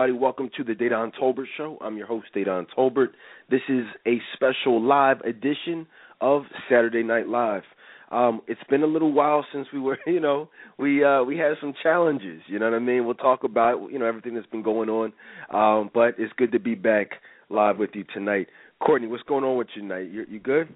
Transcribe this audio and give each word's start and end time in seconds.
everybody? 0.00 0.18
Welcome 0.18 0.50
to 0.56 0.64
the 0.64 0.72
Dedan 0.72 1.12
Tolbert 1.20 1.44
Show. 1.58 1.76
I'm 1.82 1.98
your 1.98 2.06
host, 2.06 2.28
Dedan 2.34 2.64
Tolbert. 2.74 3.08
This 3.50 3.60
is 3.68 3.84
a 4.06 4.18
special 4.32 4.80
live 4.80 5.20
edition 5.20 5.86
of 6.22 6.44
Saturday 6.70 7.02
Night 7.02 7.28
Live. 7.28 7.64
Um, 8.10 8.40
it's 8.46 8.62
been 8.70 8.82
a 8.82 8.86
little 8.86 9.12
while 9.12 9.44
since 9.52 9.66
we 9.74 9.78
were, 9.78 9.98
you 10.06 10.18
know, 10.18 10.48
we 10.78 11.04
uh, 11.04 11.22
we 11.22 11.36
had 11.36 11.52
some 11.60 11.74
challenges. 11.82 12.40
You 12.46 12.58
know 12.58 12.70
what 12.70 12.76
I 12.76 12.78
mean? 12.78 13.04
We'll 13.04 13.14
talk 13.14 13.44
about, 13.44 13.88
you 13.92 13.98
know, 13.98 14.06
everything 14.06 14.34
that's 14.34 14.46
been 14.46 14.62
going 14.62 14.88
on. 14.88 15.12
Um, 15.52 15.90
but 15.92 16.14
it's 16.16 16.32
good 16.38 16.52
to 16.52 16.58
be 16.58 16.74
back 16.74 17.08
live 17.50 17.76
with 17.76 17.90
you 17.92 18.04
tonight. 18.14 18.46
Courtney, 18.82 19.06
what's 19.06 19.24
going 19.24 19.44
on 19.44 19.58
with 19.58 19.68
you 19.74 19.82
tonight? 19.82 20.10
You, 20.10 20.24
you 20.30 20.38
good? 20.38 20.68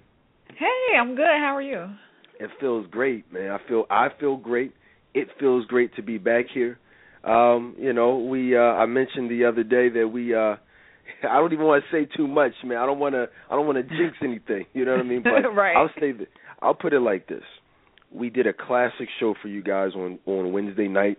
Hey, 0.55 0.97
I'm 0.99 1.15
good. 1.15 1.25
How 1.25 1.55
are 1.55 1.63
you? 1.63 1.87
It 2.39 2.51
feels 2.59 2.85
great, 2.91 3.31
man. 3.33 3.49
I 3.49 3.57
feel 3.67 3.85
I 3.89 4.09
feel 4.19 4.37
great. 4.37 4.73
It 5.15 5.29
feels 5.39 5.65
great 5.65 5.95
to 5.95 6.03
be 6.03 6.19
back 6.19 6.45
here. 6.53 6.77
Um, 7.25 7.75
you 7.79 7.91
know, 7.91 8.19
we 8.19 8.55
uh 8.55 8.59
I 8.59 8.85
mentioned 8.85 9.31
the 9.31 9.45
other 9.45 9.63
day 9.63 9.89
that 9.89 10.09
we 10.09 10.35
uh 10.35 10.55
I 11.29 11.37
don't 11.39 11.53
even 11.53 11.65
want 11.65 11.83
to 11.83 11.95
say 11.95 12.07
too 12.15 12.27
much, 12.27 12.53
man. 12.63 12.77
I 12.77 12.85
don't 12.85 12.99
want 12.99 13.15
to 13.15 13.27
I 13.49 13.55
don't 13.55 13.65
want 13.65 13.77
to 13.77 13.83
jinx 13.83 14.17
anything, 14.23 14.65
you 14.73 14.85
know 14.85 14.91
what 14.91 15.01
I 15.01 15.03
mean? 15.03 15.23
But 15.23 15.49
right. 15.55 15.75
I'll 15.75 15.89
say 15.99 16.11
that 16.11 16.27
I'll 16.61 16.75
put 16.75 16.93
it 16.93 16.99
like 16.99 17.27
this. 17.27 17.43
We 18.11 18.29
did 18.29 18.47
a 18.47 18.53
classic 18.53 19.09
show 19.19 19.33
for 19.41 19.47
you 19.47 19.63
guys 19.63 19.91
on 19.95 20.19
on 20.25 20.51
Wednesday 20.51 20.87
night. 20.87 21.17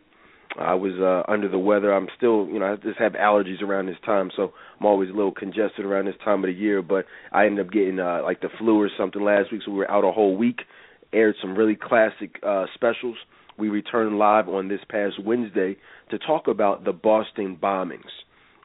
I 0.57 0.75
was 0.75 0.93
uh 1.01 1.31
under 1.31 1.49
the 1.49 1.59
weather. 1.59 1.93
I'm 1.93 2.07
still, 2.17 2.47
you 2.47 2.61
know, 2.61 2.73
I 2.73 2.77
just 2.77 3.01
have 3.01 3.13
allergies 3.13 3.61
around 3.61 3.87
this 3.87 3.97
time, 4.05 4.31
so 4.37 4.53
I'm 4.79 4.87
always 4.87 5.11
a 5.11 5.13
little 5.13 5.33
congested 5.33 5.85
around 5.85 6.07
this 6.07 6.15
time 6.25 6.45
of 6.45 6.49
the 6.49 6.55
year, 6.55 6.83
but 6.83 7.05
I 7.33 7.47
ended 7.47 7.67
up 7.67 7.73
getting 7.73 7.99
uh 7.99 8.21
like 8.23 8.43
the 8.43 8.49
flu 8.59 8.81
or 8.81 8.91
something 8.97 9.23
last 9.23 9.51
week, 9.51 9.63
so 9.65 9.73
we 9.73 9.79
were 9.79 9.91
out 9.91 10.05
a 10.05 10.13
whole 10.13 10.37
week. 10.37 10.61
Aired 11.13 11.35
some 11.43 11.57
really 11.57 11.77
classic 11.77 12.37
uh 12.47 12.67
specials 12.75 13.17
we 13.59 13.69
returned 13.69 14.19
live 14.19 14.49
on 14.49 14.69
this 14.69 14.81
past 14.89 15.23
Wednesday 15.23 15.77
to 16.11 16.19
talk 16.19 16.49
about 16.49 16.85
the 16.85 16.93
Boston 16.93 17.59
bombings. 17.61 18.11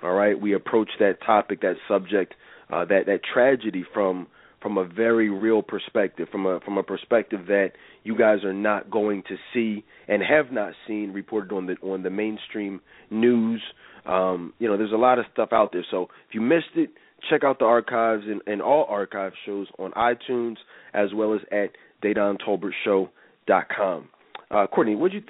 All 0.03 0.13
right, 0.13 0.39
we 0.39 0.53
approached 0.53 0.97
that 0.99 1.17
topic, 1.25 1.61
that 1.61 1.75
subject, 1.87 2.33
uh, 2.71 2.85
that 2.85 3.05
that 3.05 3.19
tragedy 3.33 3.85
from 3.93 4.27
from 4.61 4.77
a 4.77 4.85
very 4.85 5.29
real 5.29 5.61
perspective, 5.61 6.27
from 6.31 6.45
a 6.45 6.59
from 6.61 6.77
a 6.77 6.83
perspective 6.83 7.47
that 7.47 7.71
you 8.03 8.17
guys 8.17 8.43
are 8.43 8.53
not 8.53 8.89
going 8.89 9.23
to 9.23 9.35
see 9.53 9.83
and 10.07 10.23
have 10.23 10.51
not 10.51 10.73
seen 10.87 11.11
reported 11.13 11.51
on 11.51 11.67
the 11.67 11.75
on 11.83 12.03
the 12.03 12.09
mainstream 12.09 12.81
news. 13.09 13.61
Um, 14.05 14.53
you 14.59 14.67
know, 14.67 14.77
there's 14.77 14.91
a 14.91 14.97
lot 14.97 15.19
of 15.19 15.25
stuff 15.31 15.49
out 15.51 15.71
there. 15.71 15.85
So 15.91 16.09
if 16.27 16.33
you 16.33 16.41
missed 16.41 16.75
it, 16.75 16.89
check 17.29 17.43
out 17.43 17.59
the 17.59 17.65
archives 17.65 18.23
and, 18.27 18.41
and 18.47 18.61
all 18.61 18.85
archive 18.89 19.33
shows 19.45 19.67
on 19.77 19.91
iTunes 19.91 20.55
as 20.93 21.13
well 21.13 21.35
as 21.35 21.41
at 21.51 21.71
DedanTolbertShow.com. 22.03 24.09
Uh, 24.51 24.67
Courtney, 24.67 24.95
would 24.95 25.13
you 25.13 25.21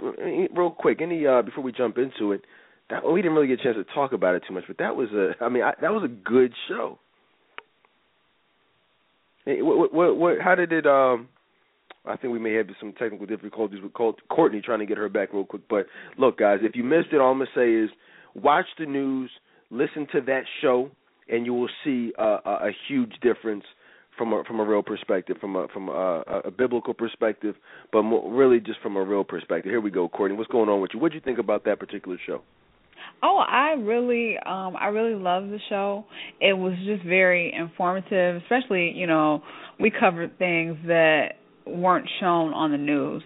real 0.56 0.72
quick? 0.72 1.00
Any 1.02 1.28
uh, 1.28 1.44
before 1.44 1.64
we 1.64 1.72
jump 1.72 1.98
into 1.98 2.32
it, 2.32 2.42
that 2.90 3.06
we 3.06 3.22
didn't 3.22 3.36
really 3.36 3.48
get 3.48 3.60
a 3.60 3.64
chance 3.64 3.78
to 3.78 3.94
talk 3.94 4.14
about 4.14 4.36
it 4.36 4.44
too 4.48 4.54
much, 4.54 4.64
but 4.68 4.78
that 4.80 4.96
was 4.96 5.10
a. 5.12 5.34
I 5.44 5.50
mean, 5.50 5.64
I, 5.64 5.74
that 5.82 5.92
was 5.92 6.04
a 6.04 6.08
good 6.08 6.54
show. 6.68 6.98
Hey, 9.46 9.62
what, 9.62 9.94
what, 9.94 10.18
what, 10.18 10.42
how 10.44 10.56
did 10.56 10.72
it? 10.72 10.86
Um, 10.88 11.30
I 12.06 12.18
think 12.18 12.34
we 12.34 12.40
may 12.40 12.54
have 12.54 12.68
some 12.80 12.94
technical 12.94 13.28
difficulties 13.28 13.80
with 13.82 13.94
Courtney 13.94 14.62
trying 14.62 14.80
to 14.80 14.86
get 14.88 14.98
her 14.98 15.10
back 15.10 15.34
real 15.34 15.46
quick. 15.46 15.64
But 15.70 15.86
look, 16.18 16.40
guys, 16.40 16.60
if 16.64 16.76
you 16.76 16.84
missed 16.84 17.10
it, 17.12 17.22
all 17.22 17.32
I'm 17.32 17.38
gonna 17.38 17.50
say 17.56 17.72
is 17.72 17.92
watch 18.34 18.66
the 18.80 18.88
news, 18.88 19.30
listen 19.70 20.08
to 20.14 20.22
that 20.22 20.44
show, 20.62 20.90
and 21.30 21.46
you 21.46 21.54
will 21.54 21.70
see 21.84 22.12
a, 22.18 22.24
a 22.24 22.72
huge 22.88 23.14
difference 23.22 23.66
from 24.18 24.34
a 24.34 24.44
from 24.44 24.60
a 24.60 24.66
real 24.66 24.84
perspective, 24.84 25.38
from 25.40 25.56
a 25.56 25.68
from 25.74 25.90
a, 25.90 26.24
a 26.46 26.52
biblical 26.52 26.94
perspective, 26.94 27.56
but 27.92 28.04
more, 28.04 28.32
really 28.32 28.60
just 28.60 28.80
from 28.82 28.96
a 28.96 29.04
real 29.04 29.24
perspective. 29.24 29.72
Here 29.72 29.82
we 29.82 29.92
go, 29.92 30.10
Courtney. 30.10 30.38
What's 30.38 30.52
going 30.52 30.70
on 30.70 30.82
with 30.82 30.92
you? 30.94 31.00
What 31.00 31.12
do 31.12 31.16
you 31.16 31.22
think 31.22 31.40
about 31.40 31.66
that 31.66 31.80
particular 31.80 32.18
show? 32.26 32.42
Oh, 33.24 33.38
I 33.38 33.72
really 33.74 34.38
um 34.38 34.76
I 34.80 34.88
really 34.88 35.16
love 35.16 35.50
the 35.50 35.60
show. 35.70 36.06
It 36.40 36.54
was 36.54 36.74
just 36.86 37.04
very 37.04 37.54
informative, 37.54 38.42
especially, 38.44 38.92
you 38.96 39.08
know, 39.08 39.44
we 39.80 39.92
covered 39.92 40.38
things 40.38 40.78
that 40.88 41.34
weren't 41.66 42.08
shown 42.20 42.54
on 42.54 42.72
the 42.72 42.78
news. 42.78 43.24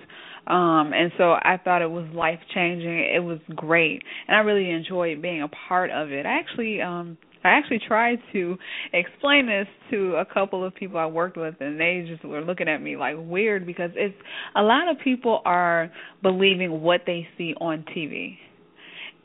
Um 0.47 0.91
and 0.93 1.11
so 1.17 1.31
I 1.33 1.59
thought 1.63 1.81
it 1.81 1.89
was 1.89 2.05
life 2.13 2.39
changing. 2.53 3.09
It 3.15 3.23
was 3.23 3.39
great. 3.55 4.01
And 4.27 4.35
I 4.35 4.41
really 4.41 4.69
enjoyed 4.69 5.21
being 5.21 5.41
a 5.41 5.49
part 5.67 5.91
of 5.91 6.11
it. 6.11 6.25
I 6.25 6.39
actually 6.39 6.81
um 6.81 7.17
I 7.45 7.49
actually 7.49 7.79
tried 7.87 8.17
to 8.33 8.57
explain 8.91 9.45
this 9.45 9.67
to 9.91 10.15
a 10.15 10.25
couple 10.25 10.65
of 10.65 10.73
people 10.73 10.97
I 10.97 11.05
worked 11.05 11.37
with, 11.37 11.55
and 11.59 11.79
they 11.79 12.05
just 12.07 12.25
were 12.25 12.41
looking 12.41 12.67
at 12.67 12.81
me 12.81 12.97
like 12.97 13.15
weird 13.19 13.67
because 13.67 13.91
it's 13.95 14.15
a 14.55 14.63
lot 14.63 14.89
of 14.89 14.97
people 15.03 15.41
are 15.45 15.91
believing 16.23 16.81
what 16.81 17.01
they 17.05 17.27
see 17.37 17.53
on 17.61 17.85
TV. 17.95 18.37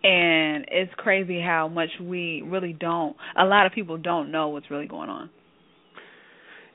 And 0.03 0.67
it's 0.71 0.93
crazy 0.97 1.41
how 1.41 1.69
much 1.69 1.89
we 2.01 2.43
really 2.47 2.75
don't. 2.75 3.17
A 3.39 3.45
lot 3.45 3.67
of 3.67 3.73
people 3.73 3.97
don't 3.97 4.31
know 4.31 4.49
what's 4.49 4.71
really 4.71 4.87
going 4.87 5.09
on. 5.09 5.31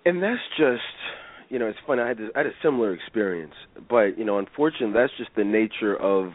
And 0.05 0.21
that's 0.21 0.41
just, 0.57 0.81
you 1.49 1.59
know, 1.59 1.67
it's 1.67 1.79
funny. 1.85 2.01
I 2.01 2.07
had 2.07 2.17
this, 2.17 2.29
I 2.35 2.39
had 2.39 2.47
a 2.47 2.53
similar 2.63 2.93
experience, 2.93 3.53
but 3.87 4.17
you 4.17 4.25
know, 4.25 4.39
unfortunately, 4.39 4.93
that's 4.93 5.13
just 5.17 5.31
the 5.35 5.43
nature 5.43 5.95
of 5.95 6.33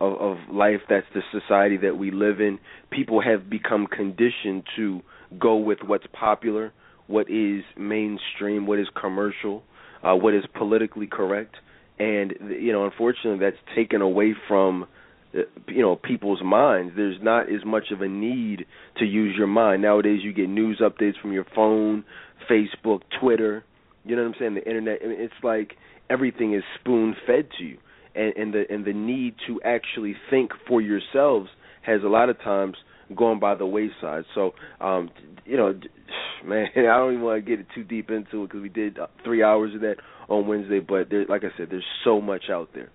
of, 0.00 0.14
of 0.14 0.36
life. 0.52 0.80
That's 0.88 1.06
the 1.14 1.22
society 1.32 1.78
that 1.78 1.96
we 1.96 2.10
live 2.10 2.40
in. 2.40 2.58
People 2.90 3.22
have 3.22 3.48
become 3.48 3.86
conditioned 3.86 4.64
to 4.76 5.00
go 5.38 5.56
with 5.56 5.78
what's 5.86 6.06
popular, 6.12 6.72
what 7.06 7.30
is 7.30 7.62
mainstream, 7.76 8.66
what 8.66 8.78
is 8.78 8.86
commercial, 9.00 9.62
uh, 10.02 10.14
what 10.14 10.34
is 10.34 10.44
politically 10.56 11.06
correct, 11.06 11.56
and 11.98 12.34
you 12.60 12.72
know, 12.72 12.84
unfortunately, 12.84 13.38
that's 13.40 13.56
taken 13.74 14.02
away 14.02 14.34
from 14.46 14.86
uh, 15.34 15.40
you 15.68 15.82
know 15.82 15.96
people's 15.96 16.42
minds. 16.44 16.92
There's 16.94 17.18
not 17.22 17.52
as 17.52 17.64
much 17.64 17.84
of 17.90 18.02
a 18.02 18.08
need 18.08 18.66
to 18.98 19.04
use 19.04 19.34
your 19.36 19.46
mind 19.46 19.82
nowadays. 19.82 20.20
You 20.22 20.32
get 20.32 20.48
news 20.48 20.80
updates 20.82 21.20
from 21.20 21.32
your 21.32 21.46
phone, 21.54 22.04
Facebook, 22.50 23.00
Twitter. 23.20 23.64
You 24.04 24.14
know 24.14 24.22
what 24.22 24.28
I'm 24.28 24.34
saying? 24.38 24.54
The 24.54 24.66
internet. 24.66 24.98
It's 25.00 25.34
like 25.42 25.72
everything 26.10 26.54
is 26.54 26.62
spoon 26.80 27.16
fed 27.26 27.48
to 27.58 27.64
you 27.64 27.78
and, 28.16 28.36
and 28.36 28.54
the 28.54 28.64
and 28.70 28.84
the 28.84 28.92
need 28.92 29.34
to 29.46 29.60
actually 29.64 30.14
think 30.30 30.52
for 30.66 30.80
yourselves 30.80 31.48
has 31.82 32.02
a 32.02 32.08
lot 32.08 32.28
of 32.28 32.38
times 32.40 32.76
gone 33.14 33.38
by 33.38 33.54
the 33.54 33.66
wayside. 33.66 34.24
So, 34.34 34.52
um, 34.80 35.10
you 35.44 35.56
know, 35.56 35.72
man, 36.44 36.66
I 36.76 36.82
don't 36.82 37.14
even 37.14 37.24
want 37.24 37.44
to 37.44 37.56
get 37.56 37.66
too 37.74 37.84
deep 37.84 38.10
into 38.10 38.42
it 38.44 38.48
because 38.48 38.62
we 38.62 38.68
did 38.68 38.98
uh, 38.98 39.06
three 39.24 39.42
hours 39.42 39.74
of 39.74 39.82
that 39.82 39.96
on 40.28 40.46
Wednesday. 40.46 40.80
But 40.80 41.10
there, 41.10 41.24
like 41.26 41.44
I 41.44 41.56
said, 41.56 41.68
there's 41.70 41.84
so 42.04 42.20
much 42.20 42.44
out 42.50 42.70
there 42.74 42.90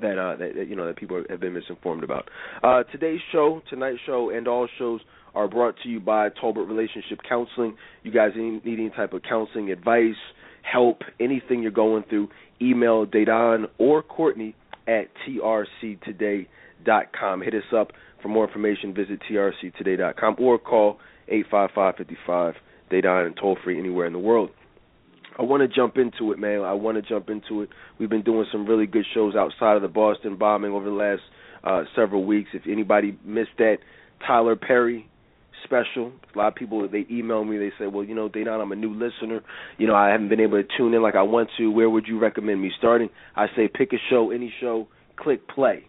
that 0.00 0.18
uh 0.18 0.36
that, 0.36 0.66
you 0.68 0.76
know 0.76 0.86
that 0.86 0.96
people 0.96 1.22
have 1.28 1.40
been 1.40 1.54
misinformed 1.54 2.04
about. 2.04 2.28
Uh 2.62 2.82
today's 2.84 3.20
show, 3.30 3.62
tonight's 3.68 3.98
show 4.06 4.30
and 4.30 4.48
all 4.48 4.68
shows 4.78 5.00
are 5.34 5.48
brought 5.48 5.74
to 5.82 5.88
you 5.88 6.00
by 6.00 6.28
Tolbert 6.28 6.68
Relationship 6.68 7.20
Counseling. 7.26 7.76
You 8.02 8.12
guys 8.12 8.32
need 8.36 8.62
any 8.66 8.90
type 8.90 9.12
of 9.12 9.22
counseling 9.22 9.70
advice, 9.70 10.14
help, 10.62 11.02
anything 11.20 11.62
you're 11.62 11.70
going 11.70 12.04
through, 12.08 12.28
email 12.60 13.06
Dedan 13.06 13.66
or 13.78 14.02
Courtney 14.02 14.54
at 14.86 15.08
trctoday.com. 15.28 16.46
Hit 17.42 17.54
us 17.54 17.62
up 17.76 17.92
for 18.20 18.28
more 18.28 18.46
information. 18.46 18.94
Visit 18.94 19.20
trctoday.com 19.30 20.36
or 20.38 20.58
call 20.58 20.98
855-55 21.30 22.54
Dedan 22.90 23.26
and 23.26 23.36
toll 23.36 23.56
free 23.62 23.78
anywhere 23.78 24.06
in 24.06 24.12
the 24.12 24.18
world. 24.18 24.50
I 25.38 25.42
want 25.42 25.62
to 25.62 25.68
jump 25.68 25.96
into 25.96 26.32
it, 26.32 26.38
man. 26.38 26.60
I 26.60 26.74
want 26.74 26.96
to 26.96 27.02
jump 27.02 27.30
into 27.30 27.62
it. 27.62 27.70
We've 27.98 28.10
been 28.10 28.22
doing 28.22 28.46
some 28.52 28.66
really 28.66 28.86
good 28.86 29.06
shows 29.14 29.34
outside 29.34 29.76
of 29.76 29.82
the 29.82 29.88
Boston 29.88 30.36
bombing 30.36 30.72
over 30.72 30.84
the 30.84 30.90
last 30.90 31.22
uh, 31.64 31.84
several 31.96 32.24
weeks. 32.24 32.50
If 32.52 32.62
anybody 32.70 33.16
missed 33.24 33.56
that, 33.58 33.78
Tyler 34.26 34.56
Perry 34.56 35.08
special. 35.64 36.12
A 36.34 36.38
lot 36.38 36.48
of 36.48 36.54
people 36.54 36.86
they 36.88 37.06
email 37.10 37.44
me. 37.44 37.58
They 37.58 37.72
say, 37.78 37.86
"Well, 37.86 38.04
you 38.04 38.14
know, 38.14 38.28
Dedan, 38.28 38.60
I'm 38.60 38.72
a 38.72 38.76
new 38.76 38.92
listener. 38.92 39.42
You 39.78 39.86
know, 39.86 39.94
I 39.94 40.08
haven't 40.10 40.28
been 40.28 40.40
able 40.40 40.62
to 40.62 40.68
tune 40.76 40.94
in 40.94 41.02
like 41.02 41.14
I 41.14 41.22
want 41.22 41.50
to. 41.58 41.70
Where 41.70 41.88
would 41.90 42.06
you 42.06 42.18
recommend 42.18 42.60
me 42.60 42.70
starting?" 42.78 43.08
I 43.36 43.46
say, 43.56 43.68
pick 43.72 43.92
a 43.92 43.96
show, 44.10 44.30
any 44.30 44.52
show, 44.60 44.88
click 45.16 45.46
play. 45.48 45.84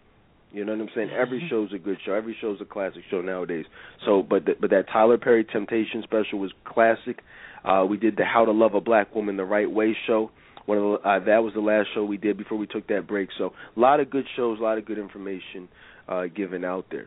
You 0.52 0.64
know 0.64 0.72
what 0.72 0.82
I'm 0.82 0.88
saying? 0.94 1.10
Every 1.10 1.38
Mm-hmm. 1.40 1.48
show's 1.48 1.72
a 1.72 1.78
good 1.78 1.98
show. 2.06 2.12
Every 2.12 2.36
show's 2.40 2.60
a 2.60 2.64
classic 2.64 3.02
show 3.10 3.20
nowadays. 3.20 3.64
So, 4.06 4.22
but 4.22 4.44
the, 4.44 4.52
but 4.60 4.70
that 4.70 4.86
Tyler 4.92 5.18
Perry 5.18 5.44
Temptation 5.44 6.02
special 6.04 6.38
was 6.38 6.52
classic. 6.64 7.22
Uh, 7.64 7.84
we 7.88 7.96
did 7.96 8.16
the 8.16 8.24
How 8.24 8.44
to 8.44 8.52
Love 8.52 8.74
a 8.74 8.80
Black 8.80 9.14
Woman 9.14 9.36
the 9.36 9.44
Right 9.44 9.70
Way 9.70 9.96
show. 10.06 10.30
One 10.66 10.78
of 10.78 10.84
the, 11.02 11.08
uh, 11.08 11.18
that 11.24 11.42
was 11.42 11.54
the 11.54 11.60
last 11.60 11.88
show 11.92 12.04
we 12.04 12.16
did 12.18 12.38
before 12.38 12.56
we 12.56 12.66
took 12.66 12.86
that 12.86 13.06
break. 13.08 13.30
So, 13.36 13.52
a 13.76 13.80
lot 13.80 13.98
of 14.00 14.10
good 14.10 14.26
shows, 14.36 14.60
a 14.60 14.62
lot 14.62 14.78
of 14.78 14.84
good 14.86 14.98
information 14.98 15.68
uh, 16.08 16.26
given 16.26 16.64
out 16.64 16.86
there. 16.90 17.06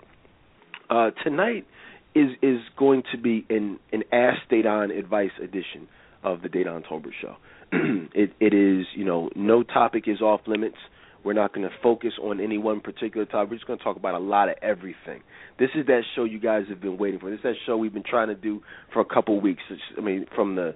Uh, 0.90 1.12
tonight 1.24 1.66
is 2.18 2.32
is 2.42 2.60
going 2.78 3.04
to 3.12 3.18
be 3.18 3.46
an 3.50 3.80
an 3.92 4.04
Ask 4.12 4.40
Dedan 4.52 4.98
Advice 4.98 5.32
edition 5.42 5.88
of 6.24 6.42
the 6.42 6.50
Dedan 6.50 6.84
Tolbert 6.86 7.12
Show. 7.22 7.36
it 7.72 8.34
it 8.40 8.54
is 8.54 8.86
you 8.96 9.06
know 9.06 9.30
no 9.36 9.64
topic 9.64 10.04
is 10.08 10.22
off 10.22 10.42
limits. 10.48 10.78
We're 11.24 11.34
not 11.34 11.54
going 11.54 11.68
to 11.68 11.76
focus 11.84 12.14
on 12.22 12.40
any 12.40 12.58
one 12.58 12.80
particular 12.80 13.26
topic. 13.26 13.50
We're 13.50 13.58
just 13.58 13.68
going 13.68 13.80
to 13.80 13.84
talk 13.84 13.98
about 13.98 14.16
a 14.16 14.20
lot 14.20 14.50
of 14.50 14.56
everything. 14.62 15.24
This 15.60 15.70
is 15.76 15.86
that 15.88 16.02
show 16.16 16.24
you 16.24 16.40
guys 16.40 16.66
have 16.70 16.80
been 16.80 16.98
waiting 16.98 17.20
for. 17.20 17.30
This 17.30 17.40
is 17.40 17.44
that 17.44 17.56
show 17.66 17.76
we've 17.76 17.94
been 17.94 18.04
trying 18.08 18.30
to 18.30 18.36
do 18.36 18.62
for 18.94 19.02
a 19.02 19.06
couple 19.06 19.38
of 19.38 19.44
weeks. 19.44 19.62
It's, 19.70 19.82
I 19.98 20.02
mean, 20.02 20.26
from 20.36 20.56
the 20.56 20.76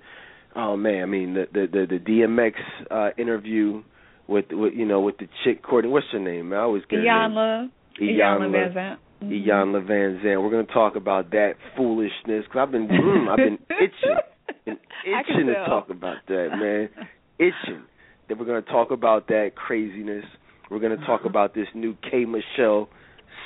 oh 0.56 0.76
man, 0.78 1.04
I 1.04 1.06
mean 1.06 1.34
the 1.34 1.46
the 1.52 1.68
the, 1.72 1.98
the 1.98 2.00
DMX 2.00 2.54
uh, 2.92 3.10
interview 3.18 3.84
with 4.28 4.46
with 4.52 4.74
you 4.74 4.86
know 4.86 5.02
with 5.02 5.18
the 5.18 5.28
chick 5.44 5.64
Courtney. 5.64 5.90
What's 5.90 6.08
her 6.12 6.20
name? 6.20 6.54
I 6.54 6.58
always 6.58 6.84
get. 6.90 7.00
Iyanla. 7.00 7.70
Iyanla. 8.00 8.50
Iyanla 8.50 8.98
Mm-hmm. 9.24 9.50
Iyanla 9.50 9.86
Vanzant. 9.88 10.44
We're 10.44 10.50
going 10.50 10.66
to 10.66 10.74
talk 10.74 10.96
about 10.96 11.32
that 11.32 11.54
foolishness 11.78 12.46
because 12.46 12.58
I've 12.60 12.72
been 12.72 12.88
mm, 12.88 13.30
I've 13.30 13.38
been 13.38 13.60
itching, 13.70 14.18
been 14.66 14.78
itching 15.06 15.48
to 15.48 15.54
talk 15.68 15.90
about 15.90 16.18
that, 16.28 16.50
man, 16.60 16.90
itching. 17.38 17.84
Then 18.28 18.40
we're 18.40 18.46
going 18.46 18.64
to 18.64 18.70
talk 18.70 18.92
about 18.92 19.28
that 19.28 19.52
craziness. 19.56 20.26
We're 20.70 20.80
going 20.80 20.98
to 20.98 21.06
talk 21.06 21.26
about 21.26 21.54
this 21.54 21.68
new 21.76 21.96
K 22.10 22.26
Michelle 22.26 22.90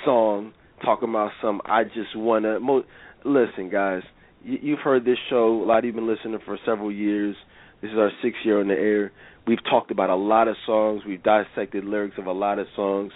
song, 0.05 0.53
talking 0.83 1.09
about 1.09 1.31
some 1.41 1.61
I 1.65 1.83
just 1.83 2.15
wanna. 2.15 2.59
Mo- 2.59 2.83
listen, 3.23 3.69
guys, 3.69 4.03
y- 4.47 4.59
you've 4.61 4.79
heard 4.79 5.03
this 5.05 5.17
show. 5.29 5.61
A 5.61 5.65
lot 5.65 5.79
of 5.79 5.85
you 5.85 5.91
have 5.91 5.95
been 5.95 6.07
listening 6.07 6.39
for 6.45 6.57
several 6.65 6.91
years. 6.91 7.35
This 7.81 7.91
is 7.91 7.97
our 7.97 8.11
sixth 8.21 8.39
year 8.45 8.61
on 8.61 8.67
the 8.67 8.75
air. 8.75 9.11
We've 9.47 9.63
talked 9.69 9.91
about 9.91 10.09
a 10.09 10.15
lot 10.15 10.47
of 10.47 10.55
songs. 10.65 11.01
We've 11.07 11.21
dissected 11.21 11.83
lyrics 11.85 12.15
of 12.17 12.25
a 12.27 12.31
lot 12.31 12.59
of 12.59 12.67
songs, 12.75 13.11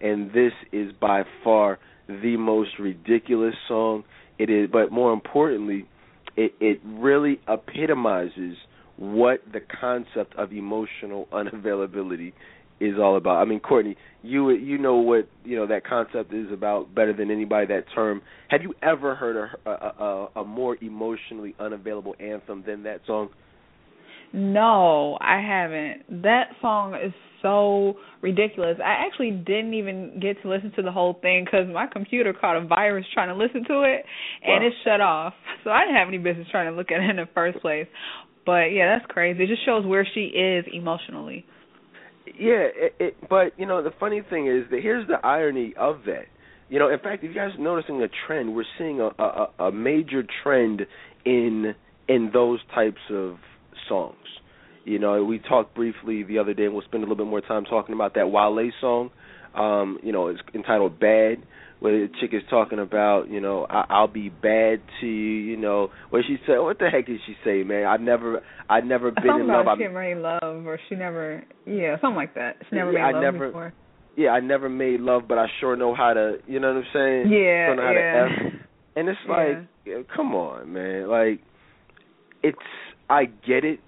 and 0.00 0.30
this 0.32 0.52
is 0.72 0.92
by 1.00 1.24
far 1.42 1.78
the 2.08 2.36
most 2.36 2.70
ridiculous 2.78 3.54
song. 3.68 4.04
It 4.38 4.50
is, 4.50 4.68
but 4.70 4.90
more 4.90 5.12
importantly, 5.12 5.86
it 6.36 6.54
it 6.60 6.80
really 6.84 7.40
epitomizes 7.48 8.56
what 8.96 9.40
the 9.52 9.60
concept 9.60 10.34
of 10.36 10.52
emotional 10.52 11.28
unavailability 11.32 12.32
is 12.80 12.94
all 13.00 13.16
about. 13.16 13.36
I 13.36 13.44
mean, 13.44 13.60
Courtney, 13.60 13.96
you 14.22 14.50
you 14.50 14.78
know 14.78 14.96
what 14.96 15.28
you 15.44 15.56
know 15.56 15.66
that 15.66 15.86
concept 15.86 16.32
is 16.34 16.50
about 16.52 16.94
better 16.94 17.12
than 17.12 17.30
anybody. 17.30 17.66
That 17.66 17.84
term. 17.94 18.22
Have 18.48 18.62
you 18.62 18.74
ever 18.82 19.14
heard 19.14 19.36
a 19.36 19.70
a, 19.70 19.70
a, 19.70 20.40
a 20.40 20.44
more 20.44 20.76
emotionally 20.80 21.54
unavailable 21.58 22.14
anthem 22.18 22.64
than 22.66 22.82
that 22.84 23.00
song? 23.06 23.30
No, 24.34 25.16
I 25.20 25.40
haven't. 25.40 26.22
That 26.24 26.48
song 26.60 26.96
is 26.96 27.12
so 27.40 27.94
ridiculous. 28.20 28.78
I 28.84 29.06
actually 29.06 29.30
didn't 29.30 29.74
even 29.74 30.18
get 30.20 30.42
to 30.42 30.48
listen 30.48 30.72
to 30.74 30.82
the 30.82 30.90
whole 30.90 31.16
thing 31.22 31.44
because 31.44 31.68
my 31.72 31.86
computer 31.86 32.32
caught 32.32 32.56
a 32.56 32.66
virus 32.66 33.06
trying 33.14 33.28
to 33.28 33.36
listen 33.36 33.62
to 33.68 33.82
it, 33.82 34.04
and 34.42 34.60
wow. 34.60 34.66
it 34.66 34.72
shut 34.84 35.00
off. 35.00 35.34
So 35.62 35.70
I 35.70 35.84
didn't 35.84 35.96
have 35.96 36.08
any 36.08 36.18
business 36.18 36.46
trying 36.50 36.70
to 36.70 36.76
look 36.76 36.90
at 36.90 37.00
it 37.00 37.08
in 37.08 37.16
the 37.16 37.28
first 37.32 37.58
place. 37.60 37.86
But 38.44 38.74
yeah, 38.74 38.98
that's 38.98 39.10
crazy. 39.10 39.44
It 39.44 39.46
just 39.46 39.64
shows 39.64 39.86
where 39.86 40.06
she 40.14 40.26
is 40.26 40.66
emotionally. 40.70 41.46
Yeah, 42.26 42.68
it, 42.74 42.94
it, 42.98 43.16
but 43.30 43.58
you 43.58 43.64
know 43.64 43.82
the 43.82 43.92
funny 43.98 44.20
thing 44.28 44.46
is 44.46 44.68
that 44.70 44.82
here's 44.82 45.06
the 45.08 45.24
irony 45.24 45.72
of 45.78 46.00
that. 46.04 46.26
You 46.68 46.80
know, 46.80 46.90
in 46.90 46.98
fact, 46.98 47.24
if 47.24 47.30
you 47.30 47.34
guys 47.34 47.52
are 47.56 47.62
noticing 47.62 48.02
a 48.02 48.08
trend, 48.26 48.54
we're 48.54 48.64
seeing 48.76 49.00
a, 49.00 49.06
a, 49.06 49.64
a 49.68 49.72
major 49.72 50.22
trend 50.42 50.82
in 51.24 51.74
in 52.08 52.30
those 52.34 52.58
types 52.74 53.00
of 53.10 53.36
songs. 53.88 54.16
You 54.84 54.98
know, 54.98 55.24
we 55.24 55.38
talked 55.38 55.74
briefly 55.74 56.22
the 56.22 56.38
other 56.38 56.52
day, 56.52 56.64
and 56.64 56.74
we'll 56.74 56.84
spend 56.84 57.02
a 57.02 57.06
little 57.06 57.24
bit 57.24 57.30
more 57.30 57.40
time 57.40 57.64
talking 57.64 57.94
about 57.94 58.14
that 58.14 58.30
Wale 58.30 58.70
song. 58.80 59.10
Um, 59.54 59.98
you 60.02 60.12
know, 60.12 60.28
it's 60.28 60.40
entitled 60.54 60.98
"Bad." 60.98 61.42
where 61.84 62.06
the 62.06 62.12
chick 62.18 62.30
is 62.32 62.40
talking 62.48 62.78
about, 62.78 63.28
you 63.28 63.42
know, 63.42 63.66
I, 63.68 63.84
I'll 63.90 64.08
be 64.08 64.30
bad 64.30 64.80
to 65.02 65.06
you, 65.06 65.50
you 65.50 65.56
know, 65.58 65.90
where 66.08 66.22
she 66.26 66.38
said, 66.46 66.56
what 66.58 66.78
the 66.78 66.88
heck 66.88 67.04
did 67.04 67.20
she 67.26 67.34
say, 67.44 67.62
man? 67.62 67.84
I've 67.86 68.00
never, 68.00 68.42
I've 68.70 68.84
never 68.84 69.10
been 69.10 69.24
something 69.26 69.40
in 69.40 69.48
love. 69.48 69.66
She 69.78 69.88
made 69.88 70.16
love, 70.16 70.66
or 70.66 70.78
she 70.88 70.94
never, 70.94 71.44
yeah, 71.66 71.96
something 72.00 72.16
like 72.16 72.36
that. 72.36 72.56
She 72.70 72.76
never 72.76 72.90
yeah, 72.90 72.98
made 72.98 73.04
I 73.04 73.12
love 73.12 73.22
never, 73.22 73.46
before. 73.48 73.74
Yeah, 74.16 74.30
I 74.30 74.40
never 74.40 74.70
made 74.70 75.00
love, 75.00 75.24
but 75.28 75.36
I 75.36 75.46
sure 75.60 75.76
know 75.76 75.94
how 75.94 76.14
to, 76.14 76.38
you 76.46 76.58
know 76.58 76.72
what 76.72 76.78
I'm 76.78 76.90
saying? 76.94 77.32
Yeah, 77.32 77.66
sure 77.66 77.76
know 77.76 77.82
how 77.82 77.90
yeah. 77.92 78.50
And 78.96 79.08
it's 79.10 79.18
like, 79.28 79.68
yeah. 79.84 80.02
come 80.16 80.34
on, 80.34 80.72
man, 80.72 81.08
like, 81.08 81.40
it's, 82.42 82.56
I 83.08 83.24
get 83.24 83.64
it, 83.64 83.80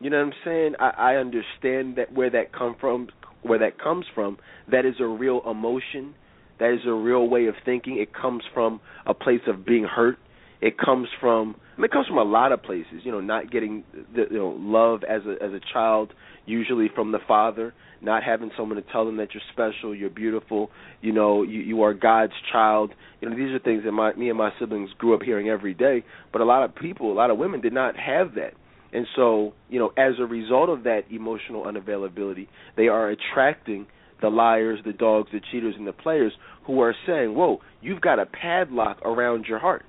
you 0.00 0.10
know 0.10 0.18
what 0.18 0.26
I'm 0.26 0.32
saying? 0.44 0.72
I, 0.78 0.90
I 0.96 1.16
understand 1.16 1.96
that 1.96 2.12
where 2.12 2.30
that 2.30 2.52
come 2.52 2.76
from, 2.80 3.08
where 3.42 3.58
that 3.58 3.78
comes 3.78 4.06
from. 4.14 4.38
That 4.70 4.84
is 4.84 4.94
a 5.00 5.06
real 5.06 5.40
emotion 5.48 6.14
that 6.60 6.74
is 6.74 6.80
a 6.86 6.92
real 6.92 7.26
way 7.28 7.46
of 7.46 7.54
thinking. 7.64 7.98
It 7.98 8.14
comes 8.14 8.42
from 8.54 8.80
a 9.06 9.14
place 9.14 9.40
of 9.48 9.64
being 9.66 9.84
hurt. 9.84 10.18
It 10.60 10.76
comes 10.78 11.08
from 11.20 11.56
I 11.76 11.80
mean, 11.80 11.86
it 11.86 11.90
comes 11.90 12.06
from 12.06 12.18
a 12.18 12.22
lot 12.22 12.52
of 12.52 12.62
places. 12.62 13.00
You 13.02 13.12
know, 13.12 13.20
not 13.20 13.50
getting 13.50 13.82
the 14.14 14.26
you 14.30 14.38
know 14.38 14.56
love 14.58 15.00
as 15.02 15.22
a 15.24 15.42
as 15.42 15.52
a 15.52 15.60
child, 15.72 16.12
usually 16.44 16.88
from 16.94 17.12
the 17.12 17.18
father. 17.26 17.72
Not 18.02 18.22
having 18.22 18.50
someone 18.56 18.76
to 18.76 18.92
tell 18.92 19.04
them 19.04 19.18
that 19.18 19.28
you're 19.34 19.42
special, 19.52 19.94
you're 19.94 20.10
beautiful. 20.10 20.70
You 21.02 21.12
know, 21.12 21.42
you 21.42 21.60
you 21.60 21.82
are 21.82 21.92
God's 21.92 22.32
child. 22.50 22.92
You 23.20 23.28
know, 23.28 23.36
these 23.36 23.54
are 23.54 23.58
things 23.58 23.84
that 23.84 23.92
my 23.92 24.14
me 24.14 24.30
and 24.30 24.38
my 24.38 24.50
siblings 24.58 24.90
grew 24.96 25.14
up 25.14 25.22
hearing 25.22 25.48
every 25.48 25.74
day. 25.74 26.04
But 26.32 26.40
a 26.40 26.44
lot 26.44 26.64
of 26.64 26.74
people, 26.74 27.12
a 27.12 27.14
lot 27.14 27.30
of 27.30 27.38
women, 27.38 27.60
did 27.60 27.74
not 27.74 27.96
have 27.96 28.34
that. 28.36 28.54
And 28.92 29.06
so, 29.14 29.52
you 29.68 29.78
know, 29.78 29.92
as 29.96 30.14
a 30.18 30.24
result 30.24 30.68
of 30.68 30.84
that 30.84 31.02
emotional 31.10 31.64
unavailability, 31.64 32.48
they 32.76 32.88
are 32.88 33.10
attracting 33.10 33.86
the 34.20 34.28
liars, 34.28 34.80
the 34.84 34.92
dogs, 34.92 35.28
the 35.32 35.40
cheaters, 35.52 35.74
and 35.76 35.86
the 35.86 35.92
players 35.92 36.32
who 36.66 36.80
are 36.80 36.94
saying, 37.06 37.34
"Whoa, 37.34 37.60
you've 37.80 38.00
got 38.00 38.18
a 38.18 38.26
padlock 38.26 39.00
around 39.04 39.46
your 39.46 39.58
heart. 39.58 39.84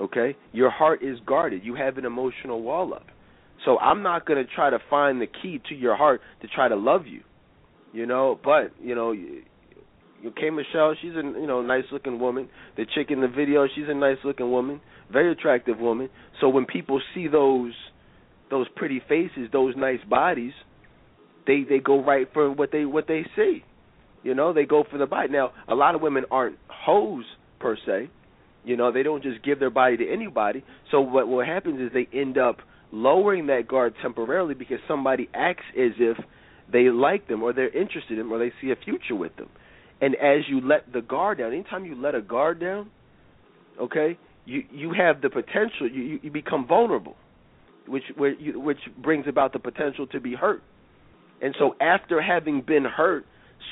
Okay, 0.00 0.36
your 0.52 0.70
heart 0.70 1.02
is 1.02 1.18
guarded. 1.20 1.64
You 1.64 1.74
have 1.74 1.98
an 1.98 2.04
emotional 2.04 2.62
wall 2.62 2.94
up. 2.94 3.06
So 3.64 3.78
I'm 3.78 4.02
not 4.02 4.26
going 4.26 4.44
to 4.44 4.52
try 4.52 4.70
to 4.70 4.78
find 4.90 5.20
the 5.20 5.26
key 5.26 5.60
to 5.68 5.74
your 5.74 5.96
heart 5.96 6.20
to 6.42 6.48
try 6.48 6.68
to 6.68 6.76
love 6.76 7.06
you. 7.06 7.22
You 7.94 8.06
know, 8.06 8.38
but 8.42 8.72
you 8.82 8.96
know, 8.96 9.14
K 9.14 10.50
Michelle, 10.50 10.96
she's 11.00 11.12
a 11.12 11.22
you 11.22 11.46
know 11.46 11.62
nice 11.62 11.84
looking 11.92 12.18
woman. 12.18 12.48
The 12.76 12.86
chick 12.92 13.12
in 13.12 13.20
the 13.20 13.28
video, 13.28 13.68
she's 13.72 13.84
a 13.88 13.94
nice 13.94 14.16
looking 14.24 14.50
woman, 14.50 14.80
very 15.12 15.30
attractive 15.30 15.78
woman. 15.78 16.08
So 16.40 16.48
when 16.48 16.66
people 16.66 17.00
see 17.14 17.28
those 17.28 17.72
those 18.50 18.66
pretty 18.74 19.00
faces, 19.08 19.48
those 19.52 19.74
nice 19.76 20.00
bodies, 20.10 20.54
they 21.46 21.62
they 21.68 21.78
go 21.78 22.04
right 22.04 22.26
for 22.32 22.50
what 22.50 22.72
they 22.72 22.84
what 22.84 23.06
they 23.06 23.24
see. 23.36 23.62
You 24.24 24.34
know, 24.34 24.52
they 24.52 24.64
go 24.64 24.82
for 24.90 24.98
the 24.98 25.06
bite. 25.06 25.30
Now, 25.30 25.52
a 25.68 25.76
lot 25.76 25.94
of 25.94 26.00
women 26.00 26.24
aren't 26.32 26.58
hoes 26.68 27.24
per 27.60 27.76
se. 27.86 28.10
You 28.64 28.76
know, 28.76 28.90
they 28.90 29.04
don't 29.04 29.22
just 29.22 29.44
give 29.44 29.60
their 29.60 29.70
body 29.70 29.98
to 29.98 30.12
anybody. 30.12 30.64
So 30.90 31.00
what 31.00 31.28
what 31.28 31.46
happens 31.46 31.80
is 31.80 31.92
they 31.92 32.08
end 32.12 32.38
up 32.38 32.56
lowering 32.90 33.46
that 33.46 33.68
guard 33.68 33.94
temporarily 34.02 34.54
because 34.54 34.78
somebody 34.88 35.28
acts 35.32 35.64
as 35.78 35.92
if 36.00 36.16
they 36.72 36.90
like 36.90 37.28
them 37.28 37.42
or 37.42 37.52
they're 37.52 37.76
interested 37.76 38.12
in 38.12 38.18
them 38.18 38.32
or 38.32 38.38
they 38.38 38.52
see 38.60 38.70
a 38.70 38.76
future 38.76 39.14
with 39.14 39.36
them. 39.36 39.48
And 40.00 40.14
as 40.16 40.48
you 40.48 40.60
let 40.60 40.92
the 40.92 41.00
guard 41.00 41.38
down, 41.38 41.52
anytime 41.52 41.84
you 41.84 42.00
let 42.00 42.14
a 42.14 42.20
guard 42.20 42.60
down, 42.60 42.90
okay, 43.80 44.18
you 44.44 44.64
you 44.70 44.92
have 44.92 45.22
the 45.22 45.30
potential. 45.30 45.88
You 45.90 46.18
you, 46.22 46.30
become 46.30 46.66
vulnerable, 46.66 47.16
which 47.86 48.02
where 48.16 48.34
you, 48.34 48.60
which 48.60 48.78
brings 48.98 49.26
about 49.26 49.52
the 49.52 49.58
potential 49.58 50.06
to 50.08 50.20
be 50.20 50.34
hurt. 50.34 50.62
And 51.40 51.54
so 51.58 51.74
after 51.80 52.20
having 52.20 52.60
been 52.60 52.84
hurt 52.84 53.24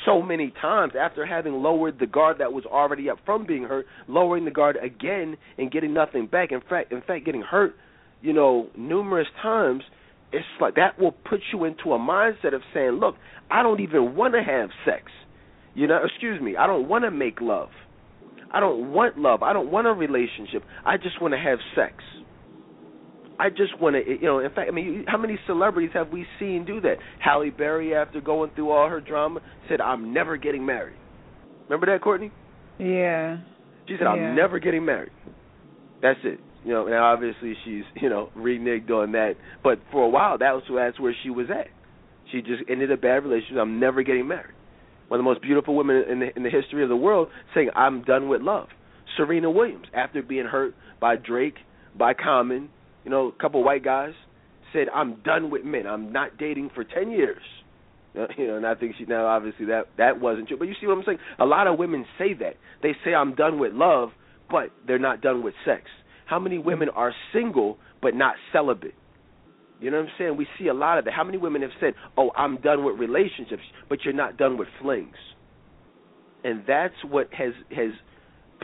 so 0.05 0.23
many 0.23 0.53
times, 0.61 0.95
after 0.99 1.27
having 1.27 1.55
lowered 1.55 1.99
the 1.99 2.07
guard 2.07 2.39
that 2.39 2.53
was 2.53 2.65
already 2.65 3.11
up 3.11 3.19
from 3.25 3.47
being 3.47 3.65
hurt, 3.65 3.87
lowering 4.09 4.45
the 4.45 4.51
guard 4.51 4.77
again 4.77 5.37
and 5.59 5.71
getting 5.71 5.93
nothing 5.93 6.27
back, 6.27 6.53
in 6.53 6.61
fact 6.61 6.93
in 6.93 7.03
fact 7.03 7.25
getting 7.25 7.43
hurt, 7.43 7.75
you 8.21 8.33
know, 8.33 8.69
numerous 8.77 9.29
times, 9.43 9.83
it's 10.33 10.47
like 10.61 10.77
that 10.77 10.99
will 10.99 11.13
put 11.13 11.41
you 11.53 11.65
into 11.65 11.93
a 11.93 11.99
mindset 11.99 12.55
of 12.55 12.63
saying, 12.75 12.93
Look, 12.93 13.17
I 13.51 13.63
don't 13.63 13.81
even 13.81 14.17
wanna 14.17 14.43
have 14.43 14.71
sex. 14.85 15.11
You 15.75 15.87
know, 15.87 16.01
excuse 16.05 16.41
me, 16.41 16.57
I 16.57 16.67
don't 16.67 16.89
wanna 16.89 17.11
make 17.11 17.41
love. 17.41 17.71
I 18.53 18.61
don't 18.61 18.93
want 18.93 19.19
love. 19.19 19.43
I 19.43 19.53
don't 19.53 19.71
want 19.71 19.87
a 19.87 19.93
relationship. 19.93 20.63
I 20.85 20.99
just 20.99 21.21
want 21.23 21.33
to 21.33 21.39
have 21.39 21.59
sex. 21.75 21.95
I 23.41 23.49
just 23.49 23.81
want 23.81 23.97
to, 23.97 24.03
you 24.07 24.27
know. 24.27 24.41
In 24.41 24.51
fact, 24.51 24.69
I 24.69 24.73
mean, 24.73 25.07
how 25.09 25.17
many 25.17 25.39
celebrities 25.47 25.91
have 25.95 26.11
we 26.11 26.27
seen 26.39 26.65
do 26.67 26.81
that? 26.83 26.97
Halle 27.19 27.49
Berry, 27.51 27.95
after 27.95 28.21
going 28.21 28.51
through 28.55 28.71
all 28.71 28.89
her 28.89 29.01
drama, 29.01 29.41
said, 29.69 29.81
"I'm 29.81 30.13
never 30.13 30.37
getting 30.37 30.67
married." 30.67 30.97
Remember 31.65 31.87
that, 31.87 32.03
Courtney? 32.03 32.31
Yeah. 32.79 33.39
She 33.89 33.97
said, 33.99 34.07
"I'm 34.07 34.37
never 34.37 34.59
getting 34.59 34.85
married." 34.85 35.13
That's 36.03 36.21
it. 36.25 36.41
You 36.65 36.73
know. 36.73 36.87
Now, 36.87 37.13
obviously, 37.13 37.55
she's 37.65 37.85
you 38.01 38.09
know 38.09 38.31
reneged 38.37 38.91
on 38.91 39.13
that, 39.13 39.35
but 39.63 39.81
for 39.91 40.05
a 40.05 40.09
while, 40.09 40.39
that 40.39 40.53
was 40.53 40.63
that's 40.75 41.01
where 41.01 41.15
she 41.23 41.31
was 41.31 41.47
at. 41.51 41.69
She 42.31 42.41
just 42.41 42.63
ended 42.69 42.91
a 42.91 42.97
bad 42.97 43.25
relationship. 43.25 43.59
I'm 43.61 43.79
never 43.81 44.03
getting 44.03 44.29
married. 44.29 44.55
One 45.09 45.21
of 45.21 45.25
the 45.25 45.31
most 45.31 45.43
beautiful 45.43 45.75
women 45.77 46.05
in 46.11 46.21
the 46.21 46.37
in 46.37 46.43
the 46.43 46.51
history 46.51 46.83
of 46.83 46.89
the 46.89 46.97
world, 46.97 47.29
saying, 47.55 47.71
"I'm 47.75 48.03
done 48.03 48.29
with 48.29 48.41
love." 48.43 48.69
Serena 49.17 49.51
Williams, 49.51 49.87
after 49.95 50.23
being 50.23 50.47
hurt 50.47 50.75
by 51.01 51.17
Drake, 51.17 51.57
by 51.99 52.15
Common, 52.15 52.71
you 53.05 53.11
know, 53.11 53.29
a 53.29 53.43
couple 53.43 53.63
white 53.63 53.85
guys 53.85 54.15
said, 54.73 54.89
"I'm 54.95 55.17
done 55.23 55.51
with 55.51 55.65
men. 55.65 55.87
I'm 55.87 56.13
not 56.13 56.39
dating 56.39 56.71
for 56.75 56.85
ten 56.85 57.11
years." 57.11 57.43
Uh, 58.19 58.27
you 58.37 58.47
know, 58.47 58.57
and 58.57 58.67
I 58.67 58.75
think 58.75 58.95
she 58.99 59.05
now 59.05 59.27
obviously 59.27 59.67
that 59.67 59.89
that 59.99 60.21
wasn't 60.21 60.49
true. 60.49 60.57
But 60.59 60.69
you 60.69 60.75
see 60.81 60.87
what 60.87 60.99
I'm 60.99 61.05
saying? 61.05 61.19
A 61.39 61.47
lot 61.47 61.67
of 61.67 61.79
women 61.79 62.05
say 62.19 62.35
that. 62.35 62.57
They 62.83 62.93
say 63.05 63.15
I'm 63.15 63.35
done 63.35 63.59
with 63.59 63.73
love, 63.73 64.11
but 64.51 64.71
they're 64.87 64.99
not 64.99 65.21
done 65.21 65.43
with 65.43 65.55
sex. 65.65 65.85
How 66.33 66.39
many 66.39 66.57
women 66.57 66.89
are 66.89 67.13
single 67.35 67.77
but 68.01 68.15
not 68.15 68.37
celibate? 68.53 68.95
You 69.83 69.91
know 69.91 69.99
what 69.99 70.07
I'm 70.07 70.13
saying? 70.17 70.37
We 70.39 70.47
see 70.59 70.69
a 70.69 70.73
lot 70.73 70.97
of 70.97 71.05
that. 71.05 71.13
How 71.13 71.25
many 71.25 71.37
women 71.37 71.61
have 71.61 71.73
said, 71.79 71.93
"Oh, 72.17 72.31
I'm 72.35 72.57
done 72.57 72.85
with 72.85 72.99
relationships," 72.99 73.65
but 73.91 74.03
you're 74.03 74.15
not 74.15 74.39
done 74.39 74.57
with 74.57 74.67
flings? 74.81 75.15
And 76.43 76.65
that's 76.67 76.95
what 77.05 77.29
has 77.35 77.53
has 77.77 77.93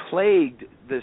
plagued 0.09 0.65
this 0.89 1.03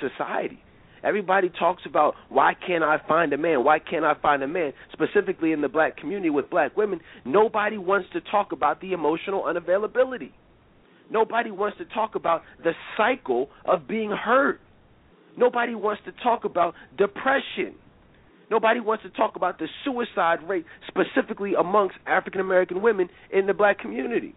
society. 0.00 0.62
Everybody 1.02 1.48
talks 1.48 1.84
about 1.86 2.14
why 2.28 2.54
can't 2.54 2.84
I 2.84 2.98
find 3.08 3.32
a 3.32 3.36
man? 3.36 3.64
Why 3.64 3.80
can't 3.80 4.04
I 4.04 4.14
find 4.14 4.44
a 4.44 4.46
man? 4.46 4.74
Specifically 4.92 5.50
in 5.50 5.60
the 5.60 5.68
black 5.68 5.96
community 5.96 6.30
with 6.30 6.48
black 6.50 6.76
women, 6.76 7.00
nobody 7.24 7.78
wants 7.78 8.08
to 8.12 8.20
talk 8.20 8.52
about 8.52 8.80
the 8.80 8.92
emotional 8.92 9.42
unavailability. 9.42 10.30
Nobody 11.10 11.50
wants 11.50 11.78
to 11.78 11.84
talk 11.84 12.14
about 12.14 12.42
the 12.62 12.74
cycle 12.96 13.50
of 13.64 13.88
being 13.88 14.12
hurt. 14.12 14.60
Nobody 15.36 15.74
wants 15.74 16.02
to 16.06 16.12
talk 16.22 16.44
about 16.44 16.74
depression. 16.96 17.74
Nobody 18.50 18.80
wants 18.80 19.02
to 19.04 19.10
talk 19.10 19.36
about 19.36 19.58
the 19.58 19.66
suicide 19.84 20.38
rate 20.48 20.64
specifically 20.88 21.54
amongst 21.58 21.96
African 22.06 22.40
American 22.40 22.80
women 22.80 23.08
in 23.32 23.46
the 23.46 23.54
black 23.54 23.78
community. 23.78 24.34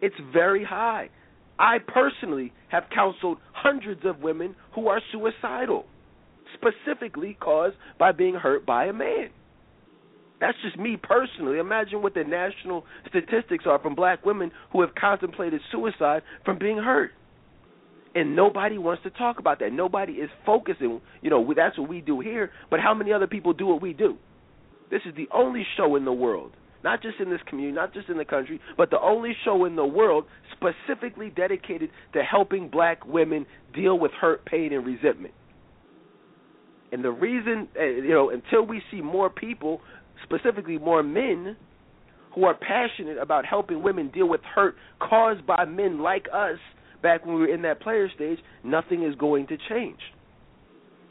It's 0.00 0.14
very 0.32 0.64
high. 0.64 1.10
I 1.58 1.78
personally 1.86 2.52
have 2.68 2.84
counseled 2.94 3.38
hundreds 3.52 4.00
of 4.04 4.20
women 4.20 4.56
who 4.74 4.88
are 4.88 5.00
suicidal, 5.12 5.84
specifically 6.54 7.36
caused 7.40 7.76
by 7.98 8.12
being 8.12 8.34
hurt 8.34 8.66
by 8.66 8.86
a 8.86 8.92
man. 8.92 9.28
That's 10.40 10.58
just 10.62 10.76
me 10.78 10.98
personally. 11.00 11.58
Imagine 11.58 12.02
what 12.02 12.14
the 12.14 12.24
national 12.24 12.84
statistics 13.08 13.64
are 13.66 13.78
from 13.78 13.94
black 13.94 14.26
women 14.26 14.50
who 14.72 14.80
have 14.80 14.94
contemplated 14.94 15.60
suicide 15.70 16.22
from 16.44 16.58
being 16.58 16.78
hurt. 16.78 17.12
And 18.14 18.36
nobody 18.36 18.78
wants 18.78 19.02
to 19.02 19.10
talk 19.10 19.38
about 19.38 19.58
that. 19.58 19.72
Nobody 19.72 20.12
is 20.12 20.30
focusing. 20.46 21.00
You 21.20 21.30
know, 21.30 21.52
that's 21.54 21.76
what 21.78 21.88
we 21.88 22.00
do 22.00 22.20
here, 22.20 22.50
but 22.70 22.80
how 22.80 22.94
many 22.94 23.12
other 23.12 23.26
people 23.26 23.52
do 23.52 23.66
what 23.66 23.82
we 23.82 23.92
do? 23.92 24.16
This 24.90 25.00
is 25.06 25.14
the 25.16 25.26
only 25.34 25.66
show 25.76 25.96
in 25.96 26.04
the 26.04 26.12
world, 26.12 26.52
not 26.84 27.02
just 27.02 27.18
in 27.18 27.30
this 27.30 27.40
community, 27.48 27.74
not 27.74 27.92
just 27.92 28.08
in 28.08 28.16
the 28.16 28.24
country, 28.24 28.60
but 28.76 28.90
the 28.90 29.00
only 29.00 29.32
show 29.44 29.64
in 29.64 29.74
the 29.74 29.84
world 29.84 30.26
specifically 30.52 31.30
dedicated 31.34 31.90
to 32.12 32.22
helping 32.22 32.68
black 32.68 33.04
women 33.04 33.46
deal 33.74 33.98
with 33.98 34.12
hurt, 34.12 34.44
pain, 34.44 34.72
and 34.72 34.86
resentment. 34.86 35.34
And 36.92 37.02
the 37.04 37.10
reason, 37.10 37.66
eh, 37.76 38.02
you 38.04 38.10
know, 38.10 38.30
until 38.30 38.64
we 38.64 38.80
see 38.92 39.00
more 39.00 39.28
people, 39.28 39.80
specifically 40.22 40.78
more 40.78 41.02
men, 41.02 41.56
who 42.34 42.44
are 42.44 42.54
passionate 42.54 43.18
about 43.18 43.44
helping 43.44 43.82
women 43.82 44.10
deal 44.12 44.28
with 44.28 44.40
hurt 44.42 44.76
caused 45.00 45.46
by 45.46 45.64
men 45.64 46.00
like 46.00 46.26
us 46.32 46.58
back 47.04 47.24
when 47.24 47.36
we 47.36 47.42
were 47.42 47.54
in 47.54 47.62
that 47.62 47.80
player 47.80 48.08
stage, 48.16 48.38
nothing 48.64 49.04
is 49.04 49.14
going 49.14 49.46
to 49.48 49.56
change. 49.68 50.00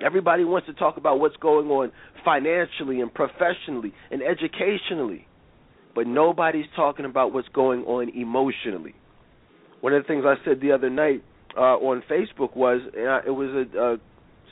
Everybody 0.04 0.44
wants 0.44 0.68
to 0.68 0.74
talk 0.74 0.98
about 0.98 1.20
what's 1.20 1.38
going 1.38 1.68
on 1.68 1.92
financially 2.26 3.00
and 3.00 3.14
professionally 3.14 3.94
and 4.12 4.22
educationally, 4.22 5.28
but 5.96 6.08
nobody's 6.08 6.66
talking 6.76 7.06
about 7.06 7.32
what's 7.32 7.48
going 7.50 7.84
on 7.84 8.10
emotionally. 8.10 8.96
One 9.80 9.94
of 9.94 10.04
the 10.04 10.08
things 10.08 10.26
I 10.26 10.36
said 10.44 10.60
the 10.62 10.72
other 10.72 10.90
night 10.90 11.24
uh, 11.56 11.78
on 11.78 12.04
Facebook 12.10 12.56
was 12.58 12.82
it 12.94 13.32
was 13.32 13.68
a, 13.74 13.80
uh, 13.80 13.98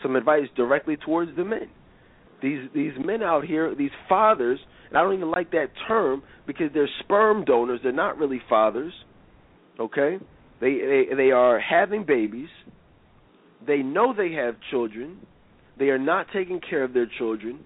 some 0.04 0.16
advice 0.16 0.48
directly 0.56 0.96
towards 0.98 1.36
the 1.36 1.44
men. 1.44 1.70
These 2.42 2.70
these 2.74 2.94
men 3.04 3.24
out 3.24 3.46
here, 3.46 3.74
these 3.76 3.92
fathers, 4.08 4.60
and 4.90 4.98
I 4.98 5.02
don't 5.02 5.16
even 5.16 5.32
like 5.32 5.52
that 5.52 5.68
term 5.88 6.22
because 6.46 6.68
they're 6.74 6.90
sperm 7.04 7.46
donors. 7.46 7.80
They're 7.84 7.92
not 7.92 8.18
really 8.18 8.42
fathers. 8.48 8.94
Okay, 9.80 10.18
they 10.62 10.80
they 11.10 11.16
they 11.16 11.32
are 11.32 11.60
having 11.60 12.06
babies. 12.06 12.50
They 13.66 13.78
know 13.78 14.14
they 14.16 14.32
have 14.34 14.56
children. 14.70 15.18
They 15.78 15.90
are 15.90 16.00
not 16.00 16.28
taking 16.34 16.62
care 16.62 16.84
of 16.84 16.94
their 16.94 17.10
children. 17.18 17.60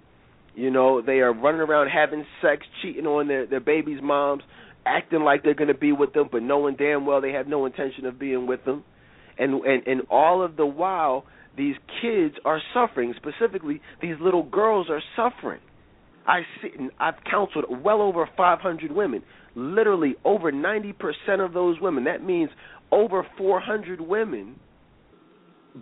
You 0.55 0.71
know, 0.71 1.01
they 1.01 1.19
are 1.19 1.33
running 1.33 1.61
around 1.61 1.89
having 1.89 2.25
sex, 2.41 2.65
cheating 2.81 3.05
on 3.05 3.27
their 3.27 3.45
their 3.45 3.59
babies' 3.59 3.99
moms, 4.01 4.43
acting 4.85 5.21
like 5.21 5.43
they're 5.43 5.53
going 5.53 5.67
to 5.67 5.73
be 5.73 5.91
with 5.91 6.13
them, 6.13 6.29
but 6.31 6.41
knowing 6.41 6.75
damn 6.75 7.05
well 7.05 7.21
they 7.21 7.33
have 7.33 7.47
no 7.47 7.65
intention 7.65 8.05
of 8.05 8.17
being 8.17 8.47
with 8.47 8.63
them. 8.63 8.83
And 9.37 9.53
and 9.65 9.85
and 9.85 10.01
all 10.09 10.41
of 10.43 10.55
the 10.55 10.65
while, 10.65 11.25
these 11.57 11.75
kids 12.01 12.35
are 12.45 12.61
suffering. 12.73 13.13
Specifically, 13.17 13.81
these 14.01 14.15
little 14.21 14.43
girls 14.43 14.87
are 14.89 15.01
suffering. 15.15 15.59
I 16.25 16.41
see. 16.61 16.69
I've 16.99 17.15
counseled 17.29 17.65
well 17.83 18.01
over 18.01 18.27
500 18.37 18.91
women. 18.91 19.23
Literally 19.55 20.15
over 20.25 20.51
90% 20.51 20.93
of 21.39 21.53
those 21.53 21.79
women. 21.79 22.05
That 22.05 22.23
means 22.23 22.49
over 22.91 23.25
400 23.37 24.01
women 24.01 24.59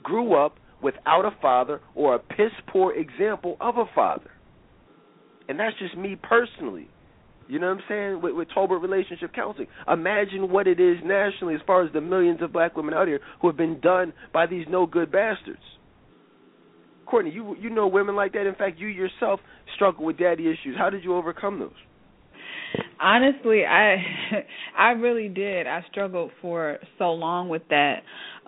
grew 0.02 0.34
up 0.34 0.58
without 0.82 1.26
a 1.26 1.32
father 1.42 1.80
or 1.96 2.16
a 2.16 2.20
piss 2.20 2.52
poor 2.68 2.94
example 2.94 3.58
of 3.62 3.78
a 3.78 3.86
father. 3.96 4.32
And 5.48 5.60
that's 5.60 5.78
just 5.80 5.98
me 5.98 6.18
personally. 6.22 6.90
You 7.48 7.60
know 7.60 7.68
what 7.68 7.78
I'm 7.78 7.84
saying? 7.90 8.22
With, 8.22 8.36
with 8.36 8.48
Tolbert 8.50 8.82
Relationship 8.82 9.34
Counseling. 9.34 9.68
Imagine 9.92 10.50
what 10.50 10.68
it 10.68 10.80
is 10.80 10.98
nationally 11.04 11.56
as 11.56 11.62
far 11.68 11.86
as 11.86 11.92
the 11.92 12.02
millions 12.02 12.42
of 12.42 12.54
black 12.54 12.76
women 12.76 12.94
out 12.94 13.08
here 13.08 13.20
who 13.42 13.48
have 13.48 13.58
been 13.58 13.80
done 13.82 14.14
by 14.34 14.46
these 14.46 14.66
no 14.70 14.86
good 14.86 15.12
bastards. 15.12 15.60
Courtney, 17.06 17.32
you 17.32 17.56
you 17.60 17.70
know 17.70 17.88
women 17.88 18.16
like 18.16 18.34
that. 18.34 18.48
In 18.48 18.56
fact, 18.56 18.80
you 18.80 18.88
yourself 18.88 19.40
struggle 19.76 20.06
with 20.06 20.18
daddy 20.18 20.46
issues. 20.46 20.76
How 20.78 20.90
did 20.90 21.04
you 21.04 21.16
overcome 21.16 21.60
those? 21.60 21.72
Honestly, 23.00 23.66
I 23.66 23.98
I 24.78 24.92
really 24.92 25.30
did. 25.30 25.68
I 25.68 25.84
struggled 25.92 26.32
for 26.42 26.78
so 26.98 27.12
long 27.12 27.50
with 27.50 27.64
that. 27.70 28.04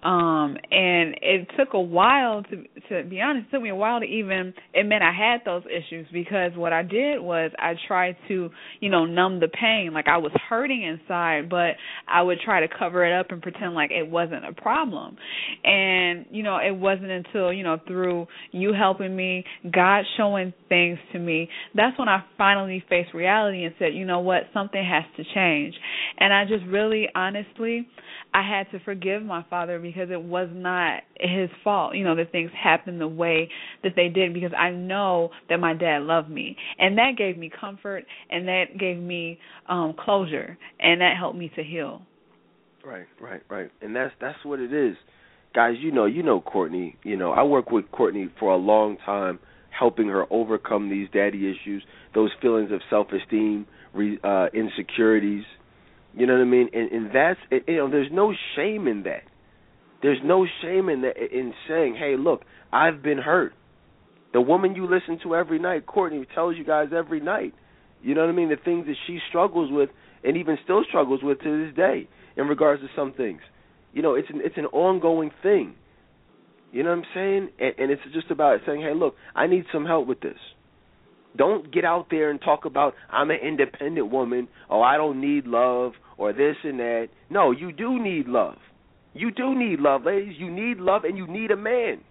Um 0.05 0.55
and 0.69 1.15
it 1.21 1.47
took 1.57 1.73
a 1.73 1.81
while 1.81 2.43
to 2.43 2.63
to 2.89 3.09
be 3.09 3.21
honest, 3.21 3.47
it 3.47 3.51
took 3.55 3.63
me 3.63 3.69
a 3.69 3.75
while 3.75 3.99
to 3.99 4.05
even 4.05 4.53
admit 4.75 5.01
I 5.01 5.11
had 5.11 5.41
those 5.45 5.63
issues 5.65 6.05
because 6.13 6.51
what 6.55 6.73
I 6.73 6.83
did 6.83 7.19
was 7.19 7.51
I 7.57 7.73
tried 7.87 8.15
to, 8.27 8.51
you 8.79 8.89
know, 8.89 9.05
numb 9.05 9.39
the 9.39 9.47
pain. 9.47 9.93
Like 9.93 10.07
I 10.07 10.17
was 10.17 10.31
hurting 10.47 10.83
inside, 10.83 11.49
but 11.49 11.71
I 12.07 12.21
would 12.21 12.39
try 12.45 12.59
to 12.59 12.67
cover 12.67 13.03
it 13.03 13.19
up 13.19 13.31
and 13.31 13.41
pretend 13.41 13.73
like 13.73 13.89
it 13.89 14.07
wasn't 14.07 14.45
a 14.45 14.53
problem. 14.53 15.17
And, 15.63 16.25
you 16.29 16.43
know, 16.43 16.57
it 16.57 16.75
wasn't 16.75 17.09
until, 17.09 17.51
you 17.51 17.63
know, 17.63 17.79
through 17.87 18.27
you 18.51 18.73
helping 18.73 19.15
me, 19.15 19.43
God 19.73 20.03
showing 20.17 20.53
things 20.69 20.99
to 21.13 21.19
me, 21.19 21.49
that's 21.73 21.97
when 21.97 22.09
I 22.09 22.23
finally 22.37 22.83
faced 22.87 23.13
reality 23.13 23.63
and 23.63 23.73
said, 23.79 23.95
you 23.95 24.05
know 24.05 24.19
what, 24.19 24.43
something 24.53 24.83
has 24.83 25.03
to 25.17 25.23
change. 25.33 25.73
And 26.19 26.31
I 26.31 26.45
just 26.45 26.63
really 26.65 27.07
honestly 27.15 27.87
I 28.35 28.41
had 28.41 28.69
to 28.71 28.83
forgive 28.83 29.23
my 29.23 29.45
father 29.49 29.79
because 29.79 30.09
it 30.11 30.21
was 30.21 30.49
not 30.51 31.03
his 31.17 31.49
fault, 31.63 31.95
you 31.95 32.03
know, 32.03 32.17
that 32.17 32.33
things 32.33 32.51
happened 32.61 32.99
the 32.99 33.07
way 33.07 33.49
that 33.81 33.93
they 33.95 34.09
did 34.09 34.33
because 34.33 34.51
I 34.57 34.71
know 34.71 35.29
that 35.47 35.61
my 35.61 35.73
dad 35.73 36.01
loved 36.01 36.29
me. 36.29 36.57
And 36.77 36.97
that 36.97 37.11
gave 37.17 37.37
me 37.37 37.49
comfort 37.49 38.03
and 38.29 38.45
that 38.49 38.77
gave 38.77 38.97
me 38.97 39.39
um 39.69 39.95
closure 39.97 40.57
and 40.81 40.99
that 40.99 41.15
helped 41.17 41.37
me 41.37 41.49
to 41.55 41.63
heal. 41.63 42.01
Right, 42.83 43.05
right, 43.21 43.41
right. 43.49 43.71
And 43.81 43.95
that's 43.95 44.13
that's 44.19 44.43
what 44.43 44.59
it 44.59 44.73
is. 44.73 44.97
Guys, 45.53 45.75
you 45.79 45.93
know, 45.93 46.03
you 46.03 46.21
know 46.21 46.41
Courtney, 46.41 46.97
you 47.03 47.15
know, 47.15 47.31
I 47.31 47.43
work 47.43 47.71
with 47.71 47.89
Courtney 47.91 48.29
for 48.37 48.51
a 48.51 48.57
long 48.57 48.97
time 49.05 49.39
helping 49.69 50.09
her 50.09 50.25
overcome 50.29 50.89
these 50.89 51.07
daddy 51.13 51.49
issues, 51.49 51.83
those 52.13 52.31
feelings 52.41 52.73
of 52.73 52.81
self-esteem, 52.89 53.65
re, 53.93 54.19
uh 54.25 54.47
insecurities, 54.53 55.45
you 56.15 56.25
know 56.25 56.33
what 56.33 56.41
I 56.41 56.45
mean? 56.45 56.69
And 56.73 56.91
and 56.91 57.07
that's 57.13 57.39
you 57.67 57.77
know, 57.77 57.89
there's 57.89 58.11
no 58.11 58.33
shame 58.55 58.87
in 58.87 59.03
that. 59.03 59.23
There's 60.01 60.19
no 60.23 60.45
shame 60.61 60.89
in 60.89 61.01
that 61.01 61.17
in 61.17 61.53
saying, 61.67 61.95
"Hey, 61.95 62.15
look, 62.17 62.41
I've 62.71 63.01
been 63.03 63.17
hurt." 63.17 63.53
The 64.33 64.41
woman 64.41 64.75
you 64.75 64.85
listen 64.85 65.19
to 65.23 65.35
every 65.35 65.59
night, 65.59 65.85
Courtney, 65.85 66.25
tells 66.33 66.57
you 66.57 66.65
guys 66.65 66.89
every 66.95 67.19
night. 67.19 67.53
You 68.01 68.15
know 68.15 68.21
what 68.21 68.29
I 68.29 68.33
mean? 68.33 68.49
The 68.49 68.57
things 68.63 68.85
that 68.85 68.95
she 69.07 69.19
struggles 69.29 69.71
with, 69.71 69.89
and 70.23 70.37
even 70.37 70.57
still 70.63 70.83
struggles 70.87 71.21
with 71.23 71.39
to 71.41 71.65
this 71.65 71.75
day, 71.75 72.07
in 72.37 72.47
regards 72.47 72.81
to 72.81 72.87
some 72.95 73.13
things. 73.13 73.41
You 73.93 74.01
know, 74.01 74.15
it's 74.15 74.29
an 74.29 74.41
it's 74.43 74.57
an 74.57 74.65
ongoing 74.67 75.31
thing. 75.43 75.75
You 76.71 76.83
know 76.83 76.89
what 76.89 76.99
I'm 76.99 77.05
saying? 77.13 77.49
And, 77.59 77.73
and 77.77 77.91
it's 77.91 78.01
just 78.13 78.31
about 78.31 78.59
saying, 78.65 78.81
"Hey, 78.81 78.93
look, 78.93 79.15
I 79.35 79.47
need 79.47 79.65
some 79.71 79.85
help 79.85 80.07
with 80.07 80.21
this." 80.21 80.37
Don't 81.37 81.73
get 81.73 81.83
out 81.83 82.07
there 82.09 82.29
and 82.29 82.39
talk 82.39 82.65
about 82.65 82.93
I'm 83.11 83.29
an 83.29 83.39
independent 83.43 84.11
woman. 84.11 84.47
Oh, 84.69 84.81
I 84.81 84.97
don't 84.97 85.19
need 85.19 85.45
love 85.45 85.93
or 86.17 86.33
this 86.33 86.55
and 86.63 86.79
that. 86.79 87.09
No, 87.29 87.51
you 87.51 87.71
do 87.71 88.01
need 88.01 88.27
love. 88.27 88.57
You 89.13 89.31
do 89.31 89.57
need 89.57 89.79
love, 89.79 90.03
ladies. 90.05 90.35
You 90.37 90.51
need 90.51 90.77
love 90.77 91.03
and 91.03 91.17
you 91.17 91.27
need 91.27 91.51
a 91.51 91.57
man. 91.57 92.01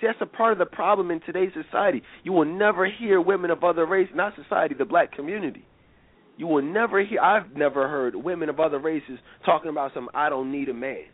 See, 0.00 0.06
that's 0.06 0.18
a 0.20 0.26
part 0.26 0.52
of 0.52 0.58
the 0.58 0.66
problem 0.66 1.10
in 1.10 1.20
today's 1.20 1.52
society. 1.54 2.02
You 2.22 2.32
will 2.32 2.44
never 2.44 2.86
hear 2.86 3.20
women 3.20 3.50
of 3.50 3.64
other 3.64 3.86
races, 3.86 4.14
not 4.14 4.34
society, 4.36 4.74
the 4.74 4.84
black 4.84 5.12
community. 5.12 5.64
You 6.36 6.46
will 6.46 6.62
never 6.62 7.02
hear, 7.02 7.20
I've 7.20 7.56
never 7.56 7.88
heard 7.88 8.14
women 8.14 8.50
of 8.50 8.60
other 8.60 8.78
races 8.78 9.18
talking 9.46 9.70
about 9.70 9.92
some, 9.94 10.10
I 10.12 10.28
don't 10.28 10.52
need 10.52 10.68
a 10.68 10.74
man. 10.74 11.04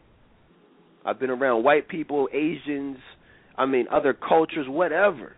I've 1.04 1.20
been 1.20 1.30
around 1.30 1.62
white 1.62 1.88
people, 1.88 2.28
Asians, 2.32 2.98
I 3.56 3.66
mean, 3.66 3.86
other 3.90 4.14
cultures, 4.14 4.66
whatever. 4.68 5.36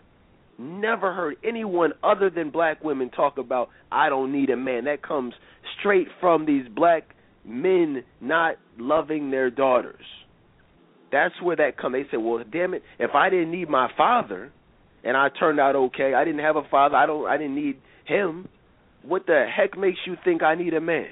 Never 0.58 1.12
heard 1.12 1.37
anyone 1.44 1.92
other 2.02 2.30
than 2.30 2.50
black 2.50 2.82
women 2.84 3.11
talk 3.11 3.38
about 3.38 3.70
I 3.90 4.08
don't 4.08 4.32
need 4.32 4.50
a 4.50 4.56
man. 4.56 4.84
That 4.84 5.02
comes 5.02 5.34
straight 5.78 6.06
from 6.20 6.46
these 6.46 6.66
black 6.75 7.14
men 7.44 8.04
not 8.20 8.56
loving 8.78 9.30
their 9.30 9.50
daughters. 9.50 10.04
That's 11.11 11.34
where 11.42 11.56
that 11.56 11.76
comes. 11.76 11.94
They 11.94 12.11
say, 12.11 12.16
"Well, 12.16 12.42
damn 12.50 12.75
it, 12.75 12.82
if 12.99 13.14
I 13.14 13.30
didn't 13.30 13.50
need 13.50 13.68
my 13.68 13.88
father 13.96 14.52
and 15.02 15.16
I 15.16 15.28
turned 15.28 15.61
out 15.61 15.76
okay, 15.76 16.14
I 16.14 16.25
didn't 16.25 16.40
have 16.40 16.56
a 16.56 16.64
father, 16.70 16.96
I 16.96 17.06
don't 17.06 17.26
I 17.26 17.37
didn't 17.37 17.56
need 17.56 17.76
him. 18.04 18.49
What 19.02 19.26
the 19.26 19.46
heck 19.54 19.76
makes 19.76 19.99
you 20.06 20.16
think 20.25 20.42
I 20.42 20.54
need 20.54 20.75
a 20.75 20.80
man?" 20.80 21.08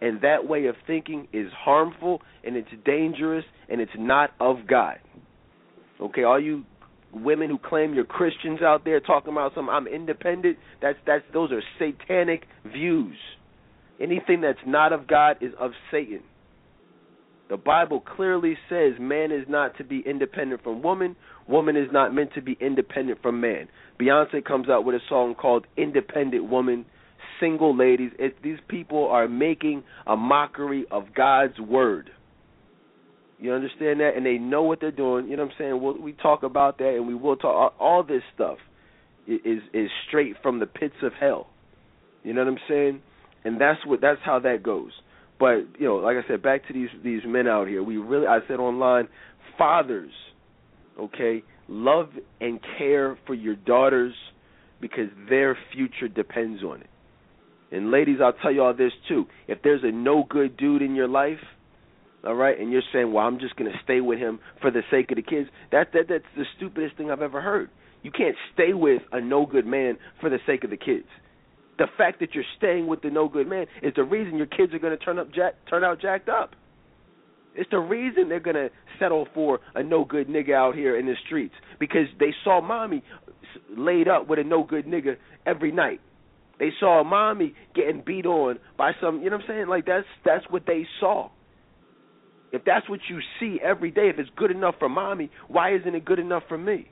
And 0.00 0.22
that 0.22 0.48
way 0.48 0.66
of 0.66 0.74
thinking 0.86 1.28
is 1.32 1.52
harmful 1.52 2.22
and 2.42 2.56
it's 2.56 2.68
dangerous 2.84 3.44
and 3.68 3.80
it's 3.80 3.92
not 3.96 4.30
of 4.40 4.66
God. 4.66 4.98
Okay, 6.00 6.24
all 6.24 6.40
you 6.40 6.64
women 7.12 7.50
who 7.50 7.58
claim 7.58 7.94
you're 7.94 8.04
Christians 8.04 8.60
out 8.62 8.84
there 8.84 9.00
talking 9.00 9.32
about 9.32 9.52
some 9.54 9.68
I'm 9.68 9.86
independent. 9.86 10.58
That's 10.80 10.98
that's 11.06 11.24
those 11.32 11.50
are 11.52 11.62
satanic 11.78 12.44
views. 12.64 13.16
Anything 14.00 14.40
that's 14.40 14.58
not 14.66 14.92
of 14.92 15.06
God 15.06 15.36
is 15.40 15.52
of 15.60 15.72
Satan. 15.90 16.22
The 17.48 17.56
Bible 17.56 18.00
clearly 18.00 18.56
says 18.68 18.94
man 18.98 19.30
is 19.30 19.44
not 19.48 19.76
to 19.76 19.84
be 19.84 20.02
independent 20.06 20.62
from 20.62 20.82
woman, 20.82 21.16
woman 21.46 21.76
is 21.76 21.88
not 21.92 22.14
meant 22.14 22.32
to 22.34 22.42
be 22.42 22.56
independent 22.60 23.20
from 23.20 23.40
man. 23.40 23.68
Beyonce 24.00 24.44
comes 24.44 24.68
out 24.68 24.84
with 24.84 24.94
a 24.94 25.00
song 25.08 25.34
called 25.34 25.66
Independent 25.76 26.48
Woman, 26.48 26.86
single 27.38 27.76
ladies. 27.76 28.10
It, 28.18 28.42
these 28.42 28.58
people 28.68 29.08
are 29.08 29.28
making 29.28 29.84
a 30.06 30.16
mockery 30.16 30.86
of 30.90 31.14
God's 31.14 31.58
word. 31.60 32.10
You 33.42 33.52
understand 33.52 33.98
that? 33.98 34.12
And 34.16 34.24
they 34.24 34.38
know 34.38 34.62
what 34.62 34.80
they're 34.80 34.92
doing. 34.92 35.26
You 35.26 35.36
know 35.36 35.42
what 35.42 35.52
I'm 35.52 35.58
saying? 35.58 35.82
We'll, 35.82 36.00
we 36.00 36.12
talk 36.12 36.44
about 36.44 36.78
that, 36.78 36.94
and 36.94 37.08
we 37.08 37.14
will 37.16 37.34
talk. 37.34 37.74
All 37.80 38.04
this 38.04 38.22
stuff 38.34 38.58
is 39.26 39.62
is 39.74 39.88
straight 40.06 40.36
from 40.42 40.60
the 40.60 40.66
pits 40.66 40.94
of 41.02 41.12
hell. 41.18 41.48
You 42.22 42.34
know 42.34 42.44
what 42.44 42.52
I'm 42.52 42.60
saying? 42.68 43.02
And 43.44 43.60
that's 43.60 43.84
what 43.84 44.00
that's 44.00 44.20
how 44.24 44.38
that 44.38 44.62
goes. 44.62 44.92
But 45.40 45.66
you 45.76 45.86
know, 45.86 45.96
like 45.96 46.16
I 46.16 46.28
said, 46.28 46.40
back 46.40 46.68
to 46.68 46.72
these 46.72 46.88
these 47.02 47.22
men 47.26 47.48
out 47.48 47.66
here. 47.66 47.82
We 47.82 47.96
really, 47.96 48.28
I 48.28 48.38
said 48.46 48.60
online, 48.60 49.08
fathers, 49.58 50.12
okay, 51.00 51.42
love 51.66 52.10
and 52.40 52.60
care 52.78 53.18
for 53.26 53.34
your 53.34 53.56
daughters 53.56 54.14
because 54.80 55.08
their 55.28 55.58
future 55.72 56.06
depends 56.06 56.62
on 56.62 56.80
it. 56.80 56.90
And 57.72 57.90
ladies, 57.90 58.18
I'll 58.22 58.34
tell 58.34 58.52
you 58.52 58.62
all 58.62 58.74
this 58.74 58.92
too. 59.08 59.26
If 59.48 59.62
there's 59.64 59.82
a 59.82 59.90
no 59.90 60.24
good 60.28 60.56
dude 60.56 60.82
in 60.82 60.94
your 60.94 61.08
life, 61.08 61.40
all 62.24 62.34
right, 62.34 62.58
and 62.58 62.70
you're 62.70 62.82
saying, 62.92 63.12
"Well, 63.12 63.26
I'm 63.26 63.40
just 63.40 63.56
going 63.56 63.70
to 63.70 63.78
stay 63.82 64.00
with 64.00 64.18
him 64.18 64.38
for 64.60 64.70
the 64.70 64.82
sake 64.90 65.10
of 65.10 65.16
the 65.16 65.22
kids," 65.22 65.48
that 65.70 65.92
that 65.92 66.08
that's 66.08 66.24
the 66.36 66.44
stupidest 66.56 66.96
thing 66.96 67.10
I've 67.10 67.22
ever 67.22 67.40
heard. 67.40 67.70
You 68.02 68.10
can't 68.10 68.36
stay 68.52 68.72
with 68.74 69.02
a 69.12 69.20
no 69.20 69.46
good 69.46 69.66
man 69.66 69.98
for 70.20 70.28
the 70.30 70.38
sake 70.46 70.64
of 70.64 70.70
the 70.70 70.76
kids 70.76 71.06
the 71.78 71.86
fact 71.96 72.20
that 72.20 72.34
you're 72.34 72.44
staying 72.56 72.86
with 72.86 73.02
the 73.02 73.10
no 73.10 73.28
good 73.28 73.48
man 73.48 73.66
is 73.82 73.92
the 73.96 74.04
reason 74.04 74.36
your 74.36 74.46
kids 74.46 74.72
are 74.74 74.78
going 74.78 74.96
to 74.96 75.04
turn 75.04 75.18
up 75.18 75.32
jack, 75.34 75.54
turn 75.68 75.82
out 75.82 76.00
jacked 76.00 76.28
up. 76.28 76.54
It's 77.54 77.70
the 77.70 77.78
reason 77.78 78.28
they're 78.28 78.40
going 78.40 78.56
to 78.56 78.70
settle 78.98 79.26
for 79.34 79.60
a 79.74 79.82
no 79.82 80.04
good 80.04 80.28
nigga 80.28 80.54
out 80.54 80.74
here 80.74 80.98
in 80.98 81.06
the 81.06 81.14
streets 81.26 81.54
because 81.78 82.06
they 82.18 82.32
saw 82.44 82.60
mommy 82.60 83.02
laid 83.76 84.08
up 84.08 84.28
with 84.28 84.38
a 84.38 84.44
no 84.44 84.62
good 84.62 84.86
nigga 84.86 85.16
every 85.44 85.72
night. 85.72 86.00
They 86.58 86.70
saw 86.78 87.02
mommy 87.02 87.54
getting 87.74 88.02
beat 88.06 88.26
on 88.26 88.58
by 88.78 88.92
some, 89.00 89.22
you 89.22 89.30
know 89.30 89.36
what 89.36 89.44
I'm 89.46 89.48
saying? 89.48 89.68
Like 89.68 89.86
that's 89.86 90.06
that's 90.24 90.44
what 90.50 90.64
they 90.66 90.86
saw. 91.00 91.30
If 92.52 92.64
that's 92.64 92.88
what 92.88 93.00
you 93.08 93.20
see 93.40 93.58
every 93.62 93.90
day, 93.90 94.08
if 94.08 94.18
it's 94.18 94.30
good 94.36 94.50
enough 94.50 94.74
for 94.78 94.88
mommy, 94.88 95.30
why 95.48 95.74
isn't 95.74 95.94
it 95.94 96.04
good 96.04 96.18
enough 96.18 96.42
for 96.48 96.58
me? 96.58 96.88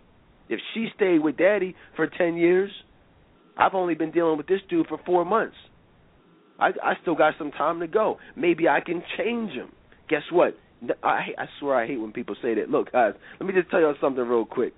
If 0.48 0.58
she 0.74 0.88
stayed 0.96 1.20
with 1.20 1.36
daddy 1.36 1.76
for 1.96 2.06
10 2.06 2.36
years, 2.36 2.70
I've 3.56 3.74
only 3.74 3.94
been 3.94 4.10
dealing 4.10 4.38
with 4.38 4.46
this 4.46 4.60
dude 4.68 4.86
for 4.86 4.98
four 5.04 5.24
months. 5.24 5.56
I 6.58 6.68
I 6.82 6.92
still 7.02 7.14
got 7.14 7.34
some 7.38 7.50
time 7.52 7.80
to 7.80 7.86
go. 7.86 8.18
Maybe 8.36 8.68
I 8.68 8.80
can 8.80 9.02
change 9.16 9.52
him. 9.52 9.70
Guess 10.08 10.22
what? 10.32 10.56
I 11.02 11.28
I 11.38 11.46
swear 11.58 11.76
I 11.76 11.86
hate 11.86 12.00
when 12.00 12.12
people 12.12 12.36
say 12.42 12.54
that. 12.54 12.70
Look, 12.70 12.92
guys, 12.92 13.14
let 13.38 13.46
me 13.46 13.52
just 13.52 13.70
tell 13.70 13.80
y'all 13.80 13.94
something 14.00 14.24
real 14.26 14.44
quick. 14.44 14.72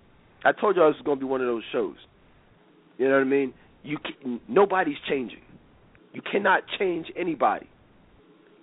I 0.44 0.52
told 0.52 0.76
y'all 0.76 0.90
this 0.90 0.98
was 0.98 1.04
going 1.04 1.18
to 1.18 1.24
be 1.24 1.30
one 1.30 1.40
of 1.40 1.46
those 1.46 1.62
shows. 1.72 1.96
You 2.98 3.08
know 3.08 3.14
what 3.14 3.20
I 3.20 3.24
mean? 3.24 3.54
You 3.84 3.98
can, 3.98 4.40
nobody's 4.48 4.96
changing. 5.08 5.40
You 6.12 6.22
cannot 6.22 6.62
change 6.78 7.06
anybody. 7.16 7.68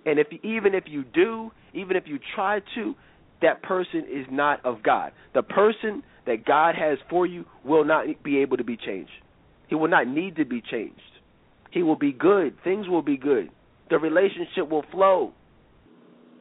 And 0.06 0.18
if 0.18 0.28
even 0.42 0.74
if 0.74 0.84
you 0.86 1.04
do, 1.04 1.50
even 1.74 1.96
if 1.96 2.04
you 2.06 2.18
try 2.34 2.60
to, 2.74 2.94
that 3.42 3.62
person 3.62 4.04
is 4.10 4.26
not 4.30 4.64
of 4.64 4.82
God. 4.82 5.12
The 5.34 5.42
person 5.42 6.02
that 6.26 6.44
God 6.44 6.74
has 6.74 6.98
for 7.08 7.26
you 7.26 7.44
will 7.64 7.84
not 7.84 8.06
be 8.22 8.38
able 8.38 8.56
to 8.56 8.64
be 8.64 8.76
changed. 8.76 9.10
He 9.68 9.74
will 9.74 9.88
not 9.88 10.06
need 10.06 10.36
to 10.36 10.44
be 10.44 10.62
changed. 10.62 11.00
He 11.70 11.82
will 11.82 11.96
be 11.96 12.12
good. 12.12 12.56
Things 12.64 12.88
will 12.88 13.02
be 13.02 13.16
good. 13.16 13.50
The 13.88 13.98
relationship 13.98 14.68
will 14.68 14.84
flow. 14.90 15.32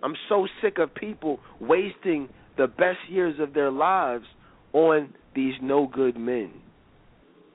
I'm 0.02 0.16
so 0.28 0.48
sick 0.62 0.78
of 0.80 0.94
people 0.96 1.40
wasting 1.60 2.30
the 2.58 2.68
best 2.68 3.00
years 3.10 3.36
of 3.40 3.54
their 3.54 3.72
lives 3.72 4.26
on 4.74 5.14
these 5.36 5.54
no 5.62 5.88
good 5.88 6.18
men. 6.18 6.52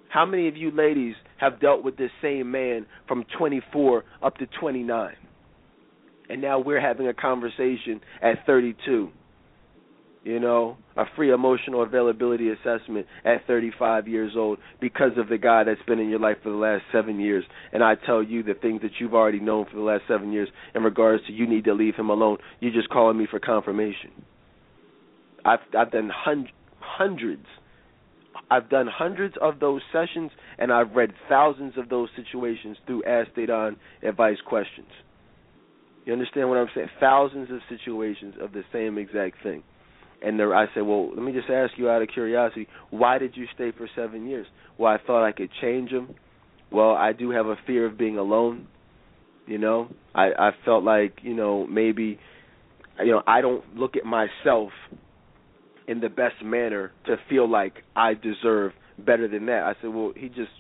How 0.09 0.25
many 0.25 0.49
of 0.49 0.57
you 0.57 0.71
ladies 0.71 1.15
have 1.39 1.61
dealt 1.61 1.83
with 1.83 1.97
this 1.97 2.11
same 2.23 2.51
man 2.51 2.87
from 3.09 3.25
24 3.37 4.05
up 4.23 4.37
to 4.39 4.47
29? 4.61 5.15
And 6.29 6.41
now 6.41 6.59
we're 6.59 6.81
having 6.81 7.07
a 7.09 7.15
conversation 7.15 8.01
at 8.23 8.47
32 8.47 9.11
you 10.25 10.41
know, 10.41 10.79
a 10.97 11.05
free 11.17 11.31
emotional 11.31 11.83
availability 11.83 12.49
assessment 12.49 13.07
at 13.27 13.47
35 13.47 14.09
years 14.09 14.33
old 14.37 14.59
because 14.81 15.13
of 15.19 15.29
the 15.29 15.37
guy 15.37 15.65
that's 15.65 15.83
been 15.87 15.99
in 15.99 16.09
your 16.09 16.19
life 16.19 16.39
for 16.43 16.49
the 16.49 16.57
last 16.57 16.83
seven 16.91 17.21
years. 17.21 17.45
And 17.73 17.85
I 17.85 17.95
tell 17.95 18.23
you 18.23 18.43
the 18.43 18.55
things 18.55 18.81
that 18.83 18.93
you've 18.99 19.15
already 19.15 19.39
known 19.39 19.67
for 19.71 19.77
the 19.77 19.83
last 19.83 20.05
seven 20.09 20.33
years 20.33 20.49
in 20.75 20.83
regards 20.83 21.27
to 21.27 21.33
you 21.33 21.47
need 21.47 21.65
to 21.65 21.75
leave 21.75 21.95
him 21.95 22.09
alone. 22.09 22.39
You're 22.61 22.73
just 22.73 22.89
calling 22.89 23.19
me 23.19 23.27
for 23.31 23.39
confirmation. 23.39 24.11
I've 25.45 25.61
I've 25.79 25.93
done 25.93 26.11
hun- 26.13 26.49
hundreds. 26.81 27.45
I've 28.51 28.71
done 28.71 28.87
hundreds 28.87 29.35
of 29.43 29.61
those 29.61 29.83
sessions, 29.93 30.31
and 30.59 30.73
I've 30.73 30.93
read 30.93 31.13
thousands 31.29 31.75
of 31.77 31.91
those 31.91 32.09
situations 32.17 32.79
through 32.87 33.05
Ask 33.05 33.31
on 33.51 33.77
advice 34.03 34.39
questions. 34.47 34.89
You 36.05 36.13
understand 36.13 36.49
what 36.49 36.59
I'm 36.59 36.69
saying? 36.75 36.89
Thousands 37.01 37.51
of 37.51 37.61
situations 37.69 38.35
of 38.41 38.53
the 38.53 38.63
same 38.73 38.99
exact 38.99 39.43
thing. 39.43 39.63
And 40.23 40.39
the, 40.39 40.45
I 40.45 40.67
said, 40.75 40.83
well, 40.83 41.11
let 41.11 41.23
me 41.23 41.33
just 41.33 41.51
ask 41.51 41.73
you 41.77 41.89
out 41.89 42.03
of 42.03 42.09
curiosity, 42.09 42.67
why 42.91 43.19
did 43.19 43.37
you 43.37 43.47
stay 43.55 43.73
for 43.77 43.89
seven 43.95 44.27
years? 44.27 44.47
Well, 44.79 44.93
I 44.93 44.99
thought 45.07 45.25
I 45.25 45.33
could 45.33 45.51
change 45.61 45.91
them. 45.91 46.15
Well, 46.71 46.93
I 46.93 47.13
do 47.13 47.31
have 47.31 47.47
a 47.47 47.57
fear 47.67 47.87
of 47.87 47.99
being 47.99 48.19
alone. 48.19 48.67
You 49.47 49.59
know, 49.59 49.89
I 50.15 50.31
I 50.39 50.51
felt 50.65 50.85
like 50.85 51.19
you 51.23 51.35
know 51.35 51.67
maybe, 51.67 52.19
you 52.99 53.13
know, 53.13 53.23
I 53.27 53.43
don't 53.43 53.77
look 53.77 53.95
at 53.97 54.05
myself 54.05 54.71
in 55.87 56.01
the 56.01 56.09
best 56.09 56.43
manner 56.43 56.93
to 57.07 57.17
feel 57.29 57.49
like 57.49 57.75
I 57.95 58.15
deserve 58.15 58.73
better 58.99 59.29
than 59.29 59.47
that. 59.47 59.63
I 59.63 59.75
said, 59.83 59.91
well, 59.91 60.13
he 60.17 60.29
just 60.29 60.51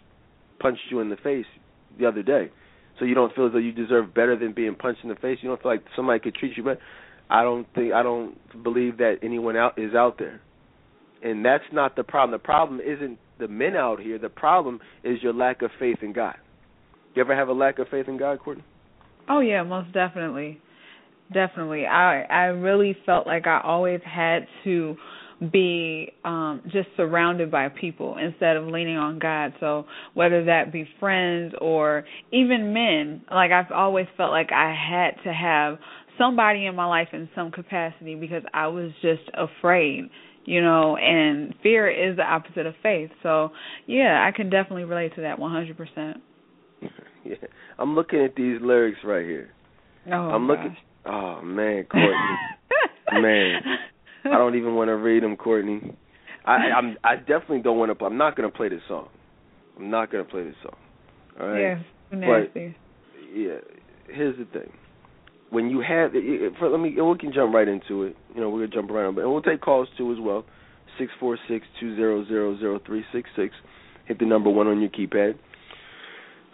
punched 0.61 0.83
you 0.90 1.00
in 1.00 1.09
the 1.09 1.16
face 1.16 1.46
the 1.98 2.07
other 2.07 2.22
day. 2.22 2.50
So 2.98 3.04
you 3.04 3.14
don't 3.14 3.35
feel 3.35 3.46
as 3.46 3.52
though 3.52 3.59
you 3.59 3.72
deserve 3.72 4.14
better 4.14 4.37
than 4.38 4.52
being 4.52 4.74
punched 4.74 5.00
in 5.02 5.09
the 5.09 5.16
face. 5.16 5.38
You 5.40 5.48
don't 5.48 5.61
feel 5.61 5.72
like 5.72 5.85
somebody 5.96 6.20
could 6.20 6.35
treat 6.35 6.57
you 6.57 6.62
better. 6.62 6.80
I 7.28 7.42
don't 7.42 7.66
think 7.74 7.92
I 7.92 8.02
don't 8.02 8.37
believe 8.62 8.98
that 8.98 9.16
anyone 9.22 9.57
out 9.57 9.78
is 9.78 9.94
out 9.94 10.18
there. 10.18 10.40
And 11.22 11.44
that's 11.44 11.64
not 11.72 11.96
the 11.96 12.04
problem. 12.04 12.33
The 12.33 12.44
problem 12.44 12.80
isn't 12.80 13.18
the 13.38 13.48
men 13.48 13.74
out 13.76 14.00
here. 14.00 14.18
The 14.18 14.28
problem 14.28 14.80
is 15.02 15.22
your 15.22 15.33
lack 15.33 15.62
of 15.62 15.70
faith 15.78 15.98
in 16.02 16.12
God. 16.12 16.37
You 17.14 17.22
ever 17.22 17.35
have 17.35 17.48
a 17.48 17.52
lack 17.52 17.78
of 17.78 17.88
faith 17.88 18.09
in 18.09 18.18
God, 18.18 18.40
Courtney? 18.40 18.64
Oh 19.28 19.40
yeah, 19.40 19.62
most 19.62 19.92
definitely. 19.92 20.61
Definitely. 21.33 21.87
I 21.87 22.22
I 22.22 22.44
really 22.46 22.96
felt 23.07 23.26
like 23.26 23.46
I 23.46 23.61
always 23.64 24.00
had 24.04 24.46
to 24.64 24.96
be 25.53 26.12
um 26.25 26.62
just 26.64 26.88
surrounded 26.97 27.51
by 27.51 27.68
people 27.68 28.16
instead 28.18 28.57
of 28.57 28.66
leaning 28.66 28.97
on 28.97 29.18
God. 29.18 29.53
So 29.61 29.87
whether 30.14 30.44
that 30.44 30.73
be 30.73 30.88
friends 31.01 31.55
or 31.61 32.05
even 32.33 32.73
men, 32.73 33.23
like 33.31 33.51
I've 33.51 33.73
always 33.73 34.07
felt 34.16 34.31
like 34.31 34.53
I 34.53 34.75
had 34.75 35.23
to 35.25 35.33
have 35.33 35.79
somebody 36.18 36.66
in 36.66 36.75
my 36.75 36.87
life 36.87 37.09
in 37.12 37.29
some 37.35 37.51
capacity 37.51 38.14
because 38.14 38.42
I 38.53 38.68
was 38.68 38.92
just 39.03 39.23
afraid, 39.35 40.11
you 40.44 40.62
know, 40.62 40.97
and 40.97 41.55
fear 41.62 41.88
is 41.88 42.16
the 42.16 42.23
opposite 42.23 42.66
of 42.66 42.75
faith. 42.83 43.11
So, 43.23 43.51
yeah, 43.87 44.25
I 44.27 44.35
can 44.35 44.49
definitely 44.49 44.85
relate 44.85 45.14
to 45.16 45.23
that 45.23 45.38
100%. 45.38 46.14
yeah. 47.25 47.35
I'm 47.79 47.97
looking 47.97 48.25
at 48.25 48.37
these 48.37 48.59
lyrics 48.61 48.99
right 49.05 49.25
here. 49.25 49.51
Oh, 50.07 50.12
I'm 50.12 50.47
gosh. 50.47 50.57
looking 50.57 50.77
Oh 51.07 51.42
man, 51.42 51.85
Courtney. 51.85 52.16
man. 53.12 53.61
I 54.25 54.39
don't 54.39 54.57
even 54.57 54.75
want 54.75 54.89
to 54.89 54.97
read 54.97 55.23
them, 55.23 55.37
Courtney. 55.37 55.97
I 56.45 56.53
I'm 56.53 56.97
I 57.05 57.17
definitely 57.17 57.63
don't 57.63 57.79
want 57.79 57.97
to 57.97 58.05
I'm 58.05 58.19
not 58.19 58.37
going 58.37 58.51
to 58.51 58.57
play 58.57 58.69
this 58.69 58.83
song. 58.89 59.09
I'm 59.79 59.91
not 59.91 60.11
going 60.11 60.25
to 60.25 60.31
play 60.31 60.45
this 60.45 60.55
song. 60.63 60.77
All 61.41 61.49
right. 61.49 61.61
Yeah, 61.61 61.79
nasty. 62.11 62.69
But, 62.69 63.35
yeah, 63.35 63.59
here's 64.09 64.39
the 64.39 64.45
thing 64.47 64.71
when 65.55 65.71
you 65.71 65.81
have 65.81 66.11
for, 66.59 66.69
let 66.69 66.81
me 66.81 67.01
we 67.01 67.19
can 67.19 67.33
jump 67.33 67.55
right 67.55 67.69
into 67.69 68.03
it. 68.03 68.17
You 68.35 68.41
know, 68.41 68.51
we're 68.51 68.67
gonna 68.67 68.83
jump 68.83 68.91
around, 68.91 69.15
but 69.15 69.23
and 69.23 69.33
we'll 69.33 69.43
take 69.43 69.61
calls 69.61 69.89
too 69.97 70.13
as 70.13 70.19
well. 70.21 70.45
Six 70.99 71.13
four 71.19 71.39
six 71.49 71.65
two 71.81 71.97
zero 71.97 72.27
zero 72.27 72.59
zero 72.59 72.81
three 72.85 73.05
six 73.13 73.31
six. 73.37 73.55
Hit 74.07 74.19
the 74.19 74.27
number 74.27 74.51
one 74.51 74.67
on 74.67 74.81
your 74.81 74.91
keypad. 74.91 75.35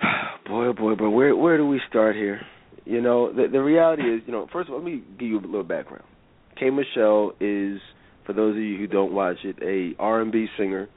boy, 0.47 0.67
oh 0.67 0.73
boy, 0.73 0.95
but 0.95 1.11
where 1.11 1.35
where 1.35 1.57
do 1.57 1.67
we 1.67 1.81
start 1.89 2.15
here? 2.15 2.43
You 2.85 3.01
know, 3.01 3.33
the 3.33 3.49
the 3.51 3.61
reality 3.61 4.03
is, 4.03 4.23
you 4.27 4.33
know, 4.33 4.47
first 4.53 4.69
of 4.69 4.75
all, 4.75 4.81
let 4.81 4.87
me 4.87 5.03
give 5.19 5.29
you 5.29 5.39
a 5.39 5.41
little 5.41 5.65
background. 5.65 6.05
K 6.61 6.69
Michelle 6.69 7.33
is, 7.41 7.81
for 8.27 8.35
those 8.35 8.55
of 8.55 8.63
you 8.63 8.77
who 8.77 8.87
don't 8.87 9.13
watch 9.13 9.39
it, 9.45 9.57
a 9.63 10.01
R 10.01 10.21
and 10.21 10.31
B 10.31 10.47
singer. 10.59 10.89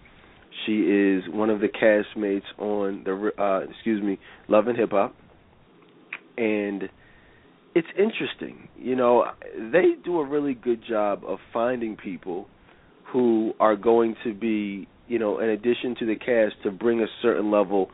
She 0.66 0.82
is 0.82 1.24
one 1.30 1.50
of 1.50 1.62
the 1.62 1.68
castmates 1.68 2.44
on 2.60 3.04
the 3.06 3.32
uh 3.42 3.62
excuse 3.72 4.04
me, 4.04 4.20
Love 4.48 4.68
and 4.68 4.78
Hip 4.78 4.92
Hop. 4.92 5.16
And 6.38 6.84
it's 7.74 7.88
interesting. 7.98 8.68
You 8.78 8.96
know, 8.96 9.26
they 9.72 9.94
do 10.04 10.20
a 10.20 10.28
really 10.28 10.54
good 10.54 10.84
job 10.88 11.24
of 11.26 11.40
finding 11.52 11.96
people 11.96 12.48
who 13.12 13.54
are 13.60 13.76
going 13.76 14.16
to 14.24 14.34
be, 14.34 14.88
you 15.08 15.18
know, 15.18 15.40
in 15.40 15.50
addition 15.50 15.96
to 16.00 16.06
the 16.06 16.16
cast, 16.16 16.62
to 16.64 16.72
bring 16.72 17.02
a 17.02 17.08
certain 17.22 17.50
level 17.50 17.90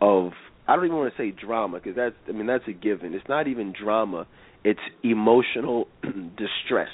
of 0.00 0.30
I 0.66 0.76
don't 0.76 0.84
even 0.84 0.96
want 0.98 1.14
to 1.14 1.22
say 1.22 1.30
drama 1.30 1.78
because 1.78 1.96
that's 1.96 2.14
I 2.28 2.32
mean 2.32 2.46
that's 2.46 2.68
a 2.68 2.72
given. 2.72 3.14
It's 3.14 3.28
not 3.28 3.48
even 3.48 3.74
drama. 3.78 4.26
It's 4.64 4.80
emotional 5.02 5.88
distress. 6.02 6.90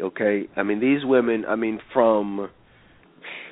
Okay, 0.00 0.48
I 0.56 0.62
mean 0.62 0.80
these 0.80 1.04
women. 1.04 1.44
I 1.46 1.56
mean 1.56 1.80
from 1.92 2.48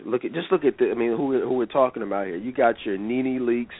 look 0.05 0.25
at 0.25 0.33
just 0.33 0.51
look 0.51 0.65
at 0.65 0.79
the. 0.79 0.91
I 0.91 0.95
mean 0.95 1.11
who 1.11 1.41
who 1.41 1.55
we're 1.55 1.67
talking 1.67 2.03
about 2.03 2.27
here. 2.27 2.37
You 2.37 2.53
got 2.53 2.77
your 2.85 2.97
NeNe 2.97 3.41
Leakes, 3.41 3.77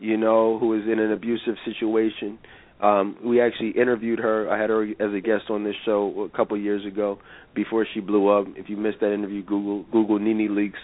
you 0.00 0.16
know, 0.16 0.58
who 0.58 0.74
is 0.74 0.82
in 0.90 0.98
an 0.98 1.12
abusive 1.12 1.54
situation. 1.64 2.38
Um, 2.80 3.16
we 3.24 3.40
actually 3.40 3.70
interviewed 3.70 4.20
her. 4.20 4.48
I 4.50 4.60
had 4.60 4.70
her 4.70 4.84
as 4.84 5.14
a 5.14 5.20
guest 5.20 5.44
on 5.50 5.64
this 5.64 5.74
show 5.84 6.28
a 6.32 6.36
couple 6.36 6.56
of 6.56 6.62
years 6.62 6.86
ago 6.86 7.18
before 7.54 7.86
she 7.92 8.00
blew 8.00 8.28
up. 8.28 8.46
If 8.56 8.68
you 8.68 8.76
missed 8.76 9.00
that 9.00 9.12
interview, 9.12 9.42
Google 9.42 9.84
Google 9.90 10.18
NeNe 10.18 10.48
Leakes 10.50 10.78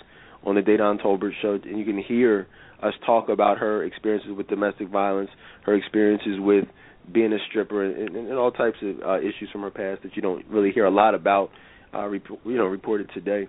on 0.45 0.57
the 0.57 0.61
Dedan 0.61 1.01
Tolbert 1.01 1.33
show, 1.41 1.59
and 1.63 1.79
you 1.79 1.85
can 1.85 2.03
hear 2.03 2.49
us 2.83 2.95
talk 3.07 3.29
about 3.29 3.59
her 3.59 3.85
experiences 3.85 4.31
with 4.37 4.49
domestic 4.49 4.89
violence, 4.89 5.31
her 5.65 5.75
experiences 5.75 6.39
with 6.39 6.65
being 7.13 7.33
a 7.33 7.39
stripper, 7.49 7.85
and, 7.85 8.17
and, 8.17 8.29
and 8.29 8.39
all 8.39 8.51
types 8.51 8.77
of 8.83 8.97
uh, 9.03 9.19
issues 9.19 9.49
from 9.53 9.63
her 9.63 9.71
past 9.71 10.03
that 10.03 10.17
you 10.17 10.23
don't 10.23 10.45
really 10.49 10.73
hear 10.73 10.85
a 10.85 10.91
lot 10.91 11.15
about, 11.15 11.51
uh, 11.93 12.07
rep- 12.07 12.23
you 12.45 12.57
know, 12.57 12.65
reported 12.67 13.11
today. 13.15 13.49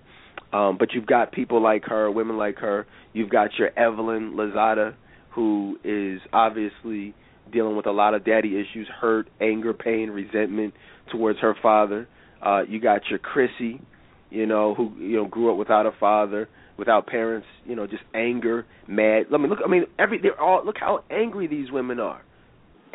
Um, 0.51 0.77
but 0.77 0.89
you've 0.93 1.05
got 1.05 1.31
people 1.31 1.61
like 1.61 1.83
her, 1.85 2.09
women 2.11 2.37
like 2.37 2.57
her. 2.57 2.85
You've 3.13 3.29
got 3.29 3.51
your 3.57 3.77
Evelyn 3.77 4.33
Lozada, 4.35 4.95
who 5.33 5.77
is 5.83 6.21
obviously 6.31 7.13
dealing 7.51 7.75
with 7.75 7.85
a 7.85 7.91
lot 7.91 8.13
of 8.13 8.25
daddy 8.25 8.55
issues, 8.55 8.87
hurt, 8.99 9.27
anger, 9.41 9.73
pain, 9.73 10.09
resentment 10.09 10.73
towards 11.11 11.39
her 11.39 11.55
father. 11.61 12.07
Uh, 12.41 12.61
you 12.67 12.79
got 12.79 13.01
your 13.09 13.19
Chrissy, 13.19 13.81
you 14.29 14.45
know, 14.45 14.73
who 14.75 14.93
you 14.99 15.17
know 15.17 15.25
grew 15.25 15.51
up 15.51 15.57
without 15.57 15.85
a 15.85 15.91
father, 15.99 16.49
without 16.77 17.07
parents, 17.07 17.47
you 17.65 17.75
know, 17.75 17.87
just 17.87 18.03
anger, 18.13 18.65
mad. 18.87 19.25
Let 19.31 19.41
me 19.41 19.49
look. 19.49 19.59
I 19.65 19.69
mean, 19.69 19.85
every 19.97 20.19
they're 20.21 20.39
all 20.39 20.65
look 20.65 20.77
how 20.79 21.03
angry 21.09 21.47
these 21.47 21.71
women 21.71 21.99
are. 21.99 22.21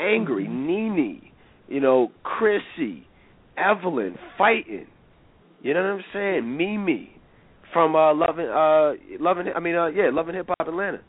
Angry, 0.01 0.45
mm-hmm. 0.45 0.67
NeNe, 0.67 1.33
you 1.69 1.81
know, 1.81 2.11
Chrissy, 2.23 3.07
Evelyn, 3.57 4.17
fighting. 4.39 4.87
You 5.63 5.75
know 5.75 5.81
what 5.81 5.91
I'm 5.91 6.05
saying? 6.13 6.57
Mimi 6.57 7.11
from 7.73 7.95
uh 7.95 8.15
loving 8.15 8.47
uh 8.47 8.93
loving 9.21 9.47
I 9.55 9.61
mean 9.61 9.77
uh 9.77 9.87
yeah, 9.87 10.11
loving 10.13 10.35
hip 10.35 10.49
hop 10.49 10.67
Atlanta. 10.67 11.01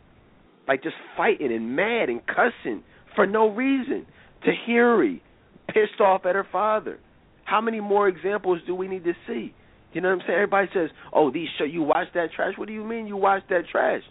Like 0.67 0.83
just 0.83 0.95
fighting 1.17 1.51
and 1.51 1.75
mad 1.75 2.09
and 2.09 2.21
cussing 2.25 2.83
for 3.15 3.25
no 3.25 3.49
reason. 3.49 4.05
Tahiry, 4.45 5.21
pissed 5.67 5.99
off 5.99 6.25
at 6.25 6.35
her 6.35 6.47
father. 6.51 6.99
How 7.45 7.61
many 7.61 7.79
more 7.79 8.07
examples 8.07 8.59
do 8.65 8.75
we 8.75 8.87
need 8.87 9.03
to 9.05 9.13
see? 9.27 9.53
You 9.93 10.01
know 10.01 10.09
what 10.09 10.21
I'm 10.21 10.27
saying? 10.27 10.39
Everybody 10.39 10.69
says, 10.73 10.89
"Oh, 11.11 11.31
these 11.31 11.49
show 11.57 11.65
you 11.65 11.81
watch 11.81 12.07
that 12.13 12.31
trash." 12.33 12.53
What 12.57 12.67
do 12.67 12.73
you 12.73 12.83
mean 12.83 13.07
you 13.07 13.17
watch 13.17 13.43
that 13.49 13.67
trash? 13.71 14.03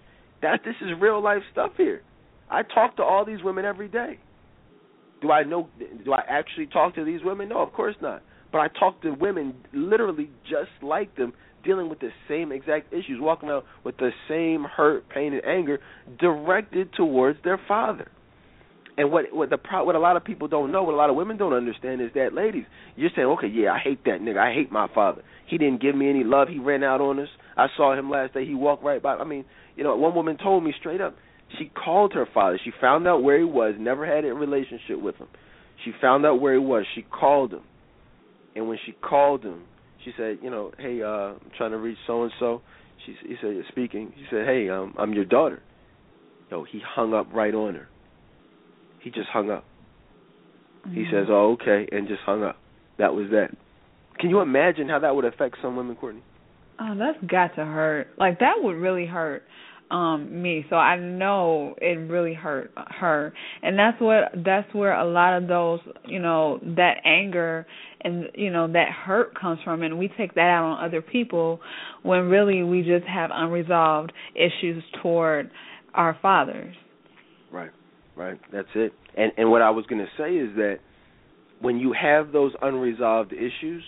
That 0.43 0.61
this 0.64 0.75
is 0.83 0.88
real 1.01 1.23
life 1.23 1.43
stuff 1.53 1.73
here. 1.77 2.03
I 2.51 2.62
talk 2.62 2.97
to 2.97 3.03
all 3.03 3.25
these 3.25 3.43
women 3.43 3.64
every 3.64 3.88
day. 3.88 4.19
Do 5.20 5.30
I 5.30 5.44
know? 5.44 5.68
Do 6.04 6.12
I 6.12 6.22
actually 6.28 6.66
talk 6.66 6.94
to 6.94 7.04
these 7.04 7.20
women? 7.22 7.48
No, 7.48 7.59
of 7.59 7.72
course 7.72 7.96
not. 8.00 8.22
But 8.52 8.59
I 8.59 8.68
talk 8.68 9.02
to 9.02 9.11
women 9.12 9.54
literally 9.72 10.30
just 10.44 10.70
like 10.83 11.16
them, 11.16 11.33
dealing 11.64 11.88
with 11.88 12.00
the 12.00 12.11
same 12.28 12.52
exact 12.52 12.92
issues, 12.92 13.18
walking 13.20 13.48
out 13.48 13.64
with 13.85 13.96
the 13.98 14.11
same 14.28 14.64
hurt, 14.64 15.09
pain, 15.09 15.33
and 15.35 15.44
anger 15.44 15.78
directed 16.18 16.92
towards 16.94 17.38
their 17.44 17.61
father. 17.68 18.11
And 18.96 19.12
what 19.12 19.26
what 19.33 19.50
the 19.50 19.59
what 19.85 19.94
a 19.94 19.98
lot 19.98 20.16
of 20.16 20.24
people 20.24 20.48
don't 20.48 20.72
know, 20.72 20.83
what 20.83 20.94
a 20.94 20.96
lot 20.96 21.11
of 21.11 21.16
women 21.16 21.37
don't 21.37 21.52
understand 21.52 22.00
is 22.00 22.11
that 22.14 22.35
ladies, 22.35 22.64
you're 22.96 23.11
saying, 23.14 23.28
okay, 23.28 23.46
yeah, 23.46 23.72
I 23.72 23.78
hate 23.78 24.04
that 24.04 24.20
nigga, 24.20 24.38
I 24.38 24.52
hate 24.52 24.72
my 24.72 24.88
father. 24.94 25.22
He 25.46 25.59
didn't 25.59 25.80
give 25.80 25.94
me 25.94 26.09
any 26.09 26.24
love. 26.24 26.48
He 26.48 26.59
ran 26.59 26.85
out 26.85 27.00
on 27.00 27.18
us. 27.18 27.28
I 27.56 27.66
saw 27.76 27.98
him 27.98 28.11
last 28.11 28.35
day. 28.35 28.44
He 28.44 28.54
walked 28.54 28.85
right 28.85 29.02
by. 29.02 29.14
I 29.14 29.24
mean, 29.24 29.44
you 29.76 29.85
know, 29.85 29.96
one 29.96 30.14
woman 30.14 30.37
told 30.38 30.64
me 30.64 30.74
straight 30.78 31.00
up. 31.00 31.16
She 31.59 31.71
called 31.75 32.13
her 32.15 32.27
father. 32.33 32.59
She 32.65 32.71
found 32.81 33.07
out 33.07 33.23
where 33.23 33.39
he 33.39 33.45
was. 33.45 33.75
Never 33.79 34.07
had 34.07 34.25
a 34.25 34.33
relationship 34.33 35.01
with 35.01 35.17
him. 35.17 35.29
She 35.85 35.93
found 36.01 36.25
out 36.27 36.41
where 36.41 36.53
he 36.53 36.61
was. 36.61 36.85
She 36.95 37.03
called 37.03 37.53
him, 37.53 37.63
and 38.55 38.69
when 38.69 38.79
she 38.85 38.93
called 38.93 39.43
him, 39.43 39.63
she 40.05 40.13
said, 40.17 40.39
you 40.43 40.51
know, 40.51 40.73
hey, 40.79 41.03
uh, 41.03 41.35
I'm 41.35 41.51
trying 41.57 41.73
to 41.73 41.79
reach 41.79 41.99
so 42.07 42.23
and 42.23 42.33
so. 42.39 42.63
She 43.07 43.17
he 43.27 43.37
said, 43.41 43.55
You're 43.55 43.65
speaking. 43.69 44.13
She 44.17 44.25
said, 44.31 44.47
hey, 44.47 44.69
um, 44.69 44.95
I'm 44.99 45.13
your 45.15 45.25
daughter. 45.25 45.63
Yo, 46.51 46.65
he 46.65 46.81
hung 46.85 47.15
up 47.15 47.29
right 47.33 47.55
on 47.55 47.75
her. 47.75 47.89
He 49.03 49.11
just 49.11 49.29
hung 49.29 49.51
up. 49.51 49.65
Mm-hmm. 50.87 50.95
He 50.95 51.05
says, 51.13 51.27
"Oh, 51.29 51.53
okay," 51.61 51.87
and 51.93 52.09
just 52.09 52.21
hung 52.25 52.43
up. 52.43 52.57
That 52.99 53.15
was 53.15 53.27
that. 53.31 53.51
Can 54.19 54.31
you 54.31 54.41
imagine 54.41 54.89
how 54.89 54.99
that 54.99 55.15
would 55.15 55.25
affect 55.25 55.57
some 55.63 55.77
women, 55.77 55.97
Courtney? 55.97 56.23
Oh, 56.79 56.95
that's 56.99 57.19
got 57.31 57.55
to 57.57 57.65
hurt. 57.65 58.09
Like 58.19 58.41
that 58.41 58.55
would 58.59 58.77
really 58.77 59.07
hurt 59.07 59.43
um 59.90 60.42
me. 60.42 60.64
So 60.70 60.76
I 60.76 60.98
know 60.98 61.74
it 61.81 61.98
really 62.11 62.35
hurt 62.35 62.72
her. 62.76 63.33
And 63.62 63.79
that's 63.79 64.00
what 64.00 64.33
that's 64.44 64.72
where 64.74 64.94
a 64.94 65.05
lot 65.05 65.37
of 65.37 65.48
those, 65.48 65.81
you 66.07 66.20
know, 66.20 66.59
that 66.76 66.98
anger 67.05 67.66
and 68.03 68.26
you 68.35 68.50
know, 68.50 68.66
that 68.72 68.88
hurt 68.90 69.38
comes 69.38 69.59
from 69.64 69.83
and 69.83 69.98
we 69.98 70.09
take 70.16 70.35
that 70.35 70.40
out 70.40 70.64
on 70.64 70.85
other 70.85 71.03
people 71.03 71.61
when 72.03 72.29
really 72.29 72.62
we 72.62 72.83
just 72.83 73.07
have 73.07 73.31
unresolved 73.33 74.12
issues 74.35 74.83
toward 75.03 75.50
our 75.94 76.16
fathers. 76.22 76.74
Right. 77.53 77.70
Right. 78.16 78.40
That's 78.53 78.68
it. 78.74 78.92
And 79.16 79.33
and 79.37 79.50
what 79.50 79.62
I 79.62 79.70
was 79.70 79.87
going 79.87 80.05
to 80.05 80.22
say 80.22 80.35
is 80.35 80.55
that 80.57 80.79
when 81.61 81.79
you 81.79 81.92
have 82.00 82.33
those 82.33 82.53
unresolved 82.62 83.33
issues, 83.33 83.83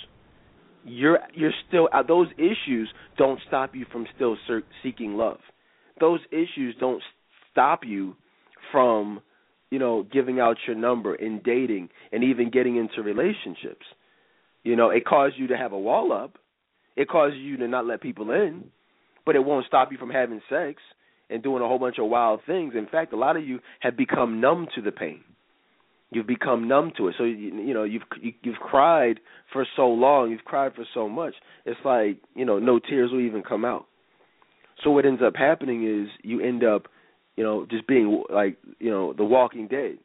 you're 0.84 1.18
you're 1.34 1.52
still 1.68 1.88
uh, 1.92 2.02
those 2.02 2.28
issues 2.38 2.88
don't 3.16 3.40
stop 3.48 3.74
you 3.74 3.86
from 3.92 4.06
still 4.14 4.36
seeking 4.82 5.14
love. 5.14 5.38
Those 6.00 6.20
issues 6.30 6.74
don't 6.78 7.02
stop 7.50 7.80
you 7.84 8.16
from 8.70 9.20
you 9.70 9.78
know 9.78 10.06
giving 10.10 10.40
out 10.40 10.56
your 10.66 10.76
number 10.76 11.14
and 11.14 11.42
dating 11.42 11.88
and 12.12 12.24
even 12.24 12.50
getting 12.50 12.76
into 12.76 13.02
relationships. 13.02 13.86
You 14.64 14.76
know, 14.76 14.90
it 14.90 15.04
caused 15.04 15.36
you 15.38 15.48
to 15.48 15.56
have 15.56 15.72
a 15.72 15.78
wall 15.78 16.12
up. 16.12 16.38
It 16.96 17.08
causes 17.08 17.38
you 17.38 17.56
to 17.58 17.68
not 17.68 17.86
let 17.86 18.00
people 18.00 18.30
in, 18.30 18.64
but 19.26 19.34
it 19.34 19.44
won't 19.44 19.66
stop 19.66 19.90
you 19.90 19.98
from 19.98 20.10
having 20.10 20.40
sex 20.48 20.80
and 21.30 21.42
doing 21.42 21.62
a 21.62 21.66
whole 21.66 21.78
bunch 21.78 21.98
of 21.98 22.08
wild 22.08 22.40
things. 22.46 22.74
In 22.76 22.86
fact, 22.86 23.12
a 23.12 23.16
lot 23.16 23.36
of 23.36 23.44
you 23.44 23.60
have 23.80 23.96
become 23.96 24.40
numb 24.40 24.68
to 24.74 24.82
the 24.82 24.92
pain. 24.92 25.20
You've 26.10 26.26
become 26.26 26.68
numb 26.68 26.92
to 26.98 27.08
it. 27.08 27.14
So 27.16 27.24
you, 27.24 27.34
you 27.36 27.74
know 27.74 27.84
you've 27.84 28.02
you, 28.20 28.32
you've 28.42 28.56
cried 28.56 29.20
for 29.52 29.66
so 29.76 29.88
long. 29.88 30.30
You've 30.30 30.44
cried 30.44 30.74
for 30.74 30.84
so 30.92 31.08
much. 31.08 31.34
It's 31.64 31.80
like 31.84 32.18
you 32.34 32.44
know 32.44 32.58
no 32.58 32.78
tears 32.78 33.10
will 33.10 33.20
even 33.20 33.42
come 33.42 33.64
out. 33.64 33.86
So 34.82 34.90
what 34.90 35.06
ends 35.06 35.22
up 35.24 35.34
happening 35.36 36.02
is 36.02 36.08
you 36.22 36.40
end 36.40 36.64
up, 36.64 36.86
you 37.36 37.44
know, 37.44 37.66
just 37.70 37.86
being 37.86 38.24
like 38.32 38.58
you 38.78 38.90
know 38.90 39.12
the 39.12 39.24
Walking 39.24 39.68
Dead 39.68 39.98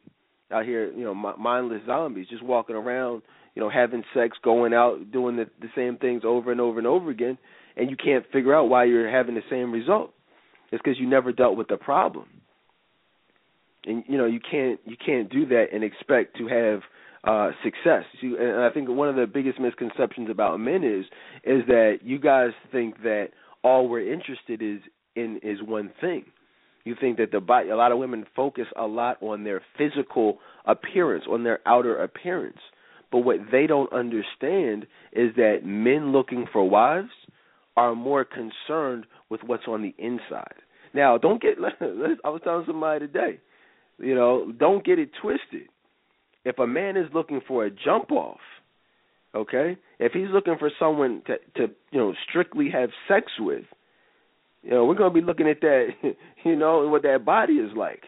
out 0.51 0.65
here. 0.65 0.91
You 0.91 1.03
know, 1.03 1.13
mindless 1.13 1.81
zombies 1.85 2.27
just 2.29 2.43
walking 2.43 2.75
around. 2.75 3.21
You 3.55 3.63
know, 3.63 3.69
having 3.69 4.03
sex, 4.13 4.37
going 4.43 4.71
out, 4.73 5.11
doing 5.11 5.35
the, 5.35 5.45
the 5.59 5.69
same 5.75 5.97
things 5.97 6.21
over 6.23 6.51
and 6.51 6.61
over 6.61 6.77
and 6.77 6.85
over 6.85 7.09
again, 7.09 7.39
and 7.75 7.89
you 7.89 7.97
can't 7.97 8.23
figure 8.31 8.55
out 8.55 8.69
why 8.69 8.83
you're 8.83 9.09
having 9.09 9.33
the 9.33 9.41
same 9.49 9.71
result. 9.71 10.13
It's 10.71 10.81
because 10.83 10.99
you 10.99 11.09
never 11.09 11.31
dealt 11.31 11.57
with 11.57 11.67
the 11.67 11.77
problem. 11.77 12.27
And 13.85 14.03
you 14.07 14.17
know 14.17 14.25
you 14.25 14.39
can't 14.39 14.79
you 14.85 14.95
can't 15.03 15.29
do 15.31 15.45
that 15.47 15.67
and 15.73 15.83
expect 15.83 16.37
to 16.37 16.47
have 16.47 16.81
uh 17.23 17.51
success. 17.63 18.03
See, 18.21 18.35
and 18.39 18.61
I 18.61 18.69
think 18.69 18.89
one 18.89 19.09
of 19.09 19.15
the 19.15 19.25
biggest 19.25 19.59
misconceptions 19.59 20.29
about 20.29 20.59
men 20.59 20.83
is 20.83 21.05
is 21.43 21.65
that 21.67 21.99
you 22.03 22.19
guys 22.19 22.51
think 22.71 23.01
that 23.03 23.29
all 23.63 23.88
we're 23.88 24.12
interested 24.12 24.62
is 24.62 24.80
in 25.15 25.39
is 25.43 25.62
one 25.62 25.91
thing. 26.00 26.26
You 26.84 26.96
think 27.00 27.17
that 27.17 27.32
the 27.32 27.41
body. 27.41 27.70
A 27.70 27.76
lot 27.76 27.91
of 27.91 27.98
women 27.98 28.26
focus 28.36 28.65
a 28.78 28.86
lot 28.86 29.17
on 29.22 29.43
their 29.43 29.62
physical 29.78 30.39
appearance, 30.65 31.26
on 31.30 31.43
their 31.43 31.60
outer 31.65 32.02
appearance. 32.02 32.60
But 33.12 33.20
what 33.20 33.38
they 33.52 33.67
don't 33.67 33.91
understand 33.91 34.86
is 35.12 35.36
that 35.36 35.60
men 35.63 36.12
looking 36.12 36.46
for 36.52 36.67
wives 36.70 37.10
are 37.76 37.96
more 37.96 38.26
concerned 38.26 39.06
with 39.30 39.41
what's 39.46 39.67
on 39.67 39.82
the 39.82 39.93
inside. 39.98 40.56
Now, 40.93 41.17
don't 41.17 41.41
get. 41.41 41.58
I 41.82 42.30
was 42.30 42.41
telling 42.43 42.65
somebody 42.65 43.08
today, 43.08 43.39
you 44.00 44.15
know, 44.15 44.52
don't 44.58 44.86
get 44.86 45.00
it 45.00 45.10
twisted. 45.22 45.70
If 46.46 46.60
a 46.60 46.67
man 46.67 46.96
is 46.96 47.08
looking 47.13 47.41
for 47.48 47.65
a 47.65 47.70
jump 47.70 48.12
off, 48.12 48.39
okay, 49.38 49.78
if 50.00 50.12
he's 50.13 50.28
looking 50.32 50.58
for 50.60 50.69
someone 50.80 51.21
to 51.28 51.38
to 51.56 51.73
you 51.91 52.00
know 52.00 52.13
strictly 52.30 52.69
have 52.71 52.89
sex 53.08 53.32
with, 53.39 53.63
you 54.63 54.71
know, 54.71 54.86
we're 54.86 54.95
gonna 54.95 55.13
be 55.13 55.21
looking 55.21 55.47
at 55.47 55.62
that, 55.62 55.88
you 56.45 56.56
know, 56.56 56.88
what 56.88 57.04
that 57.04 57.26
body 57.26 57.54
is 57.54 57.71
like, 57.76 58.04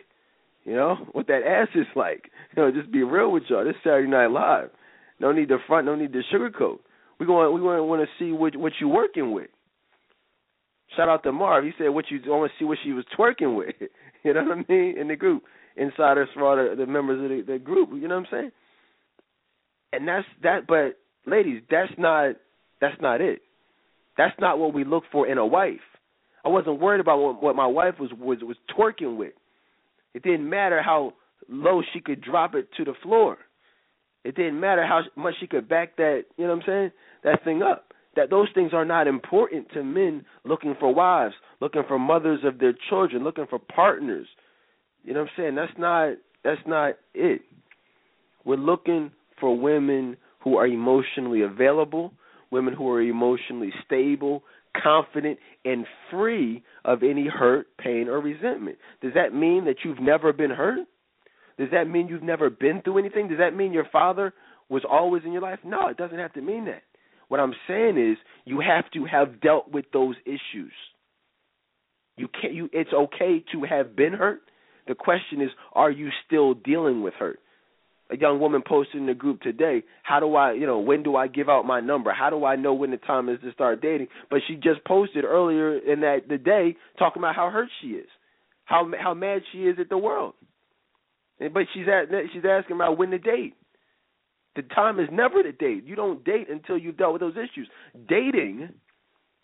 you 0.66 0.76
know, 0.76 0.96
what 1.14 1.28
that 1.28 1.42
ass 1.46 1.70
is 1.76 1.88
like. 1.96 2.30
You 2.58 2.64
know, 2.64 2.72
just 2.72 2.92
be 2.92 3.04
real 3.04 3.32
with 3.32 3.44
y'all. 3.48 3.64
This 3.64 3.76
Saturday 3.84 4.10
Night 4.10 4.32
Live. 4.32 4.72
No 5.20 5.32
need 5.32 5.50
to 5.50 5.58
front. 5.68 5.86
No 5.86 5.96
need 5.96 6.12
to 6.14 6.22
sugarcoat. 6.34 6.80
We 7.20 7.26
going 7.26 7.54
we 7.54 7.62
going 7.62 7.78
to 7.78 7.84
want 7.84 8.02
to 8.02 8.08
see 8.18 8.32
what 8.32 8.56
what 8.56 8.74
you 8.80 8.88
working 8.88 9.34
with. 9.34 9.50
Shout 10.96 11.10
out 11.10 11.24
to 11.24 11.32
Marv. 11.32 11.64
He 11.64 11.72
said, 11.78 11.90
"What 11.90 12.06
you 12.10 12.20
want 12.26 12.52
to 12.52 12.58
see 12.58 12.66
what 12.66 12.80
she 12.84 12.94
was 12.94 13.06
twerking 13.18 13.56
with?" 13.56 13.76
you 14.24 14.34
know 14.34 14.44
what 14.44 14.58
I 14.58 14.72
mean? 14.72 14.98
In 14.98 15.10
the 15.10 15.16
group, 15.16 15.44
insiders 15.76 16.30
for 16.34 16.44
all 16.44 16.56
the, 16.56 16.76
the 16.76 16.88
members 16.88 17.24
of 17.24 17.30
the, 17.30 17.54
the 17.54 17.60
group. 17.60 17.90
You 17.94 18.08
know 18.08 18.16
what 18.16 18.28
I'm 18.32 18.32
saying? 18.32 18.52
And 19.94 20.08
that's 20.08 20.26
that. 20.44 20.66
But 20.68 20.98
ladies, 21.30 21.62
that's 21.70 21.92
not 21.98 22.36
that's 22.82 23.00
not 23.02 23.22
it. 23.22 23.42
That's 24.18 24.36
not 24.40 24.60
what 24.60 24.74
we 24.74 24.84
look 24.84 25.04
for 25.12 25.28
in 25.28 25.38
a 25.38 25.46
wife. 25.46 25.80
I 26.44 26.50
wasn't 26.50 26.80
worried 26.80 27.02
about 27.02 27.20
what, 27.20 27.44
what 27.44 27.56
my 27.56 27.68
wife 27.68 27.96
was 28.00 28.12
was 28.18 28.40
was 28.42 28.58
twerking 28.78 29.18
with. 29.18 29.34
It 30.14 30.24
didn't 30.24 30.50
matter 30.50 30.82
how 30.82 31.14
low 31.48 31.82
she 31.94 32.00
could 32.00 32.22
drop 32.22 32.56
it 32.56 32.70
to 32.78 32.84
the 32.84 32.94
floor. 33.04 33.38
It 34.24 34.36
didn't 34.36 34.60
matter 34.60 34.86
how 34.86 35.02
much 35.16 35.36
she 35.40 35.48
could 35.48 35.70
back 35.70 35.96
that, 35.98 36.24
you 36.38 36.46
know 36.46 36.56
what 36.56 36.64
I'm 36.64 36.68
saying, 36.68 36.92
that 37.24 37.44
thing 37.44 37.62
up. 37.62 37.86
That 38.16 38.30
those 38.30 38.48
things 38.54 38.72
are 38.74 38.86
not 38.86 39.08
important 39.08 39.72
to 39.74 39.84
men 39.84 40.26
looking 40.44 40.76
for 40.80 40.94
wives, 40.94 41.36
looking 41.62 41.84
for 41.88 41.98
mothers 41.98 42.40
of 42.44 42.60
their 42.60 42.74
children, 42.90 43.24
looking 43.24 43.46
for 43.50 43.60
partners. 43.60 44.28
You 45.04 45.14
know 45.14 45.22
what 45.22 45.30
I'm 45.38 45.44
saying? 45.44 45.56
That's 45.56 45.78
not 45.78 46.14
that's 46.44 46.62
not 46.68 46.96
it. 47.14 47.42
We're 48.46 48.58
looking 48.58 49.12
for 49.40 49.58
women 49.58 50.18
who 50.44 50.58
are 50.58 50.68
emotionally 50.68 51.42
available, 51.42 52.14
women 52.52 52.74
who 52.74 52.90
are 52.90 53.02
emotionally 53.02 53.72
stable, 53.86 54.44
confident, 54.82 55.40
and 55.66 55.86
free 56.10 56.64
of 56.86 57.04
any 57.04 57.28
hurt, 57.28 57.68
pain, 57.78 58.08
or 58.08 58.20
resentment. 58.20 58.78
Does 59.02 59.14
that 59.16 59.34
mean 59.34 59.66
that 59.66 59.78
you've 59.84 60.00
never 60.00 60.34
been 60.34 60.52
hurt? 60.52 60.88
Does 61.58 61.70
that 61.72 61.90
mean 61.90 62.08
you've 62.08 62.24
never 62.24 62.50
been 62.50 62.82
through 62.82 63.00
anything? 63.00 63.28
Does 63.28 63.40
that 63.40 63.56
mean 63.56 63.74
your 63.74 63.88
father 63.92 64.34
was 64.70 64.84
always 64.90 65.24
in 65.26 65.34
your 65.34 65.42
life? 65.42 65.60
No, 65.66 65.88
it 65.88 65.98
doesn't 65.98 66.18
have 66.18 66.34
to 66.34 66.42
mean 66.42 66.66
that. 66.66 66.84
What 67.28 67.40
I'm 67.40 67.54
saying 67.68 67.98
is 67.98 68.18
you 68.46 68.62
have 68.62 68.90
to 68.92 69.06
have 69.06 69.42
dealt 69.42 69.72
with 69.72 69.86
those 69.92 70.16
issues. 70.26 70.72
You 72.18 72.28
can't 72.28 72.54
you 72.54 72.70
it's 72.74 72.92
okay 72.92 73.44
to 73.54 73.64
have 73.64 73.96
been 73.96 74.14
hurt. 74.14 74.42
The 74.88 74.96
question 74.96 75.42
is 75.42 75.50
are 75.74 75.92
you 75.92 76.10
still 76.26 76.54
dealing 76.54 77.02
with 77.02 77.14
hurt? 77.14 77.40
A 78.12 78.18
young 78.18 78.40
woman 78.40 78.64
posted 78.66 78.96
in 78.96 79.06
the 79.06 79.14
group 79.14 79.42
today, 79.42 79.84
how 80.04 80.20
do 80.20 80.36
I, 80.36 80.54
you 80.54 80.66
know, 80.66 80.80
when 80.80 81.04
do 81.04 81.16
I 81.16 81.28
give 81.28 81.48
out 81.48 81.66
my 81.66 81.80
number? 81.80 82.12
How 82.14 82.30
do 82.30 82.44
I 82.44 82.56
know 82.56 82.74
when 82.74 82.92
the 82.92 82.98
time 82.98 83.30
is 83.30 83.40
to 83.42 83.52
start 83.52 83.82
dating? 83.82 84.08
But 84.30 84.40
she 84.48 84.56
just 84.56 84.84
posted 84.86 85.24
earlier 85.24 85.78
in 85.78 86.02
that 86.02 86.28
the 86.28 86.38
day 86.38 86.76
talking 86.98 87.22
about 87.22 87.36
how 87.36 87.50
hurt 87.50 87.70
she 87.82 87.90
is, 87.90 88.08
how 88.66 88.90
how 89.00 89.14
mad 89.14 89.42
she 89.52 89.60
is 89.60 89.78
at 89.80 89.90
the 89.90 89.98
world. 89.98 90.34
But 91.40 91.64
she's 91.74 91.88
at 91.88 92.10
she's 92.34 92.44
asking 92.50 92.76
about 92.76 92.98
when 92.98 93.12
to 93.12 93.20
date. 93.20 93.54
The 94.56 94.64
time 94.64 95.00
is 95.00 95.08
never 95.12 95.44
to 95.44 95.52
date. 95.52 95.86
You 95.86 95.96
don't 95.96 96.24
date 96.26 96.50
until 96.50 96.78
you've 96.78 96.98
dealt 96.98 97.14
with 97.14 97.22
those 97.22 97.38
issues. 97.38 97.70
Dating 98.08 98.70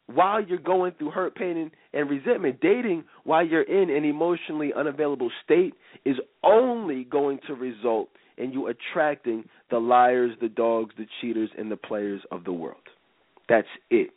while 0.07 0.43
you're 0.43 0.57
going 0.59 0.93
through 0.97 1.11
hurt, 1.11 1.35
pain, 1.35 1.57
and, 1.57 1.71
and 1.93 2.09
resentment, 2.09 2.59
dating 2.61 3.03
while 3.23 3.45
you're 3.45 3.63
in 3.63 3.89
an 3.89 4.05
emotionally 4.05 4.71
unavailable 4.75 5.31
state 5.43 5.73
is 6.05 6.17
only 6.43 7.03
going 7.05 7.39
to 7.47 7.53
result 7.53 8.09
and 8.37 8.53
you 8.53 8.67
attracting 8.67 9.45
the 9.69 9.77
liars, 9.77 10.31
the 10.41 10.49
dogs, 10.49 10.93
the 10.97 11.07
cheaters, 11.21 11.49
and 11.57 11.71
the 11.71 11.77
players 11.77 12.21
of 12.31 12.43
the 12.43 12.53
world. 12.53 12.77
That's 13.47 13.67
it. 13.89 14.09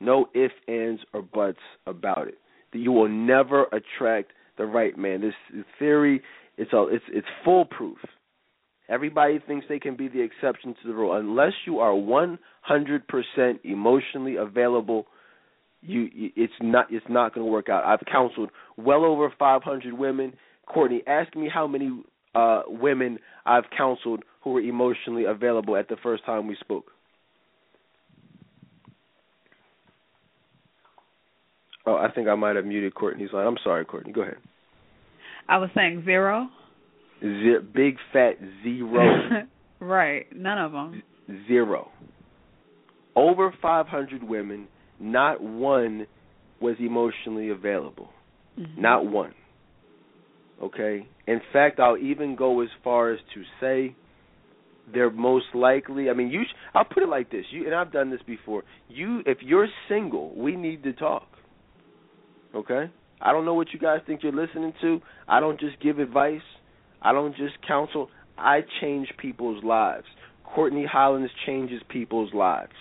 No 0.00 0.26
ifs, 0.34 0.54
ands, 0.68 1.00
or 1.12 1.22
buts 1.22 1.58
about 1.86 2.28
it. 2.28 2.38
You 2.72 2.92
will 2.92 3.08
never 3.08 3.66
attract 3.72 4.32
the 4.56 4.64
right 4.64 4.96
man. 4.96 5.20
This 5.20 5.64
theory, 5.78 6.22
it's 6.56 6.72
a, 6.72 6.86
it's 6.88 7.04
it's 7.08 7.26
foolproof. 7.44 7.98
Everybody 8.88 9.38
thinks 9.46 9.66
they 9.68 9.78
can 9.78 9.96
be 9.96 10.08
the 10.08 10.20
exception 10.20 10.74
to 10.82 10.88
the 10.88 10.94
rule. 10.94 11.16
Unless 11.16 11.52
you 11.66 11.78
are 11.78 11.92
100% 11.92 12.38
emotionally 13.64 14.36
available, 14.36 15.06
you 15.80 16.08
it's 16.14 16.52
not 16.60 16.86
it's 16.90 17.06
not 17.08 17.34
going 17.34 17.46
to 17.46 17.52
work 17.52 17.68
out. 17.68 17.84
I've 17.84 18.04
counseled 18.10 18.50
well 18.76 19.04
over 19.04 19.32
500 19.38 19.92
women. 19.92 20.34
Courtney, 20.66 21.02
ask 21.06 21.34
me 21.34 21.48
how 21.52 21.66
many 21.66 22.02
uh, 22.34 22.62
women 22.66 23.18
I've 23.44 23.64
counseled 23.76 24.22
who 24.42 24.50
were 24.50 24.60
emotionally 24.60 25.24
available 25.24 25.76
at 25.76 25.88
the 25.88 25.96
first 26.02 26.24
time 26.24 26.46
we 26.46 26.56
spoke. 26.60 26.86
Oh, 31.84 31.96
I 31.96 32.10
think 32.12 32.28
I 32.28 32.34
might 32.34 32.56
have 32.56 32.64
muted 32.64 32.94
Courtney's 32.94 33.32
line. 33.32 33.46
I'm 33.46 33.56
sorry, 33.62 33.84
Courtney. 33.84 34.12
Go 34.12 34.22
ahead. 34.22 34.36
I 35.48 35.58
was 35.58 35.70
saying 35.74 36.02
zero. 36.04 36.48
Zero, 37.20 37.60
big 37.60 37.96
fat 38.12 38.34
zero. 38.62 39.46
right. 39.80 40.26
None 40.34 40.58
of 40.58 40.72
them. 40.72 41.02
Zero. 41.48 41.90
Over 43.16 43.52
500 43.60 44.22
women, 44.22 44.68
not 45.00 45.42
one 45.42 46.06
was 46.60 46.76
emotionally 46.78 47.50
available. 47.50 48.10
Mm-hmm. 48.58 48.80
Not 48.80 49.06
one. 49.06 49.34
Okay? 50.62 51.06
In 51.26 51.40
fact, 51.52 51.80
I'll 51.80 51.98
even 51.98 52.36
go 52.36 52.60
as 52.60 52.68
far 52.84 53.12
as 53.12 53.18
to 53.34 53.42
say 53.60 53.96
they're 54.92 55.10
most 55.10 55.46
likely. 55.54 56.08
I 56.10 56.12
mean, 56.12 56.30
you. 56.30 56.42
Sh- 56.44 56.54
I'll 56.74 56.84
put 56.84 57.02
it 57.02 57.08
like 57.08 57.30
this. 57.30 57.44
You 57.50 57.66
and 57.66 57.74
I've 57.74 57.92
done 57.92 58.10
this 58.10 58.20
before. 58.26 58.62
You, 58.88 59.22
if 59.26 59.38
you're 59.40 59.68
single, 59.88 60.34
we 60.36 60.56
need 60.56 60.82
to 60.84 60.92
talk. 60.92 61.28
Okay? 62.54 62.90
I 63.20 63.32
don't 63.32 63.44
know 63.44 63.54
what 63.54 63.72
you 63.72 63.78
guys 63.78 64.00
think 64.06 64.22
you're 64.22 64.32
listening 64.32 64.72
to. 64.82 65.00
I 65.28 65.40
don't 65.40 65.58
just 65.58 65.80
give 65.80 65.98
advice. 65.98 66.40
I 67.00 67.12
don't 67.12 67.36
just 67.36 67.54
counsel. 67.66 68.10
I 68.36 68.60
change 68.80 69.08
people's 69.18 69.62
lives. 69.64 70.06
Courtney 70.44 70.86
Hollins 70.90 71.30
changes 71.46 71.80
people's 71.88 72.32
lives. 72.34 72.72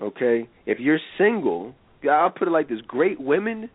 Okay? 0.00 0.48
If 0.66 0.78
you're 0.78 0.98
single, 1.18 1.74
I'll 2.10 2.30
put 2.30 2.48
it 2.48 2.50
like 2.50 2.68
this: 2.68 2.80
great 2.86 3.20
women 3.20 3.70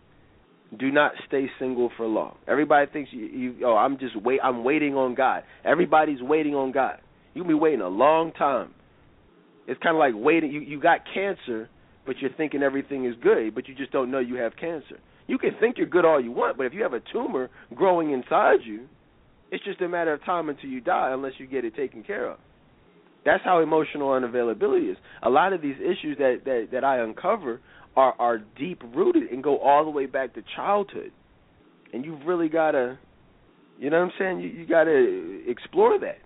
do 0.77 0.91
not 0.91 1.11
stay 1.27 1.45
single 1.59 1.91
for 1.95 2.05
long. 2.05 2.35
Everybody 2.47 2.91
thinks 2.91 3.11
you, 3.13 3.25
you 3.25 3.55
oh 3.65 3.75
I'm 3.75 3.97
just 3.97 4.19
wait 4.21 4.39
I'm 4.43 4.63
waiting 4.63 4.95
on 4.95 5.15
God. 5.15 5.43
Everybody's 5.63 6.21
waiting 6.21 6.55
on 6.55 6.71
God. 6.71 6.99
You 7.33 7.43
can 7.43 7.49
be 7.49 7.53
waiting 7.53 7.81
a 7.81 7.87
long 7.87 8.31
time. 8.33 8.73
It's 9.67 9.81
kind 9.81 9.95
of 9.95 9.99
like 9.99 10.13
waiting 10.15 10.51
you 10.51 10.61
you 10.61 10.79
got 10.79 11.01
cancer 11.13 11.69
but 12.05 12.19
you're 12.19 12.33
thinking 12.37 12.61
everything 12.61 13.05
is 13.05 13.15
good, 13.21 13.55
but 13.55 13.67
you 13.67 13.75
just 13.75 13.91
don't 13.91 14.11
know 14.11 14.19
you 14.19 14.35
have 14.35 14.55
cancer. 14.55 14.99
You 15.27 15.37
can 15.37 15.51
think 15.59 15.77
you're 15.77 15.87
good 15.87 16.05
all 16.05 16.23
you 16.23 16.31
want, 16.31 16.57
but 16.57 16.65
if 16.67 16.73
you 16.73 16.83
have 16.83 16.93
a 16.93 17.01
tumor 17.11 17.49
growing 17.73 18.11
inside 18.11 18.59
you, 18.63 18.85
it's 19.51 19.63
just 19.63 19.81
a 19.81 19.89
matter 19.89 20.13
of 20.13 20.23
time 20.23 20.49
until 20.49 20.69
you 20.69 20.81
die 20.81 21.11
unless 21.11 21.33
you 21.39 21.47
get 21.47 21.65
it 21.65 21.75
taken 21.75 22.03
care 22.03 22.29
of. 22.29 22.37
That's 23.25 23.43
how 23.43 23.59
emotional 23.59 24.09
unavailability 24.09 24.91
is. 24.91 24.97
A 25.23 25.29
lot 25.29 25.51
of 25.51 25.61
these 25.61 25.77
issues 25.77 26.17
that 26.19 26.41
that, 26.45 26.67
that 26.71 26.83
I 26.83 26.99
uncover 26.99 27.59
are 27.95 28.13
are 28.19 28.39
deep 28.57 28.81
rooted 28.95 29.31
and 29.31 29.43
go 29.43 29.57
all 29.59 29.83
the 29.83 29.91
way 29.91 30.05
back 30.05 30.33
to 30.35 30.43
childhood. 30.55 31.11
And 31.93 32.03
you've 32.03 32.25
really 32.25 32.49
got 32.49 32.71
to 32.71 32.97
you 33.79 33.89
know 33.89 33.99
what 33.99 34.05
I'm 34.05 34.11
saying? 34.17 34.39
You 34.39 34.49
you 34.49 34.67
got 34.67 34.85
to 34.85 35.43
explore 35.47 35.99
that. 35.99 36.19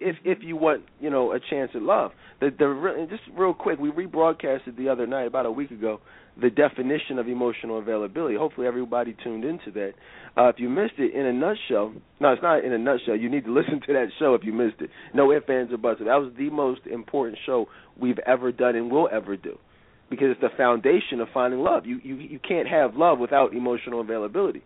If 0.00 0.16
if 0.24 0.38
you 0.42 0.56
want, 0.56 0.84
you 1.00 1.10
know, 1.10 1.32
a 1.32 1.40
chance 1.40 1.70
at 1.74 1.82
love. 1.82 2.12
The 2.40 2.50
the 2.50 3.06
just 3.10 3.22
real 3.36 3.54
quick, 3.54 3.78
we 3.78 3.90
rebroadcasted 3.90 4.76
the 4.76 4.88
other 4.88 5.06
night 5.06 5.26
about 5.26 5.46
a 5.46 5.50
week 5.50 5.70
ago 5.70 6.00
the 6.40 6.50
definition 6.50 7.18
of 7.18 7.26
emotional 7.26 7.78
availability. 7.78 8.36
Hopefully 8.36 8.66
everybody 8.66 9.16
tuned 9.24 9.44
into 9.44 9.72
that. 9.72 9.94
Uh, 10.36 10.48
if 10.48 10.56
you 10.58 10.68
missed 10.68 10.94
it, 10.98 11.12
in 11.12 11.26
a 11.26 11.32
nutshell, 11.32 11.92
no, 12.20 12.32
it's 12.32 12.42
not 12.42 12.64
in 12.64 12.72
a 12.72 12.78
nutshell. 12.78 13.16
You 13.16 13.28
need 13.28 13.44
to 13.44 13.52
listen 13.54 13.80
to 13.86 13.92
that 13.94 14.06
show 14.18 14.34
if 14.34 14.44
you 14.44 14.52
missed 14.52 14.80
it. 14.80 14.90
No 15.14 15.32
ifs, 15.32 15.46
ands, 15.48 15.72
or 15.72 15.78
buts. 15.78 15.98
That 15.98 16.06
was 16.06 16.32
the 16.38 16.50
most 16.50 16.82
important 16.86 17.38
show 17.44 17.66
we've 18.00 18.20
ever 18.20 18.52
done 18.52 18.76
and 18.76 18.90
will 18.90 19.08
ever 19.12 19.36
do 19.36 19.58
because 20.10 20.28
it's 20.30 20.40
the 20.40 20.56
foundation 20.56 21.20
of 21.20 21.28
finding 21.32 21.60
love. 21.60 21.86
You 21.86 22.00
you 22.02 22.16
you 22.16 22.38
can't 22.38 22.68
have 22.68 22.94
love 22.96 23.18
without 23.18 23.54
emotional 23.54 24.00
availability. 24.00 24.62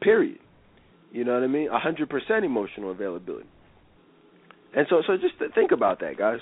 Period. 0.00 0.38
You 1.12 1.24
know 1.24 1.34
what 1.34 1.42
I 1.42 1.48
mean? 1.48 1.68
A 1.68 1.78
hundred 1.78 2.08
percent 2.08 2.44
emotional 2.44 2.90
availability. 2.90 3.48
And 4.74 4.86
so 4.88 5.02
so 5.06 5.16
just 5.16 5.34
think 5.54 5.72
about 5.72 6.00
that, 6.00 6.16
guys. 6.16 6.38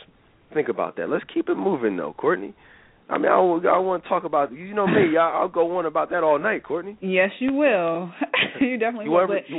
Think 0.54 0.68
about 0.68 0.96
that. 0.96 1.10
Let's 1.10 1.24
keep 1.32 1.48
it 1.48 1.56
moving, 1.56 1.96
though, 1.96 2.14
Courtney. 2.14 2.54
I 3.10 3.18
mean, 3.18 3.30
I, 3.30 3.36
I 3.36 3.78
want 3.78 4.02
to 4.02 4.08
talk 4.08 4.24
about 4.24 4.52
you 4.52 4.74
know 4.74 4.86
me. 4.86 5.16
I, 5.16 5.30
I'll 5.30 5.48
go 5.48 5.78
on 5.78 5.86
about 5.86 6.10
that 6.10 6.22
all 6.22 6.38
night, 6.38 6.64
Courtney. 6.64 6.96
Yes, 7.02 7.30
you 7.38 7.52
will. 7.52 8.12
you 8.60 8.78
definitely 8.78 9.06
you 9.06 9.12
will. 9.12 9.22
Ever, 9.22 9.40
you, 9.46 9.58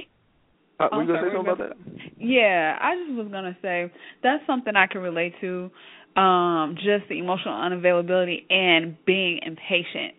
uh, 0.80 0.88
were 0.91 1.04
you 1.04 1.08
gonna 1.08 1.22
say 1.22 1.36
something 1.36 1.54
about 1.54 1.58
that? 1.58 1.78
Yeah, 2.17 2.78
I 2.80 2.95
just 2.95 3.17
was 3.17 3.28
gonna 3.32 3.58
say 3.62 3.91
that's 4.24 4.45
something 4.45 4.76
I 4.76 4.88
can 4.88 5.02
relate 5.02 5.34
to 5.41 5.72
um, 6.15 6.76
just 6.76 7.08
the 7.10 7.17
emotional 7.19 7.54
unavailability 7.54 8.43
and 8.52 8.98
being 9.06 9.39
impatient 9.45 10.15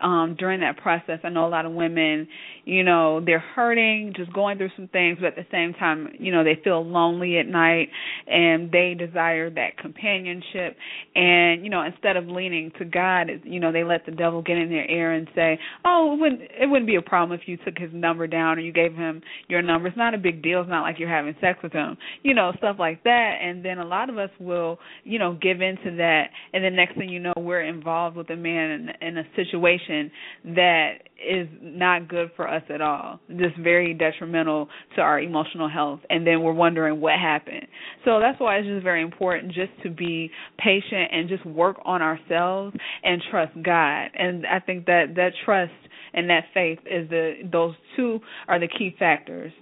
um 0.00 0.36
during 0.38 0.60
that 0.60 0.76
process. 0.76 1.18
I 1.24 1.28
know 1.28 1.46
a 1.46 1.50
lot 1.50 1.66
of 1.66 1.72
women 1.72 2.28
you 2.68 2.82
know 2.82 3.20
they're 3.24 3.38
hurting 3.38 4.12
just 4.14 4.32
going 4.32 4.58
through 4.58 4.68
some 4.76 4.88
things 4.88 5.16
but 5.20 5.28
at 5.28 5.36
the 5.36 5.46
same 5.50 5.72
time 5.72 6.08
you 6.18 6.30
know 6.30 6.44
they 6.44 6.60
feel 6.62 6.84
lonely 6.84 7.38
at 7.38 7.46
night 7.46 7.88
and 8.26 8.70
they 8.70 8.94
desire 8.94 9.48
that 9.48 9.78
companionship. 9.78 10.76
And 11.14 11.64
you 11.64 11.70
know 11.70 11.82
instead 11.82 12.16
of 12.16 12.26
leaning 12.26 12.70
to 12.78 12.84
god 12.84 13.28
you 13.44 13.58
know 13.58 13.72
they 13.72 13.84
let 13.84 14.04
the 14.04 14.12
devil 14.12 14.42
get 14.42 14.58
in 14.58 14.68
their 14.68 14.88
ear 14.90 15.12
and 15.12 15.28
say 15.34 15.58
oh 15.84 16.14
it 16.14 16.20
wouldn't 16.20 16.40
it 16.42 16.66
wouldn't 16.66 16.86
be 16.86 16.96
a 16.96 17.02
problem 17.02 17.38
if 17.38 17.48
you 17.48 17.56
took 17.56 17.78
his 17.78 17.90
number 17.92 18.26
down 18.26 18.58
or 18.58 18.60
you 18.60 18.72
gave 18.72 18.94
him 18.94 19.22
your 19.48 19.62
number. 19.62 19.88
It's 19.88 19.96
not 19.96 20.14
a 20.14 20.18
big 20.18 20.42
deal. 20.42 20.60
It's 20.60 20.68
not 20.68 20.82
like 20.82 20.98
you're 20.98 21.08
having 21.08 21.34
sex 21.40 21.58
with 21.62 21.72
him 21.72 21.96
you 22.22 22.34
know 22.34 22.52
stuff 22.58 22.76
like 22.78 23.02
that. 23.04 23.38
And 23.42 23.64
then 23.64 23.78
a 23.78 23.84
lot 23.84 24.10
of 24.10 24.18
us 24.18 24.30
will 24.38 24.78
you 25.04 25.18
know 25.18 25.38
give 25.40 25.60
into 25.60 25.96
that. 25.96 26.24
And 26.52 26.64
the 26.64 26.70
next 26.70 26.96
thing 26.96 27.08
you 27.08 27.20
know 27.20 27.32
we're 27.36 27.62
involved 27.62 28.16
with 28.16 28.30
a 28.30 28.36
man 28.36 28.70
in, 29.00 29.08
in 29.08 29.18
a 29.18 29.24
situation 29.36 30.10
that 30.44 30.92
is 31.18 31.48
not 31.60 32.08
good 32.08 32.30
for 32.36 32.48
us 32.48 32.57
at 32.70 32.80
all. 32.80 33.20
Just 33.30 33.56
very 33.58 33.94
detrimental 33.94 34.68
to 34.96 35.00
our 35.00 35.20
emotional 35.20 35.68
health 35.68 36.00
and 36.10 36.26
then 36.26 36.42
we're 36.42 36.52
wondering 36.52 37.00
what 37.00 37.14
happened. 37.14 37.66
So 38.04 38.20
that's 38.20 38.40
why 38.40 38.58
it's 38.58 38.68
just 38.68 38.82
very 38.82 39.02
important 39.02 39.52
just 39.52 39.72
to 39.82 39.90
be 39.90 40.30
patient 40.58 41.10
and 41.12 41.28
just 41.28 41.44
work 41.46 41.76
on 41.84 42.02
ourselves 42.02 42.76
and 43.02 43.22
trust 43.30 43.52
God. 43.62 44.08
And 44.14 44.46
I 44.46 44.60
think 44.60 44.86
that 44.86 45.14
that 45.16 45.30
trust 45.44 45.72
and 46.12 46.28
that 46.30 46.44
faith 46.54 46.78
is 46.86 47.08
the 47.10 47.34
those 47.50 47.74
two 47.96 48.20
are 48.46 48.58
the 48.58 48.68
key 48.68 48.94
factors. 48.98 49.52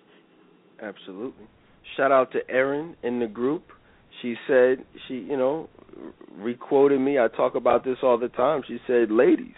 Absolutely. 0.82 1.46
Shout 1.96 2.12
out 2.12 2.32
to 2.32 2.40
Erin 2.50 2.96
in 3.02 3.20
the 3.20 3.26
group. 3.26 3.64
She 4.22 4.34
said 4.46 4.84
she, 5.08 5.14
you 5.14 5.36
know, 5.36 5.68
requoted 6.36 7.00
me. 7.00 7.18
I 7.18 7.28
talk 7.28 7.54
about 7.54 7.84
this 7.84 7.98
all 8.02 8.18
the 8.18 8.28
time. 8.28 8.62
She 8.66 8.78
said, 8.86 9.10
"Ladies, 9.10 9.54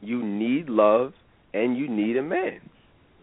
you 0.00 0.22
need 0.22 0.68
love 0.68 1.12
and 1.52 1.76
you 1.76 1.88
need 1.88 2.16
a 2.16 2.22
man." 2.22 2.60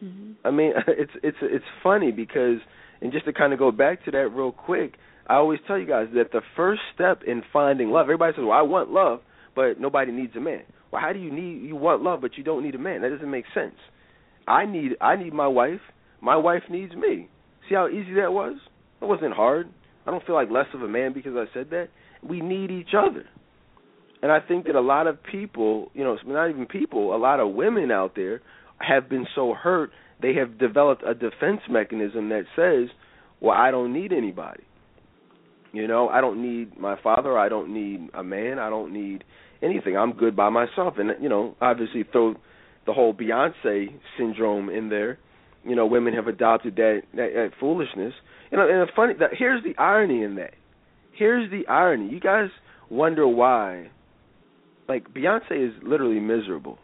Mm-hmm. 0.04 0.32
I 0.48 0.52
mean, 0.52 0.74
it's 0.88 1.12
it's 1.24 1.38
it's 1.42 1.66
funny 1.84 2.12
because 2.12 2.60
and 3.02 3.12
just 3.12 3.26
to 3.26 3.34
kind 3.34 3.54
of 3.54 3.60
go 3.60 3.72
back 3.72 4.06
to 4.06 4.12
that 4.12 4.30
real 4.30 4.52
quick, 4.52 4.94
I 5.28 5.36
always 5.36 5.60
tell 5.68 5.78
you 5.78 5.88
guys 5.88 6.08
that 6.16 6.32
the 6.32 6.42
first 6.56 6.82
step 6.94 7.22
in 7.26 7.44
finding 7.52 7.90
love, 7.90 8.06
everybody 8.06 8.34
says, 8.34 8.44
"Well, 8.44 8.58
I 8.58 8.62
want 8.62 8.92
love, 8.92 9.20
but 9.56 9.80
nobody 9.80 10.12
needs 10.12 10.36
a 10.36 10.40
man." 10.40 10.64
Well, 10.92 11.02
how 11.02 11.14
do 11.14 11.20
you 11.20 11.32
need 11.32 11.68
you 11.68 11.76
want 11.76 12.02
love 12.02 12.22
but 12.22 12.38
you 12.38 12.44
don't 12.44 12.64
need 12.64 12.76
a 12.76 12.80
man? 12.80 13.02
That 13.02 13.10
doesn't 13.10 13.30
make 13.30 13.46
sense. 13.54 13.76
I 14.48 14.66
need 14.66 14.94
I 15.02 15.16
need 15.16 15.34
my 15.34 15.48
wife. 15.48 15.82
My 16.22 16.38
wife 16.38 16.64
needs 16.70 16.94
me. 16.96 17.30
See 17.68 17.76
how 17.76 17.88
easy 17.88 18.14
that 18.16 18.34
was? 18.34 18.58
It 19.02 19.06
wasn't 19.06 19.34
hard. 19.34 19.70
I 20.06 20.12
don't 20.12 20.26
feel 20.26 20.36
like 20.36 20.50
less 20.50 20.68
of 20.74 20.82
a 20.82 20.88
man 20.88 21.14
because 21.14 21.34
I 21.36 21.46
said 21.54 21.70
that. 21.72 21.90
We 22.28 22.42
need 22.42 22.72
each 22.72 22.96
other. 22.98 23.26
And 24.22 24.32
I 24.32 24.40
think 24.40 24.66
that 24.66 24.76
a 24.76 24.82
lot 24.82 25.06
of 25.06 25.22
people, 25.22 25.92
you 25.94 26.04
know, 26.04 26.18
not 26.26 26.50
even 26.50 26.66
people, 26.66 27.16
a 27.16 27.18
lot 27.20 27.40
of 27.40 27.54
women 27.54 27.92
out 27.92 28.16
there 28.16 28.42
have 28.80 29.10
been 29.10 29.28
so 29.36 29.54
hurt 29.54 29.92
they 30.22 30.34
have 30.34 30.58
developed 30.58 31.04
a 31.06 31.14
defense 31.14 31.62
mechanism 31.70 32.30
that 32.30 32.46
says, 32.56 32.90
"Well, 33.40 33.56
I 33.56 33.72
don't 33.72 33.94
need 33.94 34.12
anybody." 34.12 34.64
You 35.74 35.88
know, 35.88 36.10
I 36.10 36.22
don't 36.22 36.42
need 36.42 36.80
my 36.80 36.96
father, 37.02 37.38
I 37.38 37.50
don't 37.50 37.74
need 37.74 38.10
a 38.14 38.24
man, 38.24 38.58
I 38.58 38.70
don't 38.70 38.94
need 38.94 39.24
anything. 39.62 39.98
I'm 39.98 40.14
good 40.14 40.36
by 40.36 40.50
myself 40.50 40.98
and 40.98 41.12
you 41.22 41.30
know, 41.30 41.56
obviously 41.62 42.04
throw 42.04 42.36
the 42.86 42.94
whole 42.94 43.14
Beyonce 43.14 43.94
syndrome 44.18 44.70
in 44.70 44.90
there. 44.90 45.20
You 45.64 45.76
know, 45.76 45.86
women 45.86 46.14
have 46.14 46.28
adopted 46.28 46.76
that 46.78 47.02
that, 47.14 47.30
that 47.34 47.52
foolishness. 47.60 48.14
You 48.52 48.58
know, 48.58 48.68
and 48.68 48.88
the 48.88 48.92
funny 48.96 49.14
that 49.20 49.32
here's 49.38 49.64
the 49.64 49.78
irony 49.78 50.24
in 50.24 50.36
that. 50.36 50.54
Here's 51.12 51.52
the 51.52 51.68
irony. 51.68 52.10
You 52.10 52.20
guys 52.20 52.50
wonder 52.90 53.28
why 53.28 53.90
like 54.88 55.14
Beyonce 55.14 55.52
is 55.52 55.74
literally 55.84 56.20
miserable. 56.20 56.80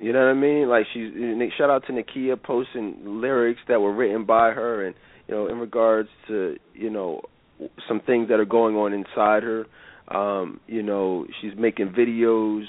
You 0.00 0.12
know 0.12 0.20
what 0.20 0.30
I 0.30 0.34
mean? 0.34 0.68
Like 0.68 0.86
she's 0.92 1.12
shout 1.58 1.70
out 1.70 1.84
to 1.86 1.92
Nakia 1.92 2.40
posting 2.40 3.20
lyrics 3.20 3.60
that 3.68 3.80
were 3.80 3.92
written 3.92 4.24
by 4.24 4.50
her, 4.50 4.86
and 4.86 4.94
you 5.26 5.34
know 5.34 5.48
in 5.48 5.58
regards 5.58 6.08
to 6.28 6.56
you 6.72 6.90
know 6.90 7.22
some 7.88 8.00
things 8.00 8.28
that 8.28 8.38
are 8.38 8.44
going 8.44 8.76
on 8.76 8.92
inside 8.92 9.42
her. 9.42 9.66
Um, 10.08 10.60
you 10.68 10.82
know 10.82 11.26
she's 11.40 11.52
making 11.58 11.88
videos, 11.98 12.64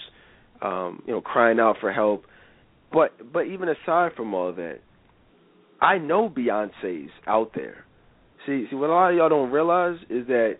um, 0.62 1.04
you 1.06 1.14
know 1.14 1.22
crying 1.22 1.60
out 1.60 1.78
for 1.80 1.94
help. 1.94 2.24
But 2.92 3.32
but 3.32 3.42
even 3.42 3.70
aside 3.70 4.14
from 4.18 4.34
all 4.34 4.52
that, 4.54 4.80
I 5.80 6.00
know 6.00 6.30
Beyonce's 6.30 7.12
out 7.28 7.52
there. 7.54 7.86
See 8.48 8.66
see 8.72 8.76
what 8.76 8.90
a 8.90 8.94
lot 8.94 9.12
of 9.12 9.18
y'all 9.18 9.30
don't 9.30 9.52
realize 9.52 10.00
is 10.10 10.26
that 10.28 10.58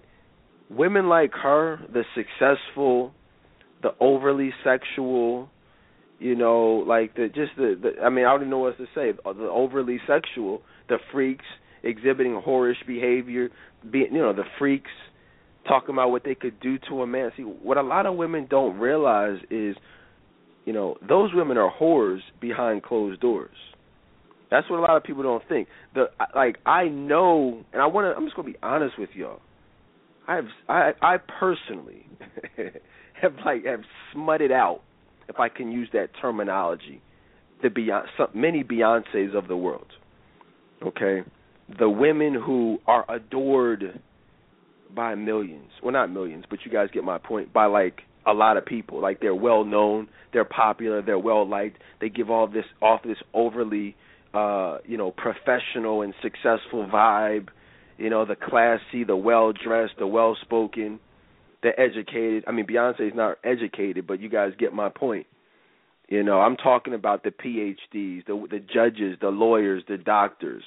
women 0.70 1.10
like 1.10 1.32
her, 1.32 1.80
the 1.92 2.04
successful, 2.14 3.12
the 3.82 3.90
overly 4.00 4.52
sexual 4.64 5.50
you 6.20 6.36
know, 6.36 6.84
like 6.86 7.16
the 7.16 7.28
just 7.28 7.52
the, 7.58 7.80
the 7.82 8.04
I 8.04 8.10
mean, 8.10 8.26
I 8.26 8.38
don't 8.38 8.50
know 8.50 8.60
what 8.60 8.80
else 8.80 8.90
to 8.94 9.00
say. 9.14 9.18
Uh, 9.26 9.34
the 9.34 9.44
overly 9.44 10.00
sexual, 10.06 10.62
the 10.90 10.98
freaks 11.12 11.46
exhibiting 11.82 12.42
whorish 12.46 12.86
behavior, 12.86 13.50
being 13.90 14.14
you 14.14 14.20
know, 14.20 14.34
the 14.34 14.44
freaks 14.60 14.92
talking 15.68 15.96
about 15.96 16.12
what 16.12 16.24
they 16.26 16.36
could 16.36 16.60
do 16.60 16.78
to 16.90 17.02
a 17.02 17.08
man. 17.08 17.32
See, 17.38 17.44
what 17.44 17.78
a 17.78 17.82
lot 17.82 18.06
of 18.06 18.16
women 18.16 18.48
don't 18.50 18.78
realize 18.80 19.38
is, 19.50 19.78
you 20.66 20.74
know, 20.74 20.98
those 21.08 21.32
women 21.34 21.58
are 21.58 21.72
whores 21.80 22.20
behind 22.42 22.84
closed 22.84 23.22
doors. 23.22 23.56
That's 24.52 24.70
what 24.70 24.80
a 24.80 24.82
lot 24.82 24.98
of 24.98 25.04
people 25.04 25.24
don't 25.24 25.44
think. 25.48 25.70
The 25.96 26.06
like 26.36 26.58
I 26.66 26.86
know, 26.86 27.64
and 27.72 27.82
I 27.82 27.86
want 27.86 28.06
to. 28.06 28.18
I'm 28.18 28.26
just 28.26 28.36
gonna 28.36 28.50
be 28.50 28.58
honest 28.62 29.00
with 29.00 29.10
y'all. 29.14 29.40
I've 30.28 30.50
I 30.68 30.92
I 31.02 31.18
personally 31.40 32.06
have 33.22 33.34
like 33.46 33.64
have 33.66 33.82
smutted 34.12 34.52
out 34.52 34.82
if 35.30 35.40
I 35.40 35.48
can 35.48 35.72
use 35.72 35.88
that 35.94 36.10
terminology, 36.22 37.02
the 37.62 37.70
Beyonce, 37.70 38.34
many 38.34 38.64
Beyonces 38.64 39.36
of 39.38 39.48
the 39.48 39.56
world. 39.56 39.88
Okay, 40.86 41.24
the 41.78 41.90
women 41.90 42.34
who 42.34 42.80
are 42.88 43.06
adored 43.10 44.02
by 44.94 45.16
millions, 45.16 45.70
well, 45.84 45.94
not 45.94 46.12
millions, 46.12 46.46
but 46.50 46.60
you 46.66 46.72
guys 46.72 46.88
get 46.92 47.04
my 47.04 47.20
point. 47.20 47.54
By 47.54 47.66
like 47.66 48.02
a 48.26 48.34
lot 48.34 48.58
of 48.58 48.66
people, 48.66 49.02
like 49.02 49.20
they're 49.20 49.36
well 49.36 49.66
known, 49.66 50.08
they're 50.34 50.46
popular, 50.46 51.02
they're 51.02 51.20
well 51.20 51.48
liked. 51.48 51.78
They 52.02 52.10
give 52.10 52.30
all 52.30 52.48
this 52.48 52.66
off 52.82 53.04
this 53.04 53.18
overly, 53.34 53.96
uh, 54.34 54.80
you 54.86 54.98
know, 54.98 55.12
professional 55.12 56.02
and 56.02 56.14
successful 56.24 56.88
vibe. 56.92 57.50
You 57.98 58.10
know, 58.10 58.26
the 58.26 58.38
classy, 58.38 59.04
the 59.06 59.18
well 59.18 59.52
dressed, 59.52 59.94
the 60.00 60.08
well 60.08 60.38
spoken 60.42 61.00
the 61.62 61.78
educated. 61.80 62.44
I 62.48 62.52
mean, 62.52 62.66
Beyonce's 62.66 63.16
not 63.16 63.38
educated, 63.44 64.08
but 64.08 64.20
you 64.20 64.30
guys 64.30 64.52
get 64.58 64.74
my 64.74 64.90
point. 64.90 65.28
You 66.08 66.24
know, 66.24 66.40
I'm 66.40 66.56
talking 66.56 66.94
about 66.94 67.24
the 67.24 67.30
PhDs, 67.30 68.26
the 68.26 68.48
the 68.50 68.60
judges, 68.60 69.18
the 69.22 69.30
lawyers, 69.30 69.84
the 69.88 69.98
doctors. 69.98 70.64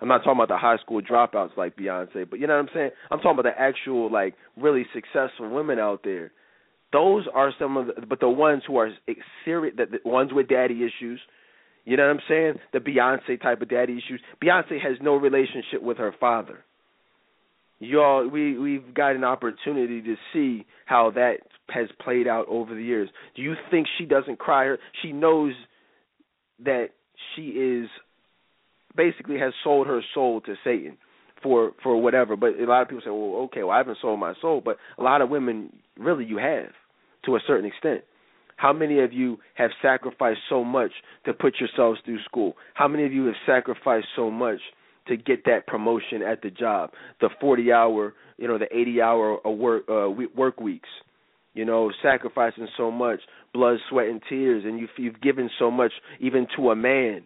I'm 0.00 0.08
not 0.08 0.18
talking 0.18 0.32
about 0.32 0.48
the 0.48 0.56
high 0.56 0.78
school 0.78 1.02
dropouts 1.02 1.56
like 1.56 1.76
Beyonce, 1.76 2.28
but 2.28 2.38
you 2.38 2.46
know 2.46 2.54
what 2.54 2.60
I'm 2.60 2.68
saying? 2.72 2.90
I'm 3.10 3.18
talking 3.18 3.38
about 3.38 3.52
the 3.54 3.60
actual 3.60 4.10
like 4.10 4.34
really 4.56 4.86
successful 4.94 5.50
women 5.50 5.78
out 5.78 6.02
there. 6.04 6.30
Those 6.92 7.26
are 7.34 7.52
some 7.58 7.76
of 7.76 7.86
the 7.88 8.06
but 8.06 8.20
the 8.20 8.28
ones 8.28 8.62
who 8.66 8.78
are 8.78 8.90
serious 9.44 9.74
the, 9.76 9.98
the 10.02 10.08
ones 10.08 10.30
with 10.32 10.48
daddy 10.48 10.84
issues. 10.84 11.20
You 11.84 11.96
know 11.96 12.04
what 12.04 12.16
I'm 12.16 12.22
saying? 12.28 12.54
The 12.72 12.78
Beyonce 12.78 13.40
type 13.42 13.60
of 13.60 13.68
daddy 13.68 13.94
issues. 13.94 14.20
Beyonce 14.42 14.80
has 14.80 14.96
no 15.00 15.16
relationship 15.16 15.82
with 15.82 15.98
her 15.98 16.14
father 16.18 16.64
y'all 17.78 18.28
we 18.28 18.58
we've 18.58 18.94
got 18.94 19.14
an 19.14 19.24
opportunity 19.24 20.02
to 20.02 20.16
see 20.32 20.66
how 20.86 21.10
that 21.14 21.38
has 21.70 21.88
played 22.02 22.26
out 22.26 22.46
over 22.48 22.74
the 22.74 22.82
years. 22.82 23.08
Do 23.36 23.42
you 23.42 23.54
think 23.70 23.86
she 23.98 24.04
doesn't 24.04 24.38
cry 24.38 24.64
her 24.64 24.78
she 25.02 25.12
knows 25.12 25.54
that 26.64 26.88
she 27.34 27.48
is 27.48 27.88
basically 28.96 29.38
has 29.38 29.52
sold 29.62 29.86
her 29.86 30.00
soul 30.14 30.40
to 30.42 30.54
Satan 30.64 30.98
for 31.42 31.72
for 31.82 32.00
whatever. 32.00 32.36
But 32.36 32.58
a 32.58 32.64
lot 32.64 32.82
of 32.82 32.88
people 32.88 33.02
say, 33.04 33.10
Well, 33.10 33.44
okay, 33.44 33.62
well 33.62 33.72
I 33.72 33.78
haven't 33.78 33.98
sold 34.00 34.18
my 34.18 34.34
soul 34.40 34.60
but 34.64 34.76
a 34.98 35.02
lot 35.02 35.22
of 35.22 35.30
women 35.30 35.72
really 35.96 36.24
you 36.24 36.38
have 36.38 36.72
to 37.26 37.36
a 37.36 37.40
certain 37.46 37.66
extent. 37.66 38.02
How 38.56 38.72
many 38.72 39.00
of 39.00 39.12
you 39.12 39.38
have 39.54 39.70
sacrificed 39.80 40.40
so 40.48 40.64
much 40.64 40.90
to 41.26 41.32
put 41.32 41.54
yourselves 41.60 42.00
through 42.04 42.22
school? 42.24 42.54
How 42.74 42.88
many 42.88 43.04
of 43.04 43.12
you 43.12 43.26
have 43.26 43.36
sacrificed 43.46 44.08
so 44.16 44.32
much 44.32 44.58
to 45.08 45.16
get 45.16 45.44
that 45.44 45.66
promotion 45.66 46.22
at 46.22 46.42
the 46.42 46.50
job. 46.50 46.90
The 47.20 47.28
40 47.40 47.72
hour, 47.72 48.14
you 48.36 48.48
know, 48.48 48.58
the 48.58 48.74
80 48.74 49.00
hour 49.02 49.40
work 49.44 49.84
uh, 49.88 50.08
work 50.36 50.60
weeks. 50.60 50.88
You 51.54 51.64
know, 51.64 51.90
sacrificing 52.02 52.68
so 52.76 52.90
much 52.90 53.20
blood, 53.52 53.78
sweat, 53.90 54.06
and 54.06 54.22
tears, 54.28 54.64
and 54.64 54.78
you've, 54.78 54.90
you've 54.96 55.20
given 55.20 55.50
so 55.58 55.70
much 55.70 55.90
even 56.20 56.46
to 56.56 56.70
a 56.70 56.76
man 56.76 57.24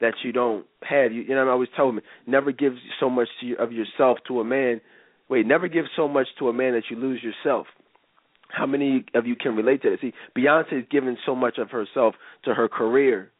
that 0.00 0.14
you 0.22 0.32
don't 0.32 0.66
have. 0.82 1.12
You, 1.12 1.22
you 1.22 1.34
know, 1.34 1.46
I 1.46 1.50
always 1.50 1.70
tell 1.74 1.90
me, 1.90 2.02
never 2.26 2.52
give 2.52 2.74
so 3.00 3.08
much 3.08 3.28
you, 3.40 3.56
of 3.56 3.72
yourself 3.72 4.18
to 4.28 4.40
a 4.40 4.44
man. 4.44 4.80
Wait, 5.28 5.46
never 5.46 5.68
give 5.68 5.86
so 5.96 6.06
much 6.06 6.26
to 6.38 6.48
a 6.48 6.52
man 6.52 6.74
that 6.74 6.84
you 6.90 6.96
lose 6.96 7.22
yourself. 7.22 7.66
How 8.48 8.66
many 8.66 9.04
of 9.14 9.26
you 9.26 9.34
can 9.34 9.56
relate 9.56 9.82
to 9.82 9.90
that? 9.90 10.00
See, 10.00 10.12
Beyonce's 10.36 10.86
given 10.90 11.16
so 11.24 11.34
much 11.34 11.56
of 11.56 11.70
herself 11.70 12.14
to 12.44 12.52
her 12.54 12.68
career. 12.68 13.30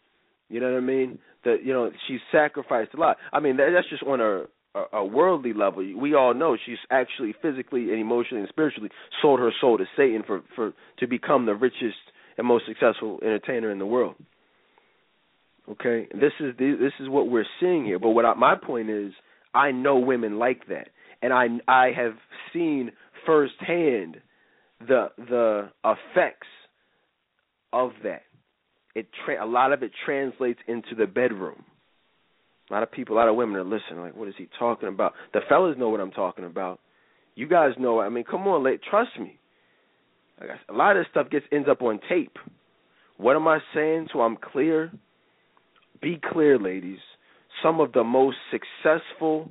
You 0.48 0.60
know 0.60 0.72
what 0.72 0.78
I 0.78 0.80
mean? 0.80 1.18
That 1.44 1.64
you 1.64 1.72
know 1.72 1.90
she's 2.08 2.20
sacrificed 2.30 2.94
a 2.94 3.00
lot. 3.00 3.16
I 3.32 3.40
mean 3.40 3.56
that, 3.56 3.70
that's 3.74 3.88
just 3.88 4.02
on 4.02 4.20
a, 4.20 4.44
a 4.78 4.98
a 4.98 5.04
worldly 5.04 5.52
level. 5.52 5.84
We 5.96 6.14
all 6.14 6.34
know 6.34 6.56
she's 6.64 6.78
actually 6.90 7.34
physically 7.42 7.90
and 7.90 8.00
emotionally 8.00 8.40
and 8.40 8.48
spiritually 8.48 8.90
sold 9.20 9.40
her 9.40 9.50
soul 9.60 9.78
to 9.78 9.84
Satan 9.96 10.22
for 10.26 10.42
for 10.54 10.72
to 10.98 11.06
become 11.06 11.46
the 11.46 11.54
richest 11.54 11.96
and 12.38 12.46
most 12.46 12.64
successful 12.66 13.18
entertainer 13.22 13.70
in 13.70 13.78
the 13.78 13.86
world. 13.86 14.14
Okay, 15.68 16.08
this 16.12 16.32
is 16.40 16.56
the, 16.58 16.76
this 16.78 16.92
is 16.98 17.08
what 17.08 17.30
we're 17.30 17.46
seeing 17.60 17.84
here. 17.84 17.98
But 17.98 18.10
what 18.10 18.24
I, 18.24 18.34
my 18.34 18.56
point 18.56 18.90
is, 18.90 19.12
I 19.54 19.70
know 19.70 19.98
women 19.98 20.38
like 20.38 20.66
that, 20.68 20.88
and 21.20 21.32
I 21.32 21.46
I 21.68 21.90
have 21.96 22.14
seen 22.52 22.92
firsthand 23.26 24.16
the 24.80 25.08
the 25.16 25.70
effects 25.84 26.48
of 27.72 27.92
that 28.02 28.22
it 28.94 29.06
tra- 29.24 29.44
a 29.44 29.48
lot 29.48 29.72
of 29.72 29.82
it 29.82 29.92
translates 30.04 30.60
into 30.68 30.94
the 30.96 31.06
bedroom. 31.06 31.64
A 32.70 32.72
lot 32.72 32.82
of 32.82 32.92
people, 32.92 33.16
a 33.16 33.18
lot 33.18 33.28
of 33.28 33.36
women 33.36 33.56
are 33.56 33.64
listening, 33.64 34.00
like, 34.00 34.16
what 34.16 34.28
is 34.28 34.34
he 34.38 34.48
talking 34.58 34.88
about? 34.88 35.12
The 35.32 35.40
fellas 35.48 35.76
know 35.78 35.90
what 35.90 36.00
I'm 36.00 36.10
talking 36.10 36.44
about. 36.44 36.80
You 37.34 37.48
guys 37.48 37.72
know. 37.78 38.00
I 38.00 38.08
mean, 38.08 38.24
come 38.24 38.46
on, 38.46 38.62
let 38.62 38.82
trust 38.82 39.10
me. 39.18 39.38
Like 40.40 40.50
a 40.68 40.72
lot 40.72 40.96
of 40.96 41.02
this 41.02 41.10
stuff 41.10 41.30
gets 41.30 41.46
ends 41.52 41.68
up 41.70 41.82
on 41.82 42.00
tape. 42.08 42.36
What 43.16 43.36
am 43.36 43.46
I 43.46 43.58
saying? 43.74 44.08
So 44.12 44.20
I'm 44.20 44.36
clear. 44.36 44.90
Be 46.00 46.20
clear, 46.32 46.58
ladies. 46.58 46.98
Some 47.62 47.80
of 47.80 47.92
the 47.92 48.04
most 48.04 48.36
successful 48.50 49.50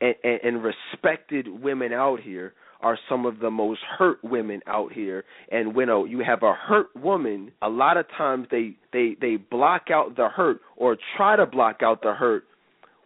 and, 0.00 0.14
and, 0.22 0.40
and 0.44 0.62
respected 0.62 1.48
women 1.48 1.92
out 1.92 2.20
here 2.20 2.52
are 2.80 2.98
some 3.08 3.26
of 3.26 3.40
the 3.40 3.50
most 3.50 3.80
hurt 3.98 4.22
women 4.22 4.60
out 4.66 4.92
here. 4.92 5.24
And 5.50 5.74
when 5.74 5.88
a, 5.88 6.06
you 6.06 6.20
have 6.20 6.42
a 6.42 6.54
hurt 6.54 6.94
woman 6.96 7.52
a 7.60 7.68
lot 7.68 7.96
of 7.96 8.06
times 8.16 8.46
they 8.50 8.76
they 8.92 9.16
they 9.20 9.36
block 9.36 9.86
out 9.92 10.16
the 10.16 10.28
hurt 10.28 10.60
or 10.76 10.96
try 11.16 11.36
to 11.36 11.46
block 11.46 11.78
out 11.82 12.02
the 12.02 12.14
hurt 12.14 12.44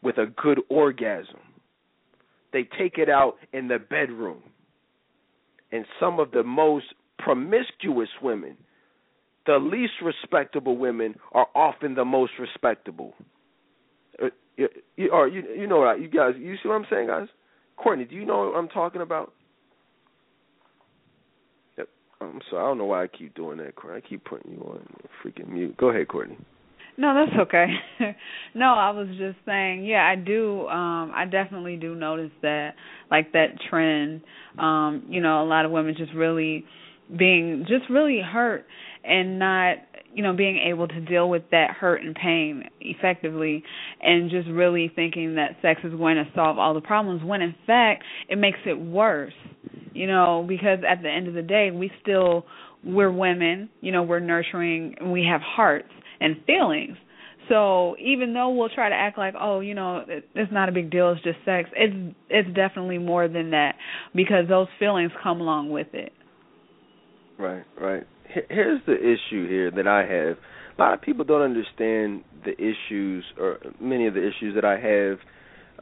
with 0.02 0.18
a 0.18 0.26
good 0.26 0.60
orgasm. 0.68 1.40
They 2.52 2.68
take 2.78 2.98
it 2.98 3.08
out 3.08 3.36
in 3.52 3.68
the 3.68 3.78
bedroom. 3.78 4.42
And 5.70 5.86
some 5.98 6.20
of 6.20 6.32
the 6.32 6.42
most 6.42 6.86
promiscuous 7.18 8.10
women 8.20 8.56
the 9.46 9.56
least 9.56 9.94
respectable 10.02 10.76
women 10.76 11.16
are 11.32 11.46
often 11.54 11.94
the 11.94 12.04
most 12.04 12.32
respectable. 12.38 13.14
Uh, 14.22 14.26
you, 14.56 14.68
you, 14.96 15.10
or 15.10 15.26
you 15.28 15.42
you 15.56 15.66
know 15.66 15.80
what 15.80 16.00
you 16.00 16.08
guys 16.08 16.34
you 16.38 16.54
see 16.62 16.68
what 16.68 16.74
I'm 16.74 16.86
saying 16.90 17.08
guys? 17.08 17.28
Courtney 17.76 18.04
do 18.04 18.14
you 18.14 18.24
know 18.24 18.50
what 18.50 18.56
I'm 18.56 18.68
talking 18.68 19.00
about 19.00 19.32
I'm 22.22 22.40
sorry. 22.50 22.62
I 22.62 22.68
don't 22.68 22.78
know 22.78 22.84
why 22.84 23.04
I 23.04 23.06
keep 23.06 23.34
doing 23.34 23.58
that, 23.58 23.76
Courtney. 23.76 24.02
I 24.04 24.08
keep 24.08 24.24
putting 24.24 24.52
you 24.52 24.58
on 24.58 24.86
freaking 25.24 25.48
mute. 25.48 25.76
Go 25.76 25.90
ahead, 25.90 26.08
Courtney. 26.08 26.38
No, 26.96 27.14
that's 27.14 27.40
okay. 27.48 27.66
no, 28.54 28.66
I 28.66 28.90
was 28.90 29.08
just 29.18 29.38
saying, 29.46 29.84
yeah, 29.84 30.04
I 30.04 30.16
do 30.16 30.66
um 30.68 31.12
I 31.14 31.24
definitely 31.24 31.76
do 31.76 31.94
notice 31.94 32.32
that 32.42 32.74
like 33.10 33.32
that 33.32 33.58
trend. 33.70 34.22
Um, 34.58 35.04
you 35.08 35.20
know, 35.20 35.42
a 35.42 35.46
lot 35.46 35.64
of 35.64 35.70
women 35.70 35.94
just 35.96 36.12
really 36.12 36.64
being 37.16 37.64
just 37.68 37.88
really 37.90 38.20
hurt 38.20 38.66
and 39.04 39.38
not 39.38 39.76
you 40.14 40.22
know 40.22 40.34
being 40.34 40.58
able 40.58 40.86
to 40.86 41.00
deal 41.00 41.28
with 41.28 41.42
that 41.50 41.70
hurt 41.70 42.02
and 42.02 42.14
pain 42.14 42.64
effectively 42.80 43.62
and 44.00 44.30
just 44.30 44.48
really 44.48 44.90
thinking 44.94 45.34
that 45.34 45.56
sex 45.60 45.80
is 45.84 45.92
going 45.94 46.16
to 46.16 46.24
solve 46.34 46.58
all 46.58 46.74
the 46.74 46.80
problems 46.80 47.22
when 47.24 47.42
in 47.42 47.54
fact 47.66 48.04
it 48.28 48.36
makes 48.36 48.58
it 48.66 48.78
worse 48.78 49.32
you 49.94 50.06
know 50.06 50.44
because 50.46 50.78
at 50.88 51.02
the 51.02 51.08
end 51.08 51.28
of 51.28 51.34
the 51.34 51.42
day 51.42 51.70
we 51.70 51.90
still 52.02 52.44
we're 52.84 53.12
women 53.12 53.68
you 53.80 53.92
know 53.92 54.02
we're 54.02 54.20
nurturing 54.20 54.94
and 54.98 55.12
we 55.12 55.24
have 55.28 55.40
hearts 55.40 55.88
and 56.20 56.36
feelings 56.46 56.96
so 57.48 57.96
even 57.98 58.32
though 58.34 58.50
we'll 58.50 58.68
try 58.68 58.88
to 58.88 58.94
act 58.94 59.18
like 59.18 59.34
oh 59.40 59.60
you 59.60 59.74
know 59.74 60.04
it's 60.34 60.52
not 60.52 60.68
a 60.68 60.72
big 60.72 60.90
deal 60.90 61.12
it's 61.12 61.22
just 61.22 61.38
sex 61.44 61.68
it's 61.74 62.14
it's 62.28 62.48
definitely 62.54 62.98
more 62.98 63.28
than 63.28 63.50
that 63.50 63.74
because 64.14 64.48
those 64.48 64.68
feelings 64.78 65.12
come 65.22 65.40
along 65.40 65.70
with 65.70 65.88
it 65.92 66.12
right 67.38 67.64
right 67.80 68.06
here's 68.48 68.80
the 68.86 68.94
issue 68.94 69.48
here 69.48 69.70
that 69.70 69.86
I 69.86 70.00
have. 70.00 70.36
A 70.78 70.80
lot 70.80 70.94
of 70.94 71.02
people 71.02 71.24
don't 71.24 71.42
understand 71.42 72.24
the 72.44 72.52
issues 72.52 73.24
or 73.38 73.58
many 73.80 74.06
of 74.06 74.14
the 74.14 74.20
issues 74.20 74.54
that 74.54 74.64
I 74.64 74.78
have 74.78 75.18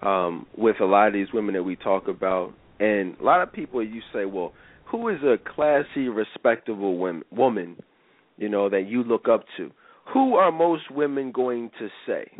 um, 0.02 0.46
with 0.56 0.76
a 0.80 0.84
lot 0.84 1.08
of 1.08 1.12
these 1.12 1.28
women 1.32 1.54
that 1.54 1.62
we 1.62 1.76
talk 1.76 2.08
about. 2.08 2.52
And 2.80 3.16
a 3.20 3.22
lot 3.22 3.42
of 3.42 3.52
people, 3.52 3.84
you 3.84 4.00
say, 4.12 4.24
well, 4.24 4.52
who 4.86 5.08
is 5.08 5.18
a 5.22 5.36
classy, 5.54 6.08
respectable 6.08 6.98
women, 6.98 7.22
woman, 7.30 7.76
you 8.36 8.48
know, 8.48 8.68
that 8.68 8.88
you 8.88 9.04
look 9.04 9.28
up 9.28 9.44
to? 9.56 9.70
Who 10.12 10.34
are 10.34 10.50
most 10.50 10.90
women 10.90 11.30
going 11.30 11.70
to 11.78 11.88
say? 12.06 12.30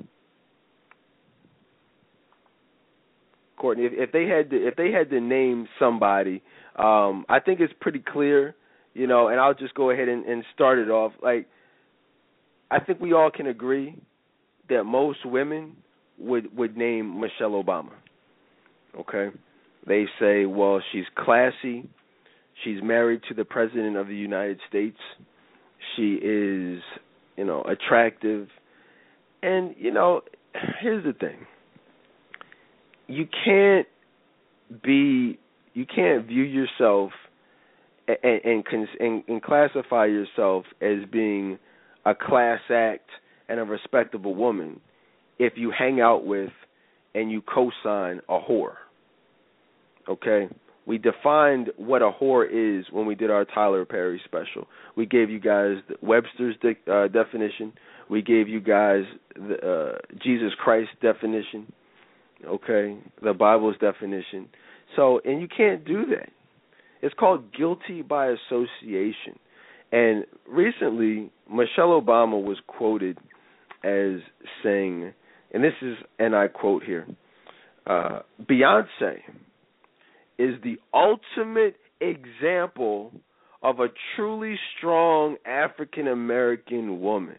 Courtney, 3.56 3.84
if, 3.84 3.92
if 3.94 4.12
they 4.12 4.24
had 4.24 4.50
to, 4.50 4.56
if 4.56 4.74
they 4.76 4.90
had 4.90 5.10
to 5.10 5.20
name 5.20 5.68
somebody, 5.78 6.42
um, 6.76 7.26
I 7.28 7.38
think 7.44 7.60
it's 7.60 7.74
pretty 7.80 8.02
clear 8.12 8.56
you 8.94 9.06
know, 9.06 9.28
and 9.28 9.40
I'll 9.40 9.54
just 9.54 9.74
go 9.74 9.90
ahead 9.90 10.08
and, 10.08 10.24
and 10.24 10.44
start 10.54 10.78
it 10.78 10.90
off. 10.90 11.12
Like, 11.22 11.46
I 12.70 12.80
think 12.80 13.00
we 13.00 13.12
all 13.12 13.30
can 13.30 13.46
agree 13.46 13.96
that 14.68 14.84
most 14.84 15.24
women 15.24 15.76
would 16.18 16.56
would 16.56 16.76
name 16.76 17.20
Michelle 17.20 17.52
Obama. 17.62 17.90
Okay, 18.98 19.34
they 19.86 20.04
say, 20.18 20.46
well, 20.46 20.80
she's 20.92 21.04
classy, 21.16 21.88
she's 22.64 22.82
married 22.82 23.22
to 23.28 23.34
the 23.34 23.44
president 23.44 23.96
of 23.96 24.06
the 24.08 24.16
United 24.16 24.58
States, 24.68 24.98
she 25.96 26.14
is, 26.14 26.82
you 27.36 27.44
know, 27.44 27.62
attractive, 27.62 28.48
and 29.42 29.74
you 29.78 29.90
know, 29.90 30.20
here's 30.80 31.04
the 31.04 31.14
thing: 31.14 31.46
you 33.06 33.26
can't 33.44 33.86
be, 34.82 35.38
you 35.72 35.86
can't 35.86 36.26
view 36.26 36.42
yourself 36.42 37.12
and 38.22 38.64
and, 38.72 38.88
and 39.00 39.24
and 39.26 39.42
classify 39.42 40.06
yourself 40.06 40.64
as 40.80 40.98
being 41.10 41.58
a 42.04 42.14
class 42.14 42.60
act 42.70 43.08
and 43.48 43.60
a 43.60 43.64
respectable 43.64 44.34
woman 44.34 44.80
if 45.38 45.54
you 45.56 45.72
hang 45.76 46.00
out 46.00 46.24
with 46.24 46.50
and 47.14 47.30
you 47.30 47.42
co-sign 47.42 48.20
a 48.28 48.38
whore. 48.38 48.74
Okay? 50.08 50.48
We 50.86 50.98
defined 50.98 51.70
what 51.76 52.02
a 52.02 52.10
whore 52.10 52.46
is 52.50 52.86
when 52.90 53.06
we 53.06 53.14
did 53.14 53.30
our 53.30 53.44
Tyler 53.44 53.84
Perry 53.84 54.20
special. 54.24 54.66
We 54.96 55.06
gave 55.06 55.30
you 55.30 55.38
guys 55.38 55.76
Webster's 56.02 56.56
de- 56.62 56.92
uh, 56.92 57.08
definition. 57.08 57.72
We 58.08 58.22
gave 58.22 58.48
you 58.48 58.60
guys 58.60 59.02
the 59.36 59.56
uh, 59.94 59.98
Jesus 60.22 60.52
Christ 60.58 60.90
definition. 61.00 61.72
Okay? 62.46 62.98
The 63.22 63.34
Bible's 63.34 63.76
definition. 63.80 64.48
So, 64.96 65.20
and 65.24 65.40
you 65.40 65.48
can't 65.54 65.84
do 65.84 66.06
that. 66.06 66.30
It's 67.02 67.14
called 67.14 67.54
guilty 67.54 68.02
by 68.02 68.28
association. 68.28 69.38
And 69.92 70.24
recently, 70.48 71.30
Michelle 71.48 72.00
Obama 72.00 72.42
was 72.42 72.58
quoted 72.66 73.18
as 73.84 74.20
saying, 74.62 75.12
and 75.52 75.64
this 75.64 75.72
is, 75.82 75.96
and 76.18 76.34
I 76.34 76.48
quote 76.48 76.84
here 76.84 77.06
uh, 77.86 78.20
Beyonce 78.48 79.18
is 80.40 80.54
the 80.62 80.76
ultimate 80.94 81.76
example 82.00 83.12
of 83.62 83.80
a 83.80 83.88
truly 84.16 84.58
strong 84.76 85.36
African 85.44 86.08
American 86.08 87.00
woman. 87.00 87.36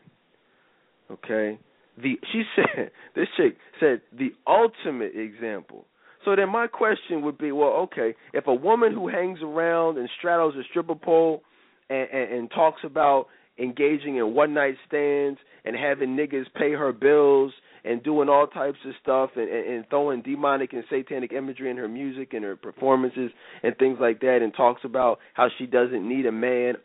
Okay? 1.10 1.60
The 1.97 2.20
she 2.32 2.43
said 2.56 2.91
this 3.16 3.28
chick 3.38 3.58
said 3.80 4.02
the 4.18 4.30
ultimate 4.47 5.14
example. 5.16 5.86
So 6.24 6.36
then 6.36 6.49
my 6.49 6.68
question 6.68 7.24
would 7.24 7.39
be, 7.39 7.52
well, 7.52 7.72
okay, 7.91 8.14
if 8.32 8.45
a 8.45 8.54
woman 8.54 8.93
who 8.93 9.08
hangs 9.08 9.39
around 9.41 9.97
and 9.97 10.08
straddles 10.20 10.54
a 10.56 10.62
stripper 10.70 10.93
pole 10.93 11.41
and, 11.89 12.08
and, 12.12 12.32
and 12.32 12.52
talks 12.52 12.82
about 12.84 13.26
engaging 13.58 14.18
in 14.18 14.36
one 14.36 14.54
night 14.54 14.76
stands 14.88 15.39
and 15.66 15.76
having 15.76 16.16
niggas 16.16 16.45
pay 16.56 16.74
her 16.74 16.93
bills 16.93 17.52
and 17.84 18.04
doing 18.04 18.30
all 18.30 18.48
types 18.48 18.78
of 18.86 18.94
stuff 19.02 19.32
and, 19.36 19.50
and, 19.50 19.86
throwing 19.90 20.22
demonic 20.22 20.74
and 20.74 20.84
satanic 20.90 21.32
imagery 21.32 21.70
in 21.70 21.78
her 21.78 21.88
music 21.88 22.34
and 22.34 22.44
her 22.44 22.56
performances 22.56 23.32
and 23.64 23.76
things 23.78 23.98
like 24.00 24.20
that 24.22 24.40
and 24.42 24.54
talks 24.54 24.82
about 24.84 25.20
how 25.34 25.48
she 25.58 25.66
doesn't 25.66 26.08
need 26.08 26.26
a 26.26 26.32
man 26.32 26.76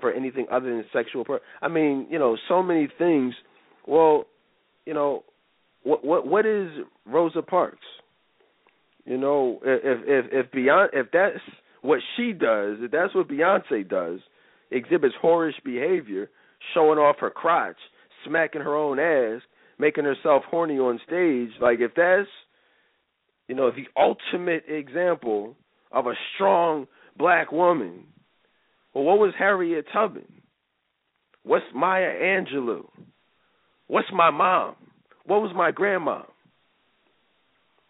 for 0.00 0.12
anything 0.12 0.46
other 0.50 0.66
than 0.66 0.84
sexual 0.92 1.24
per- 1.24 1.40
I 1.60 1.68
mean, 1.68 2.06
you 2.10 2.18
know, 2.18 2.36
so 2.48 2.62
many 2.62 2.88
things. 2.98 3.34
Well, 3.86 4.24
you 4.84 4.94
know, 4.94 5.24
what 5.82 6.04
what 6.04 6.26
what 6.26 6.46
is 6.46 6.68
Rosa 7.06 7.42
Parks? 7.42 7.78
You 9.04 9.18
know, 9.18 9.58
if 9.64 10.00
if 10.06 10.46
if 10.46 10.52
Beyonce, 10.52 10.88
if 10.92 11.06
that's 11.12 11.42
what 11.82 11.98
she 12.16 12.32
does, 12.32 12.78
if 12.80 12.90
that's 12.90 13.14
what 13.14 13.28
Beyonce 13.28 13.88
does, 13.88 14.20
exhibits 14.70 15.14
whorish 15.22 15.60
behavior, 15.64 16.30
showing 16.74 16.98
off 16.98 17.16
her 17.18 17.30
crotch, 17.30 17.76
smacking 18.26 18.60
her 18.60 18.76
own 18.76 18.98
ass, 18.98 19.42
making 19.82 20.04
herself 20.04 20.44
horny 20.48 20.78
on 20.78 21.00
stage, 21.04 21.50
like 21.60 21.80
if 21.80 21.90
that's 21.96 22.28
you 23.48 23.56
know 23.56 23.72
the 23.72 23.86
ultimate 24.00 24.62
example 24.68 25.56
of 25.90 26.06
a 26.06 26.14
strong 26.34 26.86
black 27.18 27.50
woman, 27.50 28.04
well, 28.94 29.02
what 29.02 29.18
was 29.18 29.34
Harriet 29.36 29.86
Tubman? 29.92 30.40
What's 31.42 31.64
Maya 31.74 32.12
Angelou? 32.22 32.84
What's 33.88 34.06
my 34.14 34.30
mom? 34.30 34.76
What 35.26 35.42
was 35.42 35.50
my 35.54 35.72
grandma? 35.72 36.22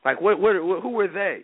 Like 0.02 0.20
what? 0.22 0.40
What? 0.40 0.56
Who 0.56 0.88
were 0.88 1.08
they? 1.08 1.42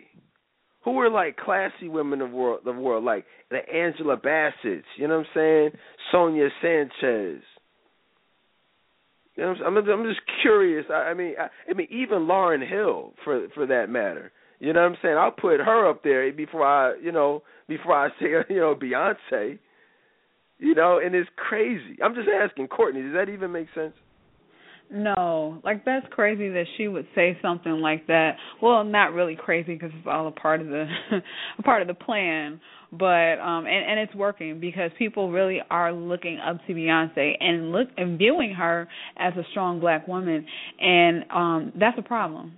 Who 0.83 0.93
were 0.93 1.11
like 1.11 1.37
classy 1.37 1.89
women 1.89 2.21
of 2.21 2.31
world, 2.31 2.61
the 2.65 2.71
world, 2.71 3.03
like 3.03 3.25
the 3.51 3.59
Angela 3.71 4.17
Bassett's, 4.17 4.85
you 4.97 5.07
know 5.07 5.17
what 5.17 5.27
I'm 5.27 5.31
saying? 5.35 5.69
Sonia 6.11 6.49
Sanchez. 6.61 7.43
You 9.35 9.43
know, 9.43 9.55
I'm, 9.65 9.77
I'm 9.77 10.05
just 10.05 10.21
curious. 10.41 10.85
I, 10.89 11.11
I 11.11 11.13
mean, 11.13 11.33
I, 11.39 11.47
I 11.69 11.73
mean, 11.73 11.87
even 11.91 12.27
Lauryn 12.27 12.67
Hill, 12.67 13.13
for 13.23 13.47
for 13.53 13.65
that 13.67 13.89
matter. 13.89 14.31
You 14.59 14.73
know 14.73 14.81
what 14.81 14.91
I'm 14.91 14.97
saying? 15.01 15.17
I'll 15.17 15.31
put 15.31 15.59
her 15.61 15.89
up 15.89 16.03
there 16.03 16.31
before 16.33 16.65
I, 16.65 16.97
you 17.01 17.11
know, 17.11 17.43
before 17.67 17.93
I 17.95 18.09
say, 18.19 18.27
you 18.49 18.59
know, 18.59 18.75
Beyonce. 18.75 19.59
You 20.61 20.75
know, 20.75 20.99
and 21.03 21.15
it's 21.15 21.29
crazy. 21.37 21.97
I'm 22.03 22.13
just 22.13 22.27
asking 22.27 22.67
Courtney. 22.67 23.01
Does 23.01 23.13
that 23.13 23.29
even 23.29 23.53
make 23.53 23.67
sense? 23.73 23.93
No, 24.91 25.61
like 25.63 25.85
that's 25.85 26.05
crazy 26.09 26.49
that 26.49 26.65
she 26.75 26.87
would 26.87 27.05
say 27.13 27.37
something 27.43 27.73
like 27.73 28.07
that. 28.07 28.37
Well, 28.59 28.83
not 28.83 29.13
really 29.13 29.35
crazy 29.35 29.75
because 29.75 29.91
it's 29.93 30.07
all 30.09 30.27
a 30.27 30.31
part 30.31 30.61
of 30.61 30.67
the 30.67 30.85
a 31.59 31.61
part 31.61 31.83
of 31.83 31.87
the 31.87 31.93
plan, 31.93 32.59
but 32.91 33.39
um 33.39 33.67
and 33.67 33.85
and 33.85 33.99
it's 33.99 34.15
working 34.15 34.59
because 34.59 34.89
people 34.97 35.31
really 35.31 35.59
are 35.69 35.93
looking 35.93 36.39
up 36.39 36.57
to 36.65 36.73
Beyonce 36.73 37.33
and 37.39 37.71
look 37.71 37.87
and 37.97 38.17
viewing 38.17 38.51
her 38.55 38.87
as 39.15 39.33
a 39.37 39.43
strong 39.51 39.79
black 39.79 40.07
woman 40.07 40.43
and 40.79 41.23
um 41.29 41.71
that's 41.79 41.99
a 41.99 42.03
problem. 42.03 42.53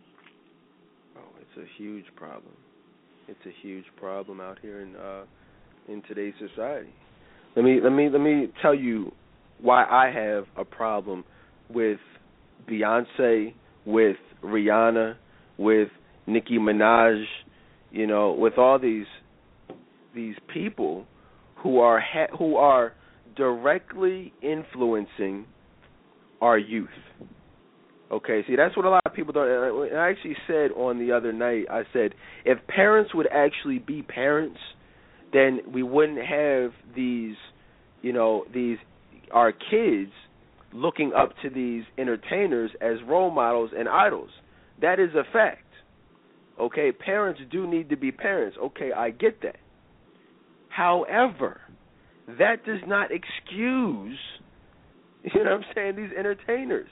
Oh, 1.17 1.35
it's 1.41 1.57
a 1.57 1.81
huge 1.81 2.05
problem. 2.15 2.53
It's 3.27 3.45
a 3.45 3.61
huge 3.61 3.85
problem 3.97 4.39
out 4.39 4.57
here 4.61 4.79
in 4.79 4.95
uh 4.95 5.23
in 5.89 6.01
today's 6.07 6.35
society. 6.39 6.93
Let 7.57 7.65
me 7.65 7.81
let 7.83 7.91
me 7.91 8.07
let 8.09 8.21
me 8.21 8.53
tell 8.61 8.73
you 8.73 9.11
why 9.59 9.83
I 9.83 10.09
have 10.11 10.45
a 10.55 10.63
problem 10.63 11.25
with 11.69 11.99
Beyonce, 12.69 13.53
with 13.85 14.17
Rihanna, 14.43 15.15
with 15.57 15.89
Nicki 16.27 16.57
Minaj, 16.57 17.23
you 17.91 18.07
know, 18.07 18.31
with 18.33 18.57
all 18.57 18.79
these 18.79 19.05
these 20.13 20.35
people 20.53 21.05
who 21.57 21.79
are 21.79 21.99
ha- 21.99 22.35
who 22.37 22.55
are 22.57 22.93
directly 23.35 24.33
influencing 24.41 25.45
our 26.41 26.57
youth. 26.57 26.89
Okay, 28.11 28.43
see 28.45 28.55
that's 28.55 28.75
what 28.75 28.85
a 28.85 28.89
lot 28.89 29.01
of 29.05 29.13
people 29.13 29.31
don't. 29.31 29.47
Uh, 29.47 29.95
I 29.95 30.09
actually 30.09 30.35
said 30.47 30.71
on 30.71 30.99
the 30.99 31.13
other 31.13 31.31
night. 31.31 31.65
I 31.69 31.83
said 31.93 32.13
if 32.43 32.59
parents 32.67 33.13
would 33.13 33.27
actually 33.31 33.79
be 33.79 34.01
parents, 34.01 34.59
then 35.31 35.61
we 35.73 35.81
wouldn't 35.81 36.19
have 36.19 36.71
these, 36.95 37.35
you 38.01 38.11
know, 38.11 38.45
these 38.53 38.77
our 39.31 39.53
kids 39.53 40.11
looking 40.73 41.13
up 41.13 41.33
to 41.43 41.49
these 41.49 41.83
entertainers 41.97 42.71
as 42.81 42.97
role 43.07 43.31
models 43.31 43.71
and 43.77 43.87
idols. 43.87 44.29
That 44.81 44.99
is 44.99 45.09
a 45.15 45.23
fact. 45.31 45.65
Okay, 46.59 46.91
parents 46.91 47.41
do 47.51 47.67
need 47.67 47.89
to 47.89 47.97
be 47.97 48.11
parents. 48.11 48.57
Okay, 48.61 48.91
I 48.91 49.09
get 49.09 49.41
that. 49.41 49.57
However, 50.69 51.61
that 52.39 52.65
does 52.65 52.81
not 52.87 53.09
excuse 53.11 54.17
you 55.35 55.43
know 55.43 55.51
what 55.51 55.59
I'm 55.59 55.65
saying, 55.75 55.95
these 55.95 56.17
entertainers. 56.17 56.87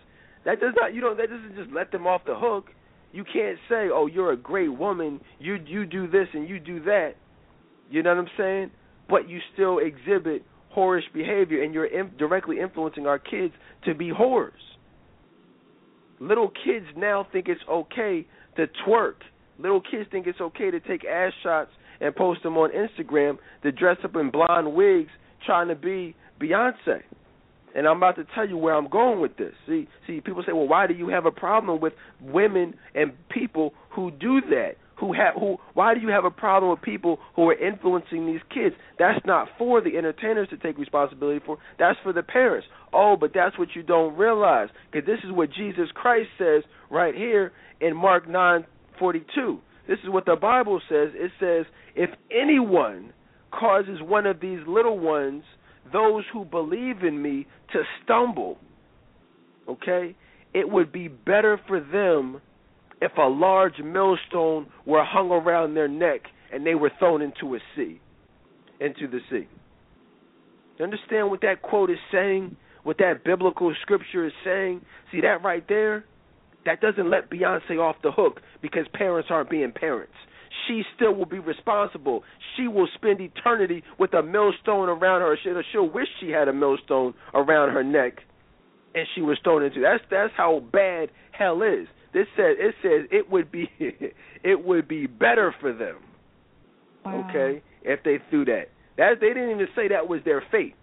That 0.45 0.59
does 0.59 0.73
not 0.79 0.93
you 0.93 1.01
know 1.01 1.15
that 1.15 1.29
doesn't 1.29 1.55
just 1.55 1.71
let 1.73 1.91
them 1.91 2.07
off 2.07 2.21
the 2.25 2.35
hook. 2.35 2.67
You 3.11 3.23
can't 3.23 3.57
say, 3.67 3.89
"Oh, 3.91 4.07
you're 4.07 4.31
a 4.31 4.37
great 4.37 4.69
woman. 4.69 5.19
You 5.39 5.57
you 5.65 5.85
do 5.85 6.07
this 6.07 6.27
and 6.33 6.47
you 6.47 6.59
do 6.59 6.81
that." 6.83 7.13
You 7.89 8.03
know 8.03 8.11
what 8.11 8.19
I'm 8.19 8.29
saying? 8.37 8.71
But 9.09 9.27
you 9.27 9.39
still 9.53 9.79
exhibit 9.79 10.43
whorish 10.75 11.11
behavior 11.13 11.63
and 11.63 11.73
you're 11.73 11.85
in, 11.85 12.11
directly 12.17 12.59
influencing 12.59 13.07
our 13.07 13.19
kids 13.19 13.53
to 13.85 13.93
be 13.93 14.11
whores. 14.11 14.51
Little 16.19 16.49
kids 16.49 16.85
now 16.97 17.25
think 17.31 17.47
it's 17.47 17.61
okay 17.69 18.25
to 18.57 18.67
twerk. 18.85 19.15
Little 19.57 19.81
kids 19.81 20.09
think 20.11 20.27
it's 20.27 20.41
okay 20.41 20.71
to 20.71 20.79
take 20.79 21.05
ass 21.05 21.33
shots 21.43 21.71
and 22.01 22.15
post 22.15 22.43
them 22.43 22.57
on 22.57 22.71
Instagram 22.71 23.37
to 23.63 23.71
dress 23.71 23.97
up 24.03 24.15
in 24.15 24.31
blonde 24.31 24.73
wigs 24.73 25.11
trying 25.45 25.67
to 25.69 25.75
be 25.75 26.15
Beyonce. 26.41 27.03
And 27.75 27.87
I'm 27.87 27.97
about 27.97 28.15
to 28.15 28.25
tell 28.35 28.47
you 28.47 28.57
where 28.57 28.75
I'm 28.75 28.89
going 28.89 29.21
with 29.21 29.37
this. 29.37 29.53
See, 29.67 29.87
see, 30.07 30.21
people 30.21 30.43
say, 30.45 30.53
"Well, 30.53 30.67
why 30.67 30.87
do 30.87 30.93
you 30.93 31.09
have 31.09 31.25
a 31.25 31.31
problem 31.31 31.79
with 31.79 31.93
women 32.19 32.73
and 32.95 33.13
people 33.29 33.73
who 33.91 34.11
do 34.11 34.41
that? 34.41 34.75
Who 34.99 35.13
have 35.13 35.35
who? 35.35 35.57
Why 35.73 35.93
do 35.93 36.01
you 36.01 36.09
have 36.09 36.25
a 36.25 36.31
problem 36.31 36.71
with 36.71 36.81
people 36.81 37.19
who 37.35 37.49
are 37.49 37.57
influencing 37.57 38.25
these 38.25 38.41
kids? 38.53 38.75
That's 38.97 39.19
not 39.25 39.47
for 39.57 39.81
the 39.81 39.97
entertainers 39.97 40.49
to 40.49 40.57
take 40.57 40.77
responsibility 40.77 41.39
for. 41.45 41.57
That's 41.77 41.97
for 42.03 42.11
the 42.11 42.23
parents. 42.23 42.67
Oh, 42.91 43.15
but 43.19 43.31
that's 43.33 43.57
what 43.57 43.69
you 43.75 43.83
don't 43.83 44.17
realize, 44.17 44.69
because 44.91 45.05
this 45.05 45.19
is 45.23 45.31
what 45.31 45.51
Jesus 45.51 45.89
Christ 45.93 46.29
says 46.37 46.63
right 46.89 47.15
here 47.15 47.53
in 47.79 47.95
Mark 47.95 48.27
nine 48.27 48.65
forty 48.97 49.25
two. 49.33 49.59
This 49.87 49.99
is 50.03 50.09
what 50.09 50.25
the 50.25 50.35
Bible 50.35 50.81
says. 50.89 51.09
It 51.13 51.31
says, 51.39 51.65
"If 51.95 52.09
anyone 52.29 53.13
causes 53.51 54.01
one 54.01 54.25
of 54.25 54.39
these 54.39 54.59
little 54.67 54.99
ones." 54.99 55.43
those 55.91 56.23
who 56.31 56.45
believe 56.45 57.03
in 57.03 57.21
me 57.21 57.47
to 57.73 57.81
stumble, 58.03 58.57
okay, 59.67 60.15
it 60.53 60.69
would 60.69 60.91
be 60.91 61.07
better 61.07 61.59
for 61.67 61.79
them 61.79 62.41
if 63.01 63.11
a 63.17 63.27
large 63.27 63.79
millstone 63.83 64.67
were 64.85 65.03
hung 65.03 65.31
around 65.31 65.73
their 65.73 65.87
neck 65.87 66.21
and 66.51 66.65
they 66.65 66.75
were 66.75 66.91
thrown 66.99 67.21
into 67.21 67.55
a 67.55 67.59
sea, 67.75 67.99
into 68.79 69.07
the 69.07 69.19
sea. 69.29 69.47
You 70.77 70.85
understand 70.85 71.29
what 71.29 71.41
that 71.41 71.61
quote 71.61 71.89
is 71.89 71.97
saying? 72.11 72.55
What 72.83 72.97
that 72.99 73.23
biblical 73.23 73.73
scripture 73.81 74.25
is 74.25 74.33
saying? 74.43 74.81
See 75.11 75.21
that 75.21 75.43
right 75.43 75.65
there? 75.67 76.05
That 76.65 76.81
doesn't 76.81 77.09
let 77.09 77.29
Beyonce 77.29 77.79
off 77.79 77.97
the 78.03 78.11
hook 78.11 78.41
because 78.61 78.85
parents 78.93 79.29
aren't 79.31 79.49
being 79.49 79.71
parents 79.71 80.13
she 80.67 80.83
still 80.95 81.13
will 81.13 81.25
be 81.25 81.39
responsible. 81.39 82.23
She 82.55 82.67
will 82.67 82.87
spend 82.95 83.19
eternity 83.21 83.83
with 83.97 84.13
a 84.13 84.23
millstone 84.23 84.89
around 84.89 85.21
her. 85.21 85.37
She'll, 85.43 85.61
she'll 85.71 85.89
wish 85.89 86.07
she 86.19 86.29
had 86.29 86.47
a 86.47 86.53
millstone 86.53 87.13
around 87.33 87.73
her 87.73 87.83
neck, 87.83 88.19
and 88.95 89.05
she 89.15 89.21
was 89.21 89.37
thrown 89.43 89.63
into. 89.63 89.81
That's 89.81 90.03
that's 90.09 90.33
how 90.35 90.61
bad 90.71 91.09
hell 91.31 91.61
is. 91.61 91.87
This 92.13 92.25
says 92.35 92.55
it 92.57 92.75
says 92.81 93.07
it 93.11 93.29
would 93.31 93.51
be 93.51 93.69
it 94.43 94.65
would 94.65 94.87
be 94.87 95.07
better 95.07 95.53
for 95.59 95.73
them. 95.73 95.97
Wow. 97.05 97.29
Okay, 97.29 97.61
if 97.83 98.03
they 98.03 98.17
threw 98.29 98.45
that. 98.45 98.69
That 98.97 99.15
they 99.21 99.29
didn't 99.29 99.51
even 99.51 99.67
say 99.75 99.87
that 99.89 100.09
was 100.09 100.21
their 100.25 100.43
fate. 100.51 100.75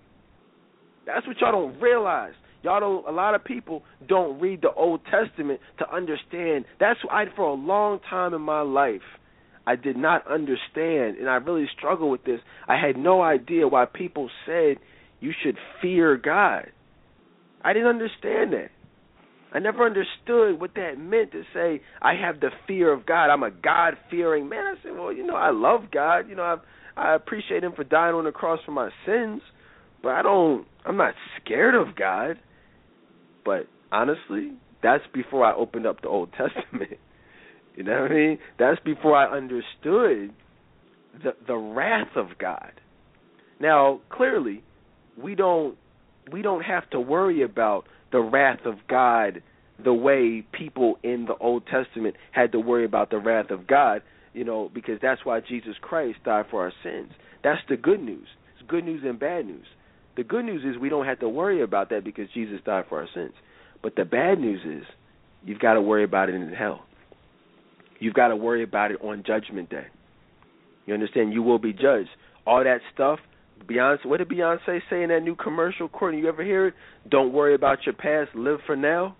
That's 1.06 1.26
what 1.26 1.36
y'all 1.40 1.52
don't 1.52 1.80
realize. 1.80 2.32
Y'all 2.62 2.80
don't. 2.80 3.06
A 3.06 3.12
lot 3.12 3.34
of 3.34 3.44
people 3.44 3.82
don't 4.08 4.40
read 4.40 4.62
the 4.62 4.72
Old 4.72 5.00
Testament 5.04 5.60
to 5.78 5.94
understand. 5.94 6.64
That's 6.80 6.98
why 7.04 7.22
I, 7.22 7.24
for 7.34 7.50
a 7.50 7.54
long 7.54 8.00
time 8.08 8.34
in 8.34 8.42
my 8.42 8.62
life, 8.62 9.02
I 9.66 9.76
did 9.76 9.96
not 9.96 10.26
understand, 10.30 11.18
and 11.18 11.28
I 11.28 11.34
really 11.36 11.66
struggled 11.76 12.10
with 12.10 12.24
this. 12.24 12.40
I 12.68 12.76
had 12.80 12.96
no 12.96 13.22
idea 13.22 13.68
why 13.68 13.84
people 13.84 14.30
said 14.46 14.76
you 15.20 15.32
should 15.42 15.56
fear 15.82 16.16
God. 16.16 16.70
I 17.62 17.72
didn't 17.72 17.88
understand 17.88 18.52
that. 18.52 18.70
I 19.53 19.59
never 19.59 19.86
understood 19.86 20.61
what 20.61 20.74
that 20.74 20.99
meant 20.99 21.32
to 21.32 21.42
say 21.55 21.80
I 22.03 22.14
have 22.14 22.40
the 22.40 22.51
fear 22.66 22.92
of 22.92 23.07
God. 23.07 23.30
I'm 23.30 23.42
a 23.42 23.51
God 23.51 23.94
fearing 24.11 24.49
man. 24.49 24.64
I 24.64 24.74
said, 24.82 24.92
well, 24.94 25.12
you 25.12 25.24
know, 25.24 25.36
I 25.36 25.51
love 25.51 25.90
God. 25.92 26.28
You 26.28 26.36
know, 26.36 26.42
I 26.42 26.57
I 26.97 27.14
appreciate 27.14 27.62
Him 27.62 27.72
for 27.76 27.84
dying 27.84 28.14
on 28.14 28.24
the 28.24 28.32
cross 28.32 28.59
for 28.64 28.72
my 28.72 28.90
sins, 29.05 29.42
but 30.03 30.11
I 30.11 30.22
don't. 30.22 30.66
I'm 30.84 30.97
not 30.97 31.14
scared 31.40 31.74
of 31.74 31.94
God. 31.97 32.38
But 33.44 33.66
honestly, 33.92 34.53
that's 34.82 35.05
before 35.12 35.44
I 35.44 35.55
opened 35.55 35.86
up 35.86 36.03
the 36.03 36.09
Old 36.09 36.30
Testament. 36.32 36.99
You 37.76 37.82
know 37.82 38.01
what 38.01 38.11
I 38.11 38.14
mean? 38.14 38.38
That's 38.59 38.80
before 38.86 39.14
I 39.14 39.36
understood 39.36 40.32
the 41.22 41.34
the 41.47 41.57
wrath 41.57 42.16
of 42.16 42.38
God. 42.38 42.72
Now, 43.61 44.01
clearly, 44.09 44.62
we 45.22 45.34
don't 45.34 45.76
we 46.32 46.40
don't 46.40 46.62
have 46.62 46.88
to 46.90 47.01
worry 47.01 47.42
about 47.42 47.84
the 48.16 48.22
wrath 48.22 48.60
of 48.64 48.76
God 48.88 49.42
the 49.84 49.92
way 49.92 50.42
people 50.52 50.98
in 51.02 51.26
the 51.26 51.34
Old 51.34 51.64
Testament 51.66 52.16
had 52.32 52.52
to 52.52 52.58
worry 52.58 52.86
about 52.86 53.10
the 53.10 53.18
wrath 53.18 53.50
of 53.50 53.66
God, 53.66 54.00
you 54.32 54.42
know, 54.42 54.70
because 54.72 54.98
that's 55.02 55.22
why 55.22 55.40
Jesus 55.40 55.74
Christ 55.82 56.20
died 56.24 56.46
for 56.50 56.62
our 56.62 56.72
sins. 56.82 57.12
That's 57.44 57.60
the 57.68 57.76
good 57.76 58.00
news. 58.00 58.26
It's 58.54 58.66
good 58.70 58.84
news 58.84 59.02
and 59.04 59.20
bad 59.20 59.44
news. 59.44 59.66
The 60.16 60.24
good 60.24 60.46
news 60.46 60.62
is 60.64 60.80
we 60.80 60.88
don't 60.88 61.04
have 61.04 61.20
to 61.20 61.28
worry 61.28 61.60
about 61.60 61.90
that 61.90 62.04
because 62.04 62.26
Jesus 62.32 62.58
died 62.64 62.86
for 62.88 63.02
our 63.02 63.08
sins. 63.12 63.34
But 63.82 63.96
the 63.96 64.06
bad 64.06 64.38
news 64.38 64.60
is 64.64 64.86
you've 65.44 65.60
got 65.60 65.74
to 65.74 65.82
worry 65.82 66.04
about 66.04 66.30
it 66.30 66.36
in 66.36 66.50
hell. 66.54 66.86
You've 68.00 68.14
got 68.14 68.28
to 68.28 68.36
worry 68.36 68.62
about 68.62 68.92
it 68.92 69.00
on 69.02 69.24
Judgment 69.26 69.68
Day. 69.68 69.88
You 70.86 70.94
understand? 70.94 71.34
You 71.34 71.42
will 71.42 71.58
be 71.58 71.74
judged. 71.74 72.08
All 72.46 72.64
that 72.64 72.80
stuff. 72.94 73.18
Beyonce, 73.68 74.04
what 74.07 74.18
did 74.18 74.28
Beyonce 74.28 74.80
say 74.90 75.02
in 75.02 75.09
that 75.09 75.22
new 75.22 75.34
commercial? 75.34 75.88
Courtney, 75.88 76.20
you 76.20 76.28
ever 76.28 76.44
hear 76.44 76.68
it? 76.68 76.74
Don't 77.11 77.32
worry 77.32 77.54
about 77.54 77.78
your 77.84 77.94
past. 77.94 78.36
Live 78.36 78.59
for 78.66 78.76
now. 78.76 79.16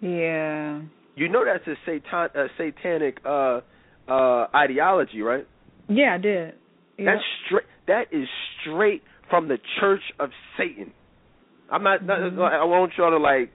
Yeah. 0.00 0.80
You 1.14 1.28
know 1.28 1.44
that's 1.44 1.66
a 1.66 1.74
satan, 1.84 2.02
a 2.12 2.46
satanic 2.56 3.18
uh, 3.24 3.60
uh, 4.08 4.46
ideology, 4.54 5.20
right? 5.22 5.46
Yeah, 5.88 6.14
I 6.14 6.18
did. 6.18 6.54
Yep. 6.98 7.06
That's 7.06 7.24
straight. 7.46 7.64
That 7.86 8.04
is 8.12 8.28
straight 8.60 9.02
from 9.28 9.48
the 9.48 9.58
Church 9.80 10.02
of 10.20 10.30
Satan. 10.56 10.92
I'm 11.70 11.82
not. 11.82 12.00
Mm-hmm. 12.00 12.36
not 12.36 12.52
I 12.52 12.64
want 12.64 12.92
y'all 12.96 13.10
to 13.10 13.18
like, 13.18 13.52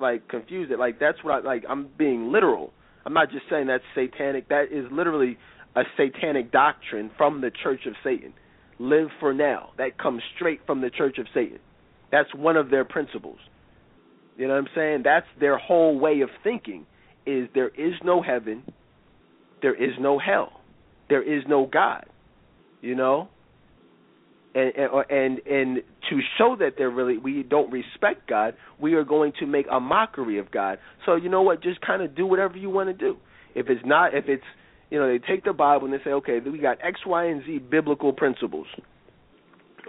like 0.00 0.28
confuse 0.28 0.70
it. 0.70 0.78
Like 0.78 0.98
that's 0.98 1.22
what 1.22 1.34
I 1.34 1.46
like. 1.46 1.64
I'm 1.68 1.88
being 1.98 2.32
literal. 2.32 2.72
I'm 3.06 3.14
not 3.14 3.30
just 3.30 3.44
saying 3.50 3.68
that's 3.68 3.84
satanic. 3.94 4.48
That 4.48 4.66
is 4.70 4.86
literally 4.92 5.38
a 5.74 5.82
satanic 5.96 6.52
doctrine 6.52 7.10
from 7.16 7.40
the 7.40 7.50
Church 7.62 7.80
of 7.86 7.94
Satan. 8.04 8.34
Live 8.78 9.08
for 9.20 9.34
now. 9.34 9.70
That 9.78 9.98
comes 9.98 10.22
straight 10.36 10.60
from 10.66 10.80
the 10.80 10.90
Church 10.90 11.18
of 11.18 11.26
Satan. 11.34 11.58
That's 12.10 12.32
one 12.34 12.56
of 12.56 12.70
their 12.70 12.84
principles. 12.84 13.38
You 14.36 14.46
know 14.46 14.54
what 14.54 14.60
I'm 14.60 14.68
saying? 14.74 15.02
That's 15.04 15.26
their 15.40 15.58
whole 15.58 15.98
way 15.98 16.20
of 16.20 16.30
thinking 16.44 16.86
is 17.26 17.48
there 17.54 17.68
is 17.68 17.94
no 18.04 18.22
heaven, 18.22 18.62
there 19.60 19.74
is 19.74 19.92
no 20.00 20.18
hell. 20.18 20.52
There 21.08 21.22
is 21.22 21.42
no 21.48 21.66
God. 21.66 22.06
You 22.80 22.94
know? 22.94 23.28
and 24.54 24.72
and 25.10 25.38
and 25.46 25.76
to 26.10 26.20
show 26.36 26.56
that 26.58 26.74
they're 26.76 26.90
really 26.90 27.18
we 27.18 27.42
don't 27.42 27.70
respect 27.70 28.28
God, 28.28 28.54
we 28.80 28.94
are 28.94 29.04
going 29.04 29.32
to 29.40 29.46
make 29.46 29.66
a 29.70 29.80
mockery 29.80 30.38
of 30.38 30.50
God. 30.50 30.78
So 31.06 31.16
you 31.16 31.28
know 31.28 31.42
what? 31.42 31.62
Just 31.62 31.80
kind 31.80 32.02
of 32.02 32.14
do 32.16 32.26
whatever 32.26 32.56
you 32.56 32.70
want 32.70 32.88
to 32.88 32.94
do. 32.94 33.16
If 33.54 33.68
it's 33.68 33.84
not, 33.84 34.14
if 34.14 34.24
it's 34.28 34.44
you 34.90 34.98
know, 34.98 35.08
they 35.08 35.18
take 35.18 35.44
the 35.44 35.52
Bible 35.52 35.86
and 35.86 35.94
they 35.94 36.02
say, 36.04 36.10
okay, 36.10 36.40
we 36.40 36.58
got 36.58 36.78
X, 36.82 37.00
Y, 37.06 37.24
and 37.26 37.44
Z 37.44 37.58
biblical 37.70 38.12
principles. 38.12 38.66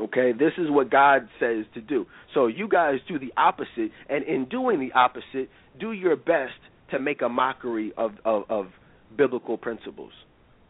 Okay, 0.02 0.32
this 0.32 0.54
is 0.58 0.70
what 0.70 0.90
God 0.90 1.28
says 1.40 1.66
to 1.74 1.82
do. 1.82 2.06
So 2.34 2.48
you 2.48 2.70
guys 2.70 2.96
do 3.08 3.20
the 3.20 3.34
opposite, 3.36 3.92
and 4.10 4.24
in 4.24 4.46
doing 4.46 4.80
the 4.80 4.94
opposite, 4.98 5.50
do 5.80 5.92
your 5.92 6.16
best 6.16 6.54
to 6.92 7.00
make 7.00 7.22
a 7.22 7.30
mockery 7.30 7.92
of 7.98 8.12
of 8.24 8.44
of, 8.50 8.68
biblical 9.18 9.58
principles. 9.58 10.12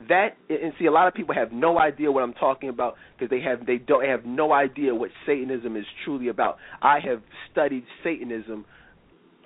That 0.07 0.37
and 0.49 0.73
see, 0.79 0.85
a 0.85 0.91
lot 0.91 1.07
of 1.07 1.13
people 1.13 1.35
have 1.35 1.51
no 1.51 1.77
idea 1.77 2.11
what 2.11 2.23
I'm 2.23 2.33
talking 2.33 2.69
about 2.69 2.95
because 3.15 3.29
they 3.29 3.41
have 3.41 3.65
they 3.65 3.77
don't 3.77 4.05
have 4.05 4.25
no 4.25 4.53
idea 4.53 4.95
what 4.95 5.11
Satanism 5.25 5.75
is 5.75 5.85
truly 6.05 6.29
about. 6.29 6.57
I 6.81 6.99
have 7.01 7.21
studied 7.51 7.83
Satanism 8.03 8.65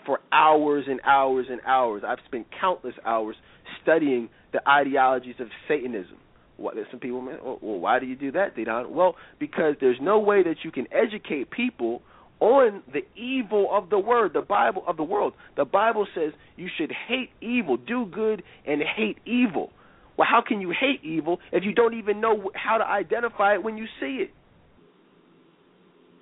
for 0.05 0.19
hours 0.31 0.85
and 0.87 1.01
hours 1.05 1.47
and 1.49 1.59
hours. 1.65 2.03
I've 2.07 2.19
spent 2.27 2.47
countless 2.59 2.93
hours 3.05 3.35
studying 3.81 4.29
the 4.53 4.67
ideologies 4.69 5.35
of 5.39 5.47
Satanism. 5.67 6.17
What 6.55 6.75
some 6.91 6.99
people, 6.99 7.27
oh, 7.43 7.59
well, 7.61 7.79
why 7.79 7.99
do 7.99 8.05
you 8.05 8.15
do 8.15 8.31
that, 8.33 8.55
Dedan? 8.55 8.91
Well, 8.91 9.15
because 9.39 9.75
there's 9.81 9.97
no 9.99 10.19
way 10.19 10.43
that 10.43 10.57
you 10.63 10.71
can 10.71 10.85
educate 10.93 11.49
people 11.49 12.03
on 12.39 12.83
the 12.91 13.01
evil 13.19 13.67
of 13.71 13.89
the 13.89 13.97
word, 13.97 14.33
the 14.33 14.41
Bible 14.41 14.83
of 14.87 14.97
the 14.97 15.03
world. 15.03 15.33
The 15.57 15.65
Bible 15.65 16.05
says 16.13 16.33
you 16.55 16.67
should 16.77 16.91
hate 17.07 17.29
evil, 17.41 17.77
do 17.77 18.05
good, 18.05 18.43
and 18.65 18.81
hate 18.81 19.17
evil. 19.25 19.71
Well, 20.15 20.27
how 20.29 20.43
can 20.47 20.61
you 20.61 20.69
hate 20.69 21.03
evil 21.03 21.39
if 21.51 21.63
you 21.63 21.73
don't 21.73 21.95
even 21.95 22.21
know 22.21 22.51
how 22.53 22.77
to 22.77 22.85
identify 22.85 23.55
it 23.55 23.63
when 23.63 23.77
you 23.77 23.85
see 23.99 24.17
it? 24.21 24.31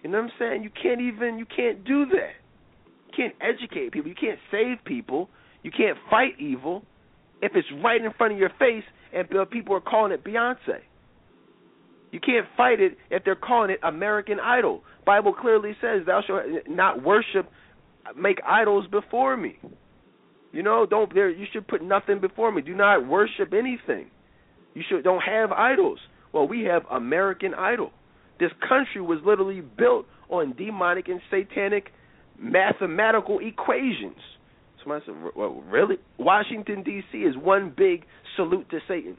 You 0.04 0.10
know 0.10 0.22
what 0.22 0.26
I'm 0.26 0.32
saying? 0.40 0.64
You 0.64 0.70
can't 0.70 1.02
even 1.02 1.38
you 1.38 1.46
can't 1.46 1.84
do 1.84 2.06
that. 2.06 2.34
You 3.08 3.14
can't 3.16 3.36
educate 3.42 3.92
people. 3.92 4.10
You 4.10 4.16
can't 4.16 4.40
save 4.50 4.84
people. 4.86 5.30
You 5.62 5.72
can't 5.72 5.98
fight 6.10 6.40
evil 6.40 6.84
if 7.42 7.56
it's 7.56 7.68
right 7.84 8.04
in 8.04 8.12
front 8.18 8.34
of 8.34 8.40
your 8.40 8.52
face 8.60 8.84
and 9.14 9.28
people 9.50 9.76
are 9.76 9.82
calling 9.82 10.12
it 10.12 10.24
Beyonce. 10.24 10.82
You 12.12 12.20
can't 12.20 12.46
fight 12.58 12.80
it 12.80 12.98
if 13.10 13.24
they're 13.24 13.36
calling 13.36 13.72
it 13.72 13.80
American 13.84 14.40
Idol. 14.40 14.84
Bible 15.06 15.34
clearly 15.34 15.76
says, 15.82 16.06
"Thou 16.06 16.22
shalt 16.22 16.44
not 16.68 17.02
worship, 17.02 17.50
make 18.16 18.40
idols 18.46 18.86
before 18.88 19.38
me." 19.38 19.58
You 20.52 20.64
know, 20.64 20.86
don't 20.86 21.14
there. 21.14 21.30
You 21.30 21.46
should 21.52 21.68
put 21.68 21.82
nothing 21.82 22.20
before 22.20 22.52
me. 22.52 22.62
Do 22.62 22.76
not 22.76 23.06
worship 23.06 23.54
anything. 23.54 24.12
You 24.74 24.84
should 24.88 25.04
don't 25.04 25.24
have 25.24 25.52
idols. 25.52 26.00
Well, 26.34 26.48
we 26.48 26.64
have 26.64 26.86
American 26.90 27.54
Idol. 27.54 27.92
This 28.40 28.52
country 28.68 29.02
was 29.02 29.20
literally 29.24 29.62
built 29.62 30.06
on 30.30 30.54
demonic 30.54 31.08
and 31.08 31.22
satanic 31.30 31.92
mathematical 32.38 33.40
equations. 33.40 34.20
Somebody 34.84 35.06
said, 35.06 35.16
well, 35.36 35.64
"Really? 35.70 35.98
Washington 36.18 36.84
D.C. 36.84 37.18
is 37.18 37.36
one 37.38 37.74
big 37.76 38.06
salute 38.36 38.70
to 38.72 38.80
Satan." 38.88 39.18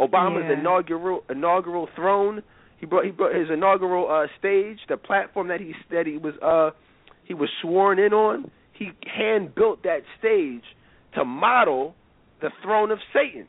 Obama's 0.00 0.44
yeah. 0.48 0.58
inaugural 0.58 1.24
inaugural 1.30 1.88
throne. 1.94 2.42
He 2.78 2.86
brought 2.86 3.04
he 3.04 3.10
brought 3.10 3.34
his 3.34 3.48
inaugural 3.52 4.10
uh, 4.10 4.26
stage, 4.38 4.78
the 4.88 4.96
platform 4.96 5.48
that 5.48 5.60
he 5.60 5.72
that 5.90 6.06
he 6.06 6.18
was 6.18 6.34
uh 6.42 6.76
he 7.24 7.34
was 7.34 7.48
sworn 7.62 7.98
in 7.98 8.12
on. 8.12 8.50
He 8.72 8.90
hand 9.06 9.54
built 9.54 9.82
that 9.84 10.00
stage 10.18 10.64
to 11.14 11.24
model 11.24 11.94
the 12.42 12.50
throne 12.62 12.90
of 12.90 12.98
Satan. 13.12 13.46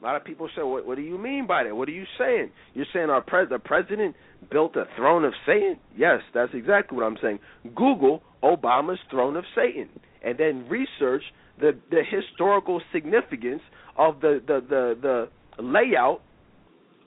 A 0.00 0.04
lot 0.04 0.16
of 0.16 0.24
people 0.24 0.48
say, 0.54 0.62
"What, 0.62 0.86
what 0.86 0.96
do 0.96 1.02
you 1.02 1.18
mean 1.18 1.46
by 1.46 1.64
that? 1.64 1.74
What 1.74 1.88
are 1.88 1.92
you 1.92 2.04
saying? 2.18 2.50
You're 2.74 2.86
saying 2.92 3.10
our 3.10 3.22
pres- 3.22 3.48
the 3.48 3.58
president 3.58 4.16
built 4.50 4.76
a 4.76 4.84
throne 4.96 5.24
of 5.24 5.32
Satan?" 5.46 5.78
Yes, 5.96 6.20
that's 6.34 6.52
exactly 6.54 6.96
what 6.96 7.04
I'm 7.04 7.18
saying. 7.22 7.38
Google 7.74 8.22
Obama's 8.42 9.00
throne 9.10 9.36
of 9.36 9.44
Satan, 9.54 9.88
and 10.24 10.38
then 10.38 10.68
research 10.68 11.22
the 11.60 11.72
the 11.90 12.02
historical 12.08 12.80
significance 12.92 13.62
of 13.96 14.20
the 14.20 14.40
the 14.46 14.60
the, 14.68 15.28
the 15.56 15.62
layout 15.62 16.22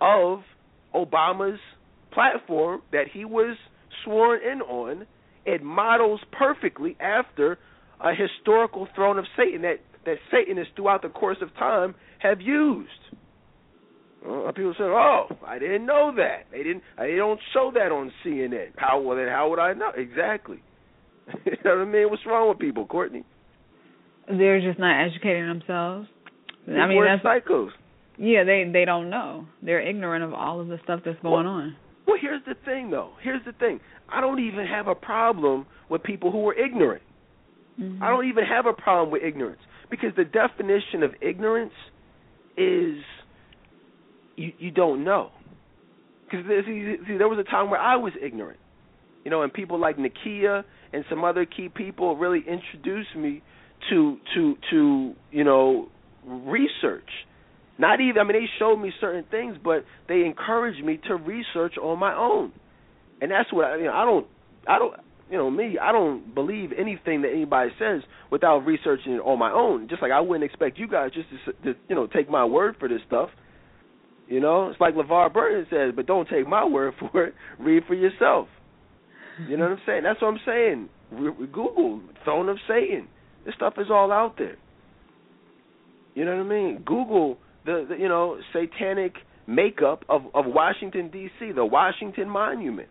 of 0.01 0.39
Obama's 0.93 1.59
platform 2.11 2.81
that 2.91 3.05
he 3.11 3.25
was 3.25 3.57
sworn 4.03 4.39
in 4.43 4.61
on. 4.61 5.07
It 5.45 5.61
models 5.61 6.21
perfectly 6.31 6.95
after 7.01 7.57
a 7.99 8.11
historical 8.15 8.87
throne 8.95 9.17
of 9.17 9.25
Satan 9.37 9.63
that 9.63 9.79
that 10.05 10.17
Satanists 10.31 10.73
throughout 10.75 11.01
the 11.01 11.09
course 11.09 11.37
of 11.41 11.53
time 11.55 11.95
have 12.19 12.41
used. 12.41 12.89
People 14.55 14.73
say, 14.77 14.83
"Oh, 14.85 15.27
I 15.45 15.59
didn't 15.59 15.85
know 15.85 16.13
that. 16.15 16.45
They 16.51 16.59
didn't. 16.63 16.83
They 16.97 17.15
don't 17.15 17.39
show 17.53 17.71
that 17.73 17.91
on 17.91 18.11
CNN. 18.23 18.71
How 18.77 19.01
well 19.01 19.17
then? 19.17 19.27
How 19.27 19.49
would 19.49 19.59
I 19.59 19.73
know 19.73 19.91
exactly? 19.95 20.61
you 21.45 21.51
know 21.65 21.77
what 21.77 21.81
I 21.81 21.85
mean? 21.85 22.09
What's 22.09 22.25
wrong 22.25 22.49
with 22.49 22.59
people, 22.59 22.85
Courtney? 22.85 23.23
They're 24.27 24.61
just 24.61 24.79
not 24.79 25.05
educating 25.05 25.47
themselves. 25.47 26.07
People 26.65 26.81
I 26.81 26.87
mean, 26.87 26.97
are 26.99 27.17
that's 27.17 27.25
psychos. 27.25 27.69
yeah. 28.17 28.43
They 28.43 28.69
they 28.71 28.85
don't 28.85 29.09
know. 29.09 29.45
They're 29.61 29.81
ignorant 29.81 30.23
of 30.23 30.33
all 30.33 30.61
of 30.61 30.67
the 30.67 30.79
stuff 30.83 31.01
that's 31.05 31.19
going 31.21 31.45
Well, 31.45 31.53
on. 31.53 31.75
Well, 32.07 32.17
here's 32.21 32.43
the 32.45 32.55
thing, 32.65 32.89
though. 32.89 33.11
Here's 33.21 33.43
the 33.45 33.53
thing. 33.53 33.79
I 34.09 34.21
don't 34.21 34.39
even 34.39 34.65
have 34.65 34.87
a 34.87 34.95
problem 34.95 35.65
with 35.89 36.03
people 36.03 36.31
who 36.31 36.47
are 36.49 36.53
ignorant. 36.53 37.01
Mhm. 37.79 38.01
I 38.01 38.09
don't 38.09 38.27
even 38.27 38.45
have 38.45 38.65
a 38.65 38.73
problem 38.73 39.09
with 39.11 39.23
ignorance 39.23 39.61
because 39.89 40.13
the 40.15 40.25
definition 40.25 41.03
of 41.03 41.15
ignorance 41.21 41.73
is 42.55 42.97
you 44.35 44.51
you 44.59 44.71
don't 44.71 45.03
know. 45.03 45.31
Because 46.29 46.45
see, 46.65 46.95
see, 47.07 47.17
there 47.17 47.27
was 47.27 47.39
a 47.39 47.43
time 47.43 47.69
where 47.69 47.79
I 47.79 47.95
was 47.95 48.13
ignorant, 48.21 48.59
you 49.23 49.31
know, 49.31 49.41
and 49.43 49.53
people 49.53 49.77
like 49.79 49.97
Nakia 49.97 50.63
and 50.93 51.03
some 51.09 51.23
other 51.23 51.45
key 51.45 51.69
people 51.69 52.15
really 52.15 52.39
introduced 52.39 53.15
me 53.17 53.41
to 53.89 54.17
to 54.35 54.55
to 54.71 55.13
you 55.31 55.43
know 55.43 55.89
research. 56.25 57.09
Not 57.77 57.99
even 57.99 58.19
I 58.19 58.23
mean 58.23 58.33
they 58.33 58.49
showed 58.59 58.77
me 58.77 58.91
certain 59.01 59.25
things, 59.29 59.57
but 59.61 59.83
they 60.07 60.21
encouraged 60.21 60.83
me 60.83 60.99
to 61.07 61.15
research 61.15 61.73
on 61.81 61.99
my 61.99 62.13
own, 62.15 62.53
and 63.21 63.31
that's 63.31 63.51
what 63.51 63.65
I 63.65 63.77
you 63.77 63.85
know 63.85 63.93
I 63.93 64.05
don't 64.05 64.27
I 64.67 64.79
don't 64.79 64.93
you 65.29 65.37
know 65.37 65.49
me 65.49 65.77
I 65.81 65.91
don't 65.91 66.33
believe 66.35 66.69
anything 66.77 67.23
that 67.23 67.31
anybody 67.31 67.71
says 67.79 68.01
without 68.31 68.59
researching 68.59 69.13
it 69.13 69.21
on 69.21 69.39
my 69.39 69.51
own. 69.51 69.89
Just 69.89 70.01
like 70.01 70.11
I 70.11 70.21
wouldn't 70.21 70.45
expect 70.45 70.77
you 70.77 70.87
guys 70.87 71.11
just 71.13 71.27
to, 71.45 71.73
to 71.73 71.79
you 71.89 71.95
know 71.95 72.07
take 72.07 72.29
my 72.29 72.45
word 72.45 72.75
for 72.79 72.87
this 72.87 73.01
stuff. 73.07 73.29
You 74.27 74.39
know, 74.39 74.69
it's 74.69 74.79
like 74.79 74.95
LeVar 74.95 75.33
Burton 75.33 75.67
says, 75.69 75.93
but 75.95 76.05
don't 76.05 76.27
take 76.29 76.47
my 76.47 76.63
word 76.63 76.93
for 76.99 77.25
it. 77.25 77.33
Read 77.59 77.83
for 77.87 77.93
yourself. 77.93 78.47
You 79.47 79.57
know 79.57 79.63
what 79.63 79.73
I'm 79.73 79.81
saying? 79.85 80.03
That's 80.03 80.21
what 80.21 80.29
I'm 80.29 80.39
saying. 80.45 80.89
We, 81.11 81.29
we 81.29 81.45
Google 81.47 82.01
throne 82.23 82.49
of 82.49 82.57
Satan. 82.67 83.07
This 83.45 83.55
stuff 83.55 83.73
is 83.77 83.87
all 83.89 84.11
out 84.11 84.35
there. 84.37 84.57
You 86.15 86.25
know 86.25 86.35
what 86.35 86.45
I 86.45 86.49
mean? 86.49 86.83
Google 86.85 87.37
the, 87.65 87.85
the 87.89 87.95
you 87.95 88.07
know 88.07 88.39
satanic 88.53 89.13
makeup 89.47 90.05
of 90.09 90.23
of 90.33 90.45
Washington 90.45 91.09
D.C. 91.11 91.51
the 91.53 91.65
Washington 91.65 92.29
Monument. 92.29 92.89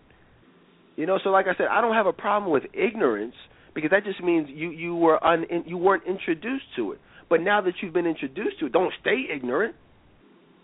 You 0.97 1.07
know, 1.07 1.19
so 1.23 1.31
like 1.31 1.47
I 1.47 1.57
said, 1.57 1.67
I 1.71 1.81
don't 1.81 1.95
have 1.95 2.07
a 2.07 2.13
problem 2.13 2.53
with 2.53 2.65
ignorance 2.75 3.35
because 3.75 3.91
that 3.91 4.05
just 4.05 4.23
means 4.23 4.49
you 4.51 4.71
you 4.71 4.95
were 4.95 5.25
un, 5.25 5.47
you 5.67 5.79
weren't 5.79 6.05
introduced 6.07 6.67
to 6.77 6.93
it. 6.93 7.01
But 7.31 7.41
now 7.41 7.63
that 7.63 7.75
you've 7.81 7.95
been 7.95 8.07
introduced 8.07 8.59
to 8.61 8.67
it, 8.67 8.73
don't 8.73 8.93
stay 9.01 9.25
ignorant. 9.35 9.75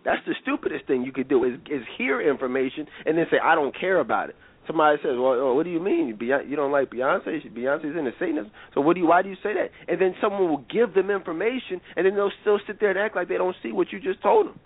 That's 0.04 0.20
the 0.26 0.34
stupidest 0.42 0.86
thing 0.86 1.02
you 1.02 1.12
could 1.12 1.28
do 1.28 1.44
is 1.44 1.54
is 1.70 1.82
hear 1.96 2.20
information 2.20 2.86
and 3.06 3.16
then 3.16 3.26
say 3.30 3.38
I 3.42 3.54
don't 3.54 3.78
care 3.78 4.00
about 4.00 4.30
it. 4.30 4.36
Somebody 4.68 4.98
says, 5.02 5.16
"Well, 5.16 5.34
oh, 5.34 5.54
what 5.54 5.64
do 5.64 5.70
you 5.70 5.80
mean? 5.80 6.16
Beyonce, 6.16 6.48
you 6.48 6.54
don't 6.54 6.70
like 6.70 6.90
Beyonce? 6.90 7.50
Beyonce's 7.52 7.96
into 7.96 8.12
Satanism. 8.20 8.52
So 8.74 8.80
what 8.80 8.94
do 8.94 9.00
you? 9.00 9.08
Why 9.08 9.22
do 9.22 9.30
you 9.30 9.36
say 9.42 9.54
that?" 9.54 9.70
And 9.88 10.00
then 10.00 10.14
someone 10.20 10.48
will 10.48 10.64
give 10.70 10.94
them 10.94 11.10
information, 11.10 11.80
and 11.96 12.06
then 12.06 12.14
they'll 12.14 12.30
still 12.42 12.60
sit 12.66 12.78
there 12.78 12.90
and 12.90 12.98
act 12.98 13.16
like 13.16 13.28
they 13.28 13.38
don't 13.38 13.56
see 13.62 13.72
what 13.72 13.90
you 13.90 13.98
just 13.98 14.22
told 14.22 14.46
them. 14.46 14.60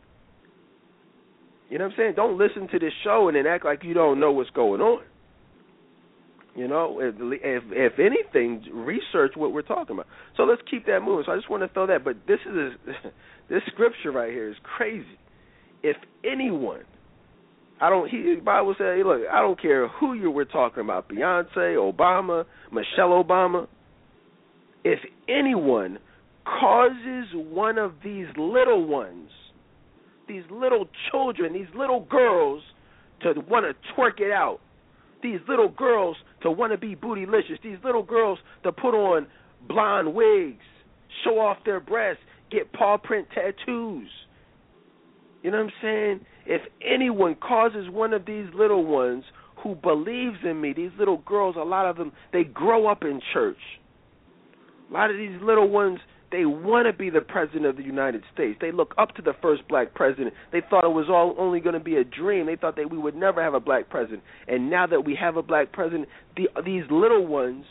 You 1.72 1.78
know 1.78 1.84
what 1.84 1.92
I'm 1.92 1.96
saying? 1.96 2.12
Don't 2.16 2.36
listen 2.36 2.68
to 2.68 2.78
this 2.78 2.92
show 3.03 3.28
and 3.28 3.36
then 3.36 3.46
act 3.46 3.64
like 3.64 3.82
you 3.82 3.94
don't 3.94 4.20
know 4.20 4.30
what's 4.30 4.50
going 4.50 4.82
on. 4.82 5.05
You 6.55 6.68
know, 6.68 7.00
if 7.00 7.14
if, 7.18 7.62
if 7.70 7.98
anything, 7.98 8.62
research 8.74 9.32
what 9.36 9.55
we're 9.55 9.62
talking 9.62 9.96
about. 9.96 10.07
So 10.36 10.42
let's 10.42 10.61
keep 10.70 10.84
that 10.84 11.00
moving. 11.00 11.24
So 11.24 11.32
I 11.32 11.36
just 11.36 11.48
want 11.48 11.62
to 11.62 11.68
throw 11.68 11.86
that. 11.86 12.05
But 12.05 12.26
this 12.28 12.40
is 12.44 12.55
a, 12.55 12.72
this 13.48 13.62
scripture 13.72 14.12
right 14.12 14.30
here 14.30 14.50
is 14.50 14.57
crazy. 14.76 15.18
If 15.82 15.96
anyone, 16.30 16.82
I 17.82 17.90
don't. 17.90 18.08
He 18.08 18.36
Bible 18.36 18.74
says, 18.78 18.96
hey, 18.96 19.02
look, 19.04 19.22
I 19.30 19.40
don't 19.40 19.60
care 19.60 19.88
who 19.88 20.14
you 20.14 20.30
were 20.30 20.44
talking 20.44 20.82
about, 20.82 21.08
Beyonce, 21.08 21.74
Obama, 21.76 22.44
Michelle 22.70 23.22
Obama. 23.22 23.66
If 24.84 25.00
anyone 25.28 25.98
causes 26.44 27.26
one 27.34 27.78
of 27.78 27.94
these 28.04 28.26
little 28.36 28.86
ones, 28.86 29.30
these 30.28 30.44
little 30.50 30.88
children, 31.10 31.52
these 31.52 31.66
little 31.76 32.06
girls, 32.08 32.62
to 33.22 33.34
want 33.48 33.66
to 33.66 33.92
twerk 33.94 34.20
it 34.20 34.32
out 34.32 34.60
these 35.22 35.38
little 35.48 35.68
girls 35.68 36.16
to 36.42 36.50
want 36.50 36.72
to 36.72 36.78
be 36.78 36.94
bootylicious, 36.96 37.62
these 37.62 37.78
little 37.84 38.02
girls 38.02 38.38
to 38.64 38.72
put 38.72 38.94
on 38.94 39.26
blonde 39.68 40.12
wigs, 40.12 40.64
show 41.24 41.38
off 41.38 41.58
their 41.64 41.80
breasts, 41.80 42.22
get 42.50 42.72
paw 42.72 42.98
print 42.98 43.28
tattoos. 43.34 44.08
You 45.42 45.50
know 45.50 45.58
what 45.58 45.64
I'm 45.64 45.72
saying? 45.80 46.20
If 46.47 46.62
anyone 46.82 47.36
causes 47.36 47.88
one 47.88 48.12
of 48.12 48.26
these 48.26 48.47
little 48.55 48.84
ones 48.84 49.24
who 49.62 49.74
believes 49.74 50.38
in 50.45 50.61
me, 50.61 50.72
these 50.72 50.90
little 50.99 51.18
girls, 51.18 51.57
a 51.57 51.62
lot 51.62 51.86
of 51.86 51.97
them, 51.97 52.12
they 52.32 52.45
grow 52.45 52.88
up 52.88 53.03
in 53.03 53.20
church. 53.32 53.59
A 54.90 54.93
lot 54.93 55.11
of 55.11 55.16
these 55.16 55.40
little 55.40 55.68
ones, 55.68 56.01
they 56.32 56.45
want 56.45 56.86
to 56.86 56.93
be 56.93 57.11
the 57.11 57.20
president 57.20 57.66
of 57.66 57.76
the 57.76 57.82
United 57.82 58.22
States. 58.34 58.59
They 58.61 58.72
look 58.72 58.95
up 58.99 59.14
to 59.16 59.22
the 59.22 59.34
first 59.40 59.66
black 59.68 59.95
president. 59.95 60.34
They 60.51 60.62
thought 60.68 60.84
it 60.84 60.93
was 60.93 61.07
all 61.09 61.34
only 61.38 61.61
going 61.61 61.74
to 61.74 61.80
be 61.80 61.97
a 61.97 62.05
dream. 62.05 62.47
They 62.47 62.57
thought 62.57 62.76
that 62.76 62.90
we 62.90 62.99
would 62.99 63.14
never 63.14 63.43
have 63.43 63.55
a 63.55 63.61
black 63.61 63.88
president. 63.88 64.22
And 64.49 64.68
now 64.68 64.86
that 64.86 65.05
we 65.05 65.14
have 65.20 65.36
a 65.36 65.43
black 65.43 65.72
president, 65.72 66.09
the, 66.36 66.49
these 66.64 66.84
little 66.90 67.26
ones 67.26 67.64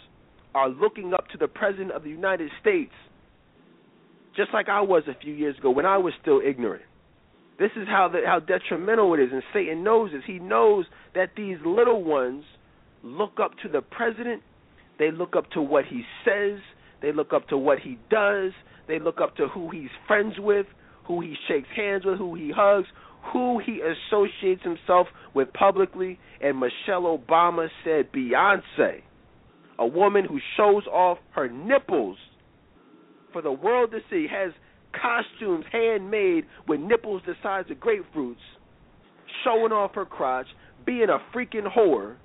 are 0.56 0.70
looking 0.70 1.14
up 1.14 1.28
to 1.30 1.38
the 1.38 1.48
president 1.48 1.92
of 1.92 2.04
the 2.04 2.10
United 2.10 2.52
States 2.62 2.92
just 4.36 4.54
like 4.54 4.70
I 4.70 4.82
was 4.82 5.04
a 5.08 5.20
few 5.22 5.34
years 5.34 5.58
ago 5.58 5.72
when 5.72 5.86
I 5.86 5.98
was 5.98 6.14
still 6.22 6.42
ignorant. 6.46 6.84
This 7.62 7.70
is 7.76 7.88
how 7.88 8.10
the, 8.12 8.22
how 8.26 8.40
detrimental 8.40 9.14
it 9.14 9.20
is, 9.20 9.30
and 9.32 9.44
Satan 9.54 9.84
knows 9.84 10.10
this. 10.12 10.24
He 10.26 10.40
knows 10.40 10.86
that 11.14 11.30
these 11.38 11.58
little 11.64 12.04
ones 12.04 12.44
look 13.04 13.34
up 13.40 13.52
to 13.62 13.70
the 13.70 13.82
president. 13.82 14.42
They 14.98 15.12
look 15.12 15.36
up 15.36 15.48
to 15.52 15.62
what 15.62 15.86
he 15.86 16.02
says. 16.26 16.60
They 17.04 17.14
look 17.14 17.34
up 17.34 17.48
to 17.50 17.58
what 17.60 17.78
he 17.78 18.00
does. 18.10 18.52
They 18.88 18.98
look 18.98 19.22
up 19.22 19.36
to 19.36 19.48
who 19.48 19.70
he's 19.70 19.92
friends 20.08 20.34
with, 20.40 20.66
who 21.06 21.22
he 21.22 21.36
shakes 21.48 21.68
hands 21.76 22.04
with, 22.04 22.18
who 22.18 22.34
he 22.34 22.52
hugs, 22.52 22.88
who 23.32 23.60
he 23.64 23.80
associates 23.80 24.64
himself 24.64 25.06
with 25.36 25.54
publicly. 25.54 26.18
And 26.42 26.60
Michelle 26.60 27.16
Obama 27.16 27.68
said 27.84 28.12
Beyonce, 28.12 29.04
a 29.78 29.86
woman 29.86 30.26
who 30.26 30.40
shows 30.58 30.88
off 30.88 31.20
her 31.36 31.48
nipples 31.48 32.18
for 33.32 33.44
the 33.44 33.52
world 33.52 33.92
to 33.92 34.00
see, 34.10 34.26
has 34.32 34.52
costumes 34.94 35.66
handmade 35.72 36.46
with 36.68 36.80
nipples 36.80 37.22
the 37.26 37.34
size 37.42 37.66
of 37.70 37.78
grapefruits, 37.78 38.36
showing 39.44 39.72
off 39.72 39.96
her 39.96 40.06
crotch, 40.06 40.48
being 40.86 41.08
a 41.10 41.20
freaking 41.36 41.72
whore, 41.72 42.16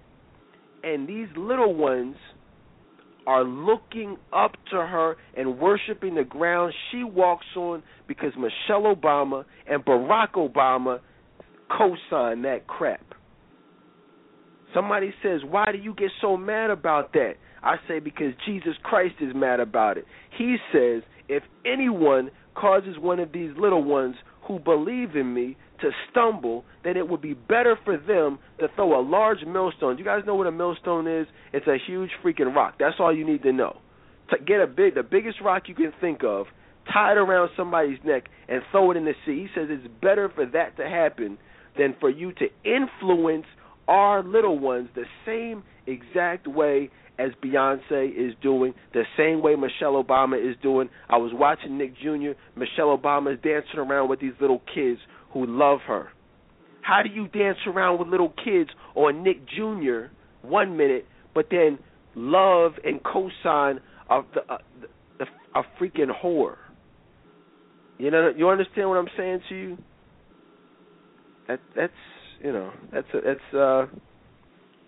and 0.83 1.09
these 1.09 1.29
little 1.37 1.75
ones 1.75 2.17
are 3.27 3.43
looking 3.45 4.17
up 4.33 4.53
to 4.71 4.77
her 4.77 5.17
and 5.37 5.59
worshiping 5.59 6.15
the 6.15 6.25
ground 6.25 6.73
she 6.91 7.03
walks 7.03 7.47
on 7.57 7.83
because 8.07 8.33
Michelle 8.37 8.95
Obama 8.95 9.45
and 9.69 9.85
Barack 9.85 10.33
Obama 10.35 11.01
co-sign 11.69 12.43
that 12.43 12.67
crap. 12.69 13.15
Somebody 14.73 15.13
says, 15.23 15.43
"Why 15.43 15.73
do 15.73 15.79
you 15.79 15.95
get 15.95 16.13
so 16.21 16.37
mad 16.37 16.71
about 16.71 17.13
that?" 17.15 17.37
I 17.63 17.79
say 17.89 17.99
because 17.99 18.33
Jesus 18.45 18.77
Christ 18.85 19.17
is 19.21 19.35
mad 19.35 19.59
about 19.59 19.99
it. 19.99 20.07
He 20.31 20.59
says, 20.71 21.03
"If 21.29 21.43
anyone 21.65 22.31
causes 22.57 22.97
one 22.99 23.21
of 23.21 23.33
these 23.33 23.51
little 23.59 23.85
ones 23.85 24.17
who 24.49 24.59
believe 24.59 25.17
in 25.17 25.35
me 25.35 25.57
to 25.81 25.91
stumble, 26.11 26.65
then 26.85 26.97
it 26.97 27.09
would 27.09 27.21
be 27.21 27.35
better 27.35 27.79
for 27.85 27.97
them 27.97 28.39
to 28.59 28.69
throw 28.75 28.99
a 28.99 29.03
large 29.03 29.45
millstone. 29.47 29.99
You 29.99 30.05
guys 30.05 30.23
know 30.27 30.35
what 30.35 30.47
a 30.47 30.53
millstone 30.53 31.07
is? 31.07 31.27
It's 31.53 31.67
a 31.67 31.77
huge 31.87 32.11
freaking 32.25 32.55
rock. 32.55 32.77
That's 32.79 32.97
all 32.99 33.15
you 33.15 33.27
need 33.27 33.43
to 33.43 33.53
know. 33.53 33.79
To 34.31 34.39
get 34.39 34.61
a 34.61 34.67
big, 34.67 34.95
the 34.95 35.03
biggest 35.03 35.41
rock 35.45 35.65
you 35.67 35.75
can 35.75 35.93
think 36.01 36.23
of, 36.25 36.47
tie 36.93 37.13
it 37.13 37.19
around 37.19 37.51
somebody's 37.57 37.99
neck 38.05 38.25
and 38.49 38.63
throw 38.71 38.91
it 38.91 38.97
in 38.97 39.05
the 39.05 39.15
sea. 39.25 39.43
He 39.43 39.49
says 39.55 39.69
it's 39.71 39.87
better 40.01 40.31
for 40.35 40.47
that 40.47 40.77
to 40.79 40.89
happen 40.89 41.39
than 41.79 41.95
for 42.01 42.09
you 42.09 42.33
to 42.33 42.47
influence 42.65 43.47
our 43.89 44.23
little 44.23 44.59
ones 44.59 44.89
the 44.95 45.05
same 45.25 45.63
exact 45.87 46.47
way 46.47 46.91
as 47.19 47.31
Beyonce 47.43 48.11
is 48.11 48.35
doing, 48.43 48.75
the 48.93 49.05
same 49.17 49.43
way 49.43 49.55
Michelle 49.55 50.03
Obama 50.03 50.39
is 50.39 50.57
doing. 50.63 50.89
I 51.09 51.17
was 51.17 51.33
watching 51.35 51.79
Nick 51.79 51.95
Jr. 51.97 52.33
Michelle 52.57 52.97
Obama 52.97 53.35
is 53.35 53.41
dancing 53.43 53.79
around 53.79 54.09
with 54.09 54.21
these 54.21 54.35
little 54.41 54.63
kids 54.75 55.01
who 55.33 55.47
love 55.47 55.81
her. 55.87 56.09
How 56.83 57.03
do 57.03 57.09
you 57.09 57.27
dance 57.29 57.59
around 57.67 57.99
with 57.99 58.09
little 58.09 58.33
kids 58.45 58.71
or 58.95 59.13
Nick 59.13 59.47
Jr. 59.49 60.07
one 60.43 60.77
minute, 60.77 61.07
but 61.35 61.47
then 61.51 61.79
love 62.15 62.73
and 62.85 63.03
co-sign 63.03 63.81
of 64.09 64.25
the, 64.35 64.41
uh, 64.53 64.59
the, 64.81 64.87
the 65.19 65.25
a 65.59 65.63
freaking 65.81 66.11
whore? 66.23 66.57
You 67.99 68.11
know, 68.11 68.31
you 68.37 68.49
understand 68.49 68.89
what 68.89 68.99
I'm 68.99 69.09
saying 69.17 69.41
to 69.49 69.55
you? 69.55 69.79
That 71.49 71.61
that's 71.75 71.93
you 72.43 72.53
know 72.53 72.73
that's 72.93 73.07
a, 73.15 73.21
that's 73.25 73.55
uh 73.55 73.87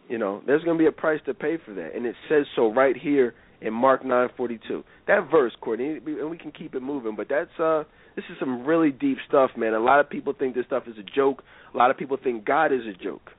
you 0.09 0.19
know, 0.19 0.43
there's 0.47 0.65
going 0.65 0.79
to 0.79 0.83
be 0.83 0.89
a 0.89 0.93
price 0.93 1.21
to 1.27 1.35
pay 1.35 1.59
for 1.65 1.75
that, 1.75 1.95
and 1.95 2.07
it 2.07 2.17
says 2.29 2.47
so 2.57 2.73
right 2.73 2.97
here 2.97 3.35
in 3.61 3.73
Mark 3.73 4.03
9:42. 4.03 4.83
That 5.07 5.31
verse, 5.31 5.53
Courtney, 5.61 6.01
and 6.05 6.31
we 6.31 6.39
can 6.39 6.53
keep 6.53 6.75
it 6.75 6.83
moving, 6.83 7.17
but 7.17 7.29
that's 7.29 7.59
uh 7.59 7.85
this 8.17 8.25
is 8.31 8.37
some 8.41 8.65
really 8.65 8.91
deep 8.91 9.19
stuff, 9.29 9.51
man. 9.57 9.75
A 9.75 9.81
lot 9.81 10.01
of 10.01 10.11
people 10.11 10.33
think 10.37 10.55
this 10.55 10.67
stuff 10.67 10.85
is 10.87 10.97
a 10.99 11.03
joke. 11.15 11.43
A 11.73 11.77
lot 11.77 11.91
of 11.91 11.97
people 11.97 12.17
think 12.23 12.45
God 12.45 12.73
is 12.73 12.81
a 12.81 12.93
joke. 13.03 13.31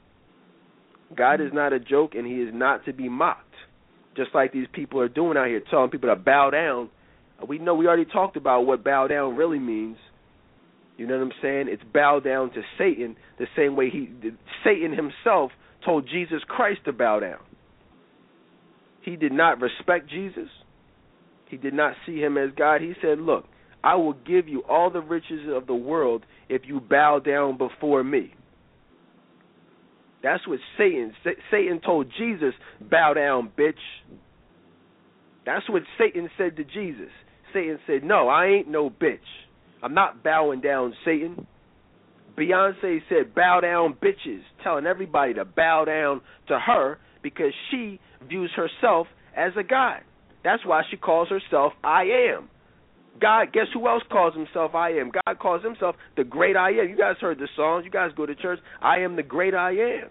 God 1.17 1.41
is 1.41 1.51
not 1.51 1.73
a 1.73 1.79
joke, 1.79 2.13
and 2.15 2.25
He 2.25 2.35
is 2.35 2.53
not 2.53 2.85
to 2.85 2.93
be 2.93 3.09
mocked. 3.09 3.45
Just 4.15 4.29
like 4.33 4.53
these 4.53 4.67
people 4.71 4.99
are 4.99 5.09
doing 5.09 5.37
out 5.37 5.47
here, 5.47 5.61
telling 5.69 5.89
people 5.89 6.09
to 6.09 6.15
bow 6.15 6.49
down. 6.49 6.89
We 7.47 7.57
know 7.57 7.73
we 7.73 7.87
already 7.87 8.05
talked 8.05 8.35
about 8.37 8.61
what 8.61 8.83
bow 8.83 9.07
down 9.07 9.35
really 9.35 9.59
means. 9.59 9.97
You 10.97 11.07
know 11.07 11.17
what 11.17 11.23
I'm 11.23 11.31
saying? 11.41 11.65
It's 11.69 11.83
bow 11.93 12.19
down 12.19 12.51
to 12.51 12.61
Satan 12.77 13.15
the 13.37 13.47
same 13.55 13.77
way 13.77 13.89
he 13.89 14.09
Satan 14.65 14.91
himself 14.93 15.51
told 15.85 16.07
Jesus 16.09 16.41
Christ 16.47 16.81
to 16.85 16.93
bow 16.93 17.19
down. 17.19 17.39
He 19.01 19.15
did 19.15 19.31
not 19.31 19.61
respect 19.61 20.09
Jesus. 20.09 20.49
He 21.49 21.57
did 21.57 21.73
not 21.73 21.93
see 22.05 22.19
him 22.19 22.37
as 22.37 22.49
God. 22.55 22.81
He 22.81 22.93
said, 23.01 23.19
Look, 23.19 23.45
I 23.83 23.95
will 23.95 24.13
give 24.13 24.47
you 24.47 24.61
all 24.69 24.89
the 24.91 25.01
riches 25.01 25.47
of 25.49 25.67
the 25.67 25.75
world 25.75 26.25
if 26.47 26.63
you 26.65 26.79
bow 26.79 27.19
down 27.19 27.57
before 27.57 28.03
me. 28.03 28.33
That's 30.21 30.45
what 30.47 30.59
Satan 30.77 31.13
Satan 31.49 31.79
told 31.83 32.07
Jesus, 32.17 32.53
bow 32.81 33.13
down, 33.13 33.51
bitch. 33.57 33.73
That's 35.45 35.67
what 35.69 35.83
Satan 35.97 36.29
said 36.37 36.57
to 36.57 36.63
Jesus. 36.65 37.09
Satan 37.53 37.79
said, 37.87 38.03
"No, 38.03 38.27
I 38.27 38.47
ain't 38.47 38.67
no 38.67 38.89
bitch. 38.89 39.19
I'm 39.81 39.93
not 39.93 40.21
bowing 40.21 40.59
down, 40.59 40.95
Satan." 41.05 41.47
Beyonce 42.37 43.01
said, 43.09 43.35
bow 43.35 43.59
down, 43.61 43.93
bitches, 43.93 44.41
telling 44.63 44.85
everybody 44.85 45.33
to 45.33 45.45
bow 45.45 45.85
down 45.85 46.21
to 46.47 46.59
her 46.59 46.97
because 47.21 47.53
she 47.69 47.99
views 48.27 48.51
herself 48.55 49.07
as 49.35 49.53
a 49.57 49.63
god. 49.63 50.01
That's 50.43 50.65
why 50.65 50.83
she 50.89 50.97
calls 50.97 51.29
herself 51.29 51.73
I 51.83 52.03
am. 52.33 52.49
God, 53.19 53.51
guess 53.51 53.65
who 53.73 53.87
else 53.87 54.03
calls 54.09 54.33
himself 54.33 54.75
I 54.75 54.91
am? 54.91 55.11
God 55.11 55.39
calls 55.39 55.63
himself 55.63 55.95
the 56.15 56.23
great 56.23 56.55
I 56.55 56.69
am. 56.69 56.89
You 56.89 56.97
guys 56.97 57.15
heard 57.19 57.37
the 57.37 57.49
songs. 57.55 57.83
You 57.83 57.91
guys 57.91 58.11
go 58.15 58.25
to 58.25 58.35
church. 58.35 58.59
I 58.81 58.99
am 58.99 59.15
the 59.15 59.23
great 59.23 59.53
I 59.53 59.71
am. 59.71 60.09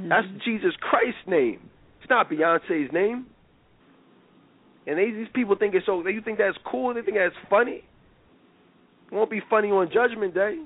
Mm-hmm. 0.00 0.08
That's 0.08 0.26
Jesus 0.44 0.72
Christ's 0.80 1.20
name. 1.26 1.60
It's 2.00 2.08
not 2.08 2.30
Beyonce's 2.30 2.90
name. 2.92 3.26
And 4.86 4.98
they, 4.98 5.10
these 5.10 5.28
people 5.34 5.56
think 5.56 5.74
it's 5.74 5.86
so. 5.86 6.06
You 6.08 6.22
think 6.22 6.38
that's 6.38 6.56
cool? 6.64 6.94
They 6.94 7.02
think 7.02 7.18
that's 7.18 7.36
funny. 7.50 7.84
It 9.10 9.14
won't 9.14 9.30
be 9.30 9.40
funny 9.48 9.68
on 9.68 9.90
Judgment 9.92 10.34
Day. 10.34 10.58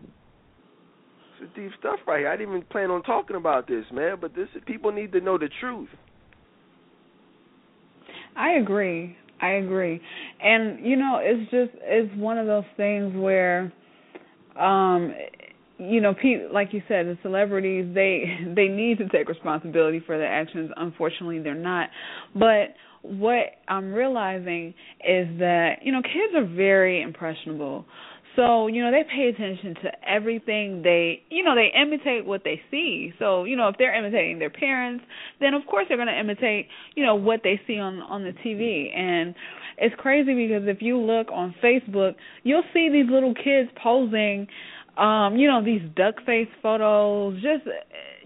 It's 1.41 1.55
deep 1.55 1.71
stuff 1.79 1.99
right 2.07 2.21
here. 2.21 2.29
I 2.29 2.37
didn't 2.37 2.55
even 2.55 2.67
plan 2.69 2.91
on 2.91 3.03
talking 3.03 3.37
about 3.37 3.67
this, 3.67 3.85
man, 3.93 4.19
but 4.21 4.35
this 4.35 4.49
is 4.55 4.63
people 4.67 4.93
need 4.93 5.13
to 5.13 5.21
know 5.21 5.39
the 5.39 5.49
truth. 5.61 5.89
I 8.37 8.53
agree. 8.53 9.17
I 9.41 9.53
agree. 9.53 10.01
And 10.43 10.85
you 10.85 10.97
know, 10.97 11.19
it's 11.23 11.51
just 11.51 11.71
it's 11.83 12.15
one 12.17 12.39
of 12.39 12.47
those 12.47 12.65
things 12.77 13.15
where 13.15 13.73
um 14.59 15.15
you 15.79 16.01
know, 16.01 16.15
people 16.15 16.49
like 16.53 16.73
you 16.73 16.83
said, 16.89 17.07
the 17.07 17.19
celebrities 17.23 17.93
they 17.95 18.25
they 18.55 18.69
need 18.69 18.99
to 18.99 19.09
take 19.09 19.29
responsibility 19.29 20.03
for 20.05 20.19
their 20.19 20.33
actions. 20.33 20.71
Unfortunately, 20.77 21.39
they're 21.39 21.55
not. 21.55 21.91
But 22.35 22.75
what 23.03 23.47
I'm 23.69 23.93
realizing 23.93 24.75
is 25.07 25.39
that 25.39 25.77
you 25.83 25.93
know, 25.93 26.03
kids 26.03 26.35
are 26.35 26.47
very 26.47 27.03
impressionable. 27.03 27.85
So, 28.37 28.67
you 28.67 28.85
know, 28.85 28.91
they 28.91 29.03
pay 29.03 29.29
attention 29.29 29.75
to 29.83 29.91
everything 30.09 30.83
they, 30.83 31.23
you 31.31 31.43
know, 31.43 31.55
they 31.55 31.71
imitate 31.75 32.27
what 32.27 32.45
they 32.45 32.61
see. 32.71 33.13
So, 33.19 33.45
you 33.45 33.57
know, 33.57 33.69
if 33.69 33.77
they're 33.79 33.95
imitating 33.95 34.39
their 34.39 34.51
parents, 34.51 35.05
then 35.41 35.55
of 35.55 35.63
course 35.67 35.87
they're 35.89 35.97
going 35.97 36.09
to 36.09 36.19
imitate, 36.19 36.69
you 36.95 37.05
know, 37.05 37.15
what 37.15 37.41
they 37.43 37.61
see 37.67 37.79
on 37.79 38.01
on 38.01 38.23
the 38.23 38.33
TV. 38.45 38.95
And 38.95 39.35
it's 39.79 39.95
crazy 39.99 40.35
because 40.35 40.69
if 40.69 40.83
you 40.83 40.99
look 40.99 41.29
on 41.33 41.55
Facebook, 41.65 42.15
you'll 42.43 42.65
see 42.75 42.91
these 42.93 43.11
little 43.11 43.35
kids 43.35 43.71
posing 43.83 44.47
um 44.97 45.37
you 45.37 45.47
know 45.47 45.63
these 45.63 45.83
duck 45.95 46.15
face 46.25 46.49
photos 46.63 47.35
just 47.43 47.65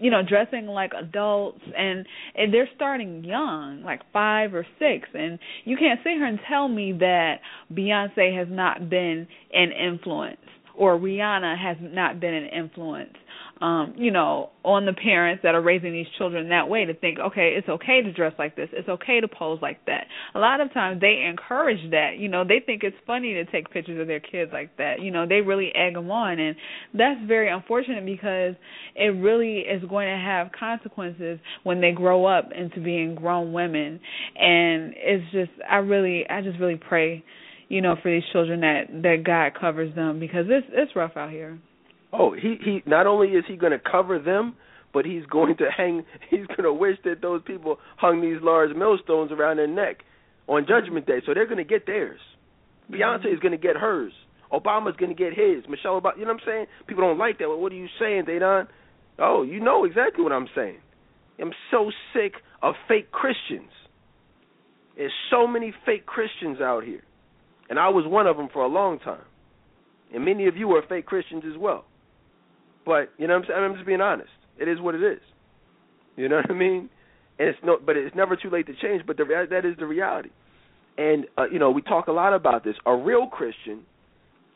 you 0.01 0.09
know 0.09 0.21
dressing 0.27 0.65
like 0.65 0.91
adults 0.99 1.61
and 1.77 2.05
and 2.35 2.53
they're 2.53 2.69
starting 2.75 3.23
young 3.23 3.83
like 3.83 4.01
5 4.11 4.53
or 4.53 4.65
6 4.79 5.07
and 5.13 5.39
you 5.63 5.77
can't 5.77 5.99
sit 6.03 6.13
here 6.13 6.25
and 6.25 6.39
tell 6.49 6.67
me 6.67 6.91
that 6.93 7.35
Beyonce 7.73 8.37
has 8.37 8.47
not 8.49 8.89
been 8.89 9.27
an 9.53 9.71
influence 9.71 10.37
or 10.75 10.97
Rihanna 10.97 11.57
has 11.57 11.77
not 11.79 12.19
been 12.19 12.33
an 12.33 12.47
influence 12.47 13.13
um, 13.61 13.93
you 13.95 14.09
know, 14.09 14.49
on 14.63 14.85
the 14.85 14.93
parents 14.93 15.43
that 15.43 15.53
are 15.53 15.61
raising 15.61 15.93
these 15.93 16.07
children 16.17 16.49
that 16.49 16.67
way 16.67 16.85
to 16.85 16.95
think, 16.95 17.19
okay, 17.19 17.53
it's 17.55 17.69
okay 17.69 18.01
to 18.01 18.11
dress 18.11 18.33
like 18.39 18.55
this, 18.55 18.69
it's 18.73 18.89
okay 18.89 19.21
to 19.21 19.27
pose 19.27 19.59
like 19.61 19.85
that. 19.85 20.05
A 20.33 20.39
lot 20.39 20.61
of 20.61 20.73
times 20.73 20.99
they 20.99 21.23
encourage 21.29 21.91
that. 21.91 22.17
You 22.17 22.27
know, 22.27 22.43
they 22.43 22.59
think 22.65 22.83
it's 22.83 22.95
funny 23.05 23.33
to 23.35 23.45
take 23.45 23.69
pictures 23.69 24.01
of 24.01 24.07
their 24.07 24.19
kids 24.19 24.51
like 24.51 24.75
that. 24.77 25.01
You 25.01 25.11
know, 25.11 25.27
they 25.27 25.41
really 25.41 25.71
egg 25.75 25.93
them 25.93 26.09
on, 26.09 26.39
and 26.39 26.55
that's 26.93 27.19
very 27.27 27.51
unfortunate 27.51 28.03
because 28.03 28.55
it 28.95 29.13
really 29.21 29.59
is 29.59 29.83
going 29.87 30.07
to 30.07 30.17
have 30.17 30.51
consequences 30.57 31.39
when 31.63 31.81
they 31.81 31.91
grow 31.91 32.25
up 32.25 32.49
into 32.55 32.81
being 32.81 33.13
grown 33.13 33.53
women. 33.53 33.99
And 34.35 34.93
it's 34.97 35.31
just, 35.31 35.51
I 35.69 35.77
really, 35.77 36.25
I 36.27 36.41
just 36.41 36.59
really 36.59 36.77
pray, 36.77 37.23
you 37.69 37.81
know, 37.81 37.95
for 38.01 38.11
these 38.11 38.23
children 38.31 38.61
that 38.61 38.85
that 39.03 39.23
God 39.23 39.59
covers 39.59 39.93
them 39.93 40.19
because 40.19 40.45
it's 40.49 40.67
it's 40.71 40.95
rough 40.95 41.15
out 41.15 41.29
here. 41.29 41.59
Oh, 42.13 42.33
he 42.33 42.57
he. 42.63 42.83
Not 42.85 43.07
only 43.07 43.29
is 43.29 43.43
he 43.47 43.55
going 43.55 43.71
to 43.71 43.79
cover 43.79 44.19
them, 44.19 44.55
but 44.93 45.05
he's 45.05 45.25
going 45.25 45.57
to 45.57 45.65
hang. 45.75 46.03
He's 46.29 46.45
going 46.47 46.63
to 46.63 46.73
wish 46.73 46.97
that 47.05 47.21
those 47.21 47.41
people 47.45 47.77
hung 47.97 48.21
these 48.21 48.41
large 48.41 48.75
millstones 48.75 49.31
around 49.31 49.57
their 49.57 49.67
neck 49.67 49.97
on 50.47 50.65
Judgment 50.67 51.05
Day, 51.05 51.21
so 51.25 51.33
they're 51.33 51.45
going 51.45 51.57
to 51.57 51.63
get 51.63 51.85
theirs. 51.85 52.19
Beyonce 52.91 53.33
is 53.33 53.39
going 53.39 53.53
to 53.53 53.57
get 53.57 53.77
hers. 53.77 54.11
Obama's 54.51 54.97
going 54.97 55.15
to 55.15 55.15
get 55.15 55.29
his. 55.33 55.63
Michelle 55.69 56.01
Obama, 56.01 56.17
you 56.17 56.25
know 56.25 56.33
what 56.33 56.41
I'm 56.41 56.45
saying? 56.45 56.65
People 56.87 57.03
don't 57.03 57.17
like 57.17 57.39
that. 57.39 57.47
Well, 57.47 57.59
what 57.59 57.71
are 57.71 57.75
you 57.75 57.87
saying, 57.99 58.25
Dedan? 58.25 58.67
Oh, 59.17 59.43
you 59.43 59.61
know 59.61 59.85
exactly 59.85 60.23
what 60.23 60.33
I'm 60.33 60.47
saying. 60.53 60.79
I'm 61.39 61.53
so 61.71 61.91
sick 62.13 62.33
of 62.61 62.75
fake 62.87 63.11
Christians. 63.11 63.71
There's 64.97 65.13
so 65.29 65.47
many 65.47 65.73
fake 65.85 66.05
Christians 66.05 66.59
out 66.59 66.83
here. 66.83 67.01
And 67.69 67.79
I 67.79 67.89
was 67.89 68.05
one 68.05 68.27
of 68.27 68.35
them 68.35 68.49
for 68.51 68.61
a 68.63 68.67
long 68.67 68.99
time. 68.99 69.23
And 70.13 70.25
many 70.25 70.47
of 70.47 70.57
you 70.57 70.69
are 70.71 70.83
fake 70.87 71.05
Christians 71.05 71.43
as 71.49 71.57
well. 71.57 71.85
But, 72.85 73.11
you 73.17 73.27
know 73.27 73.35
what 73.35 73.43
I'm 73.43 73.47
saying? 73.49 73.63
I'm 73.63 73.73
just 73.75 73.85
being 73.85 74.01
honest. 74.01 74.29
It 74.59 74.67
is 74.67 74.79
what 74.79 74.95
it 74.95 75.03
is. 75.03 75.21
You 76.15 76.29
know 76.29 76.37
what 76.37 76.51
I 76.51 76.53
mean? 76.53 76.89
And 77.39 77.49
it's 77.49 77.59
no 77.63 77.77
but 77.83 77.97
it's 77.97 78.15
never 78.15 78.35
too 78.35 78.49
late 78.49 78.67
to 78.67 78.73
change, 78.73 79.03
but 79.07 79.17
the, 79.17 79.25
that 79.49 79.65
is 79.65 79.75
the 79.79 79.85
reality. 79.85 80.29
And 80.97 81.25
uh, 81.37 81.45
you 81.51 81.57
know, 81.57 81.71
we 81.71 81.81
talk 81.81 82.07
a 82.07 82.11
lot 82.11 82.33
about 82.33 82.63
this. 82.63 82.75
A 82.85 82.95
real 82.95 83.27
Christian 83.27 83.81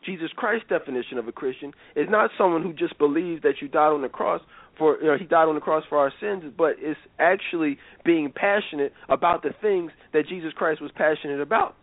Jesus 0.06 0.28
Christ's 0.36 0.68
definition 0.68 1.18
of 1.18 1.26
a 1.26 1.32
Christian 1.32 1.72
is 1.96 2.06
not 2.08 2.30
someone 2.38 2.62
who 2.62 2.72
just 2.72 2.96
believes 2.96 3.42
that 3.42 3.54
you 3.60 3.68
died 3.68 3.92
on 3.92 4.02
the 4.02 4.08
cross 4.08 4.40
for 4.78 4.98
you 5.00 5.08
know, 5.08 5.16
he 5.18 5.24
died 5.24 5.48
on 5.48 5.54
the 5.54 5.60
cross 5.60 5.82
for 5.88 5.98
our 5.98 6.12
sins, 6.20 6.52
but 6.56 6.74
it's 6.78 7.00
actually 7.18 7.78
being 8.04 8.32
passionate 8.34 8.92
about 9.08 9.42
the 9.42 9.50
things 9.60 9.90
that 10.12 10.28
Jesus 10.28 10.52
Christ 10.54 10.80
was 10.80 10.92
passionate 10.94 11.40
about. 11.40 11.74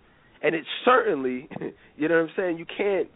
And 0.41 0.55
it's 0.55 0.67
certainly, 0.85 1.49
you 1.97 2.07
know 2.07 2.15
what 2.15 2.29
I'm 2.29 2.35
saying, 2.37 2.57
you 2.57 2.65
can't 2.65 3.09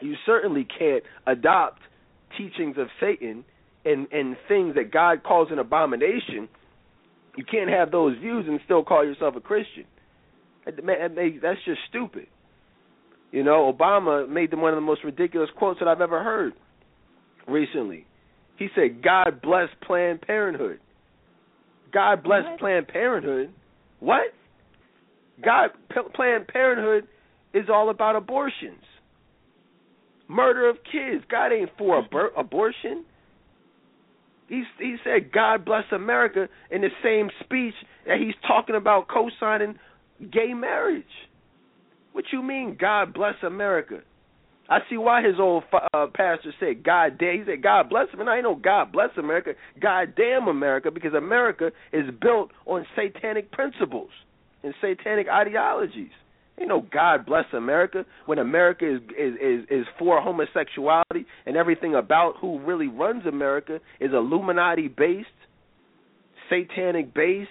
you 0.00 0.14
certainly 0.26 0.66
can't 0.76 1.04
adopt 1.26 1.80
teachings 2.36 2.76
of 2.78 2.88
Satan 3.00 3.44
and 3.84 4.06
and 4.12 4.36
things 4.48 4.74
that 4.76 4.90
God 4.92 5.22
calls 5.22 5.48
an 5.50 5.58
abomination. 5.58 6.48
You 7.36 7.44
can't 7.44 7.70
have 7.70 7.90
those 7.90 8.16
views 8.18 8.46
and 8.48 8.60
still 8.64 8.84
call 8.84 9.04
yourself 9.04 9.34
a 9.36 9.40
Christian. 9.40 9.84
That's 10.64 11.64
just 11.64 11.80
stupid. 11.88 12.26
You 13.32 13.42
know, 13.42 13.72
Obama 13.72 14.28
made 14.28 14.50
them 14.52 14.60
one 14.60 14.72
of 14.72 14.76
the 14.76 14.86
most 14.86 15.02
ridiculous 15.02 15.50
quotes 15.58 15.80
that 15.80 15.88
I've 15.88 16.00
ever 16.00 16.22
heard 16.22 16.52
recently. 17.48 18.06
He 18.56 18.68
said, 18.76 19.02
"God 19.02 19.40
bless 19.42 19.68
Planned 19.82 20.22
Parenthood." 20.22 20.78
God 21.92 22.22
bless 22.22 22.44
what? 22.44 22.58
Planned 22.60 22.88
Parenthood. 22.88 23.52
What? 24.00 24.32
God 25.44 25.70
Planned 26.14 26.46
Parenthood 26.46 27.08
is 27.52 27.68
all 27.68 27.90
about 27.90 28.16
abortions, 28.16 28.82
murder 30.28 30.68
of 30.68 30.76
kids. 30.90 31.24
God 31.30 31.52
ain't 31.52 31.70
for 31.76 32.02
abor- 32.02 32.36
abortion. 32.36 33.04
He 34.48 34.64
he 34.78 34.96
said, 35.04 35.32
"God 35.32 35.64
bless 35.64 35.84
America" 35.92 36.48
in 36.70 36.82
the 36.82 36.90
same 37.02 37.30
speech 37.44 37.74
that 38.06 38.18
he's 38.18 38.34
talking 38.46 38.76
about 38.76 39.08
co-signing 39.08 39.78
gay 40.30 40.54
marriage. 40.54 41.04
What 42.12 42.26
you 42.32 42.42
mean, 42.42 42.76
God 42.78 43.12
bless 43.12 43.34
America? 43.42 44.00
I 44.68 44.78
see 44.88 44.96
why 44.96 45.22
his 45.22 45.34
old 45.38 45.64
uh, 45.72 46.06
pastor 46.14 46.54
said, 46.58 46.82
God 46.84 47.18
damn. 47.18 47.38
He 47.38 47.44
said, 47.44 47.62
God 47.62 47.90
bless 47.90 48.08
him. 48.10 48.20
And 48.20 48.30
I 48.30 48.40
know 48.40 48.54
God 48.54 48.92
bless 48.92 49.10
America. 49.18 49.52
God 49.80 50.14
damn 50.16 50.48
America, 50.48 50.90
because 50.90 51.12
America 51.12 51.70
is 51.92 52.04
built 52.20 52.50
on 52.64 52.86
satanic 52.96 53.52
principles 53.52 54.10
and 54.62 54.72
satanic 54.80 55.28
ideologies. 55.28 56.12
Ain't 56.58 56.68
no 56.68 56.86
God 56.92 57.26
bless 57.26 57.46
America 57.52 58.04
when 58.26 58.38
America 58.38 58.88
is 58.88 59.00
is 59.18 59.34
is, 59.42 59.64
is 59.70 59.86
for 59.98 60.20
homosexuality 60.20 61.26
and 61.46 61.56
everything 61.56 61.96
about 61.96 62.34
who 62.40 62.60
really 62.60 62.86
runs 62.86 63.26
America 63.26 63.80
is 64.00 64.12
Illuminati 64.12 64.86
based, 64.86 65.28
satanic 66.48 67.12
based, 67.12 67.50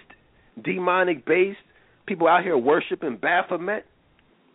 demonic 0.62 1.26
based. 1.26 1.58
People 2.06 2.28
out 2.28 2.42
here 2.42 2.56
worshiping 2.56 3.18
Baphomet. 3.20 3.84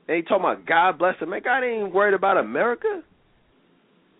They 0.07 0.23
talking 0.23 0.37
about 0.39 0.65
God 0.65 0.97
bless 0.97 1.15
America. 1.21 1.45
God 1.45 1.63
ain't 1.63 1.93
worried 1.93 2.15
about 2.15 2.37
America. 2.37 3.03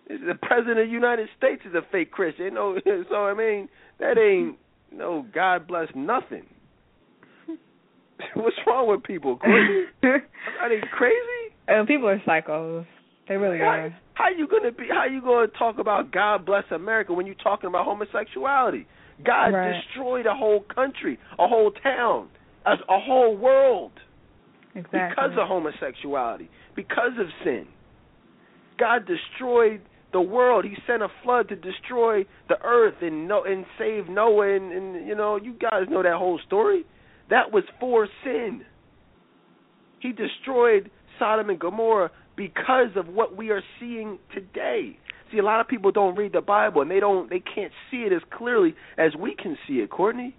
The 0.06 0.34
president 0.40 0.78
of 0.78 0.86
the 0.86 0.92
United 0.92 1.28
States 1.36 1.62
is 1.64 1.74
a 1.74 1.82
fake 1.90 2.12
Christian. 2.12 2.44
You 2.46 2.50
know, 2.52 2.78
so 3.08 3.16
I 3.16 3.34
mean, 3.34 3.68
that 3.98 4.16
ain't 4.16 4.58
no 4.92 5.26
God 5.34 5.66
bless 5.66 5.88
nothing. 5.96 6.44
What's 8.34 8.56
wrong 8.66 8.88
with 8.88 9.02
people? 9.02 9.36
Crazy? 9.36 9.86
are 10.02 10.68
they 10.68 10.80
crazy? 10.92 11.54
Uh, 11.68 11.84
people 11.86 12.08
are 12.08 12.20
psychos. 12.26 12.86
They 13.28 13.36
really 13.36 13.58
how, 13.58 13.64
are. 13.64 13.96
How 14.14 14.28
you 14.30 14.48
gonna 14.48 14.72
be? 14.72 14.88
How 14.88 15.06
you 15.06 15.20
gonna 15.20 15.46
talk 15.46 15.78
about 15.78 16.12
God 16.12 16.44
bless 16.44 16.64
America 16.70 17.12
when 17.12 17.26
you're 17.26 17.34
talking 17.36 17.68
about 17.68 17.84
homosexuality? 17.84 18.86
God 19.24 19.48
right. 19.48 19.80
destroyed 19.80 20.26
a 20.26 20.34
whole 20.34 20.64
country, 20.74 21.18
a 21.38 21.46
whole 21.46 21.70
town, 21.70 22.28
a, 22.66 22.72
a 22.72 23.00
whole 23.00 23.36
world. 23.36 23.92
Exactly. 24.74 25.00
Because 25.10 25.30
of 25.38 25.48
homosexuality, 25.48 26.48
because 26.76 27.12
of 27.18 27.26
sin. 27.44 27.66
God 28.78 29.06
destroyed 29.06 29.82
the 30.12 30.20
world. 30.20 30.64
He 30.64 30.74
sent 30.86 31.02
a 31.02 31.08
flood 31.22 31.48
to 31.48 31.56
destroy 31.56 32.24
the 32.48 32.56
earth 32.64 32.94
and 33.02 33.28
no 33.28 33.44
and 33.44 33.64
save 33.78 34.08
Noah 34.08 34.56
and, 34.56 34.72
and 34.72 35.06
you 35.06 35.14
know, 35.14 35.36
you 35.36 35.54
guys 35.54 35.84
know 35.88 36.02
that 36.02 36.16
whole 36.16 36.40
story. 36.46 36.84
That 37.30 37.52
was 37.52 37.64
for 37.78 38.08
sin. 38.24 38.62
He 40.00 40.12
destroyed 40.12 40.90
Sodom 41.18 41.50
and 41.50 41.58
Gomorrah 41.58 42.10
because 42.36 42.96
of 42.96 43.08
what 43.08 43.36
we 43.36 43.50
are 43.50 43.62
seeing 43.78 44.18
today. 44.34 44.98
See, 45.30 45.38
a 45.38 45.44
lot 45.44 45.60
of 45.60 45.68
people 45.68 45.92
don't 45.92 46.16
read 46.16 46.32
the 46.32 46.40
Bible 46.40 46.82
and 46.82 46.90
they 46.90 46.98
don't 47.00 47.30
they 47.30 47.40
can't 47.40 47.72
see 47.90 47.98
it 47.98 48.12
as 48.12 48.22
clearly 48.36 48.74
as 48.98 49.14
we 49.14 49.36
can 49.36 49.56
see 49.68 49.74
it, 49.74 49.90
Courtney. 49.90 50.34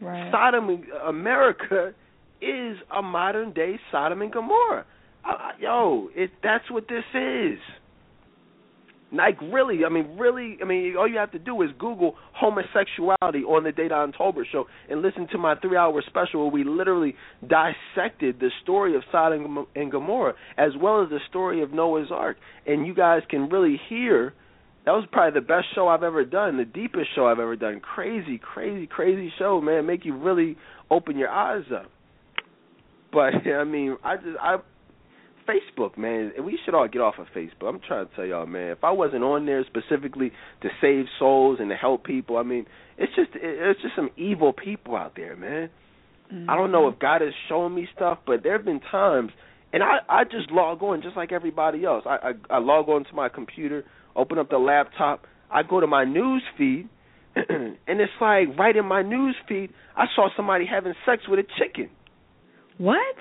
Right. 0.00 0.32
Sodom 0.32 0.82
America 1.06 1.92
is 2.40 2.78
a 2.94 3.02
modern 3.02 3.52
day 3.52 3.78
Sodom 3.92 4.22
and 4.22 4.32
Gomorrah. 4.32 4.86
Uh, 5.24 5.50
yo, 5.60 6.08
it 6.14 6.30
that's 6.42 6.70
what 6.70 6.88
this 6.88 7.04
is. 7.14 7.58
Like 9.12 9.40
really, 9.40 9.84
I 9.84 9.88
mean, 9.88 10.16
really, 10.18 10.56
I 10.62 10.64
mean, 10.64 10.94
all 10.96 11.08
you 11.08 11.18
have 11.18 11.32
to 11.32 11.38
do 11.38 11.60
is 11.62 11.70
Google 11.78 12.14
homosexuality 12.32 13.42
on 13.42 13.64
the 13.64 13.70
Dedan 13.70 14.14
Tolbert 14.16 14.44
show 14.52 14.66
and 14.88 15.02
listen 15.02 15.26
to 15.32 15.38
my 15.38 15.56
three-hour 15.56 16.02
special 16.06 16.42
where 16.42 16.50
we 16.50 16.62
literally 16.62 17.16
dissected 17.42 18.38
the 18.38 18.50
story 18.62 18.94
of 18.94 19.02
Sodom 19.10 19.66
and 19.74 19.90
Gomorrah 19.90 20.34
as 20.56 20.72
well 20.80 21.02
as 21.02 21.10
the 21.10 21.18
story 21.28 21.62
of 21.62 21.72
Noah's 21.72 22.10
Ark, 22.12 22.36
and 22.66 22.86
you 22.86 22.94
guys 22.94 23.22
can 23.28 23.48
really 23.48 23.80
hear. 23.88 24.32
That 24.86 24.92
was 24.92 25.04
probably 25.12 25.38
the 25.38 25.46
best 25.46 25.66
show 25.74 25.88
I've 25.88 26.02
ever 26.02 26.24
done, 26.24 26.56
the 26.56 26.64
deepest 26.64 27.14
show 27.14 27.26
I've 27.26 27.38
ever 27.38 27.54
done. 27.54 27.80
Crazy, 27.80 28.38
crazy, 28.38 28.86
crazy 28.86 29.30
show, 29.38 29.60
man. 29.60 29.86
Make 29.86 30.04
you 30.04 30.16
really 30.16 30.56
open 30.90 31.18
your 31.18 31.28
eyes 31.28 31.64
up. 31.74 31.90
But 33.12 33.34
I 33.46 33.64
mean, 33.64 33.96
I 34.02 34.16
just 34.16 34.38
I 34.40 34.56
Facebook, 35.48 35.96
man, 35.98 36.32
we 36.44 36.58
should 36.64 36.74
all 36.74 36.88
get 36.88 37.00
off 37.00 37.14
of 37.18 37.26
Facebook. 37.34 37.68
I'm 37.68 37.80
trying 37.86 38.08
to 38.08 38.14
tell 38.14 38.24
y'all, 38.24 38.46
man, 38.46 38.70
if 38.70 38.84
I 38.84 38.90
wasn't 38.90 39.24
on 39.24 39.46
there 39.46 39.64
specifically 39.64 40.32
to 40.62 40.68
save 40.80 41.06
souls 41.18 41.58
and 41.60 41.70
to 41.70 41.76
help 41.76 42.04
people, 42.04 42.36
I 42.36 42.42
mean, 42.42 42.66
it's 42.98 43.14
just 43.14 43.30
it's 43.34 43.80
just 43.80 43.96
some 43.96 44.10
evil 44.16 44.52
people 44.52 44.96
out 44.96 45.14
there, 45.16 45.36
man. 45.36 45.70
Mm-hmm. 46.32 46.50
I 46.50 46.56
don't 46.56 46.70
know 46.72 46.88
if 46.88 46.98
God 46.98 47.22
is 47.22 47.34
showing 47.48 47.74
me 47.74 47.88
stuff, 47.94 48.18
but 48.26 48.42
there 48.42 48.52
have 48.52 48.64
been 48.64 48.80
times, 48.80 49.30
and 49.72 49.82
I 49.82 49.98
I 50.08 50.24
just 50.24 50.50
log 50.50 50.82
on 50.82 51.02
just 51.02 51.16
like 51.16 51.32
everybody 51.32 51.84
else. 51.84 52.04
I 52.06 52.32
I, 52.50 52.56
I 52.56 52.58
log 52.58 52.88
on 52.88 53.04
to 53.04 53.14
my 53.14 53.28
computer, 53.28 53.84
open 54.14 54.38
up 54.38 54.50
the 54.50 54.58
laptop, 54.58 55.26
I 55.50 55.62
go 55.62 55.80
to 55.80 55.86
my 55.86 56.04
news 56.04 56.42
feed, 56.56 56.88
and 57.34 57.76
it's 57.86 58.12
like 58.20 58.56
right 58.58 58.76
in 58.76 58.86
my 58.86 59.02
news 59.02 59.36
feed, 59.48 59.70
I 59.96 60.04
saw 60.14 60.28
somebody 60.36 60.66
having 60.66 60.94
sex 61.06 61.22
with 61.28 61.38
a 61.40 61.44
chicken. 61.58 61.90
What? 62.78 63.16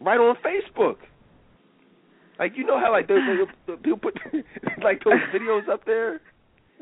Right 0.00 0.18
on 0.18 0.36
Facebook. 0.36 0.96
Like 2.38 2.52
you 2.56 2.64
know 2.64 2.78
how 2.78 2.92
like 2.92 3.08
those 3.08 3.20
people 3.82 3.98
put 3.98 4.14
like 4.82 5.02
those 5.04 5.20
videos 5.34 5.68
up 5.68 5.84
there. 5.84 6.20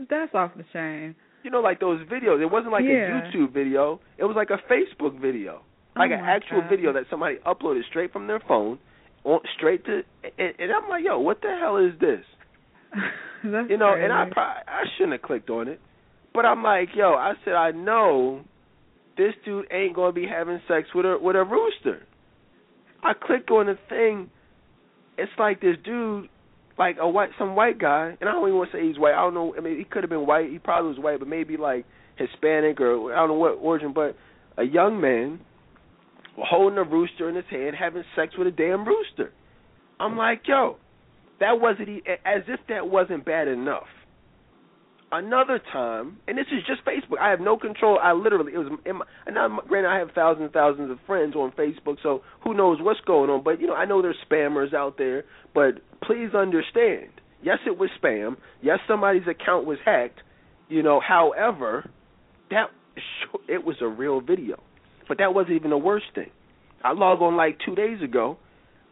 That's 0.08 0.34
off 0.34 0.52
the 0.56 0.64
chain. 0.72 1.14
You 1.42 1.50
know, 1.50 1.60
like 1.60 1.80
those 1.80 2.00
videos. 2.08 2.42
It 2.42 2.50
wasn't 2.50 2.72
like 2.72 2.84
yeah. 2.84 3.28
a 3.28 3.32
YouTube 3.32 3.52
video. 3.52 4.00
It 4.18 4.24
was 4.24 4.36
like 4.36 4.50
a 4.50 4.60
Facebook 4.72 5.20
video, 5.20 5.62
like 5.96 6.10
oh 6.10 6.14
an 6.14 6.20
actual 6.20 6.60
God. 6.60 6.70
video 6.70 6.92
that 6.92 7.04
somebody 7.10 7.36
uploaded 7.46 7.82
straight 7.88 8.12
from 8.12 8.26
their 8.26 8.40
phone, 8.46 8.78
on 9.24 9.40
straight 9.56 9.84
to. 9.86 10.02
And, 10.24 10.54
and 10.58 10.72
I'm 10.72 10.88
like, 10.88 11.04
yo, 11.04 11.18
what 11.18 11.40
the 11.40 11.56
hell 11.60 11.78
is 11.78 11.98
this? 12.00 12.24
That's 13.44 13.70
you 13.70 13.78
know, 13.78 13.92
crazy. 13.92 14.04
and 14.04 14.12
I 14.12 14.26
probably, 14.30 14.62
I 14.68 14.82
shouldn't 14.96 15.12
have 15.12 15.22
clicked 15.22 15.50
on 15.50 15.68
it, 15.68 15.80
but 16.34 16.44
I'm 16.44 16.62
like, 16.62 16.90
yo, 16.94 17.14
I 17.14 17.32
said 17.44 17.54
I 17.54 17.70
know 17.70 18.42
this 19.16 19.34
dude 19.44 19.66
ain't 19.72 19.94
gonna 19.94 20.12
be 20.12 20.26
having 20.26 20.60
sex 20.68 20.88
with 20.94 21.06
a 21.06 21.18
with 21.20 21.36
a 21.36 21.44
rooster. 21.44 22.06
I 23.02 23.12
click 23.14 23.50
on 23.50 23.66
the 23.66 23.78
thing. 23.88 24.30
It's 25.20 25.32
like 25.38 25.60
this 25.60 25.76
dude, 25.84 26.28
like 26.78 26.96
a 27.00 27.08
white, 27.08 27.30
some 27.38 27.54
white 27.54 27.78
guy, 27.78 28.16
and 28.20 28.28
I 28.28 28.32
don't 28.32 28.42
even 28.42 28.58
want 28.58 28.72
to 28.72 28.78
say 28.78 28.86
he's 28.86 28.98
white. 28.98 29.14
I 29.14 29.22
don't 29.22 29.34
know. 29.34 29.54
I 29.56 29.60
mean, 29.60 29.78
he 29.78 29.84
could 29.84 30.02
have 30.02 30.10
been 30.10 30.26
white. 30.26 30.50
He 30.50 30.58
probably 30.58 30.90
was 30.90 30.98
white, 30.98 31.18
but 31.18 31.28
maybe 31.28 31.56
like 31.56 31.84
Hispanic 32.16 32.80
or 32.80 33.12
I 33.12 33.16
don't 33.16 33.28
know 33.28 33.34
what 33.34 33.58
origin. 33.60 33.92
But 33.92 34.16
a 34.56 34.64
young 34.64 35.00
man 35.00 35.40
holding 36.36 36.78
a 36.78 36.84
rooster 36.84 37.28
in 37.28 37.36
his 37.36 37.44
hand, 37.50 37.76
having 37.78 38.04
sex 38.16 38.34
with 38.38 38.46
a 38.46 38.50
damn 38.50 38.86
rooster. 38.86 39.32
I'm 39.98 40.16
like, 40.16 40.42
yo, 40.46 40.76
that 41.40 41.60
wasn't 41.60 41.88
as 42.08 42.42
if 42.48 42.60
that 42.68 42.88
wasn't 42.88 43.24
bad 43.24 43.48
enough. 43.48 43.88
Another 45.12 45.60
time, 45.72 46.18
and 46.28 46.38
this 46.38 46.46
is 46.52 46.62
just 46.66 46.84
Facebook. 46.84 47.18
I 47.20 47.30
have 47.30 47.40
no 47.40 47.56
control. 47.56 47.98
I 48.02 48.12
literally 48.12 48.52
it 48.54 48.58
was 48.58 48.78
in 48.84 48.96
my, 48.96 49.04
and 49.26 49.34
now 49.34 49.60
granted 49.68 49.88
I 49.88 49.98
have 49.98 50.10
thousands 50.14 50.44
and 50.44 50.52
thousands 50.52 50.90
of 50.90 50.98
friends 51.06 51.34
on 51.34 51.52
Facebook, 51.52 51.96
so 52.02 52.22
who 52.42 52.54
knows 52.54 52.78
what's 52.80 53.00
going 53.00 53.30
on. 53.30 53.42
But 53.42 53.60
you 53.60 53.66
know 53.66 53.74
I 53.74 53.84
know 53.84 54.02
there's 54.02 54.16
spammers 54.30 54.74
out 54.74 54.98
there. 54.98 55.24
But 55.54 55.80
please 56.02 56.34
understand, 56.34 57.08
yes, 57.42 57.58
it 57.66 57.76
was 57.78 57.90
spam. 58.02 58.36
Yes, 58.62 58.78
somebody's 58.86 59.26
account 59.28 59.66
was 59.66 59.78
hacked. 59.84 60.20
You 60.68 60.82
know, 60.82 61.00
however, 61.06 61.90
that 62.50 62.66
it 63.48 63.64
was 63.64 63.76
a 63.80 63.88
real 63.88 64.20
video. 64.20 64.60
But 65.08 65.18
that 65.18 65.34
wasn't 65.34 65.56
even 65.56 65.70
the 65.70 65.78
worst 65.78 66.06
thing. 66.14 66.30
I 66.84 66.92
log 66.92 67.20
on 67.20 67.36
like 67.36 67.58
two 67.64 67.74
days 67.74 68.00
ago. 68.02 68.38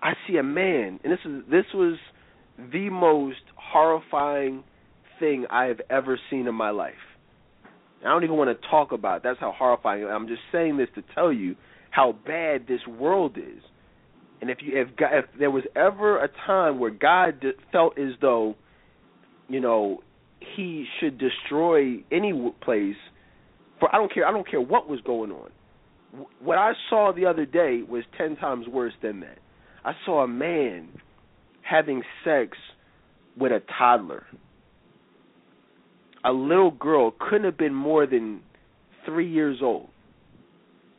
I 0.03 0.12
see 0.27 0.37
a 0.37 0.43
man, 0.43 1.01
and 1.03 1.12
this 1.12 1.21
is 1.25 1.43
this 1.51 1.64
was 1.75 1.97
the 2.73 2.91
most 2.91 3.41
horrifying 3.57 4.64
thing 5.19 5.47
I 5.51 5.66
have 5.66 5.81
ever 5.91 6.19
seen 6.31 6.47
in 6.47 6.55
my 6.55 6.71
life. 6.71 6.95
I 8.01 8.09
don't 8.09 8.25
even 8.25 8.37
want 8.37 8.61
to 8.61 8.69
talk 8.69 8.93
about 8.93 9.19
it. 9.19 9.23
That's 9.25 9.41
how 9.41 9.53
horrifying. 9.53 10.05
I'm 10.05 10.29
just 10.29 10.43
saying 10.53 10.77
this 10.77 10.89
to 10.95 11.03
tell 11.14 11.33
you 11.33 11.57
how 11.91 12.14
bad 12.27 12.66
this 12.69 12.81
world 12.87 13.37
is. 13.37 13.62
And 14.41 14.51
if 14.51 14.59
you 14.62 14.81
if 14.81 14.97
God, 14.97 15.11
if 15.14 15.25
there 15.39 15.51
was 15.51 15.64
ever 15.75 16.23
a 16.23 16.29
time 16.47 16.79
where 16.79 16.93
God 16.93 17.45
felt 17.73 17.99
as 17.99 18.12
though, 18.21 18.55
you 19.49 19.61
know, 19.61 20.01
He 20.57 20.87
should 21.01 21.19
destroy 21.19 22.05
any 22.12 22.33
place, 22.62 22.97
for 23.81 23.93
I 23.93 23.99
don't 23.99 24.12
care. 24.14 24.27
I 24.27 24.31
don't 24.31 24.49
care 24.49 24.61
what 24.61 24.89
was 24.89 25.01
going 25.01 25.33
on. 25.33 25.51
What 26.41 26.57
I 26.57 26.73
saw 26.89 27.12
the 27.12 27.27
other 27.27 27.45
day 27.45 27.83
was 27.83 28.05
ten 28.16 28.37
times 28.37 28.69
worse 28.69 28.95
than 29.03 29.21
that. 29.21 29.39
I 29.85 29.93
saw 30.07 30.23
a 30.23 30.29
man 30.29 30.89
having 31.62 32.03
sex 32.25 32.57
with 33.37 33.51
a 33.51 33.61
toddler 33.77 34.25
a 36.25 36.33
little 36.33 36.71
girl 36.71 37.14
couldn't 37.19 37.45
have 37.45 37.59
been 37.59 37.75
more 37.75 38.07
than 38.07 38.41
three 39.05 39.31
years 39.31 39.59
old. 39.62 39.89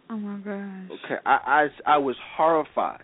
Oh 0.10 0.18
my 0.18 0.38
gosh. 0.40 1.00
Okay, 1.06 1.22
I 1.26 1.68
I 1.86 1.94
I 1.94 1.98
was 1.98 2.16
horrified. 2.36 3.04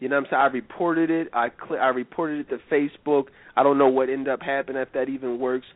You 0.00 0.08
know 0.08 0.16
what 0.16 0.26
I'm 0.26 0.30
saying? 0.30 0.42
I 0.42 0.46
reported 0.46 1.10
it. 1.10 1.28
I 1.32 1.48
cl- 1.50 1.80
I 1.80 1.88
reported 1.88 2.40
it 2.40 2.50
to 2.50 2.58
Facebook. 2.72 3.24
I 3.56 3.62
don't 3.62 3.78
know 3.78 3.88
what 3.88 4.08
ended 4.08 4.28
up 4.28 4.42
happening 4.42 4.82
if 4.82 4.92
that 4.92 5.08
even 5.08 5.40
works, 5.40 5.66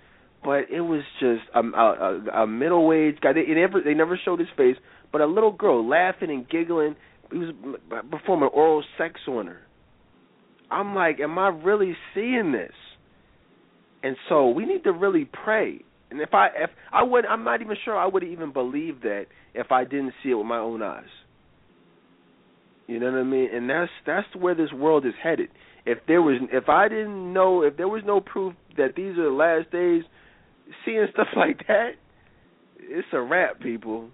but 0.44 0.70
it 0.70 0.80
was 0.80 1.02
just 1.18 1.42
a 1.54 1.60
a, 1.60 2.42
a 2.42 2.46
middle-aged 2.46 3.20
guy. 3.20 3.32
They, 3.32 3.46
they 3.46 3.54
never 3.54 3.80
they 3.80 3.94
never 3.94 4.20
showed 4.22 4.38
his 4.38 4.48
face, 4.56 4.76
but 5.10 5.20
a 5.20 5.26
little 5.26 5.52
girl 5.52 5.86
laughing 5.88 6.30
and 6.30 6.48
giggling. 6.48 6.94
He 7.30 7.38
was 7.38 7.54
performing 8.10 8.50
oral 8.50 8.84
sex 8.98 9.20
on 9.26 9.46
her. 9.46 9.60
I'm 10.70 10.94
like, 10.94 11.18
am 11.20 11.38
I 11.38 11.48
really 11.48 11.96
seeing 12.14 12.52
this? 12.52 12.72
And 14.02 14.16
so 14.28 14.48
we 14.48 14.64
need 14.64 14.84
to 14.84 14.92
really 14.92 15.28
pray. 15.44 15.80
And 16.10 16.20
if 16.20 16.34
I 16.34 16.48
if 16.48 16.70
I 16.92 17.02
would 17.02 17.24
I'm 17.24 17.44
not 17.44 17.62
even 17.62 17.76
sure 17.84 17.96
I 17.96 18.06
would 18.06 18.24
even 18.24 18.52
believe 18.52 19.02
that 19.02 19.26
if 19.54 19.72
I 19.72 19.84
didn't 19.84 20.12
see 20.22 20.30
it 20.30 20.34
with 20.34 20.46
my 20.46 20.58
own 20.58 20.82
eyes. 20.82 21.04
You 22.86 23.00
know 23.00 23.10
what 23.10 23.20
I 23.20 23.22
mean? 23.22 23.48
And 23.52 23.70
that's 23.70 23.90
that's 24.06 24.26
where 24.36 24.54
this 24.54 24.72
world 24.72 25.06
is 25.06 25.14
headed. 25.22 25.48
If 25.86 25.98
there 26.06 26.20
was 26.20 26.40
if 26.52 26.68
I 26.68 26.88
didn't 26.88 27.32
know 27.32 27.62
if 27.62 27.76
there 27.76 27.88
was 27.88 28.02
no 28.04 28.20
proof 28.20 28.54
that 28.76 28.94
these 28.96 29.16
are 29.18 29.24
the 29.24 29.30
last 29.30 29.70
days, 29.70 30.02
seeing 30.84 31.06
stuff 31.12 31.28
like 31.36 31.66
that, 31.68 31.92
it's 32.78 33.08
a 33.12 33.20
wrap, 33.20 33.60
people. 33.60 34.08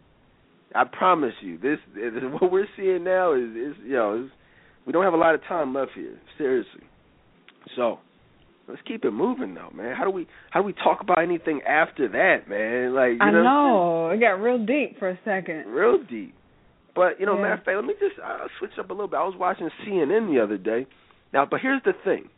I 0.74 0.84
promise 0.84 1.32
you, 1.40 1.56
this, 1.58 1.78
this 1.94 2.12
what 2.40 2.52
we're 2.52 2.68
seeing 2.76 3.04
now 3.04 3.32
is 3.32 3.50
is 3.50 3.74
you 3.84 3.94
know 3.94 4.24
is, 4.24 4.30
we 4.86 4.92
don't 4.92 5.04
have 5.04 5.14
a 5.14 5.18
lot 5.18 5.34
of 5.34 5.42
time 5.44 5.74
left 5.74 5.92
here. 5.94 6.18
Seriously. 6.36 6.82
So 7.76 7.98
let's 8.68 8.80
keep 8.86 9.04
it 9.04 9.10
moving 9.10 9.54
though, 9.54 9.70
man. 9.74 9.96
How 9.96 10.04
do 10.04 10.10
we 10.10 10.26
how 10.50 10.60
do 10.60 10.66
we 10.66 10.72
talk 10.72 11.00
about 11.00 11.22
anything 11.22 11.62
after 11.62 12.08
that, 12.08 12.48
man? 12.48 12.94
Like 12.94 13.12
you 13.12 13.18
I 13.20 13.30
know, 13.30 13.42
know 13.42 14.10
it 14.10 14.20
got 14.20 14.40
real 14.40 14.64
deep 14.64 14.98
for 14.98 15.08
a 15.08 15.18
second. 15.24 15.66
Real 15.66 15.98
deep. 16.08 16.34
But 16.94 17.18
you 17.18 17.26
know, 17.26 17.36
yeah. 17.36 17.42
matter 17.42 17.54
of 17.54 17.64
fact, 17.64 17.76
let 17.76 17.84
me 17.84 17.94
just 17.98 18.20
I'll 18.22 18.48
switch 18.58 18.72
up 18.78 18.90
a 18.90 18.92
little 18.92 19.08
bit. 19.08 19.16
I 19.16 19.24
was 19.24 19.36
watching 19.38 19.68
CNN 19.86 20.32
the 20.32 20.42
other 20.42 20.58
day. 20.58 20.86
Now, 21.32 21.46
but 21.50 21.60
here's 21.60 21.82
the 21.84 21.92
thing: 22.04 22.28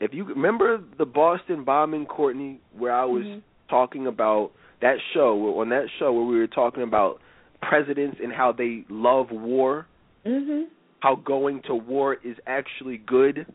if 0.00 0.12
you 0.12 0.24
remember 0.24 0.82
the 0.98 1.06
Boston 1.06 1.64
bombing, 1.64 2.06
Courtney, 2.06 2.60
where 2.76 2.92
I 2.92 3.04
was 3.04 3.24
mm-hmm. 3.24 3.40
talking 3.68 4.06
about 4.06 4.52
that 4.80 4.96
show 5.12 5.58
on 5.60 5.70
that 5.70 5.86
show 5.98 6.12
where 6.12 6.24
we 6.24 6.38
were 6.38 6.46
talking 6.46 6.82
about 6.82 7.20
presidents 7.62 8.18
and 8.22 8.32
how 8.32 8.52
they 8.52 8.84
love 8.88 9.28
war, 9.30 9.86
mm-hmm. 10.26 10.64
how 11.00 11.16
going 11.16 11.62
to 11.66 11.74
war 11.74 12.14
is 12.14 12.36
actually 12.46 12.98
good. 12.98 13.46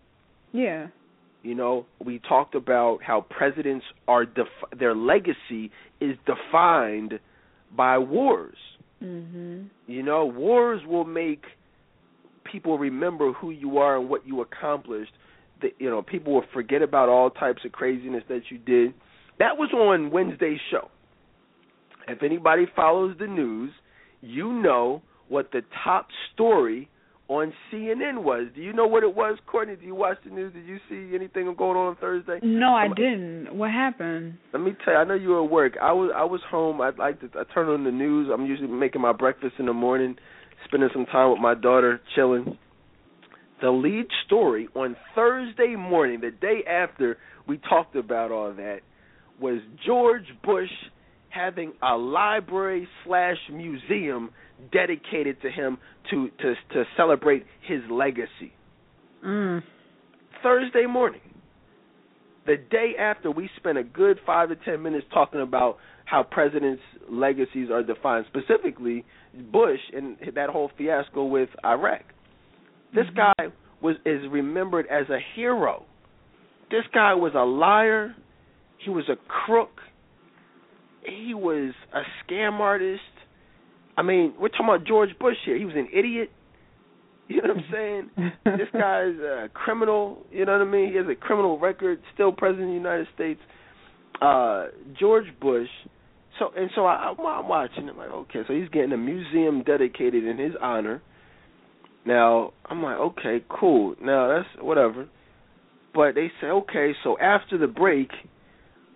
Yeah. 0.52 0.88
You 1.42 1.56
know, 1.56 1.86
we 2.04 2.20
talked 2.20 2.56
about 2.56 3.00
how 3.02 3.26
presidents 3.30 3.86
are 4.08 4.26
def- 4.26 4.78
their 4.78 4.94
legacy 4.94 5.72
is 6.02 6.18
defined 6.26 7.20
by 7.76 7.98
wars. 7.98 8.58
Mm-hmm. 9.02 9.68
You 9.88 10.04
know, 10.04 10.26
wars 10.26 10.82
will 10.86 11.06
make 11.06 11.44
people 12.52 12.78
remember 12.78 13.32
who 13.32 13.52
you 13.52 13.78
are 13.78 13.98
and 13.98 14.10
what 14.10 14.28
you 14.28 14.42
accomplished. 14.42 15.12
That 15.62 15.72
you 15.80 15.90
know, 15.90 16.02
people 16.02 16.34
will 16.34 16.46
forget 16.54 16.82
about 16.82 17.10
all 17.10 17.30
types 17.30 17.62
of 17.66 17.72
craziness 17.72 18.24
that 18.28 18.44
you 18.50 18.58
did. 18.58 18.94
That 19.40 19.58
was 19.58 19.72
on 19.74 20.12
Wednesday's 20.12 20.60
show. 20.70 20.90
If 22.08 22.24
anybody 22.24 22.66
follows 22.76 23.16
the 23.20 23.28
news, 23.28 23.72
you 24.22 24.52
know 24.52 25.02
what 25.30 25.52
the 25.52 25.62
top 25.86 26.08
story 26.34 26.90
on 27.30 27.54
CNN 27.72 28.24
was. 28.24 28.48
Do 28.56 28.62
you 28.62 28.74
know 28.74 28.88
what 28.88 29.04
it 29.04 29.16
was, 29.16 29.38
Courtney? 29.46 29.76
Do 29.76 29.86
you 29.86 29.94
watch 29.94 30.18
the 30.26 30.32
news? 30.32 30.52
Did 30.52 30.66
you 30.66 30.80
see 30.90 31.16
anything 31.16 31.46
going 31.56 31.78
on 31.78 31.88
on 31.90 31.96
Thursday? 31.96 32.40
No, 32.42 32.74
I 32.74 32.88
didn't. 32.88 33.56
What 33.56 33.70
happened? 33.70 34.38
Let 34.52 34.64
me 34.64 34.72
tell 34.84 34.96
you. 34.96 35.00
I 35.00 35.04
know 35.06 35.14
you 35.14 35.30
were 35.30 35.44
at 35.44 35.50
work. 35.50 35.74
I 35.82 35.94
was 35.94 36.12
I 36.14 36.24
was 36.24 36.42
home. 36.50 36.82
I 36.82 36.90
like 36.90 37.22
to 37.22 37.30
I 37.40 37.44
turn 37.54 37.70
on 37.70 37.84
the 37.84 37.92
news. 37.92 38.30
I'm 38.34 38.46
usually 38.46 38.68
making 38.68 39.02
my 39.02 39.14
breakfast 39.14 39.54
in 39.60 39.68
the 39.68 39.74
morning, 39.74 40.16
spending 40.66 40.90
some 40.92 41.06
time 41.06 41.32
with 41.32 41.40
my 41.40 41.54
daughter, 41.54 42.02
chilling. 42.16 42.58
The 43.62 43.70
lead 43.70 44.08
story 44.26 44.68
on 44.74 44.96
Thursday 45.14 45.76
morning, 45.78 46.22
the 46.22 46.32
day 46.32 46.64
after 46.68 47.18
we 47.48 47.58
talked 47.58 47.96
about 47.96 48.32
all 48.32 48.54
that, 48.54 48.80
was 49.40 49.62
George 49.86 50.26
Bush 50.44 50.70
having 51.30 51.74
a 51.82 51.96
library 51.96 52.88
slash 53.06 53.38
museum 53.52 54.32
dedicated 54.72 55.42
to 55.42 55.50
him 55.50 55.78
to 56.10 56.30
to 56.40 56.54
to 56.74 56.84
celebrate 56.98 57.46
his 57.68 57.82
legacy. 57.90 58.54
Mm. 59.26 59.62
Thursday 60.44 60.86
morning, 60.86 61.22
the 62.46 62.56
day 62.58 62.94
after 63.00 63.32
we 63.32 63.50
spent 63.58 63.78
a 63.78 63.84
good 63.84 64.20
five 64.26 64.50
to 64.50 64.56
ten 64.56 64.82
minutes 64.82 65.06
talking 65.14 65.42
about 65.42 65.78
how 66.06 66.24
presidents' 66.24 66.82
legacies 67.10 67.70
are 67.72 67.84
defined, 67.84 68.26
specifically 68.28 69.06
Bush 69.52 69.80
and 69.94 70.18
that 70.36 70.50
whole 70.50 70.72
fiasco 70.78 71.26
with 71.26 71.50
Iraq. 71.64 72.02
This 72.94 73.06
mm-hmm. 73.06 73.44
guy 73.44 73.54
was 73.82 73.96
is 74.06 74.22
remembered 74.32 74.88
as 74.88 75.10
a 75.10 75.20
hero. 75.36 75.86
This 76.72 76.84
guy 76.94 77.14
was 77.14 77.34
a 77.36 77.46
liar. 77.46 78.16
He 78.84 78.90
was 78.90 79.10
a 79.10 79.16
crook. 79.28 79.82
He 81.10 81.34
was 81.34 81.74
a 81.93 82.01
scam 82.24 82.60
artist. 82.60 83.01
I 83.97 84.01
mean, 84.01 84.34
we're 84.39 84.49
talking 84.49 84.66
about 84.66 84.86
George 84.88 85.10
Bush 85.20 85.36
here. 85.45 85.57
He 85.57 85.66
was 85.66 85.76
an 85.76 85.89
idiot. 85.93 86.30
You 87.28 87.43
know 87.43 87.49
what 87.49 87.57
I'm 87.57 87.64
saying? 87.72 88.10
this 88.57 88.68
guy's 88.74 89.16
a 89.20 89.49
criminal. 89.53 90.26
You 90.32 90.45
know 90.45 90.53
what 90.53 90.68
I 90.68 90.72
mean? 90.72 90.89
He 90.91 90.97
has 90.97 91.05
a 91.07 91.16
criminal 91.16 91.60
record. 91.60 91.99
Still 92.16 92.32
president 92.32 92.70
of 92.70 92.70
the 92.70 92.76
United 92.76 93.07
States. 93.14 93.39
Uh, 94.22 94.66
George 94.99 95.28
Bush. 95.39 95.68
So 96.39 96.49
and 96.57 96.72
so 96.74 96.86
I, 96.86 97.14
I'm 97.16 97.47
watching. 97.47 97.88
I'm 97.88 97.97
like, 97.97 98.10
okay, 98.10 98.39
so 98.47 98.53
he's 98.53 98.70
getting 98.70 98.93
a 98.93 98.97
museum 98.97 99.64
dedicated 99.64 100.26
in 100.26 100.38
his 100.38 100.53
honor. 100.62 101.01
Now 102.05 102.53
I'm 102.66 102.82
like, 102.82 102.97
okay, 102.97 103.43
cool. 103.47 103.95
Now 104.01 104.28
that's 104.28 104.64
whatever. 104.64 105.07
But 105.93 106.16
they 106.16 106.32
say, 106.41 106.47
okay, 106.47 106.93
so 107.03 107.18
after 107.20 107.57
the 107.57 107.68
break, 107.68 108.10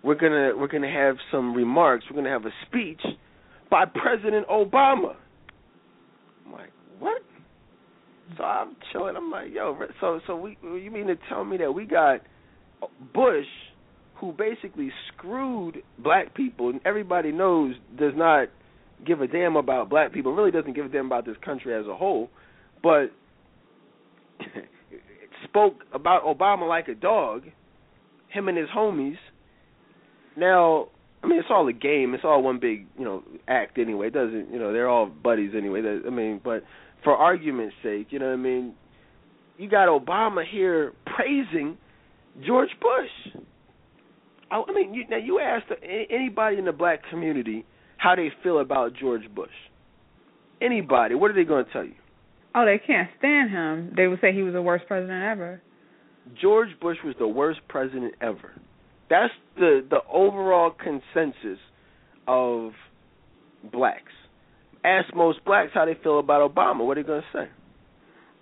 we're 0.04 0.14
gonna 0.14 0.52
we're 0.56 0.68
gonna 0.68 0.92
have 0.92 1.16
some 1.32 1.54
remarks. 1.54 2.04
We're 2.10 2.16
gonna 2.16 2.30
have 2.30 2.44
a 2.44 2.52
speech 2.66 3.00
by 3.70 3.84
President 3.86 4.46
Obama. 4.48 5.16
I'm 6.44 6.52
like, 6.52 6.70
what? 6.98 7.22
So 8.36 8.44
I'm 8.44 8.76
chilling. 8.92 9.16
I'm 9.16 9.30
like, 9.30 9.48
yo, 9.52 9.76
so 10.00 10.20
so 10.26 10.36
we 10.36 10.58
you 10.62 10.90
mean 10.90 11.06
to 11.06 11.16
tell 11.28 11.44
me 11.44 11.56
that 11.56 11.72
we 11.72 11.86
got 11.86 12.20
Bush, 13.14 13.46
who 14.16 14.32
basically 14.32 14.92
screwed 15.08 15.82
black 15.98 16.34
people, 16.34 16.68
and 16.68 16.80
everybody 16.84 17.32
knows 17.32 17.74
does 17.98 18.12
not 18.14 18.48
give 19.06 19.22
a 19.22 19.26
damn 19.26 19.56
about 19.56 19.88
black 19.88 20.12
people, 20.12 20.34
really 20.34 20.50
doesn't 20.50 20.74
give 20.74 20.86
a 20.86 20.88
damn 20.88 21.06
about 21.06 21.24
this 21.24 21.36
country 21.44 21.74
as 21.74 21.86
a 21.86 21.94
whole, 21.94 22.30
but 22.82 23.06
spoke 25.44 25.76
about 25.92 26.24
Obama 26.24 26.68
like 26.68 26.88
a 26.88 26.94
dog, 26.94 27.44
him 28.28 28.48
and 28.48 28.56
his 28.56 28.68
homies. 28.68 29.16
Now 30.36 30.88
I 31.24 31.26
mean, 31.26 31.38
it's 31.38 31.48
all 31.50 31.66
a 31.68 31.72
game. 31.72 32.12
It's 32.12 32.24
all 32.24 32.42
one 32.42 32.58
big, 32.58 32.86
you 32.98 33.04
know, 33.04 33.22
act 33.48 33.78
anyway. 33.78 34.08
It 34.08 34.12
doesn't, 34.12 34.52
you 34.52 34.58
know, 34.58 34.74
they're 34.74 34.88
all 34.88 35.06
buddies 35.06 35.52
anyway. 35.56 35.80
I 36.06 36.10
mean, 36.10 36.38
but 36.44 36.64
for 37.02 37.16
argument's 37.16 37.74
sake, 37.82 38.08
you 38.10 38.18
know 38.18 38.26
what 38.26 38.34
I 38.34 38.36
mean? 38.36 38.74
You 39.56 39.70
got 39.70 39.88
Obama 39.88 40.44
here 40.46 40.92
praising 41.06 41.78
George 42.46 42.68
Bush. 42.78 43.42
I, 44.50 44.62
I 44.68 44.72
mean, 44.74 44.92
you, 44.92 45.04
now 45.08 45.16
you 45.16 45.40
ask 45.40 45.64
anybody 46.10 46.58
in 46.58 46.66
the 46.66 46.72
black 46.72 47.00
community 47.08 47.64
how 47.96 48.14
they 48.14 48.30
feel 48.42 48.60
about 48.60 48.92
George 48.94 49.24
Bush. 49.34 49.48
Anybody, 50.60 51.14
what 51.14 51.30
are 51.30 51.34
they 51.34 51.44
going 51.44 51.64
to 51.64 51.72
tell 51.72 51.84
you? 51.84 51.94
Oh, 52.54 52.66
they 52.66 52.80
can't 52.86 53.08
stand 53.18 53.50
him. 53.50 53.94
They 53.96 54.08
would 54.08 54.20
say 54.20 54.34
he 54.34 54.42
was 54.42 54.52
the 54.52 54.62
worst 54.62 54.86
president 54.86 55.24
ever. 55.24 55.62
George 56.40 56.68
Bush 56.82 56.98
was 57.02 57.14
the 57.18 57.26
worst 57.26 57.60
president 57.68 58.14
ever. 58.20 58.52
That's 59.10 59.32
the 59.56 59.84
the 59.88 60.00
overall 60.12 60.70
consensus 60.70 61.58
of 62.26 62.72
blacks. 63.72 64.12
Ask 64.84 65.14
most 65.14 65.44
blacks 65.44 65.70
how 65.74 65.84
they 65.86 65.96
feel 66.02 66.18
about 66.18 66.54
Obama. 66.54 66.86
What 66.86 66.98
are 66.98 67.02
they 67.02 67.06
going 67.06 67.22
to 67.22 67.38
say? 67.38 67.50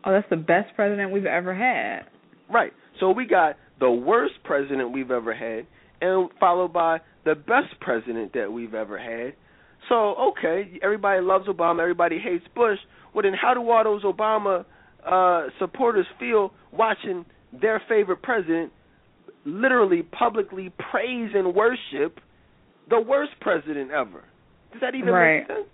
Oh, 0.05 0.13
that's 0.13 0.29
the 0.31 0.37
best 0.37 0.75
president 0.75 1.13
we've 1.13 1.27
ever 1.27 1.55
had. 1.55 2.09
Right. 2.53 2.73
So 2.99 3.11
we 3.11 3.27
got 3.27 3.57
the 3.79 3.91
worst 3.91 4.35
president 4.45 4.93
we've 4.93 5.11
ever 5.11 5.35
had, 5.35 5.67
and 6.01 6.29
followed 6.41 6.73
by 6.73 7.01
the 7.25 7.35
best 7.35 7.79
president 7.81 8.33
that 8.35 8.53
we've 8.53 8.75
ever 8.75 8.99
had. 8.99 9.35
So 9.89 10.15
okay, 10.31 10.79
everybody 10.83 11.21
loves 11.23 11.47
Obama, 11.47 11.81
everybody 11.81 12.19
hates 12.19 12.45
Bush. 12.55 12.79
Well, 13.15 13.23
then 13.23 13.35
how 13.41 13.55
do 13.55 13.69
all 13.69 13.85
those 13.85 14.03
Obama 14.05 14.65
uh, 15.05 15.49
supporters 15.59 16.07
feel 16.19 16.53
watching 16.73 17.25
their 17.53 17.83
favorite 17.89 18.23
president 18.23 18.73
literally 19.45 20.03
publicly 20.03 20.73
praise 20.91 21.31
and 21.35 21.55
worship 21.55 22.21
the 22.89 23.01
worst 23.01 23.33
president 23.41 23.91
ever? 23.91 24.25
Does 24.73 24.81
that 24.81 24.95
even 24.95 25.11
right. 25.11 25.39
make 25.39 25.49
sense? 25.49 25.69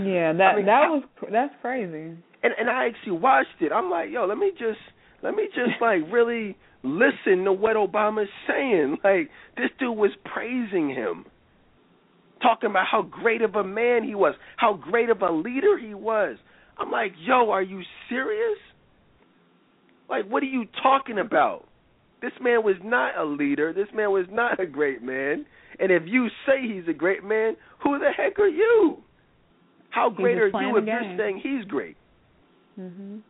Yeah, 0.00 0.32
that 0.38 0.42
I 0.42 0.56
mean, 0.56 0.66
that 0.66 0.88
was 0.88 1.02
that's 1.30 1.54
crazy. 1.60 2.16
And 2.42 2.52
and 2.58 2.68
I 2.68 2.86
actually 2.88 3.18
watched 3.18 3.60
it. 3.60 3.72
I'm 3.72 3.90
like, 3.90 4.10
yo, 4.10 4.26
let 4.26 4.38
me 4.38 4.50
just 4.52 4.80
let 5.22 5.34
me 5.34 5.46
just 5.48 5.72
like 5.80 6.00
really 6.10 6.56
listen 6.82 7.44
to 7.44 7.52
what 7.52 7.76
Obama's 7.76 8.30
saying. 8.48 8.98
Like 9.04 9.30
this 9.56 9.70
dude 9.78 9.96
was 9.96 10.10
praising 10.24 10.88
him. 10.88 11.26
Talking 12.40 12.70
about 12.70 12.86
how 12.90 13.02
great 13.02 13.40
of 13.42 13.54
a 13.54 13.62
man 13.62 14.02
he 14.02 14.16
was, 14.16 14.34
how 14.56 14.74
great 14.74 15.10
of 15.10 15.22
a 15.22 15.30
leader 15.30 15.78
he 15.78 15.94
was. 15.94 16.38
I'm 16.76 16.90
like, 16.90 17.12
yo, 17.20 17.50
are 17.50 17.62
you 17.62 17.82
serious? 18.08 18.58
Like, 20.08 20.28
what 20.28 20.42
are 20.42 20.46
you 20.46 20.64
talking 20.82 21.18
about? 21.18 21.68
This 22.22 22.32
man 22.40 22.62
was 22.62 22.76
not 22.82 23.18
a 23.18 23.24
leader. 23.24 23.72
This 23.72 23.88
man 23.92 24.12
was 24.12 24.26
not 24.30 24.60
a 24.60 24.66
great 24.66 25.02
man. 25.02 25.44
And 25.80 25.90
if 25.90 26.04
you 26.06 26.28
say 26.46 26.62
he's 26.62 26.86
a 26.88 26.92
great 26.92 27.24
man, 27.24 27.56
who 27.82 27.98
the 27.98 28.10
heck 28.16 28.38
are 28.38 28.48
you? 28.48 28.98
How 29.90 30.08
great 30.08 30.38
are 30.38 30.46
you 30.46 30.76
if 30.76 30.86
you're 30.86 31.16
saying 31.18 31.40
he's 31.42 31.64
great? 31.64 31.96
Mhm. 32.78 33.22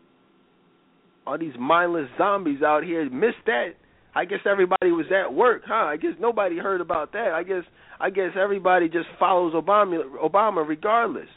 All 1.27 1.39
these 1.39 1.57
mindless 1.59 2.09
zombies 2.19 2.63
out 2.63 2.85
here 2.85 3.09
missed 3.11 3.45
that. 3.47 3.75
I 4.15 4.27
guess 4.27 4.41
everybody 4.45 4.93
was 4.93 5.11
at 5.11 5.33
work, 5.33 5.63
huh? 5.65 5.87
I 5.87 5.97
guess 5.97 6.13
nobody 6.21 6.59
heard 6.59 6.81
about 6.81 7.13
that. 7.13 7.33
I 7.33 7.43
guess 7.43 7.65
I 7.99 8.11
guess 8.11 8.33
everybody 8.37 8.89
just 8.89 9.09
follows 9.19 9.55
Obama 9.55 10.05
Obama 10.23 10.69
regardless. 10.69 11.29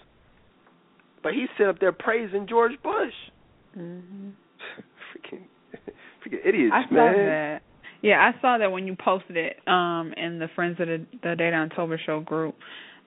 But 1.23 1.33
he's 1.33 1.49
sitting 1.51 1.67
up 1.67 1.79
there 1.79 1.91
praising 1.93 2.47
George 2.47 2.73
Bush. 2.83 3.13
Mhm. 3.77 4.33
Freaking 6.26 6.45
idiots, 6.45 6.73
I 6.73 6.89
saw 6.89 6.95
that. 6.95 7.59
Yeah, 8.01 8.17
I 8.19 8.39
saw 8.41 8.57
that 8.57 8.71
when 8.71 8.88
you 8.88 8.95
posted 8.95 9.38
it 9.38 9.57
um 9.67 10.13
in 10.17 10.39
the 10.39 10.47
Friends 10.55 10.80
of 10.80 10.88
the 10.88 11.05
the 11.21 11.30
Dedan 11.30 11.73
Tolbert 11.76 11.99
show 12.05 12.19
group. 12.21 12.55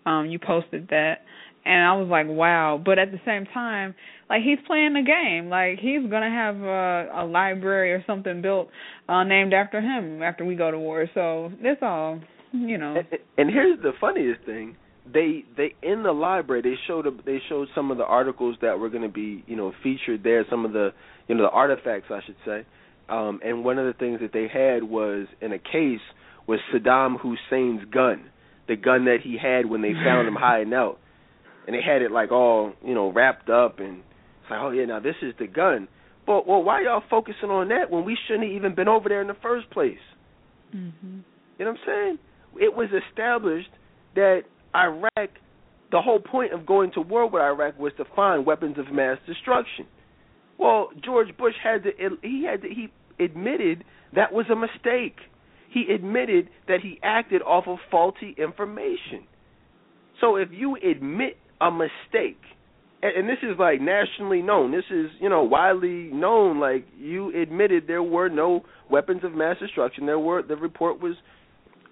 Um 0.06 0.26
you 0.26 0.38
posted 0.38 0.88
that 0.88 1.18
and 1.64 1.84
I 1.84 1.94
was 1.96 2.08
like, 2.08 2.26
wow. 2.26 2.80
But 2.82 2.98
at 2.98 3.12
the 3.12 3.20
same 3.26 3.44
time, 3.52 3.94
like 4.30 4.42
he's 4.42 4.58
playing 4.66 4.94
the 4.94 5.02
game. 5.02 5.50
Like 5.50 5.78
he's 5.78 6.08
gonna 6.10 6.30
have 6.30 6.56
a, 6.56 7.22
a 7.22 7.24
library 7.26 7.92
or 7.92 8.02
something 8.06 8.40
built 8.42 8.68
uh 9.08 9.24
named 9.24 9.52
after 9.52 9.80
him 9.80 10.22
after 10.22 10.44
we 10.44 10.54
go 10.54 10.70
to 10.70 10.78
war. 10.78 11.06
So 11.14 11.52
that's 11.62 11.80
all, 11.82 12.20
you 12.52 12.78
know. 12.78 12.96
And, 12.96 13.20
and 13.36 13.50
here's 13.50 13.80
the 13.82 13.92
funniest 14.00 14.44
thing: 14.44 14.76
they 15.12 15.44
they 15.56 15.74
in 15.82 16.02
the 16.02 16.12
library 16.12 16.62
they 16.62 16.74
showed 16.86 17.06
a, 17.06 17.10
they 17.24 17.38
showed 17.48 17.68
some 17.74 17.90
of 17.90 17.98
the 17.98 18.04
articles 18.04 18.56
that 18.62 18.78
were 18.78 18.88
going 18.88 19.02
to 19.02 19.08
be 19.08 19.44
you 19.46 19.56
know 19.56 19.72
featured 19.82 20.22
there, 20.24 20.44
some 20.50 20.64
of 20.64 20.72
the 20.72 20.90
you 21.28 21.34
know 21.34 21.44
the 21.44 21.50
artifacts 21.50 22.08
I 22.10 22.20
should 22.24 22.36
say. 22.44 22.66
Um, 23.08 23.40
and 23.44 23.64
one 23.64 23.78
of 23.78 23.86
the 23.86 23.98
things 23.98 24.20
that 24.20 24.32
they 24.32 24.48
had 24.52 24.82
was 24.82 25.26
in 25.40 25.52
a 25.52 25.58
case 25.58 26.00
was 26.46 26.60
Saddam 26.72 27.16
Hussein's 27.18 27.84
gun, 27.90 28.24
the 28.66 28.76
gun 28.76 29.04
that 29.06 29.18
he 29.22 29.38
had 29.40 29.66
when 29.66 29.82
they 29.82 29.92
found 29.92 30.28
him 30.28 30.34
hiding 30.38 30.74
out. 30.74 30.98
And 31.66 31.74
they 31.74 31.82
had 31.82 32.02
it 32.02 32.10
like 32.10 32.32
all 32.32 32.72
you 32.84 32.94
know 32.94 33.12
wrapped 33.12 33.50
up 33.50 33.78
and 33.78 33.98
it's 33.98 34.50
like 34.50 34.60
oh 34.60 34.70
yeah 34.70 34.86
now 34.86 35.00
this 35.00 35.16
is 35.22 35.34
the 35.38 35.46
gun. 35.46 35.88
But 36.26 36.46
well 36.46 36.62
why 36.62 36.82
y'all 36.82 37.02
focusing 37.10 37.50
on 37.50 37.68
that 37.68 37.90
when 37.90 38.04
we 38.04 38.16
shouldn't 38.26 38.44
have 38.44 38.56
even 38.56 38.74
been 38.74 38.88
over 38.88 39.08
there 39.08 39.20
in 39.20 39.28
the 39.28 39.36
first 39.42 39.70
place? 39.70 39.98
Mhm 40.74 41.22
you 41.58 41.64
know 41.64 41.72
what 41.72 41.80
i'm 41.80 41.86
saying? 41.86 42.18
It 42.60 42.74
was 42.74 42.88
established 43.10 43.68
that 44.14 44.42
iraq 44.74 45.30
the 45.90 46.00
whole 46.00 46.20
point 46.20 46.52
of 46.52 46.66
going 46.66 46.92
to 46.92 47.00
war 47.00 47.28
with 47.28 47.42
iraq 47.42 47.78
was 47.78 47.92
to 47.96 48.04
find 48.14 48.46
weapons 48.46 48.76
of 48.78 48.92
mass 48.92 49.18
destruction. 49.26 49.86
Well 50.58 50.88
george 51.04 51.36
bush 51.36 51.54
had 51.62 51.82
to 51.84 51.90
he 52.22 52.44
had 52.48 52.62
to 52.62 52.68
he 52.68 52.88
admitted 53.20 53.84
that 54.14 54.32
was 54.32 54.46
a 54.50 54.56
mistake. 54.56 55.16
He 55.70 55.92
admitted 55.92 56.48
that 56.66 56.80
he 56.82 56.98
acted 57.02 57.42
off 57.42 57.64
of 57.66 57.78
faulty 57.90 58.34
information. 58.38 59.26
So 60.20 60.36
if 60.36 60.48
you 60.50 60.76
admit 60.76 61.36
a 61.60 61.70
mistake 61.70 62.40
and, 63.02 63.28
this 63.28 63.38
is 63.42 63.56
like 63.58 63.80
nationally 63.80 64.42
known 64.42 64.72
this 64.72 64.84
is 64.90 65.06
you 65.20 65.28
know 65.28 65.42
widely 65.42 66.10
known 66.12 66.58
like 66.60 66.86
you 66.96 67.30
admitted 67.40 67.84
there 67.86 68.02
were 68.02 68.28
no 68.28 68.62
weapons 68.90 69.22
of 69.24 69.32
mass 69.32 69.56
destruction 69.60 70.06
there 70.06 70.18
were 70.18 70.42
the 70.42 70.56
report 70.56 71.00
was 71.00 71.14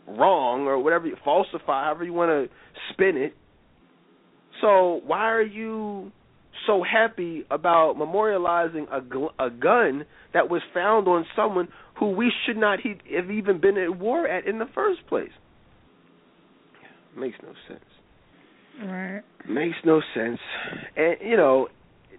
wrong 0.07 0.67
or 0.67 0.79
whatever 0.79 1.09
falsify 1.25 1.85
however 1.85 2.05
you 2.05 2.13
want 2.13 2.31
to 2.31 2.55
spin 2.93 3.17
it. 3.17 3.35
So 4.61 5.01
why 5.05 5.31
are 5.31 5.43
you 5.43 6.13
so 6.67 6.83
happy 6.83 7.45
about 7.51 7.97
memorializing 7.97 8.87
a, 8.93 9.01
gl- 9.01 9.33
a 9.39 9.51
gun 9.51 10.05
that 10.33 10.49
was 10.51 10.63
found 10.73 11.09
on 11.09 11.27
someone 11.35 11.69
who 11.99 12.11
we 12.11 12.33
should 12.47 12.57
not 12.57 12.81
he- 12.81 13.01
have 13.17 13.31
even 13.31 13.61
been 13.61 13.77
at 13.77 13.99
war 13.99 14.27
at 14.27 14.47
in 14.47 14.59
the 14.59 14.69
first 14.75 15.01
place 15.09 15.31
makes 17.17 17.37
no 17.43 17.53
sense 17.69 17.81
Right. 18.83 19.23
Makes 19.49 19.77
no 19.85 20.03
sense. 20.15 20.39
And 20.97 21.17
you 21.23 21.37
know, 21.37 21.69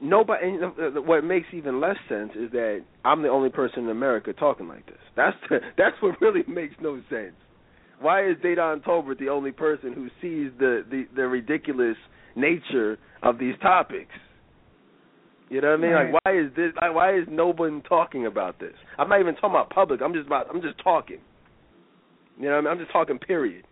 nobody. 0.02 0.48
And 0.48 0.64
uh, 0.64 0.68
uh, 0.68 1.02
what 1.02 1.24
makes 1.24 1.48
even 1.54 1.80
less 1.80 1.98
sense 2.10 2.32
is 2.36 2.52
that 2.52 2.84
I'm 3.06 3.22
the 3.22 3.30
only 3.30 3.50
person 3.50 3.84
in 3.84 3.90
America 3.90 4.34
talking 4.34 4.68
like 4.68 4.86
this. 4.86 4.96
That's 5.16 5.38
the, 5.50 5.60
that's 5.78 5.96
what 6.02 6.20
really 6.22 6.44
makes 6.48 6.76
no 6.82 7.00
sense. 7.10 7.36
Why 8.00 8.28
is 8.28 8.38
Dedan 8.44 8.84
Tolbert 8.84 9.20
the 9.20 9.30
only 9.30 9.52
person 9.52 9.94
who 9.94 10.08
sees 10.22 10.52
the, 10.60 10.84
the 10.90 11.06
the 11.16 11.28
ridiculous 11.28 11.98
nature 12.36 12.98
of 13.22 13.38
these 13.38 13.56
topics? 13.62 14.12
You 15.50 15.62
know 15.62 15.70
what 15.70 15.80
I 15.80 15.82
mean? 15.82 15.92
Right. 15.92 16.14
Like 16.14 16.26
why 16.26 16.40
is 16.40 16.52
this? 16.56 16.72
Like, 16.80 16.94
why 16.94 17.18
is 17.18 17.26
no 17.30 17.54
one 17.54 17.82
talking 17.88 18.26
about 18.26 18.60
this? 18.60 18.74
I'm 18.98 19.08
not 19.10 19.20
even 19.22 19.36
talking 19.36 19.52
about 19.52 19.70
public. 19.70 20.02
I'm 20.02 20.14
just 20.14 20.28
about. 20.28 20.48
I'm 20.54 20.62
just 20.62 20.82
talking. 20.84 21.20
You 22.38 22.46
know 22.46 22.52
what 22.52 22.58
I 22.58 22.62
mean? 22.62 22.72
I'm 22.72 22.80
just 22.80 22.92
talking. 22.92 23.18
Period. 23.18 23.64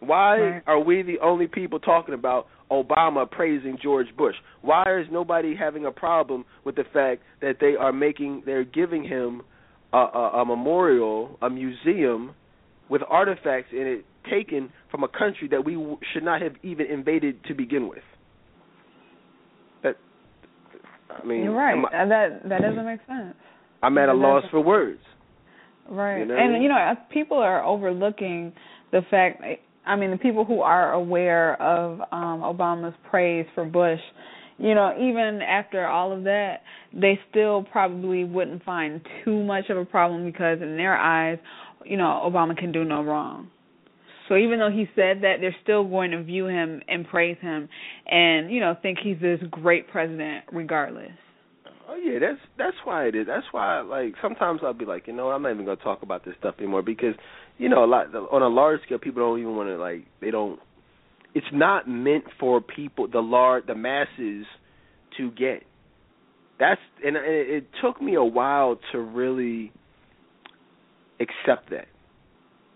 Why 0.00 0.38
Right. 0.40 0.62
are 0.66 0.80
we 0.80 1.02
the 1.02 1.20
only 1.20 1.46
people 1.46 1.78
talking 1.78 2.12
about 2.14 2.48
Obama 2.70 3.30
praising 3.30 3.78
George 3.80 4.08
Bush? 4.16 4.34
Why 4.60 4.82
is 5.00 5.06
nobody 5.12 5.54
having 5.54 5.86
a 5.86 5.92
problem 5.92 6.44
with 6.64 6.74
the 6.74 6.84
fact 6.92 7.22
that 7.40 7.58
they 7.60 7.76
are 7.76 7.92
making, 7.92 8.42
they're 8.44 8.64
giving 8.64 9.04
him 9.04 9.42
a, 9.92 9.98
a, 9.98 10.30
a 10.40 10.44
memorial, 10.44 11.38
a 11.40 11.48
museum 11.48 12.34
with 12.88 13.02
artifacts 13.08 13.70
in 13.72 13.86
it 13.86 14.04
taken 14.28 14.70
from 14.90 15.04
a 15.04 15.08
country 15.08 15.46
that 15.48 15.64
we 15.64 15.74
w- 15.74 15.98
should 16.12 16.24
not 16.24 16.42
have 16.42 16.54
even 16.64 16.86
invaded 16.86 17.42
to 17.44 17.54
begin 17.54 17.88
with? 17.88 18.02
That, 19.84 19.96
I 21.20 21.26
mean, 21.26 21.44
You're 21.44 21.54
right. 21.54 21.72
I'm, 21.72 21.84
Uh, 21.84 22.08
that 22.08 22.48
that 22.48 22.60
doesn't 22.62 22.84
make 22.84 23.00
sense. 23.06 23.34
I'm 23.82 23.98
at 23.98 24.08
a 24.08 24.14
loss 24.14 24.44
for 24.50 24.60
words. 24.60 25.00
Right. 25.88 26.20
You 26.20 26.24
know 26.26 26.34
what 26.34 26.40
I 26.40 26.44
and 26.44 26.52
mean? 26.54 26.62
you 26.62 26.68
know, 26.68 26.94
people 27.10 27.38
are 27.38 27.64
overlooking 27.64 28.52
the 28.92 29.02
fact 29.10 29.42
I 29.84 29.96
mean, 29.96 30.12
the 30.12 30.16
people 30.16 30.44
who 30.44 30.60
are 30.60 30.92
aware 30.92 31.60
of 31.60 32.00
um 32.12 32.40
Obama's 32.42 32.94
praise 33.10 33.46
for 33.54 33.64
Bush, 33.64 34.00
you 34.58 34.74
know, 34.74 34.94
even 34.96 35.40
after 35.42 35.86
all 35.86 36.12
of 36.12 36.24
that, 36.24 36.62
they 36.92 37.18
still 37.30 37.64
probably 37.72 38.24
wouldn't 38.24 38.62
find 38.64 39.00
too 39.24 39.42
much 39.42 39.64
of 39.70 39.76
a 39.76 39.84
problem 39.84 40.24
because 40.24 40.62
in 40.62 40.76
their 40.76 40.96
eyes, 40.96 41.38
you 41.84 41.96
know, 41.96 42.22
Obama 42.24 42.56
can 42.56 42.70
do 42.70 42.84
no 42.84 43.02
wrong. 43.02 43.48
So 44.32 44.38
even 44.38 44.60
though 44.60 44.70
he 44.70 44.86
said 44.96 45.20
that, 45.24 45.42
they're 45.42 45.54
still 45.62 45.84
going 45.84 46.12
to 46.12 46.22
view 46.22 46.46
him 46.46 46.80
and 46.88 47.06
praise 47.06 47.36
him 47.42 47.68
and, 48.06 48.50
you 48.50 48.60
know, 48.60 48.74
think 48.80 48.96
he's 49.04 49.20
this 49.20 49.38
great 49.50 49.90
president 49.90 50.46
regardless. 50.50 51.12
Oh 51.86 51.96
yeah, 51.96 52.18
that's 52.18 52.40
that's 52.56 52.76
why 52.84 53.04
it 53.08 53.14
is. 53.14 53.26
That's 53.26 53.44
why 53.50 53.82
like 53.82 54.14
sometimes 54.22 54.60
I'll 54.62 54.72
be 54.72 54.86
like, 54.86 55.06
you 55.06 55.12
know, 55.12 55.28
I'm 55.28 55.42
not 55.42 55.52
even 55.52 55.66
gonna 55.66 55.76
talk 55.76 56.02
about 56.02 56.24
this 56.24 56.32
stuff 56.38 56.54
anymore 56.58 56.80
because 56.80 57.14
you 57.58 57.68
know 57.68 57.84
a 57.84 57.86
lot 57.86 58.06
on 58.14 58.40
a 58.40 58.48
large 58.48 58.80
scale 58.86 58.98
people 58.98 59.20
don't 59.20 59.38
even 59.38 59.54
want 59.54 59.68
to 59.68 59.76
like 59.76 60.06
they 60.22 60.30
don't. 60.30 60.58
It's 61.34 61.44
not 61.52 61.86
meant 61.86 62.24
for 62.40 62.62
people 62.62 63.08
the 63.08 63.20
large 63.20 63.66
the 63.66 63.74
masses 63.74 64.46
to 65.18 65.30
get. 65.32 65.64
That's 66.58 66.80
and, 67.04 67.16
it, 67.16 67.50
it 67.50 67.66
took 67.82 68.00
me 68.00 68.14
a 68.14 68.24
while 68.24 68.78
to 68.92 68.98
really 68.98 69.72
accept 71.20 71.68
that 71.70 71.88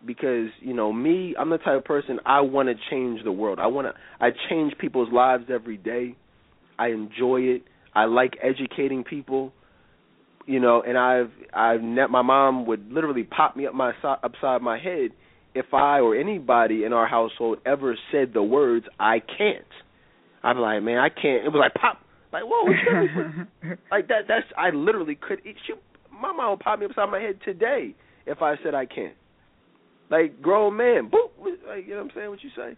because 0.04 0.48
you 0.60 0.74
know 0.74 0.92
me 0.92 1.34
i'm 1.38 1.50
the 1.50 1.58
type 1.58 1.78
of 1.78 1.84
person 1.84 2.18
i 2.26 2.40
want 2.40 2.68
to 2.68 2.74
change 2.90 3.22
the 3.24 3.32
world. 3.32 3.58
I 3.60 3.66
want 3.66 3.88
to 3.88 3.94
i 4.20 4.30
change 4.50 4.74
people's 4.78 5.12
lives 5.12 5.44
every 5.52 5.76
day. 5.76 6.16
I 6.78 6.88
enjoy 6.88 7.40
it. 7.40 7.62
I 7.94 8.04
like 8.04 8.36
educating 8.42 9.02
people 9.04 9.52
you 10.46 10.60
know 10.60 10.82
and 10.86 10.96
i've 10.96 11.30
i've 11.52 11.82
net 11.82 12.08
my 12.10 12.22
mom 12.22 12.66
would 12.66 12.90
literally 12.90 13.24
pop 13.24 13.56
me 13.56 13.66
up 13.66 13.74
my 13.74 13.92
upside 14.22 14.62
my 14.62 14.78
head 14.78 15.10
if 15.54 15.66
i 15.74 15.98
or 16.00 16.14
anybody 16.14 16.84
in 16.84 16.92
our 16.92 17.06
household 17.06 17.58
ever 17.66 17.96
said 18.12 18.32
the 18.32 18.42
words 18.42 18.86
i 18.98 19.20
can't. 19.20 19.64
I'm 20.42 20.58
like 20.58 20.82
man 20.82 20.98
i 20.98 21.08
can't. 21.08 21.44
It 21.44 21.52
was 21.52 21.60
like 21.60 21.74
pop. 21.74 21.98
Like 22.32 22.44
whoa 22.46 22.64
what's 22.64 23.80
like 23.90 24.08
that 24.08 24.22
that's 24.28 24.46
i 24.56 24.70
literally 24.70 25.16
could 25.16 25.40
she 25.44 25.74
my 26.12 26.32
mom 26.32 26.50
would 26.50 26.60
pop 26.60 26.78
me 26.78 26.86
upside 26.86 27.10
my 27.10 27.20
head 27.20 27.38
today 27.44 27.94
if 28.26 28.42
i 28.42 28.54
said 28.62 28.74
i 28.74 28.86
can't 28.86 29.14
like 30.10 30.40
grown 30.40 30.76
man, 30.76 31.10
boop, 31.10 31.30
like 31.68 31.86
you 31.86 31.90
know 31.90 31.96
what 31.96 32.04
I'm 32.04 32.10
saying? 32.14 32.30
What 32.30 32.42
you 32.42 32.50
say? 32.56 32.76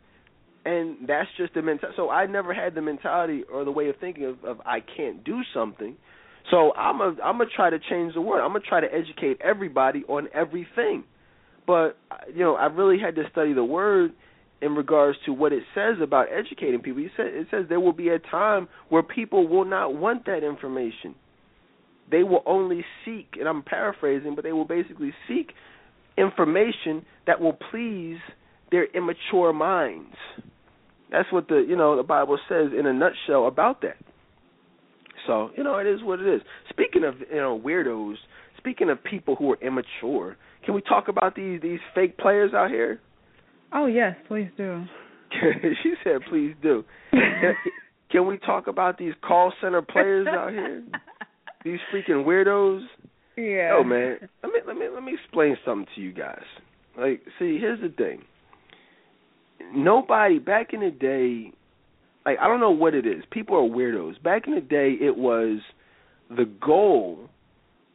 And 0.65 1.09
that's 1.09 1.29
just 1.37 1.55
the 1.55 1.63
mentality. 1.63 1.97
So 1.97 2.11
I 2.11 2.27
never 2.27 2.53
had 2.53 2.75
the 2.75 2.83
mentality 2.83 3.43
or 3.53 3.65
the 3.65 3.71
way 3.71 3.89
of 3.89 3.97
thinking 4.01 4.25
of, 4.25 4.45
of 4.45 4.61
I 4.67 4.81
can't 4.81 5.25
do 5.25 5.41
something. 5.55 5.97
So 6.51 6.75
I'm 6.75 7.01
a 7.01 7.17
I'm 7.23 7.39
gonna 7.39 7.47
try 7.55 7.71
to 7.71 7.79
change 7.79 8.15
the 8.15 8.21
world. 8.21 8.43
I'm 8.45 8.53
gonna 8.53 8.65
try 8.67 8.81
to 8.81 8.93
educate 8.93 9.41
everybody 9.43 10.05
on 10.09 10.29
everything. 10.35 11.05
But 11.67 11.97
you 12.33 12.41
know, 12.41 12.55
I 12.55 12.67
really 12.67 12.99
had 12.99 13.15
to 13.17 13.25
study 13.31 13.53
the 13.53 13.65
word 13.65 14.13
in 14.61 14.75
regards 14.75 15.19
to 15.27 15.33
what 15.33 15.53
it 15.53 15.63
says 15.75 15.97
about 16.03 16.27
educating 16.33 16.81
people. 16.81 17.05
It 17.05 17.13
says, 17.17 17.27
it 17.29 17.47
says 17.51 17.67
there 17.69 17.81
will 17.81 17.93
be 17.93 18.09
a 18.09 18.19
time 18.19 18.69
where 18.89 19.03
people 19.03 19.47
will 19.47 19.65
not 19.65 19.95
want 19.95 20.27
that 20.27 20.43
information. 20.43 21.15
They 22.11 22.23
will 22.23 22.43
only 22.47 22.85
seek, 23.05 23.35
and 23.39 23.47
I'm 23.47 23.63
paraphrasing, 23.63 24.35
but 24.35 24.43
they 24.43 24.53
will 24.53 24.65
basically 24.65 25.13
seek 25.29 25.53
information 26.17 27.05
that 27.29 27.41
will 27.43 27.57
please 27.71 28.17
their 28.73 28.87
immature 28.87 29.53
minds. 29.53 30.17
That's 31.13 31.31
what 31.31 31.47
the 31.49 31.65
you 31.67 31.77
know 31.77 31.97
the 31.97 32.03
Bible 32.03 32.39
says 32.49 32.69
in 32.77 32.87
a 32.87 32.93
nutshell 32.93 33.47
about 33.47 33.83
that. 33.83 33.97
So 35.27 35.51
you 35.57 35.63
know 35.63 35.77
it 35.77 35.87
is 35.87 36.03
what 36.03 36.21
it 36.21 36.27
is. 36.27 36.41
Speaking 36.71 37.05
of 37.05 37.17
you 37.31 37.37
know 37.37 37.61
weirdos, 37.65 38.15
speaking 38.57 38.89
of 38.91 39.05
people 39.05 39.37
who 39.37 39.53
are 39.53 39.59
immature, 39.61 40.37
can 40.65 40.75
we 40.75 40.81
talk 40.81 41.09
about 41.09 41.37
these 41.37 41.61
these 41.61 41.81
fake 41.95 42.17
players 42.17 42.53
out 42.55 42.71
here? 42.71 42.99
Oh 43.75 43.87
yes, 43.87 44.17
please 44.27 44.49
do. 44.57 44.85
she 45.83 45.93
said, 46.03 46.23
"Please 46.31 46.55
do." 46.63 46.83
can, 48.11 48.27
we 48.27 48.39
talk 48.39 48.69
about 48.69 48.97
these 48.97 49.13
call 49.23 49.53
center 49.61 49.83
players 49.83 50.27
out 50.27 50.51
here? 50.51 50.83
These 51.65 51.81
freaking 51.93 52.25
weirdos. 52.25 52.87
Yeah. 53.37 53.75
Oh 53.77 53.83
man, 53.83 54.19
let 54.45 54.53
me 54.53 54.61
let 54.65 54.77
me 54.77 54.87
let 54.95 55.03
me 55.03 55.13
explain 55.13 55.57
something 55.67 55.89
to 55.97 56.01
you 56.01 56.13
guys. 56.13 56.45
Like, 56.99 57.23
see, 57.39 57.59
here's 57.59 57.81
the 57.81 57.89
thing. 57.89 58.23
Nobody 59.75 60.39
back 60.39 60.73
in 60.73 60.81
the 60.81 60.91
day, 60.91 61.53
like 62.25 62.39
I 62.41 62.49
don't 62.49 62.61
know 62.61 62.71
what 62.71 62.95
it 62.95 63.07
is. 63.07 63.23
People 63.31 63.57
are 63.57 63.69
weirdos. 63.69 64.23
Back 64.23 64.47
in 64.47 64.55
the 64.55 64.61
day, 64.61 64.95
it 65.01 65.17
was 65.17 65.61
the 66.31 66.45
goal 66.45 67.29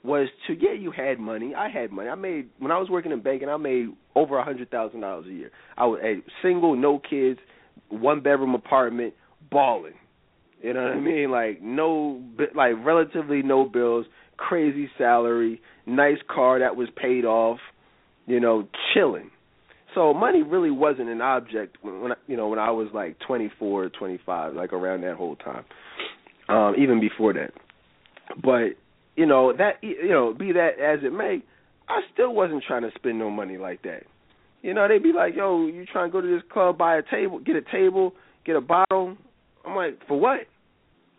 was 0.04 0.28
to 0.48 0.54
yeah, 0.54 0.74
you 0.74 0.92
had 0.92 1.20
money. 1.20 1.56
I 1.56 1.70
had 1.70 1.92
money. 1.92 2.10
I 2.10 2.16
made 2.16 2.50
when 2.60 2.72
I 2.72 2.78
was 2.78 2.90
working 2.90 3.12
in 3.12 3.22
banking, 3.22 3.50
I 3.50 3.58
made 3.58 3.88
over 4.16 4.38
a 4.38 4.44
hundred 4.44 4.70
thousand 4.70 5.02
dollars 5.02 5.26
a 5.28 5.34
year. 5.34 5.52
I 5.78 5.86
was 5.86 6.00
a 6.04 6.22
single, 6.42 6.76
no 6.76 7.00
kids, 7.00 7.40
one 7.90 8.22
bedroom 8.22 8.54
apartment, 8.54 9.14
balling. 9.50 9.94
You 10.62 10.74
know 10.74 10.84
what 10.84 10.94
I 10.94 11.00
mean? 11.00 11.32
Like 11.32 11.62
no, 11.62 12.22
like 12.56 12.74
relatively 12.86 13.42
no 13.42 13.66
bills 13.66 14.06
crazy 14.38 14.90
salary, 14.98 15.62
nice 15.86 16.18
car 16.34 16.60
that 16.60 16.76
was 16.76 16.90
paid 16.96 17.26
off, 17.26 17.60
you 18.26 18.40
know, 18.40 18.68
chilling. 18.94 19.30
So 19.96 20.14
money 20.14 20.42
really 20.42 20.72
wasn't 20.72 21.10
an 21.10 21.22
object 21.22 21.78
when, 21.82 22.02
when 22.02 22.12
you 22.28 22.36
know 22.38 22.48
when 22.48 22.60
I 22.60 22.72
was 22.72 22.88
like 22.94 23.18
24, 23.28 23.90
25, 23.90 24.56
like 24.56 24.74
around 24.74 25.02
that 25.02 25.16
whole 25.16 25.36
time. 25.36 25.66
Um 26.50 26.76
even 26.82 27.00
before 27.00 27.34
that. 27.34 27.52
But 28.42 28.78
you 29.16 29.26
know, 29.26 29.54
that 29.56 29.76
you 29.82 30.10
know, 30.10 30.34
be 30.34 30.54
that 30.54 30.80
as 30.80 31.04
it 31.04 31.14
may, 31.14 31.44
I 31.88 32.02
still 32.14 32.34
wasn't 32.34 32.64
trying 32.68 32.84
to 32.84 32.92
spend 32.96 33.20
no 33.20 33.30
money 33.30 33.58
like 33.58 33.84
that. 33.84 34.04
You 34.62 34.74
know, 34.74 34.88
they'd 34.88 35.04
be 35.04 35.12
like, 35.14 35.36
"Yo, 35.36 35.68
you 35.68 35.86
trying 35.86 36.10
to 36.10 36.12
go 36.12 36.22
to 36.22 36.28
this 36.28 36.44
club, 36.52 36.78
buy 36.78 36.98
a 36.98 37.04
table, 37.04 37.40
get 37.40 37.56
a 37.56 37.62
table, 37.62 38.14
get 38.46 38.56
a 38.56 38.62
bottle?" 38.62 39.18
I'm 39.66 39.76
like, 39.76 40.00
"For 40.08 40.20
what?" 40.20 40.48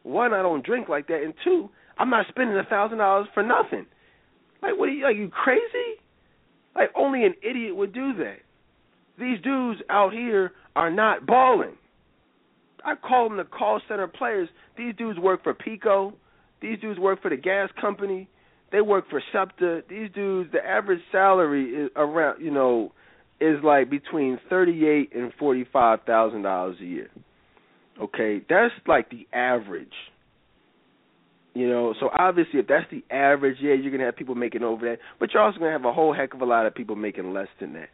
One, 0.02 0.34
I 0.34 0.42
don't 0.42 0.64
drink 0.64 0.88
like 0.88 1.06
that, 1.08 1.22
and 1.22 1.34
two, 1.44 1.70
I'm 1.98 2.10
not 2.10 2.26
spending 2.28 2.56
a 2.56 2.64
thousand 2.64 2.98
dollars 2.98 3.28
for 3.34 3.42
nothing. 3.42 3.86
Like, 4.62 4.78
what 4.78 4.88
are 4.88 4.92
you? 4.92 5.04
Are 5.04 5.12
you 5.12 5.28
crazy? 5.28 6.00
Like, 6.74 6.90
only 6.96 7.24
an 7.24 7.34
idiot 7.42 7.76
would 7.76 7.92
do 7.92 8.14
that. 8.14 8.38
These 9.18 9.40
dudes 9.42 9.80
out 9.88 10.12
here 10.12 10.52
are 10.74 10.90
not 10.90 11.24
balling. 11.26 11.76
I 12.84 12.94
call 12.96 13.28
them 13.28 13.38
the 13.38 13.44
call 13.44 13.80
center 13.88 14.08
players. 14.08 14.48
These 14.76 14.94
dudes 14.96 15.18
work 15.18 15.42
for 15.42 15.54
PECO. 15.54 16.12
These 16.60 16.80
dudes 16.80 16.98
work 16.98 17.22
for 17.22 17.30
the 17.30 17.36
gas 17.36 17.70
company. 17.80 18.28
They 18.72 18.80
work 18.80 19.04
for 19.08 19.22
SEPTA. 19.32 19.82
These 19.88 20.10
dudes, 20.14 20.50
the 20.52 20.58
average 20.58 21.00
salary 21.12 21.70
is 21.70 21.90
around, 21.94 22.42
you 22.42 22.50
know, 22.50 22.92
is 23.40 23.62
like 23.62 23.88
between 23.88 24.38
thirty-eight 24.50 25.14
and 25.14 25.32
forty-five 25.38 26.00
thousand 26.06 26.42
dollars 26.42 26.76
a 26.80 26.84
year. 26.84 27.10
Okay, 28.02 28.42
that's 28.48 28.74
like 28.88 29.10
the 29.10 29.28
average. 29.32 29.92
You 31.54 31.68
know, 31.68 31.94
so 32.00 32.10
obviously 32.12 32.58
if 32.58 32.66
that's 32.66 32.90
the 32.90 33.04
average, 33.14 33.58
yeah, 33.60 33.74
you're 33.74 33.92
gonna 33.92 34.04
have 34.04 34.16
people 34.16 34.34
making 34.34 34.64
over 34.64 34.90
that, 34.90 34.98
but 35.20 35.32
you're 35.32 35.42
also 35.42 35.58
gonna 35.58 35.70
have 35.70 35.84
a 35.84 35.92
whole 35.92 36.12
heck 36.12 36.34
of 36.34 36.40
a 36.40 36.44
lot 36.44 36.66
of 36.66 36.74
people 36.74 36.96
making 36.96 37.32
less 37.32 37.46
than 37.60 37.72
that. 37.74 37.90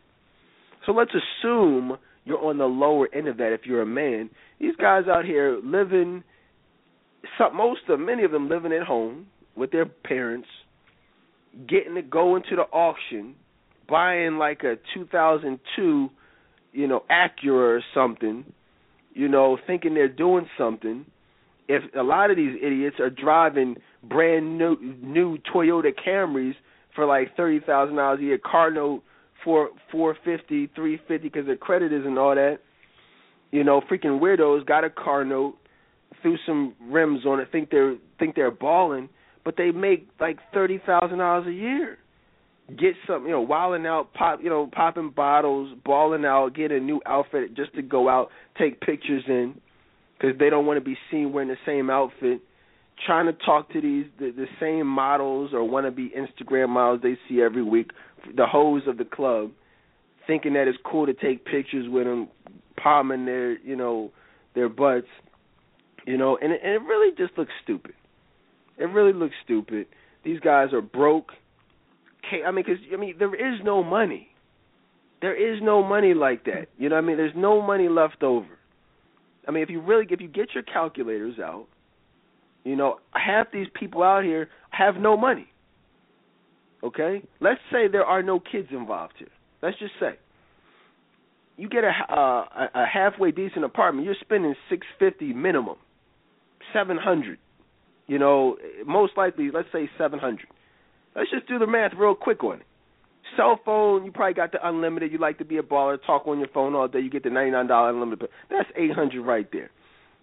So 0.86 0.92
let's 0.92 1.10
assume 1.10 1.98
you're 2.24 2.42
on 2.42 2.56
the 2.56 2.64
lower 2.64 3.08
end 3.14 3.28
of 3.28 3.36
that 3.36 3.52
if 3.52 3.66
you're 3.66 3.82
a 3.82 3.86
man. 3.86 4.30
These 4.58 4.76
guys 4.76 5.04
out 5.08 5.26
here 5.26 5.60
living 5.62 6.24
some 7.36 7.54
most 7.54 7.80
of 7.88 8.00
many 8.00 8.24
of 8.24 8.30
them 8.30 8.48
living 8.48 8.72
at 8.72 8.86
home 8.86 9.26
with 9.56 9.70
their 9.72 9.84
parents, 9.84 10.48
getting 11.68 11.94
to 11.96 12.02
go 12.02 12.36
into 12.36 12.56
the 12.56 12.62
auction, 12.62 13.34
buying 13.88 14.38
like 14.38 14.62
a 14.62 14.76
2002, 14.94 16.08
you 16.72 16.86
know, 16.86 17.02
Acura 17.10 17.78
or 17.78 17.84
something, 17.92 18.44
you 19.12 19.28
know, 19.28 19.58
thinking 19.66 19.92
they're 19.92 20.08
doing 20.08 20.46
something 20.56 21.04
if 21.70 21.84
a 21.94 22.02
lot 22.02 22.32
of 22.32 22.36
these 22.36 22.56
idiots 22.60 22.96
are 22.98 23.10
driving 23.10 23.76
brand 24.02 24.58
new 24.58 24.76
new 25.00 25.38
Toyota 25.54 25.92
Camrys 26.04 26.54
for 26.96 27.06
like 27.06 27.36
thirty 27.36 27.60
thousand 27.60 27.94
dollars 27.94 28.18
a 28.18 28.24
year, 28.24 28.38
car 28.38 28.72
note 28.72 29.02
for 29.44 29.70
four 29.92 30.16
fifty, 30.24 30.68
three 30.74 30.98
fifty 31.06 31.28
because 31.28 31.46
their 31.46 31.56
credit 31.56 31.92
isn't 31.92 32.18
all 32.18 32.34
that. 32.34 32.58
You 33.52 33.62
know, 33.62 33.80
freaking 33.82 34.20
weirdos 34.20 34.66
got 34.66 34.82
a 34.82 34.90
car 34.90 35.24
note, 35.24 35.58
threw 36.22 36.36
some 36.44 36.74
rims 36.82 37.24
on 37.24 37.38
it, 37.38 37.48
think 37.52 37.70
they're 37.70 37.96
think 38.18 38.34
they're 38.34 38.50
balling, 38.50 39.08
but 39.44 39.54
they 39.56 39.70
make 39.70 40.08
like 40.18 40.38
thirty 40.52 40.80
thousand 40.84 41.18
dollars 41.18 41.46
a 41.46 41.52
year. 41.52 41.98
Get 42.68 42.94
some, 43.06 43.24
you 43.24 43.32
know, 43.32 43.40
wilding 43.40 43.86
out, 43.86 44.12
pop, 44.14 44.40
you 44.42 44.48
know, 44.48 44.68
popping 44.72 45.10
bottles, 45.10 45.76
balling 45.84 46.24
out, 46.24 46.54
get 46.54 46.70
a 46.70 46.78
new 46.78 47.00
outfit 47.04 47.54
just 47.54 47.74
to 47.74 47.82
go 47.82 48.08
out, 48.08 48.28
take 48.58 48.80
pictures 48.80 49.24
in 49.26 49.54
because 50.20 50.38
they 50.38 50.50
don't 50.50 50.66
want 50.66 50.76
to 50.76 50.84
be 50.84 50.96
seen 51.10 51.32
wearing 51.32 51.48
the 51.48 51.56
same 51.64 51.90
outfit. 51.90 52.40
Trying 53.06 53.26
to 53.26 53.32
talk 53.32 53.72
to 53.72 53.80
these 53.80 54.04
the, 54.18 54.30
the 54.30 54.46
same 54.60 54.86
models 54.86 55.52
or 55.54 55.64
want 55.64 55.86
to 55.86 55.90
be 55.90 56.10
Instagram 56.10 56.68
models 56.68 57.00
they 57.02 57.16
see 57.28 57.40
every 57.40 57.62
week, 57.62 57.92
the 58.36 58.46
hoes 58.46 58.82
of 58.86 58.98
the 58.98 59.06
club, 59.06 59.52
thinking 60.26 60.52
that 60.52 60.68
it's 60.68 60.78
cool 60.84 61.06
to 61.06 61.14
take 61.14 61.46
pictures 61.46 61.86
with 61.88 62.04
them, 62.04 62.28
palming 62.76 63.24
their 63.24 63.58
you 63.60 63.74
know 63.74 64.10
their 64.54 64.68
butts, 64.68 65.06
you 66.06 66.18
know, 66.18 66.36
and 66.42 66.52
it, 66.52 66.60
and 66.62 66.74
it 66.74 66.82
really 66.82 67.14
just 67.16 67.38
looks 67.38 67.52
stupid. 67.62 67.94
It 68.76 68.84
really 68.84 69.14
looks 69.14 69.34
stupid. 69.44 69.86
These 70.22 70.40
guys 70.40 70.74
are 70.74 70.82
broke. 70.82 71.32
I 72.46 72.50
mean, 72.50 72.64
because 72.66 72.82
I 72.92 72.96
mean, 72.96 73.14
there 73.18 73.34
is 73.34 73.60
no 73.64 73.82
money. 73.82 74.28
There 75.22 75.34
is 75.34 75.60
no 75.62 75.82
money 75.82 76.12
like 76.12 76.44
that. 76.44 76.66
You 76.76 76.90
know 76.90 76.96
what 76.96 77.04
I 77.04 77.06
mean? 77.06 77.16
There's 77.16 77.32
no 77.34 77.62
money 77.62 77.88
left 77.88 78.22
over. 78.22 78.59
I 79.46 79.50
mean, 79.50 79.62
if 79.62 79.70
you 79.70 79.80
really, 79.80 80.06
if 80.10 80.20
you 80.20 80.28
get 80.28 80.54
your 80.54 80.62
calculators 80.62 81.38
out, 81.38 81.66
you 82.64 82.76
know, 82.76 82.98
half 83.12 83.48
these 83.52 83.68
people 83.78 84.02
out 84.02 84.24
here 84.24 84.48
have 84.70 84.96
no 84.96 85.16
money. 85.16 85.48
Okay, 86.82 87.22
let's 87.40 87.60
say 87.70 87.88
there 87.90 88.04
are 88.04 88.22
no 88.22 88.40
kids 88.40 88.68
involved 88.70 89.14
here. 89.18 89.28
Let's 89.62 89.78
just 89.78 89.92
say 90.00 90.18
you 91.56 91.68
get 91.68 91.84
a 91.84 91.92
uh, 92.10 92.44
a 92.74 92.86
halfway 92.86 93.30
decent 93.32 93.64
apartment. 93.64 94.06
You're 94.06 94.16
spending 94.20 94.54
six 94.70 94.86
fifty 94.98 95.34
minimum, 95.34 95.76
seven 96.72 96.96
hundred. 96.96 97.38
You 98.06 98.18
know, 98.18 98.56
most 98.86 99.12
likely, 99.16 99.50
let's 99.52 99.68
say 99.72 99.90
seven 99.98 100.18
hundred. 100.18 100.46
Let's 101.14 101.30
just 101.30 101.46
do 101.48 101.58
the 101.58 101.66
math 101.66 101.92
real 101.98 102.14
quick 102.14 102.42
on 102.42 102.60
it. 102.60 102.66
Cell 103.36 103.60
phone, 103.64 104.04
you 104.04 104.12
probably 104.12 104.34
got 104.34 104.52
the 104.52 104.66
unlimited. 104.66 105.12
You 105.12 105.18
like 105.18 105.38
to 105.38 105.44
be 105.44 105.58
a 105.58 105.62
baller, 105.62 105.98
talk 106.04 106.26
on 106.26 106.38
your 106.38 106.48
phone 106.48 106.74
all 106.74 106.88
day. 106.88 107.00
You 107.00 107.10
get 107.10 107.24
the 107.24 107.30
ninety 107.30 107.52
nine 107.52 107.66
dollar 107.66 107.90
unlimited. 107.90 108.28
That's 108.50 108.68
eight 108.76 108.92
hundred 108.92 109.22
right 109.22 109.48
there. 109.52 109.70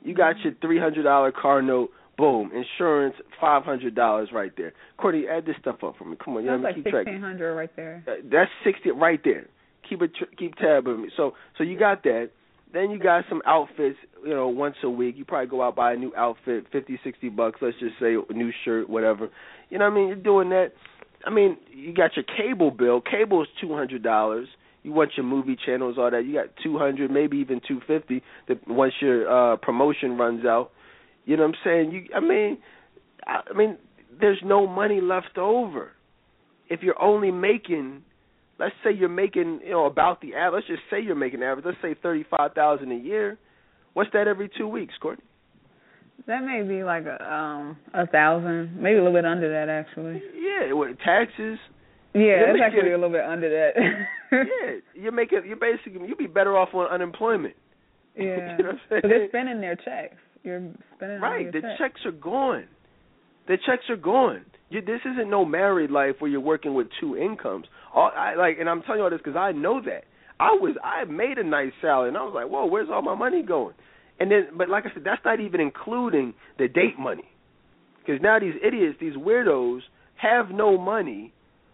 You 0.04 0.14
got 0.16 0.36
your 0.44 0.54
three 0.62 0.80
hundred 0.80 1.04
dollar 1.04 1.32
car 1.32 1.62
note, 1.62 1.90
Boom, 2.18 2.52
insurance, 2.52 3.16
five 3.40 3.64
hundred 3.64 3.94
dollars 3.94 4.30
right 4.34 4.52
there. 4.58 4.74
Courtney, 4.98 5.26
add 5.30 5.46
this 5.46 5.56
stuff 5.62 5.84
up 5.84 5.96
for 5.98 6.06
me. 6.06 6.18
Come 6.24 6.38
on, 6.38 6.44
you 6.44 6.50
That's 6.50 6.64
like 6.64 6.76
keep 6.76 6.86
sixteen 6.86 7.22
hundred 7.22 7.54
right 7.54 7.70
there. 7.76 8.04
Uh, 8.08 8.14
that's 8.32 8.50
sixty 8.64 8.90
right 8.90 9.22
there. 9.24 9.46
Keep 9.88 10.02
it 10.02 10.12
keep 10.36 10.56
tab 10.56 10.88
of 10.88 11.00
me. 11.00 11.10
So 11.16 11.34
so 11.58 11.64
you 11.64 11.78
got 11.78 12.02
that. 12.04 12.32
Then 12.74 12.90
you 12.90 13.00
got 13.00 13.24
some 13.30 13.42
outfits, 13.46 13.98
you 14.26 14.34
know, 14.34 14.50
once 14.50 14.76
a 14.84 14.90
week. 14.90 15.16
You 15.16 15.26
probably 15.26 15.48
go 15.48 15.62
out 15.62 15.76
buy 15.76 15.94
a 15.94 15.96
new 15.96 16.12
outfit, 16.18 16.66
fifty, 16.72 17.00
sixty 17.04 17.30
bucks. 17.30 17.60
Let's 17.62 17.78
just 17.80 17.94
say 18.00 18.16
a 18.16 18.34
new 18.34 18.52
shirt, 18.66 18.90
whatever. 18.90 19.30
You 19.70 19.78
know 19.78 19.86
what 19.86 19.92
I 19.92 19.96
mean? 19.96 20.08
You're 20.08 20.18
doing 20.18 20.50
that. 20.50 20.72
I 21.26 21.30
mean, 21.30 21.58
you 21.72 21.94
got 21.94 22.12
your 22.16 22.26
cable 22.26 22.72
bill. 22.72 23.02
Cable 23.02 23.42
is 23.42 23.48
two 23.60 23.74
hundred 23.74 24.04
dollars. 24.04 24.48
You 24.84 24.94
want 24.94 25.12
your 25.18 25.26
movie 25.26 25.58
channels, 25.66 25.98
all 25.98 26.10
that. 26.12 26.26
You 26.26 26.34
got 26.34 26.48
two 26.64 26.78
hundred, 26.78 27.12
maybe 27.12 27.38
even 27.38 27.60
two 27.68 27.82
fifty. 27.88 28.22
Once 28.68 28.94
your 29.02 29.28
uh 29.54 29.58
promotion 29.58 30.18
runs 30.18 30.46
out, 30.46 30.72
you 31.26 31.36
know 31.36 31.44
what 31.44 31.50
I'm 31.50 31.56
saying? 31.64 31.92
You, 31.92 32.16
I 32.16 32.20
mean, 32.20 32.58
I, 33.26 33.42
I 33.50 33.58
mean, 33.58 33.78
there's 34.20 34.40
no 34.46 34.66
money 34.68 35.02
left 35.02 35.38
over. 35.38 35.92
If 36.70 36.82
you're 36.84 37.02
only 37.02 37.32
making, 37.32 38.04
let's 38.60 38.76
say 38.84 38.92
you're 38.94 39.10
making, 39.10 39.62
you 39.64 39.72
know, 39.72 39.86
about 39.86 40.22
the 40.22 40.36
average. 40.36 40.66
Let's 40.70 40.80
just 40.80 40.90
say 40.90 41.02
you're 41.02 41.16
making 41.16 41.44
average. 41.44 41.66
Let's 41.66 41.78
say 41.82 41.96
thirty-five 42.02 42.54
thousand 42.54 42.92
a 42.92 42.96
year. 42.96 43.38
What's 43.94 44.12
that 44.14 44.28
every 44.28 44.50
two 44.58 44.68
weeks, 44.68 44.94
Courtney? 45.02 45.24
That 46.26 46.44
may 46.44 46.64
be 46.64 46.84
like 46.84 47.06
a 47.06 47.22
um 47.24 47.78
a 47.94 48.08
thousand, 48.08 48.82
maybe 48.82 48.96
a 48.98 49.04
little 49.04 49.14
bit 49.14 49.26
under 49.26 49.50
that 49.50 49.70
actually. 49.70 50.22
Yeah, 50.36 50.74
with 50.74 50.98
taxes. 51.00 51.60
Yeah, 52.14 52.50
it's 52.50 52.60
actually 52.64 52.92
a 52.92 52.96
little 52.96 53.12
bit 53.12 53.24
under 53.24 53.50
that. 53.50 53.72
yeah, 54.32 54.80
you're 54.96 55.12
making 55.12 55.42
you're 55.46 55.58
basically 55.58 56.08
you'd 56.08 56.18
be 56.18 56.28
better 56.28 56.58
off 56.58 56.70
on 56.74 56.88
unemployment. 56.88 57.56
Yeah, 58.16 58.24
you 58.58 58.64
know 58.64 58.70
what 58.70 58.76
I'm 58.76 58.80
saying? 58.90 59.02
they're 59.04 59.28
spending 59.30 59.62
their 59.62 59.76
checks. 59.76 60.18
You're 60.44 60.72
spending 60.96 61.22
right. 61.22 61.52
The 61.52 61.62
checks. 61.62 61.78
checks 61.78 62.02
are 62.06 62.12
gone. 62.12 62.68
The 63.48 63.58
checks 63.66 63.84
are 63.90 63.98
gone. 63.98 64.46
You, 64.70 64.82
this 64.82 65.00
isn't 65.06 65.30
no 65.30 65.46
married 65.46 65.92
life 65.92 66.16
where 66.20 66.30
you're 66.30 66.42
working 66.42 66.74
with 66.74 66.88
two 67.00 67.16
incomes. 67.16 67.68
All 67.94 68.12
I 68.16 68.36
like, 68.36 68.58
and 68.60 68.70
I'm 68.70 68.82
telling 68.82 69.00
you 69.00 69.04
all 69.06 69.10
this 69.10 69.22
because 69.24 69.38
I 69.38 69.52
know 69.52 69.82
that. 69.82 70.04
I 70.40 70.52
was 70.52 70.76
I 70.84 71.06
made 71.06 71.38
a 71.38 71.44
nice 71.44 71.72
salary, 71.82 72.10
and 72.10 72.18
I 72.18 72.24
was 72.24 72.34
like, 72.36 72.48
whoa, 72.48 72.66
where's 72.66 72.90
all 72.92 73.02
my 73.02 73.16
money 73.16 73.44
going? 73.44 73.74
And 74.20 74.32
then, 74.32 74.48
but 74.58 74.70
like 74.70 74.86
I 74.86 74.94
said, 74.94 75.04
that's 75.04 75.22
not 75.24 75.40
even 75.40 75.62
including 75.62 76.34
the 76.58 76.68
date 76.68 76.98
money, 77.00 77.30
because 78.00 78.22
now 78.22 78.40
these 78.40 78.56
idiots, 78.66 78.98
these 79.00 79.14
weirdos, 79.14 79.82
have 80.16 80.50
no 80.50 80.78
money, 80.78 81.34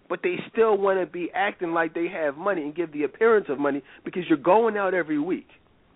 but 0.10 0.20
they 0.24 0.36
still 0.52 0.78
want 0.78 1.00
to 1.00 1.06
be 1.06 1.32
acting 1.34 1.72
like 1.72 1.94
they 1.94 2.08
have 2.10 2.36
money 2.36 2.62
and 2.64 2.76
give 2.76 2.92
the 2.92 3.04
appearance 3.04 3.46
of 3.50 3.60
money 3.60 3.82
because 4.04 4.24
you're 4.28 4.38
going 4.38 4.76
out 4.76 4.94
every 4.94 5.20
week. 5.20 5.48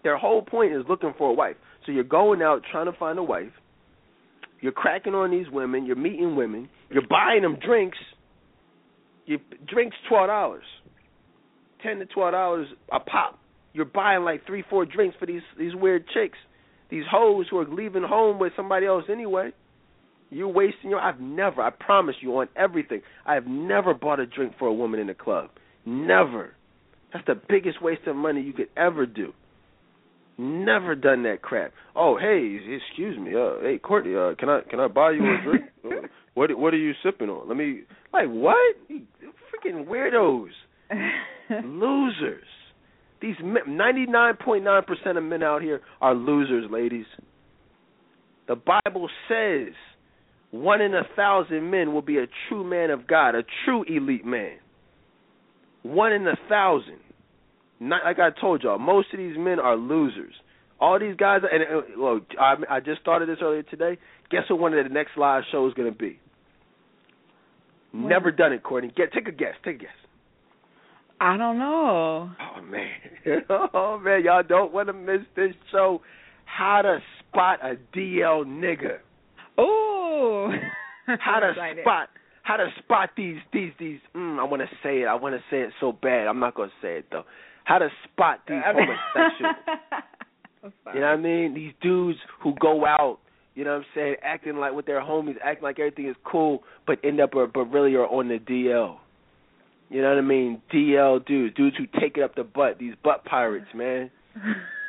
Their 0.04 0.18
whole 0.18 0.42
point 0.42 0.74
is 0.74 0.84
looking 0.88 1.14
for 1.18 1.30
a 1.32 1.34
wife. 1.34 1.58
So 1.86 1.92
you're 1.92 2.06
going 2.06 2.42
out 2.42 2.62
trying 2.72 2.86
to 2.86 2.98
find 2.98 3.20
a 3.20 3.24
wife. 3.24 3.52
You're 4.62 4.72
cracking 4.72 5.14
on 5.14 5.32
these 5.32 5.48
women. 5.52 5.86
You're 5.86 5.98
meeting 5.98 6.36
women. 6.36 6.70
You're 6.90 7.08
buying 7.08 7.42
them 7.42 7.58
drinks. 7.64 7.98
Your 9.26 9.40
drinks 9.68 9.98
twelve 10.08 10.28
dollars, 10.28 10.64
ten 11.84 12.00
to 12.00 12.06
twelve 12.06 12.32
dollars 12.32 12.68
a 12.92 13.00
pop. 13.00 13.38
You're 13.78 13.86
buying 13.86 14.24
like 14.24 14.44
three, 14.48 14.64
four 14.68 14.86
drinks 14.88 15.16
for 15.20 15.28
these 15.28 15.44
these 15.56 15.76
weird 15.76 16.06
chicks, 16.08 16.40
these 16.90 17.04
hoes 17.10 17.46
who 17.52 17.60
are 17.60 17.68
leaving 17.70 18.02
home 18.02 18.40
with 18.40 18.54
somebody 18.56 18.88
else 18.88 19.04
anyway. 19.08 19.52
You're 20.32 20.48
wasting 20.48 20.90
your. 20.90 21.00
I've 21.00 21.20
never. 21.20 21.62
I 21.62 21.70
promise 21.70 22.16
you 22.20 22.36
on 22.40 22.48
everything. 22.56 23.02
I 23.24 23.36
have 23.36 23.46
never 23.46 23.94
bought 23.94 24.20
a 24.20 24.26
drink 24.26 24.54
for 24.58 24.68
a 24.68 24.74
woman 24.74 25.00
in 25.00 25.12
a 25.12 25.14
club. 25.14 25.52
Never. 25.86 26.54
That's 27.14 27.24
the 27.28 27.40
biggest 27.48 27.84
waste 27.84 28.08
of 28.08 28.16
money 28.16 28.42
you 28.42 28.52
could 28.52 28.70
ever 28.76 29.06
do. 29.06 29.32
Never 30.40 30.96
done 30.96 31.22
that 31.24 31.44
crap. 31.44 31.72
Oh, 31.96 32.18
hey, 32.18 32.58
excuse 32.90 33.18
me. 33.20 33.36
Uh, 33.36 33.62
hey, 33.62 33.78
Courtney, 33.78 34.16
uh, 34.16 34.34
can 34.40 34.50
I 34.50 34.62
can 34.68 34.80
I 34.80 34.88
buy 34.88 35.12
you 35.12 35.22
a 35.22 35.38
drink? 35.44 35.66
uh, 35.86 36.08
what 36.34 36.58
what 36.58 36.74
are 36.74 36.78
you 36.78 36.94
sipping 37.04 37.30
on? 37.30 37.48
Let 37.48 37.58
me. 37.58 37.82
Like 38.12 38.28
what? 38.28 38.76
You 38.90 39.04
freaking 39.54 39.86
weirdos, 39.86 40.50
losers. 41.64 42.44
These 43.22 43.36
ninety 43.68 44.06
nine 44.06 44.36
point 44.36 44.64
nine 44.64 44.84
percent 44.84 45.18
of 45.18 45.24
men 45.24 45.44
out 45.44 45.62
here 45.62 45.82
are 46.02 46.14
losers, 46.14 46.70
ladies. 46.70 47.06
The 48.48 48.56
Bible 48.56 49.10
says 49.28 49.74
one 50.52 50.82
in 50.82 50.94
a 50.94 51.04
thousand 51.16 51.70
men 51.70 51.94
will 51.94 52.02
be 52.02 52.18
a 52.18 52.28
true 52.48 52.64
man 52.64 52.90
of 52.92 53.08
God, 53.08 53.36
a 53.36 53.44
true 53.66 53.84
elite 53.84 54.26
man. 54.26 54.58
One 55.84 56.14
in 56.14 56.28
a 56.28 56.38
thousand. 56.48 57.00
Not 57.80 58.04
like 58.04 58.18
I 58.20 58.30
told 58.40 58.64
y'all, 58.64 58.80
most 58.80 59.08
of 59.14 59.20
these 59.20 59.38
men 59.38 59.60
are 59.60 59.76
losers. 59.76 60.34
All 60.80 61.00
these 61.00 61.16
guys, 61.16 61.42
and 61.52 61.64
uh, 61.64 62.00
look, 62.00 62.24
I, 62.40 62.56
I 62.70 62.80
just 62.80 63.02
started 63.02 63.30
this 63.30 63.38
earlier 63.42 63.64
today. 63.64 63.98
Guess 64.30 64.44
what? 64.50 64.60
One 64.60 64.74
of 64.74 64.84
the 64.84 64.94
next 64.94 65.12
live 65.18 65.44
shows 65.52 65.72
is 65.72 65.74
going 65.76 65.92
to 65.92 65.98
be. 65.98 66.20
Never 67.94 68.32
done 68.32 68.54
it, 68.54 68.64
Courtney. 68.64 68.92
Get 68.96 69.12
take 69.12 69.28
a 69.28 69.32
guess. 69.32 69.54
Take 69.64 69.78
a 69.78 69.80
guess. 69.80 69.90
I 71.20 71.38
don't 71.38 71.58
know. 71.58 72.30
Oh 72.40 72.62
man, 72.62 72.92
oh 73.74 74.00
man, 74.00 74.24
y'all 74.24 74.44
don't 74.44 74.74
want 74.74 74.88
to 74.88 74.94
miss 74.94 75.22
this 75.36 75.54
show. 75.72 76.02
How 76.46 76.82
to 76.82 77.00
spot 77.20 77.60
a 77.64 77.76
DL 77.96 78.46
nigga. 78.46 79.00
Oh. 79.58 80.52
how 81.20 81.40
to 81.40 81.54
spot 81.82 82.10
how 82.44 82.58
to 82.58 82.68
spot 82.80 83.10
these 83.18 83.38
these 83.52 83.72
these 83.80 84.00
mm, 84.16 84.40
I 84.40 84.44
want 84.44 84.62
to 84.62 84.70
say 84.84 85.02
it. 85.02 85.06
I 85.06 85.16
want 85.16 85.36
to 85.36 85.42
say 85.50 85.62
it 85.62 85.72
so 85.80 85.92
bad. 85.92 86.28
I'm 86.28 86.40
not 86.40 86.56
going 86.56 86.70
to 86.70 86.76
say 86.82 87.00
it 87.00 87.06
though. 87.12 87.24
How 87.64 87.80
to 87.80 87.90
spot 88.06 88.42
these 88.48 88.62
homosexuals. 88.64 89.56
you 90.94 91.02
know 91.02 91.08
what 91.08 91.08
I 91.08 91.18
mean? 91.18 91.54
These 91.54 91.74
dudes 91.82 92.18
who 92.42 92.54
go 92.62 92.86
out, 92.86 93.20
you 93.56 93.66
know 93.66 93.72
what 93.72 93.80
I'm 93.80 93.86
saying, 93.94 94.16
acting 94.24 94.58
like 94.58 94.74
with 94.74 94.86
their 94.86 95.02
homies, 95.02 95.36
acting 95.44 95.64
like 95.64 95.80
everything 95.80 96.08
is 96.08 96.16
cool, 96.24 96.64
but 96.86 97.00
end 97.04 97.20
up 97.20 97.32
but 97.32 97.66
really 97.66 97.96
are 97.96 98.08
on 98.08 98.30
the 98.30 98.40
DL. 98.40 98.98
You 99.90 100.02
know 100.02 100.10
what 100.10 100.18
I 100.18 100.22
mean? 100.22 100.62
DL 100.74 101.26
dudes, 101.26 101.56
dudes 101.56 101.78
who 101.78 101.86
take 102.00 102.18
it 102.18 102.24
up 102.24 102.36
the 102.36 102.44
butt, 102.44 102.78
these 102.80 102.94
butt 103.04 103.26
pirates, 103.26 103.68
man. 103.74 104.12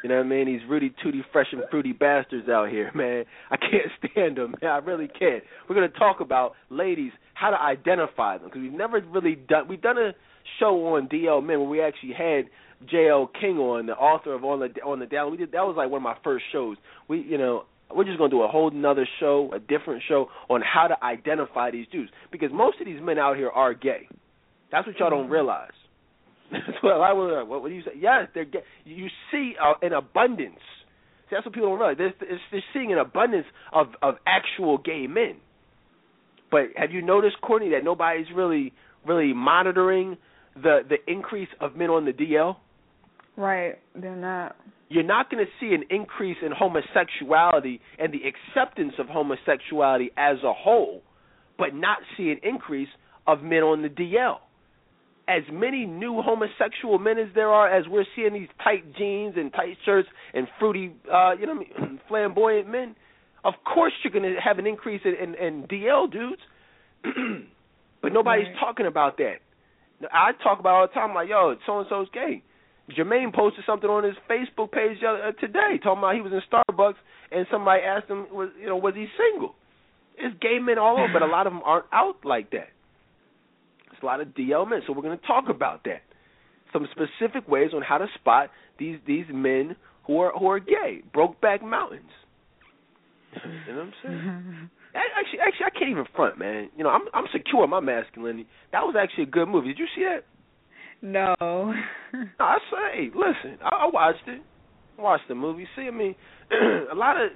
You 0.02 0.08
know 0.08 0.18
what 0.18 0.26
I 0.26 0.28
mean? 0.28 0.46
These 0.46 0.60
Rooty 0.68 0.94
Tooty 1.02 1.24
Fresh 1.32 1.48
and 1.52 1.62
Fruity 1.70 1.92
bastards 1.92 2.48
out 2.48 2.68
here, 2.68 2.90
man. 2.94 3.24
I 3.50 3.56
can't 3.56 4.12
stand 4.12 4.36
them, 4.36 4.54
man. 4.62 4.70
I 4.70 4.78
really 4.78 5.08
can't. 5.08 5.42
We're 5.68 5.74
going 5.74 5.90
to 5.90 5.98
talk 5.98 6.20
about, 6.20 6.52
ladies, 6.70 7.10
how 7.34 7.50
to 7.50 7.60
identify 7.60 8.38
them 8.38 8.46
because 8.46 8.62
we've 8.62 8.72
never 8.72 9.00
really 9.00 9.34
done. 9.34 9.66
We've 9.68 9.82
done 9.82 9.98
a 9.98 10.12
show 10.60 10.94
on 10.94 11.08
DL 11.08 11.44
Men 11.44 11.60
where 11.60 11.68
we 11.68 11.82
actually 11.82 12.12
had 12.12 12.44
J.L. 12.88 13.30
King 13.40 13.58
on, 13.58 13.86
the 13.86 13.94
author 13.94 14.34
of 14.34 14.44
On 14.44 14.60
the 14.60 14.68
On 14.82 15.00
the 15.00 15.06
Down. 15.06 15.30
We 15.32 15.36
did 15.36 15.52
that 15.52 15.62
was 15.62 15.74
like 15.76 15.90
one 15.90 15.98
of 15.98 16.04
my 16.04 16.16
first 16.22 16.44
shows. 16.52 16.76
We, 17.08 17.22
you 17.22 17.38
know, 17.38 17.64
we're 17.94 18.04
just 18.04 18.18
going 18.18 18.30
to 18.30 18.36
do 18.36 18.42
a 18.42 18.48
whole 18.48 18.70
another 18.70 19.08
show, 19.18 19.50
a 19.52 19.58
different 19.58 20.02
show 20.06 20.28
on 20.48 20.62
how 20.62 20.86
to 20.86 21.04
identify 21.04 21.70
these 21.70 21.86
dudes 21.90 22.10
because 22.30 22.50
most 22.52 22.80
of 22.80 22.86
these 22.86 23.00
men 23.02 23.18
out 23.18 23.36
here 23.36 23.50
are 23.50 23.74
gay. 23.74 24.08
That's 24.70 24.86
what 24.86 24.98
y'all 24.98 25.10
don't 25.10 25.30
realize. 25.30 25.70
That's 26.52 26.82
what 26.82 26.94
I 26.94 27.12
was. 27.12 27.46
What 27.48 27.62
would 27.62 27.72
you 27.72 27.82
say? 27.82 27.92
Yes, 27.98 28.28
they're 28.34 28.44
gay. 28.44 28.62
You 28.84 29.08
see 29.30 29.54
uh, 29.62 29.74
an 29.82 29.92
abundance. 29.92 30.60
See, 31.28 31.36
that's 31.36 31.44
what 31.44 31.54
people 31.54 31.68
don't 31.68 31.78
realize. 31.78 31.96
They're, 31.98 32.14
they're 32.50 32.64
seeing 32.72 32.90
an 32.90 32.98
abundance 32.98 33.44
of 33.72 33.88
of 34.00 34.14
actual 34.26 34.78
gay 34.78 35.06
men. 35.06 35.36
But 36.50 36.68
have 36.76 36.90
you 36.90 37.02
noticed, 37.02 37.36
Courtney, 37.42 37.70
that 37.70 37.84
nobody's 37.84 38.26
really 38.34 38.72
really 39.06 39.34
monitoring 39.34 40.16
the 40.54 40.80
the 40.88 40.96
increase 41.06 41.48
of 41.60 41.76
men 41.76 41.90
on 41.90 42.06
the 42.06 42.12
DL? 42.12 42.56
Right, 43.36 43.74
they're 43.94 44.16
not. 44.16 44.56
You're 44.88 45.04
not 45.04 45.30
going 45.30 45.44
to 45.44 45.50
see 45.60 45.74
an 45.74 45.84
increase 45.90 46.38
in 46.44 46.50
homosexuality 46.50 47.82
and 47.98 48.10
the 48.10 48.20
acceptance 48.26 48.94
of 48.98 49.06
homosexuality 49.06 50.12
as 50.16 50.38
a 50.42 50.54
whole, 50.54 51.02
but 51.58 51.74
not 51.74 51.98
see 52.16 52.30
an 52.30 52.40
increase 52.42 52.88
of 53.26 53.42
men 53.42 53.62
on 53.62 53.82
the 53.82 53.90
DL 53.90 54.38
as 55.28 55.42
many 55.52 55.84
new 55.84 56.22
homosexual 56.22 56.98
men 56.98 57.18
as 57.18 57.28
there 57.34 57.50
are 57.50 57.68
as 57.68 57.86
we're 57.86 58.06
seeing 58.16 58.32
these 58.32 58.48
tight 58.64 58.96
jeans 58.96 59.34
and 59.36 59.52
tight 59.52 59.76
shirts 59.84 60.08
and 60.32 60.48
fruity 60.58 60.92
uh 61.12 61.32
you 61.38 61.46
know 61.46 61.54
what 61.54 61.66
I 61.78 61.80
mean, 61.86 62.00
flamboyant 62.08 62.68
men 62.68 62.96
of 63.44 63.54
course 63.64 63.92
you're 64.02 64.12
going 64.12 64.34
to 64.34 64.40
have 64.40 64.58
an 64.58 64.66
increase 64.66 65.02
in, 65.04 65.14
in, 65.14 65.34
in 65.36 65.62
DL 65.68 66.10
dudes. 66.10 66.42
But 68.00 68.12
nobody's 68.12 68.46
Right. 68.46 68.56
talking 68.60 68.86
about 68.86 69.16
that. 69.18 69.38
I 70.12 70.30
talk 70.44 70.60
about 70.60 70.70
it 70.70 70.76
all 70.78 70.86
the 70.86 70.94
time 70.94 71.14
like 71.14 71.28
yo 71.28 71.56
so 71.66 71.80
and 71.80 71.86
so's 71.90 72.08
gay. 72.12 72.42
Jermaine 72.96 73.34
posted 73.34 73.64
something 73.66 73.90
on 73.90 74.04
his 74.04 74.14
Facebook 74.30 74.70
page 74.72 74.98
uh, 75.02 75.32
today 75.40 75.78
talking 75.82 75.98
about 75.98 76.14
he 76.14 76.20
was 76.20 76.32
in 76.32 76.40
Starbucks 76.50 76.94
and 77.32 77.44
somebody 77.50 77.82
asked 77.82 78.08
him 78.08 78.26
was 78.32 78.50
you 78.60 78.66
know 78.68 78.76
was 78.76 78.94
he 78.94 79.06
single? 79.18 79.54
It's 80.16 80.34
gay 80.40 80.58
men 80.60 80.78
all 80.78 80.96
over 80.98 81.12
but 81.12 81.22
a 81.22 81.26
lot 81.26 81.46
of 81.46 81.52
them 81.52 81.62
aren't 81.64 81.86
out 81.92 82.24
like 82.24 82.50
that 82.52 82.68
a 84.02 84.06
lot 84.06 84.20
of 84.20 84.28
DL 84.28 84.68
men, 84.68 84.80
so 84.86 84.92
we're 84.92 85.02
going 85.02 85.18
to 85.18 85.26
talk 85.26 85.44
about 85.48 85.84
that. 85.84 86.02
Some 86.72 86.86
specific 86.90 87.48
ways 87.48 87.70
on 87.74 87.82
how 87.82 87.98
to 87.98 88.06
spot 88.14 88.50
these 88.78 88.98
these 89.06 89.24
men 89.32 89.76
who 90.06 90.20
are 90.20 90.32
who 90.38 90.48
are 90.50 90.60
gay. 90.60 91.02
Brokeback 91.14 91.62
Mountains. 91.62 92.10
You 93.34 93.74
know 93.74 93.78
what 93.78 93.82
I'm 93.82 93.92
saying? 94.02 94.70
Actually, 94.94 95.40
actually, 95.40 95.66
I 95.66 95.78
can't 95.78 95.90
even 95.90 96.06
front, 96.16 96.38
man. 96.38 96.70
You 96.76 96.82
know, 96.82 96.90
I'm 96.90 97.02
I'm 97.12 97.26
secure 97.30 97.62
in 97.62 97.70
my 97.70 97.78
masculinity. 97.78 98.48
That 98.72 98.80
was 98.80 98.96
actually 98.98 99.24
a 99.24 99.26
good 99.26 99.46
movie. 99.46 99.68
Did 99.68 99.78
you 99.78 99.86
see 99.94 100.02
that? 100.02 100.24
No. 101.02 101.36
No, 101.40 101.74
I 102.40 102.56
say, 102.70 103.10
listen, 103.14 103.58
I, 103.62 103.84
I 103.84 103.90
watched 103.92 104.26
it. 104.26 104.42
Watched 104.98 105.28
the 105.28 105.34
movie. 105.34 105.68
See, 105.76 105.82
I 105.82 105.90
mean, 105.90 106.14
a 106.90 106.94
lot 106.94 107.16
of 107.16 107.30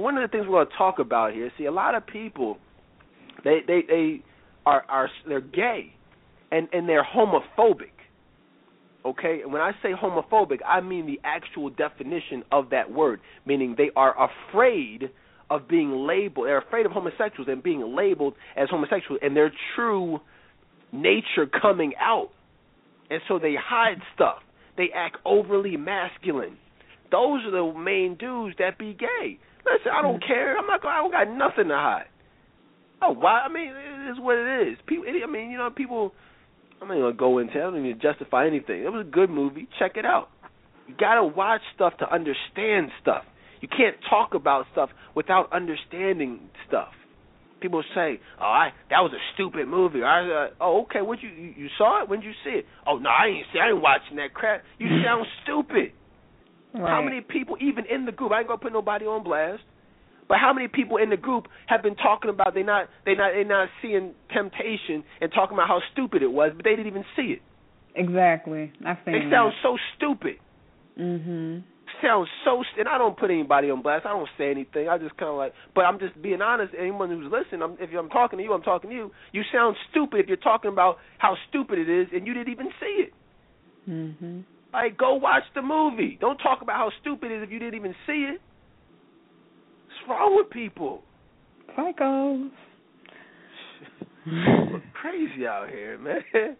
one 0.00 0.16
of 0.16 0.28
the 0.28 0.32
things 0.32 0.46
we're 0.48 0.64
going 0.64 0.68
to 0.68 0.76
talk 0.76 0.98
about 0.98 1.34
here. 1.34 1.52
See, 1.58 1.66
a 1.66 1.72
lot 1.72 1.94
of 1.94 2.06
people, 2.06 2.58
they 3.44 3.60
they 3.66 3.82
they 3.86 4.22
are 4.64 4.84
are 4.88 5.08
they're 5.28 5.40
gay, 5.40 5.94
and 6.50 6.68
and 6.72 6.88
they're 6.88 7.04
homophobic. 7.04 7.92
Okay, 9.04 9.40
and 9.42 9.52
when 9.52 9.62
I 9.62 9.72
say 9.82 9.90
homophobic, 9.92 10.58
I 10.66 10.80
mean 10.80 11.06
the 11.06 11.20
actual 11.22 11.70
definition 11.70 12.42
of 12.50 12.70
that 12.70 12.92
word, 12.92 13.20
meaning 13.46 13.74
they 13.78 13.90
are 13.94 14.14
afraid 14.30 15.10
of 15.48 15.68
being 15.68 15.92
labeled. 15.92 16.48
They're 16.48 16.58
afraid 16.58 16.86
of 16.86 16.92
homosexuals 16.92 17.48
and 17.48 17.62
being 17.62 17.94
labeled 17.94 18.34
as 18.56 18.68
homosexuals, 18.68 19.20
and 19.22 19.36
their 19.36 19.52
true 19.76 20.18
nature 20.92 21.46
coming 21.60 21.92
out, 22.00 22.30
and 23.10 23.20
so 23.28 23.38
they 23.38 23.54
hide 23.58 24.00
stuff. 24.14 24.38
They 24.76 24.88
act 24.94 25.16
overly 25.24 25.76
masculine. 25.76 26.58
Those 27.10 27.44
are 27.46 27.50
the 27.50 27.78
main 27.78 28.16
dudes 28.18 28.56
that 28.58 28.78
be 28.78 28.92
gay. 28.92 29.38
Listen, 29.64 29.92
I 29.92 30.02
don't 30.02 30.22
mm. 30.22 30.26
care. 30.26 30.58
I'm 30.58 30.66
not. 30.66 30.84
I 30.84 30.98
don't 30.98 31.12
got 31.12 31.28
nothing 31.28 31.68
to 31.68 31.74
hide. 31.74 32.06
Oh, 33.02 33.12
why? 33.12 33.40
I 33.40 33.48
mean, 33.48 33.68
it 33.68 34.10
is 34.12 34.18
what 34.20 34.36
it 34.36 34.68
is. 34.68 34.78
People. 34.86 35.04
I 35.06 35.30
mean, 35.30 35.50
you 35.50 35.58
know, 35.58 35.70
people. 35.70 36.12
I'm 36.80 36.88
not 36.88 36.94
gonna 36.94 37.12
go 37.14 37.38
into. 37.38 37.54
It. 37.54 37.60
I 37.60 37.70
don't 37.70 37.84
even 37.84 38.00
justify 38.00 38.46
anything. 38.46 38.82
It 38.82 38.92
was 38.92 39.06
a 39.06 39.10
good 39.10 39.30
movie. 39.30 39.68
Check 39.78 39.92
it 39.96 40.04
out. 40.04 40.28
You 40.86 40.94
gotta 40.98 41.24
watch 41.24 41.62
stuff 41.74 41.94
to 41.98 42.12
understand 42.12 42.90
stuff. 43.00 43.24
You 43.60 43.68
can't 43.68 43.96
talk 44.08 44.34
about 44.34 44.66
stuff 44.72 44.90
without 45.14 45.52
understanding 45.52 46.40
stuff. 46.68 46.92
People 47.60 47.82
say, 47.94 48.20
"Oh, 48.40 48.44
I 48.44 48.72
that 48.90 49.00
was 49.00 49.12
a 49.12 49.22
stupid 49.34 49.66
movie." 49.66 50.02
I, 50.02 50.20
uh, 50.20 50.48
oh, 50.60 50.82
okay. 50.82 51.00
What 51.00 51.22
you, 51.22 51.30
you 51.30 51.54
you 51.56 51.68
saw 51.78 52.02
it? 52.02 52.08
When 52.08 52.20
did 52.20 52.26
you 52.26 52.34
see 52.44 52.58
it? 52.58 52.66
Oh 52.86 52.98
no, 52.98 53.08
I 53.08 53.26
ain't 53.28 53.46
see. 53.52 53.58
I 53.58 53.70
ain't 53.70 53.80
watching 53.80 54.16
that 54.18 54.34
crap. 54.34 54.62
You 54.78 54.88
sound 55.04 55.26
stupid. 55.42 55.92
Right. 56.74 56.90
How 56.90 57.02
many 57.02 57.22
people, 57.22 57.56
even 57.60 57.86
in 57.86 58.04
the 58.04 58.12
group, 58.12 58.32
I 58.32 58.40
ain't 58.40 58.48
gonna 58.48 58.58
put 58.58 58.72
nobody 58.72 59.06
on 59.06 59.24
blast, 59.24 59.62
but 60.28 60.38
how 60.38 60.52
many 60.52 60.68
people 60.68 60.96
in 60.96 61.10
the 61.10 61.16
group 61.16 61.46
have 61.66 61.82
been 61.82 61.96
talking 61.96 62.30
about 62.30 62.54
they 62.54 62.62
not 62.62 62.88
they 63.04 63.14
not 63.14 63.32
they 63.34 63.44
not 63.44 63.68
seeing 63.82 64.12
temptation 64.32 65.04
and 65.20 65.32
talking 65.32 65.54
about 65.56 65.68
how 65.68 65.80
stupid 65.92 66.22
it 66.22 66.30
was, 66.32 66.52
but 66.56 66.64
they 66.64 66.70
didn't 66.70 66.88
even 66.88 67.04
see 67.14 67.32
it. 67.38 67.42
Exactly. 67.94 68.72
I 68.84 68.94
think 68.94 69.24
They 69.24 69.30
sound 69.30 69.52
so 69.62 69.76
stupid. 69.96 70.36
Mhm. 70.98 71.62
Sounds 72.02 72.28
so, 72.44 72.62
st- 72.62 72.80
and 72.80 72.88
I 72.88 72.98
don't 72.98 73.16
put 73.16 73.30
anybody 73.30 73.70
on 73.70 73.80
blast. 73.80 74.04
I 74.04 74.10
don't 74.10 74.28
say 74.36 74.50
anything. 74.50 74.88
I 74.88 74.98
just 74.98 75.16
kind 75.16 75.30
of 75.30 75.36
like, 75.36 75.54
but 75.74 75.86
I'm 75.86 75.98
just 75.98 76.20
being 76.20 76.42
honest. 76.42 76.74
Anyone 76.78 77.08
who's 77.08 77.30
listening, 77.32 77.62
I'm, 77.62 77.76
if 77.80 77.88
I'm 77.96 78.10
talking 78.10 78.38
to 78.38 78.42
you, 78.44 78.52
I'm 78.52 78.60
talking 78.62 78.90
to 78.90 78.96
you. 78.96 79.12
You 79.32 79.42
sound 79.52 79.76
stupid 79.90 80.20
if 80.20 80.26
you're 80.26 80.36
talking 80.36 80.70
about 80.70 80.98
how 81.18 81.36
stupid 81.48 81.78
it 81.78 81.88
is, 81.88 82.08
and 82.12 82.26
you 82.26 82.34
didn't 82.34 82.52
even 82.52 82.68
see 82.80 83.06
it. 83.06 83.12
Mhm. 83.88 84.44
Like, 84.74 84.98
go 84.98 85.14
watch 85.14 85.44
the 85.54 85.62
movie. 85.62 86.18
Don't 86.20 86.36
talk 86.38 86.60
about 86.60 86.76
how 86.76 86.90
stupid 87.00 87.30
it 87.30 87.36
is 87.36 87.42
if 87.44 87.50
you 87.50 87.58
didn't 87.60 87.76
even 87.76 87.94
see 88.06 88.24
it. 88.24 88.40
Wrong 90.08 90.36
with 90.36 90.50
people? 90.50 91.02
Psychos. 91.76 92.50
Crazy 95.00 95.46
out 95.46 95.68
here, 95.70 95.98
man. 95.98 96.56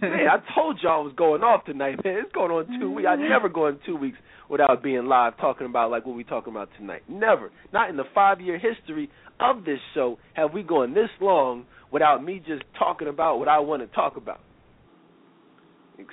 Man, 0.00 0.26
I 0.28 0.54
told 0.54 0.78
y'all 0.82 1.00
I 1.00 1.04
was 1.04 1.14
going 1.16 1.42
off 1.42 1.64
tonight, 1.64 2.04
man. 2.04 2.22
It's 2.24 2.32
going 2.32 2.50
on 2.50 2.78
two 2.78 2.90
weeks. 2.92 3.08
I 3.08 3.16
never 3.16 3.48
go 3.48 3.66
in 3.66 3.78
two 3.84 3.96
weeks 3.96 4.18
without 4.48 4.82
being 4.82 5.06
live 5.06 5.36
talking 5.38 5.66
about 5.66 5.90
like 5.90 6.06
what 6.06 6.14
we 6.14 6.22
talking 6.22 6.52
about 6.52 6.68
tonight. 6.78 7.02
Never. 7.08 7.50
Not 7.72 7.90
in 7.90 7.96
the 7.96 8.04
five 8.14 8.40
year 8.40 8.58
history 8.58 9.10
of 9.40 9.64
this 9.64 9.78
show 9.94 10.18
have 10.34 10.52
we 10.52 10.62
gone 10.62 10.94
this 10.94 11.08
long 11.20 11.64
without 11.90 12.22
me 12.22 12.42
just 12.46 12.62
talking 12.78 13.08
about 13.08 13.38
what 13.38 13.48
I 13.48 13.58
want 13.58 13.82
to 13.82 13.88
talk 13.94 14.16
about. 14.16 14.40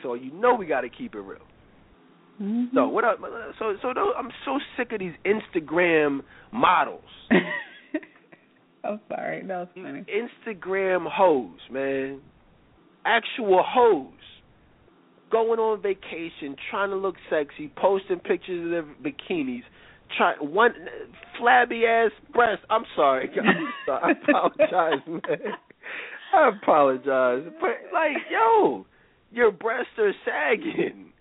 So 0.01 0.15
you 0.15 0.31
know 0.33 0.55
we 0.55 0.65
got 0.65 0.81
to 0.81 0.89
keep 0.89 1.15
it 1.15 1.19
real. 1.19 1.39
Mhm. 2.41 2.73
So 2.73 2.88
what 2.88 3.03
up? 3.03 3.19
So 3.59 3.76
so 3.81 3.93
those, 3.93 4.14
I'm 4.18 4.30
so 4.45 4.59
sick 4.77 4.91
of 4.93 4.99
these 4.99 5.14
Instagram 5.26 6.22
models. 6.51 7.01
I'm 8.84 8.99
sorry. 9.09 9.43
That 9.45 9.57
was 9.57 9.68
funny. 9.76 10.05
Instagram 10.07 11.07
hoes, 11.09 11.59
man. 11.72 12.22
Actual 13.05 13.64
hoes. 13.65 14.14
Going 15.30 15.59
on 15.59 15.81
vacation, 15.81 16.55
trying 16.72 16.89
to 16.91 16.95
look 16.95 17.15
sexy, 17.30 17.69
posting 17.76 18.19
pictures 18.19 18.64
of 18.64 18.72
their 18.72 18.84
bikinis, 19.11 19.64
try 20.18 20.35
one 20.39 20.72
flabby 21.38 21.85
ass 21.85 22.11
breast. 22.31 22.61
I'm 22.69 22.85
sorry. 22.95 23.30
I'm 23.41 23.68
sorry. 23.85 24.15
I 24.15 24.30
apologize, 24.30 24.99
man. 25.07 25.22
I 26.34 26.49
apologize. 26.49 27.43
But 27.59 27.91
like, 27.93 28.15
yo, 28.31 28.85
your 29.31 29.51
breasts 29.51 29.91
are 29.97 30.14
sagging. 30.23 31.11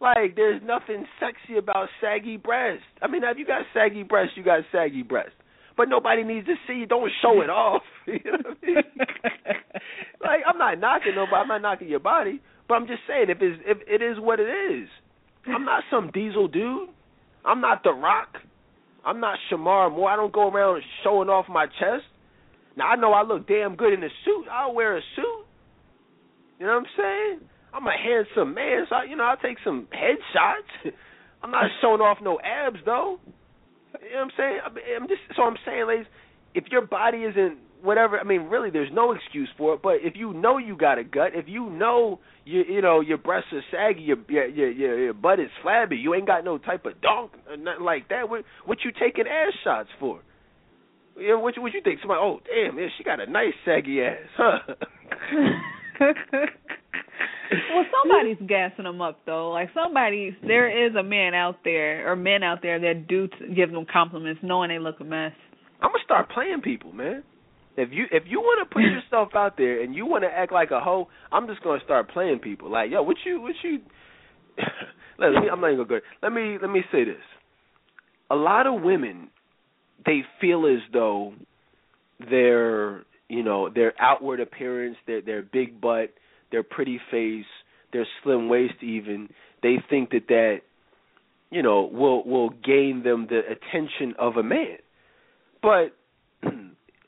Like, 0.00 0.36
there's 0.36 0.62
nothing 0.64 1.06
sexy 1.18 1.58
about 1.58 1.88
saggy 2.00 2.36
breasts. 2.36 2.84
I 3.02 3.08
mean, 3.08 3.22
if 3.24 3.36
you 3.36 3.44
got 3.44 3.62
saggy 3.74 4.04
breasts, 4.04 4.34
you 4.36 4.44
got 4.44 4.60
saggy 4.70 5.02
breasts. 5.02 5.32
But 5.76 5.88
nobody 5.88 6.24
needs 6.24 6.46
to 6.46 6.54
see. 6.66 6.86
Don't 6.86 7.10
show 7.22 7.40
it 7.40 7.50
off. 7.50 7.82
You 8.06 8.20
know 8.24 8.38
what 8.38 8.56
I 8.62 8.66
mean? 8.66 8.76
like, 10.22 10.40
I'm 10.46 10.56
not 10.56 10.80
knocking 10.80 11.12
nobody. 11.14 11.36
I'm 11.36 11.48
not 11.48 11.60
knocking 11.60 11.88
your 11.88 12.00
body. 12.00 12.40
But 12.66 12.76
I'm 12.76 12.86
just 12.86 13.00
saying, 13.06 13.26
if 13.28 13.36
it's 13.42 13.60
if 13.66 13.78
it 13.86 14.02
is 14.02 14.18
what 14.18 14.40
it 14.40 14.48
is. 14.48 14.88
I'm 15.46 15.66
not 15.66 15.82
some 15.90 16.10
diesel 16.12 16.48
dude. 16.48 16.88
I'm 17.44 17.60
not 17.60 17.82
The 17.82 17.92
Rock. 17.92 18.36
I'm 19.04 19.20
not 19.20 19.38
Shemar 19.50 19.90
Moore. 19.90 20.10
I 20.10 20.16
don't 20.16 20.32
go 20.32 20.48
around 20.50 20.82
showing 21.04 21.28
off 21.28 21.46
my 21.48 21.66
chest. 21.66 22.04
Now 22.76 22.88
I 22.88 22.96
know 22.96 23.12
I 23.12 23.22
look 23.22 23.46
damn 23.46 23.76
good 23.76 23.92
in 23.92 24.02
a 24.02 24.08
suit. 24.24 24.46
I'll 24.50 24.74
wear 24.74 24.96
a 24.96 25.00
suit. 25.16 25.46
You 26.58 26.66
know 26.66 26.72
what 26.72 26.78
I'm 26.78 26.86
saying? 26.96 27.48
I'm 27.72 27.86
a 27.86 27.92
handsome 27.96 28.54
man, 28.54 28.86
so 28.88 28.96
I, 28.96 29.04
you 29.04 29.16
know 29.16 29.24
I'll 29.24 29.36
take 29.36 29.58
some 29.64 29.86
headshots. 29.92 30.92
I'm 31.42 31.50
not 31.50 31.64
showing 31.80 32.00
off 32.00 32.18
no 32.22 32.38
abs 32.40 32.78
though. 32.84 33.18
You 34.02 34.10
know 34.12 34.16
what 34.16 34.22
I'm 34.24 34.30
saying? 34.36 34.58
I- 34.64 34.96
I'm 34.96 35.08
just 35.08 35.20
so 35.36 35.42
I'm 35.42 35.56
saying, 35.64 35.86
ladies, 35.86 36.06
if 36.54 36.64
your 36.70 36.86
body 36.86 37.18
isn't 37.18 37.58
whatever, 37.82 38.18
I 38.18 38.24
mean, 38.24 38.42
really, 38.42 38.70
there's 38.70 38.90
no 38.92 39.12
excuse 39.12 39.48
for 39.56 39.74
it. 39.74 39.82
But 39.82 39.96
if 40.02 40.14
you 40.16 40.32
know 40.32 40.58
you 40.58 40.76
got 40.76 40.98
a 40.98 41.04
gut, 41.04 41.32
if 41.34 41.46
you 41.48 41.70
know 41.70 42.20
you 42.44 42.62
you 42.68 42.82
know 42.82 43.00
your 43.00 43.18
breasts 43.18 43.50
are 43.52 43.62
saggy, 43.70 44.02
your 44.02 44.18
your 44.28 44.46
your, 44.46 44.70
your, 44.70 44.98
your 45.04 45.14
butt 45.14 45.40
is 45.40 45.50
flabby, 45.62 45.96
you 45.96 46.14
ain't 46.14 46.26
got 46.26 46.44
no 46.44 46.58
type 46.58 46.86
of 46.86 47.00
donk 47.00 47.32
or 47.48 47.56
nothing 47.56 47.84
like 47.84 48.08
that. 48.08 48.28
What 48.28 48.44
what 48.64 48.78
you 48.84 48.90
taking 48.98 49.26
ass 49.26 49.52
shots 49.62 49.88
for? 50.00 50.20
Know, 51.16 51.38
what 51.40 51.56
you 51.56 51.62
what 51.62 51.72
you 51.74 51.80
think? 51.82 52.00
Somebody, 52.00 52.20
oh 52.22 52.40
damn, 52.46 52.76
man, 52.76 52.88
she 52.96 53.04
got 53.04 53.20
a 53.20 53.30
nice 53.30 53.54
saggy 53.64 54.02
ass, 54.02 54.16
huh? 54.36 54.58
well, 57.74 57.84
somebody's 58.02 58.38
gassing 58.48 58.84
them 58.84 59.00
up 59.00 59.20
though. 59.26 59.50
Like 59.50 59.70
somebody, 59.74 60.36
there 60.46 60.86
is 60.86 60.94
a 60.94 61.02
man 61.02 61.34
out 61.34 61.56
there 61.64 62.10
or 62.10 62.16
men 62.16 62.42
out 62.42 62.58
there 62.62 62.78
that 62.80 63.08
do 63.08 63.28
t- 63.28 63.54
give 63.54 63.70
them 63.70 63.86
compliments, 63.90 64.40
knowing 64.42 64.68
they 64.68 64.78
look 64.78 65.00
a 65.00 65.04
mess. 65.04 65.32
I'm 65.80 65.90
gonna 65.90 66.04
start 66.04 66.30
playing 66.30 66.60
people, 66.62 66.92
man. 66.92 67.22
If 67.76 67.90
you 67.92 68.06
if 68.10 68.24
you 68.26 68.40
want 68.40 68.68
to 68.68 68.74
put 68.74 68.82
yourself 68.82 69.30
out 69.34 69.56
there 69.56 69.82
and 69.82 69.94
you 69.94 70.06
want 70.06 70.24
to 70.24 70.28
act 70.28 70.52
like 70.52 70.70
a 70.70 70.80
hoe, 70.80 71.08
I'm 71.32 71.46
just 71.46 71.62
gonna 71.62 71.80
start 71.84 72.10
playing 72.10 72.40
people. 72.40 72.70
Like, 72.70 72.90
yo, 72.90 73.02
what 73.02 73.16
you 73.24 73.40
what 73.40 73.54
you? 73.62 73.80
let 75.18 75.30
me. 75.30 75.48
I'm 75.50 75.60
not 75.60 75.72
even 75.72 75.86
gonna 75.86 76.00
go. 76.00 76.06
Let 76.22 76.32
me 76.32 76.58
let 76.60 76.70
me 76.70 76.82
say 76.92 77.04
this. 77.04 77.16
A 78.30 78.36
lot 78.36 78.66
of 78.66 78.82
women, 78.82 79.28
they 80.04 80.22
feel 80.40 80.66
as 80.66 80.82
though 80.92 81.32
their 82.18 83.04
you 83.28 83.42
know 83.42 83.70
their 83.70 83.94
outward 84.00 84.40
appearance, 84.40 84.96
their 85.06 85.22
their 85.22 85.42
big 85.42 85.80
butt, 85.80 86.12
their 86.50 86.62
pretty 86.62 87.00
face, 87.10 87.46
their 87.92 88.06
slim 88.22 88.48
waist, 88.48 88.74
even 88.82 89.28
they 89.62 89.76
think 89.88 90.10
that 90.10 90.28
that 90.28 90.58
you 91.50 91.62
know 91.62 91.88
will 91.92 92.24
will 92.24 92.50
gain 92.50 93.02
them 93.04 93.26
the 93.28 93.40
attention 93.40 94.14
of 94.18 94.36
a 94.36 94.42
man. 94.42 94.78
But 95.62 95.96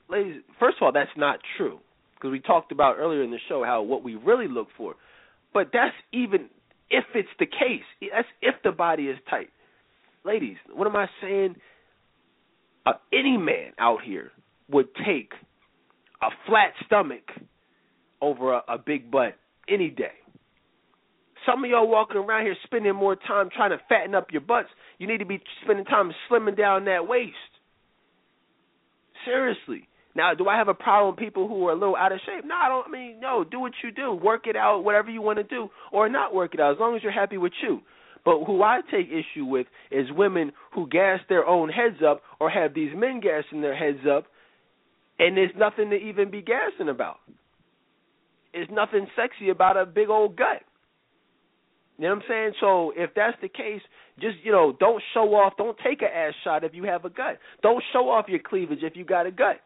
ladies, 0.09 0.43
first 0.59 0.79
of 0.81 0.83
all, 0.83 0.93
that's 0.93 1.11
not 1.17 1.41
true 1.57 1.79
because 2.15 2.31
we 2.33 2.41
talked 2.41 2.73
about 2.73 2.97
earlier 2.99 3.23
in 3.23 3.31
the 3.31 3.39
show 3.49 3.65
how 3.65 3.83
what 3.83 4.03
we 4.03 4.15
really 4.15 4.49
look 4.49 4.69
for. 4.77 4.95
But 5.53 5.71
that's 5.73 5.95
even 6.13 6.49
if 6.91 7.05
it's 7.15 7.29
the 7.39 7.47
case. 7.47 7.85
That's 8.13 8.29
if 8.43 8.57
the 8.63 8.73
body 8.73 9.05
is 9.05 9.19
tight. 9.29 9.51
Ladies, 10.25 10.57
what 10.73 10.87
am 10.87 10.97
I 10.97 11.07
saying? 11.23 11.57
Uh, 12.85 12.93
any 13.13 13.37
man 13.37 13.73
out 13.79 13.99
here 14.05 14.33
would 14.71 14.89
take 15.07 15.33
a 16.23 16.29
flat 16.47 16.73
stomach 16.87 17.25
over 18.21 18.55
a, 18.55 18.63
a 18.69 18.79
big 18.79 19.11
butt 19.11 19.37
any 19.69 19.89
day. 19.89 20.13
Some 21.47 21.65
of 21.65 21.71
y'all 21.71 21.89
walking 21.89 22.19
around 22.19 22.45
here 22.45 22.57
spending 22.65 22.95
more 22.95 23.17
time 23.17 23.49
trying 23.55 23.71
to 23.71 23.79
fatten 23.89 24.15
up 24.15 24.29
your 24.31 24.43
butts. 24.43 24.69
You 24.99 25.07
need 25.07 25.19
to 25.19 25.25
be 25.25 25.41
spending 25.65 25.87
time 25.87 26.13
slimming 26.31 26.57
down 26.57 26.85
that 26.85 27.09
waist. 27.09 27.35
Seriously. 29.25 29.89
Now, 30.15 30.35
do 30.35 30.49
I 30.49 30.57
have 30.57 30.69
a 30.69 30.75
problem 30.75 31.15
with 31.15 31.25
people 31.25 31.47
who 31.47 31.67
are 31.69 31.73
a 31.73 31.79
little 31.79 31.97
out 31.97 32.13
of 32.13 32.19
shape? 32.27 32.45
No, 32.45 32.55
I 32.55 32.69
don't. 32.69 32.87
I 32.89 32.91
mean, 32.91 33.21
no. 33.21 33.45
Do 33.45 33.61
what 33.61 33.73
you 33.83 33.91
do. 33.93 34.13
Work 34.13 34.47
it 34.47 34.57
out, 34.57 34.83
whatever 34.83 35.11
you 35.11 35.23
want 35.23 35.39
to 35.39 35.45
do, 35.45 35.69
or 35.93 36.09
not 36.09 36.35
work 36.35 36.53
it 36.53 36.61
out, 36.61 36.73
as 36.73 36.81
long 36.81 36.97
as 36.97 37.03
you're 37.03 37.13
happy 37.13 37.39
with 37.39 37.53
you. 37.63 37.81
But 38.25 38.45
who 38.45 38.63
I 38.63 38.81
take 38.91 39.07
issue 39.09 39.45
with 39.45 39.67
is 39.91 40.07
women 40.11 40.53
who 40.75 40.89
gas 40.89 41.21
their 41.29 41.47
own 41.47 41.69
heads 41.69 42.03
up, 42.07 42.23
or 42.39 42.51
have 42.51 42.75
these 42.75 42.91
men 42.95 43.21
gassing 43.21 43.63
their 43.63 43.77
heads 43.77 44.07
up, 44.11 44.25
and 45.19 45.37
there's 45.37 45.53
nothing 45.57 45.91
to 45.91 45.97
even 45.97 46.31
be 46.31 46.43
gassing 46.43 46.89
about. 46.89 47.19
There's 48.53 48.69
nothing 48.71 49.07
sexy 49.17 49.51
about 49.51 49.77
a 49.77 49.87
big 49.87 50.09
old 50.09 50.37
gut. 50.37 50.63
You 51.99 52.09
know 52.09 52.15
what 52.15 52.23
I'm 52.23 52.29
saying? 52.29 52.53
So 52.61 52.93
if 52.97 53.11
that's 53.15 53.37
the 53.43 53.49
case, 53.49 53.83
just 54.21 54.37
you 54.43 54.53
know, 54.53 54.75
don't 54.79 55.03
show 55.15 55.35
off. 55.35 55.55
Don't 55.59 55.77
take 55.85 56.03
an 56.03 56.09
ass 56.15 56.33
shot 56.45 56.65
if 56.65 56.75
you 56.75 56.85
have 56.85 57.05
a 57.05 57.11
gut. 57.11 57.39
Don't 57.63 57.83
show 57.93 58.09
off 58.09 58.27
your 58.29 58.41
cleavage 58.41 58.83
if 58.83 58.97
you 58.97 59.05
got 59.05 59.27
a 59.27 59.31
gut. 59.31 59.61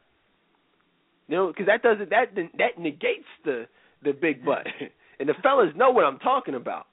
You 1.29 1.37
know, 1.37 1.47
because 1.49 1.67
that 1.67 1.83
doesn't 1.83 2.11
that 2.11 2.35
that 2.59 2.79
negates 2.79 3.29
the 3.45 3.67
the 4.03 4.13
big 4.13 4.45
butt. 4.45 4.67
and 5.21 5.29
the 5.29 5.35
fellas 5.43 5.71
know 5.77 5.91
what 5.91 6.05
I'm 6.05 6.19
talking 6.19 6.55
about. 6.55 6.87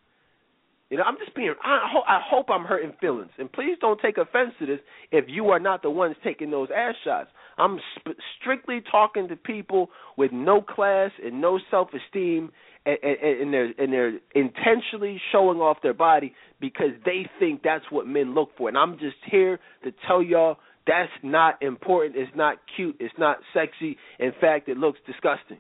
You 0.92 0.98
know, 0.98 1.04
I'm 1.04 1.18
just 1.18 1.34
being. 1.36 1.54
I, 1.64 1.88
ho- 1.90 2.04
I 2.08 2.20
hope 2.24 2.50
I'm 2.50 2.66
hurting 2.66 2.94
feelings, 3.00 3.32
and 3.40 3.52
please 3.52 3.78
don't 3.80 4.00
take 4.02 4.18
offense 4.18 4.52
to 4.60 4.66
this 4.66 4.80
if 5.12 5.26
you 5.28 5.48
are 5.48 5.60
not 5.60 5.82
the 5.82 5.90
ones 5.90 6.16
taking 6.24 6.52
those 6.52 6.68
ass 6.76 6.96
shots. 7.04 7.30
I'm 7.62 7.80
sp- 8.02 8.18
strictly 8.40 8.82
talking 8.92 9.28
to 9.28 9.36
people 9.36 9.90
with 10.18 10.32
no 10.32 10.62
class 10.62 11.12
and 11.24 11.40
no 11.40 11.60
self-esteem, 11.70 12.52
and, 12.86 12.98
and, 13.04 13.42
and 13.42 13.54
they're 13.54 13.74
and 13.78 13.94
they're 13.94 14.20
intentionally 14.34 15.22
showing 15.32 15.60
off 15.60 15.78
their 15.84 15.94
body 15.94 16.34
because 16.60 16.90
they 17.06 17.30
think 17.40 17.62
that's 17.64 17.86
what 17.92 18.08
men 18.08 18.34
look 18.34 18.50
for. 18.58 18.68
And 18.68 18.78
I'm 18.78 18.94
just 18.98 19.18
here 19.30 19.60
to 19.84 19.92
tell 20.08 20.24
y'all 20.24 20.58
that's 20.88 21.12
not 21.22 21.62
important. 21.62 22.16
It's 22.16 22.36
not 22.36 22.58
cute. 22.76 22.98
It's 23.00 23.14
not 23.20 23.38
sexy. 23.54 23.98
In 24.20 24.32
fact, 24.42 24.68
it 24.68 24.78
looks 24.78 25.00
disgusting. 25.06 25.60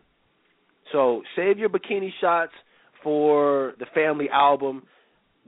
So 0.91 1.21
save 1.35 1.59
your 1.59 1.69
bikini 1.69 2.09
shots 2.19 2.53
for 3.03 3.73
the 3.79 3.85
family 3.93 4.29
album. 4.29 4.83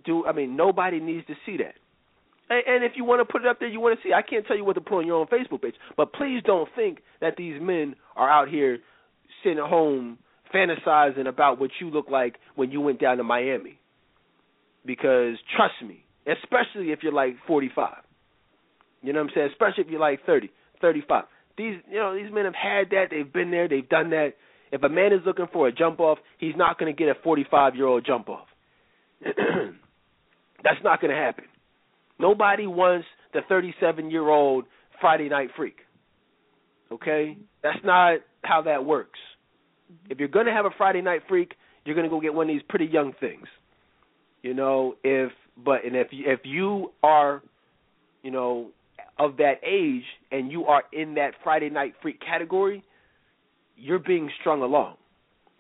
Do 0.06 0.26
I 0.26 0.34
mean 0.34 0.56
nobody 0.56 1.00
needs 1.00 1.26
to 1.28 1.34
see 1.46 1.58
that. 1.58 1.76
And, 2.50 2.64
and 2.68 2.84
if 2.84 2.94
you 2.96 3.04
want 3.06 3.26
to 3.26 3.32
put 3.32 3.42
it 3.42 3.48
up 3.48 3.60
there, 3.60 3.70
you 3.70 3.80
want 3.80 4.00
to 4.00 4.08
see. 4.08 4.14
I 4.14 4.22
can't 4.22 4.46
tell 4.46 4.58
you 4.58 4.66
what 4.66 4.74
to 4.74 4.82
put 4.82 5.00
on 5.00 5.08
your 5.08 5.18
own 5.18 5.28
Facebook 5.28 5.62
page, 5.62 5.76
but 5.98 6.14
please 6.14 6.42
don't 6.46 6.70
think 6.76 7.00
that 7.22 7.36
these 7.38 7.62
men 7.62 7.96
are 8.16 8.30
out 8.30 8.50
here 8.50 8.80
sitting 9.44 9.60
at 9.60 9.70
home 9.70 10.18
fantasizing 10.54 11.28
about 11.28 11.60
what 11.60 11.72
you 11.82 11.90
look 11.90 12.10
like 12.10 12.36
when 12.56 12.72
you 12.72 12.80
went 12.80 13.00
down 13.00 13.18
to 13.18 13.24
Miami. 13.24 13.80
Because 14.86 15.38
trust 15.56 15.76
me, 15.86 16.06
especially 16.28 16.92
if 16.92 17.00
you're 17.02 17.14
like 17.14 17.36
45. 17.48 17.96
You 19.02 19.14
know 19.14 19.20
what 19.20 19.30
I'm 19.30 19.36
saying? 19.36 19.50
Especially 19.52 19.84
if 19.84 19.90
you're 19.90 20.00
like 20.00 20.26
30, 20.26 20.50
35. 20.82 21.24
These 21.58 21.76
you 21.90 21.98
know, 21.98 22.16
these 22.16 22.32
men 22.32 22.46
have 22.46 22.56
had 22.56 22.90
that, 22.92 23.06
they've 23.12 23.32
been 23.32 23.52
there, 23.52 23.68
they've 23.68 23.88
done 23.88 24.10
that. 24.12 24.34
If 24.72 24.82
a 24.84 24.90
man 24.90 25.14
is 25.14 25.20
looking 25.26 25.48
for 25.54 25.68
a 25.68 25.72
jump 25.72 26.00
off, 26.00 26.18
he's 26.40 26.56
not 26.56 26.80
going 26.80 26.94
to 26.94 26.98
get 26.98 27.10
a 27.10 27.20
45 27.24 27.76
year 27.76 27.86
old 27.86 28.06
jump 28.06 28.30
off. 28.30 28.48
That's 29.24 30.84
not 30.84 31.00
going 31.00 31.12
to 31.12 31.20
happen. 31.20 31.46
Nobody 32.20 32.68
wants 32.68 33.08
the 33.34 33.42
37 33.48 34.12
year 34.12 34.28
old 34.30 34.66
Friday 35.02 35.30
night 35.30 35.50
freak. 35.56 35.78
Okay? 36.92 37.38
That's 37.62 37.80
not 37.84 38.20
how 38.44 38.62
that 38.64 38.86
works. 38.86 39.20
If 40.10 40.20
you're 40.20 40.28
going 40.28 40.46
to 40.46 40.52
have 40.52 40.66
a 40.66 40.72
Friday 40.78 41.02
night 41.02 41.22
freak, 41.28 41.54
you're 41.86 41.96
going 41.96 42.06
to 42.06 42.10
go 42.10 42.20
get 42.20 42.34
one 42.34 42.50
of 42.50 42.56
these 42.56 42.64
pretty 42.68 42.86
young 42.86 43.14
things. 43.20 43.48
You 44.42 44.54
know, 44.54 44.96
if 45.04 45.32
but 45.64 45.86
and 45.86 45.96
if 45.96 46.08
if 46.12 46.42
you 46.44 46.92
are, 47.02 47.42
you 48.24 48.32
know, 48.32 48.70
of 49.18 49.38
that 49.38 49.56
age 49.66 50.04
and 50.32 50.52
you 50.52 50.66
are 50.66 50.84
in 50.92 51.16
that 51.16 51.32
Friday 51.44 51.70
night 51.70 51.94
freak 52.02 52.20
category, 52.20 52.84
you're 53.78 54.00
being 54.00 54.30
strung 54.42 54.62
along. 54.62 54.96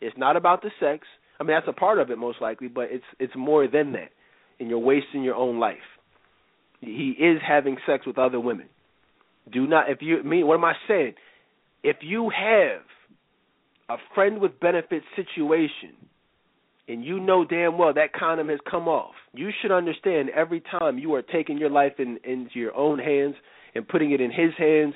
It's 0.02 0.18
not 0.18 0.36
about 0.36 0.62
the 0.62 0.72
sex. 0.80 1.08
I 1.40 1.44
mean, 1.44 1.56
that's 1.56 1.68
a 1.68 1.80
part 1.80 2.00
of 2.00 2.10
it 2.10 2.18
most 2.18 2.42
likely, 2.42 2.68
but 2.68 2.90
it's 2.92 3.06
it's 3.20 3.34
more 3.36 3.68
than 3.68 3.94
that. 3.94 4.10
And 4.60 4.70
you're 4.70 4.80
wasting 4.80 5.24
your 5.24 5.36
own 5.36 5.60
life. 5.60 5.78
He 6.86 7.16
is 7.20 7.42
having 7.46 7.78
sex 7.86 8.06
with 8.06 8.18
other 8.18 8.40
women. 8.40 8.68
Do 9.52 9.68
not 9.68 9.90
if 9.90 10.02
you 10.02 10.24
me 10.24 10.44
what 10.44 10.56
am 10.56 10.66
I 10.66 10.74
saying? 10.88 11.14
If 11.84 11.98
you 12.02 12.30
have 12.30 12.82
a 13.90 14.02
friend 14.16 14.40
with 14.40 14.60
benefits 14.60 15.06
situation 15.16 15.96
and 16.88 17.04
you 17.04 17.20
know 17.20 17.46
damn 17.46 17.78
well 17.78 17.94
that 17.94 18.14
condom 18.14 18.50
has 18.50 18.60
come 18.70 18.88
off, 18.88 19.16
you 19.34 19.50
should 19.62 19.72
understand 19.72 20.30
every 20.30 20.62
time 20.62 20.98
you 20.98 21.14
are 21.14 21.22
taking 21.22 21.58
your 21.58 21.70
life 21.70 21.94
in 22.00 22.20
into 22.24 22.60
your 22.60 22.76
own 22.76 23.00
hands 23.00 23.36
and 23.76 23.88
putting 23.88 24.12
it 24.12 24.22
in 24.22 24.32
his 24.32 24.52
hands 24.58 24.94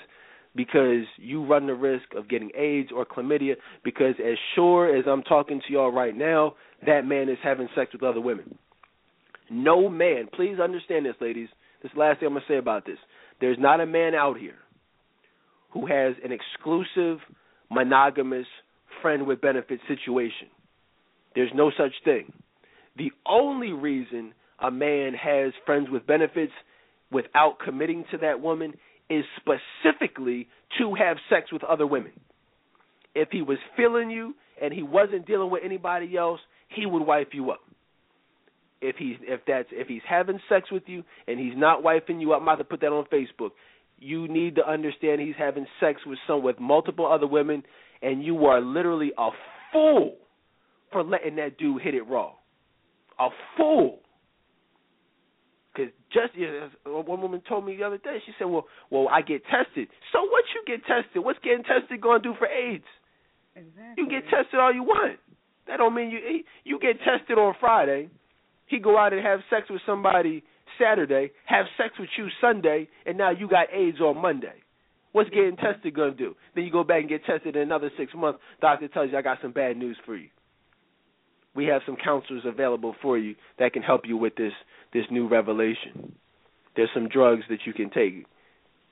because 0.55 1.05
you 1.17 1.45
run 1.45 1.67
the 1.67 1.73
risk 1.73 2.05
of 2.15 2.27
getting 2.27 2.49
AIDS 2.57 2.89
or 2.93 3.05
chlamydia 3.05 3.55
because 3.83 4.15
as 4.19 4.37
sure 4.55 4.95
as 4.95 5.05
I'm 5.07 5.23
talking 5.23 5.61
to 5.65 5.73
y'all 5.73 5.91
right 5.91 6.15
now, 6.15 6.55
that 6.85 7.05
man 7.05 7.29
is 7.29 7.37
having 7.43 7.69
sex 7.75 7.93
with 7.93 8.03
other 8.03 8.21
women. 8.21 8.57
No 9.49 9.87
man, 9.87 10.27
please 10.33 10.59
understand 10.59 11.05
this 11.05 11.15
ladies, 11.21 11.49
this 11.83 11.91
last 11.95 12.19
thing 12.19 12.27
I'm 12.27 12.33
going 12.33 12.43
to 12.47 12.53
say 12.53 12.57
about 12.57 12.85
this. 12.85 12.97
There's 13.39 13.57
not 13.59 13.79
a 13.79 13.85
man 13.85 14.15
out 14.15 14.37
here 14.37 14.57
who 15.71 15.85
has 15.85 16.15
an 16.23 16.31
exclusive 16.31 17.19
monogamous 17.69 18.47
friend 19.01 19.27
with 19.27 19.41
benefits 19.41 19.81
situation. 19.87 20.47
There's 21.35 21.51
no 21.53 21.71
such 21.77 21.93
thing. 22.03 22.33
The 22.97 23.11
only 23.27 23.71
reason 23.71 24.33
a 24.59 24.71
man 24.71 25.13
has 25.13 25.53
friends 25.65 25.87
with 25.91 26.07
benefits 26.07 26.53
without 27.11 27.57
committing 27.63 28.05
to 28.11 28.17
that 28.17 28.41
woman 28.41 28.73
is 29.09 29.23
specifically 29.37 30.47
to 30.79 30.95
have 30.95 31.17
sex 31.29 31.51
with 31.51 31.63
other 31.63 31.85
women. 31.85 32.11
If 33.13 33.29
he 33.31 33.41
was 33.41 33.57
feeling 33.75 34.09
you 34.09 34.35
and 34.61 34.73
he 34.73 34.83
wasn't 34.83 35.27
dealing 35.27 35.49
with 35.51 35.61
anybody 35.63 36.17
else, 36.17 36.39
he 36.69 36.85
would 36.85 37.03
wipe 37.03 37.29
you 37.33 37.51
up. 37.51 37.61
If 38.81 38.97
he's 38.97 39.17
if 39.21 39.41
that's 39.47 39.69
if 39.71 39.87
he's 39.87 40.01
having 40.07 40.39
sex 40.49 40.71
with 40.71 40.83
you 40.85 41.03
and 41.27 41.39
he's 41.39 41.53
not 41.55 41.83
wifing 41.83 42.21
you 42.21 42.33
up, 42.33 42.41
I'm 42.41 42.43
about 42.43 42.57
to 42.59 42.63
put 42.63 42.81
that 42.81 42.87
on 42.87 43.05
Facebook. 43.11 43.51
You 43.97 44.27
need 44.27 44.55
to 44.55 44.69
understand 44.69 45.21
he's 45.21 45.35
having 45.37 45.65
sex 45.79 46.01
with 46.05 46.19
some 46.27 46.43
with 46.43 46.59
multiple 46.59 47.11
other 47.11 47.25
women, 47.25 47.63
and 48.01 48.23
you 48.23 48.45
are 48.45 48.61
literally 48.61 49.11
a 49.17 49.29
fool 49.73 50.15
for 50.91 51.03
letting 51.03 51.37
that 51.37 51.57
dude 51.57 51.81
hit 51.81 51.95
it 51.95 52.03
raw. 52.03 52.33
A 53.19 53.29
fool. 53.57 53.99
Because 55.73 55.91
just 56.13 56.33
one 56.85 57.21
woman 57.21 57.41
told 57.47 57.65
me 57.65 57.75
the 57.77 57.83
other 57.83 57.97
day, 57.97 58.17
she 58.25 58.31
said, 58.37 58.45
"Well, 58.45 58.65
well, 58.89 59.07
I 59.09 59.21
get 59.21 59.43
tested. 59.45 59.87
So 60.13 60.21
what? 60.21 60.43
You 60.53 60.77
get 60.77 60.85
tested? 60.85 61.23
What's 61.23 61.39
getting 61.43 61.63
tested 61.63 62.01
going 62.01 62.21
to 62.21 62.29
do 62.29 62.35
for 62.37 62.47
AIDS? 62.47 62.85
Exactly. 63.55 64.03
You 64.03 64.09
get 64.09 64.29
tested 64.29 64.59
all 64.59 64.73
you 64.73 64.83
want. 64.83 65.19
That 65.67 65.77
don't 65.77 65.93
mean 65.93 66.11
you 66.11 66.43
you 66.63 66.79
get 66.79 66.97
tested 66.99 67.37
on 67.37 67.55
Friday. 67.59 68.09
He 68.67 68.79
go 68.79 68.97
out 68.97 69.13
and 69.13 69.25
have 69.25 69.39
sex 69.49 69.67
with 69.69 69.81
somebody 69.85 70.43
Saturday, 70.79 71.31
have 71.45 71.65
sex 71.77 71.93
with 71.99 72.09
you 72.17 72.27
Sunday, 72.41 72.87
and 73.05 73.17
now 73.17 73.31
you 73.31 73.47
got 73.47 73.67
AIDS 73.73 73.99
on 73.99 74.21
Monday. 74.21 74.63
What's 75.11 75.29
getting 75.29 75.55
tested 75.55 75.95
to 75.95 76.11
do? 76.11 76.35
Then 76.53 76.65
you 76.65 76.71
go 76.71 76.83
back 76.83 77.01
and 77.01 77.09
get 77.09 77.25
tested 77.25 77.55
in 77.55 77.61
another 77.61 77.89
six 77.97 78.13
months. 78.13 78.39
Doctor 78.61 78.87
tells 78.87 79.11
you, 79.11 79.17
I 79.17 79.21
got 79.21 79.39
some 79.41 79.51
bad 79.51 79.77
news 79.77 79.97
for 80.05 80.15
you. 80.15 80.29
We 81.55 81.65
have 81.65 81.81
some 81.85 81.95
counselors 81.95 82.43
available 82.45 82.95
for 83.01 83.17
you 83.17 83.35
that 83.57 83.73
can 83.73 83.81
help 83.81 84.01
you 84.05 84.15
with 84.15 84.35
this 84.35 84.53
this 84.93 85.05
new 85.09 85.27
revelation. 85.27 86.13
There's 86.75 86.89
some 86.93 87.09
drugs 87.09 87.43
that 87.49 87.59
you 87.65 87.73
can 87.73 87.89
take. 87.89 88.25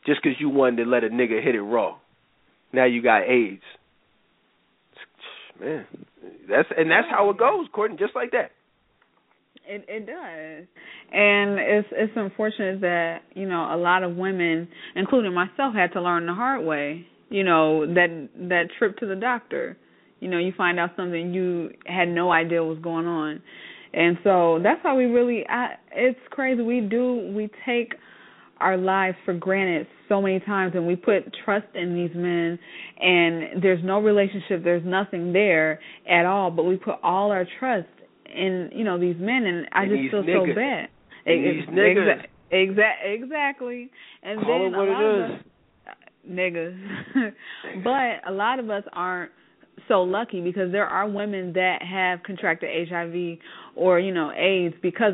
Just 0.05 0.21
because 0.23 0.39
you 0.39 0.49
wanted 0.49 0.83
to 0.83 0.89
let 0.89 1.03
a 1.03 1.09
nigga 1.09 1.43
hit 1.43 1.55
it 1.55 1.61
raw, 1.61 1.97
now 2.73 2.85
you 2.85 3.03
got 3.03 3.29
AIDS. 3.29 3.61
Man, 5.59 5.85
that's 6.49 6.67
and 6.75 6.89
that's 6.89 7.07
how 7.09 7.29
it 7.29 7.37
goes, 7.37 7.67
Courtney. 7.71 7.97
Just 7.97 8.15
like 8.15 8.31
that. 8.31 8.51
It 9.67 9.85
it 9.87 10.05
does, 10.05 10.67
and 11.11 11.59
it's 11.59 11.87
it's 11.91 12.13
unfortunate 12.15 12.81
that 12.81 13.19
you 13.33 13.47
know 13.47 13.73
a 13.73 13.77
lot 13.77 14.03
of 14.03 14.15
women, 14.15 14.67
including 14.95 15.33
myself, 15.33 15.73
had 15.73 15.91
to 15.93 16.01
learn 16.01 16.25
the 16.25 16.33
hard 16.33 16.65
way. 16.65 17.05
You 17.29 17.43
know 17.43 17.85
that 17.85 18.29
that 18.49 18.65
trip 18.77 18.97
to 18.97 19.07
the 19.07 19.15
doctor. 19.15 19.77
You 20.19 20.29
know, 20.29 20.37
you 20.37 20.53
find 20.57 20.79
out 20.79 20.91
something 20.95 21.33
you 21.33 21.71
had 21.85 22.07
no 22.07 22.31
idea 22.31 22.63
was 22.63 22.79
going 22.79 23.05
on, 23.07 23.41
and 23.93 24.17
so 24.23 24.59
that's 24.63 24.81
how 24.83 24.95
we 24.95 25.05
really. 25.05 25.45
I, 25.47 25.75
it's 25.91 26.19
crazy. 26.29 26.61
We 26.61 26.81
do 26.81 27.33
we 27.35 27.49
take 27.65 27.93
our 28.59 28.77
lives 28.77 29.17
for 29.25 29.33
granted 29.33 29.87
so 30.07 30.21
many 30.21 30.39
times 30.39 30.73
and 30.75 30.87
we 30.87 30.95
put 30.95 31.23
trust 31.43 31.67
in 31.73 31.93
these 31.93 32.15
men 32.15 32.57
and 32.99 33.61
there's 33.61 33.83
no 33.83 33.99
relationship 33.99 34.63
there's 34.63 34.85
nothing 34.85 35.33
there 35.33 35.79
at 36.09 36.25
all 36.25 36.49
but 36.49 36.63
we 36.63 36.77
put 36.77 36.95
all 37.03 37.31
our 37.31 37.45
trust 37.59 37.87
in 38.35 38.69
you 38.73 38.83
know 38.83 38.99
these 38.99 39.15
men 39.19 39.43
and 39.45 39.67
I 39.71 39.83
And 39.83 39.91
just 39.91 40.11
feel 40.11 40.23
niggas. 40.23 40.49
so 40.51 40.55
bad 40.55 40.89
And 41.25 41.45
these 41.45 41.65
niggas. 41.69 42.23
Exactly. 42.51 43.13
Exactly. 43.13 43.91
And 44.23 44.41
Call 44.41 44.59
then 44.59 44.73
it 44.73 44.77
what 44.77 44.87
it 44.87 44.91
is. 44.91 45.31
us, 45.31 45.41
niggas. 46.29 47.33
but 47.83 48.29
a 48.29 48.31
lot 48.33 48.59
of 48.59 48.69
us 48.69 48.83
aren't 48.93 49.31
so 49.87 50.01
lucky 50.03 50.41
because 50.41 50.71
there 50.71 50.85
are 50.87 51.07
women 51.09 51.53
that 51.53 51.81
have 51.81 52.23
contracted 52.23 52.69
HIV 52.89 53.37
or 53.75 53.99
you 53.99 54.13
know 54.13 54.31
AIDS 54.31 54.75
because 54.81 55.13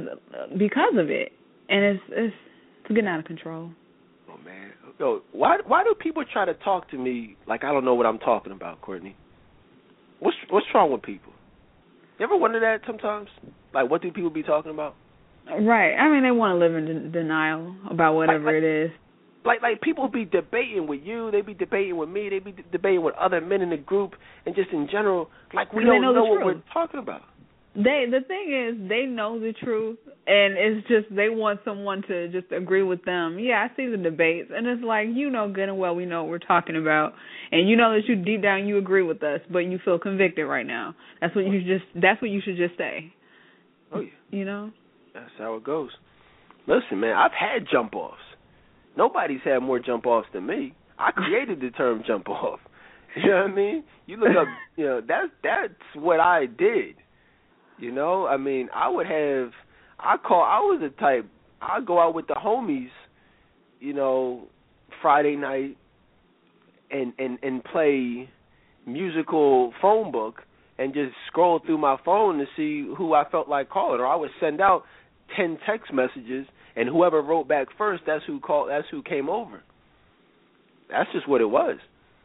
because 0.57 0.93
of 0.97 1.09
it, 1.09 1.31
and 1.69 1.83
it's 1.83 2.03
it's, 2.09 2.35
it's 2.83 2.87
getting 2.89 3.07
out 3.07 3.19
of 3.19 3.25
control. 3.25 3.69
Oh 4.29 4.37
man, 4.45 4.71
yo, 4.99 5.21
why 5.31 5.57
why 5.65 5.83
do 5.83 5.93
people 5.99 6.23
try 6.31 6.45
to 6.45 6.53
talk 6.55 6.89
to 6.91 6.97
me 6.97 7.35
like 7.47 7.63
I 7.63 7.71
don't 7.71 7.85
know 7.85 7.95
what 7.95 8.05
I'm 8.05 8.19
talking 8.19 8.51
about, 8.51 8.81
Courtney? 8.81 9.15
What's 10.19 10.37
what's 10.49 10.67
wrong 10.75 10.91
with 10.91 11.01
people? 11.01 11.30
You 12.21 12.27
ever 12.27 12.37
wonder 12.37 12.59
that 12.59 12.81
sometimes? 12.85 13.29
Like, 13.73 13.89
what 13.89 14.03
do 14.03 14.11
people 14.11 14.29
be 14.29 14.43
talking 14.43 14.69
about? 14.69 14.93
Right. 15.49 15.95
I 15.95 16.07
mean, 16.07 16.21
they 16.21 16.29
want 16.29 16.53
to 16.53 16.59
live 16.63 16.75
in 16.75 16.85
de- 16.85 17.09
denial 17.09 17.73
about 17.89 18.13
whatever 18.13 18.45
Like- 18.45 18.53
like- 18.53 18.63
it 18.63 18.85
is. 18.85 18.91
Like 19.43 19.63
like 19.63 19.81
people 19.81 20.07
be 20.07 20.23
debating 20.25 20.85
with 20.85 21.01
you, 21.01 21.31
they 21.31 21.41
be 21.41 21.55
debating 21.55 21.97
with 21.97 22.09
me, 22.09 22.29
they 22.29 22.37
be 22.37 22.51
d- 22.51 22.63
debating 22.71 23.01
with 23.01 23.15
other 23.15 23.41
men 23.41 23.63
in 23.63 23.71
the 23.71 23.77
group, 23.77 24.13
and 24.45 24.53
just 24.53 24.69
in 24.69 24.87
general, 24.87 25.31
like 25.51 25.73
we 25.73 25.83
they 25.83 25.89
don't 25.89 26.03
know 26.03 26.13
the 26.13 26.21
what 26.21 26.45
we're 26.45 26.61
talking 26.71 26.99
about. 26.99 27.23
They 27.73 28.05
the 28.09 28.19
thing 28.27 28.51
is 28.51 28.89
they 28.89 29.05
know 29.05 29.39
the 29.39 29.53
truth 29.63 29.97
and 30.27 30.57
it's 30.57 30.87
just 30.89 31.15
they 31.15 31.29
want 31.29 31.61
someone 31.63 32.03
to 32.09 32.27
just 32.27 32.51
agree 32.51 32.83
with 32.83 33.05
them. 33.05 33.39
Yeah, 33.39 33.65
I 33.65 33.75
see 33.77 33.87
the 33.87 33.95
debates 33.95 34.51
and 34.53 34.67
it's 34.67 34.83
like 34.83 35.07
you 35.13 35.29
know 35.29 35.49
good 35.49 35.69
and 35.69 35.77
well 35.77 35.95
we 35.95 36.05
know 36.05 36.23
what 36.23 36.31
we're 36.31 36.39
talking 36.39 36.75
about 36.75 37.13
and 37.51 37.69
you 37.69 37.77
know 37.77 37.93
that 37.93 38.07
you 38.09 38.17
deep 38.17 38.41
down 38.41 38.67
you 38.67 38.77
agree 38.77 39.03
with 39.03 39.23
us 39.23 39.39
but 39.49 39.59
you 39.59 39.79
feel 39.85 39.97
convicted 39.97 40.47
right 40.47 40.65
now. 40.65 40.95
That's 41.21 41.33
what 41.33 41.45
you 41.45 41.61
just 41.61 41.85
that's 41.95 42.21
what 42.21 42.29
you 42.29 42.41
should 42.43 42.57
just 42.57 42.77
say. 42.77 43.13
Oh 43.93 44.01
yeah. 44.01 44.09
You 44.31 44.43
know? 44.43 44.71
That's 45.13 45.31
how 45.37 45.55
it 45.55 45.63
goes. 45.63 45.91
Listen, 46.67 46.99
man, 46.99 47.15
I've 47.15 47.31
had 47.31 47.67
jump 47.71 47.95
offs. 47.95 48.19
Nobody's 48.97 49.41
had 49.45 49.59
more 49.59 49.79
jump 49.79 50.05
offs 50.05 50.27
than 50.33 50.45
me. 50.45 50.73
I 50.99 51.11
created 51.11 51.61
the 51.61 51.69
term 51.71 52.03
jump 52.05 52.29
off. 52.29 52.59
You 53.13 53.29
know 53.29 53.41
what 53.41 53.51
I 53.51 53.53
mean? 53.53 53.83
You 54.05 54.15
look 54.15 54.29
up, 54.29 54.47
you 54.77 54.85
know, 54.85 55.01
that's 55.05 55.27
that's 55.43 55.73
what 55.95 56.21
I 56.21 56.45
did. 56.45 56.95
You 57.81 57.91
know, 57.91 58.27
I 58.27 58.37
mean, 58.37 58.69
I 58.73 58.89
would 58.89 59.07
have. 59.07 59.51
I 59.99 60.17
call. 60.17 60.43
I 60.43 60.59
was 60.59 60.79
the 60.81 60.89
type. 61.01 61.25
I'd 61.61 61.85
go 61.85 61.99
out 61.99 62.13
with 62.13 62.27
the 62.27 62.35
homies. 62.35 62.89
You 63.79 63.93
know, 63.93 64.43
Friday 65.01 65.35
night, 65.35 65.77
and 66.91 67.13
and 67.17 67.39
and 67.41 67.63
play 67.63 68.29
musical 68.85 69.73
phone 69.81 70.11
book 70.11 70.41
and 70.77 70.93
just 70.93 71.13
scroll 71.27 71.59
through 71.65 71.79
my 71.79 71.97
phone 72.05 72.37
to 72.37 72.45
see 72.55 72.87
who 72.95 73.13
I 73.13 73.23
felt 73.29 73.49
like 73.49 73.69
calling, 73.69 73.99
or 73.99 74.05
I 74.05 74.15
would 74.15 74.31
send 74.39 74.61
out 74.61 74.83
ten 75.35 75.57
text 75.67 75.91
messages, 75.91 76.45
and 76.75 76.87
whoever 76.87 77.21
wrote 77.21 77.47
back 77.47 77.67
first, 77.79 78.03
that's 78.05 78.23
who 78.27 78.39
called. 78.39 78.69
That's 78.69 78.87
who 78.91 79.01
came 79.01 79.27
over. 79.27 79.63
That's 80.89 81.11
just 81.13 81.27
what 81.27 81.41
it 81.41 81.49
was. 81.49 81.77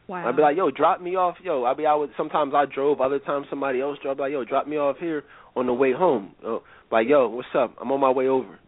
Wow. 0.07 0.29
I'd 0.29 0.35
be 0.35 0.41
like, 0.41 0.55
yo, 0.55 0.71
drop 0.71 1.01
me 1.01 1.15
off. 1.15 1.35
Yo, 1.43 1.65
I'd 1.65 1.77
be 1.77 1.85
out 1.85 2.01
with. 2.01 2.11
Sometimes 2.15 2.53
I 2.55 2.65
drove. 2.65 3.01
Other 3.01 3.19
times 3.19 3.47
somebody 3.49 3.81
else 3.81 3.97
drove. 4.01 4.13
I'd 4.13 4.17
be 4.17 4.23
like, 4.23 4.31
yo, 4.31 4.45
drop 4.45 4.67
me 4.67 4.77
off 4.77 4.97
here 4.99 5.23
on 5.57 5.65
the 5.65 5.73
way 5.73 5.91
home. 5.91 6.35
Yo, 6.41 6.61
like, 6.91 7.07
yo, 7.07 7.27
what's 7.29 7.47
up? 7.55 7.75
I'm 7.81 7.91
on 7.91 7.99
my 7.99 8.11
way 8.11 8.27
over. 8.27 8.59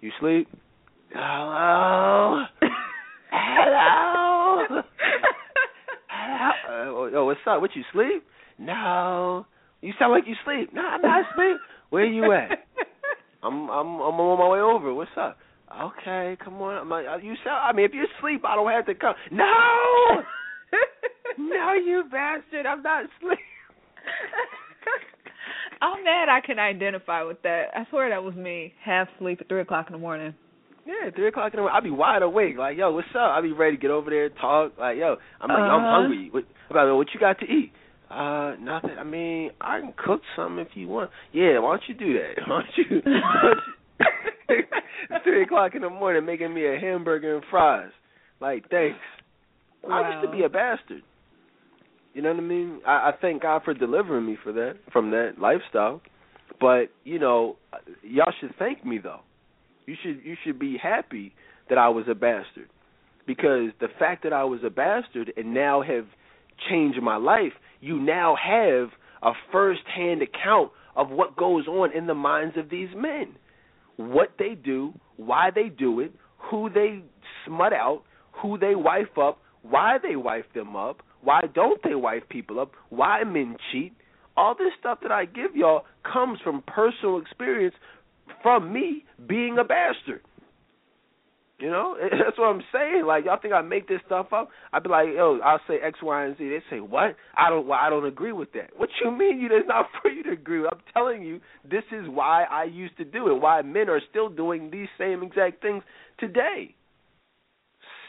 You 0.00 0.10
sleep? 0.18 0.48
Hello. 1.12 2.44
Hello. 3.30 4.82
Hello. 6.08 6.50
Uh, 6.68 7.10
yo, 7.12 7.24
what's 7.26 7.40
up? 7.46 7.60
What 7.60 7.70
you 7.74 7.82
sleep? 7.92 8.24
No. 8.58 9.46
You 9.80 9.92
sound 9.98 10.12
like 10.12 10.24
you 10.26 10.34
sleep. 10.44 10.72
No, 10.72 10.82
I'm 10.82 11.02
not 11.02 11.24
asleep. 11.30 11.56
Where 11.90 12.04
you 12.04 12.32
at? 12.32 12.66
I'm 13.42 13.70
I'm 13.70 14.00
I'm 14.00 14.20
on 14.20 14.38
my 14.38 14.48
way 14.48 14.60
over. 14.60 14.92
What's 14.92 15.10
up? 15.16 15.38
Okay, 15.70 16.36
come 16.42 16.54
on. 16.60 16.78
I'm 16.78 16.88
like, 16.88 17.06
uh, 17.06 17.18
you 17.18 17.34
sound. 17.44 17.60
I 17.62 17.72
mean, 17.72 17.84
if 17.84 17.94
you 17.94 18.06
sleep, 18.20 18.44
I 18.44 18.56
don't 18.56 18.70
have 18.70 18.86
to 18.86 18.94
come. 18.94 19.14
No. 19.30 19.44
no, 21.38 21.72
you 21.74 22.04
bastard! 22.10 22.66
I'm 22.66 22.82
not 22.82 23.04
asleep. 23.04 23.38
I'm 25.80 26.02
mad 26.04 26.28
I 26.28 26.40
can 26.44 26.58
identify 26.58 27.22
with 27.22 27.40
that. 27.42 27.66
I 27.74 27.84
swear 27.90 28.10
that 28.10 28.22
was 28.22 28.34
me, 28.34 28.72
half 28.84 29.08
sleep 29.18 29.40
at 29.40 29.48
three 29.48 29.60
o'clock 29.60 29.86
in 29.88 29.92
the 29.92 29.98
morning. 29.98 30.34
Yeah, 30.86 31.10
three 31.14 31.28
o'clock 31.28 31.52
in 31.52 31.58
the 31.58 31.62
morning. 31.62 31.76
I'll 31.76 31.82
be 31.82 31.90
wide 31.90 32.22
awake. 32.22 32.56
Like, 32.58 32.76
yo, 32.78 32.90
what's 32.92 33.08
up? 33.14 33.30
I'd 33.32 33.42
be 33.42 33.52
ready 33.52 33.76
to 33.76 33.80
get 33.80 33.90
over 33.90 34.10
there, 34.10 34.30
talk. 34.30 34.72
Like, 34.78 34.96
yo, 34.96 35.16
I'm 35.40 35.50
like, 35.50 35.58
yo, 35.58 35.64
I'm 35.66 35.84
Uh-huh. 35.84 35.94
hungry. 36.02 36.28
What 36.32 36.44
about 36.70 36.96
what 36.96 37.08
you 37.12 37.20
got 37.20 37.38
to 37.40 37.44
eat? 37.46 37.72
Uh, 38.10 38.54
nothing. 38.58 38.96
I 38.98 39.04
mean, 39.04 39.50
I 39.60 39.80
can 39.80 39.92
cook 39.96 40.22
something 40.34 40.64
if 40.64 40.74
you 40.74 40.88
want. 40.88 41.10
Yeah, 41.32 41.58
why 41.58 41.76
don't 41.76 41.82
you 41.88 41.94
do 41.94 42.14
that? 42.14 42.34
Why 42.48 42.62
don't 42.62 42.78
you? 42.78 43.02
Why 43.04 43.52
don't 44.48 44.58
you 45.10 45.16
three 45.24 45.42
o'clock 45.42 45.74
in 45.74 45.82
the 45.82 45.90
morning, 45.90 46.24
making 46.24 46.54
me 46.54 46.66
a 46.66 46.78
hamburger 46.80 47.36
and 47.36 47.44
fries. 47.50 47.90
Like, 48.40 48.68
thanks. 48.70 48.98
I 49.90 50.10
used 50.10 50.24
to 50.32 50.36
be 50.36 50.44
a 50.44 50.48
bastard. 50.48 51.02
You 52.14 52.22
know 52.22 52.30
what 52.30 52.38
I 52.38 52.42
mean? 52.42 52.80
I, 52.86 52.90
I 52.90 53.12
thank 53.20 53.42
God 53.42 53.62
for 53.64 53.74
delivering 53.74 54.26
me 54.26 54.36
for 54.42 54.52
that 54.52 54.76
from 54.92 55.10
that 55.10 55.34
lifestyle. 55.40 56.00
But 56.60 56.86
you 57.04 57.18
know, 57.18 57.56
y'all 58.02 58.32
should 58.40 58.54
thank 58.58 58.84
me 58.84 58.98
though. 58.98 59.20
You 59.86 59.94
should 60.02 60.20
you 60.24 60.36
should 60.44 60.58
be 60.58 60.76
happy 60.76 61.34
that 61.68 61.78
I 61.78 61.88
was 61.88 62.06
a 62.10 62.14
bastard 62.14 62.68
because 63.26 63.70
the 63.80 63.88
fact 63.98 64.22
that 64.24 64.32
I 64.32 64.44
was 64.44 64.60
a 64.64 64.70
bastard 64.70 65.32
and 65.36 65.54
now 65.54 65.82
have 65.82 66.06
changed 66.68 67.00
my 67.02 67.16
life, 67.16 67.52
you 67.80 68.00
now 68.00 68.36
have 68.36 68.88
a 69.22 69.32
first-hand 69.52 70.22
account 70.22 70.70
of 70.96 71.10
what 71.10 71.36
goes 71.36 71.66
on 71.68 71.92
in 71.96 72.06
the 72.06 72.14
minds 72.14 72.56
of 72.56 72.70
these 72.70 72.88
men, 72.96 73.34
what 73.96 74.30
they 74.38 74.54
do, 74.54 74.92
why 75.16 75.50
they 75.54 75.68
do 75.68 76.00
it, 76.00 76.12
who 76.38 76.70
they 76.70 77.02
smut 77.46 77.72
out, 77.72 78.02
who 78.32 78.58
they 78.58 78.74
wife 78.74 79.18
up, 79.20 79.38
why 79.62 79.98
they 80.02 80.16
wife 80.16 80.44
them 80.54 80.74
up, 80.74 81.02
why 81.22 81.42
don't 81.54 81.80
they 81.82 81.94
wife 81.94 82.22
people 82.28 82.60
up, 82.60 82.72
why 82.90 83.24
men 83.24 83.56
cheat. 83.72 83.92
All 84.36 84.54
this 84.54 84.72
stuff 84.78 84.98
that 85.02 85.10
I 85.10 85.24
give 85.24 85.56
y'all 85.56 85.82
comes 86.10 86.38
from 86.44 86.62
personal 86.66 87.18
experience 87.18 87.74
from 88.42 88.72
me 88.72 89.04
being 89.26 89.58
a 89.58 89.64
bastard. 89.64 90.22
You 91.58 91.70
know, 91.70 91.96
that's 92.00 92.38
what 92.38 92.46
I'm 92.46 92.62
saying. 92.72 93.04
Like 93.04 93.24
y'all 93.24 93.38
think 93.40 93.52
I 93.52 93.62
make 93.62 93.88
this 93.88 94.00
stuff 94.06 94.32
up? 94.32 94.50
I'd 94.72 94.84
be 94.84 94.88
like, 94.88 95.08
yo, 95.14 95.40
I'll 95.44 95.60
say 95.66 95.78
X, 95.82 95.98
Y, 96.02 96.24
and 96.24 96.36
Z. 96.38 96.48
They 96.48 96.62
say 96.70 96.80
what? 96.80 97.16
I 97.36 97.50
don't. 97.50 97.66
Well, 97.66 97.78
I 97.80 97.90
don't 97.90 98.06
agree 98.06 98.32
with 98.32 98.52
that. 98.52 98.70
What 98.76 98.90
you 99.02 99.10
mean? 99.10 99.40
You? 99.40 99.48
It's 99.50 99.66
not 99.66 99.86
for 100.02 100.10
you 100.10 100.22
to 100.24 100.30
agree 100.30 100.60
with. 100.60 100.72
I'm 100.72 100.80
telling 100.92 101.22
you, 101.22 101.40
this 101.68 101.84
is 101.90 102.08
why 102.08 102.44
I 102.44 102.64
used 102.64 102.96
to 102.98 103.04
do 103.04 103.28
it. 103.28 103.40
Why 103.40 103.62
men 103.62 103.90
are 103.90 104.00
still 104.08 104.28
doing 104.28 104.70
these 104.70 104.88
same 104.96 105.22
exact 105.22 105.60
things 105.60 105.82
today. 106.20 106.76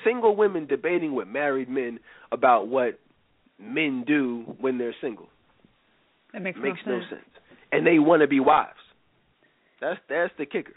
Single 0.03 0.35
women 0.35 0.65
debating 0.67 1.13
with 1.13 1.27
married 1.27 1.69
men 1.69 1.99
about 2.31 2.67
what 2.67 2.99
men 3.59 4.03
do 4.07 4.55
when 4.59 4.77
they're 4.77 4.95
single 5.01 5.27
That 6.34 6.41
makes, 6.41 6.59
makes 6.61 6.80
no 6.85 6.93
no 6.93 6.99
sense. 7.01 7.09
sense. 7.11 7.30
And 7.71 7.85
they 7.85 7.99
want 7.99 8.21
to 8.21 8.27
be 8.27 8.39
wives. 8.39 8.80
That's 9.81 9.99
that's 10.09 10.34
the 10.38 10.45
kicker. 10.45 10.73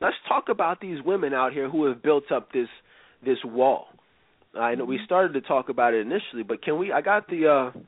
Let's 0.00 0.16
talk 0.28 0.48
about 0.48 0.80
these 0.80 0.98
women 1.04 1.32
out 1.34 1.52
here 1.52 1.68
who 1.68 1.86
have 1.86 2.02
built 2.02 2.30
up 2.32 2.52
this 2.52 2.68
this 3.24 3.38
wall. 3.44 3.86
I 4.58 4.74
know 4.76 4.84
we 4.84 5.00
started 5.04 5.32
to 5.34 5.40
talk 5.40 5.68
about 5.68 5.94
it 5.94 6.00
initially, 6.00 6.42
but 6.46 6.62
can 6.62 6.78
we? 6.78 6.92
I 6.92 7.00
got 7.00 7.28
the 7.28 7.48
uh 7.74 7.78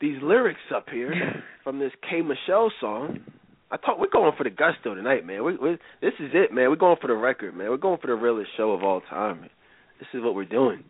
these 0.00 0.16
lyrics 0.22 0.60
up 0.74 0.86
here 0.90 1.12
from 1.64 1.78
this 1.78 1.92
K 2.08 2.22
Michelle 2.22 2.70
song. 2.80 3.20
I 3.72 3.76
thought 3.76 4.00
we're 4.00 4.10
going 4.12 4.32
for 4.36 4.44
the 4.44 4.50
gusto 4.50 4.94
tonight, 4.94 5.24
man. 5.24 5.44
We, 5.44 5.56
we 5.56 5.78
this 6.00 6.14
is 6.18 6.30
it, 6.34 6.52
man. 6.52 6.70
We're 6.70 6.76
going 6.76 6.96
for 7.00 7.06
the 7.06 7.14
record, 7.14 7.54
man. 7.56 7.70
We're 7.70 7.76
going 7.76 7.98
for 8.00 8.08
the 8.08 8.14
realest 8.14 8.50
show 8.56 8.72
of 8.72 8.82
all 8.82 9.00
time. 9.08 9.42
Man. 9.42 9.50
This 10.00 10.08
is 10.12 10.22
what 10.22 10.34
we're 10.34 10.44
doing. 10.44 10.84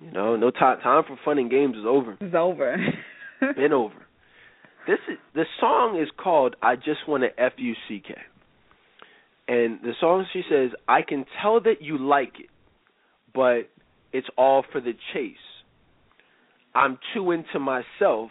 You 0.00 0.10
know, 0.10 0.36
no 0.36 0.50
time 0.50 0.80
time 0.80 1.04
for 1.06 1.18
fun 1.24 1.38
and 1.38 1.50
games 1.50 1.76
is 1.76 1.84
over. 1.86 2.16
It's 2.20 2.34
over. 2.34 2.76
Been 3.56 3.72
over. 3.72 3.94
This 4.86 4.98
is 5.10 5.18
the 5.34 5.44
song 5.60 6.00
is 6.00 6.08
called 6.16 6.56
"I 6.62 6.76
Just 6.76 7.06
Want 7.06 7.24
to 7.24 7.42
F 7.42 7.52
U 7.56 7.74
C 7.88 8.02
K," 8.06 8.14
and 9.48 9.80
the 9.82 9.92
song 10.00 10.26
she 10.32 10.42
says, 10.50 10.70
"I 10.88 11.02
can 11.02 11.24
tell 11.42 11.60
that 11.60 11.80
you 11.82 11.98
like 11.98 12.40
it, 12.40 12.50
but 13.34 13.68
it's 14.12 14.28
all 14.38 14.64
for 14.72 14.80
the 14.80 14.92
chase. 15.12 15.36
I'm 16.74 16.98
too 17.14 17.30
into 17.30 17.58
myself. 17.58 18.30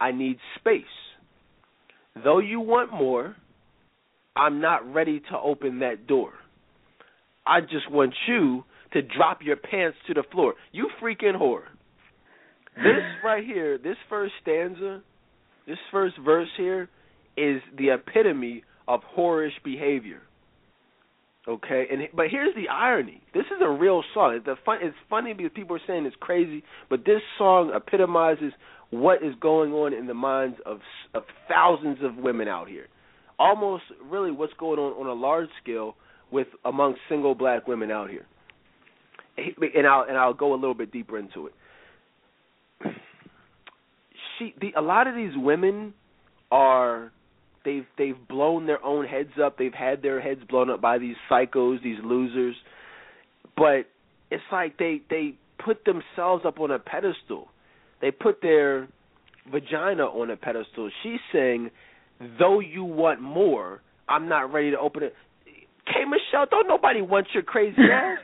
I 0.00 0.12
need 0.12 0.38
space. 0.58 0.84
Though 2.22 2.38
you 2.38 2.60
want 2.60 2.92
more, 2.92 3.36
I'm 4.36 4.60
not 4.60 4.92
ready 4.92 5.20
to 5.30 5.38
open 5.38 5.80
that 5.80 6.06
door. 6.06 6.32
I 7.46 7.60
just 7.60 7.90
want 7.90 8.14
you 8.28 8.64
to 8.92 9.02
drop 9.02 9.40
your 9.42 9.56
pants 9.56 9.96
to 10.06 10.14
the 10.14 10.22
floor. 10.30 10.54
You 10.72 10.88
freaking 11.00 11.36
whore." 11.36 11.64
This 12.76 13.02
right 13.24 13.44
here, 13.44 13.78
this 13.78 13.96
first 14.08 14.32
stanza, 14.42 15.02
this 15.66 15.78
first 15.90 16.16
verse 16.18 16.48
here 16.56 16.88
is 17.36 17.62
the 17.76 17.90
epitome 17.90 18.64
of 18.88 19.00
whorish 19.16 19.62
behavior. 19.64 20.22
Okay, 21.48 21.86
and 21.90 22.02
but 22.14 22.26
here's 22.30 22.54
the 22.54 22.68
irony. 22.68 23.20
This 23.34 23.46
is 23.46 23.60
a 23.60 23.68
real 23.68 24.04
song. 24.14 24.40
The 24.44 24.54
fun, 24.64 24.78
it's 24.80 24.96
funny 25.10 25.32
because 25.32 25.50
people 25.54 25.74
are 25.74 25.80
saying 25.88 26.06
it's 26.06 26.14
crazy, 26.20 26.62
but 26.88 27.04
this 27.04 27.20
song 27.36 27.72
epitomizes 27.74 28.52
what 28.92 29.22
is 29.22 29.34
going 29.40 29.72
on 29.72 29.92
in 29.92 30.06
the 30.06 30.14
minds 30.14 30.58
of 30.64 30.78
of 31.14 31.24
thousands 31.48 31.98
of 32.02 32.16
women 32.16 32.46
out 32.46 32.68
here. 32.68 32.86
Almost 33.38 33.84
really 34.04 34.30
what's 34.30 34.52
going 34.54 34.78
on 34.78 34.92
on 34.92 35.06
a 35.06 35.20
large 35.20 35.48
scale 35.62 35.96
with 36.30 36.46
among 36.64 36.94
single 37.08 37.34
black 37.34 37.66
women 37.66 37.90
out 37.90 38.08
here. 38.08 38.26
And 39.36 39.86
I'll 39.86 40.04
and 40.08 40.16
I'll 40.16 40.34
go 40.34 40.52
a 40.52 40.56
little 40.56 40.74
bit 40.74 40.92
deeper 40.92 41.18
into 41.18 41.48
it 41.48 41.54
she 44.38 44.54
the 44.60 44.72
a 44.78 44.82
lot 44.82 45.06
of 45.06 45.14
these 45.14 45.32
women 45.34 45.94
are 46.50 47.12
they've 47.64 47.86
they've 47.98 48.28
blown 48.28 48.66
their 48.66 48.84
own 48.84 49.06
heads 49.06 49.32
up. 49.42 49.58
They've 49.58 49.72
had 49.72 50.02
their 50.02 50.20
heads 50.20 50.40
blown 50.48 50.70
up 50.70 50.80
by 50.80 50.98
these 50.98 51.16
psychos, 51.30 51.82
these 51.82 51.98
losers. 52.02 52.54
But 53.56 53.86
it's 54.30 54.42
like 54.50 54.78
they 54.78 55.02
they 55.10 55.34
put 55.64 55.84
themselves 55.84 56.44
up 56.46 56.60
on 56.60 56.70
a 56.70 56.78
pedestal. 56.78 57.48
They 58.02 58.10
put 58.10 58.42
their 58.42 58.88
vagina 59.50 60.04
on 60.04 60.30
a 60.30 60.36
pedestal. 60.36 60.90
She's 61.02 61.20
saying, 61.32 61.70
"Though 62.38 62.60
you 62.60 62.84
want 62.84 63.20
more, 63.22 63.80
I'm 64.08 64.28
not 64.28 64.52
ready 64.52 64.72
to 64.72 64.78
open 64.78 65.04
it." 65.04 65.16
K 65.86 66.04
Michelle, 66.04 66.46
don't 66.50 66.68
nobody 66.68 67.00
want 67.00 67.28
your 67.32 67.42
crazy 67.42 67.80
ass. 67.92 68.18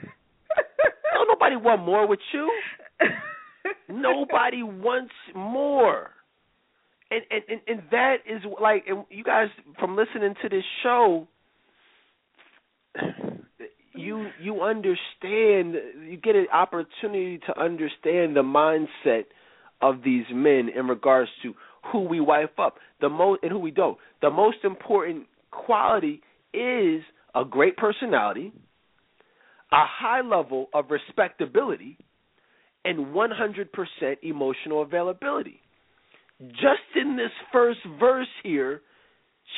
don't 1.14 1.28
nobody 1.28 1.56
want 1.56 1.82
more 1.84 2.06
with 2.06 2.20
you. 2.34 2.50
Nobody 3.88 4.62
wants 4.62 5.14
more. 5.34 6.10
and 7.10 7.22
and 7.30 7.42
and, 7.48 7.60
and 7.66 7.82
that 7.90 8.16
is 8.28 8.42
like 8.60 8.84
and 8.86 9.05
you 9.10 9.24
guys 9.24 9.48
from 9.78 9.96
listening 9.96 10.34
to 10.42 10.48
this 10.48 10.64
show 10.82 11.26
you 13.94 14.28
you 14.42 14.62
understand 14.62 15.74
you 16.09 16.18
get 16.22 16.36
an 16.36 16.46
opportunity 16.52 17.38
to 17.46 17.59
understand 17.60 18.36
the 18.36 18.42
mindset 18.42 19.24
of 19.80 20.02
these 20.05 20.24
men 20.32 20.68
in 20.74 20.86
regards 20.86 21.30
to 21.42 21.55
who 21.92 22.00
we 22.00 22.20
wife 22.20 22.50
up 22.59 22.76
the 23.00 23.09
most 23.09 23.42
and 23.42 23.52
who 23.52 23.59
we 23.59 23.70
don't 23.70 23.98
the 24.22 24.30
most 24.30 24.59
important 24.64 25.26
quality 25.50 26.20
is 26.52 27.02
a 27.34 27.44
great 27.48 27.76
personality 27.76 28.52
a 29.70 29.84
high 29.84 30.22
level 30.22 30.68
of 30.72 30.90
respectability 30.90 31.98
and 32.84 33.06
100% 33.06 33.66
emotional 34.22 34.82
availability 34.82 35.60
just 36.40 36.86
in 36.94 37.16
this 37.16 37.32
first 37.52 37.80
verse 37.98 38.28
here, 38.42 38.82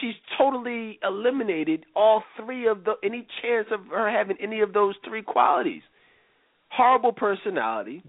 she's 0.01 0.15
totally 0.39 0.99
eliminated 1.03 1.85
all 1.95 2.23
three 2.43 2.67
of 2.67 2.85
the 2.85 2.95
any 3.05 3.27
chance 3.43 3.67
of 3.71 3.81
her 3.91 4.11
having 4.11 4.37
any 4.41 4.61
of 4.61 4.73
those 4.73 4.95
three 5.07 5.23
qualities. 5.23 5.83
Horrible 6.71 7.13
personality. 7.13 8.03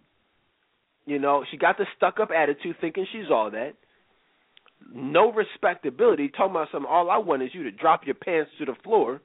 You 1.05 1.19
know, 1.19 1.43
she 1.49 1.57
got 1.57 1.77
the 1.77 1.85
stuck 1.97 2.19
up 2.19 2.29
attitude 2.35 2.75
thinking 2.79 3.05
she's 3.11 3.31
all 3.31 3.51
that. 3.51 3.73
No 4.93 5.31
respectability, 5.31 6.29
talking 6.29 6.51
about 6.51 6.67
something 6.71 6.89
all 6.89 7.09
I 7.09 7.17
want 7.17 7.43
is 7.43 7.49
you 7.53 7.63
to 7.63 7.71
drop 7.71 8.01
your 8.05 8.15
pants 8.15 8.51
to 8.59 8.65
the 8.65 8.75
floor. 8.83 9.21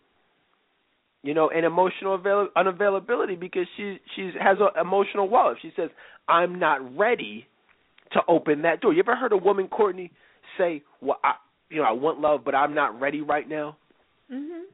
You 1.23 1.35
know, 1.35 1.51
and 1.51 1.65
emotional 1.65 2.15
avail- 2.15 2.49
unavailability 2.57 3.39
because 3.39 3.67
she 3.77 3.99
she's 4.15 4.33
has 4.41 4.59
an 4.61 4.81
emotional 4.81 5.29
wall. 5.29 5.51
If 5.51 5.59
she 5.61 5.73
says, 5.75 5.91
I'm 6.29 6.59
not 6.59 6.97
ready 6.97 7.47
to 8.13 8.21
open 8.29 8.63
that 8.63 8.81
door. 8.81 8.93
You 8.93 9.01
ever 9.01 9.17
heard 9.17 9.33
a 9.33 9.37
woman, 9.37 9.67
Courtney, 9.69 10.13
say, 10.57 10.83
"Well, 11.01 11.19
I, 11.25 11.35
you 11.69 11.79
know, 11.79 11.85
I 11.85 11.93
want 11.93 12.21
love, 12.21 12.43
but 12.45 12.55
I'm 12.55 12.75
not 12.75 13.01
ready 13.01 13.21
right 13.23 13.49
now." 13.49 13.77
Mhm. 14.33 14.65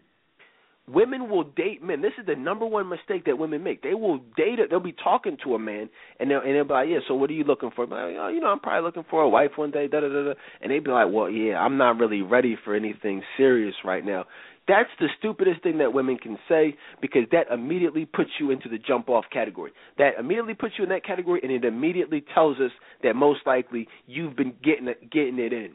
Women 0.92 1.30
will 1.30 1.44
date 1.44 1.82
men. 1.82 2.02
This 2.02 2.12
is 2.18 2.26
the 2.26 2.34
number 2.34 2.66
one 2.66 2.88
mistake 2.88 3.24
that 3.26 3.38
women 3.38 3.62
make. 3.62 3.82
They 3.82 3.94
will 3.94 4.18
date 4.36 4.58
it. 4.58 4.68
They'll 4.68 4.80
be 4.80 4.92
talking 4.92 5.36
to 5.44 5.54
a 5.54 5.58
man, 5.58 5.88
and 6.20 6.30
they'll 6.30 6.40
and 6.40 6.54
they'll 6.54 6.64
be 6.64 6.72
like, 6.72 6.88
"Yeah, 6.88 6.98
so 7.08 7.14
what 7.14 7.30
are 7.30 7.34
you 7.34 7.44
looking 7.44 7.70
for?" 7.74 7.86
Like, 7.86 8.14
oh, 8.18 8.28
you 8.28 8.40
know, 8.40 8.48
I'm 8.48 8.60
probably 8.60 8.82
looking 8.82 9.04
for 9.08 9.22
a 9.22 9.28
wife 9.28 9.52
one 9.56 9.70
day. 9.70 9.86
Da 9.86 10.00
da 10.00 10.08
da 10.08 10.24
da. 10.24 10.34
And 10.60 10.70
they'd 10.70 10.84
be 10.84 10.90
like, 10.90 11.08
"Well, 11.10 11.30
yeah, 11.30 11.58
I'm 11.58 11.78
not 11.78 11.98
really 11.98 12.22
ready 12.22 12.56
for 12.64 12.74
anything 12.74 13.22
serious 13.36 13.74
right 13.84 14.04
now." 14.04 14.26
That's 14.68 14.90
the 15.00 15.08
stupidest 15.18 15.62
thing 15.62 15.78
that 15.78 15.92
women 15.92 16.18
can 16.18 16.38
say 16.48 16.76
because 17.00 17.22
that 17.32 17.50
immediately 17.50 18.04
puts 18.04 18.30
you 18.38 18.50
into 18.50 18.68
the 18.68 18.78
jump 18.78 19.08
off 19.08 19.24
category. 19.32 19.72
That 19.98 20.12
immediately 20.20 20.54
puts 20.54 20.74
you 20.78 20.84
in 20.84 20.90
that 20.90 21.04
category 21.04 21.40
and 21.42 21.50
it 21.50 21.64
immediately 21.64 22.24
tells 22.32 22.58
us 22.58 22.70
that 23.02 23.16
most 23.16 23.40
likely 23.44 23.88
you've 24.06 24.36
been 24.36 24.54
getting 24.62 24.86
getting 25.10 25.38
it 25.40 25.52
in. 25.52 25.72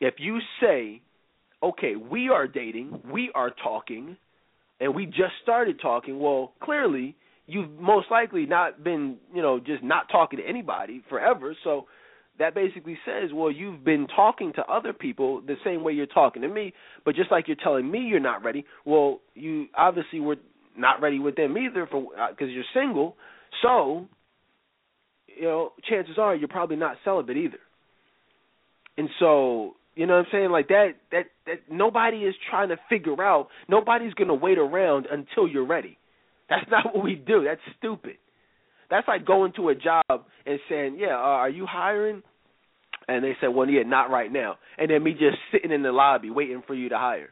If 0.00 0.14
you 0.18 0.40
say, 0.60 1.02
"Okay, 1.62 1.96
we 1.96 2.28
are 2.28 2.46
dating, 2.46 3.00
we 3.10 3.30
are 3.34 3.50
talking, 3.62 4.16
and 4.80 4.94
we 4.94 5.06
just 5.06 5.34
started 5.42 5.80
talking," 5.80 6.18
well, 6.18 6.52
clearly 6.60 7.14
you've 7.46 7.70
most 7.78 8.10
likely 8.10 8.46
not 8.46 8.82
been, 8.84 9.16
you 9.34 9.42
know, 9.42 9.58
just 9.58 9.82
not 9.82 10.08
talking 10.10 10.38
to 10.38 10.46
anybody 10.46 11.02
forever. 11.08 11.54
So 11.64 11.86
that 12.38 12.54
basically 12.54 12.98
says, 13.04 13.30
well, 13.32 13.50
you've 13.50 13.84
been 13.84 14.06
talking 14.14 14.52
to 14.54 14.62
other 14.62 14.92
people 14.92 15.42
the 15.46 15.56
same 15.64 15.82
way 15.84 15.92
you're 15.92 16.06
talking 16.06 16.42
to 16.42 16.48
me, 16.48 16.72
but 17.04 17.14
just 17.14 17.30
like 17.30 17.46
you're 17.48 17.56
telling 17.62 17.90
me 17.90 18.00
you're 18.00 18.20
not 18.20 18.44
ready, 18.44 18.64
well, 18.84 19.20
you 19.34 19.66
obviously 19.76 20.20
were 20.20 20.36
not 20.76 21.02
ready 21.02 21.18
with 21.18 21.36
them 21.36 21.58
either 21.58 21.86
for 21.90 22.02
because 22.30 22.48
uh, 22.48 22.52
you're 22.52 22.64
single. 22.72 23.16
So, 23.60 24.06
you 25.26 25.44
know, 25.44 25.72
chances 25.88 26.16
are 26.18 26.34
you're 26.34 26.48
probably 26.48 26.76
not 26.76 26.96
celibate 27.04 27.36
either. 27.36 27.58
And 28.96 29.08
so, 29.18 29.74
you 29.94 30.06
know 30.06 30.14
what 30.14 30.26
I'm 30.26 30.32
saying? 30.32 30.50
Like 30.50 30.68
that 30.68 30.90
that 31.10 31.24
that 31.46 31.58
nobody 31.70 32.18
is 32.18 32.34
trying 32.50 32.70
to 32.70 32.76
figure 32.88 33.22
out. 33.22 33.48
Nobody's 33.68 34.14
going 34.14 34.28
to 34.28 34.34
wait 34.34 34.58
around 34.58 35.06
until 35.10 35.46
you're 35.46 35.66
ready. 35.66 35.98
That's 36.48 36.64
not 36.70 36.94
what 36.94 37.04
we 37.04 37.14
do. 37.14 37.44
That's 37.44 37.60
stupid. 37.78 38.16
That's 38.90 39.08
like 39.08 39.26
going 39.26 39.52
to 39.56 39.70
a 39.70 39.74
job 39.74 40.02
and 40.46 40.58
saying, 40.68 40.96
"Yeah, 40.98 41.16
uh, 41.16 41.40
are 41.42 41.50
you 41.50 41.66
hiring?" 41.66 42.22
And 43.08 43.24
they 43.24 43.36
said, 43.40 43.48
"Well, 43.48 43.68
yeah, 43.68 43.82
not 43.84 44.10
right 44.10 44.32
now." 44.32 44.58
And 44.78 44.90
then 44.90 45.02
me 45.02 45.12
just 45.12 45.38
sitting 45.50 45.72
in 45.72 45.82
the 45.82 45.92
lobby 45.92 46.30
waiting 46.30 46.62
for 46.66 46.74
you 46.74 46.88
to 46.90 46.98
hire. 46.98 47.30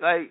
Like, 0.00 0.30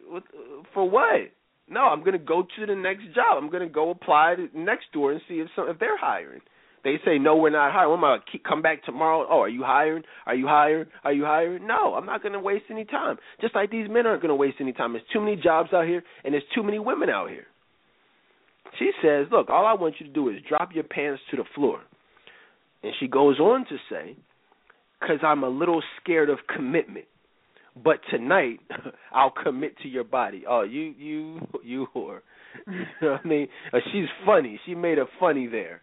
for 0.73 0.89
what? 0.89 1.31
No, 1.69 1.81
I'm 1.81 2.03
gonna 2.03 2.17
go 2.17 2.43
to 2.43 2.65
the 2.65 2.75
next 2.75 3.03
job. 3.13 3.37
I'm 3.37 3.49
gonna 3.49 3.67
go 3.67 3.89
apply 3.89 4.35
to 4.35 4.49
next 4.57 4.85
door 4.93 5.11
and 5.11 5.21
see 5.27 5.35
if 5.35 5.49
some 5.55 5.67
if 5.67 5.79
they're 5.79 5.97
hiring. 5.97 6.41
They 6.83 6.95
say 7.03 7.17
no, 7.17 7.35
we're 7.35 7.49
not 7.49 7.73
hiring. 7.73 7.93
I'm 7.95 8.01
gonna 8.01 8.23
keep, 8.31 8.43
come 8.43 8.61
back 8.61 8.83
tomorrow. 8.83 9.25
Oh, 9.29 9.41
are 9.41 9.49
you 9.49 9.63
hiring? 9.63 10.03
Are 10.25 10.35
you 10.35 10.47
hiring? 10.47 10.85
Are 11.03 11.11
you 11.11 11.25
hiring? 11.25 11.67
No, 11.67 11.95
I'm 11.95 12.05
not 12.05 12.23
gonna 12.23 12.39
waste 12.39 12.65
any 12.69 12.85
time. 12.85 13.17
Just 13.41 13.55
like 13.55 13.71
these 13.71 13.89
men 13.89 14.05
aren't 14.05 14.21
gonna 14.21 14.35
waste 14.35 14.57
any 14.59 14.73
time. 14.73 14.93
There's 14.93 15.03
too 15.11 15.19
many 15.19 15.35
jobs 15.35 15.73
out 15.73 15.85
here, 15.85 16.03
and 16.23 16.33
there's 16.33 16.43
too 16.55 16.63
many 16.63 16.79
women 16.79 17.09
out 17.09 17.29
here. 17.29 17.47
She 18.79 18.91
says, 19.01 19.27
Look, 19.31 19.49
all 19.49 19.65
I 19.65 19.73
want 19.73 19.95
you 19.99 20.07
to 20.07 20.13
do 20.13 20.29
is 20.29 20.37
drop 20.47 20.69
your 20.73 20.83
pants 20.83 21.21
to 21.31 21.37
the 21.37 21.43
floor. 21.55 21.81
And 22.83 22.93
she 22.99 23.07
goes 23.07 23.39
on 23.39 23.65
to 23.65 23.77
say, 23.89 24.15
Because 24.99 25.19
I'm 25.23 25.43
a 25.43 25.49
little 25.49 25.81
scared 26.01 26.29
of 26.29 26.39
commitment. 26.53 27.05
But 27.83 27.99
tonight, 28.09 28.59
I'll 29.11 29.31
commit 29.31 29.77
to 29.83 29.87
your 29.87 30.03
body. 30.03 30.43
Oh, 30.47 30.63
you, 30.63 30.93
you, 30.97 31.39
you 31.63 31.87
whore. 31.95 32.19
You 32.65 32.85
know 33.03 33.11
what 33.11 33.21
I 33.23 33.27
mean? 33.27 33.47
Uh, 33.71 33.77
she's 33.91 34.07
funny. 34.25 34.59
She 34.65 34.73
made 34.73 34.97
a 34.97 35.05
funny 35.19 35.45
there. 35.45 35.81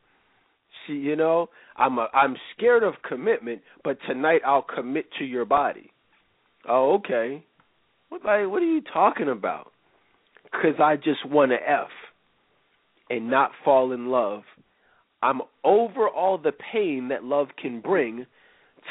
You 0.88 1.16
know, 1.16 1.48
I'm 1.76 1.98
a, 1.98 2.08
I'm 2.12 2.36
scared 2.56 2.82
of 2.82 2.94
commitment, 3.06 3.62
but 3.82 3.98
tonight 4.06 4.42
I'll 4.46 4.62
commit 4.62 5.06
to 5.18 5.24
your 5.24 5.44
body. 5.44 5.90
Oh, 6.68 6.94
okay. 6.94 7.44
What 8.08 8.24
like 8.24 8.48
what 8.48 8.62
are 8.62 8.66
you 8.66 8.82
talking 8.92 9.28
about? 9.28 9.72
Cuz 10.52 10.74
I 10.78 10.96
just 10.96 11.24
want 11.26 11.50
to 11.50 11.56
F 11.56 11.88
and 13.10 13.30
not 13.30 13.50
fall 13.64 13.92
in 13.92 14.06
love. 14.06 14.42
I'm 15.22 15.40
over 15.62 16.08
all 16.08 16.38
the 16.38 16.52
pain 16.72 17.08
that 17.08 17.24
love 17.24 17.48
can 17.60 17.80
bring. 17.80 18.26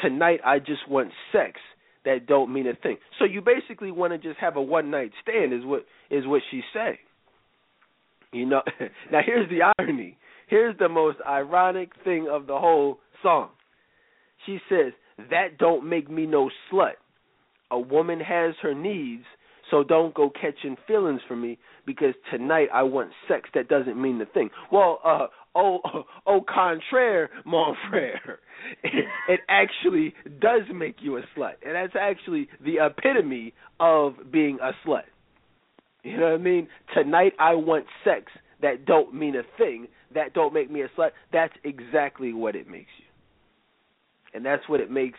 Tonight 0.02 0.40
I 0.44 0.58
just 0.58 0.88
want 0.88 1.10
sex 1.32 1.60
that 2.04 2.26
don't 2.26 2.52
mean 2.52 2.66
a 2.66 2.74
thing. 2.74 2.98
So 3.18 3.24
you 3.24 3.40
basically 3.40 3.90
want 3.90 4.12
to 4.12 4.18
just 4.18 4.38
have 4.40 4.56
a 4.56 4.62
one 4.62 4.90
night 4.90 5.12
stand 5.22 5.52
is 5.52 5.64
what 5.64 5.86
is 6.10 6.26
what 6.26 6.42
she's 6.50 6.64
saying. 6.72 6.98
You 8.32 8.46
know 8.46 8.62
now 9.12 9.20
here's 9.24 9.48
the 9.48 9.72
irony. 9.78 10.18
Here's 10.54 10.78
the 10.78 10.88
most 10.88 11.18
ironic 11.26 11.90
thing 12.04 12.28
of 12.30 12.46
the 12.46 12.56
whole 12.56 13.00
song. 13.24 13.48
She 14.46 14.60
says, 14.68 14.92
That 15.28 15.58
don't 15.58 15.88
make 15.88 16.08
me 16.08 16.26
no 16.26 16.48
slut. 16.70 16.92
A 17.72 17.80
woman 17.80 18.20
has 18.20 18.54
her 18.62 18.72
needs 18.72 19.24
so 19.68 19.82
don't 19.82 20.14
go 20.14 20.30
catching 20.30 20.76
feelings 20.86 21.20
for 21.26 21.34
me 21.34 21.58
because 21.86 22.14
tonight 22.30 22.68
I 22.72 22.84
want 22.84 23.10
sex 23.26 23.48
that 23.54 23.66
doesn't 23.66 24.00
mean 24.00 24.20
the 24.20 24.26
thing. 24.26 24.50
Well, 24.70 25.00
uh, 25.04 25.26
oh, 25.56 25.80
au 26.26 26.40
contraire, 26.42 27.30
mon 27.44 27.74
frere, 27.90 28.38
it, 28.84 29.04
it 29.28 29.40
actually 29.48 30.14
does 30.40 30.62
make 30.72 30.98
you 31.00 31.16
a 31.16 31.22
slut, 31.36 31.54
and 31.66 31.74
that's 31.74 31.96
actually 32.00 32.48
the 32.64 32.76
epitome 32.86 33.54
of 33.80 34.14
being 34.30 34.58
a 34.62 34.70
slut. 34.86 35.02
You 36.04 36.18
know 36.18 36.26
what 36.26 36.34
I 36.34 36.38
mean? 36.38 36.68
Tonight 36.94 37.32
I 37.40 37.54
want 37.54 37.86
sex 38.04 38.30
that 38.62 38.84
don't 38.86 39.14
mean 39.14 39.36
a 39.36 39.42
thing, 39.58 39.88
that 40.14 40.34
don't 40.34 40.54
make 40.54 40.70
me 40.70 40.82
a 40.82 40.88
slut. 40.98 41.10
That's 41.32 41.54
exactly 41.64 42.32
what 42.32 42.56
it 42.56 42.68
makes 42.68 42.90
you. 42.98 43.04
And 44.34 44.44
that's 44.44 44.68
what 44.68 44.80
it 44.80 44.90
makes 44.90 45.18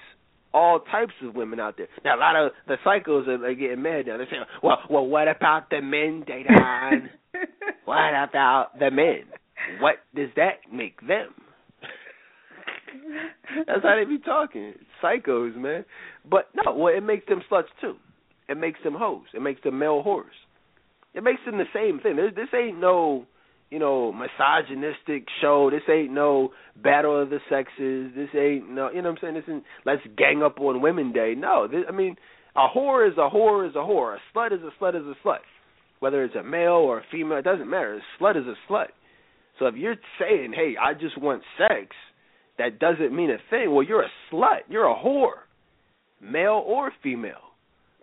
all 0.53 0.79
types 0.79 1.13
of 1.21 1.35
women 1.35 1.59
out 1.59 1.77
there. 1.77 1.87
Now 2.03 2.17
a 2.17 2.19
lot 2.19 2.35
of 2.35 2.51
the 2.67 2.75
psychos 2.85 3.27
are, 3.27 3.45
are 3.45 3.53
getting 3.53 3.81
mad 3.81 4.07
now. 4.07 4.17
They're 4.17 4.27
saying, 4.29 4.43
"Well, 4.63 4.77
well, 4.89 5.05
what 5.05 5.27
about 5.27 5.69
the 5.69 5.81
men, 5.81 6.23
Dedan? 6.27 7.09
what 7.85 8.09
about 8.09 8.79
the 8.79 8.89
men? 8.91 9.25
What 9.79 9.95
does 10.15 10.29
that 10.37 10.71
make 10.71 10.99
them?" 11.01 11.33
That's 13.67 13.83
how 13.83 13.95
they 13.95 14.05
be 14.05 14.19
talking, 14.19 14.73
psychos, 15.03 15.55
man. 15.55 15.85
But 16.29 16.49
no, 16.55 16.75
well, 16.75 16.95
it 16.95 17.01
makes 17.01 17.27
them 17.27 17.41
sluts 17.51 17.63
too. 17.81 17.95
It 18.47 18.57
makes 18.57 18.79
them 18.83 18.93
hoes. 18.93 19.25
It 19.33 19.41
makes 19.41 19.61
them 19.63 19.79
male 19.79 20.03
whores. 20.05 20.23
It 21.15 21.23
makes 21.23 21.41
them 21.45 21.57
the 21.57 21.65
same 21.73 21.99
thing. 21.99 22.17
This, 22.17 22.33
this 22.35 22.49
ain't 22.53 22.79
no 22.79 23.25
you 23.71 23.79
know, 23.79 24.13
misogynistic 24.13 25.27
show. 25.41 25.69
This 25.71 25.81
ain't 25.89 26.11
no 26.11 26.51
battle 26.81 27.21
of 27.21 27.29
the 27.29 27.39
sexes. 27.49 28.11
This 28.15 28.29
ain't 28.35 28.69
no, 28.69 28.89
you 28.91 29.01
know 29.01 29.09
what 29.09 29.17
I'm 29.19 29.21
saying? 29.21 29.33
This 29.33 29.43
isn't 29.45 29.63
let's 29.85 30.01
gang 30.17 30.43
up 30.43 30.59
on 30.59 30.81
women 30.81 31.11
day. 31.11 31.33
No, 31.35 31.67
this, 31.67 31.83
I 31.87 31.91
mean, 31.91 32.15
a 32.55 32.67
whore 32.73 33.09
is 33.09 33.17
a 33.17 33.29
whore 33.29 33.67
is 33.67 33.75
a 33.75 33.79
whore. 33.79 34.15
A 34.15 34.37
slut 34.37 34.53
is 34.53 34.61
a 34.61 34.83
slut 34.83 34.95
is 34.95 35.05
a 35.05 35.27
slut. 35.27 35.39
Whether 35.99 36.23
it's 36.23 36.35
a 36.35 36.43
male 36.43 36.73
or 36.73 36.99
a 36.99 37.03
female, 37.11 37.39
it 37.39 37.43
doesn't 37.43 37.69
matter. 37.69 37.95
A 37.95 38.23
slut 38.23 38.37
is 38.37 38.45
a 38.45 38.71
slut. 38.71 38.87
So 39.57 39.65
if 39.65 39.75
you're 39.75 39.95
saying, 40.19 40.53
"Hey, 40.53 40.75
I 40.79 40.93
just 40.93 41.17
want 41.17 41.41
sex," 41.57 41.95
that 42.57 42.79
doesn't 42.79 43.15
mean 43.15 43.31
a 43.31 43.39
thing. 43.49 43.73
Well, 43.73 43.83
you're 43.83 44.03
a 44.03 44.11
slut. 44.31 44.61
You're 44.69 44.87
a 44.87 44.95
whore, 44.95 45.43
male 46.21 46.63
or 46.65 46.91
female. 47.01 47.54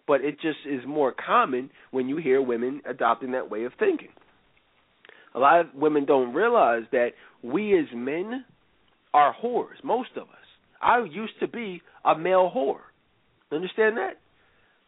But 0.07 0.23
it 0.23 0.41
just 0.41 0.59
is 0.69 0.81
more 0.87 1.12
common 1.12 1.70
when 1.91 2.09
you 2.09 2.16
hear 2.16 2.43
women 2.43 2.83
adopting 2.89 3.33
that 3.33 3.51
way 3.51 3.65
of 3.65 3.73
thinking. 3.79 4.09
A 5.35 5.39
lot 5.39 5.61
of 5.61 5.66
women 5.74 6.05
don't 6.05 6.35
realize 6.35 6.83
that 6.93 7.11
we 7.43 7.79
as 7.79 7.87
men 7.95 8.45
are 9.15 9.35
whores, 9.43 9.83
most 9.83 10.11
of 10.16 10.24
us. 10.24 10.29
I 10.81 11.01
used 11.01 11.35
to 11.41 11.49
be 11.49 11.83
a 12.05 12.19
male 12.19 12.51
whore. 12.55 12.81
Understand 13.53 13.97
that? 13.97 14.15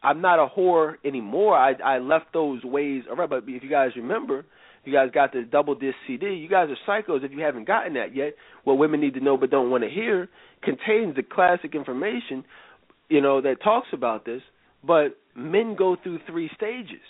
I'm 0.02 0.20
not 0.20 0.38
a 0.38 0.46
whore 0.46 0.94
anymore. 1.04 1.56
I 1.56 1.72
I 1.82 1.98
left 1.98 2.26
those 2.32 2.62
ways 2.64 3.04
alright. 3.08 3.30
But 3.30 3.44
if 3.46 3.62
you 3.62 3.70
guys 3.70 3.90
remember, 3.96 4.40
if 4.40 4.86
you 4.86 4.92
guys 4.92 5.08
got 5.14 5.32
the 5.32 5.42
double 5.42 5.74
disc 5.74 5.96
CD. 6.06 6.26
You 6.34 6.48
guys 6.48 6.68
are 6.68 6.76
psychos 6.86 7.24
if 7.24 7.32
you 7.32 7.40
haven't 7.40 7.66
gotten 7.66 7.94
that 7.94 8.14
yet. 8.14 8.34
What 8.64 8.74
women 8.74 9.00
need 9.00 9.14
to 9.14 9.20
know 9.20 9.38
but 9.38 9.50
don't 9.50 9.70
want 9.70 9.82
to 9.82 9.90
hear 9.90 10.28
contains 10.62 11.16
the 11.16 11.22
classic 11.22 11.74
information, 11.74 12.44
you 13.08 13.20
know, 13.22 13.40
that 13.40 13.62
talks 13.62 13.88
about 13.92 14.26
this. 14.26 14.42
But 14.86 15.16
men 15.34 15.76
go 15.76 15.96
through 16.02 16.20
three 16.26 16.50
stages. 16.56 17.02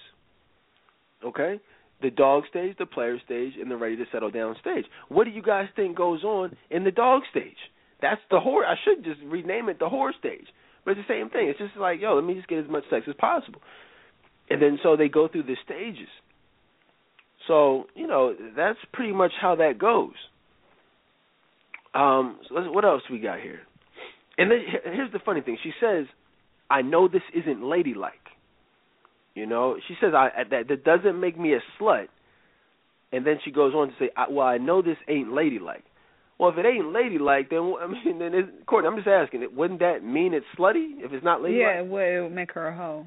Okay? 1.24 1.60
The 2.02 2.10
dog 2.10 2.44
stage, 2.51 2.76
the 2.78 2.86
player 2.86 3.18
stage, 3.24 3.55
and 3.60 3.70
the 3.70 3.76
ready 3.76 3.96
to 3.96 4.05
settle 4.12 4.30
down 4.30 4.56
stage. 4.60 4.84
What 5.09 5.24
do 5.24 5.30
you 5.30 5.42
guys 5.42 5.68
think 5.74 5.96
goes 5.96 6.22
on 6.24 6.56
in 6.70 6.84
the 6.84 6.90
dog 6.90 7.22
stage? 7.30 7.56
That's 8.02 8.20
the 8.30 8.36
whore. 8.36 8.64
I 8.64 8.74
should 8.84 9.05
just 9.05 9.20
rename 9.24 9.68
it 9.68 9.78
the 9.78 9.88
whore 9.88 10.10
stage. 10.18 10.46
But 10.84 10.92
it's 10.92 11.09
the 11.09 11.14
same 11.14 11.30
thing. 11.30 11.48
It's 11.48 11.59
just 11.59 11.76
like, 11.76 12.01
yo, 12.01 12.14
let 12.16 12.24
me 12.24 12.34
just 12.34 12.48
get 12.48 12.59
as 12.59 12.70
much 12.70 12.84
sex 12.90 13.06
as 13.09 13.14
possible. 13.14 13.62
And 14.51 14.60
then 14.60 14.78
so 14.82 14.96
they 14.96 15.09
go 15.09 15.28
through 15.28 15.44
the 15.44 15.56
stages. 15.64 16.09
So, 17.48 17.84
you 17.94 18.06
know, 18.06 18.34
that's 18.56 18.78
pretty 18.92 19.12
much 19.12 19.32
how 19.40 19.55
that 19.56 19.78
goes. 19.78 20.12
Um, 21.94 22.38
so 22.48 22.70
what 22.72 22.84
else 22.84 23.02
we 23.10 23.18
got 23.18 23.40
here? 23.40 23.60
And 24.36 24.51
then 24.51 24.59
here's 24.84 25.12
the 25.12 25.20
funny 25.24 25.40
thing. 25.40 25.56
She 25.62 25.72
says, 25.80 26.06
"I 26.70 26.82
know 26.82 27.08
this 27.08 27.22
isn't 27.34 27.62
ladylike." 27.62 28.28
You 29.34 29.46
know, 29.46 29.76
she 29.88 29.94
says, 30.00 30.14
"I 30.14 30.30
that 30.50 30.68
that 30.68 30.84
doesn't 30.84 31.18
make 31.20 31.38
me 31.38 31.54
a 31.54 31.60
slut." 31.78 32.08
And 33.12 33.26
then 33.26 33.38
she 33.44 33.50
goes 33.50 33.74
on 33.74 33.88
to 33.88 33.94
say, 33.98 34.10
"Well, 34.30 34.46
I 34.46 34.58
know 34.58 34.82
this 34.82 34.98
ain't 35.08 35.32
ladylike." 35.32 35.84
Well, 36.38 36.50
if 36.50 36.58
it 36.58 36.66
ain't 36.66 36.92
ladylike, 36.92 37.50
then 37.50 37.74
I 37.80 37.86
mean, 37.86 38.18
then 38.18 38.34
it, 38.34 38.66
Courtney, 38.66 38.88
I'm 38.88 38.96
just 38.96 39.08
asking, 39.08 39.42
it 39.42 39.54
wouldn't 39.54 39.80
that 39.80 40.02
mean 40.02 40.34
it's 40.34 40.46
slutty 40.58 40.98
if 40.98 41.12
it's 41.12 41.24
not 41.24 41.40
ladylike? 41.40 41.60
Yeah, 41.60 41.80
it 41.80 41.86
would, 41.86 42.02
it 42.02 42.22
would 42.22 42.34
make 42.34 42.52
her 42.52 42.68
a 42.68 42.76
hoe. 42.76 43.06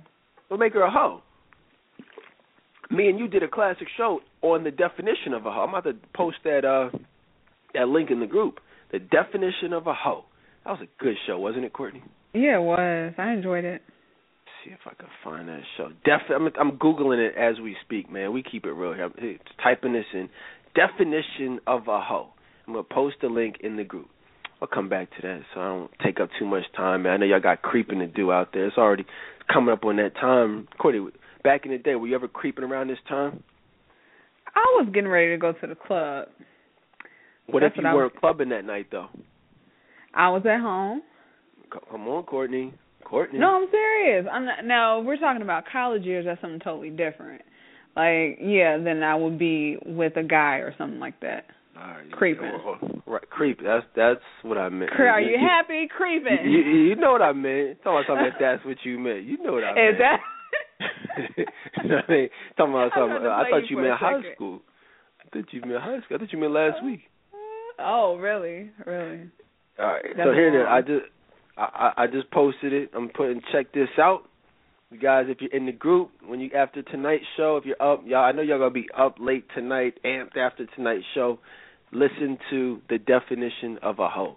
It 0.50 0.54
would 0.54 0.60
make 0.60 0.74
her 0.74 0.84
a 0.84 0.92
hoe. 0.92 1.22
Me 2.90 3.10
and 3.10 3.20
you 3.20 3.28
did 3.28 3.44
a 3.44 3.50
classic 3.50 3.88
show 3.98 4.22
on 4.42 4.64
the 4.64 4.72
definition 4.72 5.34
of 5.34 5.46
a 5.46 5.52
hoe. 5.52 5.64
I'm 5.64 5.70
about 5.70 5.84
to 5.84 5.96
post 6.16 6.38
that 6.46 6.64
uh 6.64 6.98
that 7.74 7.90
link 7.90 8.12
in 8.12 8.22
the 8.22 8.28
group. 8.28 8.60
The 8.94 9.00
definition 9.00 9.74
of 9.74 9.88
a 9.88 9.94
hoe. 9.94 10.24
That 10.64 10.72
was 10.72 10.82
a 10.84 11.04
good 11.04 11.16
show, 11.28 11.38
wasn't 11.38 11.66
it, 11.66 11.74
Courtney? 11.74 12.02
Yeah, 12.38 12.58
it 12.58 12.62
was. 12.62 13.14
I 13.18 13.34
enjoyed 13.34 13.66
it. 13.66 13.82
Let's 13.82 14.58
see 14.64 14.72
if 14.72 14.80
I 14.86 14.94
can 14.94 15.10
find 15.24 15.48
that 15.50 15.62
show. 15.76 15.90
Definitely, 16.06 16.52
I'm, 16.60 16.70
I'm 16.70 16.78
googling 16.78 17.18
it 17.18 17.36
as 17.36 17.60
we 17.60 17.76
speak, 17.84 18.12
man. 18.12 18.32
We 18.32 18.44
keep 18.44 18.66
it 18.66 18.72
real 18.72 18.94
here. 18.94 19.06
I'm 19.06 19.40
typing 19.64 19.94
this 19.94 20.06
in. 20.14 20.30
Definition 20.76 21.60
of 21.66 21.88
a 21.88 22.00
hoe. 22.00 22.30
I'm 22.68 22.74
gonna 22.74 22.84
post 22.84 23.16
the 23.22 23.28
link 23.28 23.58
in 23.62 23.76
the 23.76 23.84
group. 23.84 24.10
I'll 24.62 24.68
come 24.68 24.88
back 24.88 25.10
to 25.16 25.22
that 25.24 25.42
so 25.54 25.62
I 25.62 25.66
don't 25.66 25.92
take 26.04 26.20
up 26.20 26.30
too 26.38 26.46
much 26.46 26.64
time. 26.76 27.04
Man. 27.04 27.14
I 27.14 27.18
know 27.18 27.26
y'all 27.26 27.40
got 27.40 27.64
creeping 27.64 28.00
to 28.00 28.08
do 28.08 28.32
out 28.32 28.50
there. 28.54 28.68
It's 28.68 28.78
already 28.78 29.06
coming 29.52 29.74
up 29.74 29.84
on 29.84 29.96
that 29.98 30.16
time. 30.16 30.68
Courtney, 30.80 31.08
back 31.44 31.66
in 31.66 31.72
the 31.72 31.80
day, 31.80 31.96
were 31.96 32.08
you 32.08 32.16
ever 32.16 32.28
creeping 32.28 32.64
around 32.64 32.90
this 32.90 32.98
time? 33.10 33.44
I 34.56 34.60
was 34.76 34.90
getting 34.94 35.10
ready 35.10 35.32
to 35.32 35.38
go 35.38 35.54
to 35.54 35.68
the 35.68 35.76
club. 35.76 36.28
What 37.48 37.62
That's 37.62 37.74
if 37.74 37.78
you 37.78 37.88
what 37.88 37.96
weren't 37.96 38.16
clubbing 38.18 38.50
that 38.50 38.66
night 38.66 38.88
though? 38.92 39.08
I 40.14 40.30
was 40.30 40.44
at 40.46 40.60
home. 40.60 41.02
Come 41.72 42.08
on, 42.08 42.24
Courtney. 42.24 42.74
Courtney. 43.04 43.40
No, 43.40 43.62
I'm 43.62 43.68
serious. 43.72 44.26
I'm 44.32 44.46
not, 44.46 44.66
no, 44.66 45.04
we're 45.06 45.18
talking 45.18 45.42
about 45.42 45.64
college 45.72 46.04
years. 46.04 46.26
That's 46.26 46.42
something 46.42 46.60
totally 46.60 46.90
different. 46.90 47.42
Like, 47.96 48.40
yeah, 48.42 48.78
then 48.78 49.02
I 49.02 49.16
would 49.16 49.40
be 49.40 49.78
with 49.86 50.18
a 50.18 50.24
guy 50.24 50.58
or 50.58 50.74
something 50.78 51.00
like 51.00 51.20
that. 51.22 51.46
Right, 51.76 52.12
creeping. 52.12 52.52
Right, 53.06 53.30
creep. 53.30 53.60
That's 53.64 53.86
that's 53.96 54.22
what 54.42 54.58
I 54.58 54.70
meant. 54.70 54.92
Are 54.98 55.22
you, 55.22 55.32
you 55.32 55.38
happy 55.40 55.88
creeping? 55.96 56.40
You, 56.44 56.60
you, 56.60 56.80
you 56.90 56.96
know 56.96 57.12
what 57.12 57.22
I 57.22 57.34
meant. 57.34 57.84
Talking 57.84 58.04
about 58.04 58.06
something 58.08 58.32
that's 58.40 58.66
what 58.66 58.78
you 58.84 58.98
meant. 58.98 59.24
You 59.24 59.38
know 59.44 59.54
what 59.54 59.64
I 59.64 59.74
meant. 59.76 59.90
Is 59.90 60.00
that? 60.00 60.20
you 61.84 61.90
know 61.90 61.96
what 61.98 62.06
I 62.10 62.12
mean? 62.12 62.30
Talking 62.58 62.74
about 62.74 62.92
something. 62.98 63.28
I 63.28 63.44
thought 63.50 63.70
you 63.70 63.78
meant 63.78 64.00
high 64.00 64.22
school. 64.34 64.62
I 65.22 65.30
thought 65.30 65.54
you 65.54 65.62
meant 65.62 65.82
high 65.84 66.02
school. 66.04 66.18
I 66.18 66.20
thought 66.20 66.34
you 66.34 66.40
meant 66.40 66.54
last 66.54 66.84
week. 66.84 67.02
Oh, 67.80 68.18
really? 68.18 68.72
Really? 68.86 69.30
All 69.78 69.86
right. 69.86 70.06
That's 70.18 70.28
so 70.28 70.34
here 70.34 70.50
it 70.50 70.62
is. 70.62 70.68
I 70.68 70.82
just 70.82 71.06
I 71.58 71.94
I 72.04 72.08
just 72.08 72.30
posted 72.32 72.74
it. 72.74 72.92
I'm 72.96 73.10
putting 73.10 73.42
check 73.52 73.74
this 73.74 73.90
out. 73.98 74.24
You 74.92 75.00
guys, 75.00 75.26
if 75.28 75.42
you're 75.42 75.52
in 75.52 75.66
the 75.66 75.74
group, 75.74 76.12
when 76.26 76.40
you 76.40 76.50
after 76.56 76.82
tonight's 76.82 77.26
show, 77.36 77.58
if 77.58 77.66
you're 77.66 77.82
up, 77.82 78.04
y'all, 78.06 78.24
I 78.24 78.32
know 78.32 78.42
y'all 78.42 78.60
gonna 78.60 78.72
be 78.72 78.88
up 78.98 79.18
late 79.20 79.46
tonight, 79.54 79.96
amped 80.06 80.38
after 80.38 80.66
tonight's 80.76 81.04
show. 81.14 81.40
Listen 81.92 82.38
to 82.50 82.82
the 82.90 82.98
definition 82.98 83.80
of 83.82 84.00
a 84.00 84.08
hoe. 84.08 84.36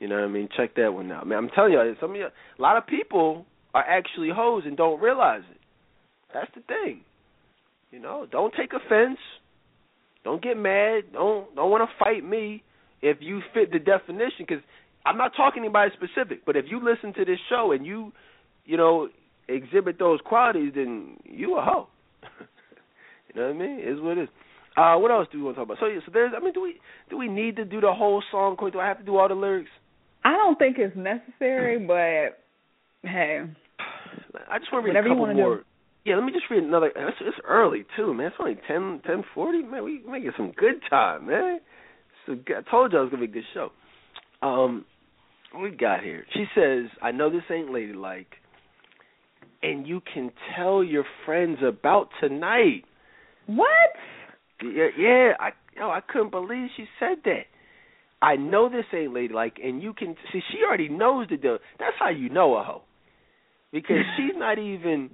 You 0.00 0.08
know 0.08 0.16
what 0.16 0.24
I 0.24 0.28
mean? 0.28 0.48
Check 0.56 0.74
that 0.76 0.92
one 0.92 1.12
out. 1.12 1.26
Man, 1.26 1.38
I'm 1.38 1.48
telling 1.50 1.72
y'all, 1.72 1.94
some 2.00 2.12
of 2.12 2.16
y'all, 2.16 2.30
a 2.58 2.62
lot 2.62 2.76
of 2.76 2.86
people 2.86 3.44
are 3.74 3.84
actually 3.84 4.30
hoes 4.34 4.62
and 4.66 4.76
don't 4.76 5.00
realize 5.00 5.42
it. 5.50 5.60
That's 6.32 6.50
the 6.54 6.62
thing. 6.62 7.02
You 7.90 8.00
know, 8.00 8.26
don't 8.30 8.54
take 8.56 8.72
offense. 8.72 9.18
Don't 10.24 10.42
get 10.42 10.56
mad. 10.56 11.12
Don't 11.12 11.54
don't 11.54 11.70
want 11.70 11.88
to 11.88 12.04
fight 12.04 12.24
me 12.24 12.62
if 13.02 13.18
you 13.20 13.40
fit 13.54 13.72
the 13.72 13.78
definition. 13.78 14.46
Because 14.46 14.62
I'm 15.06 15.16
not 15.16 15.32
talking 15.36 15.66
about 15.66 15.86
anybody 15.86 16.12
specific, 16.12 16.44
but 16.44 16.56
if 16.56 16.66
you 16.68 16.80
listen 16.82 17.14
to 17.14 17.24
this 17.24 17.38
show 17.48 17.72
and 17.72 17.86
you, 17.86 18.12
you 18.64 18.76
know, 18.76 19.08
exhibit 19.48 19.98
those 19.98 20.20
qualities, 20.24 20.72
then 20.74 21.16
you 21.24 21.56
a 21.56 21.62
hoe. 21.62 21.88
you 23.34 23.40
know 23.40 23.48
what 23.48 23.56
I 23.56 23.58
mean? 23.58 23.80
Is 23.80 24.00
what 24.00 24.18
it 24.18 24.22
is. 24.24 24.28
Uh, 24.76 24.96
what 24.96 25.10
else 25.10 25.26
do 25.32 25.38
we 25.38 25.44
want 25.44 25.56
to 25.56 25.60
talk 25.60 25.66
about? 25.66 25.78
So, 25.80 25.86
yeah, 25.86 26.00
so 26.06 26.12
there's. 26.12 26.32
I 26.36 26.40
mean, 26.42 26.52
do 26.52 26.62
we 26.62 26.76
do 27.08 27.18
we 27.18 27.28
need 27.28 27.56
to 27.56 27.64
do 27.64 27.80
the 27.80 27.92
whole 27.92 28.22
song? 28.30 28.56
Do 28.72 28.78
I 28.78 28.86
have 28.86 28.98
to 28.98 29.04
do 29.04 29.16
all 29.16 29.28
the 29.28 29.34
lyrics? 29.34 29.70
I 30.24 30.32
don't 30.32 30.58
think 30.58 30.76
it's 30.78 30.96
necessary, 30.96 31.78
but 31.86 33.08
hey, 33.08 33.42
I 34.48 34.58
just 34.58 34.72
want 34.72 34.84
to 34.84 34.92
read 34.92 34.96
a 34.96 35.02
couple 35.02 35.34
more. 35.34 35.56
Do. 35.56 35.64
Yeah, 36.04 36.14
let 36.16 36.24
me 36.24 36.32
just 36.32 36.44
read 36.50 36.62
another. 36.62 36.86
It's, 36.86 37.16
it's 37.20 37.36
early 37.46 37.84
too, 37.96 38.14
man. 38.14 38.28
It's 38.28 38.36
only 38.38 38.56
ten 38.66 39.00
ten 39.04 39.24
forty. 39.34 39.62
Man, 39.62 39.84
we 39.84 40.02
making 40.08 40.32
some 40.36 40.52
good 40.52 40.80
time, 40.88 41.26
man. 41.26 41.58
So 42.26 42.36
I 42.48 42.70
told 42.70 42.92
you 42.92 42.98
it 42.98 43.02
was 43.02 43.10
gonna 43.10 43.26
be 43.26 43.30
a 43.30 43.34
good 43.34 43.44
show. 43.52 43.70
Um, 44.42 44.84
we 45.58 45.70
got 45.70 46.02
here. 46.02 46.24
She 46.32 46.46
says, 46.54 46.90
"I 47.02 47.10
know 47.10 47.30
this 47.30 47.42
ain't 47.50 47.70
ladylike, 47.70 48.34
and 49.62 49.86
you 49.86 50.00
can 50.12 50.30
tell 50.54 50.84
your 50.84 51.04
friends 51.24 51.58
about 51.62 52.08
tonight." 52.20 52.84
What? 53.46 53.96
Yeah, 54.62 54.88
yeah. 54.96 55.32
I, 55.40 55.50
yo, 55.76 55.90
I 55.90 56.00
couldn't 56.00 56.30
believe 56.30 56.68
she 56.76 56.86
said 56.98 57.18
that. 57.24 57.46
I 58.22 58.36
know 58.36 58.68
this 58.68 58.84
ain't 58.92 59.12
ladylike, 59.12 59.58
and 59.62 59.82
you 59.82 59.94
can 59.94 60.14
see 60.32 60.40
she 60.52 60.58
already 60.66 60.88
knows 60.88 61.28
the 61.30 61.36
deal. 61.36 61.58
That's 61.78 61.96
how 61.98 62.10
you 62.10 62.28
know 62.28 62.56
a 62.56 62.62
hoe, 62.62 62.82
because 63.72 64.04
she's 64.16 64.36
not 64.36 64.58
even 64.58 65.10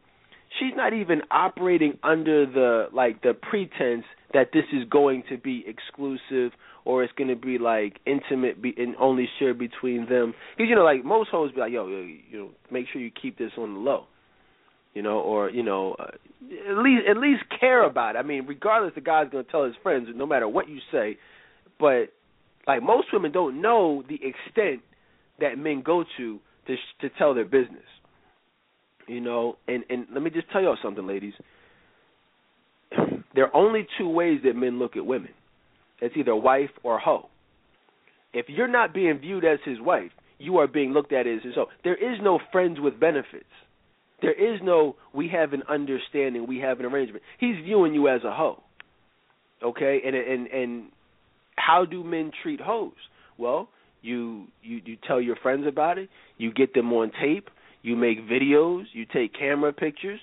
she's 0.59 0.73
not 0.77 0.93
even 0.93 1.23
operating 1.31 1.99
under 2.03 2.47
the 2.47 2.87
like 2.93 3.23
the 3.23 3.35
pretense 3.35 4.05
that 4.33 4.51
this 4.53 4.65
is 4.73 4.89
going 4.89 5.23
to 5.31 5.39
be 5.39 5.65
exclusive 5.67 6.53
or 6.87 7.03
it's 7.03 7.13
to 7.19 7.35
be 7.35 7.59
like 7.59 7.99
intimate 8.07 8.63
be, 8.63 8.73
and 8.79 8.95
only 8.99 9.29
shared 9.39 9.59
between 9.59 10.09
them. 10.09 10.33
Because 10.57 10.71
you 10.71 10.77
know, 10.77 10.85
like 10.85 11.05
most 11.05 11.31
hoes 11.31 11.51
be 11.53 11.61
like, 11.61 11.73
yo, 11.73 11.89
yo, 11.89 11.99
you 11.99 12.39
know, 12.39 12.51
make 12.71 12.87
sure 12.93 13.03
you 13.03 13.11
keep 13.11 13.37
this 13.37 13.51
on 13.59 13.75
the 13.75 13.81
low. 13.81 14.05
You 14.95 15.03
know, 15.03 15.19
or 15.19 15.51
you 15.51 15.65
know, 15.65 15.97
uh, 15.99 16.13
at 16.71 16.79
least 16.79 17.03
at 17.11 17.17
least 17.17 17.43
care 17.61 17.85
about 17.85 18.15
it. 18.15 18.21
I 18.21 18.23
mean, 18.23 18.47
regardless, 18.47 18.95
the 18.95 19.01
guy's 19.01 19.31
to 19.33 19.43
tell 19.43 19.65
his 19.65 19.75
friends, 19.83 20.09
no 20.15 20.27
matter 20.27 20.49
what 20.49 20.69
you 20.69 20.79
say. 20.93 21.19
But 21.79 22.13
like 22.69 22.83
most 22.83 23.09
women 23.13 23.33
don't 23.33 23.61
know 23.61 24.05
the 24.09 24.15
extent 24.15 24.83
that 25.41 25.59
men 25.59 25.83
go 25.85 26.05
to 26.17 26.39
to 26.69 26.77
to 27.01 27.11
tell 27.19 27.35
their 27.35 27.45
business. 27.45 27.83
You 29.09 29.21
know, 29.21 29.57
and 29.67 29.83
and 29.91 30.07
let 30.15 30.23
me 30.23 30.31
just 30.31 30.51
tell 30.53 30.63
y'all 30.63 30.79
something, 30.83 31.07
ladies. 31.07 31.35
There 33.35 33.45
are 33.45 33.55
only 33.55 33.87
two 33.99 34.09
ways 34.09 34.41
that 34.45 34.55
men 34.55 34.79
look 34.79 34.97
at 34.97 35.05
women. 35.05 35.31
It's 36.01 36.17
either 36.17 36.37
wife 36.37 36.71
or 36.83 36.99
hoe. 36.99 37.29
If 38.33 38.47
you're 38.49 38.69
not 38.69 38.93
being 38.93 39.19
viewed 39.19 39.45
as 39.45 39.59
his 39.65 39.81
wife, 39.81 40.11
you 40.39 40.59
are 40.59 40.67
being 40.67 40.93
looked 40.93 41.13
at 41.13 41.27
as 41.27 41.43
his 41.43 41.55
hoe. 41.55 41.67
There 41.85 41.95
is 41.95 42.19
no 42.23 42.39
friends 42.53 42.79
with 42.81 43.01
benefits. 43.01 43.45
There 44.23 44.33
is 44.33 44.61
no 44.63 44.97
we 45.15 45.29
have 45.29 45.53
an 45.53 45.63
understanding, 45.69 46.47
we 46.47 46.59
have 46.59 46.81
an 46.81 46.87
arrangement. 46.87 47.23
He's 47.39 47.57
viewing 47.65 47.95
you 47.95 48.09
as 48.09 48.25
a 48.25 48.33
hoe. 48.33 48.63
Okay? 49.63 50.01
And 50.05 50.15
and 50.15 50.47
and 50.49 50.85
how 51.57 51.85
do 51.85 52.05
men 52.05 52.31
treat 52.43 52.61
hoes? 52.61 52.93
Well, 53.39 53.69
you 54.03 54.47
you 54.63 54.81
you 54.85 54.97
tell 55.07 55.21
your 55.21 55.37
friends 55.37 55.67
about 55.67 55.99
it, 55.99 56.09
you 56.39 56.53
get 56.53 56.75
them 56.75 56.93
on 56.93 57.13
tape, 57.21 57.49
you 57.83 57.97
make 57.97 58.27
videos, 58.29 58.85
you 58.93 59.07
take 59.07 59.33
camera 59.35 59.73
pictures, 59.73 60.21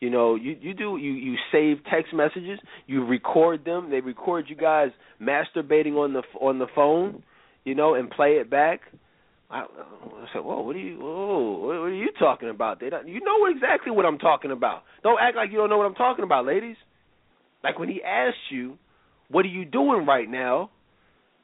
you 0.00 0.08
know, 0.08 0.34
you 0.34 0.56
you 0.60 0.72
do 0.72 0.96
you 0.96 1.12
you 1.12 1.36
save 1.52 1.84
text 1.90 2.14
messages, 2.14 2.58
you 2.86 3.04
record 3.04 3.64
them. 3.64 3.90
They 3.90 4.00
record 4.00 4.46
you 4.48 4.56
guys 4.56 4.88
masturbating 5.20 5.96
on 5.96 6.14
the 6.14 6.22
on 6.40 6.58
the 6.58 6.66
phone, 6.74 7.22
you 7.64 7.74
know, 7.74 7.94
and 7.94 8.10
play 8.10 8.32
it 8.40 8.50
back. 8.50 8.80
I, 9.50 9.60
I 9.60 10.26
said, 10.32 10.42
"Whoa, 10.42 10.62
what 10.62 10.74
are 10.74 10.78
you? 10.78 10.98
Whoa, 10.98 11.58
what 11.58 11.74
are 11.74 11.94
you 11.94 12.10
talking 12.18 12.48
about? 12.48 12.80
They 12.80 12.88
don't, 12.88 13.08
you 13.08 13.20
know 13.20 13.46
exactly 13.54 13.92
what 13.92 14.06
I'm 14.06 14.18
talking 14.18 14.52
about. 14.52 14.84
Don't 15.02 15.18
act 15.20 15.36
like 15.36 15.50
you 15.50 15.58
don't 15.58 15.68
know 15.68 15.78
what 15.78 15.86
I'm 15.86 15.94
talking 15.94 16.24
about, 16.24 16.46
ladies. 16.46 16.76
Like 17.62 17.78
when 17.78 17.90
he 17.90 18.02
asks 18.02 18.38
you, 18.50 18.78
"What 19.28 19.44
are 19.44 19.48
you 19.48 19.66
doing 19.66 20.06
right 20.06 20.28
now?" 20.28 20.70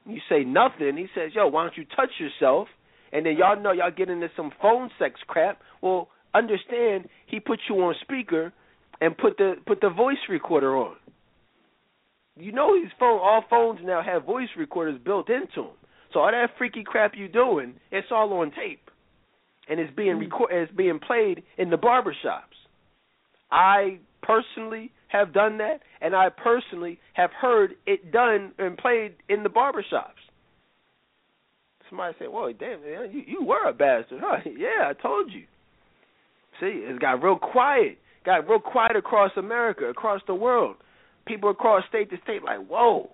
You 0.07 0.21
say 0.31 0.45
nothing. 0.45 0.97
He 0.97 1.09
says, 1.15 1.33
"Yo, 1.35 1.49
why 1.49 1.65
don't 1.65 1.77
you 1.77 1.85
touch 1.95 2.11
yourself?" 2.19 2.69
and 3.13 3.25
then 3.25 3.37
y'all 3.37 3.61
know 3.61 3.73
y'all 3.73 3.91
get 3.91 4.11
into 4.11 4.29
some 4.37 4.51
phone 4.61 4.91
sex 4.99 5.21
crap. 5.27 5.61
Well, 5.81 6.09
understand 6.37 7.09
he 7.27 7.41
put 7.41 7.61
you 7.69 7.77
on 7.77 7.95
speaker 8.03 8.53
and 9.01 9.17
put 9.17 9.37
the 9.39 9.55
put 9.67 9.81
the 9.81 9.91
voice 9.91 10.17
recorder 10.29 10.77
on. 10.77 10.97
You 12.37 12.53
know 12.53 12.75
these 12.79 12.93
phone 12.99 13.21
all 13.21 13.45
phones 13.49 13.81
now 13.83 14.03
have 14.03 14.25
voice 14.25 14.49
recorders 14.57 15.01
built 15.05 15.29
into 15.31 15.69
them. 15.69 15.77
So 16.13 16.21
all 16.21 16.31
that 16.31 16.51
freaky 16.59 16.85
crap 16.85 17.13
you 17.17 17.29
doing, 17.29 17.75
it's 17.91 18.09
all 18.11 18.33
on 18.35 18.51
tape, 18.51 18.91
and 19.69 19.81
it's 19.81 19.95
being 19.95 20.17
mm. 20.17 20.21
record, 20.21 20.51
it's 20.51 20.73
being 20.73 20.99
played 20.99 21.43
in 21.59 21.71
the 21.71 21.77
barbershops. 21.77 22.57
I 23.51 23.99
personally 24.23 24.93
have 25.09 25.33
done 25.33 25.59
that, 25.59 25.81
and 26.01 26.15
I 26.15 26.29
personally 26.29 26.99
have 27.15 27.31
heard 27.33 27.75
it 27.87 28.13
done 28.13 28.53
and 28.59 28.77
played 28.77 29.15
in 29.29 29.43
the 29.43 29.49
barbershops. 29.49 30.21
Somebody 31.89 32.17
said, 32.19 32.29
"Well, 32.31 32.53
damn, 32.59 32.83
man, 32.83 33.11
you 33.13 33.23
you 33.27 33.45
were 33.45 33.69
a 33.69 33.73
bastard, 33.73 34.21
huh?" 34.23 34.39
yeah, 34.57 34.91
I 34.91 34.93
told 35.01 35.33
you. 35.33 35.45
See, 36.61 36.67
it 36.67 37.01
got 37.01 37.23
real 37.23 37.39
quiet. 37.39 37.99
Got 38.25 38.49
real 38.49 38.59
quiet 38.59 38.97
across 38.97 39.31
America, 39.37 39.85
across 39.85 40.21
the 40.27 40.35
world. 40.35 40.77
People 41.27 41.51
across 41.51 41.85
state 41.89 42.11
to 42.11 42.17
state, 42.23 42.43
like, 42.43 42.67
whoa. 42.67 43.11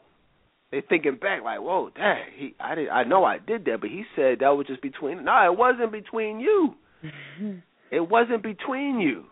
They 0.70 0.82
thinking 0.88 1.16
back, 1.20 1.42
like, 1.44 1.60
whoa, 1.60 1.90
dang, 1.94 2.24
he, 2.34 2.54
I 2.58 2.74
did, 2.74 2.88
I 2.88 3.04
know 3.04 3.24
I 3.24 3.38
did 3.38 3.66
that, 3.66 3.82
but 3.82 3.90
he 3.90 4.04
said 4.16 4.38
that 4.40 4.48
was 4.48 4.66
just 4.66 4.80
between. 4.80 5.24
No, 5.24 5.52
it 5.52 5.56
wasn't 5.56 5.92
between 5.92 6.40
you. 6.40 6.74
it 7.90 8.08
wasn't 8.08 8.42
between 8.42 8.98
you. 8.98 9.24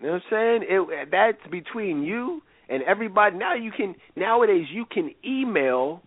You 0.00 0.06
know 0.06 0.12
what 0.12 0.22
I'm 0.30 0.60
saying? 0.60 0.64
It 0.68 1.08
that's 1.10 1.50
between 1.50 2.02
you 2.02 2.42
and 2.68 2.82
everybody. 2.82 3.36
Now 3.36 3.54
you 3.54 3.70
can 3.74 3.94
nowadays 4.16 4.66
you 4.70 4.84
can 4.90 5.14
email 5.24 6.02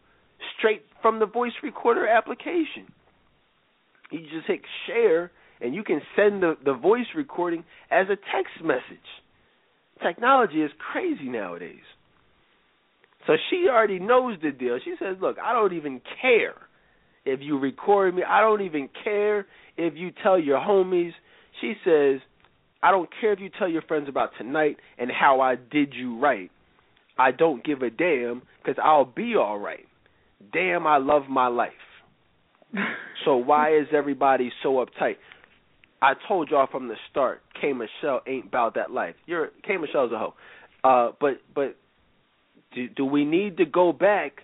straight 0.57 0.83
from 1.01 1.19
the 1.19 1.25
voice 1.25 1.51
recorder 1.61 2.07
application. 2.07 2.87
You 4.11 4.21
just 4.21 4.47
hit 4.47 4.61
share 4.87 5.31
and 5.63 5.73
you 5.73 5.83
can 5.83 6.01
send 6.15 6.43
the, 6.43 6.55
the 6.63 6.73
voice 6.73 7.05
recording 7.15 7.63
as 7.89 8.07
a 8.07 8.17
text 8.17 8.63
message. 8.63 9.07
Technology 10.05 10.61
is 10.61 10.71
crazy 10.91 11.29
nowadays. 11.29 11.77
So 13.25 13.33
she 13.49 13.67
already 13.69 13.99
knows 13.99 14.37
the 14.43 14.51
deal. 14.51 14.77
She 14.83 14.95
says, 14.99 15.15
Look, 15.21 15.37
I 15.41 15.53
don't 15.53 15.73
even 15.73 16.01
care 16.21 16.55
if 17.25 17.39
you 17.41 17.57
record 17.57 18.13
me. 18.13 18.23
I 18.27 18.41
don't 18.41 18.61
even 18.61 18.89
care 19.05 19.47
if 19.77 19.93
you 19.95 20.11
tell 20.21 20.37
your 20.37 20.59
homies. 20.59 21.11
She 21.61 21.75
says, 21.85 22.19
I 22.81 22.91
don't 22.91 23.09
care 23.21 23.31
if 23.31 23.39
you 23.39 23.49
tell 23.57 23.69
your 23.69 23.83
friends 23.83 24.09
about 24.09 24.31
tonight 24.37 24.75
and 24.97 25.09
how 25.09 25.39
I 25.39 25.55
did 25.55 25.93
you 25.93 26.19
right. 26.19 26.51
I 27.17 27.31
don't 27.31 27.63
give 27.63 27.81
a 27.81 27.89
damn 27.89 28.41
because 28.61 28.77
I'll 28.83 29.05
be 29.05 29.35
all 29.37 29.57
right. 29.57 29.85
Damn, 30.51 30.85
I 30.85 30.97
love 30.97 31.23
my 31.29 31.47
life. 31.47 31.71
so 33.23 33.37
why 33.37 33.77
is 33.77 33.87
everybody 33.93 34.51
so 34.61 34.83
uptight? 34.85 35.15
I 36.03 36.15
told 36.27 36.49
y'all 36.51 36.67
from 36.69 36.89
the 36.89 36.95
start, 37.09 37.41
K 37.59 37.71
Michelle 37.71 38.21
ain't 38.27 38.47
about 38.47 38.75
that 38.75 38.91
life. 38.91 39.15
You're 39.25 39.51
K 39.65 39.77
Michelle's 39.77 40.11
a 40.11 40.17
hoe. 40.17 40.33
Uh, 40.83 41.13
but 41.21 41.41
but 41.55 41.77
do 42.75 42.89
do 42.89 43.05
we 43.05 43.23
need 43.23 43.55
to 43.57 43.65
go 43.65 43.93
back 43.93 44.41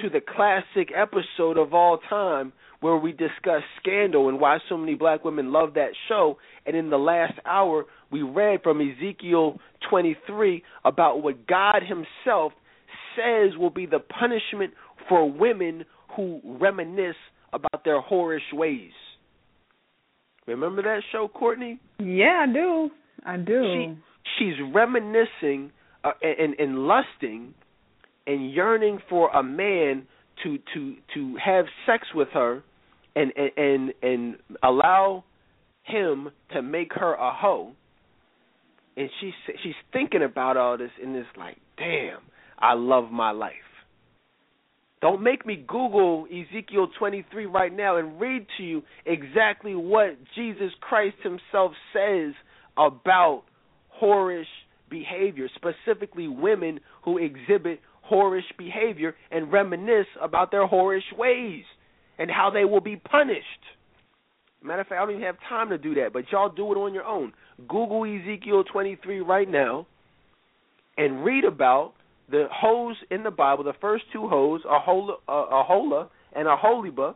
to 0.00 0.10
the 0.10 0.20
classic 0.20 0.92
episode 0.94 1.58
of 1.58 1.72
all 1.72 1.98
time 2.10 2.52
where 2.80 2.96
we 2.96 3.12
discuss 3.12 3.62
Scandal 3.80 4.28
and 4.28 4.40
why 4.40 4.58
so 4.68 4.76
many 4.76 4.94
black 4.94 5.24
women 5.24 5.52
love 5.52 5.74
that 5.74 5.90
show. 6.08 6.38
And 6.66 6.76
in 6.76 6.90
the 6.90 6.98
last 6.98 7.34
hour, 7.46 7.84
we 8.10 8.22
read 8.22 8.62
from 8.64 8.80
Ezekiel 8.80 9.60
23 9.88 10.64
about 10.84 11.22
what 11.22 11.46
God 11.46 11.82
Himself 11.82 12.52
says 13.14 13.56
will 13.56 13.70
be 13.70 13.86
the 13.86 14.00
punishment 14.00 14.74
for 15.08 15.30
women 15.30 15.84
who 16.16 16.40
reminisce 16.44 17.16
about 17.52 17.84
their 17.84 18.02
whorish 18.02 18.52
ways. 18.52 18.90
Remember 20.46 20.82
that 20.82 21.02
show, 21.12 21.28
Courtney? 21.28 21.80
Yeah, 21.98 22.44
I 22.48 22.52
do. 22.52 22.90
I 23.24 23.36
do. 23.36 23.62
She 23.62 23.98
she's 24.38 24.54
reminiscing 24.74 25.72
uh, 26.04 26.12
and 26.22 26.54
and 26.58 26.86
lusting 26.86 27.54
and 28.26 28.52
yearning 28.52 28.98
for 29.08 29.30
a 29.30 29.42
man 29.42 30.06
to 30.42 30.58
to 30.74 30.94
to 31.14 31.36
have 31.44 31.66
sex 31.86 32.08
with 32.14 32.28
her 32.32 32.62
and 33.14 33.32
and 33.36 33.50
and, 33.56 33.92
and 34.02 34.36
allow 34.62 35.24
him 35.82 36.30
to 36.52 36.62
make 36.62 36.92
her 36.94 37.14
a 37.14 37.32
hoe 37.32 37.72
and 38.96 39.08
she's 39.20 39.32
she's 39.62 39.74
thinking 39.92 40.22
about 40.22 40.56
all 40.56 40.76
this 40.76 40.90
and 41.02 41.14
it's 41.14 41.28
like 41.38 41.56
damn 41.78 42.18
i 42.58 42.74
love 42.74 43.10
my 43.10 43.30
life 43.30 43.54
don't 45.00 45.22
make 45.22 45.44
me 45.46 45.56
google 45.66 46.26
ezekiel 46.26 46.88
23 46.98 47.46
right 47.46 47.74
now 47.74 47.96
and 47.96 48.20
read 48.20 48.46
to 48.56 48.62
you 48.62 48.82
exactly 49.04 49.74
what 49.74 50.16
jesus 50.34 50.70
christ 50.80 51.16
himself 51.22 51.72
says 51.92 52.34
about 52.76 53.42
whorish 54.02 54.44
behavior 54.90 55.48
specifically 55.56 56.28
women 56.28 56.80
who 57.02 57.18
exhibit 57.18 57.80
whorish 58.10 58.44
behavior 58.56 59.14
and 59.30 59.52
reminisce 59.52 60.06
about 60.20 60.50
their 60.50 60.66
whorish 60.66 61.16
ways 61.16 61.64
and 62.18 62.30
how 62.30 62.50
they 62.50 62.64
will 62.64 62.80
be 62.80 62.96
punished. 62.96 63.42
Matter 64.62 64.80
of 64.80 64.86
fact, 64.88 65.00
I 65.00 65.04
don't 65.04 65.14
even 65.14 65.22
have 65.22 65.36
time 65.48 65.68
to 65.70 65.78
do 65.78 65.94
that, 65.96 66.12
but 66.12 66.24
y'all 66.32 66.48
do 66.48 66.72
it 66.72 66.76
on 66.76 66.94
your 66.94 67.04
own. 67.04 67.32
Google 67.68 68.04
Ezekiel 68.04 68.64
23 68.64 69.20
right 69.20 69.48
now 69.48 69.86
and 70.96 71.24
read 71.24 71.44
about 71.44 71.92
the 72.30 72.46
hoes 72.52 72.96
in 73.10 73.22
the 73.22 73.30
Bible, 73.30 73.64
the 73.64 73.72
first 73.80 74.04
two 74.12 74.28
hoes, 74.28 74.62
Aholah, 74.64 75.14
uh, 75.28 75.32
Aholah 75.32 76.08
and 76.34 76.48
a 76.48 76.56
Aholibah, 76.56 77.14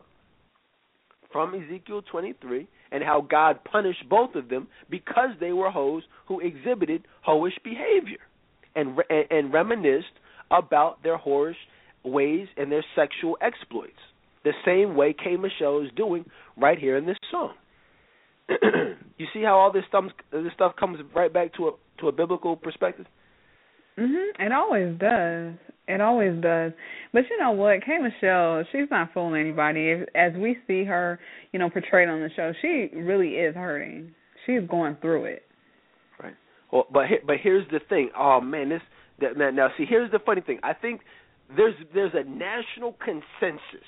from 1.31 1.55
Ezekiel 1.55 2.01
23, 2.11 2.67
and 2.91 3.03
how 3.03 3.21
God 3.21 3.63
punished 3.63 4.07
both 4.09 4.35
of 4.35 4.49
them 4.49 4.67
because 4.89 5.29
they 5.39 5.53
were 5.53 5.71
hoes 5.71 6.03
who 6.27 6.39
exhibited 6.39 7.07
hoish 7.27 7.57
behavior 7.63 8.17
and, 8.75 8.97
and, 9.09 9.25
and 9.29 9.53
reminisced 9.53 10.11
about 10.49 11.01
their 11.03 11.17
whorish 11.17 11.55
ways 12.03 12.47
and 12.57 12.71
their 12.71 12.83
sexual 12.95 13.37
exploits, 13.41 13.93
the 14.43 14.51
same 14.65 14.95
way 14.95 15.13
K. 15.13 15.37
Michelle 15.37 15.81
is 15.81 15.91
doing 15.95 16.25
right 16.57 16.77
here 16.77 16.97
in 16.97 17.05
this 17.05 17.17
song. 17.29 17.53
you 18.49 19.27
see 19.33 19.43
how 19.43 19.57
all 19.57 19.71
this 19.71 19.85
this 20.31 20.53
stuff 20.53 20.75
comes 20.75 20.97
right 21.15 21.31
back 21.31 21.53
to 21.55 21.67
a 21.67 21.71
to 21.99 22.07
a 22.07 22.11
biblical 22.11 22.55
perspective. 22.57 23.05
Mhm. 23.97 24.39
It 24.39 24.51
always 24.51 24.97
does. 24.97 25.53
It 25.87 25.99
always 26.01 26.41
does. 26.41 26.71
But 27.11 27.29
you 27.29 27.37
know 27.37 27.51
what, 27.51 27.83
K. 27.83 27.97
Michelle, 27.97 28.63
she's 28.71 28.89
not 28.89 29.13
fooling 29.13 29.41
anybody. 29.41 30.05
As 30.15 30.33
we 30.33 30.57
see 30.67 30.83
her, 30.85 31.19
you 31.51 31.59
know, 31.59 31.69
portrayed 31.69 32.07
on 32.07 32.21
the 32.21 32.29
show, 32.35 32.53
she 32.61 32.89
really 32.93 33.35
is 33.35 33.55
hurting. 33.55 34.13
She's 34.45 34.61
going 34.69 34.95
through 35.01 35.25
it. 35.25 35.43
Right. 36.21 36.35
Well, 36.71 36.87
but 36.91 37.05
but 37.25 37.37
here's 37.41 37.67
the 37.69 37.79
thing. 37.89 38.11
Oh 38.17 38.39
man, 38.39 38.69
this 38.69 38.81
that, 39.19 39.37
now, 39.37 39.49
now, 39.51 39.67
see, 39.77 39.85
here's 39.85 40.11
the 40.11 40.19
funny 40.19 40.41
thing. 40.41 40.59
I 40.63 40.73
think 40.73 41.01
there's 41.55 41.75
there's 41.93 42.13
a 42.13 42.23
national 42.23 42.93
consensus, 42.93 43.87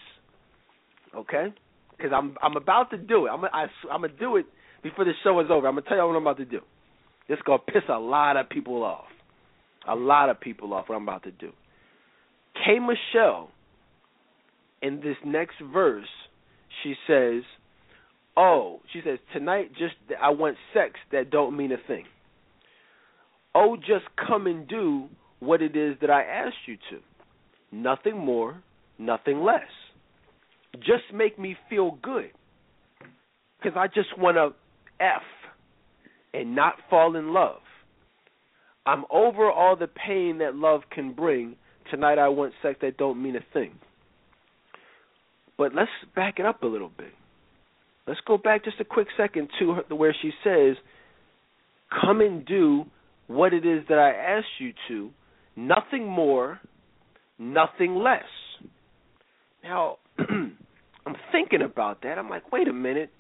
okay? 1.16 1.54
Because 1.96 2.12
I'm 2.14 2.36
I'm 2.42 2.58
about 2.58 2.90
to 2.92 2.98
do 2.98 3.28
it. 3.28 3.30
I'm 3.30 3.46
I, 3.46 3.68
I'm 3.92 4.02
gonna 4.02 4.14
do 4.20 4.36
it 4.38 4.46
before 4.84 5.06
the 5.06 5.14
show 5.24 5.40
is 5.40 5.48
over. 5.50 5.68
I'm 5.68 5.76
gonna 5.76 5.88
tell 5.88 5.98
you 5.98 6.06
what 6.06 6.16
I'm 6.16 6.24
about 6.24 6.38
to 6.38 6.46
do. 6.46 6.60
It's 7.30 7.42
gonna 7.44 7.60
piss 7.60 7.84
a 7.90 7.98
lot 7.98 8.36
of 8.36 8.50
people 8.50 8.84
off, 8.84 9.06
a 9.88 9.96
lot 9.96 10.30
of 10.30 10.40
people 10.40 10.74
off. 10.74 10.90
What 10.90 10.96
I'm 10.96 11.04
about 11.04 11.24
to 11.24 11.32
do. 11.32 11.52
K. 12.54 12.80
Michelle, 12.80 13.50
in 14.82 14.98
this 15.02 15.18
next 15.26 15.56
verse, 15.74 16.08
she 16.82 16.96
says, 17.08 17.44
"Oh, 18.38 18.82
she 18.92 19.02
says 19.04 19.20
tonight, 19.32 19.72
just 19.74 19.96
I 20.22 20.30
want 20.30 20.58
sex 20.74 21.00
that 21.12 21.30
don't 21.30 21.56
mean 21.58 21.72
a 21.72 21.78
thing." 21.78 22.06
Oh, 23.56 23.76
just 23.76 24.06
come 24.16 24.48
and 24.48 24.68
do 24.68 25.10
what 25.40 25.62
it 25.62 25.76
is 25.76 25.96
that 26.02 26.10
I 26.10 26.24
asked 26.24 26.68
you 26.68 26.78
to. 26.90 27.00
Nothing 27.72 28.18
more, 28.18 28.62
nothing 28.98 29.42
less. 29.42 29.70
Just 30.80 31.14
make 31.14 31.38
me 31.38 31.56
feel 31.70 31.92
good. 32.02 32.32
Because 33.62 33.78
I 33.78 33.88
just 33.88 34.18
want 34.18 34.38
to 34.38 34.54
F 35.00 35.22
and 36.34 36.56
not 36.56 36.76
fall 36.90 37.16
in 37.16 37.34
love. 37.34 37.63
I'm 38.86 39.06
over 39.12 39.50
all 39.50 39.76
the 39.76 39.88
pain 39.88 40.40
that 40.40 40.56
love 40.56 40.82
can 40.92 41.14
bring. 41.14 41.56
Tonight 41.92 42.20
I 42.20 42.30
want 42.30 42.54
sex 42.62 42.80
that 42.82 42.98
don't 42.98 43.22
mean 43.22 43.36
a 43.36 43.46
thing. 43.54 43.74
But 45.58 45.74
let's 45.76 45.92
back 46.16 46.40
it 46.40 46.46
up 46.46 46.64
a 46.64 46.68
little 46.68 46.92
bit. 46.96 47.14
Let's 48.08 48.20
go 48.28 48.38
back 48.38 48.66
just 48.66 48.80
a 48.80 48.86
quick 48.86 49.08
second 49.16 49.50
to 49.60 49.74
her, 49.74 49.96
where 49.96 50.16
she 50.22 50.32
says, 50.44 50.76
"Come 52.02 52.20
and 52.22 52.46
do 52.46 52.86
what 53.28 53.54
it 53.54 53.66
is 53.66 53.84
that 53.88 53.98
I 53.98 54.12
asked 54.12 54.60
you 54.60 54.74
to, 54.90 55.12
Nothing 55.56 56.08
more, 56.08 56.60
nothing 57.38 57.96
less. 57.96 58.24
Now, 59.64 59.98
I'm 60.20 61.16
thinking 61.32 61.62
about 61.62 62.02
that. 62.04 62.18
I'm 62.18 62.30
like, 62.30 62.52
wait 62.52 62.68
a 62.68 62.74
minute. 62.74 63.12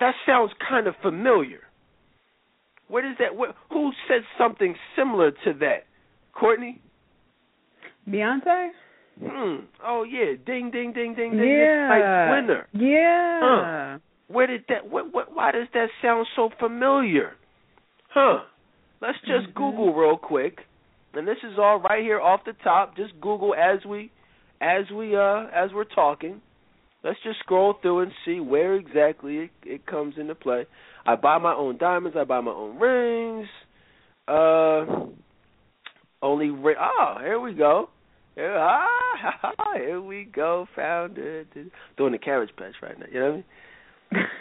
That 0.00 0.14
sounds 0.26 0.50
kind 0.68 0.86
of 0.86 0.94
familiar. 1.02 1.60
Where 2.88 3.02
does 3.02 3.16
that? 3.18 3.34
Where, 3.36 3.52
who 3.70 3.90
said 4.08 4.22
something 4.38 4.74
similar 4.96 5.30
to 5.30 5.52
that? 5.60 5.86
Courtney. 6.32 6.80
Beyonce. 8.08 8.68
Hmm. 9.20 9.64
Oh 9.84 10.04
yeah. 10.04 10.34
Ding 10.44 10.70
ding 10.70 10.92
ding 10.92 11.14
ding 11.14 11.32
ding. 11.32 11.48
Yeah. 11.48 11.88
Like 11.90 12.42
winner. 12.42 12.66
Yeah. 12.72 13.40
Huh. 13.42 13.98
Where 14.28 14.46
did 14.46 14.64
that? 14.68 14.90
What? 14.90 15.12
What? 15.14 15.34
Why 15.34 15.52
does 15.52 15.68
that 15.74 15.88
sound 16.02 16.26
so 16.36 16.50
familiar? 16.58 17.32
Huh. 18.10 18.40
Let's 19.00 19.18
just 19.20 19.48
Mm-hmm. 19.48 19.58
Google 19.58 19.94
real 19.94 20.16
quick, 20.16 20.60
and 21.14 21.26
this 21.28 21.36
is 21.42 21.58
all 21.58 21.78
right 21.80 22.02
here 22.02 22.20
off 22.20 22.40
the 22.46 22.54
top. 22.64 22.96
Just 22.96 23.12
Google 23.20 23.54
as 23.54 23.84
we, 23.84 24.10
as 24.60 24.90
we 24.94 25.14
uh 25.16 25.46
as 25.54 25.70
we're 25.74 25.84
talking. 25.84 26.40
Let's 27.04 27.18
just 27.22 27.38
scroll 27.40 27.74
through 27.82 28.00
and 28.00 28.12
see 28.24 28.40
where 28.40 28.74
exactly 28.74 29.36
it, 29.36 29.50
it 29.62 29.86
comes 29.86 30.14
into 30.18 30.34
play. 30.34 30.66
I 31.06 31.16
buy 31.16 31.36
my 31.36 31.52
own 31.52 31.76
diamonds. 31.76 32.16
I 32.18 32.24
buy 32.24 32.40
my 32.40 32.50
own 32.50 32.78
rings. 32.78 33.46
Uh, 34.26 35.10
only 36.22 36.48
ring. 36.48 36.76
Oh, 36.80 37.16
here 37.20 37.38
we 37.38 37.52
go. 37.52 37.90
Here, 38.34 38.56
ah, 38.58 39.74
here 39.76 40.00
we 40.00 40.24
go. 40.24 40.66
Found 40.74 41.18
it. 41.18 41.48
Doing 41.98 42.12
the 42.12 42.18
Cabbage 42.18 42.50
Patch 42.56 42.74
right 42.82 42.98
now. 42.98 43.06
You 43.12 43.20
know 43.20 43.26
what 43.26 43.44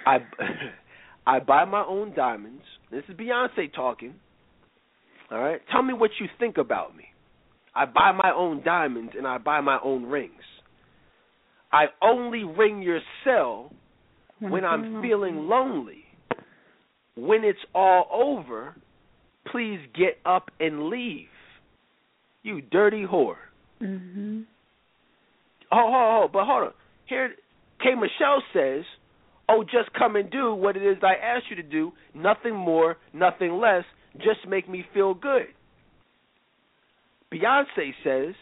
I 0.07 0.17
mean? 0.17 0.23
I 1.25 1.35
I 1.35 1.39
buy 1.39 1.65
my 1.65 1.83
own 1.83 2.13
diamonds. 2.15 2.63
This 2.91 3.03
is 3.09 3.15
Beyonce 3.15 3.73
talking. 3.75 4.13
All 5.31 5.39
right. 5.39 5.59
Tell 5.69 5.83
me 5.83 5.93
what 5.93 6.11
you 6.19 6.27
think 6.39 6.57
about 6.57 6.95
me. 6.95 7.05
I 7.75 7.85
buy 7.85 8.13
my 8.13 8.31
own 8.33 8.63
diamonds 8.63 9.13
and 9.17 9.27
I 9.27 9.37
buy 9.37 9.59
my 9.59 9.79
own 9.83 10.03
rings. 10.03 10.31
I 11.73 11.85
only 12.01 12.43
ring 12.43 12.83
your 12.83 12.99
cell 13.23 13.73
when 14.39 14.63
I'm 14.63 15.01
feeling 15.01 15.47
lonely. 15.47 16.05
When 17.15 17.43
it's 17.43 17.59
all 17.73 18.07
over, 18.13 18.75
please 19.51 19.79
get 19.95 20.19
up 20.25 20.51
and 20.59 20.89
leave. 20.89 21.27
You 22.43 22.61
dirty 22.61 23.05
whore. 23.05 23.37
Mhm. 23.81 24.45
Oh, 25.71 25.77
oh, 25.77 26.23
oh, 26.23 26.27
but 26.31 26.45
hold 26.45 26.63
on. 26.63 26.73
Here, 27.05 27.35
K. 27.79 27.95
Michelle 27.95 28.43
says, 28.53 28.85
"Oh, 29.49 29.63
just 29.63 29.91
come 29.93 30.15
and 30.15 30.29
do 30.29 30.53
what 30.53 30.77
it 30.77 30.83
is 30.83 31.03
I 31.03 31.15
asked 31.15 31.49
you 31.49 31.55
to 31.55 31.63
do. 31.63 31.93
Nothing 32.13 32.55
more, 32.55 32.97
nothing 33.13 33.57
less. 33.57 33.85
Just 34.17 34.45
make 34.47 34.69
me 34.69 34.83
feel 34.93 35.13
good." 35.15 35.47
Beyonce 37.31 37.95
says, 38.03 38.35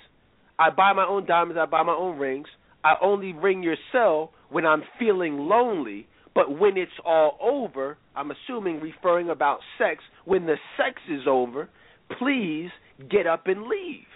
"I 0.60 0.70
buy 0.70 0.92
my 0.94 1.06
own 1.06 1.26
diamonds. 1.26 1.58
I 1.58 1.66
buy 1.66 1.84
my 1.84 1.94
own 1.94 2.18
rings. 2.18 2.50
I 2.84 2.96
only 3.02 3.34
ring 3.34 3.64
your 3.64 3.78
cell 3.92 4.32
when 4.50 4.66
I'm 4.66 4.84
feeling 5.00 5.38
lonely. 5.38 6.08
But 6.34 6.58
when 6.58 6.78
it's 6.78 6.92
all 7.06 7.38
over, 7.42 7.98
I'm 8.16 8.32
assuming 8.32 8.80
referring 8.80 9.30
about 9.30 9.60
sex. 9.78 10.04
When 10.26 10.46
the 10.46 10.56
sex 10.78 11.02
is 11.10 11.28
over, 11.28 11.70
please 12.18 12.70
get 13.10 13.28
up 13.28 13.48
and 13.48 13.68
leave." 13.68 14.08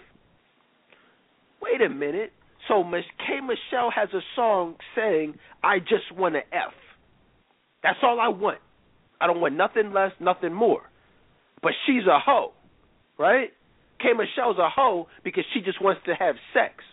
Wait 1.62 1.82
a 1.82 1.90
minute. 1.90 2.32
So 2.68 2.84
K. 2.84 3.42
Michelle 3.42 3.92
has 3.92 4.14
a 4.14 4.22
song 4.36 4.76
saying, 4.96 5.38
"I 5.64 5.80
just 5.80 6.12
want 6.12 6.36
to 6.36 6.56
f." 6.56 6.74
That's 7.84 8.00
all 8.02 8.20
I 8.20 8.30
want. 8.30 8.60
I 9.20 9.28
don't 9.28 9.42
want 9.42 9.56
nothing 9.56 9.94
less, 9.94 10.12
nothing 10.20 10.54
more. 10.54 10.90
But 11.62 11.74
she's 11.86 12.06
a 12.08 12.20
hoe, 12.20 12.54
right? 13.18 13.54
K. 14.00 14.14
Michelle's 14.14 14.58
a 14.58 14.70
hoe 14.70 15.08
because 15.24 15.46
she 15.54 15.62
just 15.62 15.82
wants 15.82 16.02
to 16.06 16.16
have 16.16 16.36
sex. 16.54 16.84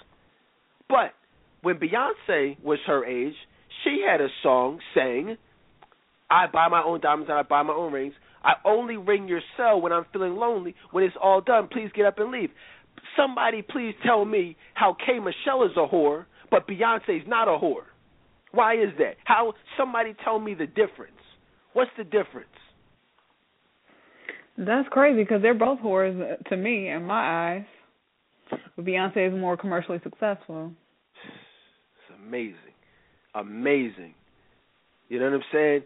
But 0.89 1.15
when 1.63 1.79
Beyonce 1.79 2.63
was 2.63 2.79
her 2.87 3.05
age, 3.05 3.35
she 3.83 4.05
had 4.07 4.21
a 4.21 4.29
song 4.43 4.81
saying, 4.95 5.37
"I 6.31 6.47
buy 6.47 6.69
my 6.69 6.83
own 6.83 7.01
diamonds 7.01 7.31
and 7.31 7.39
I 7.39 7.43
buy 7.43 7.63
my 7.63 7.73
own 7.73 7.93
rings. 7.93 8.15
I 8.45 8.55
only 8.65 8.97
ring 8.97 9.29
your 9.29 9.41
cell 9.57 9.81
when 9.81 9.93
I'm 9.93 10.05
feeling 10.13 10.37
lonely. 10.37 10.75
When 10.91 11.05
it's 11.05 11.17
all 11.17 11.41
done, 11.41 11.69
please 11.69 11.91
get 11.95 12.07
up 12.07 12.19
and 12.19 12.31
leave." 12.31 12.51
Somebody 13.17 13.63
please 13.63 13.95
tell 14.05 14.25
me 14.25 14.57
how 14.75 14.95
K. 14.95 15.19
Michelle 15.19 15.65
is 15.65 15.77
a 15.77 15.87
whore, 15.87 16.27
but 16.51 16.67
Beyonce's 16.67 17.27
not 17.27 17.49
a 17.49 17.53
whore. 17.53 17.87
Why 18.53 18.75
is 18.75 18.91
that? 18.99 19.17
How 19.25 19.55
somebody 19.77 20.15
tell 20.25 20.39
me 20.39 20.55
the 20.55 20.67
difference. 20.67 21.21
What's 21.73 21.91
the 21.97 22.05
difference? 22.05 22.49
That's 24.59 24.89
crazy 24.91 25.23
because 25.23 25.41
they're 25.41 25.55
both 25.55 25.81
whores 25.81 26.45
to 26.45 26.57
me 26.57 26.89
in 26.89 27.07
my 27.07 27.55
eyes. 27.55 27.65
But 28.77 28.85
Beyonce 28.85 29.29
is 29.29 29.39
more 29.39 29.57
commercially 29.57 30.01
successful. 30.03 30.73
Amazing. 32.27 32.57
Amazing. 33.35 34.15
You 35.09 35.19
know 35.19 35.27
what 35.27 35.35
I'm 35.35 35.43
saying? 35.53 35.83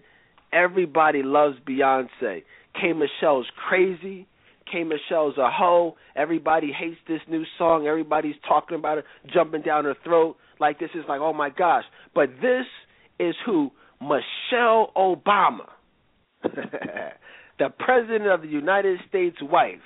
Everybody 0.53 1.23
loves 1.23 1.57
Beyonce. 1.69 2.43
K. 2.75 2.93
Michelle's 2.93 3.47
crazy. 3.69 4.27
K. 4.71 4.85
Michelle's 4.85 5.37
a 5.39 5.51
hoe. 5.51 5.97
Everybody 6.15 6.73
hates 6.73 6.99
this 7.09 7.21
new 7.29 7.45
song. 7.59 7.87
Everybody's 7.87 8.35
talking 8.49 8.79
about 8.79 8.99
it, 8.99 9.05
jumping 9.33 9.63
down 9.63 9.85
her 9.85 9.95
throat. 10.05 10.37
Like 10.61 10.79
this 10.79 10.91
is 10.95 11.05
like, 11.09 11.21
oh 11.21 11.33
my 11.33 11.51
gosh. 11.51 11.85
But 12.15 12.31
this 12.41 12.67
is 13.19 13.35
who? 13.45 13.71
Michelle 14.01 14.93
Obama. 14.97 15.69
the 16.43 17.69
president 17.79 18.27
of 18.27 18.43
the 18.43 18.49
United 18.49 19.01
States 19.09 19.37
wife 19.41 19.81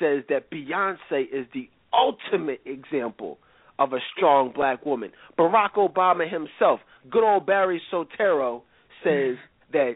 says 0.00 0.22
that 0.28 0.50
Beyonce 0.50 1.22
is 1.32 1.46
the 1.52 1.68
ultimate 1.92 2.60
example 2.64 3.38
of 3.78 3.92
a 3.92 3.98
strong 4.16 4.52
black 4.54 4.84
woman. 4.84 5.10
Barack 5.38 5.74
Obama 5.76 6.30
himself, 6.30 6.80
good 7.10 7.24
old 7.24 7.46
Barry 7.46 7.80
Soetoro, 7.92 8.62
says 9.04 9.36
that 9.72 9.94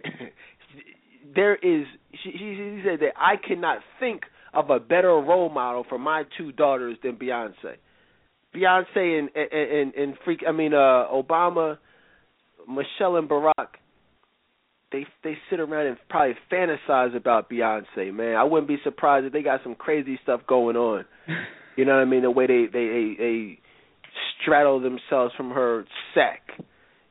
there 1.35 1.57
is. 1.57 1.87
She, 2.23 2.31
he 2.31 2.83
said 2.85 3.01
that 3.01 3.13
I 3.17 3.35
cannot 3.37 3.79
think 3.99 4.23
of 4.55 4.71
a 4.71 4.79
better 4.79 5.09
role 5.09 5.49
model 5.49 5.85
for 5.89 5.99
my 5.99 6.25
two 6.37 6.53
daughters 6.53 6.99
than 7.03 7.17
Beyonce. 7.17 7.77
Beyonce 8.55 9.19
and 9.19 9.31
and 9.35 9.53
and, 9.53 9.95
and 9.95 10.15
freak. 10.25 10.41
I 10.47 10.53
mean, 10.53 10.75
uh, 10.75 11.07
Obama, 11.13 11.79
Michelle 12.69 13.17
and 13.17 13.29
Barack. 13.29 13.79
They 14.93 15.07
they 15.25 15.39
sit 15.49 15.59
around 15.59 15.87
and 15.87 15.97
probably 16.11 16.35
fantasize 16.53 17.17
about 17.17 17.49
Beyonce, 17.49 18.13
man. 18.13 18.37
I 18.37 18.45
wouldn't 18.45 18.69
be 18.69 18.77
surprised 18.85 19.25
if 19.25 19.33
they 19.33 19.43
got 19.43 19.63
some 19.63 19.75
crazy 19.75 20.21
stuff 20.23 20.43
going 20.47 20.77
on. 20.77 21.05
You 21.77 21.87
know 21.87 21.95
what 21.95 22.03
I 22.03 22.05
mean? 22.05 22.23
The 22.23 22.31
way 22.31 22.47
they 22.47 22.67
they 22.71 22.87
they, 22.87 23.15
they 23.19 23.59
straddle 24.41 24.81
themselves 24.81 25.35
from 25.37 25.51
her 25.51 25.85
sack. 26.15 26.43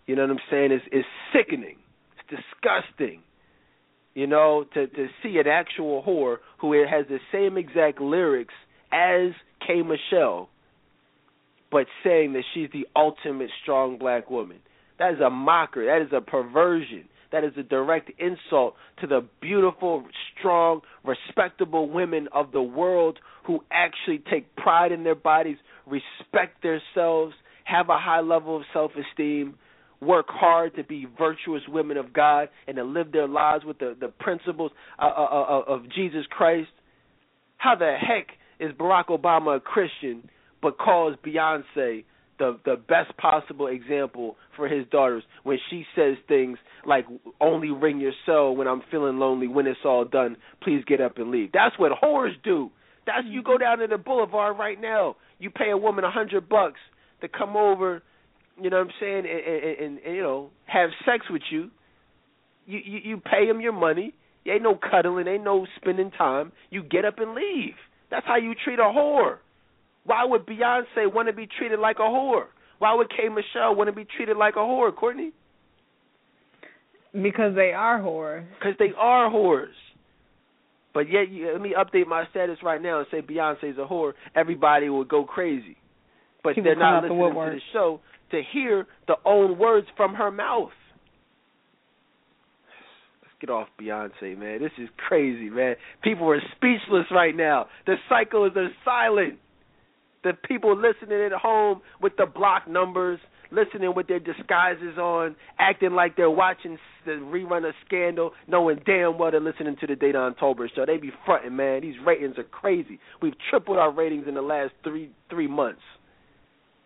You 0.07 0.15
know 0.15 0.23
what 0.23 0.31
I'm 0.31 0.39
saying? 0.49 0.71
It's 0.71 0.85
it's 0.91 1.07
sickening. 1.33 1.77
It's 2.17 2.41
disgusting. 2.41 3.21
You 4.13 4.27
know, 4.27 4.65
to 4.73 4.87
to 4.87 5.07
see 5.23 5.37
an 5.37 5.47
actual 5.47 6.03
whore 6.03 6.37
who 6.59 6.73
has 6.73 7.05
the 7.07 7.19
same 7.31 7.57
exact 7.57 8.01
lyrics 8.01 8.53
as 8.91 9.31
K. 9.65 9.81
Michelle, 9.81 10.49
but 11.71 11.87
saying 12.03 12.33
that 12.33 12.43
she's 12.53 12.69
the 12.73 12.87
ultimate 12.95 13.49
strong 13.63 13.97
black 13.97 14.29
woman. 14.29 14.57
That 14.99 15.13
is 15.13 15.19
a 15.19 15.29
mockery. 15.29 15.87
That 15.87 16.01
is 16.01 16.11
a 16.13 16.21
perversion. 16.21 17.05
That 17.31 17.45
is 17.45 17.53
a 17.57 17.63
direct 17.63 18.11
insult 18.19 18.75
to 18.99 19.07
the 19.07 19.25
beautiful, 19.41 20.03
strong, 20.37 20.81
respectable 21.05 21.89
women 21.89 22.27
of 22.33 22.51
the 22.51 22.61
world 22.61 23.19
who 23.47 23.63
actually 23.71 24.21
take 24.29 24.53
pride 24.55 24.91
in 24.91 25.03
their 25.03 25.15
bodies, 25.15 25.57
respect 25.85 26.63
themselves, 26.63 27.33
have 27.63 27.89
a 27.89 27.97
high 27.97 28.21
level 28.21 28.57
of 28.57 28.63
self 28.73 28.91
esteem, 28.95 29.55
work 30.01 30.25
hard 30.29 30.75
to 30.75 30.83
be 30.83 31.07
virtuous 31.17 31.61
women 31.67 31.97
of 31.97 32.13
God, 32.13 32.49
and 32.67 32.77
to 32.77 32.83
live 32.83 33.11
their 33.11 33.27
lives 33.27 33.65
with 33.65 33.79
the, 33.79 33.95
the 33.99 34.07
principles 34.07 34.71
uh, 34.99 35.05
uh, 35.05 35.09
uh, 35.09 35.63
of 35.67 35.83
Jesus 35.93 36.25
Christ. 36.29 36.69
How 37.57 37.75
the 37.75 37.95
heck 37.99 38.27
is 38.59 38.71
Barack 38.77 39.07
Obama 39.07 39.57
a 39.57 39.59
Christian 39.59 40.29
but 40.61 40.77
calls 40.77 41.15
Beyonce 41.25 42.03
the 42.41 42.59
the 42.65 42.75
best 42.75 43.15
possible 43.17 43.67
example 43.67 44.35
for 44.55 44.67
his 44.67 44.85
daughters 44.91 45.23
when 45.43 45.57
she 45.69 45.85
says 45.95 46.15
things 46.27 46.57
like 46.85 47.05
only 47.39 47.69
ring 47.69 47.99
your 47.99 48.13
cell 48.25 48.55
when 48.55 48.67
I'm 48.67 48.81
feeling 48.89 49.19
lonely 49.19 49.47
when 49.47 49.67
it's 49.67 49.79
all 49.85 50.05
done 50.05 50.37
please 50.63 50.83
get 50.87 51.01
up 51.01 51.17
and 51.17 51.29
leave 51.29 51.51
that's 51.53 51.77
what 51.77 51.91
whores 52.01 52.31
do 52.43 52.71
that's 53.05 53.25
you 53.27 53.43
go 53.43 53.51
mm-hmm. 53.51 53.63
down 53.63 53.77
to 53.79 53.87
the 53.87 53.97
boulevard 53.97 54.57
right 54.57 54.79
now 54.79 55.15
you 55.39 55.49
pay 55.49 55.71
a 55.71 55.77
woman 55.77 56.03
a 56.03 56.11
hundred 56.11 56.47
bucks 56.47 56.79
to 57.21 57.27
come 57.27 57.55
over 57.55 58.01
you 58.61 58.69
know 58.69 58.77
what 58.77 58.87
I'm 58.87 58.93
saying 58.99 59.25
and, 59.25 59.27
and, 59.27 59.79
and, 59.79 59.99
and 59.99 60.15
you 60.15 60.21
know 60.21 60.49
have 60.65 60.89
sex 61.05 61.25
with 61.29 61.43
you 61.51 61.69
you 62.65 62.79
you, 62.83 62.99
you 63.03 63.17
pay 63.17 63.47
them 63.47 63.61
your 63.61 63.73
money 63.73 64.13
ain't 64.47 64.63
no 64.63 64.75
cuddling 64.75 65.27
ain't 65.27 65.43
no 65.43 65.67
spending 65.77 66.11
time 66.11 66.51
you 66.69 66.83
get 66.83 67.05
up 67.05 67.19
and 67.19 67.33
leave 67.33 67.75
that's 68.09 68.25
how 68.25 68.37
you 68.37 68.53
treat 68.65 68.79
a 68.79 68.83
whore 68.83 69.37
why 70.03 70.25
would 70.25 70.45
Beyonce 70.45 71.13
want 71.13 71.27
to 71.27 71.33
be 71.33 71.47
treated 71.57 71.79
like 71.79 71.97
a 71.99 72.03
whore? 72.03 72.45
Why 72.79 72.95
would 72.95 73.09
K. 73.09 73.29
Michelle 73.29 73.75
want 73.75 73.87
to 73.89 73.95
be 73.95 74.05
treated 74.17 74.37
like 74.37 74.55
a 74.55 74.59
whore, 74.59 74.95
Courtney? 74.95 75.31
Because 77.13 77.55
they 77.55 77.73
are 77.73 77.99
whores. 77.99 78.45
Because 78.59 78.75
they 78.79 78.91
are 78.97 79.29
whores. 79.29 79.67
But 80.93 81.09
yet, 81.09 81.29
you, 81.29 81.51
let 81.51 81.61
me 81.61 81.73
update 81.77 82.07
my 82.07 82.25
status 82.31 82.57
right 82.63 82.81
now 82.81 82.99
and 82.99 83.07
say 83.11 83.21
Beyonce's 83.21 83.77
a 83.77 83.85
whore. 83.85 84.13
Everybody 84.35 84.89
would 84.89 85.07
go 85.07 85.23
crazy. 85.23 85.77
But 86.43 86.55
People 86.55 86.63
they're 86.63 86.75
not 86.75 87.03
out 87.03 87.07
the 87.07 87.13
listening 87.13 87.45
to 87.45 87.51
the 87.51 87.61
show 87.71 88.01
to 88.31 88.41
hear 88.51 88.87
the 89.07 89.15
own 89.25 89.57
words 89.57 89.87
from 89.95 90.15
her 90.15 90.31
mouth. 90.31 90.71
Let's 93.21 93.35
get 93.39 93.49
off 93.49 93.67
Beyonce, 93.79 94.37
man. 94.37 94.59
This 94.61 94.71
is 94.77 94.89
crazy, 94.97 95.49
man. 95.49 95.75
People 96.03 96.29
are 96.29 96.41
speechless 96.55 97.05
right 97.11 97.35
now. 97.35 97.67
The 97.85 97.95
cyclists 98.09 98.57
are 98.57 98.69
silent. 98.83 99.39
The 100.23 100.33
people 100.47 100.75
listening 100.75 101.21
at 101.21 101.31
home 101.31 101.81
with 102.01 102.13
the 102.17 102.25
block 102.25 102.67
numbers, 102.67 103.19
listening 103.51 103.93
with 103.95 104.07
their 104.07 104.19
disguises 104.19 104.97
on, 104.97 105.35
acting 105.59 105.91
like 105.91 106.15
they're 106.15 106.29
watching 106.29 106.77
the 107.05 107.11
rerun 107.11 107.67
of 107.67 107.73
Scandal, 107.85 108.31
knowing 108.47 108.79
damn 108.85 109.17
well 109.17 109.31
they're 109.31 109.39
listening 109.39 109.75
to 109.81 109.87
the 109.87 109.95
Dedan 109.95 110.37
Tolbert 110.37 110.69
show. 110.75 110.85
They 110.85 110.97
be 110.97 111.11
fronting, 111.25 111.55
man. 111.55 111.81
These 111.81 111.95
ratings 112.05 112.37
are 112.37 112.43
crazy. 112.43 112.99
We've 113.21 113.33
tripled 113.49 113.77
our 113.77 113.91
ratings 113.91 114.25
in 114.27 114.35
the 114.35 114.41
last 114.41 114.73
three 114.83 115.11
three 115.29 115.47
months. 115.47 115.81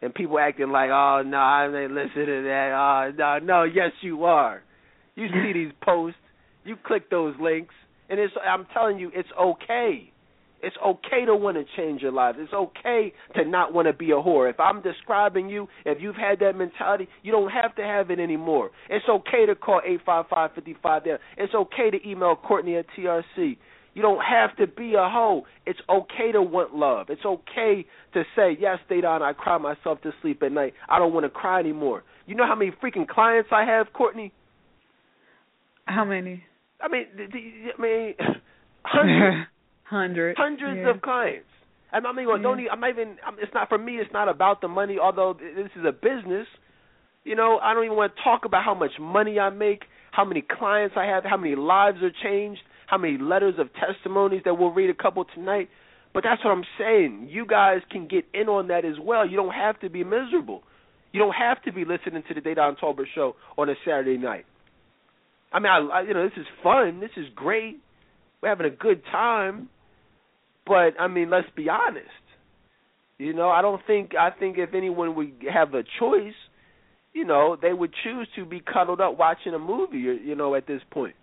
And 0.01 0.13
people 0.13 0.37
acting 0.37 0.69
like, 0.69 0.89
oh 0.91 1.23
no, 1.25 1.37
I 1.37 1.65
ain't 1.65 1.91
listening 1.91 2.25
to 2.25 2.43
that. 2.43 2.71
Oh 2.73 3.11
no, 3.17 3.39
no, 3.39 3.63
yes 3.63 3.91
you 4.01 4.25
are. 4.25 4.61
You 5.15 5.27
see 5.29 5.53
these 5.53 5.71
posts, 5.81 6.19
you 6.65 6.75
click 6.85 7.09
those 7.09 7.35
links, 7.39 7.73
and 8.09 8.19
it's 8.19 8.33
I'm 8.45 8.67
telling 8.73 8.99
you, 8.99 9.11
it's 9.13 9.29
okay. 9.39 10.11
It's 10.65 10.75
okay 10.83 11.25
to 11.25 11.35
want 11.35 11.57
to 11.57 11.63
change 11.77 12.01
your 12.01 12.11
life. 12.11 12.35
It's 12.39 12.51
okay 12.51 13.13
to 13.35 13.45
not 13.45 13.71
want 13.71 13.87
to 13.87 13.93
be 13.93 14.09
a 14.09 14.15
whore. 14.15 14.49
If 14.49 14.59
I'm 14.59 14.81
describing 14.81 15.47
you, 15.47 15.67
if 15.85 15.99
you've 16.01 16.15
had 16.15 16.39
that 16.39 16.55
mentality, 16.57 17.07
you 17.21 17.31
don't 17.31 17.51
have 17.51 17.75
to 17.75 17.83
have 17.83 18.09
it 18.09 18.19
anymore. 18.19 18.71
It's 18.89 19.05
okay 19.07 19.45
to 19.45 19.53
call 19.53 19.81
eight 19.85 19.99
five 20.03 20.25
five 20.27 20.51
fifty 20.55 20.75
five 20.81 21.03
there. 21.03 21.19
It's 21.37 21.53
okay 21.53 21.91
to 21.91 22.09
email 22.09 22.35
Courtney 22.35 22.77
at 22.77 22.85
TRC. 22.97 23.57
You 23.93 24.01
don't 24.01 24.21
have 24.21 24.57
to 24.57 24.65
be 24.65 24.95
a 24.95 25.07
hoe. 25.07 25.43
It's 25.67 25.79
okay 25.87 26.31
to 26.31 26.41
want 26.41 26.75
love. 26.75 27.07
It's 27.09 27.23
okay 27.23 27.85
to 28.13 28.23
say, 28.35 28.57
yes, 28.59 28.79
Dedan, 28.89 29.21
I 29.21 29.33
cry 29.33 29.59
myself 29.59 30.01
to 30.01 30.11
sleep 30.21 30.41
at 30.41 30.51
night. 30.51 30.73
I 30.89 30.97
don't 30.97 31.13
want 31.13 31.25
to 31.25 31.29
cry 31.29 31.59
anymore. 31.59 32.03
You 32.25 32.35
know 32.35 32.45
how 32.47 32.55
many 32.55 32.71
freaking 32.83 33.07
clients 33.07 33.49
I 33.53 33.65
have, 33.65 33.93
Courtney? 33.93 34.33
How 35.85 36.03
many? 36.03 36.43
I 36.81 36.87
mean, 36.89 37.05
I 37.17 37.81
mean, 37.81 38.13
hundreds. 38.83 39.47
Hundreds. 39.85 40.37
Hundreds 40.37 40.79
yeah. 40.81 40.89
of 40.89 41.01
clients. 41.01 41.47
I'm, 41.91 42.05
I'm 42.05 42.19
even, 42.19 42.41
don't 42.41 42.59
even, 42.59 42.71
I'm 42.71 42.79
not 42.79 42.89
even. 42.89 43.17
I'm, 43.25 43.35
it's 43.39 43.53
not 43.53 43.69
for 43.69 43.77
me. 43.77 43.97
It's 43.97 44.11
not 44.11 44.27
about 44.27 44.61
the 44.61 44.67
money. 44.67 44.97
Although 45.01 45.37
this 45.39 45.71
is 45.75 45.85
a 45.87 45.91
business, 45.91 46.47
you 47.23 47.35
know, 47.35 47.59
I 47.61 47.73
don't 47.73 47.85
even 47.85 47.95
want 47.95 48.13
to 48.15 48.23
talk 48.23 48.45
about 48.45 48.63
how 48.65 48.73
much 48.73 48.91
money 48.99 49.39
I 49.39 49.49
make, 49.49 49.83
how 50.11 50.25
many 50.25 50.41
clients 50.41 50.95
I 50.97 51.05
have, 51.05 51.23
how 51.23 51.37
many 51.37 51.55
lives 51.55 51.99
are 52.01 52.11
changed, 52.23 52.61
how 52.87 52.97
many 52.97 53.17
letters 53.17 53.55
of 53.59 53.69
testimonies 53.73 54.41
that 54.45 54.55
we'll 54.55 54.71
read 54.71 54.89
a 54.89 54.93
couple 54.93 55.25
tonight. 55.25 55.69
But 56.13 56.23
that's 56.23 56.43
what 56.43 56.51
I'm 56.51 56.63
saying. 56.79 57.27
You 57.29 57.45
guys 57.45 57.79
can 57.91 58.07
get 58.07 58.25
in 58.33 58.47
on 58.47 58.69
that 58.69 58.85
as 58.85 58.95
well. 59.01 59.27
You 59.27 59.35
don't 59.35 59.53
have 59.53 59.79
to 59.81 59.89
be 59.89 60.03
miserable. 60.03 60.63
You 61.11 61.19
don't 61.19 61.33
have 61.33 61.61
to 61.63 61.73
be 61.73 61.85
listening 61.85 62.23
to 62.27 62.33
the 62.33 62.41
Dedan 62.41 62.77
Tolbert 62.79 63.05
show 63.13 63.35
on 63.57 63.69
a 63.69 63.73
Saturday 63.85 64.17
night. 64.17 64.45
I 65.51 65.59
mean, 65.59 65.71
I, 65.71 65.77
I 65.77 66.01
you 66.01 66.13
know, 66.13 66.23
this 66.23 66.37
is 66.37 66.45
fun. 66.63 66.99
This 66.99 67.11
is 67.17 67.25
great. 67.35 67.81
We're 68.41 68.49
having 68.49 68.65
a 68.65 68.75
good 68.75 69.01
time. 69.11 69.69
But 70.65 70.99
I 70.99 71.07
mean, 71.07 71.29
let's 71.29 71.47
be 71.55 71.69
honest. 71.69 72.07
You 73.17 73.33
know, 73.33 73.49
I 73.49 73.61
don't 73.61 73.81
think 73.85 74.11
I 74.19 74.29
think 74.31 74.57
if 74.57 74.73
anyone 74.73 75.15
would 75.15 75.33
have 75.51 75.73
a 75.73 75.83
choice, 75.99 76.33
you 77.13 77.25
know, 77.25 77.57
they 77.59 77.71
would 77.71 77.93
choose 78.03 78.27
to 78.35 78.45
be 78.45 78.59
cuddled 78.59 78.99
up 78.99 79.17
watching 79.17 79.53
a 79.53 79.59
movie. 79.59 79.99
You 79.99 80.35
know, 80.35 80.55
at 80.55 80.67
this 80.67 80.81
point. 80.91 81.15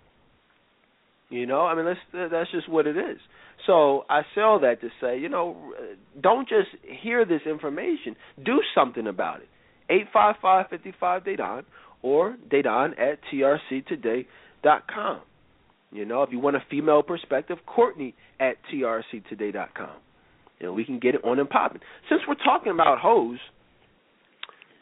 You 1.28 1.46
know, 1.46 1.62
I 1.62 1.74
mean, 1.74 1.86
that's 1.86 2.30
that's 2.30 2.50
just 2.50 2.68
what 2.68 2.86
it 2.86 2.96
is. 2.96 3.18
So 3.66 4.04
I 4.10 4.22
say 4.34 4.40
all 4.40 4.60
that 4.60 4.80
to 4.80 4.88
say, 5.00 5.18
you 5.18 5.28
know, 5.28 5.72
don't 6.20 6.48
just 6.48 6.68
hear 7.02 7.24
this 7.24 7.42
information. 7.46 8.16
Do 8.44 8.60
something 8.74 9.06
about 9.06 9.40
it. 9.40 9.48
Eight 9.88 10.08
five 10.12 10.36
five 10.42 10.66
fifty 10.68 10.92
five 10.98 11.24
Dedan 11.24 11.64
or 12.02 12.36
Dedan 12.50 12.92
at 13.00 13.18
trctoday.com. 13.32 15.20
You 15.92 16.06
know, 16.06 16.22
if 16.22 16.30
you 16.32 16.38
want 16.38 16.56
a 16.56 16.64
female 16.70 17.02
perspective, 17.02 17.58
Courtney 17.66 18.14
at 18.40 18.56
trctoday.com. 18.72 19.90
You 20.58 20.66
know, 20.66 20.72
we 20.72 20.84
can 20.84 20.98
get 20.98 21.14
it 21.14 21.24
on 21.24 21.38
and 21.38 21.48
popping. 21.48 21.80
Since 22.08 22.22
we're 22.26 22.34
talking 22.36 22.72
about 22.72 22.98
hoes, 22.98 23.38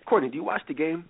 Courtney, 0.06 0.28
do 0.28 0.36
you 0.36 0.44
watch 0.44 0.62
the 0.68 0.74
game? 0.74 1.04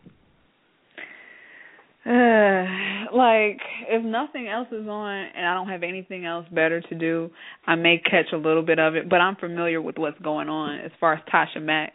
Uh, 2.06 3.12
like 3.14 3.60
if 3.88 4.02
nothing 4.04 4.48
else 4.48 4.68
is 4.72 4.88
on 4.88 5.26
and 5.36 5.46
I 5.46 5.54
don't 5.54 5.68
have 5.68 5.82
anything 5.82 6.24
else 6.24 6.46
better 6.50 6.80
to 6.80 6.94
do, 6.94 7.30
I 7.66 7.74
may 7.74 7.98
catch 7.98 8.32
a 8.32 8.36
little 8.36 8.62
bit 8.62 8.78
of 8.78 8.94
it, 8.94 9.08
but 9.08 9.16
I'm 9.16 9.36
familiar 9.36 9.82
with 9.82 9.98
what's 9.98 10.18
going 10.20 10.48
on 10.48 10.80
as 10.80 10.92
far 10.98 11.14
as 11.14 11.20
Tasha 11.32 11.62
Mack. 11.62 11.92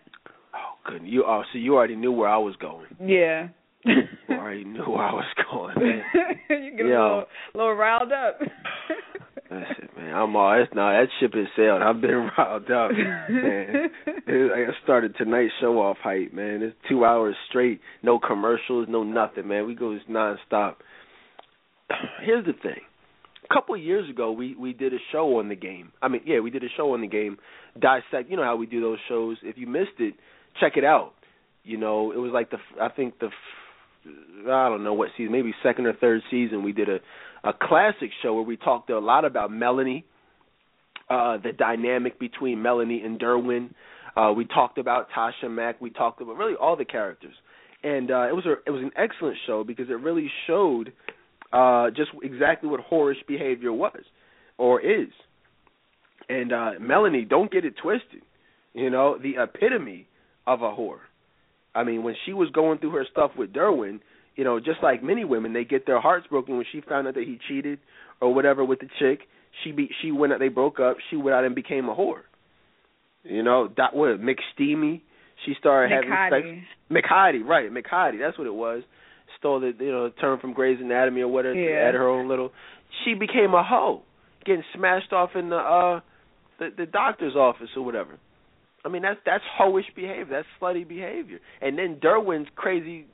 Oh, 0.54 0.90
good. 0.92 1.02
You 1.06 1.24
oh, 1.26 1.42
so 1.52 1.58
you 1.58 1.76
already 1.76 1.96
knew 1.96 2.12
where 2.12 2.30
I 2.30 2.38
was 2.38 2.56
going. 2.58 2.88
Yeah. 3.04 3.48
You 3.86 4.36
already 4.36 4.64
knew 4.64 4.84
where 4.84 5.04
I 5.04 5.14
was 5.14 5.26
going, 5.52 5.76
man. 5.78 6.04
you 6.64 6.72
get 6.78 6.86
Yo. 6.86 6.94
a 6.94 7.04
little, 7.04 7.26
little 7.54 7.74
riled 7.74 8.12
up. 8.12 8.40
Listen, 9.52 9.90
man, 9.96 10.16
I'm 10.16 10.36
all 10.36 10.60
it's 10.60 10.74
not 10.74 10.94
that 10.94 11.08
ship 11.20 11.32
is 11.36 11.48
sailed. 11.56 11.84
I've 11.84 12.02
been 12.02 12.30
riled 12.38 12.72
up, 12.72 12.92
man. 12.92 13.90
I 14.28 14.66
started 14.84 15.16
tonight's 15.18 15.54
show 15.62 15.80
off 15.80 15.98
hype, 16.02 16.34
man. 16.34 16.64
It's 16.64 16.76
two 16.90 17.06
hours 17.06 17.36
straight, 17.50 17.80
no 18.02 18.20
commercials, 18.20 18.88
no 18.90 19.04
nothing, 19.04 19.48
man. 19.48 19.68
We 19.68 19.76
go 19.76 19.96
just 19.96 20.10
nonstop. 20.10 20.76
Here's 22.24 22.46
the 22.46 22.54
thing. 22.54 22.82
A 23.48 23.54
couple 23.54 23.76
of 23.76 23.82
years 23.82 24.10
ago, 24.10 24.32
we 24.32 24.56
we 24.56 24.74
did 24.74 24.94
a 24.94 25.00
show 25.12 25.38
on 25.38 25.50
the 25.50 25.56
game. 25.56 25.92
I 26.02 26.08
mean, 26.08 26.22
yeah, 26.26 26.40
we 26.40 26.50
did 26.50 26.64
a 26.64 26.70
show 26.76 26.94
on 26.96 27.02
the 27.02 27.08
game. 27.08 27.38
Dissect. 27.80 28.30
You 28.30 28.38
know 28.38 28.44
how 28.44 28.56
we 28.56 28.66
do 28.66 28.82
those 28.82 28.98
shows. 29.08 29.38
If 29.44 29.60
you 29.60 29.68
missed 29.68 30.00
it, 30.00 30.16
check 30.60 30.74
it 30.76 30.84
out. 30.84 31.14
You 31.64 31.78
know, 31.78 32.12
it 32.12 32.18
was 32.18 32.32
like 32.32 32.50
the 32.50 32.58
I 32.82 32.90
think 32.90 33.20
the 33.20 33.30
I 34.06 34.70
don't 34.70 34.84
know 34.84 34.94
what 34.94 35.10
season, 35.18 35.32
maybe 35.32 35.54
second 35.64 35.88
or 35.88 35.94
third 35.94 36.22
season. 36.30 36.64
We 36.64 36.72
did 36.72 36.90
a 36.90 37.00
a 37.44 37.54
classic 37.54 38.10
show 38.24 38.34
where 38.34 38.44
we 38.44 38.58
talked 38.58 38.90
a 38.90 39.00
lot 39.00 39.24
about 39.24 39.52
Melanie, 39.52 40.04
uh, 41.10 41.38
the 41.38 41.52
dynamic 41.52 42.20
between 42.20 42.62
Melanie 42.62 43.02
and 43.04 43.20
Derwin. 43.20 43.70
Uh, 44.18 44.34
we 44.36 44.46
talked 44.46 44.80
about 44.80 45.10
Tasha 45.16 45.50
Mack. 45.50 45.80
We 45.80 45.92
talked 45.92 46.22
about 46.22 46.38
really 46.38 46.56
all 46.56 46.76
the 46.76 46.86
characters, 46.86 47.36
and 47.84 48.10
uh, 48.10 48.28
it 48.28 48.36
was 48.36 48.46
a 48.46 48.54
it 48.66 48.72
was 48.72 48.82
an 48.82 48.92
excellent 48.98 49.38
show 49.46 49.64
because 49.64 49.90
it 49.90 50.00
really 50.00 50.30
showed 50.48 50.92
uh, 51.54 51.90
just 51.92 52.12
exactly 52.24 52.70
what 52.70 52.82
whorish 52.92 53.26
behavior 53.28 53.72
was 53.72 54.02
or 54.58 54.82
is. 54.82 55.10
And 56.28 56.52
uh, 56.52 56.72
Melanie, 56.80 57.26
don't 57.26 57.52
get 57.52 57.66
it 57.66 57.76
twisted. 57.82 58.22
You 58.74 58.90
know, 58.90 59.18
the 59.22 59.36
epitome 59.42 60.08
of 60.48 60.62
a 60.62 60.70
whore. 60.72 61.00
I 61.76 61.84
mean, 61.84 62.04
when 62.04 62.16
she 62.26 62.34
was 62.34 62.50
going 62.52 62.80
through 62.80 62.92
her 62.92 63.06
stuff 63.12 63.32
with 63.38 63.52
Derwin, 63.54 64.00
you 64.36 64.44
know, 64.44 64.60
just 64.60 64.82
like 64.82 65.04
many 65.04 65.26
women, 65.26 65.54
they 65.54 65.66
get 65.66 65.86
their 65.86 66.00
hearts 66.00 66.26
broken 66.28 66.56
when 66.56 66.66
she 66.72 66.82
found 66.82 67.08
out 67.08 67.16
that 67.16 67.24
he 67.24 67.38
cheated 67.48 67.80
or 68.22 68.34
whatever 68.34 68.64
with 68.64 68.80
the 68.80 68.88
chick. 69.00 69.28
She 69.64 69.72
be 69.72 69.90
she 70.02 70.12
went 70.12 70.34
out, 70.34 70.40
they 70.40 70.48
broke 70.50 70.80
up. 70.80 70.98
She 71.10 71.16
went 71.16 71.36
out 71.36 71.44
and 71.44 71.56
became 71.56 71.88
a 71.88 71.96
whore. 71.96 72.22
You 73.24 73.44
know, 73.44 73.70
that 73.78 73.96
what 73.96 74.20
McSteamy. 74.20 75.02
She 75.46 75.54
started 75.60 75.94
having 75.94 76.10
sex. 76.32 76.46
McHottie, 76.90 77.44
right? 77.46 77.70
McHottie, 77.72 78.20
that's 78.20 78.38
what 78.38 78.48
it 78.48 78.54
was. 78.54 78.84
Stole 79.38 79.60
the 79.60 79.74
you 79.80 79.92
know 79.92 80.10
term 80.22 80.40
from 80.40 80.54
Grey's 80.54 80.80
Anatomy 80.82 81.22
or 81.22 81.28
whatever. 81.28 81.56
Yeah. 81.56 81.88
Add 81.88 81.94
her 81.94 82.08
own 82.08 82.28
little. 82.30 82.52
She 83.04 83.14
became 83.14 83.54
a 83.54 83.64
hoe, 83.64 84.02
getting 84.46 84.64
smashed 84.76 85.12
off 85.12 85.32
in 85.36 85.50
the 85.50 85.58
uh 85.58 86.00
the, 86.60 86.70
the 86.78 86.86
doctor's 86.86 87.36
office 87.36 87.70
or 87.76 87.84
whatever. 87.84 88.18
I 88.86 88.90
mean 88.90 89.02
that's 89.02 89.20
that's 89.26 89.44
hoish 89.60 89.94
behavior. 89.96 90.28
That's 90.30 90.48
slutty 90.62 90.88
behavior. 90.88 91.40
And 91.62 91.78
then 91.78 92.00
Derwin's 92.02 92.48
crazy 92.56 93.08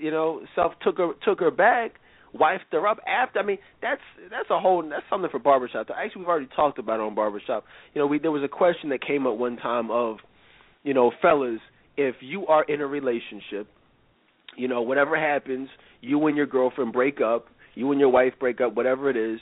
you 0.00 0.10
know, 0.10 0.42
self 0.54 0.72
took 0.82 0.98
her 0.98 1.12
took 1.24 1.40
her 1.40 1.50
back, 1.50 1.94
wifed 2.34 2.72
her 2.72 2.86
up 2.86 2.98
after. 3.06 3.38
I 3.38 3.42
mean, 3.42 3.58
that's 3.82 4.00
that's 4.30 4.50
a 4.50 4.58
whole 4.58 4.82
that's 4.82 5.04
something 5.10 5.30
for 5.30 5.38
barbershop. 5.38 5.88
Actually, 5.94 6.20
we've 6.20 6.28
already 6.28 6.48
talked 6.54 6.78
about 6.78 7.00
it 7.00 7.02
on 7.02 7.14
barbershop. 7.14 7.64
You 7.94 8.00
know, 8.00 8.06
we 8.06 8.18
there 8.18 8.30
was 8.30 8.42
a 8.42 8.48
question 8.48 8.90
that 8.90 9.04
came 9.04 9.26
up 9.26 9.36
one 9.36 9.56
time 9.56 9.90
of, 9.90 10.18
you 10.82 10.94
know, 10.94 11.12
fellas, 11.22 11.60
if 11.96 12.16
you 12.20 12.46
are 12.46 12.64
in 12.64 12.80
a 12.80 12.86
relationship, 12.86 13.68
you 14.56 14.68
know, 14.68 14.82
whatever 14.82 15.18
happens, 15.18 15.68
you 16.00 16.26
and 16.26 16.36
your 16.36 16.46
girlfriend 16.46 16.92
break 16.92 17.20
up, 17.20 17.46
you 17.74 17.90
and 17.90 18.00
your 18.00 18.10
wife 18.10 18.34
break 18.38 18.60
up, 18.60 18.74
whatever 18.74 19.10
it 19.10 19.16
is, 19.16 19.40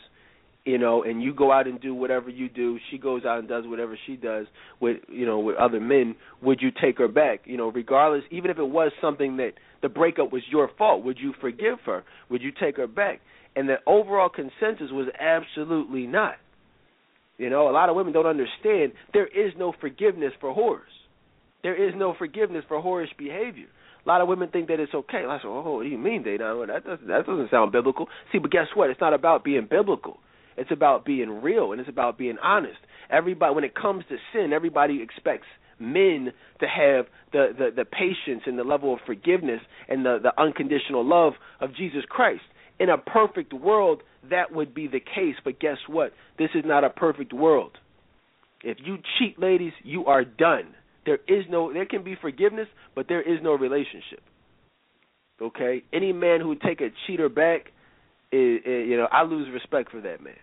you 0.65 0.78
know, 0.78 1.03
and 1.03 1.23
you 1.23 1.35
go 1.35 1.53
out 1.53 1.66
and 1.66 1.81
do 1.81 1.95
whatever 1.95 2.31
you 2.31 2.49
do, 2.49 2.78
she 2.91 2.97
goes 2.97 3.24
out 3.24 3.39
and 3.39 3.49
does 3.49 3.65
whatever 3.66 3.99
she 4.07 4.16
does 4.16 4.47
with, 4.81 4.99
you 5.09 5.27
know, 5.27 5.39
with 5.39 5.57
other 5.57 5.78
men, 5.78 6.16
would 6.43 6.61
you 6.62 6.70
take 6.70 6.97
her 6.99 7.09
back? 7.09 7.41
You 7.45 7.59
know, 7.59 7.70
regardless, 7.70 8.24
even 8.31 8.51
if 8.51 8.59
it 8.59 8.69
was 8.69 8.91
something 9.01 9.36
that 9.36 9.53
the 9.82 9.91
breakup 9.91 10.32
was 10.32 10.43
your 10.51 10.70
fault, 10.78 11.05
would 11.05 11.19
you 11.19 11.35
forgive 11.41 11.81
her? 11.85 12.03
Would 12.31 12.43
you 12.43 12.51
take 12.59 12.78
her 12.78 12.86
back? 12.86 13.20
And 13.55 13.69
the 13.69 13.77
overall 13.86 14.31
consensus 14.31 14.91
was 14.91 15.09
absolutely 15.20 16.07
not. 16.07 16.36
You 17.36 17.51
know, 17.51 17.69
a 17.69 17.73
lot 17.73 17.91
of 17.91 17.97
women 17.97 18.12
don't 18.12 18.27
understand 18.27 18.93
there 19.12 19.27
is 19.27 19.53
no 19.59 19.74
forgiveness 19.81 20.32
for 20.41 20.55
whores. 20.55 20.81
There 21.62 21.89
is 21.89 21.95
no 21.97 22.15
forgiveness 22.16 22.65
for 22.69 22.81
whorish 22.81 23.16
behavior. 23.19 23.66
A 24.05 24.09
lot 24.09 24.20
of 24.20 24.28
women 24.28 24.51
think 24.51 24.69
that 24.69 24.81
it's 24.81 24.95
okay. 24.95 25.24
I 25.27 25.39
said, 25.39 25.47
"Oh, 25.47 25.77
what 25.77 25.82
do 25.82 25.89
you 25.89 25.99
mean, 25.99 26.23
Dana? 26.23 26.55
That 26.66 26.85
doesn't 26.85 27.07
that 27.09 27.27
doesn't 27.27 27.51
sound 27.51 27.73
biblical." 27.73 28.09
See, 28.31 28.39
but 28.39 28.51
guess 28.51 28.66
what? 28.74 28.91
It's 28.91 29.01
not 29.01 29.15
about 29.15 29.45
being 29.45 29.66
biblical. 29.69 30.19
It's 30.56 30.70
about 30.70 31.05
being 31.05 31.43
real 31.43 31.72
and 31.72 31.81
it's 31.81 31.90
about 31.90 32.18
being 32.18 32.36
honest. 32.43 32.78
Everybody, 33.10 33.55
when 33.55 33.64
it 33.64 33.74
comes 33.74 34.05
to 34.09 34.16
sin, 34.32 34.52
everybody 34.52 35.02
expects 35.02 35.47
men 35.78 36.32
to 36.60 36.66
have 36.66 37.06
the, 37.32 37.48
the, 37.56 37.70
the 37.76 37.85
patience 37.85 38.43
and 38.47 38.59
the 38.59 38.64
level 38.64 38.94
of 38.94 39.01
forgiveness 39.06 39.60
and 39.89 40.05
the, 40.05 40.18
the 40.22 40.40
unconditional 40.40 41.06
love 41.06 41.35
of 41.60 41.74
Jesus 41.74 42.02
Christ. 42.09 42.43
In 42.78 42.89
a 42.89 42.98
perfect 42.98 43.52
world, 43.52 44.02
that 44.31 44.52
would 44.52 44.74
be 44.74 44.86
the 44.86 45.01
case, 45.01 45.36
but 45.44 45.60
guess 45.60 45.78
what? 45.89 46.12
This 46.39 46.51
is 46.55 46.64
not 46.64 46.85
a 46.85 46.90
perfect 46.90 47.32
world. 47.32 47.72
If 48.62 48.78
you 48.85 48.98
cheat, 49.18 49.39
ladies, 49.39 49.72
you 49.82 50.06
are 50.06 50.24
done. 50.24 50.74
There 51.05 51.18
is 51.28 51.44
no 51.51 51.72
there 51.72 51.85
can 51.85 52.02
be 52.02 52.16
forgiveness, 52.20 52.66
but 52.94 53.09
there 53.09 53.20
is 53.20 53.40
no 53.43 53.52
relationship. 53.52 54.22
Okay? 55.40 55.82
Any 55.93 56.12
man 56.12 56.40
who 56.40 56.48
would 56.48 56.62
take 56.62 56.81
a 56.81 56.89
cheater 57.06 57.28
back 57.28 57.66
is, 58.32 58.60
is 58.64 58.89
you 58.89 58.97
know, 58.97 59.09
I 59.12 59.22
lose 59.24 59.48
respect 59.52 59.90
for 59.90 60.01
that 60.01 60.22
man. 60.22 60.35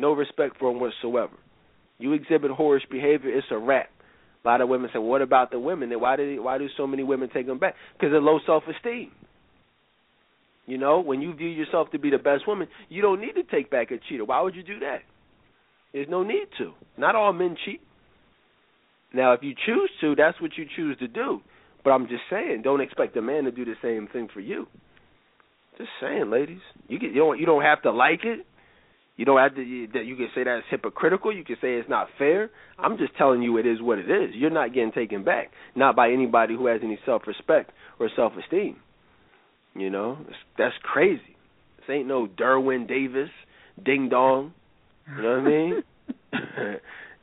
No 0.00 0.12
respect 0.12 0.58
for 0.58 0.70
him 0.70 0.80
whatsoever. 0.80 1.36
You 1.98 2.14
exhibit 2.14 2.50
whorish 2.52 2.88
behavior, 2.90 3.30
it's 3.36 3.46
a 3.50 3.58
wrap. 3.58 3.90
A 4.42 4.48
lot 4.48 4.62
of 4.62 4.68
women 4.70 4.88
say, 4.92 4.98
"What 4.98 5.20
about 5.20 5.50
the 5.50 5.58
women? 5.58 5.90
Why 6.00 6.16
did 6.16 6.40
why 6.40 6.56
do 6.56 6.68
so 6.76 6.86
many 6.86 7.02
women 7.02 7.28
take 7.28 7.46
them 7.46 7.58
back? 7.58 7.74
Because 7.92 8.14
of 8.14 8.22
low 8.22 8.38
self-esteem." 8.46 9.12
You 10.66 10.78
know, 10.78 11.00
when 11.00 11.20
you 11.20 11.34
view 11.34 11.48
yourself 11.48 11.90
to 11.90 11.98
be 11.98 12.10
the 12.10 12.18
best 12.18 12.46
woman, 12.46 12.68
you 12.88 13.02
don't 13.02 13.20
need 13.20 13.34
to 13.34 13.42
take 13.42 13.70
back 13.70 13.90
a 13.90 13.98
cheater. 14.08 14.24
Why 14.24 14.40
would 14.40 14.54
you 14.54 14.62
do 14.62 14.78
that? 14.78 15.02
There's 15.92 16.08
no 16.08 16.22
need 16.22 16.46
to. 16.58 16.72
Not 16.96 17.16
all 17.16 17.32
men 17.32 17.56
cheat. 17.64 17.82
Now, 19.12 19.32
if 19.32 19.42
you 19.42 19.54
choose 19.66 19.90
to, 20.00 20.14
that's 20.14 20.40
what 20.40 20.56
you 20.56 20.64
choose 20.76 20.96
to 20.98 21.08
do. 21.08 21.42
But 21.82 21.90
I'm 21.90 22.06
just 22.06 22.22
saying, 22.30 22.62
don't 22.62 22.80
expect 22.80 23.16
a 23.16 23.22
man 23.22 23.44
to 23.44 23.50
do 23.50 23.64
the 23.64 23.74
same 23.82 24.06
thing 24.06 24.28
for 24.32 24.40
you. 24.40 24.68
Just 25.76 25.90
saying, 26.00 26.30
ladies, 26.30 26.60
you 26.88 26.98
get 26.98 27.10
you 27.10 27.20
don't 27.20 27.38
you 27.38 27.46
don't 27.46 27.62
have 27.62 27.82
to 27.82 27.90
like 27.90 28.24
it. 28.24 28.46
You 29.20 29.26
don't 29.26 29.38
have. 29.38 29.54
You, 29.58 29.86
you 29.92 30.16
can 30.16 30.28
say 30.34 30.44
that's 30.44 30.64
hypocritical. 30.70 31.30
You 31.30 31.44
can 31.44 31.56
say 31.60 31.74
it's 31.74 31.90
not 31.90 32.08
fair. 32.16 32.48
I'm 32.78 32.96
just 32.96 33.14
telling 33.18 33.42
you 33.42 33.58
it 33.58 33.66
is 33.66 33.82
what 33.82 33.98
it 33.98 34.10
is. 34.10 34.30
You're 34.34 34.48
not 34.48 34.72
getting 34.72 34.92
taken 34.92 35.24
back, 35.24 35.50
not 35.76 35.94
by 35.94 36.10
anybody 36.10 36.56
who 36.56 36.68
has 36.68 36.80
any 36.82 36.98
self-respect 37.04 37.70
or 37.98 38.08
self-esteem. 38.16 38.78
You 39.74 39.90
know, 39.90 40.16
that's 40.56 40.74
crazy. 40.82 41.20
This 41.76 41.94
ain't 41.94 42.08
no 42.08 42.28
Derwin 42.28 42.88
Davis, 42.88 43.28
ding 43.84 44.08
dong. 44.08 44.54
You 45.14 45.22
know 45.22 45.28
what 45.28 45.38
I 45.38 45.44
mean? 45.44 45.82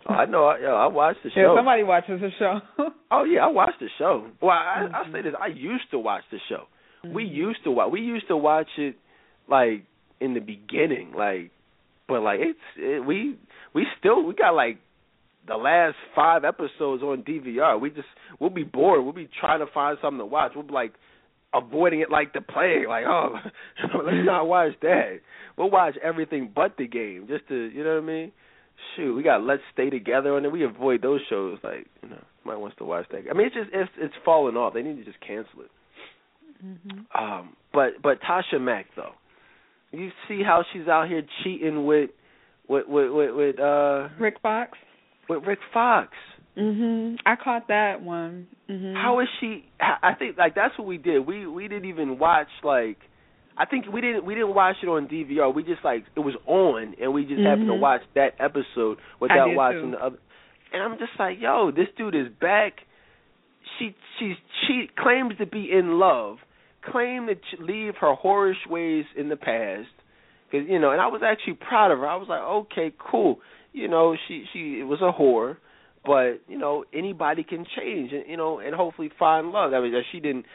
I 0.08 0.26
know. 0.26 0.46
I, 0.46 0.60
yo, 0.60 0.76
I 0.76 0.86
watched 0.90 1.24
the 1.24 1.32
show. 1.32 1.40
Yeah, 1.40 1.58
somebody 1.58 1.82
watches 1.82 2.22
the 2.22 2.30
show. 2.38 2.60
oh 3.12 3.24
yeah, 3.24 3.40
I 3.40 3.48
watched 3.48 3.80
the 3.80 3.90
show. 3.98 4.28
Well, 4.40 4.52
I, 4.52 4.84
mm-hmm. 4.84 4.94
I 4.94 5.12
say 5.12 5.24
this. 5.24 5.34
I 5.42 5.48
used 5.48 5.90
to 5.90 5.98
watch 5.98 6.26
the 6.32 6.38
show. 6.48 6.66
Mm-hmm. 7.04 7.16
We 7.16 7.24
used 7.24 7.64
to 7.64 7.72
watch. 7.72 7.92
We 7.92 8.02
used 8.02 8.28
to 8.28 8.38
watch 8.38 8.70
it 8.78 8.98
like 9.50 9.84
in 10.22 10.36
the 10.36 10.42
beginning, 10.42 11.14
like, 11.18 11.50
but 12.08 12.22
like 12.22 12.40
it's 12.42 12.60
it, 12.78 13.06
we 13.06 13.38
we 13.74 13.86
still 14.00 14.24
we 14.24 14.34
got 14.34 14.52
like 14.52 14.78
the 15.48 15.56
last 15.56 15.96
five 16.16 16.44
episodes 16.44 17.04
on 17.04 17.24
DVR. 17.24 17.80
We 17.80 17.90
just 17.90 18.08
we'll 18.40 18.50
be 18.50 18.64
bored. 18.64 19.04
We'll 19.04 19.14
be 19.14 19.30
trying 19.40 19.60
to 19.60 19.72
find 19.74 19.98
something 20.02 20.20
to 20.20 20.26
watch. 20.26 20.52
We'll 20.56 20.66
be 20.66 20.74
like 20.74 20.94
avoiding 21.54 22.02
it 22.02 22.12
like 22.12 22.34
the 22.34 22.42
plague. 22.42 22.88
Like, 22.88 23.06
oh, 23.08 23.36
let's 24.04 24.26
not 24.26 24.48
watch 24.48 24.74
that. 24.82 25.20
We'll 25.58 25.70
watch 25.70 25.96
everything 26.04 26.52
but 26.54 26.76
the 26.78 26.88
game, 26.88 27.26
just 27.28 27.48
to, 27.48 27.56
you 27.56 27.84
know 27.84 27.96
what 27.96 28.04
I 28.04 28.06
mean? 28.06 28.32
Shoot, 28.96 29.16
we 29.16 29.24
got 29.24 29.44
Let's 29.44 29.64
Stay 29.74 29.90
Together, 29.90 30.36
and 30.36 30.46
then 30.46 30.52
we 30.52 30.64
avoid 30.64 31.02
those 31.02 31.22
shows. 31.30 31.58
Like, 31.64 31.88
you 32.04 32.10
know, 32.10 32.24
somebody 32.44 32.62
wants 32.62 32.78
to 32.78 32.86
watch 32.86 33.08
that. 33.12 33.24
I 33.30 33.34
mean, 33.34 33.48
it's 33.48 33.56
just 33.56 33.70
it's 33.74 33.90
it's 33.98 34.14
falling 34.24 34.56
off. 34.56 34.76
They 34.76 34.84
need 34.84 34.98
to 34.98 35.04
just 35.04 35.20
cancel 35.20 35.62
it. 35.62 35.72
Mm-hmm. 36.64 37.24
Um, 37.24 37.56
but 37.74 38.02
but 38.04 38.20
Tasha 38.22 38.62
Mack 38.62 38.86
though, 38.96 39.14
you 39.92 40.10
see 40.28 40.42
how 40.44 40.64
she's 40.74 40.88
out 40.88 41.08
here 41.08 41.24
cheating 41.44 41.86
with 41.86 42.10
with 42.68 42.88
with 42.88 43.12
with, 43.12 43.36
with 43.36 43.60
uh 43.60 44.10
Rick 44.20 44.36
Fox. 44.42 44.78
With 45.30 45.44
Rick 45.46 45.60
Fox. 45.74 46.10
Mhm. 46.58 47.18
I 47.26 47.36
caught 47.36 47.68
that 47.68 48.02
one. 48.02 48.48
Mhm. 48.70 48.96
How 48.96 49.20
is 49.20 49.28
she? 49.40 49.66
I 49.80 50.14
think 50.18 50.38
like 50.38 50.56
that's 50.56 50.78
what 50.78 50.88
we 50.88 50.98
did. 50.98 51.20
We 51.20 51.46
we 51.46 51.68
didn't 51.68 51.86
even 51.86 52.18
watch 52.18 52.50
like. 52.64 52.98
I 53.60 53.66
think 53.66 53.88
we 53.92 54.02
didn't 54.02 54.26
we 54.26 54.36
didn't 54.36 54.54
watch 54.54 54.78
it 54.84 54.88
on 54.88 55.08
DVR. 55.08 55.54
We 55.54 55.64
just 55.64 55.84
like 55.84 56.06
it 56.16 56.20
was 56.20 56.36
on, 56.46 56.96
and 57.02 57.14
we 57.14 57.24
just 57.24 57.36
mm-hmm. 57.36 57.46
happened 57.46 57.68
to 57.68 57.74
mm-hmm. 57.74 57.82
watch 57.82 58.02
that 58.16 58.34
episode 58.40 59.00
without 59.20 59.54
watching 59.54 59.92
too. 59.92 59.92
the 59.92 60.06
other. 60.06 60.18
And 60.74 60.84
I'm 60.84 60.98
just 61.00 61.12
like, 61.18 61.38
yo, 61.40 61.72
this 61.72 61.88
dude 61.98 62.16
is 62.16 62.28
back. 62.40 62.74
She 63.80 63.96
she's 64.20 64.36
she 64.68 64.90
claims 64.98 65.34
to 65.40 65.46
be 65.46 65.70
in 65.72 66.00
love, 66.00 66.38
claim 66.92 67.28
to 67.28 67.64
leave 67.64 67.94
her 68.00 68.16
whorish 68.24 68.68
ways 68.70 69.06
in 69.16 69.30
the 69.30 69.36
past, 69.36 69.88
because 70.50 70.68
you 70.70 70.80
know. 70.80 70.92
And 70.92 71.02
I 71.02 71.08
was 71.08 71.22
actually 71.24 71.56
proud 71.56 71.92
of 71.92 72.00
her. 72.00 72.08
I 72.08 72.16
was 72.16 72.28
like, 72.30 72.42
okay, 72.42 72.96
cool. 73.00 73.40
You 73.74 73.88
know, 73.88 74.16
she 74.28 74.46
she 74.54 74.84
was 74.84 75.00
a 75.02 75.12
whore 75.12 75.58
but 76.08 76.40
you 76.48 76.58
know 76.58 76.86
anybody 76.94 77.44
can 77.44 77.66
change 77.78 78.12
and 78.14 78.24
you 78.28 78.38
know 78.38 78.60
and 78.60 78.74
hopefully 78.74 79.12
find 79.20 79.52
love 79.52 79.74
i 79.74 79.82
mean 79.82 79.92
that 79.92 80.04
she 80.12 80.20
didn't 80.20 80.46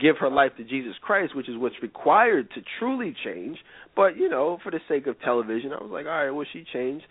give 0.00 0.16
her 0.18 0.30
life 0.30 0.52
to 0.56 0.64
jesus 0.64 0.94
christ 1.00 1.36
which 1.36 1.48
is 1.48 1.56
what's 1.56 1.76
required 1.82 2.48
to 2.54 2.60
truly 2.78 3.14
change 3.24 3.58
but 3.94 4.16
you 4.16 4.28
know 4.28 4.58
for 4.62 4.72
the 4.72 4.80
sake 4.88 5.06
of 5.06 5.20
television 5.20 5.72
i 5.72 5.80
was 5.82 5.90
like 5.92 6.06
all 6.06 6.24
right 6.24 6.30
well 6.30 6.46
she 6.52 6.64
changed 6.72 7.04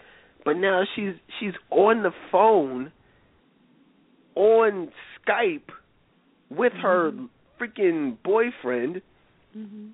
but 0.43 0.53
now 0.53 0.81
she's 0.95 1.13
she's 1.39 1.53
on 1.69 2.01
the 2.01 2.11
phone 2.31 2.91
on 4.35 4.89
skype 5.21 5.69
with 6.49 6.73
mm-hmm. 6.73 6.81
her 6.81 7.11
freaking 7.61 8.17
boyfriend 8.23 9.01
mm-hmm. 9.55 9.87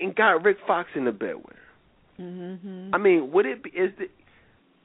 and 0.00 0.16
got 0.16 0.42
rick 0.42 0.56
fox 0.66 0.88
in 0.96 1.04
the 1.04 1.12
bed 1.12 1.36
with 1.36 1.56
her 1.56 2.22
mm-hmm. 2.22 2.94
i 2.94 2.98
mean 2.98 3.30
would 3.30 3.46
it 3.46 3.62
be 3.62 3.70
is 3.70 3.90
the 3.98 4.04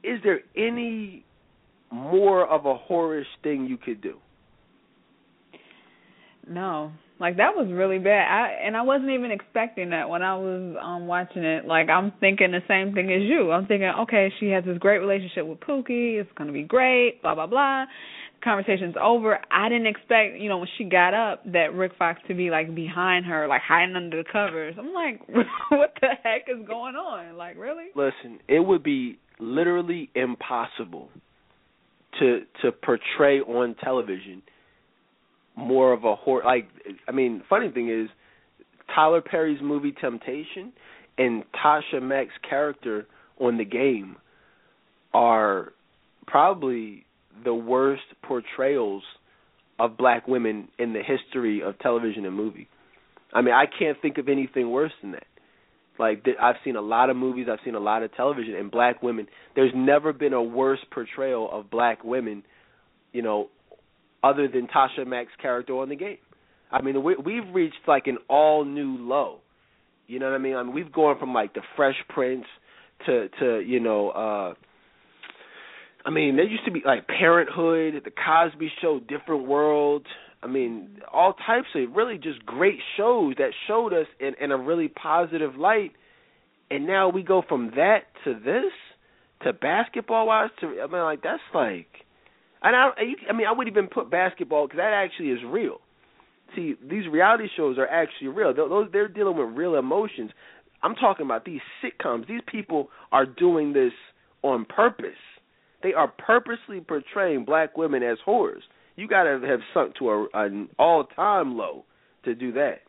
is 0.08 0.20
there 0.22 0.40
any 0.56 1.24
more 1.90 2.46
of 2.46 2.66
a 2.66 2.74
whorish 2.90 3.24
thing 3.42 3.66
you 3.66 3.76
could 3.76 4.00
do. 4.00 4.16
No, 6.48 6.92
like 7.20 7.36
that 7.36 7.54
was 7.54 7.68
really 7.70 7.98
bad. 7.98 8.26
I 8.26 8.66
and 8.66 8.74
I 8.74 8.82
wasn't 8.82 9.10
even 9.10 9.30
expecting 9.30 9.90
that 9.90 10.08
when 10.08 10.22
I 10.22 10.34
was 10.36 10.76
um 10.82 11.06
watching 11.06 11.44
it. 11.44 11.66
Like 11.66 11.90
I'm 11.90 12.12
thinking 12.20 12.52
the 12.52 12.62
same 12.66 12.94
thing 12.94 13.12
as 13.12 13.22
you. 13.22 13.50
I'm 13.52 13.66
thinking, 13.66 13.90
okay, 14.00 14.32
she 14.40 14.48
has 14.50 14.64
this 14.64 14.78
great 14.78 14.98
relationship 14.98 15.46
with 15.46 15.60
Pookie. 15.60 16.18
It's 16.18 16.30
gonna 16.36 16.52
be 16.52 16.62
great. 16.62 17.20
Blah 17.20 17.34
blah 17.34 17.46
blah. 17.46 17.84
Conversation's 18.42 18.94
over. 19.00 19.38
I 19.50 19.68
didn't 19.68 19.86
expect, 19.86 20.38
you 20.38 20.48
know, 20.48 20.58
when 20.58 20.68
she 20.78 20.84
got 20.84 21.14
up, 21.14 21.42
that 21.52 21.74
Rick 21.74 21.92
Fox 21.98 22.20
to 22.28 22.34
be 22.34 22.50
like 22.50 22.74
behind 22.74 23.26
her, 23.26 23.46
like 23.48 23.62
hiding 23.62 23.96
under 23.96 24.22
the 24.22 24.28
covers. 24.30 24.74
I'm 24.78 24.92
like, 24.92 25.20
what 25.70 25.94
the 26.00 26.08
heck 26.22 26.42
is 26.48 26.66
going 26.66 26.94
on? 26.94 27.36
Like, 27.36 27.56
really? 27.58 27.86
Listen, 27.94 28.38
it 28.48 28.60
would 28.60 28.82
be 28.82 29.18
literally 29.40 30.10
impossible 30.14 31.10
to 32.18 32.40
to 32.62 32.72
portray 32.72 33.40
on 33.40 33.74
television 33.82 34.42
more 35.56 35.92
of 35.92 36.04
a 36.04 36.14
horror 36.14 36.42
like 36.44 36.68
I 37.06 37.12
mean 37.12 37.42
funny 37.48 37.70
thing 37.70 37.88
is 37.88 38.08
Tyler 38.94 39.20
Perry's 39.20 39.60
movie 39.62 39.92
Temptation 39.92 40.72
and 41.18 41.44
Tasha 41.52 42.00
Mack's 42.00 42.32
character 42.48 43.06
on 43.38 43.58
the 43.58 43.64
game 43.64 44.16
are 45.12 45.72
probably 46.26 47.04
the 47.44 47.54
worst 47.54 48.02
portrayals 48.22 49.02
of 49.78 49.96
black 49.96 50.26
women 50.26 50.68
in 50.78 50.92
the 50.92 51.02
history 51.02 51.62
of 51.62 51.78
television 51.78 52.24
and 52.24 52.34
movie. 52.34 52.68
I 53.32 53.42
mean, 53.42 53.54
I 53.54 53.64
can't 53.66 54.00
think 54.00 54.18
of 54.18 54.28
anything 54.28 54.70
worse 54.70 54.92
than 55.02 55.12
that. 55.12 55.26
Like 55.98 56.24
I've 56.40 56.56
seen 56.64 56.76
a 56.76 56.80
lot 56.80 57.10
of 57.10 57.16
movies, 57.16 57.46
I've 57.50 57.58
seen 57.64 57.74
a 57.74 57.80
lot 57.80 58.02
of 58.02 58.14
television, 58.14 58.54
and 58.54 58.70
black 58.70 59.02
women. 59.02 59.26
There's 59.56 59.72
never 59.74 60.12
been 60.12 60.32
a 60.32 60.42
worse 60.42 60.78
portrayal 60.92 61.48
of 61.50 61.70
black 61.70 62.04
women, 62.04 62.44
you 63.12 63.22
know, 63.22 63.48
other 64.22 64.48
than 64.48 64.68
Tasha 64.68 65.06
Mack's 65.06 65.32
character 65.40 65.74
on 65.74 65.88
the 65.88 65.96
game. 65.96 66.18
I 66.70 66.82
mean, 66.82 67.02
we, 67.02 67.16
we've 67.16 67.52
reached 67.52 67.80
like 67.86 68.06
an 68.06 68.18
all 68.28 68.64
new 68.64 68.96
low. 68.98 69.38
You 70.06 70.18
know 70.20 70.26
what 70.26 70.36
I 70.36 70.38
mean? 70.38 70.54
I 70.54 70.62
mean, 70.62 70.72
we've 70.72 70.92
gone 70.92 71.18
from 71.18 71.34
like 71.34 71.54
the 71.54 71.62
Fresh 71.76 71.96
Prince 72.08 72.46
to 73.06 73.28
to 73.40 73.60
you 73.60 73.80
know. 73.80 74.10
uh 74.10 74.54
I 76.08 76.10
mean, 76.10 76.36
there 76.36 76.46
used 76.46 76.64
to 76.64 76.70
be 76.70 76.80
like 76.86 77.06
Parenthood, 77.06 78.02
The 78.02 78.10
Cosby 78.10 78.72
Show, 78.80 78.98
Different 78.98 79.46
World. 79.46 80.06
I 80.42 80.46
mean, 80.46 81.02
all 81.12 81.34
types 81.34 81.66
of 81.74 81.94
really 81.94 82.16
just 82.16 82.46
great 82.46 82.78
shows 82.96 83.34
that 83.36 83.50
showed 83.66 83.92
us 83.92 84.06
in, 84.18 84.32
in 84.40 84.50
a 84.50 84.56
really 84.56 84.88
positive 84.88 85.56
light. 85.56 85.92
And 86.70 86.86
now 86.86 87.10
we 87.10 87.22
go 87.22 87.42
from 87.46 87.72
that 87.76 88.04
to 88.24 88.32
this 88.32 88.72
to 89.42 89.52
Basketball 89.52 90.26
Wives 90.28 90.50
to 90.60 90.80
I 90.82 90.86
mean 90.90 91.02
like 91.02 91.22
that's 91.22 91.42
like 91.54 91.88
and 92.62 92.74
I 92.74 92.88
I 93.28 93.34
mean 93.34 93.46
I 93.46 93.52
would 93.52 93.68
even 93.68 93.86
put 93.86 94.10
basketball 94.10 94.66
because 94.66 94.78
that 94.78 94.94
actually 94.94 95.28
is 95.28 95.40
real. 95.46 95.76
See, 96.56 96.74
these 96.82 97.06
reality 97.06 97.48
shows 97.54 97.76
are 97.76 97.86
actually 97.86 98.28
real. 98.28 98.54
Those 98.54 98.88
they're 98.92 99.08
dealing 99.08 99.36
with 99.36 99.54
real 99.54 99.74
emotions. 99.74 100.30
I'm 100.82 100.94
talking 100.94 101.26
about 101.26 101.44
these 101.44 101.60
sitcoms. 101.84 102.26
These 102.26 102.40
people 102.50 102.88
are 103.12 103.26
doing 103.26 103.74
this 103.74 103.92
on 104.42 104.64
purpose. 104.64 105.10
They 105.82 105.92
are 105.94 106.08
purposely 106.08 106.80
portraying 106.80 107.44
black 107.44 107.76
women 107.76 108.02
as 108.02 108.18
whores. 108.26 108.62
You 108.96 109.06
got 109.06 109.24
to 109.24 109.40
have 109.46 109.60
sunk 109.72 109.96
to 109.98 110.10
a, 110.10 110.26
an 110.34 110.68
all-time 110.78 111.56
low 111.56 111.84
to 112.24 112.34
do 112.34 112.52
that. 112.52 112.80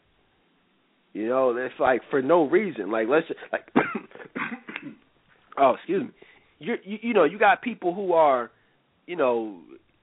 You 1.13 1.27
know, 1.27 1.55
it's 1.55 1.79
like 1.79 2.01
for 2.09 2.21
no 2.21 2.47
reason. 2.47 2.91
Like 2.91 3.07
let's 3.07 3.27
just, 3.27 3.39
like 3.51 3.67
oh, 5.57 5.75
excuse 5.75 6.03
me. 6.03 6.09
You're, 6.59 6.77
you 6.83 6.97
you 7.01 7.13
know 7.13 7.23
you 7.23 7.39
got 7.39 7.61
people 7.61 7.93
who 7.93 8.13
are, 8.13 8.51
you 9.07 9.15
know, 9.15 9.59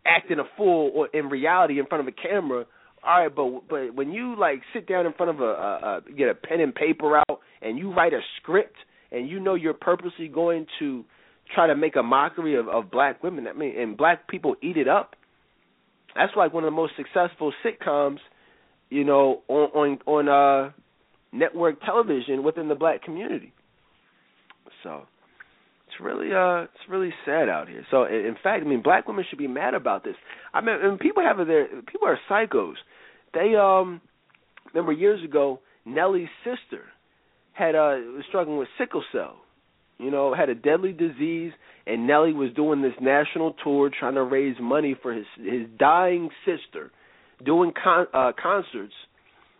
acting 0.07 0.39
a 0.39 0.45
fool 0.57 0.91
or 0.95 1.09
in 1.09 1.29
reality 1.29 1.79
in 1.79 1.87
front 1.87 2.07
of 2.07 2.13
a 2.13 2.29
camera. 2.29 2.67
All 3.05 3.23
right, 3.23 3.35
but 3.35 3.69
but 3.69 3.95
when 3.95 4.11
you 4.11 4.37
like 4.39 4.63
sit 4.73 4.89
down 4.89 5.07
in 5.07 5.13
front 5.13 5.31
of 5.31 5.41
a, 5.41 5.45
a, 5.45 6.03
a 6.09 6.13
get 6.17 6.29
a 6.29 6.35
pen 6.35 6.61
and 6.61 6.75
paper 6.75 7.19
out 7.19 7.41
and 7.63 7.79
you 7.79 7.93
write 7.93 8.13
a 8.13 8.21
script 8.41 8.77
and 9.13 9.29
you 9.29 9.39
know 9.39 9.55
you're 9.55 9.75
purposely 9.75 10.27
going 10.27 10.67
to 10.81 11.05
try 11.55 11.67
to 11.67 11.77
make 11.77 11.97
a 11.97 12.03
mockery 12.03 12.57
of, 12.57 12.69
of 12.69 12.91
black 12.91 13.23
women. 13.23 13.47
I 13.47 13.53
mean, 13.53 13.79
and 13.79 13.97
black 13.97 14.29
people 14.29 14.57
eat 14.63 14.77
it 14.77 14.89
up 14.89 15.17
that's 16.17 16.33
like 16.37 16.53
one 16.53 16.65
of 16.65 16.69
the 16.69 16.77
most 16.77 16.95
successful 16.97 17.53
sitcoms, 17.65 18.19
you 18.89 19.05
know, 19.05 19.43
on 19.49 19.99
on 20.07 20.27
on 20.27 20.29
uh 20.29 20.73
network 21.33 21.81
television 21.83 22.43
within 22.43 22.69
the 22.69 22.75
black 22.75 23.03
community. 23.03 23.53
So 24.83 25.03
it's 25.87 26.01
really 26.01 26.33
uh 26.33 26.63
it's 26.63 26.89
really 26.89 27.13
sad 27.25 27.49
out 27.49 27.69
here. 27.69 27.85
So 27.91 28.05
in 28.05 28.37
fact, 28.43 28.65
I 28.65 28.69
mean, 28.69 28.83
black 28.83 29.07
women 29.07 29.25
should 29.29 29.39
be 29.39 29.49
mad 29.49 29.75
about 29.75 30.05
this. 30.05 30.17
I 30.55 30.61
mean, 30.61 30.77
and 30.83 30.99
people 30.99 31.23
have 31.23 31.45
their 31.47 31.67
people 31.67 32.09
are 32.09 32.19
psychos. 32.31 32.75
They 33.35 33.55
um 33.55 34.01
remember 34.73 34.93
years 34.93 35.23
ago, 35.23 35.61
Nelly's 35.85 36.29
sister 36.45 36.85
had 37.53 37.75
uh 37.75 38.01
was 38.15 38.25
struggling 38.29 38.57
with 38.57 38.69
sickle 38.79 39.05
cell. 39.13 39.37
You 39.99 40.11
know, 40.11 40.35
had 40.35 40.49
a 40.51 40.55
deadly 40.55 40.93
disease, 40.93 41.53
and 41.87 42.07
Nelly 42.07 42.33
was 42.33 42.53
doing 42.55 42.83
this 42.83 42.93
national 43.01 43.55
tour 43.65 43.91
trying 43.99 44.15
to 44.15 44.23
raise 44.23 44.57
money 44.61 44.95
for 45.01 45.13
his 45.13 45.27
his 45.39 45.67
dying 45.79 46.29
sister, 46.45 46.91
doing 47.45 47.73
con- 47.83 48.09
uh, 48.13 48.33
concerts, 48.41 48.93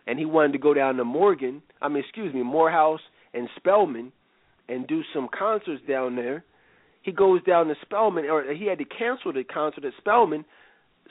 and 0.05 0.19
he 0.19 0.25
wanted 0.25 0.53
to 0.53 0.59
go 0.59 0.73
down 0.73 0.95
to 0.97 1.03
Morgan, 1.03 1.61
I 1.81 1.87
mean, 1.87 1.99
excuse 2.03 2.33
me, 2.33 2.43
Morehouse 2.43 3.01
and 3.33 3.49
Spelman, 3.57 4.11
and 4.69 4.87
do 4.87 5.01
some 5.13 5.27
concerts 5.37 5.81
down 5.87 6.15
there. 6.15 6.43
He 7.01 7.11
goes 7.11 7.41
down 7.43 7.67
to 7.67 7.75
Spelman, 7.81 8.25
or 8.25 8.53
he 8.53 8.65
had 8.65 8.77
to 8.79 8.85
cancel 8.85 9.33
the 9.33 9.43
concert 9.43 9.85
at 9.85 9.93
Spelman 9.97 10.45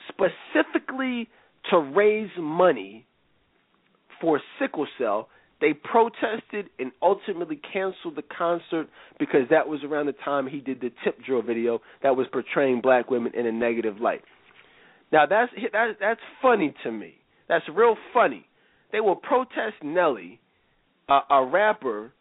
specifically 0.09 1.27
to 1.69 1.77
raise 1.77 2.29
money 2.39 3.05
for 4.21 4.39
sickle 4.59 4.87
cell 4.97 5.29
they 5.59 5.73
protested 5.73 6.69
and 6.77 6.91
ultimately 7.01 7.59
canceled 7.73 8.15
the 8.15 8.23
concert 8.37 8.87
because 9.19 9.41
that 9.49 9.67
was 9.67 9.83
around 9.83 10.05
the 10.05 10.13
time 10.13 10.47
he 10.47 10.59
did 10.59 10.81
the 10.81 10.91
tip 11.03 11.17
drill 11.25 11.41
video 11.41 11.81
that 12.03 12.15
was 12.15 12.27
portraying 12.31 12.81
black 12.81 13.09
women 13.09 13.33
in 13.33 13.45
a 13.47 13.51
negative 13.51 13.99
light. 13.99 14.21
Now 15.11 15.25
that's 15.25 15.51
that, 15.71 15.93
that's 15.99 16.19
funny 16.41 16.73
to 16.83 16.91
me. 16.91 17.15
That's 17.49 17.65
real 17.73 17.95
funny. 18.13 18.45
They 18.91 18.99
will 18.99 19.15
protest 19.15 19.75
Nelly, 19.83 20.39
a, 21.09 21.19
a 21.29 21.45
rapper 21.45 22.13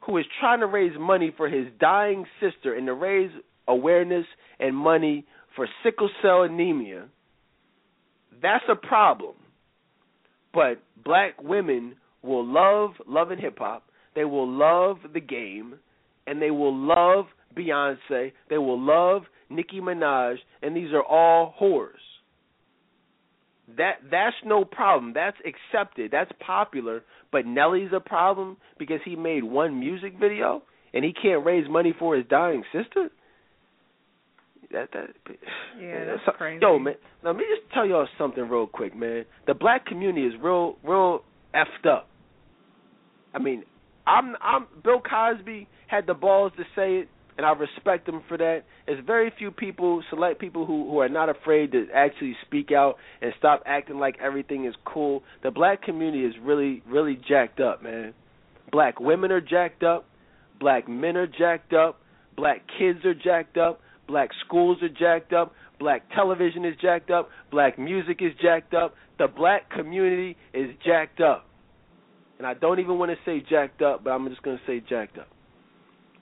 who 0.00 0.16
is 0.18 0.24
trying 0.40 0.60
to 0.60 0.66
raise 0.66 0.92
money 0.98 1.32
for 1.36 1.48
his 1.48 1.66
dying 1.78 2.24
sister 2.40 2.74
and 2.74 2.86
to 2.86 2.94
raise 2.94 3.30
awareness 3.68 4.26
and 4.58 4.74
money 4.74 5.26
for 5.54 5.68
sickle 5.84 6.10
cell 6.22 6.42
anemia. 6.42 7.06
That's 8.42 8.64
a 8.70 8.74
problem. 8.74 9.34
But 10.52 10.82
black 11.04 11.40
women 11.42 11.94
will 12.22 12.46
love 12.46 12.92
love 13.06 13.30
and 13.30 13.40
hip 13.40 13.58
hop. 13.58 13.84
They 14.14 14.24
will 14.24 14.50
love 14.50 14.98
the 15.12 15.20
game, 15.20 15.74
and 16.26 16.40
they 16.42 16.50
will 16.50 16.76
love 16.76 17.26
Beyonce. 17.56 18.32
They 18.48 18.58
will 18.58 18.80
love 18.80 19.22
Nicki 19.48 19.80
Minaj, 19.80 20.36
and 20.62 20.76
these 20.76 20.92
are 20.92 21.02
all 21.02 21.54
whores. 21.60 21.92
That 23.76 23.96
that's 24.10 24.36
no 24.44 24.64
problem. 24.64 25.12
That's 25.14 25.36
accepted. 25.44 26.10
That's 26.10 26.30
popular. 26.44 27.02
But 27.32 27.46
Nelly's 27.46 27.90
a 27.94 28.00
problem 28.00 28.56
because 28.78 29.00
he 29.04 29.14
made 29.14 29.44
one 29.44 29.78
music 29.78 30.14
video 30.18 30.62
and 30.92 31.04
he 31.04 31.12
can't 31.12 31.44
raise 31.44 31.68
money 31.68 31.94
for 31.96 32.16
his 32.16 32.26
dying 32.26 32.64
sister. 32.72 33.10
That 34.72 34.88
that 34.92 35.10
yeah, 35.80 36.04
that's 36.04 36.22
so, 36.26 36.32
crazy. 36.32 36.60
Yo, 36.62 36.78
man, 36.78 36.94
let 37.22 37.36
me 37.36 37.44
just 37.48 37.72
tell 37.72 37.86
y'all 37.86 38.08
something 38.18 38.48
real 38.48 38.66
quick, 38.66 38.96
man. 38.96 39.24
The 39.46 39.54
black 39.54 39.86
community 39.86 40.26
is 40.26 40.34
real, 40.42 40.76
real 40.84 41.22
effed 41.54 41.88
up. 41.88 42.08
I 43.34 43.38
mean, 43.38 43.64
I'm 44.06 44.34
I'm 44.40 44.66
Bill 44.82 45.00
Cosby 45.00 45.68
had 45.86 46.06
the 46.06 46.14
balls 46.14 46.52
to 46.56 46.64
say 46.74 46.98
it, 46.98 47.08
and 47.36 47.46
I 47.46 47.52
respect 47.52 48.08
him 48.08 48.22
for 48.28 48.36
that. 48.38 48.62
There's 48.86 49.04
very 49.04 49.32
few 49.38 49.50
people, 49.50 50.02
select 50.10 50.40
people 50.40 50.66
who 50.66 50.90
who 50.90 50.98
are 50.98 51.08
not 51.08 51.28
afraid 51.28 51.72
to 51.72 51.86
actually 51.94 52.36
speak 52.46 52.72
out 52.72 52.96
and 53.22 53.32
stop 53.38 53.62
acting 53.66 53.98
like 53.98 54.16
everything 54.20 54.64
is 54.64 54.74
cool. 54.84 55.22
The 55.42 55.50
black 55.50 55.82
community 55.82 56.24
is 56.24 56.34
really 56.42 56.82
really 56.88 57.20
jacked 57.28 57.60
up, 57.60 57.82
man. 57.82 58.14
Black 58.72 59.00
women 59.00 59.32
are 59.32 59.40
jacked 59.40 59.82
up, 59.82 60.06
black 60.58 60.88
men 60.88 61.16
are 61.16 61.26
jacked 61.26 61.72
up, 61.72 62.00
black 62.36 62.62
kids 62.78 63.04
are 63.04 63.14
jacked 63.14 63.56
up, 63.56 63.80
black 64.08 64.30
schools 64.44 64.78
are 64.82 64.88
jacked 64.88 65.32
up, 65.32 65.52
black 65.78 66.02
television 66.14 66.64
is 66.64 66.74
jacked 66.80 67.10
up, 67.10 67.28
black 67.50 67.78
music 67.78 68.18
is 68.20 68.32
jacked 68.40 68.74
up. 68.74 68.94
The 69.18 69.28
black 69.28 69.70
community 69.70 70.36
is 70.54 70.70
jacked 70.84 71.20
up 71.20 71.49
and 72.40 72.46
I 72.46 72.54
don't 72.54 72.78
even 72.80 72.98
want 72.98 73.10
to 73.10 73.18
say 73.26 73.44
jacked 73.46 73.82
up, 73.82 74.02
but 74.02 74.12
I'm 74.12 74.26
just 74.30 74.42
going 74.42 74.56
to 74.56 74.62
say 74.66 74.82
jacked 74.88 75.18
up. 75.18 75.28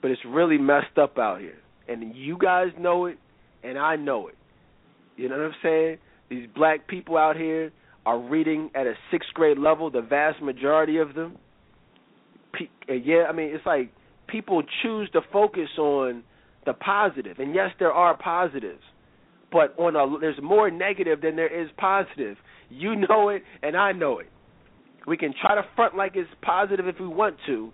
But 0.02 0.10
it's 0.10 0.20
really 0.26 0.58
messed 0.58 0.98
up 1.00 1.16
out 1.16 1.38
here, 1.40 1.58
and 1.86 2.12
you 2.12 2.36
guys 2.36 2.70
know 2.76 3.06
it, 3.06 3.18
and 3.62 3.78
I 3.78 3.94
know 3.94 4.26
it. 4.26 4.34
You 5.16 5.28
know 5.28 5.36
what 5.36 5.44
I'm 5.44 5.54
saying? 5.62 5.98
These 6.28 6.48
black 6.56 6.88
people 6.88 7.16
out 7.16 7.36
here 7.36 7.70
are 8.04 8.18
reading 8.18 8.68
at 8.74 8.88
a 8.88 8.94
sixth 9.12 9.28
grade 9.32 9.58
level. 9.58 9.92
The 9.92 10.00
vast 10.00 10.42
majority 10.42 10.98
of 10.98 11.14
them. 11.14 11.36
Yeah, 12.88 13.26
I 13.28 13.32
mean, 13.32 13.54
it's 13.54 13.64
like 13.64 13.92
people 14.26 14.64
choose 14.82 15.08
to 15.12 15.20
focus 15.32 15.68
on 15.78 16.24
the 16.66 16.72
positive, 16.72 17.38
and 17.38 17.54
yes, 17.54 17.70
there 17.78 17.92
are 17.92 18.16
positives, 18.16 18.82
but 19.52 19.72
on 19.78 19.94
a 19.94 20.18
there's 20.18 20.42
more 20.42 20.68
negative 20.68 21.20
than 21.20 21.36
there 21.36 21.62
is 21.62 21.68
positive. 21.76 22.38
You 22.70 22.96
know 22.96 23.28
it, 23.28 23.44
and 23.62 23.76
I 23.76 23.92
know 23.92 24.18
it. 24.18 24.26
We 25.08 25.16
can 25.16 25.32
try 25.40 25.54
to 25.54 25.62
front 25.74 25.96
like 25.96 26.12
it's 26.16 26.28
positive 26.42 26.86
if 26.86 26.96
we 27.00 27.08
want 27.08 27.36
to, 27.46 27.70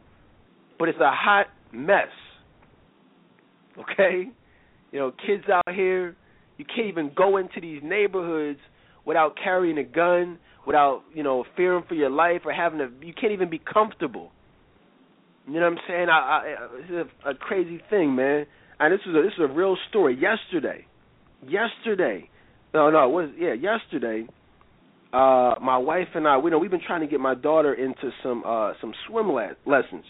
but 0.78 0.88
it's 0.88 1.00
a 1.00 1.10
hot 1.10 1.46
mess. 1.72 2.08
Okay? 3.78 4.28
You 4.92 4.98
know, 5.00 5.12
kids 5.26 5.42
out 5.52 5.74
here, 5.74 6.16
you 6.56 6.64
can't 6.64 6.86
even 6.86 7.10
go 7.16 7.36
into 7.38 7.60
these 7.60 7.80
neighborhoods 7.82 8.60
without 9.04 9.34
carrying 9.42 9.78
a 9.78 9.82
gun, 9.82 10.38
without, 10.64 11.02
you 11.12 11.24
know, 11.24 11.44
fearing 11.56 11.82
for 11.88 11.94
your 11.94 12.10
life 12.10 12.42
or 12.44 12.52
having 12.52 12.80
a 12.80 12.88
you 13.04 13.12
can't 13.12 13.32
even 13.32 13.50
be 13.50 13.58
comfortable. 13.58 14.30
You 15.48 15.54
know 15.54 15.68
what 15.68 15.72
I'm 15.72 15.78
saying? 15.88 16.08
I, 16.08 16.12
I 16.12 16.56
it's 16.78 17.10
a, 17.24 17.30
a 17.30 17.34
crazy 17.34 17.80
thing, 17.90 18.14
man. 18.14 18.46
And 18.78 18.92
this 18.92 19.00
was 19.06 19.16
a, 19.16 19.22
this 19.22 19.32
is 19.32 19.50
a 19.50 19.52
real 19.52 19.76
story. 19.88 20.16
Yesterday, 20.18 20.86
yesterday, 21.46 22.30
no, 22.72 22.90
no, 22.90 23.04
it 23.08 23.12
was 23.12 23.30
yeah, 23.36 23.54
yesterday 23.54 24.26
uh 25.14 25.54
my 25.62 25.78
wife 25.78 26.08
and 26.14 26.26
I 26.26 26.38
we 26.38 26.50
know 26.50 26.58
we've 26.58 26.70
been 26.70 26.82
trying 26.84 27.02
to 27.02 27.06
get 27.06 27.20
my 27.20 27.34
daughter 27.34 27.72
into 27.72 28.10
some 28.22 28.42
uh 28.44 28.72
some 28.80 28.92
swim 29.06 29.28
la- 29.28 29.54
lessons. 29.66 30.04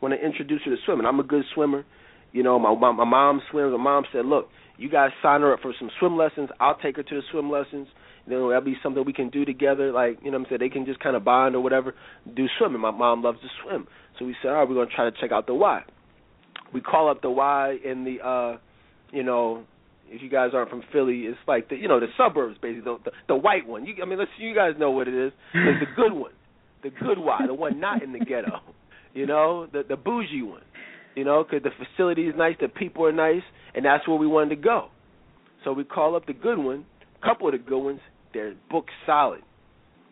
Want 0.00 0.14
to 0.14 0.24
introduce 0.24 0.62
her 0.64 0.70
to 0.70 0.76
swimming. 0.84 1.06
I'm 1.06 1.20
a 1.20 1.24
good 1.24 1.44
swimmer. 1.54 1.84
You 2.32 2.42
know, 2.42 2.58
my, 2.58 2.74
my 2.74 2.92
my 2.92 3.04
mom 3.04 3.42
swims. 3.50 3.72
My 3.72 3.82
mom 3.82 4.04
said, 4.12 4.24
"Look, 4.24 4.48
you 4.80 4.88
guys 4.88 5.10
sign 5.22 5.42
her 5.42 5.52
up 5.52 5.60
for 5.60 5.74
some 5.78 5.90
swim 5.98 6.16
lessons. 6.16 6.48
I'll 6.58 6.78
take 6.78 6.96
her 6.96 7.02
to 7.02 7.14
the 7.14 7.22
swim 7.30 7.50
lessons. 7.50 7.86
You 8.26 8.32
know, 8.32 8.48
that'll 8.48 8.64
be 8.64 8.76
something 8.82 9.04
we 9.04 9.12
can 9.12 9.28
do 9.28 9.44
together. 9.44 9.92
Like, 9.92 10.18
you 10.22 10.30
know 10.30 10.38
what 10.38 10.46
I'm 10.46 10.50
saying? 10.50 10.60
They 10.60 10.68
can 10.68 10.86
just 10.86 11.00
kind 11.00 11.16
of 11.16 11.24
bond 11.24 11.54
or 11.54 11.60
whatever, 11.60 11.94
do 12.34 12.46
swimming. 12.58 12.80
My 12.80 12.90
mom 12.90 13.22
loves 13.22 13.40
to 13.40 13.48
swim. 13.62 13.86
So 14.18 14.24
we 14.24 14.36
said, 14.40 14.48
all 14.48 14.54
right, 14.54 14.68
we're 14.68 14.74
going 14.74 14.88
to 14.88 14.94
try 14.94 15.08
to 15.08 15.16
check 15.20 15.32
out 15.32 15.46
the 15.46 15.54
Y. 15.54 15.82
We 16.72 16.80
call 16.80 17.10
up 17.10 17.22
the 17.22 17.30
Y 17.30 17.76
in 17.84 18.04
the, 18.04 18.26
uh, 18.26 18.58
you 19.12 19.22
know, 19.22 19.64
if 20.10 20.22
you 20.22 20.28
guys 20.28 20.50
aren't 20.54 20.70
from 20.70 20.82
Philly, 20.92 21.20
it's 21.20 21.38
like 21.46 21.68
the 21.68 21.76
you 21.76 21.88
know 21.88 22.00
the 22.00 22.08
suburbs 22.18 22.56
basically 22.60 22.82
the 22.82 22.98
the, 23.04 23.10
the 23.28 23.36
white 23.36 23.66
one. 23.66 23.86
You 23.86 23.94
I 24.02 24.06
mean 24.06 24.18
let's 24.18 24.30
you 24.38 24.54
guys 24.54 24.72
know 24.78 24.90
what 24.90 25.08
it 25.08 25.14
is. 25.14 25.32
It's 25.54 25.80
the 25.80 26.02
good 26.02 26.12
one, 26.12 26.32
the 26.82 26.90
good 26.90 27.18
one, 27.18 27.46
the 27.46 27.54
one 27.54 27.80
not 27.80 28.02
in 28.02 28.12
the 28.12 28.20
ghetto. 28.20 28.60
You 29.12 29.26
know 29.26 29.66
the 29.66 29.82
the 29.88 29.96
bougie 29.96 30.42
one. 30.42 30.62
You 31.16 31.24
know 31.24 31.42
because 31.42 31.64
the 31.64 31.70
facility 31.84 32.28
is 32.28 32.34
nice, 32.36 32.54
the 32.60 32.68
people 32.68 33.04
are 33.06 33.12
nice, 33.12 33.42
and 33.74 33.84
that's 33.84 34.06
where 34.06 34.16
we 34.16 34.28
wanted 34.28 34.50
to 34.50 34.62
go. 34.62 34.86
So 35.64 35.72
we 35.72 35.82
call 35.82 36.14
up 36.14 36.26
the 36.26 36.32
good 36.32 36.58
one. 36.58 36.86
A 37.20 37.26
couple 37.26 37.48
of 37.48 37.52
the 37.52 37.58
good 37.58 37.82
ones, 37.82 37.98
they're 38.32 38.54
booked 38.70 38.92
solid. 39.06 39.40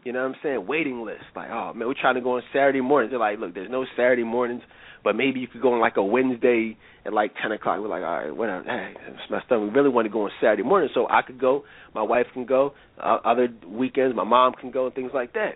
You 0.05 0.13
know 0.13 0.21
what 0.21 0.35
I'm 0.35 0.41
saying? 0.43 0.67
Waiting 0.67 1.05
list. 1.05 1.23
Like, 1.37 1.49
oh 1.53 1.73
man, 1.75 1.87
we're 1.87 1.95
trying 2.01 2.17
to 2.17 2.21
go 2.21 2.39
on 2.39 2.43
Saturday 2.53 2.81
mornings. 2.81 3.13
They're 3.13 3.21
like, 3.21 3.39
look, 3.39 3.55
there's 3.55 3.71
no 3.71 3.87
Saturday 3.97 4.25
mornings 4.25 4.63
but 5.05 5.17
maybe 5.17 5.41
you 5.41 5.49
could 5.49 5.63
go 5.63 5.73
on 5.75 5.81
like 5.81 5.97
a 5.97 6.03
Wednesday 6.03 6.77
at 7.05 7.13
like 7.13 7.33
ten 7.41 7.53
o'clock. 7.53 7.81
We're 7.81 7.89
like, 7.89 8.03
all 8.03 8.19
right, 8.19 8.37
whatever. 8.37 8.65
Hey, 8.65 8.95
it's 9.09 9.31
messed 9.31 9.51
up. 9.51 9.61
We 9.61 9.69
really 9.69 9.89
want 9.89 10.07
to 10.07 10.11
go 10.11 10.23
on 10.23 10.31
Saturday 10.41 10.63
morning, 10.63 10.91
so 10.95 11.07
I 11.09 11.23
could 11.23 11.41
go. 11.41 11.65
My 11.95 12.03
wife 12.03 12.27
can 12.33 12.47
go. 12.47 12.73
Uh, 12.99 13.19
other 13.25 13.49
weekends, 13.67 14.15
my 14.17 14.25
mom 14.25 14.53
can 14.61 14.71
go, 14.71 14.87
and 14.87 14.95
things 14.95 15.13
like 15.15 15.33
that. 15.35 15.53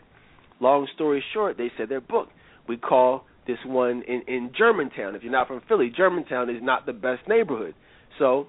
Long 0.60 0.86
story 0.94 1.23
short, 1.35 1.56
they 1.59 1.70
said 1.77 1.89
they're 1.89 2.01
booked. 2.01 2.32
We 2.69 2.77
call 2.77 3.24
this 3.47 3.59
one 3.66 4.02
in 4.06 4.23
in 4.28 4.52
Germantown. 4.56 5.14
If 5.14 5.23
you're 5.23 5.32
not 5.32 5.48
from 5.48 5.60
Philly, 5.69 5.93
Germantown 5.94 6.48
is 6.51 6.62
not 6.62 6.86
the 6.86 6.93
best 6.93 7.23
neighborhood. 7.28 7.74
So 8.19 8.47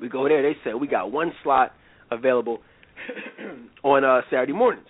we 0.00 0.08
go 0.08 0.28
there. 0.28 0.42
They 0.42 0.58
said 0.64 0.74
we 0.76 0.86
got 0.86 1.12
one 1.12 1.32
slot 1.42 1.72
available 2.10 2.60
on 3.82 4.04
uh 4.04 4.22
Saturday 4.30 4.52
mornings. 4.52 4.86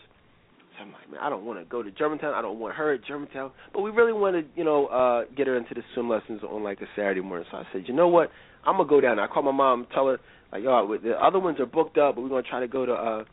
I'm 0.81 0.93
like, 0.93 1.11
man, 1.11 1.21
I 1.23 1.29
don't 1.31 1.45
want 1.45 1.59
to 1.59 1.65
go 1.65 1.83
to 1.83 1.91
Germantown. 1.91 2.35
I 2.35 2.43
don't 2.43 2.59
want 2.59 2.75
her 2.77 2.93
at 2.93 3.05
Germantown. 3.05 3.51
But 3.73 3.83
we 3.83 3.91
really 3.91 4.13
want 4.13 4.37
to, 4.37 4.59
you 4.59 4.65
know, 4.65 4.87
uh 4.87 5.25
get 5.37 5.47
her 5.47 5.57
into 5.57 5.75
the 5.75 5.83
swim 5.95 6.09
lessons 6.09 6.43
on 6.43 6.63
like 6.63 6.81
a 6.81 6.87
Saturday 6.97 7.21
morning. 7.21 7.47
So 7.51 7.59
I 7.59 7.65
said, 7.73 7.85
you 7.87 7.95
know 7.95 8.09
what? 8.09 8.31
I'm 8.65 8.77
gonna 8.77 8.89
go 8.89 9.01
down. 9.01 9.19
I 9.19 9.27
call 9.27 9.43
my 9.43 9.53
mom, 9.53 9.87
tell 9.95 10.07
her 10.09 10.19
like, 10.53 10.63
yo, 10.63 10.97
the 11.03 11.13
other 11.13 11.39
ones 11.39 11.59
are 11.61 11.67
booked 11.67 11.99
up, 11.99 12.15
but 12.17 12.23
we're 12.23 12.29
gonna 12.29 12.43
try 12.43 12.61
to 12.61 12.69
go 12.69 12.87
to, 12.87 12.93
uh 12.93 13.25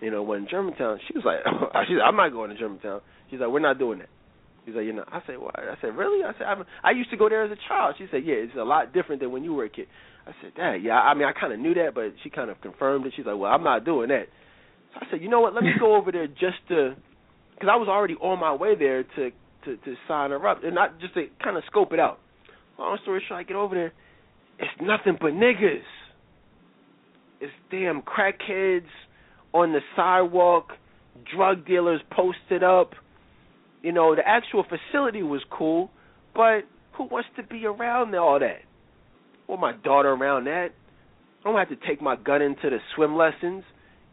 you 0.00 0.10
know, 0.10 0.22
one 0.22 0.38
in 0.38 0.48
Germantown. 0.50 0.98
She 1.06 1.16
was 1.16 1.24
like, 1.24 1.40
she's, 1.88 1.98
I'm 2.02 2.16
not 2.16 2.30
going 2.30 2.50
to 2.50 2.56
Germantown. 2.56 3.00
She's 3.30 3.38
like, 3.40 3.50
we're 3.50 3.60
not 3.60 3.78
doing 3.78 3.98
that. 4.00 4.08
She's 4.64 4.74
like, 4.74 4.84
you 4.84 4.92
know, 4.92 5.04
I 5.10 5.20
said, 5.26 5.38
what? 5.38 5.58
I 5.58 5.74
said, 5.80 5.96
really? 5.96 6.24
I 6.24 6.32
said, 6.38 6.44
I'm, 6.44 6.64
I 6.82 6.90
used 6.92 7.10
to 7.10 7.16
go 7.16 7.28
there 7.28 7.44
as 7.44 7.50
a 7.50 7.68
child. 7.68 7.94
She 7.98 8.06
said, 8.10 8.22
yeah, 8.24 8.34
it's 8.34 8.52
a 8.58 8.64
lot 8.64 8.92
different 8.92 9.20
than 9.20 9.32
when 9.32 9.44
you 9.44 9.54
were 9.54 9.64
a 9.64 9.70
kid. 9.70 9.86
I 10.26 10.32
said, 10.42 10.52
Dad, 10.54 10.76
yeah. 10.82 11.00
I 11.00 11.14
mean, 11.14 11.24
I 11.24 11.32
kind 11.38 11.52
of 11.52 11.58
knew 11.58 11.74
that, 11.74 11.94
but 11.94 12.12
she 12.22 12.30
kind 12.30 12.50
of 12.50 12.60
confirmed 12.60 13.06
it. 13.06 13.14
She's 13.16 13.26
like, 13.26 13.38
well, 13.38 13.50
I'm 13.50 13.64
not 13.64 13.84
doing 13.84 14.08
that. 14.08 14.26
So 14.92 15.00
I 15.00 15.10
said, 15.10 15.22
you 15.22 15.28
know 15.28 15.40
what? 15.40 15.54
Let 15.54 15.64
me 15.64 15.72
go 15.78 15.96
over 16.00 16.12
there 16.12 16.26
just 16.26 16.58
to, 16.68 16.96
because 17.54 17.68
I 17.70 17.76
was 17.76 17.88
already 17.88 18.14
on 18.14 18.38
my 18.40 18.54
way 18.54 18.74
there 18.76 19.02
to 19.02 19.30
to 19.64 19.76
to 19.76 19.94
sign 20.08 20.30
her 20.30 20.48
up, 20.48 20.64
and 20.64 20.74
not 20.74 20.98
just 21.00 21.14
to 21.14 21.26
kind 21.42 21.56
of 21.56 21.62
scope 21.66 21.92
it 21.92 22.00
out. 22.00 22.18
Long 22.78 22.98
story 23.02 23.22
short, 23.28 23.40
I 23.40 23.42
get 23.42 23.56
over 23.56 23.74
there, 23.74 23.92
it's 24.58 24.70
nothing 24.80 25.18
but 25.20 25.32
niggas. 25.32 25.82
It's 27.40 27.52
damn 27.70 28.02
crackheads 28.02 28.88
on 29.52 29.72
the 29.72 29.80
sidewalk, 29.96 30.72
drug 31.34 31.66
dealers 31.66 32.00
posted 32.10 32.62
up. 32.62 32.92
You 33.82 33.92
know, 33.92 34.14
the 34.14 34.26
actual 34.26 34.64
facility 34.64 35.22
was 35.22 35.42
cool, 35.50 35.90
but 36.34 36.62
who 36.92 37.04
wants 37.04 37.28
to 37.36 37.42
be 37.42 37.64
around 37.66 38.14
all 38.14 38.38
that? 38.38 38.60
Want 39.46 39.60
my 39.60 39.72
daughter 39.72 40.10
around 40.10 40.44
that? 40.44 40.68
I 41.40 41.44
don't 41.44 41.58
have 41.58 41.70
to 41.70 41.86
take 41.86 42.02
my 42.02 42.16
gun 42.16 42.42
into 42.42 42.68
the 42.68 42.78
swim 42.94 43.16
lessons 43.16 43.64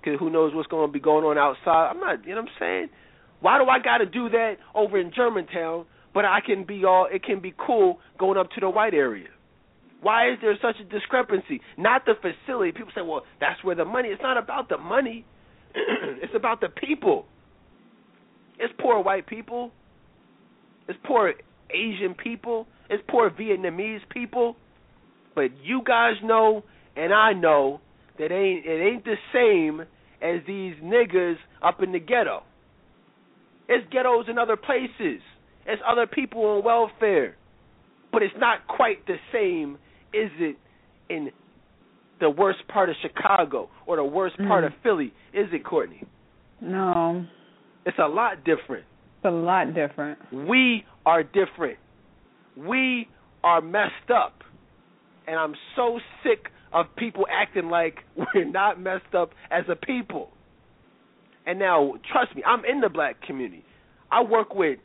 because 0.07 0.19
who 0.19 0.29
knows 0.29 0.53
what's 0.55 0.67
going 0.67 0.87
to 0.87 0.91
be 0.91 0.99
going 0.99 1.25
on 1.25 1.37
outside. 1.37 1.89
I'm 1.89 1.99
not, 1.99 2.25
you 2.25 2.33
know 2.33 2.41
what 2.41 2.49
I'm 2.49 2.59
saying? 2.59 2.89
Why 3.41 3.57
do 3.57 3.65
I 3.65 3.79
got 3.79 3.97
to 3.97 4.05
do 4.05 4.29
that 4.29 4.55
over 4.73 4.97
in 4.97 5.11
Germantown, 5.13 5.85
but 6.13 6.25
I 6.25 6.39
can 6.45 6.63
be 6.63 6.85
all, 6.85 7.07
it 7.11 7.23
can 7.23 7.41
be 7.41 7.53
cool 7.57 7.99
going 8.17 8.37
up 8.37 8.49
to 8.51 8.61
the 8.61 8.69
white 8.69 8.93
area? 8.93 9.27
Why 10.01 10.31
is 10.31 10.37
there 10.41 10.55
such 10.61 10.75
a 10.79 10.85
discrepancy? 10.85 11.59
Not 11.77 12.05
the 12.05 12.13
facility. 12.15 12.71
People 12.71 12.91
say, 12.95 13.01
well, 13.01 13.23
that's 13.41 13.61
where 13.63 13.75
the 13.75 13.85
money. 13.85 14.09
It's 14.09 14.21
not 14.21 14.37
about 14.37 14.69
the 14.69 14.77
money. 14.77 15.25
it's 15.75 16.33
about 16.35 16.61
the 16.61 16.69
people. 16.69 17.25
It's 18.59 18.73
poor 18.79 19.01
white 19.03 19.27
people. 19.27 19.71
It's 20.87 20.97
poor 21.05 21.33
Asian 21.69 22.15
people. 22.15 22.67
It's 22.89 23.03
poor 23.09 23.29
Vietnamese 23.29 24.07
people. 24.09 24.55
But 25.35 25.51
you 25.63 25.81
guys 25.85 26.13
know, 26.23 26.63
and 26.95 27.13
I 27.13 27.33
know 27.33 27.81
that 28.17 28.31
ain't 28.31 28.65
it 28.65 28.81
ain't 28.81 29.03
the 29.03 29.15
same 29.33 29.85
as 30.21 30.41
these 30.47 30.75
niggas 30.83 31.35
up 31.61 31.81
in 31.83 31.91
the 31.91 31.99
ghetto. 31.99 32.43
It's 33.69 33.85
ghettos 33.91 34.25
in 34.29 34.37
other 34.37 34.55
places. 34.55 35.21
It's 35.65 35.81
other 35.85 36.07
people 36.07 36.41
on 36.45 36.63
welfare. 36.63 37.35
But 38.11 38.23
it's 38.23 38.33
not 38.37 38.65
quite 38.67 39.05
the 39.05 39.17
same, 39.33 39.77
is 40.13 40.31
it, 40.39 40.55
in 41.09 41.29
the 42.19 42.29
worst 42.29 42.59
part 42.67 42.89
of 42.89 42.95
Chicago 43.01 43.69
or 43.85 43.97
the 43.97 44.03
worst 44.03 44.37
part 44.37 44.63
Mm. 44.63 44.67
of 44.67 44.73
Philly, 44.81 45.13
is 45.33 45.51
it, 45.53 45.63
Courtney? 45.63 46.03
No, 46.61 47.25
It's 47.85 47.99
a 47.99 48.07
lot 48.07 48.43
different. 48.43 48.85
it's 49.17 49.25
a 49.25 49.29
lot 49.31 49.73
different. 49.73 50.17
We 50.31 50.83
are 51.05 51.23
different. 51.23 51.77
We 52.55 53.07
are 53.43 53.61
messed 53.61 54.09
up. 54.09 54.43
And 55.27 55.37
I'm 55.37 55.55
so 55.75 55.99
sick 56.23 56.49
of 56.73 56.85
people 56.97 57.25
acting 57.31 57.69
like 57.69 57.99
we're 58.15 58.45
not 58.45 58.79
messed 58.79 59.15
up 59.17 59.31
as 59.51 59.65
a 59.69 59.75
people. 59.75 60.29
And 61.45 61.59
now, 61.59 61.93
trust 62.11 62.35
me, 62.35 62.43
I'm 62.45 62.65
in 62.65 62.81
the 62.81 62.89
black 62.89 63.21
community. 63.21 63.63
I 64.11 64.21
work 64.21 64.53
with 64.53 64.79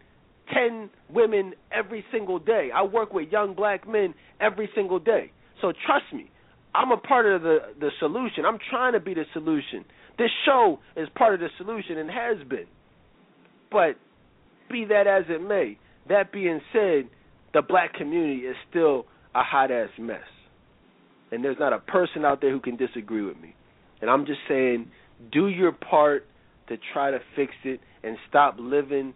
10 0.55 0.91
women 1.13 1.55
every 1.73 2.05
single 2.13 2.39
day. 2.39 2.71
I 2.75 2.83
work 2.83 3.13
with 3.13 3.31
young 3.31 3.55
black 3.55 3.89
men 3.89 4.15
every 4.41 4.69
single 4.75 4.99
day. 4.99 5.33
So 5.61 5.73
trust 5.87 6.05
me, 6.13 6.31
I'm 6.75 6.91
a 6.91 6.97
part 6.97 7.27
of 7.27 7.43
the 7.43 7.59
the 7.79 7.91
solution. 8.01 8.45
I'm 8.47 8.59
trying 8.71 8.95
to 8.95 9.01
be 9.01 9.15
the 9.15 9.25
solution. 9.33 9.85
This 10.19 10.31
show 10.45 10.79
is 10.97 11.09
part 11.15 11.35
of 11.35 11.41
the 11.41 11.49
solution 11.59 11.99
and 11.99 12.11
has 12.11 12.47
been. 12.49 12.67
But 13.71 13.97
be 14.71 14.85
that 14.87 15.07
as 15.07 15.25
it 15.29 15.47
may, 15.47 15.79
that 16.09 16.33
being 16.33 16.61
said, 16.73 17.09
the 17.55 17.63
black 17.63 17.95
community 17.95 18.43
is 18.43 18.57
still 18.71 19.07
a 19.35 19.43
hot 19.43 19.71
ass 19.71 19.91
mess. 19.99 20.21
And 21.33 21.43
there's 21.43 21.59
not 21.59 21.73
a 21.73 21.79
person 21.79 22.25
out 22.25 22.41
there 22.41 22.53
who 22.53 22.61
can 22.61 22.77
disagree 22.77 23.23
with 23.23 23.41
me. 23.41 23.55
And 24.01 24.11
I'm 24.11 24.27
just 24.27 24.41
saying, 24.49 24.89
do 25.33 25.49
your 25.49 25.73
part 25.73 26.27
to 26.69 26.77
try 26.93 27.11
to 27.11 27.19
fix 27.35 27.53
it 27.65 27.81
and 28.05 28.17
stop 28.29 28.57
living 28.59 29.15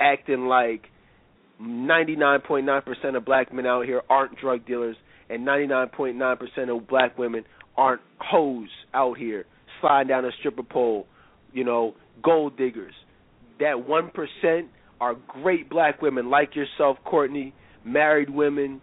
acting 0.00 0.46
like 0.46 0.86
99.9% 1.60 3.16
of 3.16 3.24
black 3.24 3.52
men 3.52 3.66
out 3.66 3.84
here 3.84 4.02
aren't 4.08 4.38
drug 4.38 4.66
dealers 4.66 4.96
and 5.28 5.46
99.9% 5.46 6.76
of 6.76 6.88
black 6.88 7.18
women 7.18 7.44
aren't 7.76 8.00
hoes 8.18 8.68
out 8.94 9.16
here 9.16 9.44
sliding 9.80 10.08
down 10.08 10.24
a 10.24 10.30
stripper 10.38 10.62
pole, 10.62 11.06
you 11.52 11.64
know, 11.64 11.94
gold 12.22 12.56
diggers. 12.56 12.94
That 13.60 13.76
1% 13.88 14.68
are 15.00 15.16
great 15.42 15.70
black 15.70 16.02
women 16.02 16.30
like 16.30 16.54
yourself, 16.54 16.98
Courtney, 17.04 17.54
married 17.84 18.30
women, 18.30 18.80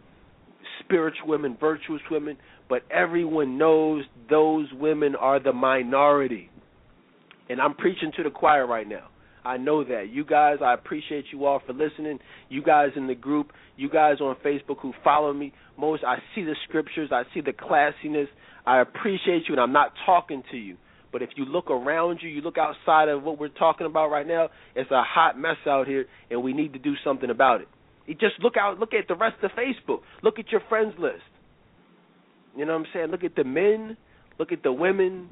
spiritual 0.87 1.27
women, 1.27 1.57
virtuous 1.59 2.01
women, 2.09 2.37
but 2.69 2.83
everyone 2.91 3.57
knows 3.57 4.03
those 4.29 4.67
women 4.73 5.15
are 5.15 5.41
the 5.41 5.53
minority. 5.53 6.49
And 7.49 7.61
I'm 7.61 7.75
preaching 7.75 8.11
to 8.17 8.23
the 8.23 8.29
choir 8.29 8.65
right 8.65 8.87
now. 8.87 9.07
I 9.45 9.55
know 9.55 9.83
that. 9.83 10.09
You 10.11 10.25
guys, 10.25 10.57
I 10.61 10.73
appreciate 10.73 11.25
you 11.31 11.45
all 11.45 11.61
for 11.65 11.71
listening. 11.71 12.19
You 12.49 12.61
guys 12.61 12.89
in 12.97 13.07
the 13.07 13.15
group, 13.15 13.51
you 13.77 13.89
guys 13.89 14.19
on 14.19 14.35
Facebook 14.45 14.79
who 14.81 14.93
follow 15.03 15.31
me. 15.33 15.53
Most 15.77 16.03
I 16.03 16.17
see 16.35 16.43
the 16.43 16.55
scriptures, 16.67 17.09
I 17.13 17.23
see 17.33 17.41
the 17.41 17.53
classiness. 17.53 18.27
I 18.65 18.81
appreciate 18.81 19.43
you 19.47 19.53
and 19.53 19.61
I'm 19.61 19.71
not 19.71 19.93
talking 20.05 20.43
to 20.51 20.57
you. 20.57 20.75
But 21.13 21.21
if 21.21 21.29
you 21.37 21.45
look 21.45 21.71
around 21.71 22.19
you, 22.21 22.29
you 22.29 22.41
look 22.41 22.57
outside 22.57 23.07
of 23.07 23.23
what 23.23 23.39
we're 23.39 23.47
talking 23.47 23.87
about 23.87 24.09
right 24.09 24.27
now, 24.27 24.49
it's 24.75 24.91
a 24.91 25.03
hot 25.03 25.39
mess 25.39 25.55
out 25.65 25.87
here 25.87 26.07
and 26.29 26.43
we 26.43 26.51
need 26.51 26.73
to 26.73 26.79
do 26.79 26.95
something 27.05 27.29
about 27.29 27.61
it. 27.61 27.69
You 28.07 28.15
just 28.15 28.35
look 28.41 28.55
out 28.57 28.79
look 28.79 28.93
at 28.93 29.07
the 29.07 29.15
rest 29.15 29.35
of 29.43 29.51
Facebook. 29.51 29.99
Look 30.23 30.39
at 30.39 30.51
your 30.51 30.61
friends 30.69 30.93
list. 30.97 31.21
You 32.55 32.65
know 32.65 32.73
what 32.73 32.79
I'm 32.79 32.85
saying? 32.93 33.07
Look 33.11 33.23
at 33.23 33.35
the 33.35 33.43
men, 33.43 33.97
look 34.39 34.51
at 34.51 34.63
the 34.63 34.71
women, 34.71 35.29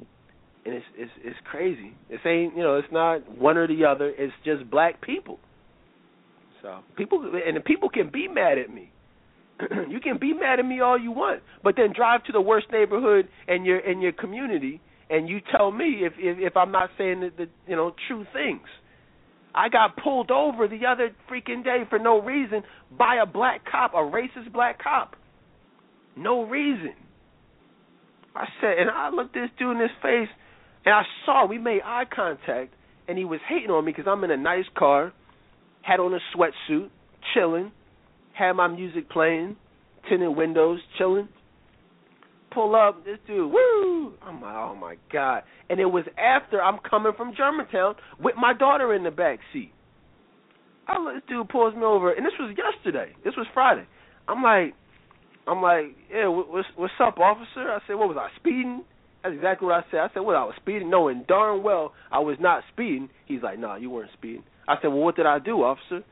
and 0.64 0.74
it's 0.74 0.86
it's 0.96 1.10
it's 1.24 1.36
crazy. 1.50 1.94
It's 2.10 2.24
ain't 2.24 2.56
you 2.56 2.62
know 2.62 2.76
it's 2.76 2.92
not 2.92 3.38
one 3.38 3.56
or 3.56 3.66
the 3.66 3.84
other. 3.84 4.12
It's 4.16 4.32
just 4.44 4.70
black 4.70 5.00
people. 5.00 5.38
So 6.62 6.80
people 6.96 7.32
and 7.46 7.56
the 7.56 7.60
people 7.60 7.88
can 7.88 8.10
be 8.12 8.28
mad 8.28 8.58
at 8.58 8.72
me. 8.72 8.92
you 9.88 10.00
can 10.00 10.18
be 10.18 10.34
mad 10.34 10.58
at 10.58 10.66
me 10.66 10.80
all 10.80 11.00
you 11.00 11.12
want, 11.12 11.42
but 11.64 11.76
then 11.76 11.92
drive 11.96 12.24
to 12.24 12.32
the 12.32 12.40
worst 12.40 12.66
neighborhood 12.70 13.28
in 13.48 13.64
your 13.64 13.78
in 13.78 14.00
your 14.00 14.12
community, 14.12 14.80
and 15.08 15.28
you 15.28 15.40
tell 15.56 15.70
me 15.70 16.02
if 16.02 16.12
if, 16.18 16.38
if 16.38 16.56
I'm 16.56 16.72
not 16.72 16.90
saying 16.98 17.20
the, 17.20 17.30
the 17.36 17.46
you 17.66 17.74
know 17.74 17.94
true 18.06 18.26
things. 18.32 18.68
I 19.56 19.70
got 19.70 19.96
pulled 19.96 20.30
over 20.30 20.68
the 20.68 20.84
other 20.86 21.10
freaking 21.30 21.64
day 21.64 21.84
for 21.88 21.98
no 21.98 22.20
reason 22.20 22.62
by 22.96 23.16
a 23.22 23.26
black 23.26 23.62
cop, 23.64 23.94
a 23.94 23.96
racist 23.96 24.52
black 24.52 24.82
cop. 24.82 25.16
No 26.14 26.42
reason. 26.44 26.92
I 28.34 28.44
said, 28.60 28.78
and 28.78 28.90
I 28.90 29.08
looked 29.08 29.32
this 29.32 29.48
dude 29.58 29.76
in 29.76 29.80
his 29.80 29.90
face, 30.02 30.28
and 30.84 30.94
I 30.94 31.02
saw 31.24 31.46
we 31.46 31.56
made 31.56 31.80
eye 31.82 32.04
contact, 32.14 32.74
and 33.08 33.16
he 33.16 33.24
was 33.24 33.40
hating 33.48 33.70
on 33.70 33.86
me 33.86 33.92
because 33.92 34.06
I'm 34.06 34.22
in 34.24 34.30
a 34.30 34.36
nice 34.36 34.66
car, 34.76 35.14
had 35.80 36.00
on 36.00 36.12
a 36.12 36.18
sweatsuit, 36.36 36.90
chilling, 37.32 37.72
had 38.34 38.52
my 38.52 38.68
music 38.68 39.08
playing, 39.08 39.56
tinted 40.08 40.36
windows, 40.36 40.80
chilling. 40.98 41.28
Pull 42.56 42.74
up, 42.74 43.04
this 43.04 43.18
dude, 43.26 43.52
woo! 43.52 44.14
I'm 44.22 44.40
like, 44.40 44.54
oh 44.54 44.74
my 44.80 44.96
god! 45.12 45.42
And 45.68 45.78
it 45.78 45.84
was 45.84 46.04
after 46.16 46.62
I'm 46.62 46.78
coming 46.88 47.12
from 47.14 47.34
Germantown 47.36 47.96
with 48.18 48.34
my 48.40 48.54
daughter 48.54 48.94
in 48.94 49.04
the 49.04 49.10
back 49.10 49.40
seat. 49.52 49.72
I 50.88 50.98
look, 50.98 51.16
this 51.16 51.22
dude 51.28 51.50
pulls 51.50 51.74
me 51.74 51.82
over, 51.82 52.10
and 52.14 52.24
this 52.24 52.32
was 52.40 52.56
yesterday. 52.56 53.12
This 53.26 53.34
was 53.36 53.46
Friday. 53.52 53.84
I'm 54.26 54.42
like, 54.42 54.72
I'm 55.46 55.60
like, 55.60 55.94
yeah, 56.10 56.28
what- 56.28 56.48
what's 56.48 56.68
what's 56.76 56.94
up, 56.98 57.18
officer? 57.18 57.70
I 57.70 57.80
said, 57.86 57.96
what 57.96 58.08
was 58.08 58.16
I 58.18 58.30
speeding? 58.40 58.84
That's 59.22 59.34
exactly 59.34 59.66
what 59.66 59.74
I 59.74 59.90
said. 59.90 60.00
I 60.00 60.08
said, 60.14 60.20
what 60.20 60.36
I 60.36 60.44
was 60.44 60.54
speeding, 60.56 60.88
knowing 60.88 61.26
darn 61.28 61.62
well 61.62 61.92
I 62.10 62.20
was 62.20 62.38
not 62.40 62.62
speeding. 62.72 63.10
He's 63.26 63.42
like, 63.42 63.58
nah, 63.58 63.76
you 63.76 63.90
weren't 63.90 64.12
speeding. 64.14 64.44
I 64.66 64.76
said, 64.80 64.88
well, 64.88 65.00
what 65.02 65.16
did 65.16 65.26
I 65.26 65.40
do, 65.40 65.62
officer? 65.62 66.02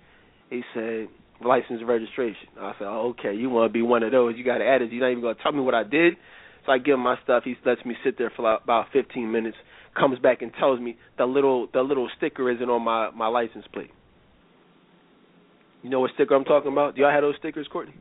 He 0.51 0.61
said, 0.75 1.09
license 1.45 1.83
registration. 1.85 2.49
I 2.61 2.73
said, 2.79 2.87
oh, 2.87 3.15
okay, 3.19 3.35
you 3.35 3.51
want 3.51 3.69
to 3.69 3.73
be 3.73 3.83
one 3.83 4.03
of 4.03 4.13
those? 4.13 4.35
You 4.37 4.45
got 4.45 4.61
an 4.61 4.67
attitude. 4.67 4.93
You're 4.93 5.03
not 5.03 5.11
even 5.11 5.23
going 5.23 5.37
to 5.37 5.43
tell 5.43 5.53
me 5.53 5.61
what 5.61 5.75
I 5.75 5.85
did. 5.85 6.15
So 6.67 6.73
I 6.73 6.79
give 6.79 6.95
him 6.95 7.01
my 7.01 7.17
stuff. 7.23 7.43
He 7.45 7.57
lets 7.65 7.85
me 7.85 7.95
sit 8.05 8.17
there 8.19 8.33
for 8.35 8.55
about 8.55 8.87
15 8.93 9.31
minutes. 9.31 9.57
Comes 9.99 10.19
back 10.19 10.43
and 10.43 10.53
tells 10.59 10.81
me 10.81 10.97
the 11.19 11.25
little 11.25 11.69
the 11.73 11.83
little 11.83 12.09
sticker 12.17 12.51
isn't 12.51 12.69
on 12.69 12.83
my 12.83 13.11
my 13.11 13.29
license 13.29 13.65
plate. 13.73 13.91
You 15.83 15.91
know 15.91 16.01
what 16.01 16.11
sticker 16.15 16.35
I'm 16.35 16.45
talking 16.45 16.73
about? 16.73 16.97
Do 16.97 17.03
y'all 17.03 17.13
have 17.13 17.23
those 17.23 17.37
stickers, 17.39 17.69
Courtney? 17.71 17.95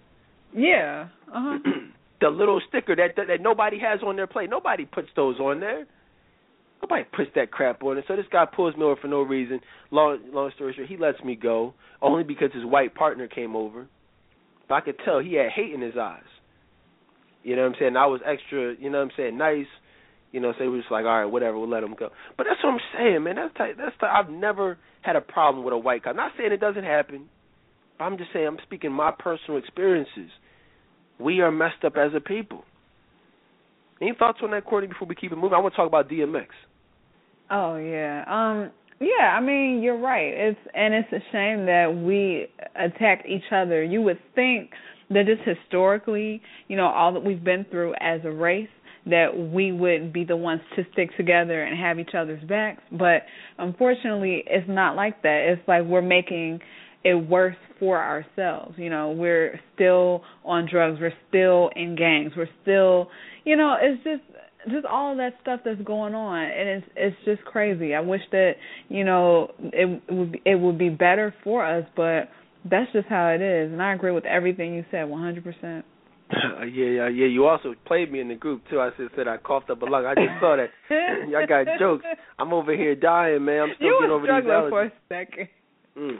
Yeah. 0.55 1.09
Uh 1.27 1.57
huh. 1.59 1.59
the 2.21 2.29
little 2.29 2.61
sticker 2.67 2.95
that, 2.95 3.15
that 3.17 3.27
that 3.27 3.41
nobody 3.41 3.77
has 3.79 3.99
on 4.01 4.15
their 4.15 4.25
plate. 4.25 4.49
Nobody 4.49 4.85
puts 4.85 5.09
those 5.15 5.39
on 5.39 5.59
there. 5.59 5.85
Nobody 6.83 7.05
puts 7.15 7.31
that 7.35 7.49
crap 7.49 7.81
on 7.81 7.97
it. 7.97 8.03
So 8.09 8.17
this 8.17 8.25
guy 8.29 8.43
pulls 8.45 8.75
me 8.75 8.83
over 8.83 8.97
for 8.97 9.07
no 9.07 9.21
reason. 9.21 9.61
Long 9.89 10.19
long 10.33 10.51
story 10.53 10.73
short, 10.75 10.89
he 10.89 10.97
lets 10.97 11.23
me 11.23 11.35
go 11.35 11.73
only 12.01 12.23
because 12.23 12.51
his 12.53 12.65
white 12.65 12.93
partner 12.93 13.27
came 13.27 13.55
over. 13.55 13.87
But 14.67 14.75
I 14.75 14.81
could 14.81 14.95
tell 15.05 15.19
he 15.19 15.35
had 15.35 15.49
hate 15.49 15.73
in 15.73 15.79
his 15.79 15.95
eyes. 15.97 16.23
You 17.41 17.55
know 17.55 17.61
what 17.61 17.69
I'm 17.69 17.75
saying? 17.79 17.95
I 17.95 18.05
was 18.07 18.19
extra, 18.25 18.75
you 18.77 18.89
know 18.89 18.97
what 18.97 19.05
I'm 19.05 19.11
saying, 19.15 19.37
nice. 19.37 19.65
You 20.33 20.41
know, 20.41 20.51
so 20.57 20.63
he 20.63 20.69
was 20.69 20.81
just 20.81 20.91
like, 20.91 21.05
all 21.05 21.19
right, 21.19 21.25
whatever, 21.25 21.57
we'll 21.57 21.69
let 21.69 21.83
him 21.83 21.95
go. 21.97 22.09
But 22.37 22.47
that's 22.49 22.61
what 22.63 22.73
I'm 22.73 22.79
saying, 22.97 23.23
man. 23.23 23.35
That's 23.35 23.53
type, 23.55 23.75
that's 23.77 23.95
type, 23.99 24.09
I've 24.13 24.29
never 24.29 24.77
had 25.03 25.15
a 25.15 25.21
problem 25.21 25.63
with 25.63 25.73
a 25.73 25.77
white 25.77 26.03
cop. 26.03 26.15
Not 26.15 26.31
saying 26.37 26.51
it 26.51 26.59
doesn't 26.59 26.83
happen. 26.83 27.29
I'm 27.99 28.17
just 28.17 28.33
saying 28.33 28.47
I'm 28.47 28.57
speaking 28.63 28.91
my 28.91 29.11
personal 29.17 29.57
experiences. 29.57 30.31
We 31.19 31.39
are 31.41 31.51
messed 31.51 31.85
up 31.85 31.95
as 31.95 32.11
a 32.15 32.19
people. 32.19 32.65
Any 34.01 34.13
thoughts 34.17 34.39
on 34.43 34.51
that, 34.51 34.65
Courtney? 34.65 34.87
Before 34.87 35.07
we 35.07 35.15
keep 35.15 35.31
it 35.31 35.37
moving, 35.37 35.53
I 35.53 35.59
want 35.59 35.73
to 35.73 35.77
talk 35.77 35.87
about 35.87 36.09
DMX. 36.09 36.47
Oh 37.53 37.77
yeah. 37.77 38.23
Um 38.27 38.71
yeah, 38.99 39.35
I 39.37 39.41
mean, 39.41 39.81
you're 39.83 39.99
right. 39.99 40.33
It's 40.33 40.59
and 40.73 40.93
it's 40.93 41.11
a 41.11 41.19
shame 41.31 41.65
that 41.67 41.93
we 41.95 42.47
attack 42.75 43.25
each 43.27 43.51
other. 43.51 43.83
You 43.83 44.01
would 44.01 44.19
think 44.33 44.71
that 45.09 45.25
just 45.25 45.47
historically, 45.47 46.41
you 46.67 46.77
know, 46.77 46.87
all 46.87 47.13
that 47.13 47.23
we've 47.23 47.43
been 47.43 47.65
through 47.69 47.93
as 47.99 48.21
a 48.23 48.31
race 48.31 48.69
that 49.05 49.27
we 49.53 49.71
would 49.71 50.13
be 50.13 50.23
the 50.23 50.35
ones 50.35 50.61
to 50.75 50.83
stick 50.93 51.09
together 51.17 51.63
and 51.63 51.77
have 51.77 51.99
each 51.99 52.15
other's 52.17 52.43
backs, 52.45 52.81
but 52.91 53.23
unfortunately, 53.57 54.43
it's 54.47 54.67
not 54.69 54.95
like 54.95 55.21
that. 55.23 55.45
It's 55.49 55.67
like 55.67 55.83
we're 55.83 56.01
making 56.01 56.61
it 57.03 57.15
worse 57.15 57.57
for 57.79 58.01
ourselves. 58.01 58.75
You 58.77 58.89
know, 58.89 59.11
we're 59.11 59.59
still 59.75 60.23
on 60.45 60.67
drugs, 60.71 60.99
we're 61.01 61.11
still 61.27 61.69
in 61.75 61.97
gangs, 61.97 62.31
we're 62.37 62.47
still, 62.61 63.09
you 63.43 63.57
know, 63.57 63.75
it's 63.81 64.01
just 64.03 64.23
just 64.69 64.85
all 64.85 65.11
of 65.11 65.17
that 65.17 65.33
stuff 65.41 65.61
that's 65.65 65.81
going 65.81 66.13
on 66.13 66.43
and 66.43 66.69
it's 66.69 66.87
it's 66.95 67.15
just 67.25 67.43
crazy. 67.45 67.93
I 67.93 67.99
wish 67.99 68.21
that, 68.31 68.53
you 68.89 69.03
know, 69.03 69.51
it 69.59 70.01
would 70.11 70.31
be, 70.31 70.41
it 70.45 70.59
would 70.59 70.77
be 70.77 70.89
better 70.89 71.33
for 71.43 71.65
us, 71.65 71.85
but 71.95 72.29
that's 72.69 72.91
just 72.93 73.07
how 73.07 73.27
it 73.29 73.41
is. 73.41 73.71
And 73.71 73.81
I 73.81 73.93
agree 73.93 74.11
with 74.11 74.25
everything 74.25 74.73
you 74.73 74.85
said 74.91 75.07
100%. 75.07 75.83
Uh, 76.31 76.63
yeah, 76.63 76.85
yeah, 76.85 77.07
yeah. 77.09 77.27
You 77.27 77.45
also 77.45 77.75
played 77.85 78.11
me 78.11 78.19
in 78.19 78.27
the 78.27 78.35
group 78.35 78.63
too. 78.69 78.79
I 78.79 78.89
said, 78.97 79.07
said 79.15 79.27
I 79.27 79.37
coughed 79.37 79.69
up 79.69 79.81
a 79.81 79.85
lung. 79.85 80.05
I 80.05 80.15
just 80.15 80.39
saw 80.39 80.55
that. 80.55 80.69
Y'all 81.29 81.45
got 81.47 81.67
jokes. 81.79 82.05
I'm 82.39 82.53
over 82.53 82.75
here 82.75 82.95
dying, 82.95 83.45
man. 83.45 83.61
I'm 83.61 83.69
still 83.75 83.87
you 83.87 83.97
getting 83.99 84.11
over 84.11 84.25
these 84.25 84.31
allergies. 84.31 84.43
You 84.43 84.47
were 84.47 84.61
struggling 84.67 84.71
for 84.71 84.83
a 84.83 85.25
second. 85.25 85.47
Mm. 85.97 86.19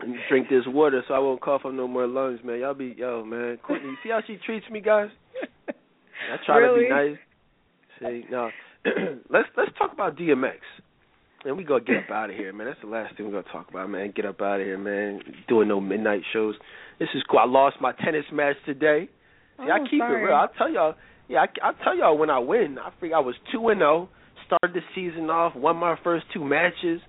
And 0.00 0.16
drink 0.28 0.48
this 0.48 0.64
water 0.66 1.02
so 1.06 1.14
I 1.14 1.18
won't 1.18 1.40
cough 1.40 1.62
up 1.64 1.72
no 1.72 1.86
more 1.86 2.06
lungs, 2.06 2.40
man. 2.44 2.60
Y'all 2.60 2.74
be 2.74 2.94
yo, 2.96 3.24
man. 3.24 3.58
Courtney, 3.62 3.92
see 4.02 4.10
how 4.10 4.20
she 4.26 4.38
treats 4.44 4.68
me, 4.70 4.80
guys? 4.80 5.10
I 6.30 6.36
try 6.44 6.56
really? 6.58 6.88
to 6.88 6.88
be 6.88 6.90
nice. 6.90 7.18
See, 8.00 8.24
now 8.30 8.50
let's 9.30 9.48
let's 9.56 9.70
talk 9.78 9.92
about 9.92 10.16
DMX. 10.16 10.56
And 11.44 11.56
we 11.56 11.64
gonna 11.64 11.82
get 11.82 11.96
up 11.96 12.10
out 12.10 12.30
of 12.30 12.36
here, 12.36 12.52
man. 12.52 12.68
That's 12.68 12.80
the 12.82 12.86
last 12.88 13.16
thing 13.16 13.26
we're 13.26 13.42
gonna 13.42 13.52
talk 13.52 13.68
about, 13.68 13.90
man. 13.90 14.12
Get 14.14 14.24
up 14.26 14.40
out 14.40 14.60
of 14.60 14.66
here, 14.66 14.78
man. 14.78 15.20
Doing 15.48 15.68
no 15.68 15.80
midnight 15.80 16.22
shows. 16.32 16.54
This 17.00 17.08
is 17.14 17.22
cool. 17.28 17.40
I 17.40 17.46
lost 17.46 17.76
my 17.80 17.92
tennis 18.04 18.24
match 18.32 18.56
today. 18.64 19.08
See, 19.58 19.64
I 19.64 19.78
Oh, 19.80 19.86
keep 19.90 20.00
sorry. 20.00 20.22
it 20.22 20.26
real. 20.26 20.34
I'll 20.36 20.48
tell 20.56 20.70
y'all. 20.70 20.94
Yeah, 21.28 21.40
I, 21.40 21.66
I'll 21.66 21.74
tell 21.84 21.96
y'all 21.96 22.16
when 22.18 22.30
I 22.30 22.38
win. 22.38 22.78
I 22.78 22.90
think 23.00 23.12
I 23.12 23.18
was 23.20 23.34
two 23.52 23.68
and 23.68 23.80
zero. 23.80 24.08
Started 24.46 24.74
the 24.76 24.82
season 24.94 25.30
off. 25.30 25.56
Won 25.56 25.76
my 25.76 25.96
first 26.04 26.26
two 26.32 26.44
matches. 26.44 27.00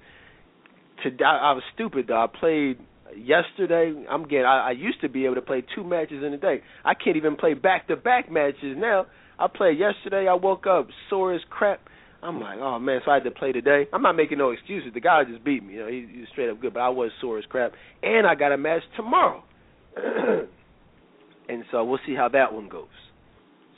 Today 1.04 1.26
I 1.26 1.52
was 1.54 1.64
stupid 1.74 2.06
though. 2.08 2.24
I 2.24 2.28
played 2.28 2.78
yesterday. 3.18 3.94
I'm 4.10 4.24
getting. 4.24 4.46
I, 4.46 4.70
I 4.70 4.72
used 4.72 5.02
to 5.02 5.10
be 5.10 5.26
able 5.26 5.36
to 5.36 5.42
play 5.42 5.64
two 5.76 5.84
matches 5.84 6.24
in 6.24 6.34
a 6.34 6.38
day. 6.38 6.62
I 6.86 6.94
can't 6.94 7.18
even 7.18 7.36
play 7.36 7.54
back 7.54 7.88
to 7.88 7.96
back 7.96 8.32
matches 8.32 8.76
now. 8.78 9.06
I 9.40 9.48
played 9.48 9.80
yesterday. 9.80 10.28
I 10.28 10.34
woke 10.36 10.68
up 10.68 10.88
sore 11.10 11.34
as 11.34 11.42
crap. 11.50 11.82
I'm 12.22 12.40
like, 12.40 12.58
oh 12.60 12.80
man, 12.80 13.02
so 13.04 13.12
I 13.12 13.16
had 13.16 13.24
to 13.26 13.32
play 13.32 13.52
today. 13.52 13.86
I'm 13.92 14.02
not 14.02 14.14
making 14.16 14.38
no 14.38 14.52
excuses. 14.52 14.92
The 14.94 15.02
guy 15.02 15.24
just 15.30 15.44
beat 15.44 15.64
me. 15.64 15.74
You 15.74 15.80
know, 15.80 15.88
he, 15.90 16.26
straight 16.32 16.50
up 16.50 16.62
good, 16.62 16.74
but 16.74 16.80
I 16.80 16.90
was 16.90 17.12
sore 17.20 17.38
as 17.38 17.46
crap. 17.46 17.74
And 18.02 18.26
I 18.26 18.36
got 18.36 18.54
a 18.54 18.58
match 18.58 18.82
tomorrow. 18.96 19.44
and 19.98 21.64
so 21.70 21.84
we'll 21.84 22.00
see 22.06 22.16
how 22.16 22.30
that 22.30 22.54
one 22.54 22.70
goes. 22.70 22.88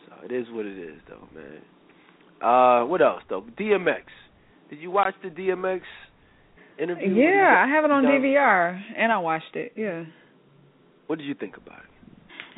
So 0.07 0.13
it 0.23 0.31
is 0.31 0.45
what 0.51 0.67
it 0.67 0.77
is, 0.77 1.01
though, 1.09 1.27
man. 1.33 1.61
Uh, 2.41 2.85
what 2.85 3.01
else 3.01 3.23
though? 3.29 3.43
DMX. 3.59 4.03
Did 4.69 4.79
you 4.79 4.91
watch 4.91 5.13
the 5.23 5.29
DMX 5.29 5.81
interview? 6.79 7.13
Yeah, 7.13 7.63
I 7.65 7.69
have 7.69 7.85
it 7.85 7.91
on 7.91 8.03
done? 8.03 8.11
DVR 8.13 8.79
and 8.97 9.11
I 9.11 9.17
watched 9.17 9.55
it. 9.55 9.73
Yeah. 9.75 10.03
What 11.07 11.19
did 11.19 11.25
you 11.25 11.35
think 11.35 11.57
about 11.57 11.79
it? 11.79 11.85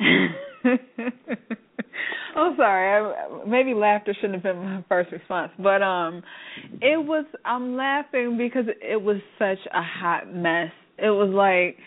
I'm 2.36 2.56
sorry. 2.56 3.14
I, 3.14 3.44
maybe 3.46 3.74
laughter 3.74 4.14
shouldn't 4.14 4.34
have 4.34 4.42
been 4.42 4.64
my 4.64 4.84
first 4.88 5.10
response, 5.12 5.50
but 5.58 5.82
um, 5.82 6.22
it 6.80 7.04
was. 7.04 7.24
I'm 7.44 7.76
laughing 7.76 8.38
because 8.38 8.64
it 8.80 9.00
was 9.00 9.16
such 9.38 9.58
a 9.72 9.82
hot 9.82 10.32
mess. 10.32 10.70
It 10.98 11.10
was 11.10 11.30
like 11.30 11.78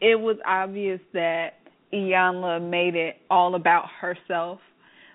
it 0.00 0.18
was 0.20 0.36
obvious 0.46 1.00
that 1.12 1.54
Iyanla 1.92 2.68
made 2.68 2.94
it 2.94 3.16
all 3.30 3.54
about 3.54 3.86
herself. 4.00 4.60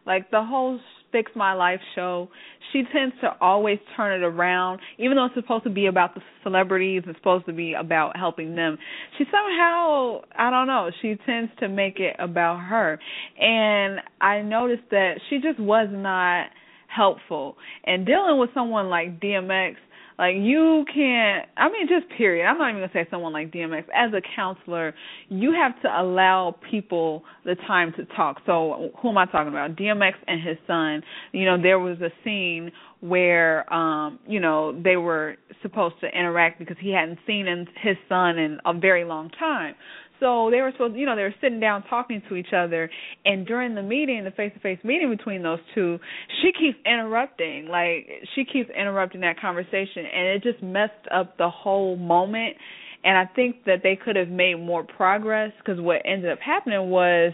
Like 0.06 0.32
the 0.32 0.44
whole 0.44 0.80
Fix 1.12 1.32
My 1.36 1.54
Life 1.54 1.80
show, 1.96 2.30
she 2.72 2.84
tends 2.94 3.16
to 3.22 3.36
always 3.42 3.80
turn 3.96 4.22
it 4.22 4.26
around, 4.26 4.80
even 4.98 5.18
though 5.18 5.26
it's 5.26 5.36
supposed 5.36 5.64
to 5.66 5.70
be 5.70 5.88
about 5.88 6.16
the 6.16 6.22
celebrities, 6.44 7.04
it's 7.06 7.18
supposed 7.20 7.46
to 7.46 7.54
be 7.54 7.74
about 7.74 8.16
helping 8.18 8.56
them. 8.56 8.78
She 9.18 9.26
somehow, 9.26 10.22
I 10.38 10.50
don't 10.50 10.68
know, 10.68 10.90
she 11.02 11.16
tends 11.26 11.52
to 11.60 11.68
make 11.68 12.00
it 12.00 12.16
about 12.20 12.60
her. 12.60 13.00
And 13.40 14.00
I 14.22 14.42
noticed 14.42 14.84
that 14.92 15.16
she 15.30 15.40
just 15.40 15.60
was 15.60 15.90
not 15.92 16.48
helpful. 16.88 17.58
And 17.86 18.06
dealing 18.06 18.40
with 18.40 18.50
someone 18.54 18.90
like 18.90 19.20
DMX, 19.20 19.76
like 20.22 20.36
you 20.38 20.86
can't 20.94 21.50
I 21.58 21.68
mean 21.70 21.88
just 21.90 22.08
period. 22.16 22.46
I'm 22.46 22.60
not 22.60 22.70
even 22.70 22.82
gonna 22.82 22.92
say 22.94 23.08
someone 23.10 23.34
like 23.34 23.52
DMX. 23.52 23.86
As 23.94 24.14
a 24.14 24.22
counselor, 24.36 24.94
you 25.30 25.52
have 25.52 25.82
to 25.82 25.88
allow 25.90 26.56
people 26.70 27.24
the 27.44 27.56
time 27.68 27.92
to 27.98 28.06
talk. 28.16 28.38
So 28.46 28.92
who 29.02 29.10
am 29.10 29.18
I 29.18 29.26
talking 29.26 29.48
about? 29.48 29.76
DMX 29.76 30.14
and 30.28 30.40
his 30.48 30.58
son. 30.68 31.02
You 31.32 31.46
know, 31.46 31.60
there 31.60 31.80
was 31.80 32.00
a 32.02 32.12
scene 32.24 32.72
where 33.00 33.72
um, 33.74 34.20
you 34.28 34.40
know, 34.40 34.80
they 34.80 34.96
were 34.96 35.38
supposed 35.64 35.96
to 36.02 36.08
interact 36.08 36.60
because 36.60 36.78
he 36.80 36.94
hadn't 36.94 37.18
seen 37.26 37.48
his 37.82 37.98
son 38.08 38.38
in 38.38 38.60
a 38.64 38.74
very 38.76 39.04
long 39.04 39.32
time. 39.32 39.74
So 40.22 40.52
they 40.52 40.62
were 40.62 40.72
supposed, 40.72 40.96
you 40.96 41.08
know, 41.08 41.16
they 41.16 41.24
were 41.24 41.34
sitting 41.42 41.60
down 41.60 41.84
talking 41.90 42.22
to 42.30 42.36
each 42.36 42.54
other, 42.56 42.90
and 43.26 43.46
during 43.46 43.74
the 43.74 43.82
meeting, 43.82 44.24
the 44.24 44.30
face-to-face 44.32 44.78
meeting 44.84 45.10
between 45.10 45.42
those 45.42 45.60
two, 45.74 45.98
she 46.42 46.52
keeps 46.54 46.78
interrupting, 46.86 47.68
like 47.68 48.08
she 48.36 48.46
keeps 48.46 48.70
interrupting 48.70 49.22
that 49.22 49.40
conversation, 49.42 50.06
and 50.06 50.28
it 50.28 50.44
just 50.44 50.62
messed 50.62 50.94
up 51.12 51.38
the 51.38 51.50
whole 51.50 51.98
moment. 51.98 52.56
And 53.04 53.18
I 53.18 53.26
think 53.34 53.66
that 53.66 53.80
they 53.84 53.96
could 53.96 54.16
have 54.16 54.28
made 54.30 54.56
more 54.56 54.84
progress 54.84 55.52
because 55.58 55.82
what 55.82 56.02
ended 56.06 56.32
up 56.32 56.40
happening 56.40 56.90
was 56.90 57.34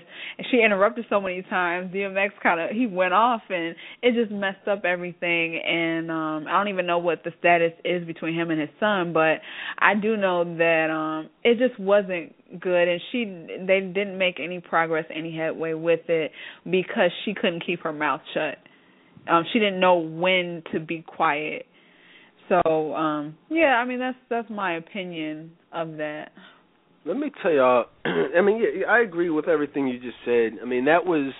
she 0.49 0.61
interrupted 0.63 1.05
so 1.09 1.19
many 1.19 1.41
times. 1.43 1.93
DMX 1.93 2.29
kind 2.41 2.59
of 2.59 2.69
he 2.69 2.87
went 2.87 3.13
off 3.13 3.41
and 3.49 3.75
it 4.01 4.13
just 4.13 4.31
messed 4.31 4.67
up 4.67 4.85
everything. 4.85 5.57
And 5.57 6.09
um 6.09 6.45
I 6.47 6.53
don't 6.57 6.69
even 6.69 6.85
know 6.85 6.99
what 6.99 7.23
the 7.23 7.31
status 7.39 7.73
is 7.83 8.05
between 8.05 8.33
him 8.33 8.49
and 8.49 8.61
his 8.61 8.69
son, 8.79 9.11
but 9.13 9.39
I 9.79 9.95
do 10.01 10.15
know 10.15 10.43
that 10.57 10.89
um 10.89 11.29
it 11.43 11.57
just 11.57 11.79
wasn't 11.79 12.33
good 12.61 12.87
and 12.87 13.01
she 13.11 13.25
they 13.67 13.81
didn't 13.81 14.17
make 14.17 14.39
any 14.39 14.59
progress 14.61 15.05
any 15.13 15.35
headway 15.35 15.73
with 15.73 16.01
it 16.07 16.31
because 16.63 17.11
she 17.25 17.33
couldn't 17.33 17.65
keep 17.65 17.81
her 17.81 17.91
mouth 17.91 18.21
shut 18.33 18.57
um 19.29 19.43
she 19.51 19.59
didn't 19.59 19.79
know 19.79 19.97
when 19.97 20.63
to 20.71 20.79
be 20.79 21.01
quiet 21.05 21.65
so 22.49 22.93
um 22.95 23.35
yeah 23.49 23.75
i 23.81 23.85
mean 23.85 23.99
that's 23.99 24.17
that's 24.29 24.49
my 24.49 24.75
opinion 24.77 25.51
of 25.71 25.97
that 25.97 26.31
Let 27.05 27.17
me 27.17 27.31
tell 27.41 27.51
y'all. 27.51 27.85
I 28.05 28.41
mean, 28.41 28.61
yeah, 28.61 28.85
I 28.87 28.99
agree 28.99 29.29
with 29.29 29.47
everything 29.47 29.87
you 29.87 29.97
just 29.99 30.17
said. 30.25 30.59
I 30.61 30.65
mean, 30.65 30.85
that 30.85 31.05
was 31.05 31.33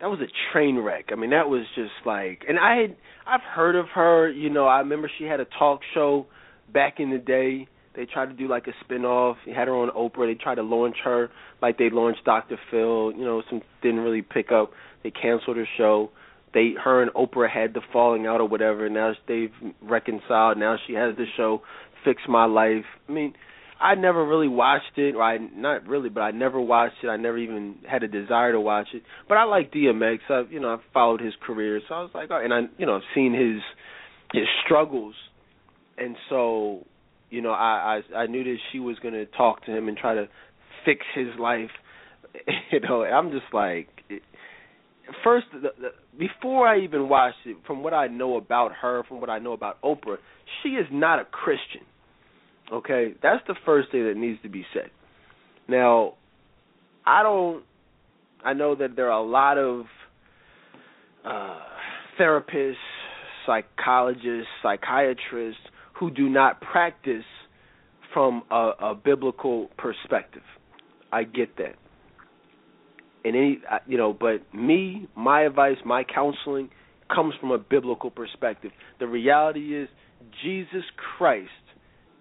that 0.00 0.08
was 0.08 0.20
a 0.20 0.28
train 0.52 0.76
wreck. 0.78 1.06
I 1.10 1.14
mean, 1.14 1.30
that 1.30 1.48
was 1.48 1.62
just 1.74 1.92
like, 2.04 2.42
and 2.48 2.58
I 2.58 2.76
had 2.82 2.96
I've 3.26 3.40
heard 3.40 3.76
of 3.76 3.86
her. 3.94 4.30
You 4.30 4.50
know, 4.50 4.66
I 4.66 4.80
remember 4.80 5.10
she 5.18 5.24
had 5.24 5.40
a 5.40 5.46
talk 5.58 5.80
show 5.94 6.26
back 6.72 7.00
in 7.00 7.10
the 7.10 7.18
day. 7.18 7.66
They 7.96 8.04
tried 8.06 8.26
to 8.26 8.34
do 8.34 8.46
like 8.46 8.66
a 8.66 8.72
spin 8.84 9.04
off. 9.04 9.36
They 9.46 9.52
had 9.52 9.68
her 9.68 9.74
on 9.74 9.90
Oprah. 9.90 10.26
They 10.30 10.42
tried 10.42 10.56
to 10.56 10.62
launch 10.62 10.96
her 11.04 11.30
like 11.62 11.78
they 11.78 11.90
launched 11.90 12.24
Dr. 12.24 12.58
Phil. 12.70 13.12
You 13.12 13.24
know, 13.24 13.42
some 13.48 13.62
didn't 13.82 14.00
really 14.00 14.22
pick 14.22 14.52
up. 14.52 14.72
They 15.02 15.10
canceled 15.10 15.56
her 15.56 15.68
show. 15.78 16.10
They 16.52 16.72
her 16.82 17.02
and 17.02 17.12
Oprah 17.12 17.50
had 17.50 17.74
the 17.74 17.80
falling 17.92 18.26
out 18.26 18.40
or 18.40 18.48
whatever. 18.48 18.88
Now 18.88 19.12
they've 19.28 19.52
reconciled. 19.80 20.58
Now 20.58 20.76
she 20.86 20.94
has 20.94 21.16
the 21.16 21.26
show 21.36 21.62
Fix 22.04 22.22
My 22.28 22.46
Life. 22.46 22.84
I 23.08 23.12
mean, 23.12 23.34
I 23.80 23.94
never 23.94 24.24
really 24.26 24.48
watched 24.48 24.98
it, 24.98 25.14
or 25.14 25.22
I 25.22 25.38
not 25.38 25.86
really, 25.86 26.10
but 26.10 26.20
I 26.20 26.32
never 26.32 26.60
watched 26.60 26.96
it. 27.02 27.08
I 27.08 27.16
never 27.16 27.38
even 27.38 27.76
had 27.88 28.02
a 28.02 28.08
desire 28.08 28.52
to 28.52 28.60
watch 28.60 28.88
it. 28.92 29.02
But 29.28 29.38
I 29.38 29.44
like 29.44 29.72
DMX. 29.72 30.18
I've 30.28 30.52
you 30.52 30.60
know 30.60 30.74
I've 30.74 30.80
followed 30.92 31.20
his 31.20 31.34
career, 31.40 31.80
so 31.88 31.94
I 31.94 32.00
was 32.02 32.10
like, 32.12 32.28
oh, 32.30 32.40
and 32.42 32.52
I 32.52 32.60
you 32.76 32.84
know 32.84 32.96
I've 32.96 33.02
seen 33.14 33.32
his 33.32 33.62
his 34.32 34.48
struggles, 34.64 35.14
and 35.96 36.16
so 36.28 36.84
you 37.30 37.40
know 37.40 37.52
I 37.52 38.02
I, 38.12 38.16
I 38.16 38.26
knew 38.26 38.44
that 38.44 38.56
she 38.70 38.80
was 38.80 38.98
going 38.98 39.14
to 39.14 39.24
talk 39.24 39.64
to 39.64 39.76
him 39.76 39.88
and 39.88 39.96
try 39.96 40.14
to 40.14 40.28
fix 40.84 41.04
his 41.14 41.28
life. 41.38 41.70
You 42.70 42.78
know, 42.80 43.02
I'm 43.02 43.30
just 43.32 43.52
like. 43.52 43.88
First, 45.24 45.46
the, 45.52 45.70
the, 45.80 45.88
before 46.18 46.66
I 46.66 46.80
even 46.80 47.08
watched 47.08 47.38
it, 47.46 47.56
from 47.66 47.82
what 47.82 47.94
I 47.94 48.06
know 48.06 48.36
about 48.36 48.72
her, 48.80 49.02
from 49.08 49.20
what 49.20 49.30
I 49.30 49.38
know 49.38 49.52
about 49.52 49.80
Oprah, 49.82 50.16
she 50.62 50.70
is 50.70 50.86
not 50.90 51.18
a 51.18 51.24
Christian. 51.24 51.82
Okay, 52.72 53.14
that's 53.22 53.44
the 53.48 53.56
first 53.66 53.90
thing 53.90 54.04
that 54.06 54.16
needs 54.16 54.40
to 54.42 54.48
be 54.48 54.64
said. 54.72 54.90
Now, 55.68 56.14
I 57.04 57.22
don't. 57.22 57.64
I 58.44 58.52
know 58.52 58.74
that 58.74 58.96
there 58.96 59.10
are 59.10 59.20
a 59.20 59.28
lot 59.28 59.58
of 59.58 59.86
uh, 61.24 61.58
therapists, 62.18 62.74
psychologists, 63.46 64.48
psychiatrists 64.62 65.60
who 65.98 66.10
do 66.10 66.28
not 66.28 66.60
practice 66.60 67.24
from 68.14 68.42
a, 68.50 68.70
a 68.80 68.94
biblical 68.94 69.68
perspective. 69.76 70.42
I 71.12 71.24
get 71.24 71.56
that. 71.58 71.74
And 73.24 73.36
any, 73.36 73.60
uh, 73.70 73.78
you 73.86 73.98
know, 73.98 74.12
but 74.12 74.42
me, 74.54 75.06
my 75.16 75.42
advice, 75.42 75.76
my 75.84 76.04
counseling, 76.04 76.70
comes 77.14 77.34
from 77.40 77.50
a 77.50 77.58
biblical 77.58 78.10
perspective. 78.10 78.70
The 78.98 79.06
reality 79.06 79.76
is 79.76 79.88
Jesus 80.42 80.84
Christ 81.18 81.50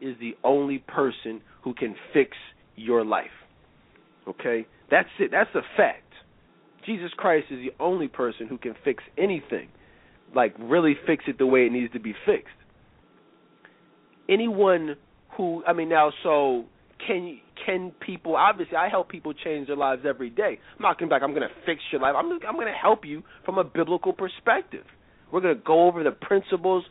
is 0.02 0.16
the 0.20 0.36
only 0.44 0.80
person 0.80 1.42
who 1.64 1.74
can 1.74 1.96
fix 2.14 2.32
your 2.76 3.06
life. 3.06 3.28
Okay? 4.28 4.66
That's 4.90 5.10
it. 5.20 5.32
That's 5.32 5.54
a 5.56 5.62
fact. 5.78 6.04
Jesus 6.86 7.12
Christ 7.16 7.48
is 7.52 7.60
the 7.60 7.84
only 7.84 8.08
person 8.08 8.48
who 8.48 8.58
can 8.58 8.74
fix 8.84 9.04
anything. 9.18 9.70
Like 10.36 10.56
really 10.60 10.96
fix 11.06 11.26
it 11.28 11.38
the 11.38 11.46
way 11.46 11.66
it 11.66 11.72
needs 11.72 11.92
to 11.94 12.00
be 12.00 12.14
fixed. 12.26 12.48
Anyone 14.28 14.96
who 15.36 15.64
I 15.68 15.74
mean 15.74 15.90
now 15.90 16.12
so 16.24 16.66
can 17.06 17.40
can 17.66 17.92
people 18.06 18.36
obviously 18.36 18.76
I 18.78 18.90
help 18.90 19.10
people 19.10 19.34
change 19.34 19.68
their 19.68 19.76
lives 19.76 20.04
every 20.08 20.30
day. 20.30 20.60
I'm 20.78 20.82
not 20.82 21.00
going 21.00 21.10
like 21.10 21.24
I'm 21.24 21.32
going 21.32 21.48
to 21.48 21.56
fix 21.66 21.82
your 21.92 22.02
life. 22.02 22.16
I'm 22.18 22.32
I'm 22.48 22.56
going 22.56 22.68
to 22.68 22.80
help 22.80 23.06
you 23.06 23.24
from 23.46 23.58
a 23.58 23.64
biblical 23.64 24.14
perspective. 24.14 24.86
We're 25.32 25.42
going 25.42 25.56
to 25.56 25.62
go 25.64 25.88
over 25.88 26.04
the 26.04 26.12
principles, 26.12 26.84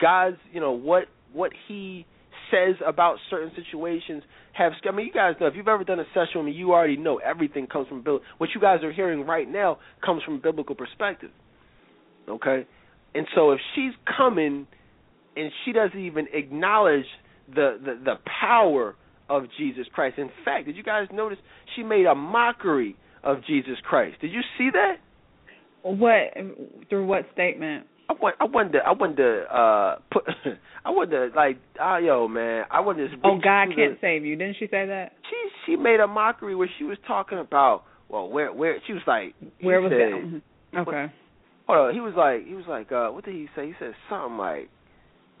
God's, 0.00 0.36
you 0.52 0.60
know, 0.60 0.72
what 0.72 1.04
what 1.32 1.52
he 1.68 2.06
says 2.50 2.76
about 2.86 3.16
certain 3.30 3.52
situations. 3.56 4.22
Have 4.52 4.72
I 4.88 4.94
mean, 4.94 5.06
you 5.06 5.12
guys 5.12 5.34
know 5.40 5.46
if 5.46 5.54
you've 5.56 5.68
ever 5.68 5.84
done 5.84 6.00
a 6.00 6.04
session 6.14 6.36
with 6.36 6.46
me, 6.46 6.52
you 6.52 6.72
already 6.72 6.96
know 6.96 7.18
everything 7.18 7.66
comes 7.66 7.88
from. 7.88 8.04
What 8.38 8.50
you 8.54 8.60
guys 8.60 8.82
are 8.82 8.92
hearing 8.92 9.26
right 9.26 9.50
now 9.50 9.78
comes 10.04 10.22
from 10.22 10.40
biblical 10.40 10.74
perspective. 10.74 11.30
Okay, 12.28 12.66
and 13.14 13.26
so 13.34 13.52
if 13.52 13.60
she's 13.74 13.92
coming 14.16 14.66
and 15.36 15.50
she 15.64 15.72
doesn't 15.72 15.98
even 15.98 16.26
acknowledge 16.32 17.06
the 17.48 17.78
the, 17.84 17.98
the 18.04 18.14
power 18.40 18.94
of 19.28 19.44
Jesus 19.58 19.86
Christ. 19.92 20.18
In 20.18 20.30
fact, 20.44 20.66
did 20.66 20.76
you 20.76 20.82
guys 20.82 21.06
notice 21.12 21.38
she 21.76 21.82
made 21.82 22.06
a 22.06 22.14
mockery 22.14 22.96
of 23.22 23.38
Jesus 23.46 23.76
Christ? 23.82 24.20
Did 24.20 24.32
you 24.32 24.40
see 24.58 24.70
that? 24.72 24.96
What 25.82 26.88
through 26.88 27.06
what 27.06 27.26
statement? 27.32 27.86
I 28.08 28.12
want 28.14 28.36
I 28.40 28.44
wanted 28.44 28.72
to 28.72 28.78
I 28.78 28.92
wanted 28.92 29.16
to 29.16 29.54
uh 29.54 29.96
put 30.10 30.24
I 30.84 30.90
wanted 30.90 31.10
to 31.30 31.36
like 31.36 31.58
oh 31.80 31.96
yo 31.96 32.28
man 32.28 32.64
I 32.70 32.80
wanted 32.80 33.10
to 33.10 33.16
Oh 33.24 33.36
God 33.36 33.68
can't 33.74 33.76
the, 33.76 33.96
save 34.00 34.24
you. 34.24 34.36
Didn't 34.36 34.56
she 34.58 34.66
say 34.66 34.86
that? 34.86 35.12
She 35.28 35.48
she 35.72 35.76
made 35.76 36.00
a 36.00 36.06
mockery 36.06 36.54
where 36.54 36.70
she 36.78 36.84
was 36.84 36.98
talking 37.06 37.38
about 37.38 37.84
well 38.08 38.28
where 38.28 38.52
where 38.52 38.78
she 38.86 38.92
was 38.92 39.02
like 39.06 39.34
Where 39.60 39.80
was 39.80 39.90
said, 39.90 39.98
that? 39.98 40.40
Mm-hmm. 40.76 40.78
Okay. 40.88 41.12
Hold 41.66 41.78
on, 41.78 41.94
he 41.94 42.00
was 42.00 42.14
like 42.16 42.46
he 42.46 42.54
was 42.54 42.66
like 42.68 42.92
uh 42.92 43.08
what 43.08 43.24
did 43.24 43.34
he 43.34 43.48
say? 43.56 43.66
He 43.66 43.72
said 43.78 43.92
something 44.08 44.38
like 44.38 44.70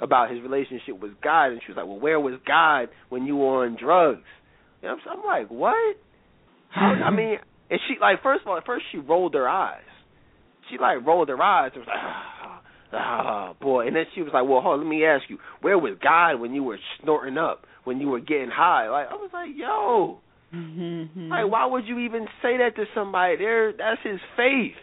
about 0.00 0.30
his 0.30 0.42
relationship 0.42 1.00
with 1.00 1.12
God, 1.22 1.46
and 1.52 1.60
she 1.64 1.72
was 1.72 1.76
like, 1.76 1.86
"Well, 1.86 2.00
where 2.00 2.20
was 2.20 2.34
God 2.46 2.88
when 3.08 3.26
you 3.26 3.36
were 3.36 3.64
on 3.64 3.76
drugs?" 3.76 4.26
You 4.82 4.88
know, 4.88 4.96
I'm 5.10 5.24
like, 5.24 5.50
"What?" 5.50 5.96
How, 6.70 6.86
I 6.86 7.10
mean, 7.14 7.38
and 7.70 7.80
she 7.88 7.94
like 8.00 8.22
first 8.22 8.42
of 8.42 8.48
all, 8.48 8.56
at 8.56 8.66
first 8.66 8.84
she 8.92 8.98
rolled 8.98 9.34
her 9.34 9.48
eyes. 9.48 9.82
She 10.70 10.78
like 10.78 11.04
rolled 11.06 11.28
her 11.28 11.40
eyes. 11.40 11.72
It 11.74 11.78
was 11.78 11.88
like, 11.88 11.96
"Ah, 12.92 13.50
oh, 13.50 13.56
boy," 13.60 13.86
and 13.86 13.96
then 13.96 14.04
she 14.14 14.22
was 14.22 14.32
like, 14.32 14.48
"Well, 14.48 14.60
hold 14.60 14.74
on, 14.74 14.80
let 14.80 14.88
me 14.88 15.04
ask 15.04 15.24
you, 15.28 15.38
where 15.60 15.78
was 15.78 15.96
God 16.02 16.40
when 16.40 16.54
you 16.54 16.62
were 16.62 16.78
snorting 17.02 17.38
up, 17.38 17.66
when 17.84 18.00
you 18.00 18.08
were 18.08 18.20
getting 18.20 18.50
high?" 18.50 18.88
Like 18.88 19.08
I 19.10 19.14
was 19.14 19.30
like, 19.32 19.50
"Yo." 19.54 20.20
Mm-hmm. 20.54 21.30
Like, 21.30 21.50
why 21.50 21.66
would 21.66 21.84
you 21.86 21.98
even 22.00 22.26
say 22.40 22.58
that 22.58 22.76
to 22.76 22.84
somebody? 22.94 23.36
There, 23.36 23.72
that's 23.72 24.00
his 24.04 24.20
faith. 24.36 24.76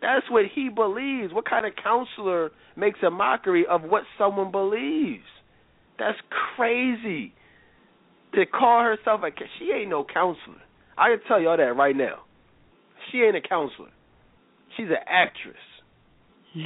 That's 0.00 0.30
what 0.30 0.44
he 0.54 0.68
believes. 0.68 1.32
What 1.32 1.48
kind 1.48 1.66
of 1.66 1.72
counselor 1.82 2.50
makes 2.76 3.00
a 3.06 3.10
mockery 3.10 3.66
of 3.68 3.82
what 3.82 4.04
someone 4.16 4.50
believes? 4.50 5.24
That's 5.98 6.18
crazy. 6.56 7.34
To 8.34 8.46
call 8.46 8.82
herself 8.82 9.22
a 9.22 9.30
she 9.58 9.72
ain't 9.72 9.90
no 9.90 10.04
counselor. 10.04 10.60
I 10.96 11.08
can 11.10 11.20
tell 11.26 11.40
y'all 11.40 11.56
that 11.56 11.76
right 11.76 11.96
now. 11.96 12.20
She 13.10 13.18
ain't 13.18 13.36
a 13.36 13.40
counselor. 13.40 13.90
She's 14.76 14.88
an 14.88 15.02
actress. 15.06 15.56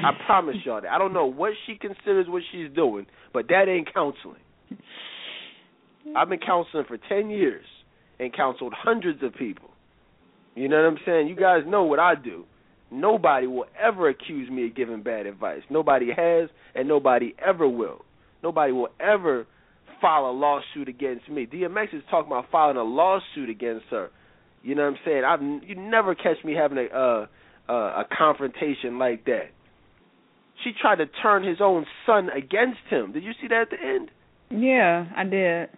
I 0.02 0.10
promise 0.26 0.56
y'all 0.64 0.80
that. 0.80 0.90
I 0.90 0.98
don't 0.98 1.12
know 1.12 1.26
what 1.26 1.52
she 1.66 1.76
considers 1.76 2.26
what 2.28 2.42
she's 2.52 2.68
doing, 2.74 3.06
but 3.32 3.48
that 3.48 3.68
ain't 3.68 3.92
counseling. 3.92 4.40
I've 6.16 6.28
been 6.28 6.40
counseling 6.40 6.84
for 6.86 6.98
10 7.08 7.30
years 7.30 7.64
and 8.18 8.34
counseled 8.34 8.74
hundreds 8.76 9.22
of 9.22 9.34
people. 9.34 9.70
You 10.54 10.68
know 10.68 10.76
what 10.76 10.86
I'm 10.86 10.98
saying? 11.06 11.28
You 11.28 11.36
guys 11.36 11.62
know 11.66 11.84
what 11.84 11.98
I 11.98 12.14
do. 12.14 12.44
Nobody 12.92 13.46
will 13.46 13.64
ever 13.80 14.10
accuse 14.10 14.50
me 14.50 14.66
of 14.66 14.76
giving 14.76 15.02
bad 15.02 15.24
advice. 15.24 15.62
Nobody 15.70 16.08
has, 16.14 16.50
and 16.74 16.86
nobody 16.86 17.34
ever 17.44 17.66
will. 17.66 18.04
Nobody 18.42 18.72
will 18.72 18.90
ever 19.00 19.46
file 20.00 20.26
a 20.26 20.32
lawsuit 20.32 20.88
against 20.88 21.28
me. 21.30 21.46
DMX 21.46 21.94
is 21.94 22.02
talking 22.10 22.30
about 22.30 22.50
filing 22.50 22.76
a 22.76 22.82
lawsuit 22.82 23.48
against 23.48 23.86
her. 23.90 24.10
You 24.62 24.74
know 24.74 24.82
what 24.82 24.94
I'm 24.94 24.98
saying? 25.06 25.22
I've 25.24 25.68
you 25.68 25.74
never 25.74 26.14
catch 26.14 26.44
me 26.44 26.54
having 26.54 26.78
a 26.78 26.94
uh, 26.94 27.26
uh, 27.68 27.72
a 27.72 28.04
confrontation 28.16 28.98
like 28.98 29.24
that. 29.24 29.50
She 30.62 30.72
tried 30.80 30.96
to 30.96 31.06
turn 31.22 31.44
his 31.44 31.58
own 31.60 31.86
son 32.06 32.28
against 32.28 32.80
him. 32.90 33.12
Did 33.12 33.24
you 33.24 33.32
see 33.40 33.48
that 33.48 33.62
at 33.62 33.70
the 33.70 33.84
end? 33.84 34.10
Yeah, 34.50 35.06
I 35.16 35.24
did. 35.24 35.70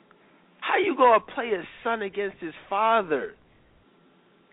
How 0.60 0.78
you 0.78 0.96
gonna 0.96 1.20
play 1.20 1.50
his 1.50 1.64
son 1.84 2.02
against 2.02 2.38
his 2.40 2.54
father? 2.68 3.34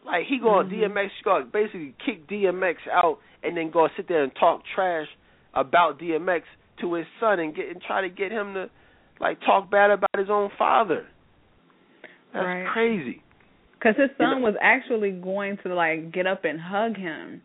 Like 0.05 0.25
he 0.27 0.39
going 0.39 0.67
mm-hmm. 0.67 0.97
DMX 0.97 1.07
go 1.23 1.43
basically 1.51 1.95
kick 2.05 2.27
DMX 2.27 2.75
out 2.91 3.19
and 3.43 3.55
then 3.55 3.71
go 3.71 3.87
sit 3.95 4.07
there 4.07 4.23
and 4.23 4.31
talk 4.39 4.63
trash 4.75 5.07
about 5.53 5.99
DMX 5.99 6.41
to 6.81 6.93
his 6.95 7.05
son 7.19 7.39
and 7.39 7.55
get 7.55 7.69
and 7.69 7.81
try 7.81 8.01
to 8.01 8.09
get 8.09 8.31
him 8.31 8.53
to 8.53 8.69
like 9.19 9.39
talk 9.41 9.69
bad 9.69 9.91
about 9.91 10.09
his 10.17 10.29
own 10.29 10.49
father. 10.57 11.05
That's 12.33 12.45
right. 12.45 12.67
crazy. 12.73 13.21
Because 13.73 13.95
his 13.97 14.09
son 14.17 14.29
you 14.29 14.35
know, 14.35 14.41
was 14.41 14.55
actually 14.61 15.11
going 15.11 15.57
to 15.63 15.73
like 15.73 16.11
get 16.11 16.27
up 16.27 16.45
and 16.45 16.59
hug 16.59 16.97
him, 16.97 17.41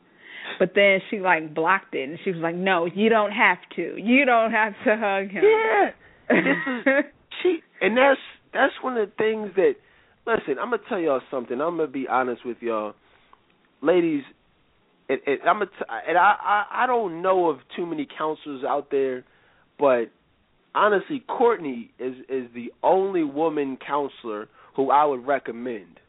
but 0.59 0.73
then 0.75 1.01
she 1.11 1.19
like 1.19 1.55
blocked 1.55 1.95
it 1.95 2.09
and 2.09 2.19
she 2.25 2.31
was 2.31 2.41
like, 2.41 2.55
"No, 2.55 2.87
you 2.87 3.09
don't 3.09 3.33
have 3.33 3.59
to. 3.77 3.97
You 3.99 4.25
don't 4.25 4.51
have 4.53 4.73
to 4.85 4.97
hug 4.97 5.31
him." 5.31 5.43
Yeah, 5.45 5.91
this 6.29 6.57
is 6.67 7.05
she, 7.43 7.59
and 7.81 7.97
that's 7.97 8.21
that's 8.53 8.73
one 8.83 8.97
of 8.97 9.09
the 9.09 9.15
things 9.17 9.51
that 9.57 9.77
Listen, 10.27 10.59
I'm 10.61 10.71
gonna 10.71 10.83
tell 10.89 10.99
y'all 10.99 11.21
something. 11.31 11.61
I'm 11.61 11.77
gonna 11.77 11.87
be 11.87 12.07
honest 12.09 12.45
with 12.45 12.57
y'all, 12.61 12.95
ladies. 13.81 14.23
It, 15.09 15.21
it, 15.27 15.41
I'm 15.47 15.61
gonna 15.61 15.67
t- 15.67 15.85
and 16.09 16.19
I, 16.19 16.35
I 16.43 16.85
I 16.85 16.87
don't 16.87 17.23
know 17.23 17.49
of 17.49 17.59
too 17.77 17.87
many 17.87 18.09
counselors 18.19 18.65
out 18.65 18.91
there, 18.91 19.25
but 19.79 20.07
honestly, 20.75 21.23
Courtney 21.29 21.93
is 22.01 22.15
is 22.29 22.49
the 22.55 22.73
only 22.83 23.23
woman 23.23 23.79
counselor 23.87 24.49
who 24.75 24.91
I 24.91 25.05
would 25.05 25.25
recommend 25.25 26.01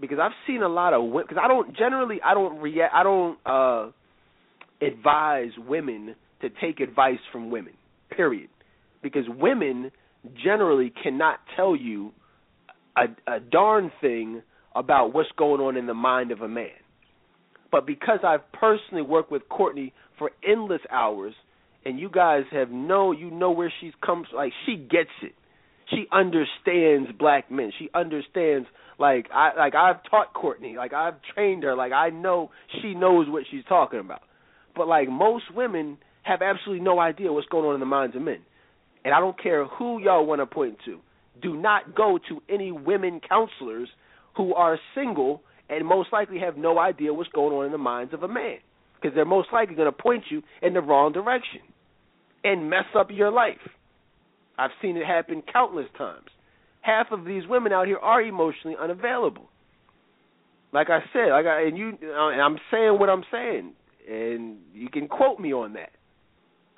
because 0.00 0.18
I've 0.20 0.32
seen 0.46 0.62
a 0.62 0.68
lot 0.68 0.92
of. 0.92 1.12
Because 1.12 1.38
I 1.40 1.46
don't 1.46 1.76
generally 1.76 2.20
I 2.24 2.34
don't 2.34 2.58
react 2.60 2.94
I 2.94 3.02
don't 3.04 3.38
uh 3.46 3.90
advise 4.84 5.50
women 5.58 6.16
to 6.40 6.48
take 6.60 6.80
advice 6.80 7.18
from 7.30 7.50
women. 7.50 7.74
Period. 8.10 8.48
Because 9.02 9.24
women 9.28 9.92
generally 10.42 10.92
cannot 11.02 11.38
tell 11.54 11.76
you 11.76 12.12
a, 12.96 13.32
a 13.32 13.40
darn 13.40 13.90
thing 14.00 14.42
about 14.74 15.12
what's 15.12 15.30
going 15.36 15.60
on 15.60 15.76
in 15.76 15.86
the 15.86 15.94
mind 15.94 16.30
of 16.30 16.40
a 16.40 16.48
man. 16.48 16.68
But 17.70 17.86
because 17.86 18.20
I've 18.24 18.50
personally 18.52 19.02
worked 19.02 19.30
with 19.30 19.48
Courtney 19.48 19.92
for 20.18 20.30
endless 20.46 20.80
hours, 20.90 21.34
and 21.84 21.98
you 21.98 22.10
guys 22.10 22.42
have 22.52 22.70
know 22.70 23.12
you 23.12 23.30
know 23.30 23.50
where 23.52 23.72
she's 23.80 23.92
comes 24.04 24.26
like 24.34 24.52
she 24.66 24.76
gets 24.76 25.10
it. 25.22 25.34
She 25.88 26.06
understands 26.12 27.10
black 27.18 27.50
men. 27.50 27.72
She 27.78 27.88
understands 27.94 28.68
like 28.98 29.26
I 29.32 29.56
like 29.56 29.74
I've 29.74 30.02
taught 30.10 30.34
Courtney, 30.34 30.76
like 30.76 30.92
I've 30.92 31.14
trained 31.34 31.62
her, 31.62 31.74
like 31.74 31.92
I 31.92 32.10
know 32.10 32.50
she 32.82 32.94
knows 32.94 33.28
what 33.28 33.44
she's 33.50 33.64
talking 33.68 34.00
about. 34.00 34.22
But 34.76 34.88
like 34.88 35.08
most 35.08 35.44
women 35.54 35.98
have 36.22 36.42
absolutely 36.42 36.84
no 36.84 36.98
idea 37.00 37.32
what's 37.32 37.48
going 37.48 37.64
on 37.64 37.74
in 37.74 37.80
the 37.80 37.86
minds 37.86 38.14
of 38.14 38.22
men. 38.22 38.40
And 39.04 39.14
I 39.14 39.20
don't 39.20 39.40
care 39.42 39.64
who 39.64 40.00
y'all 40.00 40.26
want 40.26 40.40
to 40.42 40.46
point 40.46 40.76
to 40.84 40.98
do 41.40 41.56
not 41.56 41.94
go 41.94 42.18
to 42.28 42.42
any 42.48 42.72
women 42.72 43.20
counselors 43.26 43.88
who 44.36 44.54
are 44.54 44.78
single 44.94 45.42
and 45.68 45.86
most 45.86 46.12
likely 46.12 46.38
have 46.40 46.56
no 46.56 46.78
idea 46.78 47.12
what's 47.12 47.30
going 47.30 47.54
on 47.54 47.66
in 47.66 47.72
the 47.72 47.78
minds 47.78 48.12
of 48.12 48.22
a 48.22 48.28
man 48.28 48.58
because 49.00 49.14
they're 49.14 49.24
most 49.24 49.48
likely 49.52 49.74
going 49.74 49.90
to 49.90 50.02
point 50.02 50.24
you 50.30 50.42
in 50.62 50.74
the 50.74 50.80
wrong 50.80 51.12
direction 51.12 51.60
and 52.44 52.68
mess 52.68 52.84
up 52.98 53.08
your 53.10 53.30
life. 53.30 53.58
I've 54.58 54.70
seen 54.82 54.96
it 54.96 55.06
happen 55.06 55.42
countless 55.52 55.86
times. 55.96 56.26
Half 56.82 57.08
of 57.12 57.24
these 57.24 57.46
women 57.48 57.72
out 57.72 57.86
here 57.86 57.98
are 57.98 58.20
emotionally 58.20 58.76
unavailable. 58.80 59.48
Like 60.72 60.88
I 60.88 61.00
said, 61.12 61.30
like 61.30 61.46
I 61.46 61.62
and 61.62 61.76
you 61.76 61.98
uh, 62.02 62.28
and 62.28 62.40
I'm 62.40 62.56
saying 62.70 62.98
what 62.98 63.08
I'm 63.10 63.24
saying, 63.30 63.72
and 64.08 64.58
you 64.72 64.88
can 64.88 65.08
quote 65.08 65.40
me 65.40 65.52
on 65.52 65.72
that. 65.74 65.90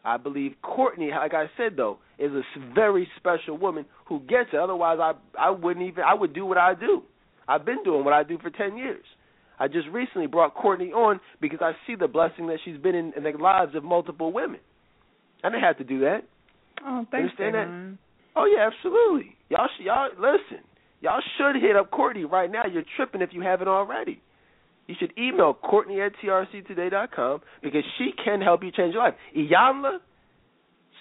I 0.05 0.17
believe 0.17 0.55
Courtney, 0.63 1.11
like 1.11 1.35
I 1.35 1.47
said 1.57 1.77
though, 1.77 1.99
is 2.19 2.33
a 2.33 2.43
very 2.75 3.09
special 3.17 3.57
woman 3.57 3.85
who 4.07 4.21
gets 4.21 4.51
it. 4.53 4.59
Otherwise, 4.59 4.99
I 5.01 5.13
I 5.39 5.51
wouldn't 5.51 5.87
even 5.87 6.05
I 6.05 6.15
would 6.15 6.33
do 6.33 6.45
what 6.45 6.59
I 6.59 6.75
do. 6.75 7.03
I've 7.49 7.65
been 7.65 7.83
doing 7.85 8.05
what 8.05 8.15
I 8.15 8.23
do 8.23 8.39
for 8.39 8.51
ten 8.51 8.77
years. 8.77 9.05
I 9.59 9.69
just 9.69 9.87
recently 9.93 10.27
brought 10.27 10.55
Courtney 10.55 10.93
on 10.93 11.21
because 11.41 11.61
I 11.63 11.73
see 11.87 11.95
the 11.95 12.09
blessing 12.09 12.49
that 12.49 12.59
she's 12.65 12.79
been 12.79 12.95
in, 12.95 13.13
in 13.17 13.23
the 13.23 13.31
lives 13.39 13.75
of 13.77 13.85
multiple 13.85 14.33
women. 14.33 14.59
I 15.45 15.51
didn't 15.51 15.63
have 15.63 15.79
to 15.79 15.85
do 15.85 16.01
that. 16.01 16.23
Oh, 16.85 17.07
thanks, 17.11 17.33
Understand 17.39 17.55
that? 17.55 17.99
Oh 18.35 18.47
yeah, 18.47 18.69
absolutely. 18.73 19.37
Y'all, 19.51 19.69
sh- 19.69 19.85
y'all 19.85 20.09
listen. 20.17 20.65
Y'all 21.01 21.21
should 21.37 21.61
hit 21.61 21.77
up 21.77 21.91
Courtney 21.91 22.25
right 22.25 22.51
now. 22.51 22.63
You're 22.73 22.85
tripping 22.97 23.21
if 23.21 23.31
you 23.33 23.43
haven't 23.43 23.69
already. 23.69 24.21
You 24.93 25.07
should 25.07 25.19
email 25.19 25.55
Courtney 25.55 26.01
at 26.01 26.13
trctoday.com 26.23 27.41
because 27.63 27.83
she 27.97 28.11
can 28.23 28.41
help 28.41 28.63
you 28.63 28.71
change 28.71 28.93
your 28.95 29.03
life. 29.03 29.15
Iyanla, 29.37 29.99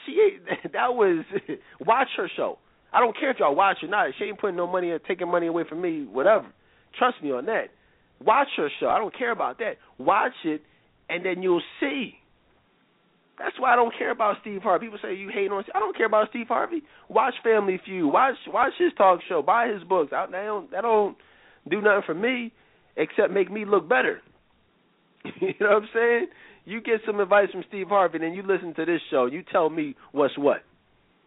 she 0.06 0.38
that 0.74 0.94
was 0.94 1.26
watch 1.80 2.08
her 2.18 2.30
show. 2.36 2.58
I 2.94 3.00
don't 3.00 3.18
care 3.18 3.32
if 3.32 3.38
y'all 3.40 3.56
watch 3.56 3.78
or 3.84 3.90
not. 3.90 4.12
She 4.18 4.26
ain't 4.26 4.40
putting 4.40 4.56
no 4.56 4.68
money 4.68 4.90
or 4.90 5.00
taking 5.00 5.30
money 5.30 5.48
away 5.48 5.64
from 5.68 5.82
me, 5.82 6.06
whatever. 6.06 6.48
Trust 6.98 7.18
me 7.24 7.32
on 7.32 7.46
that. 7.46 7.68
Watch 8.24 8.50
her 8.58 8.70
show. 8.80 8.88
I 8.88 8.98
don't 8.98 9.18
care 9.18 9.32
about 9.32 9.60
that. 9.60 9.74
Watch 9.98 10.34
it, 10.44 10.62
and 11.10 11.26
then 11.26 11.42
you'll 11.42 11.64
see. 11.80 12.16
That's 13.40 13.60
why 13.60 13.74
I 13.74 13.76
don't 13.76 13.94
care 13.98 14.12
about 14.12 14.36
Steve 14.42 14.62
Harvey. 14.62 14.86
People 14.88 15.00
say 15.02 15.16
you 15.16 15.30
hate 15.34 15.52
on. 15.52 15.64
I 15.74 15.80
don't 15.80 15.98
care 15.98 16.06
about 16.06 16.30
Steve 16.30 16.48
Harvey. 16.48 16.84
Watch 17.10 17.34
Family 17.44 17.80
Feud. 17.84 18.12
Watch 18.12 18.36
watch 18.48 18.74
his 18.78 18.92
talk 18.98 19.20
show. 19.28 19.42
Buy 19.42 19.68
his 19.68 19.84
books. 19.84 20.12
I, 20.16 20.28
that 20.28 20.44
don't 20.44 20.72
that 20.72 20.82
don't 20.82 21.18
do 21.70 21.82
nothing 21.82 22.04
for 22.06 22.14
me 22.14 22.54
except 22.96 23.32
make 23.32 23.52
me 23.52 23.66
look 23.66 23.88
better. 23.88 24.22
you 25.42 25.54
know 25.60 25.70
what 25.70 25.84
I'm 25.84 25.90
saying? 25.94 26.28
You 26.66 26.82
get 26.82 27.02
some 27.06 27.20
advice 27.20 27.50
from 27.52 27.64
Steve 27.68 27.88
Harvey, 27.90 28.24
and 28.24 28.36
you 28.36 28.44
listen 28.44 28.74
to 28.76 28.86
this 28.86 29.02
show. 29.10 29.26
You 29.26 29.44
tell 29.52 29.70
me 29.70 29.96
what's 30.12 30.38
what. 30.38 30.64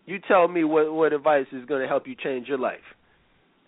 You 0.07 0.19
tell 0.29 0.49
me 0.49 0.65
what 0.65 0.93
what 0.93 1.13
advice 1.13 1.47
is 1.53 1.65
going 1.65 1.81
to 1.83 1.89
help 1.89 2.07
you 2.07 2.15
change 2.15 2.47
your 2.47 2.59
life. 2.59 2.85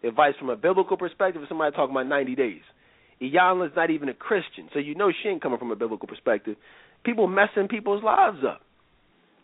Advice 0.05 0.35
from 0.39 0.51
a 0.51 0.57
biblical 0.57 0.97
perspective, 0.97 1.43
somebody 1.49 1.75
talking 1.75 1.95
about 1.95 2.07
90 2.07 2.35
days. 2.35 2.61
Iyanla's 3.21 3.73
not 3.75 3.91
even 3.91 4.09
a 4.09 4.15
Christian, 4.15 4.69
so 4.73 4.79
you 4.79 4.95
know 4.95 5.11
she 5.11 5.29
ain't 5.29 5.43
coming 5.43 5.59
from 5.59 5.71
a 5.71 5.77
biblical 5.77 6.07
perspective. 6.07 6.57
People 7.05 7.27
messing 7.27 7.69
people's 7.69 8.05
lives 8.05 8.39
up. 8.47 8.61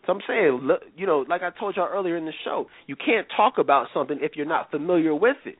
So 0.05 0.13
I'm 0.13 0.19
saying, 0.27 0.59
look, 0.63 0.81
you 0.95 1.07
know, 1.07 1.25
like 1.27 1.41
I 1.41 1.49
told 1.57 1.75
y'all 1.75 1.89
earlier 1.91 2.17
in 2.17 2.25
the 2.25 2.33
show, 2.43 2.67
you 2.87 2.95
can't 2.95 3.25
talk 3.35 3.57
about 3.57 3.87
something 3.93 4.19
if 4.21 4.33
you're 4.35 4.45
not 4.45 4.69
familiar 4.69 5.15
with 5.15 5.37
it. 5.45 5.57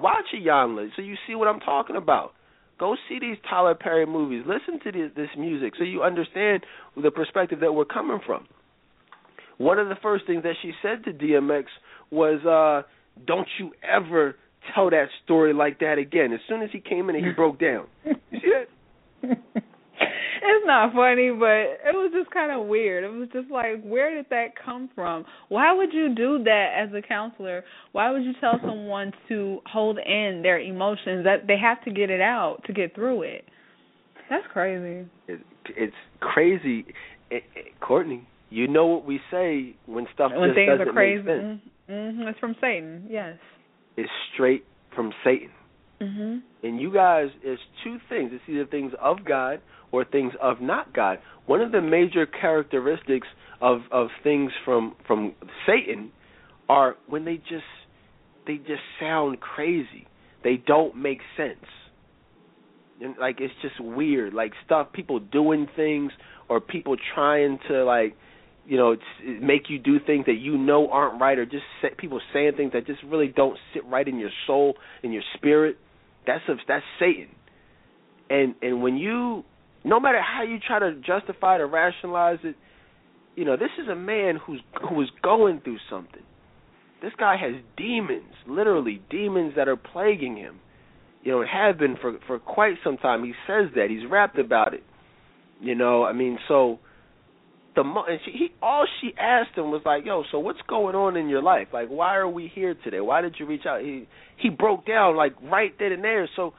Watch 0.00 0.26
a 0.34 0.36
Iyanla 0.36 0.88
so 0.96 1.02
you 1.02 1.16
see 1.26 1.34
what 1.34 1.48
I'm 1.48 1.60
talking 1.60 1.96
about. 1.96 2.32
Go 2.78 2.96
see 3.08 3.18
these 3.20 3.36
Tyler 3.48 3.74
Perry 3.74 4.06
movies. 4.06 4.44
Listen 4.46 4.80
to 4.84 4.92
this, 4.92 5.10
this 5.14 5.28
music 5.38 5.74
so 5.76 5.84
you 5.84 6.02
understand 6.02 6.64
the 6.96 7.10
perspective 7.10 7.60
that 7.60 7.72
we're 7.72 7.84
coming 7.84 8.20
from. 8.24 8.46
One 9.58 9.78
of 9.78 9.88
the 9.88 9.96
first 10.02 10.26
things 10.26 10.42
that 10.44 10.54
she 10.62 10.72
said 10.80 11.04
to 11.04 11.12
DMX 11.12 11.64
was, 12.10 12.44
uh, 12.46 12.88
"Don't 13.26 13.48
you 13.58 13.72
ever 13.82 14.36
tell 14.74 14.88
that 14.88 15.08
story 15.22 15.52
like 15.52 15.80
that 15.80 15.98
again." 15.98 16.32
As 16.32 16.40
soon 16.48 16.62
as 16.62 16.70
he 16.72 16.80
came 16.80 17.10
in 17.10 17.16
and 17.16 17.26
he 17.26 17.32
broke 17.36 17.58
down, 17.58 17.86
you 18.04 18.14
see 18.32 18.52
that? 19.22 19.62
it's 20.42 20.66
not 20.66 20.92
funny, 20.94 21.30
but 21.30 21.80
it 21.84 21.94
was 21.94 22.10
just 22.12 22.30
kind 22.30 22.50
of 22.52 22.66
weird. 22.66 23.04
It 23.04 23.12
was 23.12 23.28
just 23.32 23.50
like, 23.50 23.82
where 23.82 24.14
did 24.14 24.26
that 24.30 24.48
come 24.62 24.90
from? 24.94 25.24
Why 25.48 25.72
would 25.72 25.92
you 25.92 26.14
do 26.14 26.42
that 26.44 26.72
as 26.76 26.94
a 26.94 27.06
counselor? 27.06 27.64
Why 27.92 28.10
would 28.10 28.22
you 28.24 28.32
tell 28.40 28.58
someone 28.60 29.12
to 29.28 29.60
hold 29.66 29.98
in 29.98 30.40
their 30.42 30.60
emotions? 30.60 31.24
That 31.24 31.46
they 31.46 31.58
have 31.58 31.82
to 31.84 31.90
get 31.90 32.10
it 32.10 32.20
out 32.20 32.62
to 32.66 32.72
get 32.72 32.94
through 32.94 33.22
it. 33.22 33.44
That's 34.28 34.46
crazy. 34.52 35.08
It, 35.28 35.40
it's 35.76 35.94
crazy, 36.20 36.86
it, 37.30 37.42
it, 37.54 37.80
Courtney. 37.80 38.26
You 38.48 38.66
know 38.66 38.86
what 38.86 39.04
we 39.04 39.20
say 39.30 39.76
when 39.86 40.06
stuff 40.14 40.32
when 40.34 40.50
just 40.50 40.56
things 40.56 40.70
doesn't 40.70 40.88
are 40.88 40.92
crazy. 40.92 41.22
make 41.22 41.36
sense. 41.36 41.60
Mm-hmm. 41.88 42.28
It's 42.28 42.38
from 42.38 42.56
Satan. 42.60 43.06
Yes. 43.08 43.36
It's 43.96 44.10
straight 44.34 44.64
from 44.94 45.12
Satan. 45.24 45.50
Mm-hmm. 46.02 46.66
And 46.66 46.80
you 46.80 46.92
guys, 46.92 47.28
it's 47.42 47.60
two 47.84 47.98
things. 48.08 48.30
It's 48.32 48.42
either 48.48 48.66
things 48.66 48.92
of 49.00 49.24
God 49.24 49.60
or 49.92 50.04
things 50.04 50.32
of 50.40 50.60
not 50.60 50.94
God. 50.94 51.18
One 51.46 51.60
of 51.60 51.72
the 51.72 51.80
major 51.80 52.26
characteristics 52.26 53.26
of 53.60 53.80
of 53.90 54.08
things 54.22 54.50
from 54.64 54.94
from 55.06 55.34
Satan 55.66 56.10
are 56.68 56.96
when 57.06 57.24
they 57.24 57.36
just 57.36 57.64
they 58.46 58.56
just 58.56 58.82
sound 58.98 59.40
crazy. 59.40 60.06
They 60.42 60.56
don't 60.56 60.96
make 60.96 61.18
sense. 61.36 61.66
And 63.02 63.16
like 63.18 63.40
it's 63.40 63.52
just 63.60 63.78
weird. 63.80 64.32
Like 64.32 64.52
stuff 64.64 64.92
people 64.92 65.18
doing 65.20 65.66
things 65.76 66.12
or 66.48 66.60
people 66.60 66.96
trying 67.14 67.58
to 67.68 67.84
like 67.84 68.16
you 68.66 68.78
know 68.78 68.96
make 69.40 69.68
you 69.68 69.78
do 69.78 69.98
things 70.00 70.26
that 70.26 70.38
you 70.38 70.56
know 70.56 70.90
aren't 70.90 71.20
right 71.20 71.38
or 71.38 71.44
just 71.44 71.64
say, 71.82 71.90
people 71.98 72.20
saying 72.32 72.52
things 72.56 72.72
that 72.72 72.86
just 72.86 73.02
really 73.02 73.28
don't 73.28 73.58
sit 73.74 73.84
right 73.84 74.06
in 74.08 74.18
your 74.18 74.30
soul 74.46 74.74
in 75.02 75.12
your 75.12 75.22
spirit 75.34 75.76
that's 76.26 76.42
a, 76.48 76.54
that's 76.68 76.84
Satan. 76.98 77.28
And 78.28 78.54
and 78.62 78.82
when 78.82 78.96
you 78.96 79.44
no 79.84 79.98
matter 79.98 80.20
how 80.20 80.42
you 80.42 80.58
try 80.64 80.78
to 80.78 80.94
justify 80.96 81.56
it 81.56 81.60
or 81.60 81.66
rationalize 81.66 82.38
it, 82.44 82.56
you 83.36 83.44
know, 83.44 83.56
this 83.56 83.70
is 83.82 83.88
a 83.88 83.94
man 83.94 84.36
who's 84.44 84.60
who 84.88 85.00
is 85.00 85.08
going 85.22 85.60
through 85.62 85.78
something. 85.88 86.22
This 87.02 87.12
guy 87.18 87.36
has 87.36 87.54
demons, 87.76 88.34
literally 88.46 89.00
demons 89.10 89.54
that 89.56 89.68
are 89.68 89.76
plaguing 89.76 90.36
him. 90.36 90.60
You 91.22 91.32
know, 91.32 91.40
and 91.40 91.50
have 91.50 91.78
been 91.78 91.96
for 92.00 92.18
for 92.26 92.38
quite 92.38 92.74
some 92.82 92.96
time. 92.96 93.24
He 93.24 93.32
says 93.46 93.70
that. 93.74 93.88
He's 93.90 94.08
rapped 94.10 94.38
about 94.38 94.74
it. 94.74 94.82
You 95.60 95.74
know, 95.74 96.04
I 96.04 96.12
mean, 96.12 96.38
so 96.48 96.78
the 97.74 97.82
and 97.82 98.20
she, 98.24 98.30
he 98.32 98.48
all 98.62 98.86
she 99.00 99.12
asked 99.18 99.56
him 99.56 99.70
was 99.70 99.82
like, 99.84 100.04
"Yo, 100.04 100.24
so 100.30 100.38
what's 100.38 100.60
going 100.68 100.94
on 100.94 101.16
in 101.16 101.28
your 101.28 101.42
life? 101.42 101.68
Like, 101.72 101.88
why 101.88 102.16
are 102.16 102.28
we 102.28 102.50
here 102.52 102.74
today? 102.82 103.00
Why 103.00 103.20
did 103.20 103.36
you 103.38 103.46
reach 103.46 103.66
out?" 103.66 103.80
He 103.80 104.08
he 104.36 104.50
broke 104.50 104.86
down 104.86 105.16
like 105.16 105.34
right 105.42 105.72
then 105.78 105.92
and 105.92 106.02
there. 106.02 106.28
So, 106.36 106.54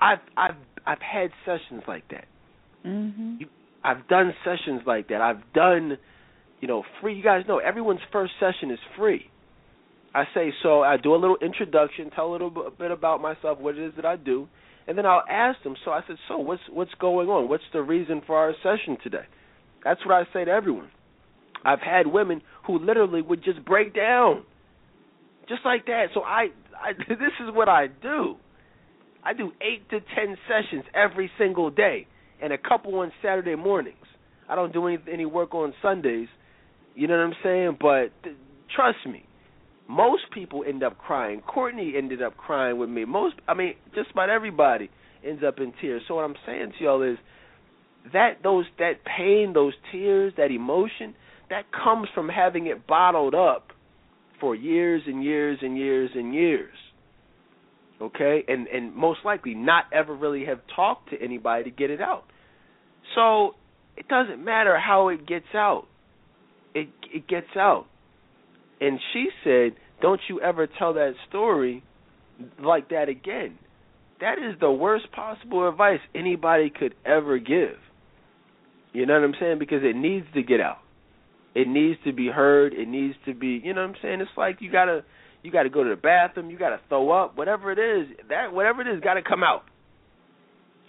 I've 0.00 0.18
I've 0.36 0.56
I've 0.86 1.00
had 1.00 1.30
sessions 1.44 1.82
like 1.88 2.04
that. 2.10 2.24
Mm-hmm. 2.86 3.36
You, 3.40 3.46
I've 3.82 4.06
done 4.08 4.34
sessions 4.44 4.82
like 4.86 5.08
that. 5.08 5.20
I've 5.20 5.52
done, 5.54 5.96
you 6.60 6.68
know, 6.68 6.82
free. 7.00 7.14
You 7.14 7.22
guys 7.22 7.44
know 7.48 7.58
everyone's 7.58 8.00
first 8.12 8.32
session 8.38 8.70
is 8.70 8.78
free. 8.98 9.30
I 10.14 10.24
say 10.34 10.52
so. 10.62 10.82
I 10.82 10.96
do 10.96 11.14
a 11.14 11.16
little 11.16 11.38
introduction, 11.40 12.10
tell 12.10 12.30
a 12.30 12.32
little 12.32 12.50
bit 12.50 12.90
about 12.90 13.22
myself, 13.22 13.58
what 13.60 13.76
it 13.76 13.86
is 13.86 13.92
that 13.96 14.04
I 14.04 14.16
do, 14.16 14.48
and 14.88 14.98
then 14.98 15.06
I'll 15.06 15.22
ask 15.30 15.62
them. 15.62 15.76
So 15.84 15.92
I 15.92 16.00
said, 16.06 16.16
so 16.28 16.38
what's 16.38 16.62
what's 16.70 16.90
going 17.00 17.28
on? 17.28 17.48
What's 17.48 17.64
the 17.72 17.80
reason 17.80 18.20
for 18.26 18.36
our 18.36 18.52
session 18.62 18.98
today? 19.02 19.24
That's 19.84 20.04
what 20.04 20.14
I 20.14 20.24
say 20.32 20.44
to 20.44 20.50
everyone. 20.50 20.90
I've 21.64 21.80
had 21.80 22.06
women 22.06 22.42
who 22.66 22.78
literally 22.78 23.22
would 23.22 23.44
just 23.44 23.64
break 23.64 23.94
down, 23.94 24.44
just 25.48 25.60
like 25.64 25.86
that. 25.86 26.06
So 26.14 26.22
I, 26.22 26.48
I 26.74 26.92
this 27.08 27.34
is 27.40 27.54
what 27.54 27.68
I 27.68 27.86
do. 27.88 28.36
I 29.22 29.34
do 29.34 29.52
eight 29.60 29.88
to 29.90 30.00
ten 30.00 30.36
sessions 30.48 30.84
every 30.94 31.30
single 31.38 31.70
day, 31.70 32.06
and 32.42 32.52
a 32.52 32.58
couple 32.58 32.94
on 33.00 33.12
Saturday 33.22 33.54
mornings. 33.54 33.96
I 34.48 34.54
don't 34.54 34.72
do 34.72 34.86
any 34.86 34.98
any 35.10 35.26
work 35.26 35.54
on 35.54 35.74
Sundays. 35.82 36.28
You 36.94 37.06
know 37.06 37.16
what 37.16 37.24
I'm 37.24 37.34
saying? 37.42 37.76
But 37.80 38.24
th- 38.24 38.36
trust 38.74 38.98
me, 39.06 39.24
most 39.88 40.22
people 40.32 40.64
end 40.66 40.82
up 40.82 40.98
crying. 40.98 41.40
Courtney 41.40 41.94
ended 41.96 42.22
up 42.22 42.36
crying 42.36 42.78
with 42.78 42.88
me. 42.88 43.04
Most, 43.04 43.34
I 43.48 43.54
mean, 43.54 43.74
just 43.94 44.10
about 44.12 44.30
everybody 44.30 44.88
ends 45.26 45.42
up 45.46 45.58
in 45.58 45.72
tears. 45.80 46.02
So 46.06 46.14
what 46.14 46.24
I'm 46.24 46.36
saying 46.46 46.72
to 46.78 46.84
y'all 46.84 47.02
is 47.02 47.18
that 48.12 48.42
those 48.42 48.64
that 48.78 49.04
pain, 49.04 49.52
those 49.52 49.74
tears, 49.92 50.32
that 50.36 50.50
emotion, 50.50 51.14
that 51.50 51.64
comes 51.72 52.08
from 52.14 52.28
having 52.28 52.66
it 52.66 52.86
bottled 52.86 53.34
up 53.34 53.68
for 54.40 54.54
years 54.54 55.02
and 55.06 55.22
years 55.22 55.58
and 55.60 55.76
years 55.76 56.10
and 56.14 56.34
years. 56.34 56.74
Okay? 58.00 58.44
And 58.48 58.66
and 58.68 58.94
most 58.94 59.20
likely 59.24 59.54
not 59.54 59.84
ever 59.92 60.14
really 60.14 60.46
have 60.46 60.60
talked 60.74 61.10
to 61.10 61.22
anybody 61.22 61.64
to 61.64 61.70
get 61.70 61.90
it 61.90 62.00
out. 62.00 62.24
So 63.14 63.54
it 63.96 64.08
doesn't 64.08 64.42
matter 64.42 64.78
how 64.78 65.08
it 65.08 65.26
gets 65.26 65.54
out. 65.54 65.86
It 66.74 66.88
it 67.12 67.28
gets 67.28 67.54
out. 67.56 67.86
And 68.80 68.98
she 69.12 69.28
said, 69.44 69.72
"Don't 70.00 70.20
you 70.28 70.40
ever 70.40 70.66
tell 70.66 70.94
that 70.94 71.14
story 71.28 71.82
like 72.58 72.88
that 72.88 73.08
again." 73.08 73.58
That 74.20 74.38
is 74.38 74.58
the 74.60 74.70
worst 74.70 75.10
possible 75.12 75.68
advice 75.68 76.00
anybody 76.14 76.70
could 76.70 76.94
ever 77.04 77.38
give. 77.38 77.76
You 78.92 79.06
know 79.06 79.14
what 79.14 79.24
I'm 79.24 79.34
saying? 79.40 79.58
Because 79.58 79.82
it 79.82 79.96
needs 79.96 80.26
to 80.34 80.42
get 80.42 80.60
out. 80.60 80.78
It 81.54 81.68
needs 81.68 81.98
to 82.04 82.12
be 82.12 82.28
heard. 82.28 82.72
It 82.74 82.88
needs 82.88 83.14
to 83.26 83.34
be, 83.34 83.60
you 83.62 83.74
know 83.74 83.82
what 83.82 83.90
I'm 83.90 83.96
saying? 84.02 84.20
It's 84.20 84.30
like 84.36 84.58
you 84.60 84.70
gotta, 84.70 85.04
you 85.42 85.50
gotta 85.50 85.70
go 85.70 85.82
to 85.82 85.90
the 85.90 85.96
bathroom. 85.96 86.50
You 86.50 86.58
gotta 86.58 86.80
throw 86.88 87.10
up. 87.10 87.36
Whatever 87.36 87.72
it 87.72 87.78
is, 87.78 88.16
that 88.28 88.52
whatever 88.52 88.82
it 88.82 88.88
is, 88.88 89.00
got 89.00 89.14
to 89.14 89.22
come 89.22 89.42
out. 89.42 89.62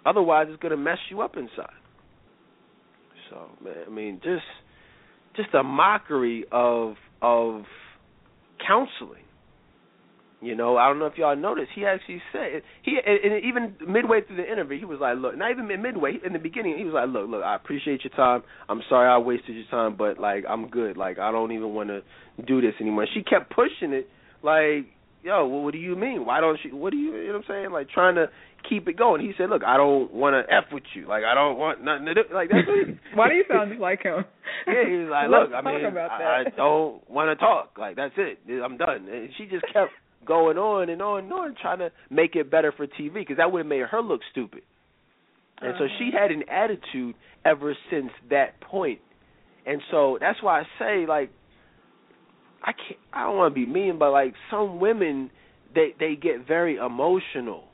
Otherwise, 0.05 0.47
it's 0.49 0.61
gonna 0.61 0.77
mess 0.77 0.97
you 1.09 1.21
up 1.21 1.37
inside. 1.37 1.77
So, 3.29 3.49
man, 3.63 3.75
I 3.87 3.89
mean, 3.89 4.19
just, 4.23 4.43
just 5.35 5.53
a 5.53 5.63
mockery 5.63 6.45
of 6.51 6.95
of 7.21 7.63
counseling. 8.67 9.23
You 10.41 10.55
know, 10.55 10.75
I 10.75 10.87
don't 10.87 10.97
know 10.97 11.05
if 11.05 11.17
y'all 11.17 11.35
noticed. 11.35 11.69
He 11.75 11.85
actually 11.85 12.19
said 12.31 12.63
he, 12.81 12.97
and 13.05 13.45
even 13.45 13.75
midway 13.87 14.21
through 14.25 14.37
the 14.37 14.51
interview, 14.51 14.79
he 14.79 14.85
was 14.85 14.97
like, 14.99 15.17
"Look, 15.17 15.37
not 15.37 15.51
even 15.51 15.67
midway 15.67 16.17
in 16.25 16.33
the 16.33 16.39
beginning, 16.39 16.79
he 16.79 16.83
was 16.83 16.95
like, 16.95 17.09
look, 17.09 17.29
look, 17.29 17.43
I 17.43 17.55
appreciate 17.55 18.03
your 18.03 18.13
time. 18.15 18.41
I'm 18.67 18.81
sorry 18.89 19.07
I 19.07 19.19
wasted 19.19 19.55
your 19.55 19.69
time, 19.69 19.95
but 19.95 20.17
like, 20.17 20.43
I'm 20.49 20.67
good. 20.69 20.97
Like, 20.97 21.19
I 21.19 21.31
don't 21.31 21.51
even 21.51 21.75
want 21.75 21.89
to 21.89 22.01
do 22.43 22.59
this 22.59 22.73
anymore." 22.81 23.05
She 23.13 23.21
kept 23.21 23.53
pushing 23.53 23.93
it, 23.93 24.09
like, 24.41 24.89
"Yo, 25.21 25.45
well, 25.45 25.61
what 25.61 25.73
do 25.73 25.77
you 25.77 25.95
mean? 25.95 26.25
Why 26.25 26.41
don't 26.41 26.57
you? 26.63 26.75
What 26.75 26.89
do 26.89 26.97
you? 26.97 27.15
You 27.15 27.27
know 27.27 27.33
what 27.33 27.45
I'm 27.45 27.47
saying? 27.47 27.71
Like, 27.71 27.89
trying 27.89 28.15
to 28.15 28.25
keep 28.67 28.87
it 28.87 28.97
going." 28.97 29.21
He 29.21 29.33
said, 29.37 29.51
"Look, 29.51 29.61
I 29.63 29.77
don't 29.77 30.11
want 30.11 30.33
to 30.33 30.51
f 30.51 30.73
with 30.73 30.89
you. 30.95 31.07
Like, 31.07 31.21
I 31.23 31.35
don't 31.35 31.59
want 31.59 31.83
nothing 31.83 32.07
to 32.07 32.15
do. 32.15 32.21
Like, 32.33 32.49
that's 32.49 32.65
what 32.67 32.87
he, 32.87 32.97
Why 33.13 33.29
do 33.29 33.35
you 33.35 33.45
sound 33.47 33.69
just 33.69 33.79
like 33.79 34.01
him? 34.01 34.25
yeah, 34.65 34.89
he 34.89 35.05
was 35.05 35.09
like, 35.11 35.29
Let's 35.29 35.51
"Look, 35.51 35.53
I 35.53 35.61
mean, 35.61 35.85
I, 35.85 36.43
I 36.49 36.49
don't 36.57 37.07
want 37.07 37.29
to 37.29 37.35
talk. 37.37 37.77
Like, 37.77 37.95
that's 37.95 38.17
it. 38.17 38.39
I'm 38.49 38.77
done." 38.77 39.05
And 39.05 39.29
she 39.37 39.45
just 39.45 39.69
kept 39.71 39.93
going 40.25 40.57
on 40.57 40.89
and 40.89 41.01
on 41.01 41.23
and 41.23 41.33
on 41.33 41.55
trying 41.61 41.79
to 41.79 41.91
make 42.09 42.35
it 42.35 42.51
better 42.51 42.71
for 42.71 42.87
TV 42.87 43.13
because 43.15 43.37
that 43.37 43.51
would 43.51 43.59
have 43.59 43.67
made 43.67 43.81
her 43.81 44.01
look 44.01 44.21
stupid. 44.31 44.61
And 45.61 45.75
so 45.77 45.85
she 45.99 46.09
had 46.11 46.31
an 46.31 46.43
attitude 46.49 47.15
ever 47.45 47.75
since 47.91 48.09
that 48.31 48.59
point. 48.61 48.99
And 49.65 49.79
so 49.91 50.17
that's 50.19 50.41
why 50.41 50.61
I 50.61 50.63
say 50.79 51.05
like 51.07 51.31
I 52.63 52.71
can't 52.73 52.99
I 53.13 53.23
don't 53.25 53.37
want 53.37 53.53
to 53.53 53.65
be 53.65 53.71
mean 53.71 53.99
but 53.99 54.11
like 54.11 54.33
some 54.49 54.79
women 54.79 55.29
they 55.75 55.93
they 55.99 56.15
get 56.15 56.47
very 56.47 56.77
emotional. 56.77 57.65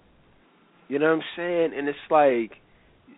You 0.90 1.00
know 1.00 1.08
what 1.08 1.16
I'm 1.16 1.24
saying? 1.38 1.72
And 1.78 1.88
it's 1.88 1.98
like 2.10 2.58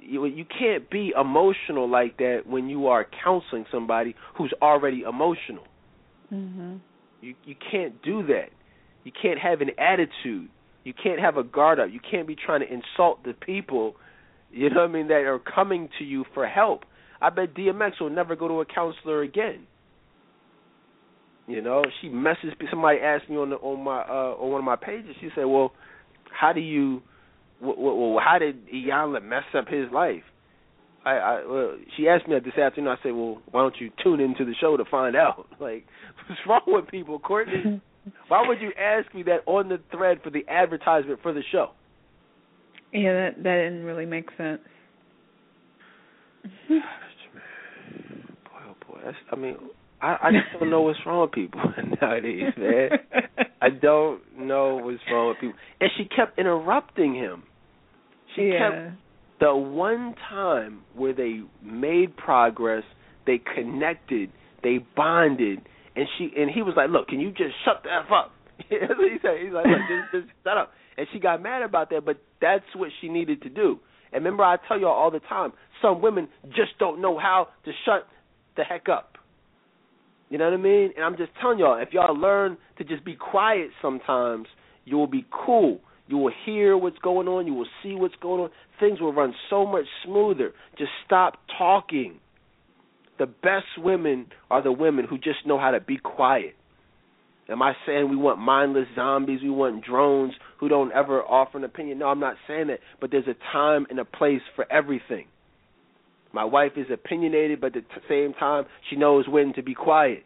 you 0.02 0.26
you 0.26 0.46
can't 0.46 0.90
be 0.90 1.14
emotional 1.20 1.90
like 1.90 2.18
that 2.18 2.42
when 2.46 2.70
you 2.70 2.88
are 2.88 3.08
counseling 3.24 3.66
somebody 3.72 4.16
who's 4.38 4.54
already 4.62 5.02
emotional. 5.02 5.66
Mhm. 6.32 6.80
You 7.22 7.36
you 7.44 7.56
can't 7.72 8.02
do 8.04 8.24
that. 8.28 8.50
You 9.10 9.14
can't 9.20 9.40
have 9.40 9.62
an 9.62 9.72
attitude. 9.80 10.50
You 10.84 10.94
can't 10.94 11.20
have 11.20 11.36
a 11.38 11.44
guard 11.44 11.80
up. 11.80 11.88
You 11.92 12.00
can't 12.00 12.28
be 12.28 12.36
trying 12.36 12.60
to 12.60 12.68
insult 12.68 13.24
the 13.24 13.34
people, 13.34 13.96
you 14.52 14.70
know 14.70 14.82
what 14.82 14.90
I 14.92 14.94
mean, 14.94 15.08
that 15.08 15.26
are 15.26 15.40
coming 15.40 15.90
to 15.98 16.06
you 16.06 16.26
for 16.36 16.48
help. 16.48 16.84
I 17.20 17.32
bet 17.32 17.56
DMX 17.56 18.00
will 18.00 18.12
never 18.12 18.36
go 18.36 18.48
to 18.48 18.62
a 18.62 18.66
counselor 18.66 19.24
again. 19.24 19.66
You 21.48 21.64
know, 21.64 21.84
she 22.00 22.10
messes. 22.10 22.54
Somebody 22.70 23.00
asked 23.00 23.28
me 23.32 23.38
on 23.38 23.50
the 23.50 23.56
on 23.56 23.84
my 23.84 24.02
uh 24.02 24.36
on 24.40 24.52
one 24.52 24.60
of 24.60 24.66
my 24.66 24.76
pages. 24.76 25.16
She 25.20 25.30
said, 25.34 25.46
"Well, 25.46 25.72
how 26.30 26.54
do 26.54 26.60
you, 26.60 27.02
well, 27.60 28.20
how 28.24 28.38
did 28.38 28.68
Iyanla 28.68 29.24
mess 29.24 29.44
up 29.58 29.68
his 29.68 29.92
life?" 29.92 30.22
I, 31.04 31.12
I 31.14 31.46
well, 31.48 31.78
she 31.98 32.08
asked 32.08 32.28
me 32.28 32.36
that 32.36 32.44
this 32.44 32.54
afternoon. 32.54 32.90
I 32.92 33.02
said, 33.02 33.14
"Well, 33.14 33.42
why 33.50 33.62
don't 33.64 33.76
you 33.80 33.90
tune 34.04 34.20
into 34.20 34.46
the 34.46 34.54
show 34.62 34.78
to 34.78 34.86
find 34.86 35.16
out?" 35.26 35.48
Like, 35.60 35.88
what's 36.28 36.42
wrong 36.48 36.62
with 36.68 36.88
people, 36.90 37.18
Courtney? 37.18 37.82
why 38.28 38.48
would 38.48 38.62
you 38.62 38.72
ask 38.80 39.14
me 39.14 39.24
that 39.24 39.40
on 39.46 39.70
the 39.70 39.80
thread 39.92 40.20
for 40.24 40.30
the 40.30 40.48
advertisement 40.48 41.20
for 41.22 41.34
the 41.34 41.44
show? 41.52 41.72
Yeah, 42.94 43.14
that 43.14 43.36
that 43.38 43.56
didn't 43.56 43.84
really 43.84 44.06
make 44.06 44.30
sense. 44.38 44.62
boy, 46.70 46.80
oh 48.68 48.76
boy, 48.88 49.00
that's, 49.04 49.18
I 49.32 49.36
mean, 49.36 49.58
I, 50.02 50.18
I 50.24 50.32
just 50.32 50.60
don't 50.60 50.70
know 50.70 50.82
what's 50.82 51.00
wrong 51.06 51.22
with 51.22 51.32
people 51.32 51.62
nowadays, 52.02 52.54
man. 52.58 52.90
I 53.62 53.70
don't 53.70 54.22
know 54.38 54.78
what's 54.78 55.00
wrong 55.12 55.30
with 55.30 55.38
people. 55.40 55.60
And 55.82 55.90
she 55.98 56.06
kept 56.06 56.40
interrupting 56.40 57.14
him. 57.14 57.44
She 58.36 58.44
yeah. 58.54 58.70
kept 58.70 58.98
the 59.40 59.56
one 59.56 60.16
time 60.30 60.82
where 60.96 61.14
they 61.14 61.42
made 61.64 62.16
progress, 62.16 62.84
they 63.26 63.42
connected, 63.56 64.32
they 64.64 64.80
bonded, 64.96 65.60
and 65.96 66.08
she 66.18 66.32
and 66.38 66.50
he 66.50 66.62
was 66.62 66.74
like, 66.76 66.90
"Look, 66.90 67.08
can 67.08 67.20
you 67.20 67.32
just 67.32 67.54
shut 67.66 67.84
the 67.84 67.90
f 67.90 68.12
up?" 68.12 68.32
That's 68.70 68.90
what 68.98 69.12
he 69.12 69.18
said. 69.22 69.38
He's 69.44 69.54
like, 69.54 69.66
Look, 69.66 69.80
just, 69.88 70.26
just 70.26 70.34
shut 70.44 70.58
up. 70.58 70.72
And 70.98 71.08
she 71.14 71.20
got 71.20 71.42
mad 71.42 71.62
about 71.62 71.90
that, 71.92 72.06
but 72.06 72.18
that's 72.42 72.66
what 72.76 72.90
she 73.00 73.08
needed 73.08 73.42
to 73.44 73.50
do. 73.50 73.80
And 74.12 74.24
remember, 74.24 74.44
I 74.44 74.58
tell 74.68 74.80
y'all 74.80 74.92
all 74.92 75.12
the 75.12 75.20
time, 75.22 75.54
some 75.82 76.02
women 76.02 76.28
just 76.50 76.78
don't 76.80 77.02
know 77.02 77.18
how 77.18 77.48
to 77.66 77.72
shut 77.86 78.08
the 78.58 78.64
heck 78.64 78.90
up. 78.90 79.18
You 80.30 80.38
know 80.38 80.46
what 80.46 80.54
I 80.54 80.58
mean? 80.58 80.92
And 80.96 81.06
I'm 81.06 81.18
just 81.18 81.32
telling 81.42 81.60
y'all, 81.60 81.82
if 81.82 81.90
y'all 81.92 82.18
learn 82.18 82.58
to 82.78 82.84
just 82.84 83.04
be 83.06 83.16
quiet 83.16 83.70
sometimes, 83.82 84.48
you 84.86 84.98
will 84.98 85.08
be 85.08 85.26
cool. 85.32 85.80
You 86.08 86.18
will 86.18 86.34
hear 86.46 86.76
what's 86.78 86.98
going 87.00 87.28
on. 87.28 87.48
You 87.48 87.54
will 87.54 87.68
see 87.82 87.96
what's 87.96 88.16
going 88.22 88.42
on. 88.42 88.50
Things 88.80 89.00
will 89.00 89.14
run 89.14 89.34
so 89.50 89.66
much 89.66 89.86
smoother. 90.04 90.52
Just 90.78 90.92
stop 91.06 91.36
talking. 91.58 92.20
The 93.20 93.28
best 93.28 93.78
women 93.78 94.28
are 94.50 94.64
the 94.64 94.72
women 94.72 95.06
who 95.06 95.18
just 95.18 95.46
know 95.46 95.60
how 95.60 95.72
to 95.72 95.82
be 95.82 95.98
quiet. 95.98 96.56
Am 97.50 97.62
I 97.62 97.74
saying 97.86 98.10
we 98.10 98.16
want 98.16 98.40
mindless 98.40 98.88
zombies? 98.96 99.42
We 99.44 99.50
want 99.50 99.84
drones 99.84 100.34
who 100.60 100.70
don't 100.70 100.92
ever 100.94 101.22
offer 101.22 101.58
an 101.58 101.64
opinion? 101.64 102.00
No, 102.00 102.08
I'm 102.08 102.20
not 102.20 102.36
saying 102.48 102.68
that. 102.68 102.80
But 103.02 103.12
there's 103.12 103.28
a 103.28 103.36
time 103.52 103.88
and 103.90 104.00
a 104.00 104.06
place 104.06 104.42
for 104.56 104.72
everything. 104.72 105.26
My 106.32 106.46
wife 106.46 106.74
is 106.78 106.86
opinionated, 106.94 107.60
but 107.60 107.76
at 107.76 107.84
the 107.90 108.02
same 108.08 108.34
time, 108.34 108.66
she 108.90 108.96
knows 108.96 109.28
when 109.28 109.54
to 109.54 109.64
be 109.64 109.74
quiet. 109.74 110.24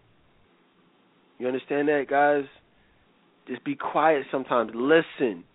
You 1.39 1.47
understand 1.47 1.87
that, 1.87 2.05
guys? 2.09 2.43
Just 3.47 3.63
be 3.63 3.75
quiet 3.75 4.25
sometimes. 4.31 4.71
Listen. 4.75 5.45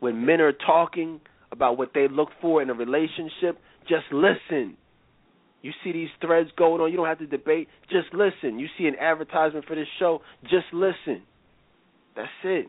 When 0.00 0.26
men 0.26 0.42
are 0.42 0.52
talking 0.52 1.20
about 1.50 1.78
what 1.78 1.92
they 1.94 2.06
look 2.08 2.28
for 2.42 2.60
in 2.60 2.68
a 2.68 2.74
relationship, 2.74 3.58
just 3.88 4.04
listen. 4.12 4.76
You 5.62 5.72
see 5.82 5.92
these 5.92 6.08
threads 6.20 6.50
going 6.56 6.80
on, 6.80 6.90
you 6.90 6.96
don't 6.96 7.06
have 7.06 7.18
to 7.18 7.26
debate. 7.26 7.68
Just 7.90 8.14
listen. 8.14 8.58
You 8.58 8.68
see 8.78 8.86
an 8.86 8.94
advertisement 9.00 9.64
for 9.66 9.74
this 9.74 9.88
show, 9.98 10.20
just 10.44 10.66
listen. 10.72 11.22
That's 12.14 12.28
it. 12.44 12.66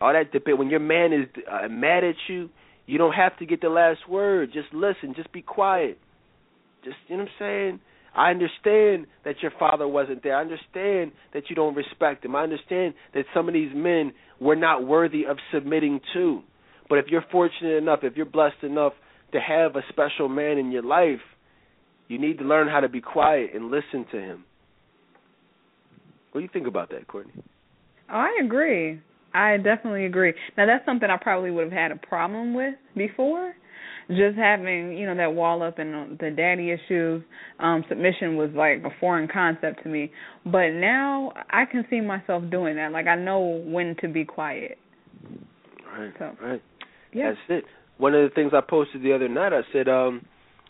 All 0.00 0.12
that 0.12 0.32
debate. 0.32 0.58
When 0.58 0.70
your 0.70 0.80
man 0.80 1.12
is 1.12 1.26
uh, 1.50 1.68
mad 1.68 2.04
at 2.04 2.16
you, 2.28 2.50
you 2.86 2.98
don't 2.98 3.12
have 3.12 3.38
to 3.38 3.46
get 3.46 3.60
the 3.60 3.68
last 3.68 4.08
word. 4.08 4.50
Just 4.52 4.72
listen. 4.74 5.14
Just 5.16 5.32
be 5.32 5.40
quiet. 5.40 5.98
Just 6.84 6.96
you 7.08 7.16
know 7.16 7.22
what 7.22 7.30
I'm 7.30 7.34
saying. 7.38 7.80
I 8.14 8.30
understand 8.30 9.06
that 9.24 9.36
your 9.42 9.50
father 9.58 9.88
wasn't 9.88 10.22
there. 10.22 10.36
I 10.36 10.40
understand 10.40 11.12
that 11.32 11.44
you 11.48 11.56
don't 11.56 11.74
respect 11.74 12.24
him. 12.24 12.36
I 12.36 12.42
understand 12.42 12.94
that 13.12 13.24
some 13.34 13.48
of 13.48 13.54
these 13.54 13.72
men 13.74 14.12
were 14.40 14.54
not 14.54 14.86
worthy 14.86 15.24
of 15.26 15.38
submitting 15.52 16.00
to. 16.12 16.42
But 16.88 16.98
if 16.98 17.06
you're 17.08 17.24
fortunate 17.32 17.76
enough, 17.76 18.00
if 18.02 18.16
you're 18.16 18.26
blessed 18.26 18.62
enough 18.62 18.92
to 19.32 19.40
have 19.40 19.74
a 19.74 19.82
special 19.88 20.28
man 20.28 20.58
in 20.58 20.70
your 20.70 20.82
life, 20.84 21.20
you 22.08 22.18
need 22.18 22.38
to 22.38 22.44
learn 22.44 22.68
how 22.68 22.80
to 22.80 22.88
be 22.88 23.00
quiet 23.00 23.50
and 23.54 23.70
listen 23.70 24.04
to 24.12 24.18
him. 24.18 24.44
What 26.32 26.40
do 26.40 26.42
you 26.42 26.50
think 26.52 26.66
about 26.66 26.90
that, 26.90 27.06
Courtney? 27.06 27.32
Oh, 28.10 28.16
I 28.16 28.40
agree. 28.44 29.00
I 29.32 29.56
definitely 29.56 30.06
agree. 30.06 30.32
Now 30.56 30.66
that's 30.66 30.84
something 30.84 31.08
I 31.10 31.16
probably 31.16 31.50
would 31.50 31.64
have 31.64 31.72
had 31.72 31.92
a 31.92 31.96
problem 32.06 32.54
with 32.54 32.74
before. 32.96 33.54
Just 34.08 34.36
having, 34.36 34.98
you 34.98 35.06
know, 35.06 35.16
that 35.16 35.34
wall 35.34 35.62
up 35.62 35.78
and 35.78 36.18
the 36.18 36.30
daddy 36.30 36.70
issues, 36.70 37.22
um, 37.58 37.84
submission 37.88 38.36
was 38.36 38.50
like 38.54 38.82
a 38.84 38.94
foreign 39.00 39.28
concept 39.32 39.82
to 39.82 39.88
me. 39.88 40.12
But 40.44 40.70
now 40.72 41.32
I 41.50 41.64
can 41.64 41.86
see 41.88 42.00
myself 42.02 42.42
doing 42.50 42.76
that. 42.76 42.92
Like 42.92 43.06
I 43.06 43.16
know 43.16 43.62
when 43.64 43.96
to 44.02 44.08
be 44.08 44.24
quiet. 44.24 44.76
Right. 45.96 46.12
So, 46.18 46.32
right. 46.42 46.62
Yeah. 47.12 47.30
That's 47.30 47.40
it. 47.48 47.64
One 47.96 48.14
of 48.14 48.28
the 48.28 48.34
things 48.34 48.52
I 48.54 48.60
posted 48.60 49.02
the 49.02 49.14
other 49.14 49.28
night, 49.28 49.52
I 49.52 49.60
said, 49.72 49.88
um, 49.88 50.26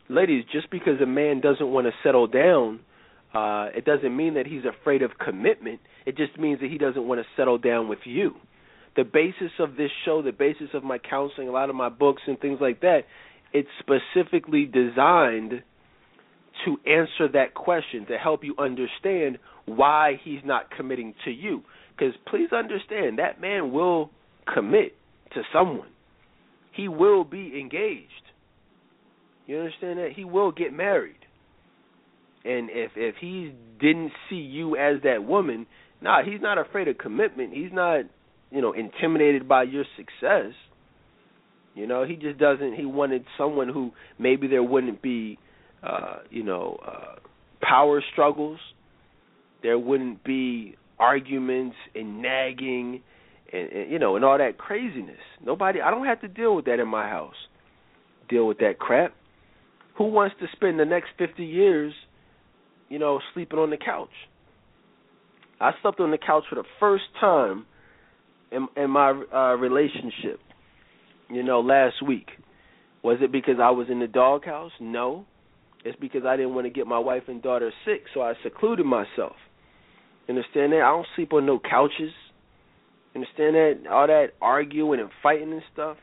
ladies, 0.08 0.44
just 0.52 0.70
because 0.70 1.00
a 1.00 1.06
man 1.06 1.40
doesn't 1.40 1.68
want 1.68 1.86
to 1.86 1.92
settle 2.02 2.26
down, 2.26 2.80
uh, 3.34 3.68
it 3.76 3.84
doesn't 3.84 4.16
mean 4.16 4.34
that 4.34 4.46
he's 4.46 4.62
afraid 4.64 5.02
of 5.02 5.12
commitment. 5.18 5.80
It 6.06 6.16
just 6.16 6.38
means 6.38 6.60
that 6.60 6.70
he 6.70 6.78
doesn't 6.78 7.06
want 7.06 7.20
to 7.20 7.26
settle 7.36 7.58
down 7.58 7.88
with 7.88 8.00
you. 8.04 8.34
The 8.96 9.04
basis 9.04 9.50
of 9.58 9.76
this 9.76 9.90
show, 10.04 10.22
the 10.22 10.32
basis 10.32 10.68
of 10.72 10.84
my 10.84 10.98
counseling, 10.98 11.48
a 11.48 11.52
lot 11.52 11.68
of 11.68 11.74
my 11.74 11.88
books 11.88 12.22
and 12.26 12.38
things 12.38 12.58
like 12.60 12.80
that, 12.82 13.00
it's 13.52 13.68
specifically 13.80 14.66
designed 14.66 15.62
to 16.64 16.76
answer 16.86 17.28
that 17.32 17.54
question, 17.54 18.06
to 18.06 18.16
help 18.16 18.44
you 18.44 18.54
understand 18.58 19.38
why 19.66 20.20
he's 20.22 20.40
not 20.44 20.70
committing 20.70 21.14
to 21.24 21.30
you. 21.30 21.62
Because 21.96 22.14
please 22.28 22.50
understand, 22.52 23.18
that 23.18 23.40
man 23.40 23.72
will 23.72 24.10
commit 24.52 24.96
to 25.34 25.42
someone. 25.52 25.88
He 26.72 26.88
will 26.88 27.24
be 27.24 27.58
engaged. 27.60 28.10
You 29.46 29.58
understand 29.58 29.98
that? 29.98 30.10
He 30.14 30.24
will 30.24 30.52
get 30.52 30.72
married. 30.72 31.16
And 32.44 32.68
if 32.70 32.92
if 32.96 33.16
he 33.20 33.54
didn't 33.80 34.12
see 34.28 34.36
you 34.36 34.76
as 34.76 35.02
that 35.02 35.24
woman, 35.24 35.66
nah, 36.00 36.22
he's 36.22 36.40
not 36.40 36.58
afraid 36.58 36.88
of 36.88 36.98
commitment. 36.98 37.54
He's 37.54 37.72
not, 37.72 38.04
you 38.50 38.60
know, 38.60 38.72
intimidated 38.72 39.48
by 39.48 39.64
your 39.64 39.84
success. 39.96 40.52
You 41.74 41.86
know, 41.86 42.04
he 42.04 42.16
just 42.16 42.38
doesn't 42.38 42.74
he 42.74 42.84
wanted 42.84 43.24
someone 43.38 43.68
who 43.68 43.92
maybe 44.18 44.46
there 44.46 44.62
wouldn't 44.62 45.02
be 45.02 45.38
uh, 45.82 46.18
you 46.30 46.42
know, 46.42 46.78
uh 46.86 47.16
power 47.62 48.02
struggles. 48.12 48.58
There 49.62 49.78
wouldn't 49.78 50.22
be 50.22 50.76
arguments 50.98 51.76
and 51.94 52.20
nagging 52.20 53.02
and, 53.52 53.72
and 53.72 53.90
you 53.90 53.98
know, 53.98 54.16
and 54.16 54.24
all 54.24 54.36
that 54.36 54.58
craziness. 54.58 55.16
Nobody 55.42 55.80
I 55.80 55.90
don't 55.90 56.06
have 56.06 56.20
to 56.20 56.28
deal 56.28 56.54
with 56.54 56.66
that 56.66 56.78
in 56.78 56.88
my 56.88 57.08
house. 57.08 57.34
Deal 58.28 58.46
with 58.46 58.58
that 58.58 58.78
crap. 58.78 59.14
Who 59.96 60.08
wants 60.08 60.34
to 60.40 60.46
spend 60.52 60.78
the 60.78 60.84
next 60.84 61.10
50 61.18 61.44
years, 61.44 61.92
you 62.88 62.98
know, 62.98 63.20
sleeping 63.32 63.58
on 63.58 63.70
the 63.70 63.76
couch? 63.76 64.10
I 65.60 65.70
slept 65.82 66.00
on 66.00 66.10
the 66.10 66.18
couch 66.18 66.44
for 66.48 66.56
the 66.56 66.64
first 66.80 67.04
time 67.20 67.66
in 68.50 68.68
in 68.76 68.90
my 68.90 69.10
uh 69.10 69.56
relationship, 69.56 70.40
you 71.30 71.42
know, 71.42 71.60
last 71.60 72.02
week. 72.06 72.28
Was 73.02 73.18
it 73.20 73.30
because 73.30 73.56
I 73.62 73.70
was 73.70 73.88
in 73.90 74.00
the 74.00 74.06
doghouse? 74.06 74.72
No. 74.80 75.26
It's 75.84 75.98
because 76.00 76.22
I 76.26 76.36
didn't 76.36 76.54
want 76.54 76.66
to 76.66 76.70
get 76.70 76.86
my 76.86 76.98
wife 76.98 77.24
and 77.28 77.42
daughter 77.42 77.70
sick, 77.84 78.04
so 78.14 78.22
I 78.22 78.32
secluded 78.42 78.86
myself. 78.86 79.36
Understand 80.28 80.72
that? 80.72 80.80
I 80.80 80.90
don't 80.90 81.06
sleep 81.14 81.34
on 81.34 81.44
no 81.44 81.58
couches. 81.58 82.12
Understand 83.14 83.54
that? 83.54 83.80
All 83.90 84.06
that 84.06 84.28
arguing 84.40 85.00
and 85.00 85.10
fighting 85.22 85.52
and 85.52 85.62
stuff. 85.72 85.98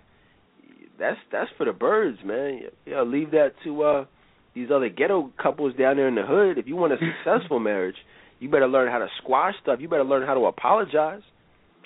That's 1.02 1.18
that's 1.32 1.50
for 1.58 1.66
the 1.66 1.74
birds, 1.74 2.20
man. 2.24 2.62
Yeah, 2.86 3.02
leave 3.02 3.32
that 3.32 3.54
to 3.64 3.84
uh 3.84 4.06
these 4.54 4.70
other 4.74 4.88
ghetto 4.88 5.32
couples 5.42 5.74
down 5.76 5.98
there 5.98 6.08
in 6.08 6.14
the 6.14 6.22
hood. 6.24 6.60
If 6.60 6.68
you 6.68 6.76
want 6.76 6.94
a 6.94 6.98
successful 7.26 7.60
marriage, 7.60 7.96
you 8.40 8.50
better 8.50 8.68
learn 8.68 8.92
how 8.92 9.00
to 9.00 9.08
squash 9.18 9.56
stuff. 9.64 9.80
You 9.82 9.90
better 9.90 10.04
learn 10.04 10.28
how 10.28 10.36
to 10.36 10.42
apologize. 10.42 11.24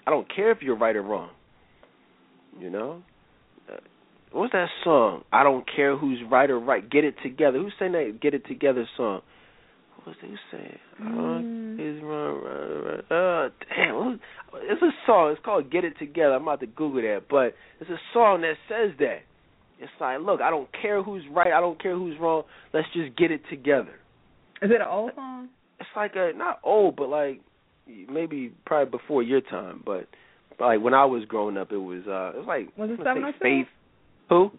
I 0.05 0.11
don't 0.11 0.27
care 0.33 0.51
if 0.51 0.61
you're 0.61 0.77
right 0.77 0.95
or 0.95 1.01
wrong. 1.01 1.29
You 2.59 2.69
know, 2.69 3.03
uh, 3.71 3.77
what's 4.33 4.51
that 4.51 4.67
song? 4.83 5.23
I 5.31 5.43
don't 5.43 5.65
care 5.73 5.97
who's 5.97 6.19
right 6.29 6.49
or 6.49 6.59
right. 6.59 6.87
Get 6.87 7.05
it 7.05 7.15
together. 7.23 7.57
Who's 7.57 7.73
saying 7.79 7.93
that? 7.93 8.19
Get 8.21 8.33
it 8.33 8.45
together 8.47 8.85
song. 8.97 9.21
What's 10.05 10.19
that? 10.21 10.29
Who's 10.29 10.39
saying? 10.51 10.79
Mm. 11.01 11.17
Uh, 11.17 11.83
is 11.83 12.03
run, 12.03 12.43
run, 12.43 12.83
run. 12.83 12.99
Uh, 13.09 13.49
damn. 13.75 14.19
It's 14.53 14.81
a 14.81 14.91
song. 15.05 15.31
It's 15.31 15.43
called 15.43 15.71
Get 15.71 15.83
It 15.83 15.97
Together. 15.99 16.35
I'm 16.35 16.43
about 16.43 16.61
to 16.61 16.67
Google 16.67 17.01
that, 17.01 17.23
but 17.29 17.55
it's 17.81 17.89
a 17.89 17.99
song 18.13 18.41
that 18.41 18.53
says 18.69 18.95
that. 18.99 19.19
It's 19.77 19.91
like, 19.99 20.19
look, 20.21 20.39
I 20.39 20.49
don't 20.51 20.69
care 20.81 21.03
who's 21.03 21.23
right. 21.29 21.51
I 21.51 21.59
don't 21.59 21.81
care 21.81 21.95
who's 21.95 22.17
wrong. 22.19 22.43
Let's 22.73 22.87
just 22.93 23.17
get 23.17 23.31
it 23.31 23.41
together. 23.49 23.99
Is 24.61 24.71
it 24.71 24.79
an 24.79 24.87
old 24.89 25.11
song? 25.15 25.49
It's 25.79 25.89
like 25.95 26.13
a 26.15 26.31
not 26.35 26.59
old, 26.63 26.95
but 26.95 27.09
like 27.09 27.41
maybe 27.87 28.53
probably 28.65 28.97
before 28.97 29.21
your 29.21 29.41
time, 29.41 29.83
but 29.85 30.07
like 30.59 30.81
when 30.81 30.93
I 30.93 31.05
was 31.05 31.25
growing 31.27 31.57
up, 31.57 31.71
it 31.71 31.77
was 31.77 32.03
uh, 32.07 32.37
it 32.37 32.39
was 32.39 32.45
like 32.47 32.77
was 32.77 32.89
it 32.89 32.99
seven 33.03 33.23
two? 33.23 33.31
Faith. 33.41 33.67
Who? 34.29 34.51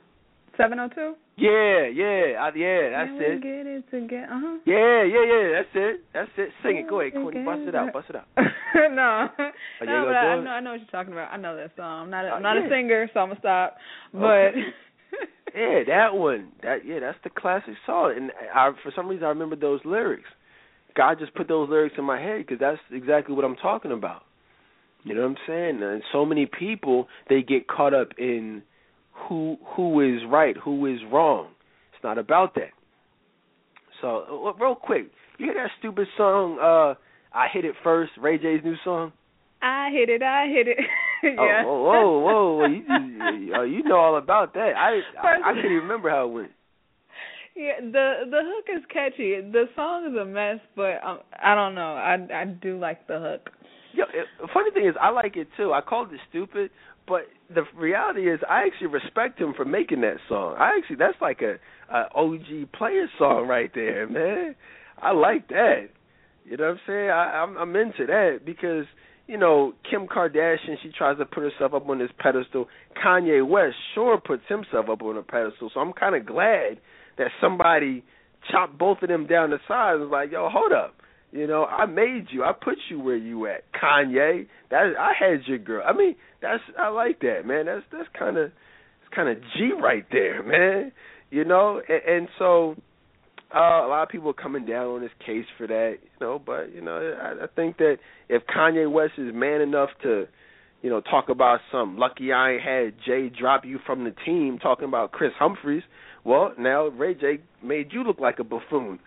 Seven 0.56 0.78
oh 0.80 0.88
two. 0.88 1.14
Yeah, 1.36 1.86
yeah, 1.92 2.40
I, 2.40 2.50
yeah. 2.56 2.90
That's 2.90 3.10
Can 3.12 3.20
it. 3.20 3.42
Get 3.42 3.66
it 3.66 3.84
together. 3.90 4.28
Uh-huh. 4.32 4.56
Yeah, 4.64 5.04
yeah, 5.04 5.24
yeah. 5.28 5.44
That's 5.52 5.74
it. 5.74 6.00
That's 6.14 6.30
it. 6.38 6.48
Sing 6.62 6.78
it. 6.78 6.88
Go 6.88 7.00
ahead, 7.00 7.12
Courtney. 7.12 7.44
Bust 7.44 7.60
it 7.68 7.74
out. 7.74 7.92
Bust 7.92 8.08
it 8.08 8.16
out. 8.16 8.26
no, 8.36 9.28
oh, 9.38 9.84
no, 9.84 10.04
but 10.06 10.16
I, 10.16 10.32
I 10.32 10.42
know 10.42 10.50
I 10.50 10.60
know 10.60 10.70
what 10.72 10.80
you're 10.80 10.88
talking 10.90 11.12
about. 11.12 11.32
I 11.32 11.36
know 11.36 11.56
that 11.56 11.72
song. 11.76 12.04
I'm 12.04 12.10
not 12.10 12.24
a, 12.24 12.28
I'm 12.28 12.42
not 12.42 12.56
yeah. 12.56 12.66
a 12.66 12.70
singer, 12.70 13.10
so 13.12 13.20
I'm 13.20 13.28
gonna 13.28 13.40
stop. 13.40 13.76
But 14.12 14.56
okay. 14.56 14.64
yeah, 15.54 15.82
that 15.88 16.14
one. 16.14 16.52
That 16.62 16.86
yeah, 16.86 17.00
that's 17.00 17.18
the 17.22 17.30
classic 17.30 17.74
song. 17.84 18.14
And 18.16 18.30
I, 18.54 18.70
for 18.82 18.92
some 18.96 19.08
reason, 19.08 19.24
I 19.24 19.28
remember 19.28 19.56
those 19.56 19.80
lyrics. 19.84 20.28
God 20.96 21.18
just 21.18 21.34
put 21.34 21.48
those 21.48 21.68
lyrics 21.68 21.96
in 21.98 22.04
my 22.04 22.18
head 22.18 22.46
because 22.46 22.58
that's 22.58 22.80
exactly 22.90 23.34
what 23.34 23.44
I'm 23.44 23.56
talking 23.56 23.92
about. 23.92 24.22
You 25.04 25.14
know 25.14 25.22
what 25.22 25.28
I'm 25.28 25.36
saying? 25.46 25.82
And 25.82 26.02
so 26.12 26.24
many 26.24 26.46
people 26.46 27.08
they 27.28 27.42
get 27.42 27.68
caught 27.68 27.94
up 27.94 28.08
in 28.18 28.62
who 29.28 29.56
who 29.74 30.00
is 30.00 30.22
right, 30.28 30.56
who 30.56 30.86
is 30.86 31.00
wrong. 31.12 31.48
It's 31.94 32.02
not 32.04 32.18
about 32.18 32.54
that. 32.54 32.70
So, 34.00 34.46
uh, 34.46 34.62
real 34.62 34.74
quick, 34.74 35.10
you 35.38 35.46
hear 35.46 35.54
that 35.54 35.70
stupid 35.78 36.06
song? 36.16 36.58
uh 36.60 36.94
I 37.36 37.48
hit 37.52 37.64
it 37.64 37.74
first. 37.84 38.12
Ray 38.18 38.38
J's 38.38 38.64
new 38.64 38.76
song. 38.82 39.12
I 39.60 39.90
hit 39.92 40.08
it. 40.08 40.22
I 40.22 40.46
hit 40.48 40.68
it. 40.68 40.78
yeah. 41.22 41.64
Oh, 41.66 41.82
whoa, 41.82 42.20
whoa, 42.20 42.56
whoa! 42.58 42.66
You, 42.66 42.82
you, 43.38 43.76
you 43.78 43.82
know 43.84 43.96
all 43.96 44.16
about 44.16 44.54
that. 44.54 44.72
I 44.76 45.00
I, 45.20 45.50
I 45.50 45.52
can't 45.52 45.64
even 45.66 45.78
remember 45.78 46.10
how 46.10 46.28
it 46.28 46.32
went. 46.32 46.50
Yeah, 47.56 47.80
the 47.80 48.28
the 48.30 48.40
hook 48.42 48.66
is 48.76 48.84
catchy. 48.92 49.40
The 49.40 49.64
song 49.74 50.10
is 50.10 50.16
a 50.16 50.24
mess, 50.26 50.60
but 50.76 51.02
um, 51.02 51.20
I 51.42 51.54
don't 51.54 51.74
know. 51.74 51.94
I 51.94 52.16
I 52.34 52.44
do 52.44 52.78
like 52.78 53.06
the 53.06 53.18
hook. 53.18 53.50
Yeah, 53.94 54.04
it, 54.12 54.26
funny 54.52 54.70
thing 54.72 54.86
is, 54.86 54.94
I 55.00 55.08
like 55.08 55.36
it 55.36 55.48
too. 55.56 55.72
I 55.72 55.80
called 55.80 56.12
it 56.12 56.20
stupid, 56.28 56.70
but 57.06 57.22
the 57.54 57.62
reality 57.76 58.30
is, 58.30 58.40
I 58.48 58.66
actually 58.66 58.88
respect 58.88 59.40
him 59.40 59.54
for 59.56 59.64
making 59.64 60.00
that 60.00 60.16
song. 60.28 60.56
I 60.58 60.76
actually 60.76 60.96
that's 60.96 61.20
like 61.20 61.40
a, 61.42 61.58
a 61.92 62.08
OG 62.14 62.72
player 62.76 63.06
song 63.18 63.46
right 63.46 63.70
there, 63.74 64.08
man. 64.08 64.54
I 65.00 65.12
like 65.12 65.48
that. 65.48 65.88
You 66.44 66.56
know 66.56 66.64
what 66.64 66.70
I'm 66.70 66.80
saying? 66.86 67.10
I, 67.10 67.42
I'm 67.42 67.56
I'm 67.56 67.76
into 67.76 68.06
that 68.06 68.40
because 68.44 68.86
you 69.26 69.36
know, 69.36 69.72
Kim 69.90 70.06
Kardashian, 70.06 70.76
she 70.82 70.90
tries 70.96 71.18
to 71.18 71.24
put 71.24 71.42
herself 71.42 71.74
up 71.74 71.88
on 71.88 71.98
this 71.98 72.10
pedestal. 72.18 72.68
Kanye 73.04 73.46
West 73.46 73.74
sure 73.94 74.20
puts 74.20 74.42
himself 74.48 74.88
up 74.88 75.02
on 75.02 75.16
a 75.16 75.22
pedestal. 75.22 75.70
So 75.74 75.80
I'm 75.80 75.92
kind 75.92 76.14
of 76.14 76.24
glad 76.26 76.78
that 77.18 77.28
somebody 77.40 78.04
chopped 78.50 78.78
both 78.78 78.98
of 79.02 79.08
them 79.08 79.26
down 79.26 79.50
to 79.50 79.58
size 79.66 79.94
and 79.94 80.02
was 80.02 80.10
like, 80.12 80.30
yo, 80.30 80.48
hold 80.48 80.72
up. 80.72 80.94
You 81.36 81.46
know, 81.46 81.66
I 81.66 81.84
made 81.84 82.28
you. 82.30 82.44
I 82.44 82.52
put 82.52 82.76
you 82.88 82.98
where 82.98 83.16
you 83.16 83.46
at. 83.46 83.64
Kanye, 83.72 84.46
that 84.70 84.92
I 84.98 85.12
had 85.18 85.46
your 85.46 85.58
girl. 85.58 85.84
I 85.86 85.92
mean, 85.92 86.16
that's 86.40 86.62
I 86.78 86.88
like 86.88 87.20
that, 87.20 87.42
man. 87.44 87.66
That's 87.66 87.84
that's 87.92 88.08
kind 88.18 88.38
of 88.38 88.46
it's 88.46 89.14
kind 89.14 89.28
of 89.28 89.36
G 89.54 89.70
right 89.78 90.06
there, 90.10 90.42
man. 90.42 90.92
You 91.30 91.44
know, 91.44 91.82
and, 91.86 92.16
and 92.16 92.28
so 92.38 92.76
uh, 93.54 93.58
a 93.58 93.88
lot 93.88 94.02
of 94.02 94.08
people 94.08 94.30
are 94.30 94.34
coming 94.34 94.64
down 94.64 94.86
on 94.86 95.02
his 95.02 95.10
case 95.24 95.44
for 95.58 95.66
that, 95.66 95.96
you 96.02 96.26
know. 96.26 96.40
But 96.44 96.74
you 96.74 96.80
know, 96.80 97.16
I, 97.20 97.44
I 97.44 97.46
think 97.54 97.76
that 97.78 97.96
if 98.30 98.42
Kanye 98.46 98.90
West 98.90 99.12
is 99.18 99.34
man 99.34 99.60
enough 99.60 99.90
to, 100.04 100.26
you 100.80 100.88
know, 100.88 101.02
talk 101.02 101.28
about 101.28 101.60
some 101.70 101.98
lucky 101.98 102.32
I 102.32 102.52
ain't 102.52 102.62
had 102.62 102.94
Jay 103.04 103.28
drop 103.28 103.66
you 103.66 103.78
from 103.84 104.04
the 104.04 104.14
team, 104.24 104.58
talking 104.58 104.86
about 104.86 105.12
Kris 105.12 105.32
Humphries, 105.38 105.82
well, 106.24 106.54
now 106.58 106.86
Ray 106.86 107.12
J 107.12 107.40
made 107.62 107.92
you 107.92 108.04
look 108.04 108.20
like 108.20 108.38
a 108.38 108.44
buffoon, 108.44 109.00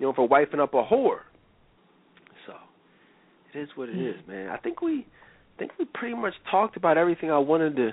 you 0.00 0.06
know, 0.06 0.12
for 0.12 0.28
wifing 0.28 0.58
up 0.58 0.74
a 0.74 0.82
whore. 0.82 1.20
Is 3.56 3.68
what 3.74 3.88
it 3.88 3.96
is, 3.96 4.16
man. 4.28 4.48
I 4.48 4.58
think 4.58 4.82
we, 4.82 5.06
I 5.54 5.58
think 5.58 5.72
we 5.78 5.86
pretty 5.94 6.14
much 6.14 6.34
talked 6.50 6.76
about 6.76 6.98
everything 6.98 7.30
I 7.30 7.38
wanted 7.38 7.76
to 7.76 7.90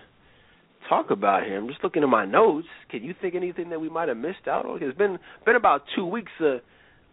talk 0.89 1.09
about 1.09 1.43
here. 1.43 1.57
I'm 1.57 1.67
just 1.67 1.83
looking 1.83 2.03
at 2.03 2.09
my 2.09 2.25
notes. 2.25 2.67
Can 2.89 3.03
you 3.03 3.15
think 3.21 3.35
anything 3.35 3.69
that 3.69 3.79
we 3.79 3.89
might 3.89 4.09
have 4.09 4.17
missed 4.17 4.47
out 4.47 4.65
on? 4.65 4.83
It's 4.83 4.97
been 4.97 5.17
been 5.45 5.55
about 5.55 5.83
two 5.95 6.05
weeks 6.05 6.31
of 6.41 6.59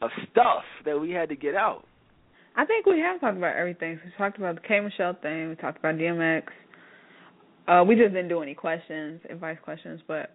of 0.03 0.11
stuff 0.31 0.65
that 0.85 0.99
we 0.99 1.11
had 1.11 1.29
to 1.29 1.37
get 1.37 1.55
out. 1.55 1.85
I 2.57 2.65
think 2.65 2.87
we 2.87 2.99
have 3.01 3.21
talked 3.21 3.37
about 3.37 3.55
everything. 3.55 4.01
we 4.05 4.11
talked 4.19 4.39
about 4.39 4.57
the 4.57 4.63
K 4.67 4.81
Michelle 4.81 5.17
thing. 5.21 5.51
We 5.51 5.55
talked 5.55 5.79
about 5.79 5.95
DMX. 5.95 6.43
Uh, 7.69 7.85
we 7.85 7.95
just 7.95 8.13
didn't 8.13 8.29
do 8.29 8.43
any 8.43 8.55
questions, 8.55 9.21
advice 9.31 9.59
questions, 9.63 10.01
but 10.09 10.35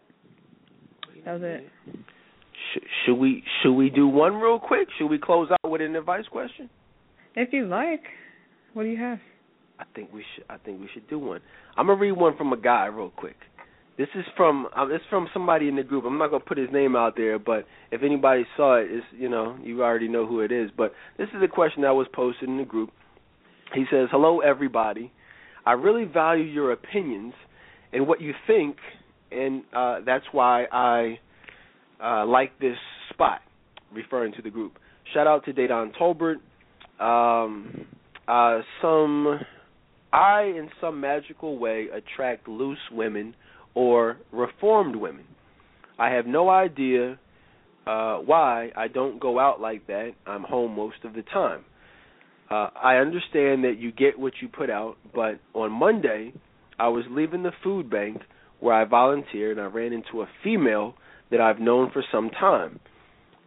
that 1.26 1.34
was 1.34 1.42
it. 1.44 1.70
Should, 2.74 2.84
should 3.06 3.16
we 3.16 3.44
should 3.62 3.74
we 3.74 3.90
do 3.90 4.08
one 4.08 4.36
real 4.36 4.60
quick? 4.60 4.88
Should 4.98 5.08
we 5.08 5.20
close 5.20 5.50
out 5.52 5.70
with 5.70 5.82
an 5.82 5.96
advice 5.96 6.26
question? 6.32 6.70
If 7.36 7.52
you 7.52 7.68
like. 7.68 8.04
What 8.74 8.84
do 8.84 8.90
you 8.90 8.98
have? 8.98 9.20
I 9.80 9.84
think 9.94 10.14
we 10.14 10.24
should. 10.36 10.46
I 10.50 10.58
think 10.58 10.80
we 10.80 10.90
should 10.94 11.08
do 11.10 11.20
one. 11.20 11.42
I'm 11.78 11.88
gonna 11.88 12.00
read 12.00 12.14
one 12.14 12.38
from 12.38 12.54
a 12.54 12.58
guy 12.58 12.86
real 12.86 13.10
quick. 13.10 13.36
This 13.98 14.08
is 14.16 14.26
from 14.36 14.68
um, 14.76 14.92
it's 14.92 15.04
from 15.10 15.28
somebody 15.34 15.68
in 15.68 15.76
the 15.76 15.84
group. 15.84 16.06
I'm 16.06 16.18
not 16.18 16.32
gonna 16.32 16.44
put 16.44 16.58
his 16.58 16.70
name 16.72 16.96
out 16.96 17.16
there, 17.16 17.40
but 17.40 17.66
if 17.92 18.04
anybody 18.04 18.46
saw 18.56 18.76
it, 18.76 18.88
it's 18.90 19.06
you 19.18 19.30
know 19.30 19.58
you 19.64 19.84
already 19.84 20.08
know 20.08 20.26
who 20.26 20.42
it 20.42 20.52
is. 20.52 20.70
But 20.76 20.94
this 21.18 21.28
is 21.30 21.42
a 21.44 21.48
question 21.48 21.84
that 21.84 21.92
was 21.92 22.08
posted 22.14 22.48
in 22.50 22.58
the 22.58 22.66
group. 22.66 22.92
He 23.74 23.86
says, 23.92 24.08
"Hello, 24.12 24.40
everybody. 24.40 25.12
I 25.66 25.74
really 25.74 26.06
value 26.06 26.44
your 26.44 26.72
opinions 26.72 27.34
and 27.92 28.08
what 28.08 28.22
you 28.22 28.34
think, 28.48 28.78
and 29.32 29.64
uh, 29.74 30.00
that's 30.06 30.26
why 30.32 30.66
I 30.72 31.20
uh, 32.04 32.26
like 32.26 32.60
this 32.60 32.78
spot." 33.12 33.42
Referring 33.94 34.34
to 34.34 34.42
the 34.42 34.50
group. 34.50 34.78
Shout 35.14 35.28
out 35.28 35.46
to 35.46 35.54
Dedan 35.54 35.96
Tolbert. 35.96 36.38
Um, 37.00 37.86
uh, 38.28 38.60
some 38.82 39.40
I, 40.12 40.44
in 40.44 40.70
some 40.80 41.02
magical 41.02 41.58
way, 41.58 41.88
attract 41.94 42.48
loose 42.48 42.80
women 42.92 43.36
or 43.74 44.18
reformed 44.32 44.96
women. 44.96 45.26
I 46.00 46.10
have 46.10 46.26
no 46.26 46.50
idea 46.50 47.20
uh, 47.86 48.18
why 48.18 48.72
I 48.76 48.88
don't 48.88 49.20
go 49.20 49.40
out 49.40 49.60
like 49.60 49.88
that. 49.88 50.12
I'm 50.26 50.44
home 50.44 50.76
most 50.76 50.98
of 51.04 51.14
the 51.14 51.22
time. 51.22 51.66
Uh, 52.50 52.70
I 52.82 52.98
understand 52.98 53.64
that 53.64 53.76
you 53.78 53.92
get 53.92 54.18
what 54.18 54.34
you 54.42 54.48
put 54.48 54.70
out, 54.70 54.98
but 55.14 55.40
on 55.54 55.72
Monday, 55.72 56.34
I 56.80 56.88
was 56.90 57.04
leaving 57.10 57.44
the 57.44 57.52
food 57.64 57.90
bank 57.90 58.22
where 58.60 58.74
I 58.74 58.86
volunteered, 58.86 59.58
and 59.58 59.66
I 59.66 59.70
ran 59.70 59.94
into 59.94 60.22
a 60.22 60.28
female 60.44 60.96
that 61.32 61.42
I've 61.42 61.60
known 61.60 61.92
for 61.92 62.04
some 62.12 62.30
time. 62.30 62.80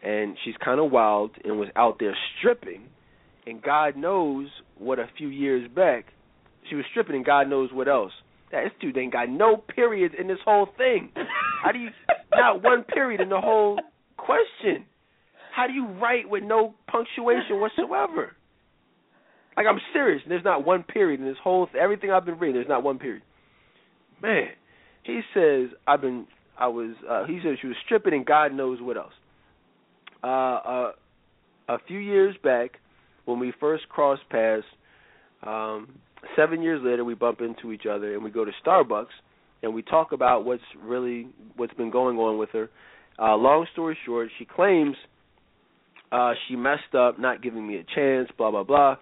And 0.02 0.36
she's 0.44 0.54
kind 0.64 0.80
of 0.80 0.90
wild 0.90 1.30
and 1.44 1.58
was 1.58 1.68
out 1.76 1.98
there 1.98 2.16
stripping. 2.38 2.82
And 3.48 3.62
God 3.62 3.96
knows 3.96 4.48
what 4.76 4.98
a 4.98 5.08
few 5.16 5.28
years 5.28 5.68
back 5.74 6.06
she 6.68 6.74
was 6.74 6.84
stripping, 6.90 7.16
and 7.16 7.24
God 7.24 7.48
knows 7.48 7.70
what 7.72 7.88
else. 7.88 8.12
That 8.52 8.64
this 8.64 8.72
dude 8.78 8.98
ain't 8.98 9.12
got 9.12 9.30
no 9.30 9.56
periods 9.56 10.14
in 10.18 10.28
this 10.28 10.38
whole 10.44 10.66
thing. 10.76 11.10
How 11.62 11.72
do 11.72 11.78
you 11.78 11.88
not 12.34 12.62
one 12.62 12.84
period 12.84 13.22
in 13.22 13.30
the 13.30 13.40
whole 13.40 13.78
question? 14.18 14.84
How 15.54 15.66
do 15.66 15.72
you 15.72 15.86
write 15.86 16.28
with 16.28 16.42
no 16.42 16.74
punctuation 16.90 17.58
whatsoever? 17.58 18.36
Like 19.56 19.66
I'm 19.66 19.80
serious. 19.94 20.22
There's 20.28 20.44
not 20.44 20.66
one 20.66 20.82
period 20.82 21.20
in 21.20 21.26
this 21.26 21.36
whole 21.42 21.66
th- 21.66 21.76
everything 21.82 22.10
I've 22.10 22.26
been 22.26 22.38
reading. 22.38 22.56
There's 22.56 22.68
not 22.68 22.82
one 22.84 22.98
period. 22.98 23.22
Man, 24.22 24.48
he 25.04 25.22
says 25.34 25.70
I've 25.86 26.02
been. 26.02 26.26
I 26.58 26.68
was. 26.68 26.94
Uh, 27.08 27.24
he 27.26 27.40
says 27.42 27.56
she 27.60 27.66
was 27.66 27.76
stripping, 27.84 28.12
and 28.12 28.26
God 28.26 28.52
knows 28.52 28.78
what 28.80 28.96
else. 28.98 29.12
Uh, 30.22 30.26
uh, 30.26 30.92
a 31.68 31.78
few 31.86 31.98
years 31.98 32.36
back, 32.42 32.72
when 33.28 33.38
we 33.38 33.52
first 33.60 33.86
crossed 33.90 34.26
paths, 34.30 34.64
um, 35.42 35.88
seven 36.34 36.62
years 36.62 36.80
later, 36.82 37.04
we 37.04 37.14
bump 37.14 37.42
into 37.42 37.72
each 37.72 37.84
other 37.84 38.14
and 38.14 38.24
we 38.24 38.30
go 38.30 38.44
to 38.44 38.50
Starbucks 38.64 39.06
and 39.62 39.74
we 39.74 39.82
talk 39.82 40.12
about 40.12 40.46
what's 40.46 40.62
really 40.82 41.28
what's 41.56 41.74
been 41.74 41.90
going 41.90 42.16
on 42.16 42.38
with 42.38 42.48
her. 42.50 42.70
Uh, 43.18 43.36
long 43.36 43.66
story 43.72 43.98
short, 44.06 44.30
she 44.38 44.46
claims 44.46 44.96
uh, 46.10 46.32
she 46.48 46.56
messed 46.56 46.94
up, 46.96 47.20
not 47.20 47.42
giving 47.42 47.66
me 47.66 47.76
a 47.76 47.84
chance, 47.94 48.30
blah 48.38 48.50
blah 48.50 48.64
blah. 48.64 48.96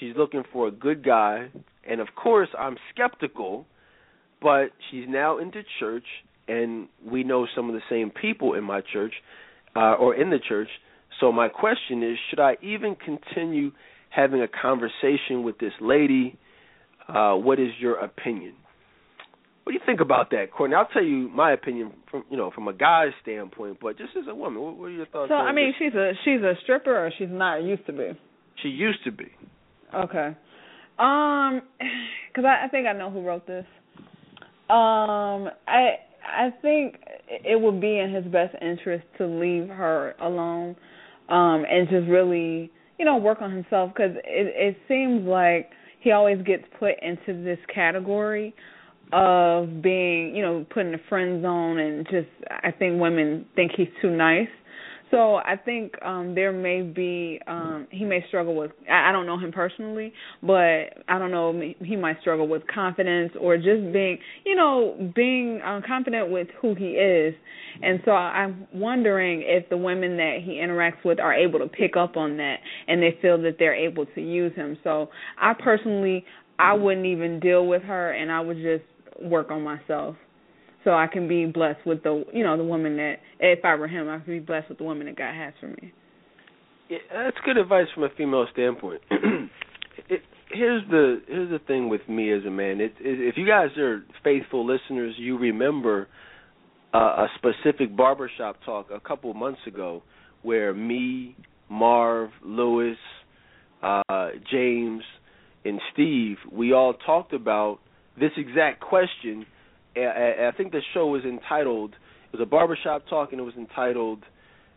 She's 0.00 0.14
looking 0.16 0.42
for 0.52 0.66
a 0.66 0.72
good 0.72 1.04
guy, 1.04 1.48
and 1.88 2.00
of 2.00 2.08
course, 2.16 2.48
I'm 2.58 2.76
skeptical. 2.92 3.64
But 4.40 4.70
she's 4.90 5.06
now 5.08 5.38
into 5.38 5.62
church, 5.78 6.04
and 6.48 6.88
we 7.04 7.24
know 7.24 7.46
some 7.54 7.68
of 7.68 7.74
the 7.74 7.80
same 7.90 8.10
people 8.10 8.54
in 8.54 8.64
my 8.64 8.82
church, 8.92 9.12
uh, 9.74 9.94
or 9.94 10.14
in 10.14 10.30
the 10.30 10.38
church. 10.48 10.68
So 11.20 11.32
my 11.32 11.48
question 11.48 12.02
is, 12.02 12.16
should 12.30 12.40
I 12.40 12.56
even 12.62 12.96
continue 12.96 13.72
having 14.10 14.40
a 14.40 14.48
conversation 14.48 15.42
with 15.42 15.58
this 15.58 15.72
lady? 15.80 16.38
Uh, 17.08 17.34
what 17.34 17.58
is 17.58 17.70
your 17.80 17.96
opinion? 17.96 18.54
what 19.68 19.72
do 19.72 19.78
you 19.80 19.84
think 19.84 20.00
about 20.00 20.30
that, 20.30 20.50
Courtney? 20.50 20.74
I'll 20.76 20.86
tell 20.86 21.04
you 21.04 21.28
my 21.28 21.52
opinion 21.52 21.92
from 22.10 22.24
you 22.30 22.38
know 22.38 22.50
from 22.54 22.68
a 22.68 22.72
guy's 22.72 23.12
standpoint, 23.20 23.76
but 23.82 23.98
just 23.98 24.16
as 24.16 24.24
a 24.26 24.34
woman, 24.34 24.62
what, 24.62 24.78
what 24.78 24.86
are 24.86 24.90
your 24.90 25.04
thoughts? 25.04 25.28
So 25.28 25.34
I 25.34 25.52
mean, 25.52 25.74
this? 25.78 25.90
she's 25.90 25.94
a 25.94 26.12
she's 26.24 26.40
a 26.40 26.54
stripper, 26.62 26.96
or 26.96 27.10
she's 27.18 27.28
not 27.30 27.62
used 27.62 27.84
to 27.84 27.92
be. 27.92 28.18
She 28.62 28.68
used 28.68 29.04
to 29.04 29.12
be. 29.12 29.26
Okay. 29.94 30.34
Um, 30.98 31.60
because 32.32 32.46
I, 32.46 32.64
I 32.64 32.68
think 32.70 32.86
I 32.86 32.94
know 32.94 33.10
who 33.10 33.20
wrote 33.20 33.46
this. 33.46 33.66
Um, 34.70 35.50
I 35.68 35.96
I 36.24 36.48
think 36.62 36.94
it 37.28 37.60
would 37.60 37.78
be 37.78 37.98
in 37.98 38.14
his 38.14 38.24
best 38.32 38.54
interest 38.62 39.04
to 39.18 39.26
leave 39.26 39.68
her 39.68 40.14
alone, 40.22 40.76
um, 41.28 41.64
and 41.70 41.88
just 41.88 42.08
really, 42.08 42.70
you 42.98 43.04
know, 43.04 43.16
work 43.16 43.42
on 43.42 43.50
himself 43.50 43.92
because 43.94 44.16
it 44.24 44.74
it 44.74 44.76
seems 44.88 45.26
like 45.26 45.70
he 46.00 46.12
always 46.12 46.40
gets 46.42 46.64
put 46.78 46.92
into 47.02 47.42
this 47.44 47.58
category 47.74 48.54
of 49.12 49.82
being, 49.82 50.34
you 50.34 50.42
know, 50.42 50.66
put 50.70 50.84
in 50.86 50.92
the 50.92 51.00
friend 51.08 51.42
zone 51.42 51.78
and 51.78 52.06
just 52.10 52.28
I 52.50 52.70
think 52.70 53.00
women 53.00 53.46
think 53.56 53.72
he's 53.76 53.88
too 54.02 54.10
nice. 54.10 54.48
So 55.10 55.36
I 55.36 55.56
think 55.56 55.94
um 56.02 56.34
there 56.34 56.52
may 56.52 56.82
be 56.82 57.40
um 57.46 57.86
he 57.90 58.04
may 58.04 58.24
struggle 58.28 58.54
with 58.54 58.72
I, 58.90 59.08
I 59.08 59.12
don't 59.12 59.26
know 59.26 59.38
him 59.38 59.52
personally, 59.52 60.12
but 60.42 61.02
I 61.08 61.18
don't 61.18 61.30
know 61.30 61.60
he 61.82 61.96
might 61.96 62.20
struggle 62.20 62.46
with 62.48 62.62
confidence 62.72 63.32
or 63.40 63.56
just 63.56 63.92
being, 63.92 64.18
you 64.44 64.54
know, 64.54 65.12
being 65.14 65.60
um, 65.64 65.82
confident 65.86 66.30
with 66.30 66.48
who 66.60 66.74
he 66.74 66.90
is. 66.90 67.34
And 67.82 68.00
so 68.04 68.10
I'm 68.12 68.66
wondering 68.72 69.42
if 69.44 69.68
the 69.68 69.76
women 69.76 70.16
that 70.16 70.38
he 70.44 70.52
interacts 70.52 71.04
with 71.04 71.20
are 71.20 71.34
able 71.34 71.58
to 71.60 71.68
pick 71.68 71.96
up 71.96 72.16
on 72.16 72.36
that 72.38 72.56
and 72.86 73.02
they 73.02 73.16
feel 73.22 73.40
that 73.42 73.56
they're 73.58 73.74
able 73.74 74.06
to 74.06 74.20
use 74.20 74.54
him. 74.54 74.76
So 74.84 75.08
I 75.40 75.54
personally 75.54 76.24
I 76.58 76.74
wouldn't 76.74 77.06
even 77.06 77.40
deal 77.40 77.66
with 77.66 77.82
her 77.82 78.12
and 78.12 78.32
I 78.32 78.40
would 78.40 78.56
just 78.56 78.84
work 79.22 79.50
on 79.50 79.62
myself 79.62 80.16
so 80.84 80.90
I 80.90 81.06
can 81.06 81.28
be 81.28 81.46
blessed 81.46 81.84
with 81.86 82.02
the 82.02 82.24
you 82.32 82.44
know 82.44 82.56
the 82.56 82.64
woman 82.64 82.96
that 82.96 83.16
if 83.40 83.64
I 83.64 83.74
were 83.74 83.88
him 83.88 84.08
I 84.08 84.18
could 84.18 84.26
be 84.26 84.38
blessed 84.38 84.68
with 84.68 84.78
the 84.78 84.84
woman 84.84 85.06
that 85.06 85.16
God 85.16 85.34
has 85.34 85.52
for 85.60 85.68
me. 85.68 85.92
Yeah, 86.88 86.98
that's 87.12 87.36
good 87.44 87.58
advice 87.58 87.86
from 87.94 88.04
a 88.04 88.08
female 88.16 88.46
standpoint. 88.52 89.02
it, 89.10 90.22
here's 90.50 90.82
the 90.90 91.20
here's 91.26 91.50
the 91.50 91.58
thing 91.66 91.88
with 91.88 92.08
me 92.08 92.32
as 92.32 92.44
a 92.46 92.50
man. 92.50 92.80
It, 92.80 92.94
it, 93.00 93.28
if 93.28 93.36
you 93.36 93.46
guys 93.46 93.76
are 93.76 94.04
faithful 94.24 94.66
listeners, 94.66 95.14
you 95.18 95.38
remember 95.38 96.08
uh, 96.94 96.98
a 96.98 97.28
specific 97.36 97.96
barbershop 97.96 98.56
talk 98.64 98.88
a 98.94 99.00
couple 99.00 99.32
months 99.34 99.60
ago 99.66 100.02
where 100.42 100.72
me, 100.72 101.36
Marv, 101.68 102.30
Lewis, 102.42 102.96
uh, 103.82 104.28
James, 104.50 105.02
and 105.64 105.80
Steve, 105.92 106.36
we 106.50 106.72
all 106.72 106.94
talked 106.94 107.32
about 107.32 107.78
this 108.18 108.30
exact 108.36 108.80
question. 108.80 109.44
I, 110.06 110.52
think 110.56 110.72
the 110.72 110.80
show 110.94 111.06
was 111.06 111.24
entitled. 111.24 111.92
It 112.32 112.38
was 112.38 112.40
a 112.42 112.46
barbershop 112.46 113.08
talk, 113.08 113.32
and 113.32 113.40
it 113.40 113.44
was 113.44 113.54
entitled 113.56 114.22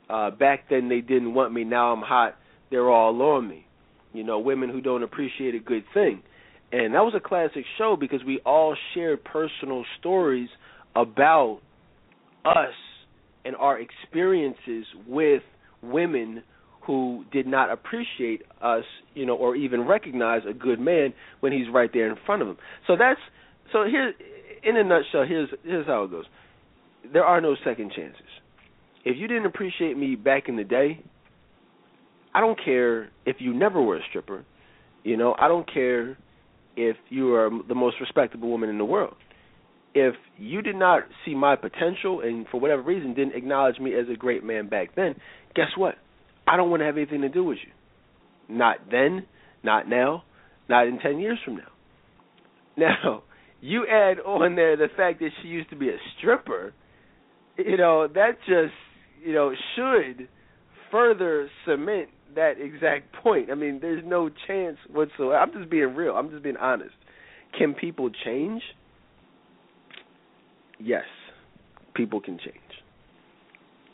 uh, 0.09 0.31
"Back 0.31 0.69
Then 0.69 0.89
They 0.89 1.01
Didn't 1.01 1.33
Want 1.33 1.53
Me, 1.53 1.63
Now 1.63 1.93
I'm 1.93 2.01
Hot, 2.01 2.35
They're 2.69 2.89
All 2.89 3.21
on 3.21 3.47
Me." 3.47 3.65
You 4.13 4.23
know, 4.23 4.39
women 4.39 4.69
who 4.69 4.81
don't 4.81 5.03
appreciate 5.03 5.55
a 5.55 5.59
good 5.59 5.83
thing, 5.93 6.21
and 6.71 6.93
that 6.93 7.01
was 7.01 7.13
a 7.15 7.19
classic 7.19 7.63
show 7.77 7.95
because 7.99 8.21
we 8.25 8.39
all 8.45 8.75
shared 8.93 9.23
personal 9.23 9.85
stories 9.99 10.49
about 10.95 11.61
us 12.43 12.73
and 13.45 13.55
our 13.55 13.79
experiences 13.79 14.85
with 15.07 15.43
women 15.81 16.43
who 16.85 17.23
did 17.31 17.47
not 17.47 17.71
appreciate 17.71 18.41
us, 18.61 18.83
you 19.13 19.25
know, 19.25 19.35
or 19.35 19.55
even 19.55 19.81
recognize 19.87 20.41
a 20.49 20.53
good 20.53 20.79
man 20.79 21.13
when 21.39 21.51
he's 21.51 21.67
right 21.71 21.91
there 21.93 22.09
in 22.09 22.15
front 22.25 22.41
of 22.41 22.47
them. 22.47 22.57
So 22.87 22.95
that's 22.97 23.19
so 23.71 23.85
here 23.85 24.13
in 24.63 24.77
a 24.77 24.83
nutshell, 24.83 25.25
here's 25.27 25.49
here's 25.63 25.87
how 25.87 26.03
it 26.03 26.11
goes. 26.11 26.25
There 27.11 27.25
are 27.25 27.41
no 27.41 27.55
second 27.63 27.91
chances. 27.95 28.21
If 29.03 29.17
you 29.17 29.27
didn't 29.27 29.47
appreciate 29.47 29.97
me 29.97 30.15
back 30.15 30.47
in 30.47 30.55
the 30.55 30.63
day, 30.63 31.03
I 32.33 32.39
don't 32.39 32.57
care 32.63 33.09
if 33.25 33.37
you 33.39 33.53
never 33.53 33.81
were 33.81 33.97
a 33.97 34.01
stripper. 34.09 34.45
You 35.03 35.17
know, 35.17 35.35
I 35.37 35.47
don't 35.47 35.71
care 35.71 36.17
if 36.75 36.95
you 37.09 37.33
are 37.33 37.49
the 37.67 37.75
most 37.75 37.95
respectable 37.99 38.49
woman 38.49 38.69
in 38.69 38.77
the 38.77 38.85
world. 38.85 39.15
If 39.93 40.15
you 40.37 40.61
did 40.61 40.75
not 40.75 41.03
see 41.25 41.35
my 41.35 41.55
potential 41.55 42.21
and 42.21 42.45
for 42.49 42.59
whatever 42.59 42.81
reason 42.81 43.13
didn't 43.13 43.35
acknowledge 43.35 43.79
me 43.79 43.93
as 43.95 44.05
a 44.11 44.15
great 44.15 44.43
man 44.43 44.69
back 44.69 44.95
then, 44.95 45.15
guess 45.55 45.67
what? 45.75 45.95
I 46.47 46.55
don't 46.55 46.69
want 46.69 46.81
to 46.81 46.85
have 46.85 46.97
anything 46.97 47.21
to 47.21 47.29
do 47.29 47.43
with 47.43 47.57
you. 47.65 48.55
Not 48.55 48.77
then, 48.89 49.25
not 49.63 49.89
now, 49.89 50.23
not 50.69 50.87
in 50.87 50.99
10 50.99 51.19
years 51.19 51.39
from 51.43 51.57
now. 51.57 51.63
Now, 52.77 53.23
you 53.61 53.85
add 53.87 54.19
on 54.19 54.55
there 54.55 54.75
the 54.75 54.87
fact 54.97 55.19
that 55.19 55.29
she 55.41 55.47
used 55.47 55.69
to 55.69 55.75
be 55.75 55.89
a 55.89 55.97
stripper, 56.17 56.73
you 57.57 57.77
know, 57.77 58.07
that 58.07 58.37
just, 58.47 58.73
you 59.23 59.33
know, 59.33 59.53
should 59.75 60.27
further 60.91 61.49
cement 61.65 62.09
that 62.35 62.53
exact 62.59 63.13
point. 63.23 63.51
I 63.51 63.55
mean, 63.55 63.79
there's 63.81 64.03
no 64.05 64.29
chance 64.47 64.77
whatsoever. 64.91 65.37
I'm 65.37 65.51
just 65.53 65.69
being 65.69 65.95
real. 65.95 66.13
I'm 66.13 66.29
just 66.31 66.43
being 66.43 66.57
honest. 66.57 66.95
Can 67.57 67.73
people 67.73 68.09
change? 68.25 68.61
Yes, 70.79 71.03
people 71.93 72.19
can 72.19 72.39
change. 72.39 72.57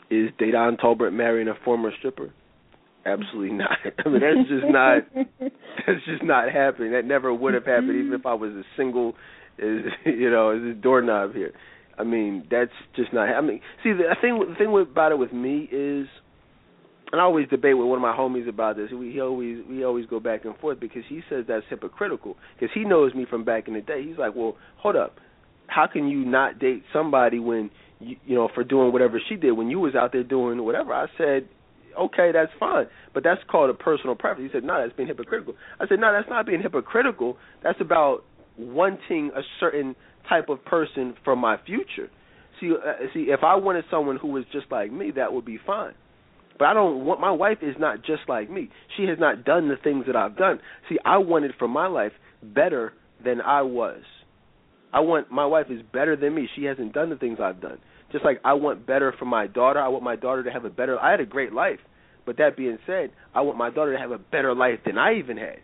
Is 0.10 0.30
Dedan 0.40 0.80
Tolbert 0.80 1.12
marrying 1.12 1.50
a 1.50 1.56
former 1.66 1.92
stripper? 1.98 2.32
Absolutely 3.06 3.56
not. 3.58 3.78
I 4.06 4.10
mean, 4.10 4.22
that's 4.22 4.50
just 4.50 4.72
not. 4.72 5.04
That's 5.88 6.04
just 6.06 6.24
not 6.24 6.52
happening. 6.52 6.92
That 6.92 7.06
never 7.06 7.34
would 7.34 7.54
have 7.54 7.66
happened, 7.66 7.96
even 7.96 8.12
if 8.12 8.26
I 8.26 8.34
was 8.34 8.52
a 8.52 8.64
single 8.76 9.14
as 9.60 9.92
you 10.06 10.30
know 10.30 10.50
as 10.50 10.62
this 10.62 10.82
doorknob 10.82 11.34
here. 11.34 11.54
I 11.98 12.04
mean, 12.04 12.48
that's 12.50 12.72
just 12.96 13.12
not. 13.12 13.30
I 13.30 13.42
mean, 13.42 13.60
see, 13.84 13.92
the 13.92 14.16
thing 14.22 14.40
the 14.48 14.56
thing 14.56 14.86
about 14.92 15.12
it 15.12 15.18
with 15.18 15.34
me 15.34 15.68
is, 15.72 16.08
and 17.12 17.20
I 17.20 17.24
always 17.24 17.48
debate 17.50 17.78
with 17.78 17.88
one 17.88 17.98
of 17.98 18.04
my 18.04 18.16
homies 18.16 18.48
about 18.48 18.76
this. 18.76 18.92
We 18.92 19.12
he 19.12 19.20
always 19.20 19.60
we 19.68 19.84
always 19.84 20.06
go 20.06 20.20
back 20.20 20.46
and 20.46 20.56
forth 20.58 20.80
because 20.80 21.04
he 21.10 21.22
says 21.30 21.46
that's 21.48 21.66
hypocritical 21.70 22.38
because 22.56 22.74
he 22.74 22.84
knows 22.84 23.14
me 23.16 23.26
from 23.28 23.44
back 23.44 23.68
in 23.68 23.74
the 23.74 23.82
day. 23.82 24.04
He's 24.06 24.18
like, 24.18 24.36
well, 24.36 24.58
hold 24.78 24.96
up, 24.96 25.18
how 25.68 25.88
can 25.88 26.08
you 26.08 26.24
not 26.24 26.60
date 26.60 26.84
somebody 26.94 27.40
when 27.40 27.72
you, 28.00 28.16
you 28.26 28.36
know 28.36 28.50
for 28.54 28.64
doing 28.64 28.92
whatever 28.92 29.20
she 29.28 29.36
did 29.36 29.52
when 29.54 29.70
you 29.70 29.80
was 29.80 29.96
out 29.96 30.12
there 30.12 30.24
doing 30.24 30.64
whatever? 30.64 30.94
I 30.94 31.08
said, 31.18 31.50
okay, 32.00 32.32
that's 32.32 32.52
fine, 32.60 32.86
but 33.16 33.24
that's 33.24 33.42
called 33.50 33.72
a 33.72 33.74
personal 33.74 34.16
preference. 34.16 34.52
He 34.52 34.58
said, 34.58 34.64
no, 34.64 34.80
that's 34.80 34.96
being 34.96 35.08
hypocritical. 35.08 35.56
I 35.80 35.88
said, 35.88 36.00
no, 36.00 36.14
that's 36.14 36.30
not 36.30 36.46
being 36.46 36.62
hypocritical. 36.62 37.38
That's 37.64 37.82
about 37.82 38.24
wanting 38.58 39.32
a 39.36 39.42
certain 39.60 39.96
type 40.28 40.50
of 40.50 40.64
person 40.66 41.16
for 41.24 41.36
my 41.36 41.58
future. 41.66 42.10
See, 42.60 42.72
uh, 42.72 42.94
see, 43.14 43.26
if 43.30 43.44
I 43.44 43.56
wanted 43.56 43.86
someone 43.92 44.18
who 44.18 44.30
was 44.30 44.44
just 44.52 44.66
like 44.72 44.92
me, 44.92 45.12
that 45.16 45.32
would 45.32 45.46
be 45.46 45.60
fine. 45.66 45.94
But 46.58 46.66
I 46.66 46.74
don't 46.74 47.06
want 47.06 47.20
my 47.20 47.32
wife 47.32 47.60
is 47.62 47.76
not 47.80 48.04
just 48.04 48.22
like 48.28 48.50
me. 48.50 48.70
She 48.96 49.04
has 49.04 49.20
not 49.20 49.46
done 49.46 49.70
the 49.70 49.76
things 49.76 50.06
that 50.08 50.16
I've 50.16 50.36
done. 50.38 50.60
See, 50.90 50.98
I 51.06 51.18
wanted 51.20 51.52
for 51.60 51.68
my 51.68 51.88
life 51.88 52.14
better 52.42 52.94
than 53.24 53.42
I 53.42 53.62
was. 53.62 54.02
I 54.92 55.02
want 55.02 55.32
my 55.32 55.46
wife 55.46 55.68
is 55.70 55.82
better 55.94 56.16
than 56.16 56.34
me. 56.34 56.48
She 56.56 56.64
hasn't 56.64 56.94
done 56.94 57.10
the 57.10 57.16
things 57.16 57.38
I've 57.42 57.62
done. 57.62 57.78
Just 58.12 58.26
like 58.26 58.40
I 58.44 58.54
want 58.54 58.88
better 58.88 59.14
for 59.20 59.26
my 59.26 59.48
daughter. 59.48 59.80
I 59.80 59.90
want 59.90 60.04
my 60.04 60.16
daughter 60.16 60.44
to 60.44 60.52
have 60.52 60.66
a 60.66 60.70
better. 60.70 61.00
I 61.00 61.12
had 61.12 61.20
a 61.20 61.26
great 61.26 61.54
life, 61.54 61.80
but 62.26 62.38
that 62.38 62.58
being 62.58 62.80
said, 62.88 63.12
I 63.36 63.42
want 63.42 63.58
my 63.58 63.70
daughter 63.70 63.94
to 63.94 64.00
have 64.00 64.12
a 64.12 64.18
better 64.18 64.56
life 64.56 64.80
than 64.86 64.98
I 64.98 65.20
even 65.20 65.38
had. 65.38 65.58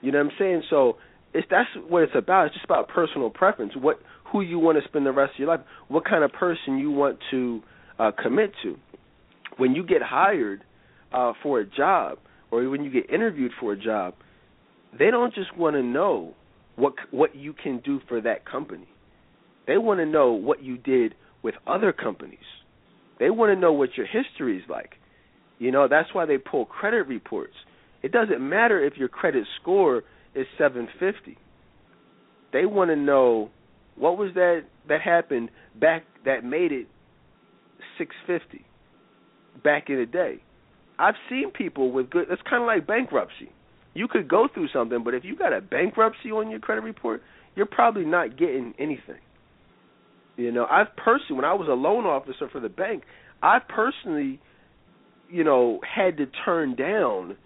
You 0.00 0.12
know 0.12 0.18
what 0.18 0.32
I'm 0.32 0.38
saying? 0.38 0.62
So 0.70 0.96
it's 1.34 1.46
that's 1.50 1.68
what 1.88 2.04
it's 2.04 2.12
about. 2.14 2.46
It's 2.46 2.54
just 2.54 2.64
about 2.64 2.88
personal 2.88 3.28
preference. 3.28 3.72
What 3.76 3.98
who 4.32 4.40
you 4.40 4.58
want 4.58 4.78
to 4.82 4.88
spend 4.88 5.04
the 5.04 5.12
rest 5.12 5.34
of 5.34 5.40
your 5.40 5.48
life. 5.48 5.60
What 5.88 6.04
kind 6.04 6.24
of 6.24 6.32
person 6.32 6.78
you 6.78 6.90
want 6.90 7.18
to 7.32 7.62
uh, 7.98 8.12
commit 8.20 8.52
to. 8.62 8.76
When 9.56 9.74
you 9.74 9.84
get 9.84 10.02
hired 10.02 10.62
uh, 11.12 11.32
for 11.42 11.60
a 11.60 11.66
job, 11.66 12.18
or 12.50 12.68
when 12.68 12.84
you 12.84 12.90
get 12.90 13.10
interviewed 13.10 13.52
for 13.60 13.72
a 13.72 13.76
job, 13.76 14.14
they 14.96 15.10
don't 15.10 15.34
just 15.34 15.56
want 15.56 15.74
to 15.74 15.82
know 15.82 16.34
what 16.76 16.94
what 17.10 17.34
you 17.34 17.52
can 17.52 17.80
do 17.84 18.00
for 18.08 18.20
that 18.20 18.48
company. 18.48 18.88
They 19.66 19.78
want 19.78 20.00
to 20.00 20.06
know 20.06 20.32
what 20.32 20.62
you 20.62 20.76
did 20.76 21.14
with 21.42 21.54
other 21.66 21.92
companies. 21.92 22.38
They 23.18 23.30
want 23.30 23.54
to 23.54 23.60
know 23.60 23.72
what 23.72 23.90
your 23.96 24.06
history 24.06 24.58
is 24.58 24.64
like. 24.68 24.94
You 25.58 25.70
know, 25.70 25.88
that's 25.88 26.12
why 26.12 26.26
they 26.26 26.38
pull 26.38 26.64
credit 26.64 27.06
reports. 27.06 27.54
It 28.02 28.12
doesn't 28.12 28.46
matter 28.46 28.84
if 28.84 28.96
your 28.96 29.08
credit 29.08 29.46
score 29.60 30.02
is 30.34 30.46
750. 30.58 31.38
They 32.52 32.66
want 32.66 32.90
to 32.90 32.96
know 32.96 33.50
what 33.96 34.18
was 34.18 34.32
that 34.34 34.64
that 34.88 35.00
happened 35.00 35.50
back 35.80 36.04
that 36.24 36.44
made 36.44 36.72
it 36.72 36.86
650 37.98 38.64
back 39.62 39.88
in 39.88 39.96
the 39.96 40.06
day. 40.06 40.42
I've 40.98 41.14
seen 41.28 41.50
people 41.50 41.92
with 41.92 42.10
good. 42.10 42.26
It's 42.30 42.42
kind 42.48 42.62
of 42.62 42.66
like 42.66 42.86
bankruptcy. 42.86 43.50
You 43.94 44.08
could 44.08 44.28
go 44.28 44.48
through 44.52 44.68
something, 44.72 45.04
but 45.04 45.14
if 45.14 45.24
you 45.24 45.36
got 45.36 45.52
a 45.52 45.60
bankruptcy 45.60 46.30
on 46.30 46.50
your 46.50 46.60
credit 46.60 46.82
report, 46.82 47.22
you're 47.54 47.66
probably 47.66 48.04
not 48.04 48.36
getting 48.36 48.74
anything. 48.78 49.20
You 50.36 50.50
know, 50.50 50.66
I've 50.68 50.94
personally, 50.96 51.36
when 51.36 51.44
I 51.44 51.54
was 51.54 51.68
a 51.68 51.74
loan 51.74 52.04
officer 52.04 52.48
for 52.50 52.60
the 52.60 52.68
bank, 52.68 53.04
I 53.42 53.58
personally, 53.60 54.40
you 55.30 55.44
know, 55.44 55.80
had 55.82 56.16
to 56.16 56.26
turn 56.44 56.74
down 56.74 57.36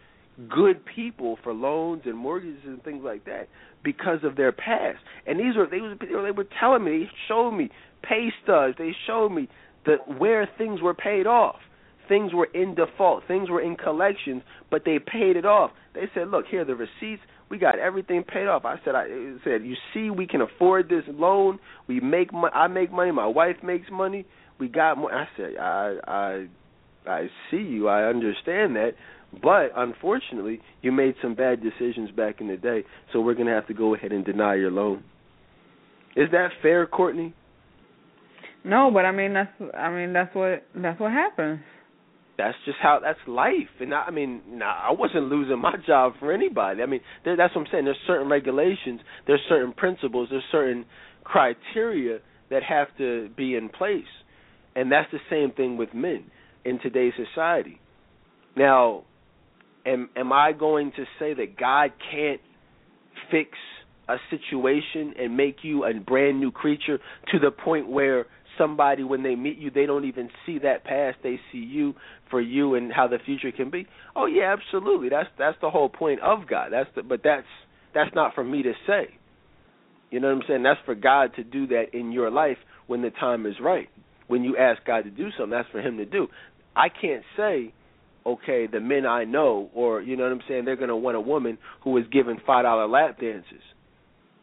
good 0.49 0.85
people 0.85 1.39
for 1.43 1.53
loans 1.53 2.03
and 2.05 2.17
mortgages 2.17 2.61
and 2.65 2.83
things 2.83 3.03
like 3.05 3.25
that 3.25 3.49
because 3.83 4.19
of 4.23 4.37
their 4.37 4.53
past. 4.53 4.99
And 5.27 5.39
these 5.39 5.57
were 5.57 5.67
they 5.67 5.81
they 6.07 6.31
were 6.31 6.47
telling 6.61 6.85
me, 6.85 7.05
they 7.05 7.11
showed 7.27 7.53
me 7.53 7.71
pay 8.03 8.29
stubs, 8.43 8.75
they 8.79 8.93
showed 9.07 9.31
me 9.31 9.49
the 9.85 9.97
where 10.19 10.49
things 10.59 10.81
were 10.81 10.95
paid 10.95 11.27
off. 11.27 11.57
Things 12.09 12.33
were 12.33 12.49
in 12.55 12.75
default, 12.75 13.25
things 13.29 13.51
were 13.51 13.61
in 13.61 13.77
collections, 13.77 14.43
but 14.71 14.83
they 14.87 14.99
paid 14.99 15.37
it 15.37 15.45
off. 15.45 15.73
They 15.95 16.09
said, 16.15 16.31
"Look, 16.31 16.47
here 16.47 16.63
are 16.63 16.65
the 16.65 16.75
receipts. 16.75 17.23
We 17.51 17.59
got 17.59 17.79
everything 17.79 18.25
paid 18.25 18.47
off." 18.47 18.65
I 18.65 18.77
said, 18.83 18.95
"I 18.95 19.09
said, 19.45 19.63
you 19.63 19.75
see, 19.93 20.09
we 20.09 20.27
can 20.27 20.41
afford 20.41 20.89
this 20.89 21.05
loan. 21.09 21.59
We 21.87 22.01
make, 22.01 22.33
mo- 22.33 22.51
I 22.55 22.67
make 22.69 22.91
money. 22.91 23.11
My 23.11 23.27
wife 23.27 23.57
makes 23.63 23.91
money. 23.91 24.25
We 24.59 24.69
got 24.69 24.97
more." 24.97 25.13
I 25.13 25.29
said, 25.37 25.57
"I, 25.61 25.97
I, 26.07 26.47
I 27.07 27.31
see 27.51 27.59
you. 27.59 27.89
I 27.89 28.05
understand 28.05 28.77
that." 28.77 28.93
But 29.43 29.71
unfortunately, 29.77 30.61
you 30.83 30.91
made 30.91 31.15
some 31.21 31.35
bad 31.35 31.61
decisions 31.63 32.11
back 32.11 32.41
in 32.41 32.49
the 32.49 32.57
day, 32.57 32.85
so 33.13 33.21
we're 33.21 33.35
going 33.35 33.47
to 33.47 33.53
have 33.53 33.67
to 33.67 33.75
go 33.75 33.95
ahead 33.95 34.13
and 34.13 34.25
deny 34.25 34.55
your 34.55 34.71
loan. 34.71 35.05
Is 36.17 36.31
that 36.33 36.49
fair, 36.63 36.87
Courtney? 36.87 37.35
No, 38.65 38.91
but 38.93 39.05
I 39.05 39.13
mean 39.13 39.35
that's 39.35 39.53
I 39.75 39.91
mean 39.91 40.13
that's 40.13 40.35
what 40.35 40.65
that's 40.75 40.99
what 40.99 41.13
happens. 41.13 41.61
That's 42.37 42.57
just 42.65 42.79
how 42.81 43.01
that's 43.03 43.19
life, 43.27 43.69
and 43.81 43.93
I, 43.93 44.05
I 44.05 44.11
mean, 44.11 44.43
nah, 44.49 44.67
I 44.67 44.93
wasn't 44.93 45.25
losing 45.25 45.59
my 45.59 45.75
job 45.87 46.15
for 46.21 46.33
anybody. 46.33 46.83
I 46.83 46.87
mean, 46.87 47.01
there, 47.25 47.37
that's 47.37 47.55
what 47.55 47.63
I'm 47.63 47.67
saying. 47.73 47.85
There's 47.85 47.97
certain 48.07 48.29
regulations, 48.29 49.01
there's 49.27 49.41
certain 49.49 49.73
principles, 49.73 50.29
there's 50.31 50.45
certain 50.53 50.85
criteria 51.25 52.19
that 52.51 52.63
have 52.63 52.89
to 52.99 53.29
be 53.37 53.57
in 53.57 53.69
place, 53.69 54.05
and 54.77 54.91
that's 54.91 55.11
the 55.11 55.19
same 55.31 55.51
thing 55.53 55.77
with 55.77 55.93
men 55.95 56.25
in 56.65 56.79
today's 56.79 57.13
society. 57.17 57.81
Now, 58.57 59.05
am 59.87 60.11
am 60.17 60.33
I 60.33 60.53
going 60.53 60.93
to 60.97 61.05
say 61.19 61.35
that 61.35 61.59
God 61.59 61.93
can't 62.11 62.41
fix 63.31 63.51
a 64.09 64.17
situation 64.31 65.15
and 65.19 65.37
make 65.37 65.59
you 65.63 65.85
a 65.85 65.93
brand 65.95 66.41
new 66.41 66.51
creature 66.51 66.99
to 67.31 67.39
the 67.39 67.51
point 67.51 67.89
where 67.89 68.27
somebody 68.57 69.05
when 69.05 69.23
they 69.23 69.35
meet 69.37 69.59
you 69.59 69.71
they 69.71 69.87
don't 69.87 70.05
even 70.05 70.29
see 70.45 70.59
that 70.59 70.85
past 70.85 71.19
they 71.23 71.39
see 71.53 71.59
you 71.59 71.95
for 72.31 72.41
you 72.41 72.75
and 72.75 72.93
how 72.93 73.07
the 73.07 73.19
future 73.25 73.53
can 73.53 73.71
be? 73.71 73.87
Oh 74.17 74.27
yeah 74.27 74.55
absolutely. 74.57 75.09
That's 75.09 75.29
that's 75.39 75.57
the 75.61 75.71
whole 75.71 75.89
point 75.89 76.21
of 76.21 76.49
god. 76.49 76.71
That's 76.73 76.91
the 76.97 77.03
but 77.03 77.21
that's 77.23 77.47
that's 77.95 78.15
not 78.15 78.35
for 78.35 78.45
me 78.45 78.63
to 78.63 78.73
say. 78.87 79.15
You 80.11 80.21
know 80.21 80.29
what 80.29 80.43
i'm 80.43 80.49
saying? 80.49 80.63
That's 80.63 80.81
for 80.85 80.95
god 80.95 81.35
to 81.37 81.45
do 81.45 81.67
that 81.69 81.87
in 81.93 82.13
your 82.13 82.31
life 82.31 82.59
when 82.87 83.03
the 83.03 83.11
time 83.11 83.47
is 83.47 83.55
right. 83.61 83.89
When 84.27 84.43
you 84.43 84.57
ask 84.57 84.85
god 84.85 85.05
to 85.05 85.11
do 85.11 85.29
something 85.37 85.51
that's 85.51 85.69
for 85.71 85.81
him 85.81 85.99
to 85.99 86.07
do. 86.07 86.29
I 86.75 86.89
can't 86.89 87.25
say 87.37 87.75
okay 88.29 88.67
the 88.67 88.81
men 88.81 89.07
i 89.07 89.25
know 89.25 89.71
or 89.75 90.01
you 90.01 90.17
know 90.17 90.25
what 90.25 90.33
i'm 90.33 90.43
saying 90.49 90.65
they're 90.65 90.77
going 90.77 90.89
to 90.89 90.97
want 90.97 91.17
a 91.17 91.21
woman 91.21 91.59
who 91.83 91.97
is 91.97 92.05
given 92.13 92.39
five 92.47 92.65
dollar 92.65 92.87
lap 92.87 93.19
dances 93.21 93.63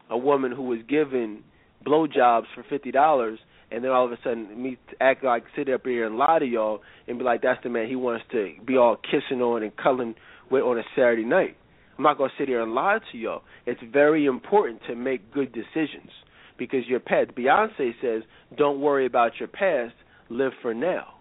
a 0.10 0.18
woman 0.18 0.52
who 0.52 0.64
was 0.64 0.80
given 0.88 1.44
blowjobs 1.86 2.46
for 2.54 2.64
fifty 2.70 2.92
dollars 2.92 3.40
and 3.72 3.84
then 3.84 3.92
all 3.92 4.06
of 4.06 4.12
a 4.12 4.18
sudden 4.24 4.62
me 4.62 4.78
act 5.00 5.24
like 5.24 5.44
sit 5.56 5.70
up 5.70 5.82
here 5.86 6.06
and 6.06 6.18
lie 6.18 6.40
to 6.40 6.46
y'all 6.46 6.82
and 7.08 7.18
be 7.18 7.24
like 7.24 7.42
that's 7.42 7.62
the 7.64 7.70
man 7.70 7.88
he 7.88 7.96
wants 7.96 8.24
to 8.32 8.54
be 8.66 8.78
all 8.78 8.96
kissing 8.96 9.42
on 9.42 9.64
and 9.64 9.76
cuddling 9.76 10.16
with 10.52 10.64
on 10.64 10.78
a 10.78 10.84
Saturday 10.96 11.26
night. 11.26 11.58
I'm 11.98 12.04
not 12.04 12.18
gonna 12.18 12.32
sit 12.38 12.48
here 12.48 12.62
and 12.62 12.74
lie 12.74 13.00
to 13.12 13.18
y'all. 13.18 13.42
It's 13.66 13.82
very 13.92 14.26
important 14.26 14.82
to 14.88 14.96
make 14.96 15.32
good 15.34 15.54
decisions 15.54 16.12
because 16.58 16.88
your 16.88 17.00
past. 17.00 17.32
Beyonce 17.36 17.94
says, 18.02 18.24
"Don't 18.56 18.82
worry 18.82 19.06
about 19.06 19.40
your 19.40 19.48
past. 19.48 19.96
Live 20.30 20.54
for 20.62 20.74
now." 20.74 21.15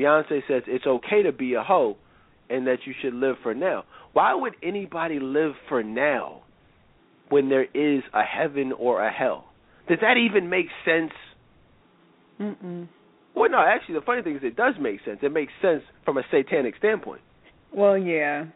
Beyonce 0.00 0.40
says 0.48 0.62
it's 0.66 0.86
okay 0.86 1.22
to 1.22 1.32
be 1.32 1.54
a 1.54 1.62
hoe, 1.62 1.96
and 2.48 2.66
that 2.66 2.78
you 2.86 2.94
should 3.02 3.14
live 3.14 3.36
for 3.42 3.54
now. 3.54 3.84
Why 4.12 4.34
would 4.34 4.54
anybody 4.62 5.18
live 5.20 5.52
for 5.68 5.82
now 5.82 6.42
when 7.28 7.48
there 7.48 7.64
is 7.74 8.02
a 8.12 8.22
heaven 8.22 8.72
or 8.72 9.02
a 9.04 9.12
hell? 9.12 9.44
Does 9.88 9.98
that 10.00 10.16
even 10.16 10.48
make 10.48 10.66
sense? 10.84 11.12
Mm-mm. 12.40 12.88
Well, 13.34 13.50
no, 13.50 13.58
actually, 13.58 13.94
the 13.96 14.00
funny 14.04 14.22
thing 14.22 14.36
is, 14.36 14.42
it 14.42 14.56
does 14.56 14.74
make 14.80 15.00
sense. 15.04 15.18
It 15.22 15.32
makes 15.32 15.52
sense 15.62 15.82
from 16.04 16.18
a 16.18 16.22
satanic 16.30 16.74
standpoint. 16.78 17.20
Well, 17.72 17.96
yeah. 17.96 18.46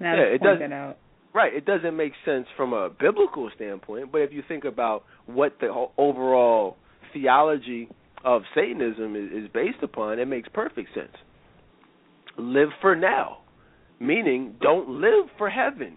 Now 0.00 0.14
Yeah, 0.16 0.22
it 0.22 0.40
point 0.40 0.60
does- 0.60 0.68
that 0.70 0.72
out. 0.74 0.96
Right. 1.34 1.54
It 1.54 1.64
doesn't 1.64 1.96
make 1.96 2.12
sense 2.26 2.46
from 2.58 2.74
a 2.74 2.90
biblical 2.90 3.48
standpoint, 3.56 4.12
but 4.12 4.18
if 4.18 4.32
you 4.34 4.42
think 4.46 4.64
about 4.64 5.04
what 5.24 5.58
the 5.60 5.68
overall 5.96 6.76
theology 7.14 7.88
of 8.24 8.42
Satanism 8.54 9.16
is, 9.16 9.44
is 9.44 9.50
based 9.52 9.82
upon, 9.82 10.18
it 10.18 10.26
makes 10.26 10.48
perfect 10.52 10.94
sense. 10.94 11.16
Live 12.38 12.68
for 12.80 12.96
now, 12.96 13.38
meaning 14.00 14.54
don't 14.60 14.88
live 15.00 15.26
for 15.38 15.50
heaven. 15.50 15.96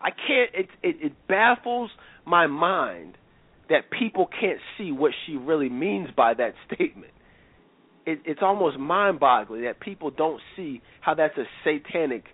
I 0.00 0.10
can't. 0.10 0.50
It 0.54 0.68
it, 0.82 0.96
it 1.06 1.12
baffles 1.28 1.90
my 2.26 2.46
mind 2.46 3.16
that 3.70 3.90
people 3.90 4.28
can't 4.40 4.60
see 4.76 4.92
what 4.92 5.12
she 5.26 5.36
really 5.36 5.68
means 5.68 6.08
by 6.16 6.34
that 6.34 6.54
statement. 6.66 7.12
It, 8.06 8.20
it's 8.26 8.40
almost 8.42 8.78
mind-boggling 8.78 9.62
that 9.62 9.80
people 9.80 10.10
don't 10.10 10.40
see 10.54 10.82
how 11.00 11.14
that's 11.14 11.36
a 11.38 11.44
satanic 11.64 12.24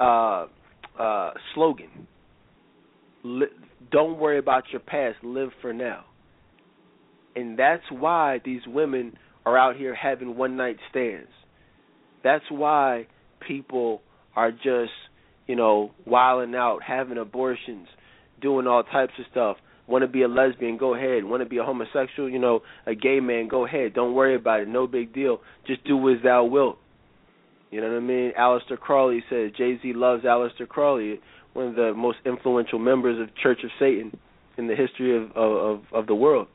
uh, 0.00 0.46
uh, 0.98 1.30
slogan. 1.54 2.08
Li- 3.22 3.46
don't 3.92 4.18
worry 4.18 4.38
about 4.38 4.64
your 4.72 4.80
past. 4.80 5.18
Live 5.22 5.50
for 5.62 5.72
now. 5.72 6.04
And 7.36 7.58
that's 7.58 7.84
why 7.90 8.40
these 8.44 8.62
women 8.66 9.16
are 9.46 9.56
out 9.56 9.76
here 9.76 9.94
having 9.94 10.36
one-night 10.36 10.76
stands. 10.90 11.30
That's 12.22 12.44
why 12.50 13.06
people 13.46 14.02
are 14.36 14.50
just, 14.52 14.92
you 15.46 15.56
know, 15.56 15.92
wilding 16.06 16.54
out, 16.54 16.82
having 16.86 17.18
abortions, 17.18 17.88
doing 18.40 18.66
all 18.66 18.82
types 18.82 19.12
of 19.18 19.24
stuff. 19.30 19.56
Want 19.86 20.02
to 20.02 20.08
be 20.08 20.22
a 20.22 20.28
lesbian? 20.28 20.76
Go 20.76 20.94
ahead. 20.94 21.24
Want 21.24 21.42
to 21.42 21.48
be 21.48 21.58
a 21.58 21.64
homosexual? 21.64 22.28
You 22.28 22.38
know, 22.38 22.60
a 22.86 22.94
gay 22.94 23.20
man? 23.20 23.48
Go 23.48 23.66
ahead. 23.66 23.94
Don't 23.94 24.14
worry 24.14 24.36
about 24.36 24.60
it. 24.60 24.68
No 24.68 24.86
big 24.86 25.12
deal. 25.12 25.40
Just 25.66 25.82
do 25.84 26.10
as 26.10 26.22
thou 26.22 26.44
wilt. 26.44 26.78
You 27.70 27.80
know 27.80 27.88
what 27.88 27.96
I 27.96 28.00
mean? 28.00 28.32
Aleister 28.38 28.78
Crowley 28.78 29.22
says 29.30 29.52
Jay 29.56 29.78
Z 29.80 29.92
loves 29.94 30.24
Aleister 30.24 30.68
Crowley, 30.68 31.20
one 31.52 31.68
of 31.68 31.74
the 31.76 31.92
most 31.94 32.18
influential 32.26 32.78
members 32.78 33.20
of 33.20 33.34
Church 33.36 33.60
of 33.64 33.70
Satan 33.78 34.16
in 34.58 34.66
the 34.66 34.74
history 34.74 35.16
of 35.16 35.30
of 35.36 35.82
of 35.92 36.06
the 36.06 36.14
world. 36.14 36.48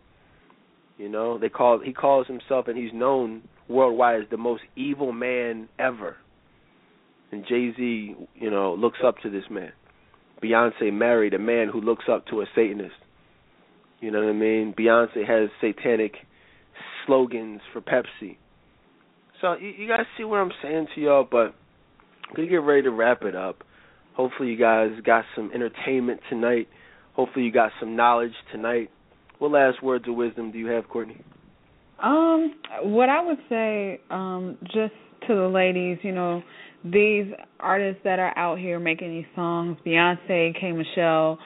You 0.97 1.09
know, 1.09 1.37
they 1.37 1.49
call 1.49 1.79
he 1.79 1.93
calls 1.93 2.27
himself 2.27 2.67
and 2.67 2.77
he's 2.77 2.93
known 2.93 3.43
worldwide 3.67 4.21
as 4.21 4.29
the 4.29 4.37
most 4.37 4.63
evil 4.75 5.11
man 5.11 5.67
ever. 5.77 6.15
And 7.31 7.43
Jay 7.47 7.71
Z, 7.75 8.15
you 8.35 8.51
know, 8.51 8.75
looks 8.75 8.99
up 9.05 9.15
to 9.23 9.29
this 9.29 9.43
man. 9.49 9.71
Beyonce 10.41 10.93
married 10.93 11.33
a 11.33 11.39
man 11.39 11.69
who 11.71 11.81
looks 11.81 12.05
up 12.11 12.27
to 12.27 12.41
a 12.41 12.45
Satanist. 12.55 12.95
You 13.99 14.11
know 14.11 14.19
what 14.19 14.29
I 14.29 14.33
mean? 14.33 14.73
Beyonce 14.77 15.27
has 15.27 15.49
satanic 15.59 16.13
slogans 17.05 17.61
for 17.73 17.81
Pepsi. 17.81 18.37
So 19.41 19.55
you, 19.55 19.69
you 19.69 19.87
guys 19.87 20.05
see 20.17 20.23
what 20.23 20.37
I'm 20.37 20.51
saying 20.61 20.87
to 20.95 21.01
y'all, 21.01 21.27
but 21.29 21.55
gonna 22.35 22.47
get 22.47 22.57
ready 22.57 22.83
to 22.83 22.91
wrap 22.91 23.23
it 23.23 23.35
up. 23.35 23.63
Hopefully 24.13 24.49
you 24.49 24.57
guys 24.57 24.91
got 25.05 25.25
some 25.35 25.51
entertainment 25.53 26.21
tonight. 26.29 26.67
Hopefully 27.13 27.45
you 27.45 27.51
got 27.51 27.71
some 27.79 27.95
knowledge 27.95 28.33
tonight. 28.51 28.89
What 29.39 29.51
last 29.51 29.83
words 29.83 30.07
of 30.07 30.15
wisdom 30.15 30.51
do 30.51 30.57
you 30.57 30.67
have, 30.67 30.87
Courtney? 30.89 31.21
Um, 32.01 32.55
what 32.83 33.09
I 33.09 33.23
would 33.25 33.37
say, 33.49 34.01
um, 34.09 34.57
just 34.63 34.93
to 35.27 35.35
the 35.35 35.47
ladies, 35.47 35.97
you 36.03 36.11
know, 36.11 36.43
these 36.83 37.25
artists 37.59 38.01
that 38.03 38.19
are 38.19 38.37
out 38.37 38.59
here 38.59 38.79
making 38.79 39.09
these 39.09 39.25
songs, 39.35 39.77
Beyonce, 39.85 40.59
K 40.59 40.71
Michelle, 40.71 41.39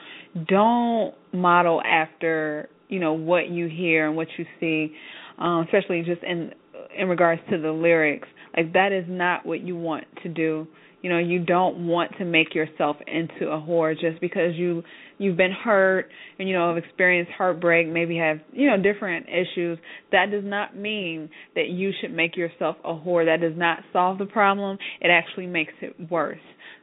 don't 0.48 1.14
model 1.32 1.80
after, 1.82 2.68
you 2.88 3.00
know, 3.00 3.14
what 3.14 3.48
you 3.48 3.66
hear 3.66 4.06
and 4.06 4.16
what 4.16 4.28
you 4.36 4.44
see, 4.58 4.94
um, 5.38 5.64
especially 5.64 6.02
just 6.02 6.22
in 6.22 6.52
in 6.96 7.08
regards 7.08 7.40
to 7.50 7.58
the 7.58 7.70
lyrics. 7.70 8.28
Like 8.56 8.72
that 8.74 8.92
is 8.92 9.04
not 9.08 9.46
what 9.46 9.60
you 9.60 9.76
want 9.76 10.04
to 10.22 10.28
do. 10.28 10.66
You 11.02 11.08
know, 11.08 11.18
you 11.18 11.42
don't 11.42 11.86
want 11.86 12.12
to 12.18 12.24
make 12.24 12.54
yourself 12.54 12.96
into 13.06 13.50
a 13.50 13.58
whore 13.58 13.98
just 13.98 14.20
because 14.20 14.54
you 14.54 14.82
you've 15.20 15.36
been 15.36 15.52
hurt 15.52 16.08
and 16.38 16.48
you 16.48 16.54
know 16.54 16.74
have 16.74 16.82
experienced 16.82 17.30
heartbreak, 17.36 17.86
maybe 17.86 18.16
have 18.16 18.40
you 18.52 18.68
know 18.68 18.82
different 18.82 19.26
issues. 19.28 19.78
That 20.10 20.30
does 20.30 20.44
not 20.44 20.76
mean 20.76 21.30
that 21.54 21.68
you 21.68 21.92
should 22.00 22.12
make 22.12 22.36
yourself 22.36 22.76
a 22.84 22.94
whore. 22.94 23.26
That 23.26 23.40
does 23.40 23.56
not 23.56 23.80
solve 23.92 24.18
the 24.18 24.26
problem. 24.26 24.78
It 25.00 25.08
actually 25.08 25.46
makes 25.46 25.74
it 25.82 25.94
worse. 26.10 26.38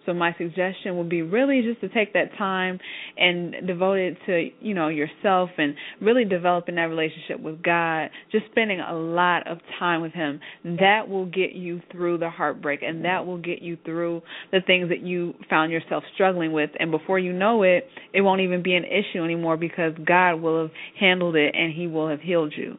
So 0.07 0.13
my 0.13 0.33
suggestion 0.37 0.97
would 0.97 1.09
be 1.09 1.21
really 1.21 1.61
just 1.61 1.81
to 1.81 1.89
take 1.89 2.13
that 2.13 2.35
time 2.37 2.79
and 3.17 3.67
devote 3.67 3.99
it 3.99 4.17
to, 4.25 4.49
you 4.61 4.73
know, 4.73 4.87
yourself 4.87 5.49
and 5.57 5.75
really 6.01 6.23
developing 6.23 6.75
that 6.75 6.83
relationship 6.83 7.41
with 7.41 7.61
God, 7.61 8.09
just 8.31 8.45
spending 8.49 8.79
a 8.79 8.93
lot 8.95 9.45
of 9.47 9.59
time 9.77 10.01
with 10.01 10.13
him. 10.13 10.39
That 10.63 11.09
will 11.09 11.25
get 11.25 11.51
you 11.51 11.81
through 11.91 12.19
the 12.19 12.29
heartbreak 12.29 12.83
and 12.83 13.03
that 13.03 13.25
will 13.25 13.37
get 13.37 13.61
you 13.61 13.77
through 13.83 14.21
the 14.51 14.61
things 14.65 14.87
that 14.89 15.01
you 15.01 15.33
found 15.49 15.73
yourself 15.73 16.05
struggling 16.15 16.53
with 16.53 16.69
and 16.79 16.89
before 16.89 17.19
you 17.19 17.33
know 17.33 17.63
it, 17.63 17.85
it 18.13 18.21
won't 18.21 18.39
even 18.41 18.63
be 18.63 18.75
an 18.75 18.85
issue 18.85 19.23
anymore 19.23 19.57
because 19.57 19.91
God 20.05 20.35
will 20.35 20.63
have 20.63 20.71
handled 20.97 21.35
it 21.35 21.53
and 21.53 21.73
he 21.73 21.87
will 21.87 22.09
have 22.09 22.21
healed 22.21 22.53
you. 22.55 22.77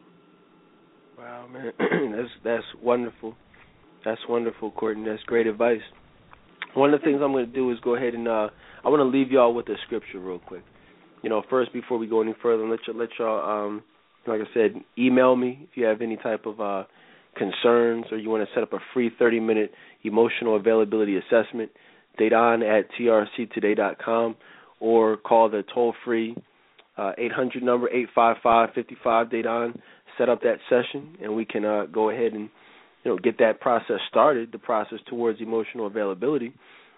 Wow, 1.17 1.47
man, 1.47 1.71
that's 2.15 2.29
that's 2.43 2.83
wonderful. 2.83 3.35
That's 4.03 4.21
wonderful, 4.27 4.71
Courtney. 4.71 5.05
That's 5.07 5.21
great 5.23 5.45
advice. 5.45 5.81
One 6.75 6.93
of 6.93 6.99
the 6.99 7.03
things 7.05 7.19
I'm 7.23 7.31
going 7.31 7.45
to 7.45 7.51
do 7.51 7.71
is 7.71 7.79
go 7.81 7.95
ahead 7.95 8.13
and 8.13 8.27
uh, 8.27 8.49
I 8.83 8.89
want 8.89 8.99
to 8.99 9.17
leave 9.17 9.31
y'all 9.31 9.53
with 9.53 9.67
a 9.69 9.75
scripture 9.85 10.19
real 10.19 10.39
quick. 10.39 10.63
You 11.21 11.29
know, 11.29 11.43
first 11.49 11.73
before 11.73 11.97
we 11.97 12.07
go 12.07 12.21
any 12.21 12.33
further, 12.41 12.67
let 12.67 12.79
you 12.87 12.93
let 12.93 13.09
y'all 13.17 13.65
um, 13.65 13.83
like 14.27 14.41
I 14.41 14.53
said, 14.53 14.75
email 14.97 15.35
me 15.35 15.67
if 15.69 15.77
you 15.77 15.85
have 15.85 16.01
any 16.01 16.17
type 16.17 16.45
of 16.45 16.59
uh, 16.59 16.83
concerns 17.35 18.05
or 18.11 18.17
you 18.17 18.29
want 18.29 18.47
to 18.47 18.53
set 18.53 18.63
up 18.63 18.73
a 18.73 18.79
free 18.93 19.11
30 19.17 19.39
minute 19.39 19.71
emotional 20.03 20.55
availability 20.55 21.17
assessment. 21.17 21.71
Dedan 22.19 22.63
at 22.63 22.85
trctoday.com 22.99 24.35
or 24.79 25.17
call 25.17 25.49
the 25.49 25.63
toll 25.73 25.93
free 26.03 26.35
uh, 26.97 27.13
800 27.17 27.63
number 27.63 27.87
855 27.87 28.69
55 28.75 29.27
Dedan. 29.27 29.79
Set 30.17 30.29
up 30.29 30.41
that 30.41 30.57
session 30.69 31.15
and 31.21 31.35
we 31.35 31.45
can 31.45 31.63
uh, 31.63 31.85
go 31.85 32.09
ahead 32.09 32.33
and 32.33 32.49
you 33.03 33.11
know 33.11 33.17
get 33.17 33.37
that 33.39 33.59
process 33.59 33.99
started, 34.09 34.51
the 34.51 34.59
process 34.59 34.99
towards 35.07 35.41
emotional 35.41 35.87
availability. 35.87 36.53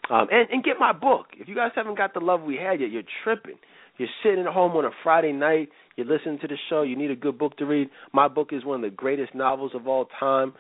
Um, 0.10 0.28
and, 0.32 0.50
and 0.50 0.64
get 0.64 0.78
my 0.80 0.94
book. 0.94 1.28
If 1.38 1.48
you 1.48 1.56
guys 1.56 1.72
haven't 1.76 1.98
got 1.98 2.14
the 2.14 2.20
love 2.20 2.42
we 2.42 2.56
had 2.56 2.82
yet, 2.82 2.92
you're 2.92 3.04
tripping. 3.24 3.56
You're 3.98 4.10
sitting 4.24 4.40
at 4.40 4.52
home 4.52 4.72
on 4.72 4.86
a 4.86 4.90
Friday 5.04 5.32
night, 5.32 5.70
you're 5.96 6.08
listening 6.08 6.40
to 6.40 6.48
the 6.48 6.58
show, 6.70 6.82
you 6.82 6.98
need 6.98 7.12
a 7.12 7.16
good 7.16 7.38
book 7.38 7.56
to 7.58 7.66
read. 7.66 7.90
My 8.14 8.28
book 8.28 8.50
is 8.52 8.66
one 8.66 8.84
of 8.84 8.90
the 8.90 8.96
greatest 8.96 9.36
novels 9.36 9.74
of 9.76 9.88
all 9.88 10.08
time. 10.20 10.54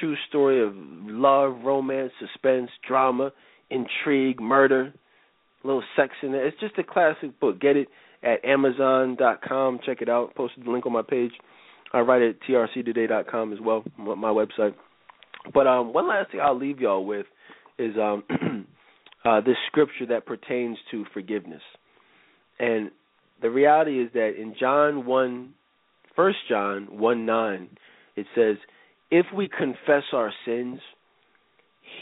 True 0.00 0.14
story 0.28 0.66
of 0.66 0.72
love, 0.74 1.58
romance, 1.62 2.12
suspense, 2.18 2.70
drama, 2.86 3.32
intrigue, 3.70 4.40
murder, 4.40 4.94
a 5.62 5.66
little 5.66 5.82
sex 5.94 6.12
in 6.22 6.34
it. 6.34 6.44
It's 6.44 6.60
just 6.60 6.78
a 6.78 6.84
classic 6.84 7.38
book. 7.38 7.60
Get 7.60 7.76
it 7.76 7.88
at 8.22 8.44
Amazon.com. 8.44 9.80
Check 9.84 10.00
it 10.00 10.08
out. 10.08 10.34
Posted 10.34 10.64
the 10.64 10.70
link 10.70 10.86
on 10.86 10.92
my 10.92 11.02
page. 11.02 11.32
I 11.92 12.00
write 12.00 12.22
at 12.22 12.36
trctoday.com 12.48 13.52
as 13.52 13.60
well, 13.60 13.84
my 13.98 14.28
website. 14.28 14.74
But 15.52 15.66
um, 15.66 15.92
one 15.92 16.08
last 16.08 16.30
thing 16.30 16.40
I'll 16.40 16.58
leave 16.58 16.80
y'all 16.80 17.04
with 17.04 17.26
is 17.78 17.96
um, 17.96 18.22
uh, 19.24 19.40
this 19.40 19.56
scripture 19.66 20.06
that 20.10 20.26
pertains 20.26 20.78
to 20.90 21.04
forgiveness. 21.12 21.62
And 22.58 22.90
the 23.42 23.50
reality 23.50 24.02
is 24.02 24.10
that 24.12 24.34
in 24.38 24.54
John 24.58 25.06
1, 25.06 25.54
1 26.14 26.32
John 26.48 26.86
1 26.90 27.26
9, 27.26 27.68
it 28.16 28.26
says, 28.34 28.56
If 29.10 29.26
we 29.34 29.48
confess 29.48 30.04
our 30.12 30.32
sins, 30.44 30.78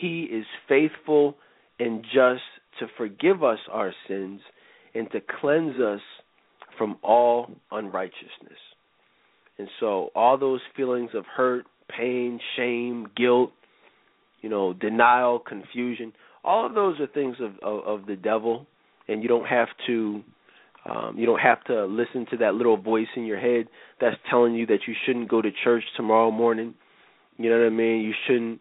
he 0.00 0.24
is 0.24 0.44
faithful 0.68 1.36
and 1.78 2.02
just 2.02 2.42
to 2.80 2.86
forgive 2.96 3.42
us 3.42 3.58
our 3.70 3.92
sins 4.06 4.40
and 4.94 5.10
to 5.12 5.20
cleanse 5.40 5.80
us 5.80 6.00
from 6.76 6.96
all 7.02 7.50
unrighteousness. 7.70 8.58
And 9.58 9.68
so 9.80 10.10
all 10.14 10.38
those 10.38 10.60
feelings 10.76 11.10
of 11.14 11.24
hurt, 11.26 11.66
pain, 11.88 12.38
shame, 12.56 13.08
guilt, 13.16 13.52
you 14.40 14.48
know, 14.48 14.72
denial, 14.72 15.38
confusion, 15.40 16.12
all 16.44 16.64
of 16.64 16.74
those 16.74 17.00
are 17.00 17.08
things 17.08 17.36
of, 17.40 17.52
of, 17.62 18.00
of 18.00 18.06
the 18.06 18.16
devil 18.16 18.66
and 19.08 19.22
you 19.22 19.28
don't 19.28 19.46
have 19.46 19.68
to 19.86 20.22
um, 20.88 21.18
you 21.18 21.26
don't 21.26 21.40
have 21.40 21.62
to 21.64 21.86
listen 21.86 22.24
to 22.30 22.36
that 22.38 22.54
little 22.54 22.76
voice 22.76 23.08
in 23.16 23.24
your 23.24 23.38
head 23.38 23.66
that's 24.00 24.16
telling 24.30 24.54
you 24.54 24.64
that 24.66 24.80
you 24.86 24.94
shouldn't 25.04 25.28
go 25.28 25.42
to 25.42 25.50
church 25.64 25.82
tomorrow 25.96 26.30
morning. 26.30 26.74
You 27.36 27.50
know 27.50 27.58
what 27.58 27.66
I 27.66 27.70
mean? 27.70 28.00
You 28.00 28.14
shouldn't, 28.26 28.60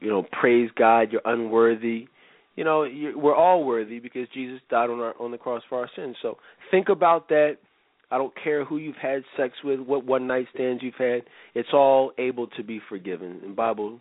you 0.00 0.10
know, 0.10 0.26
praise 0.38 0.70
God. 0.76 1.12
You're 1.12 1.22
unworthy. 1.24 2.08
You 2.56 2.64
know, 2.64 2.82
you're, 2.82 3.16
we're 3.16 3.34
all 3.34 3.64
worthy 3.64 4.00
because 4.00 4.28
Jesus 4.34 4.60
died 4.68 4.90
on 4.90 5.00
our 5.00 5.14
on 5.18 5.30
the 5.30 5.38
cross 5.38 5.62
for 5.68 5.78
our 5.78 5.88
sins. 5.96 6.16
So 6.20 6.36
think 6.70 6.88
about 6.88 7.28
that. 7.28 7.58
I 8.12 8.18
don't 8.18 8.34
care 8.44 8.62
who 8.64 8.76
you've 8.76 8.96
had 8.96 9.22
sex 9.38 9.54
with, 9.64 9.80
what 9.80 10.04
one 10.04 10.26
night 10.26 10.46
stands 10.54 10.82
you've 10.82 10.94
had. 10.98 11.22
It's 11.54 11.70
all 11.72 12.12
able 12.18 12.46
to 12.48 12.62
be 12.62 12.78
forgiven, 12.88 13.40
and 13.42 13.56
Bible 13.56 13.98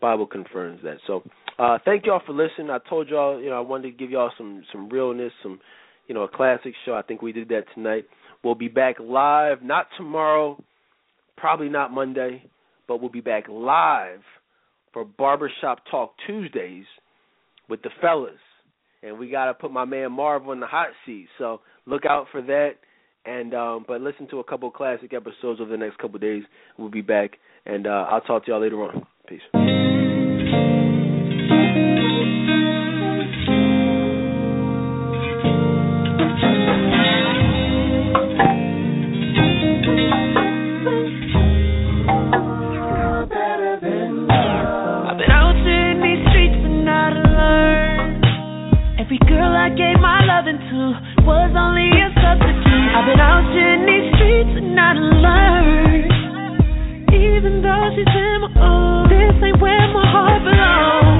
Bible 0.00 0.26
confirms 0.26 0.80
that. 0.82 0.96
So, 1.06 1.22
uh, 1.58 1.76
thank 1.84 2.06
y'all 2.06 2.22
for 2.26 2.32
listening. 2.32 2.70
I 2.70 2.78
told 2.88 3.10
y'all, 3.10 3.38
you 3.38 3.50
know, 3.50 3.56
I 3.56 3.60
wanted 3.60 3.90
to 3.90 3.96
give 3.98 4.10
y'all 4.10 4.32
some 4.38 4.62
some 4.72 4.88
realness, 4.88 5.30
some 5.42 5.60
you 6.06 6.14
know, 6.14 6.22
a 6.22 6.28
classic 6.28 6.72
show. 6.86 6.94
I 6.94 7.02
think 7.02 7.20
we 7.20 7.32
did 7.32 7.50
that 7.50 7.64
tonight. 7.74 8.06
We'll 8.42 8.54
be 8.54 8.68
back 8.68 8.96
live, 8.98 9.62
not 9.62 9.88
tomorrow, 9.98 10.58
probably 11.36 11.68
not 11.68 11.92
Monday, 11.92 12.42
but 12.88 13.02
we'll 13.02 13.10
be 13.10 13.20
back 13.20 13.44
live 13.46 14.22
for 14.94 15.04
Barbershop 15.04 15.80
Talk 15.90 16.14
Tuesdays 16.26 16.86
with 17.68 17.82
the 17.82 17.90
fellas. 18.00 18.32
And 19.02 19.18
we 19.18 19.30
got 19.30 19.46
to 19.46 19.54
put 19.54 19.70
my 19.70 19.84
man 19.84 20.12
Marv 20.12 20.48
on 20.48 20.60
the 20.60 20.66
hot 20.66 20.88
seat. 21.04 21.28
So 21.38 21.60
look 21.86 22.06
out 22.06 22.26
for 22.32 22.40
that. 22.42 22.72
And 23.24 23.54
um, 23.54 23.84
but 23.86 24.00
listen 24.00 24.26
to 24.28 24.38
a 24.38 24.44
couple 24.44 24.70
classic 24.70 25.12
episodes 25.12 25.60
over 25.60 25.70
the 25.70 25.76
next 25.76 25.98
couple 25.98 26.18
days. 26.18 26.42
We'll 26.78 26.90
be 26.90 27.02
back, 27.02 27.32
and 27.66 27.86
uh, 27.86 28.06
I'll 28.10 28.22
talk 28.22 28.46
to 28.46 28.52
y'all 28.52 28.60
later 28.60 28.82
on. 28.82 29.06
Peace. 29.28 29.42
was 51.30 51.52
only 51.54 51.90
a 52.00 52.08
substitute. 52.20 52.59
I've 52.92 53.06
been 53.06 53.20
out 53.20 53.46
in 53.54 53.86
these 53.86 54.14
streets 54.18 54.50
and 54.58 54.74
I 54.74 54.92
learned. 54.98 56.12
Even 57.14 57.62
though 57.62 57.86
she's 57.94 58.02
in 58.02 58.38
my 58.42 58.50
own, 58.58 59.08
this 59.08 59.30
ain't 59.46 59.60
where 59.62 59.86
my 59.94 60.04
heart 60.10 60.42
belongs. 60.42 61.19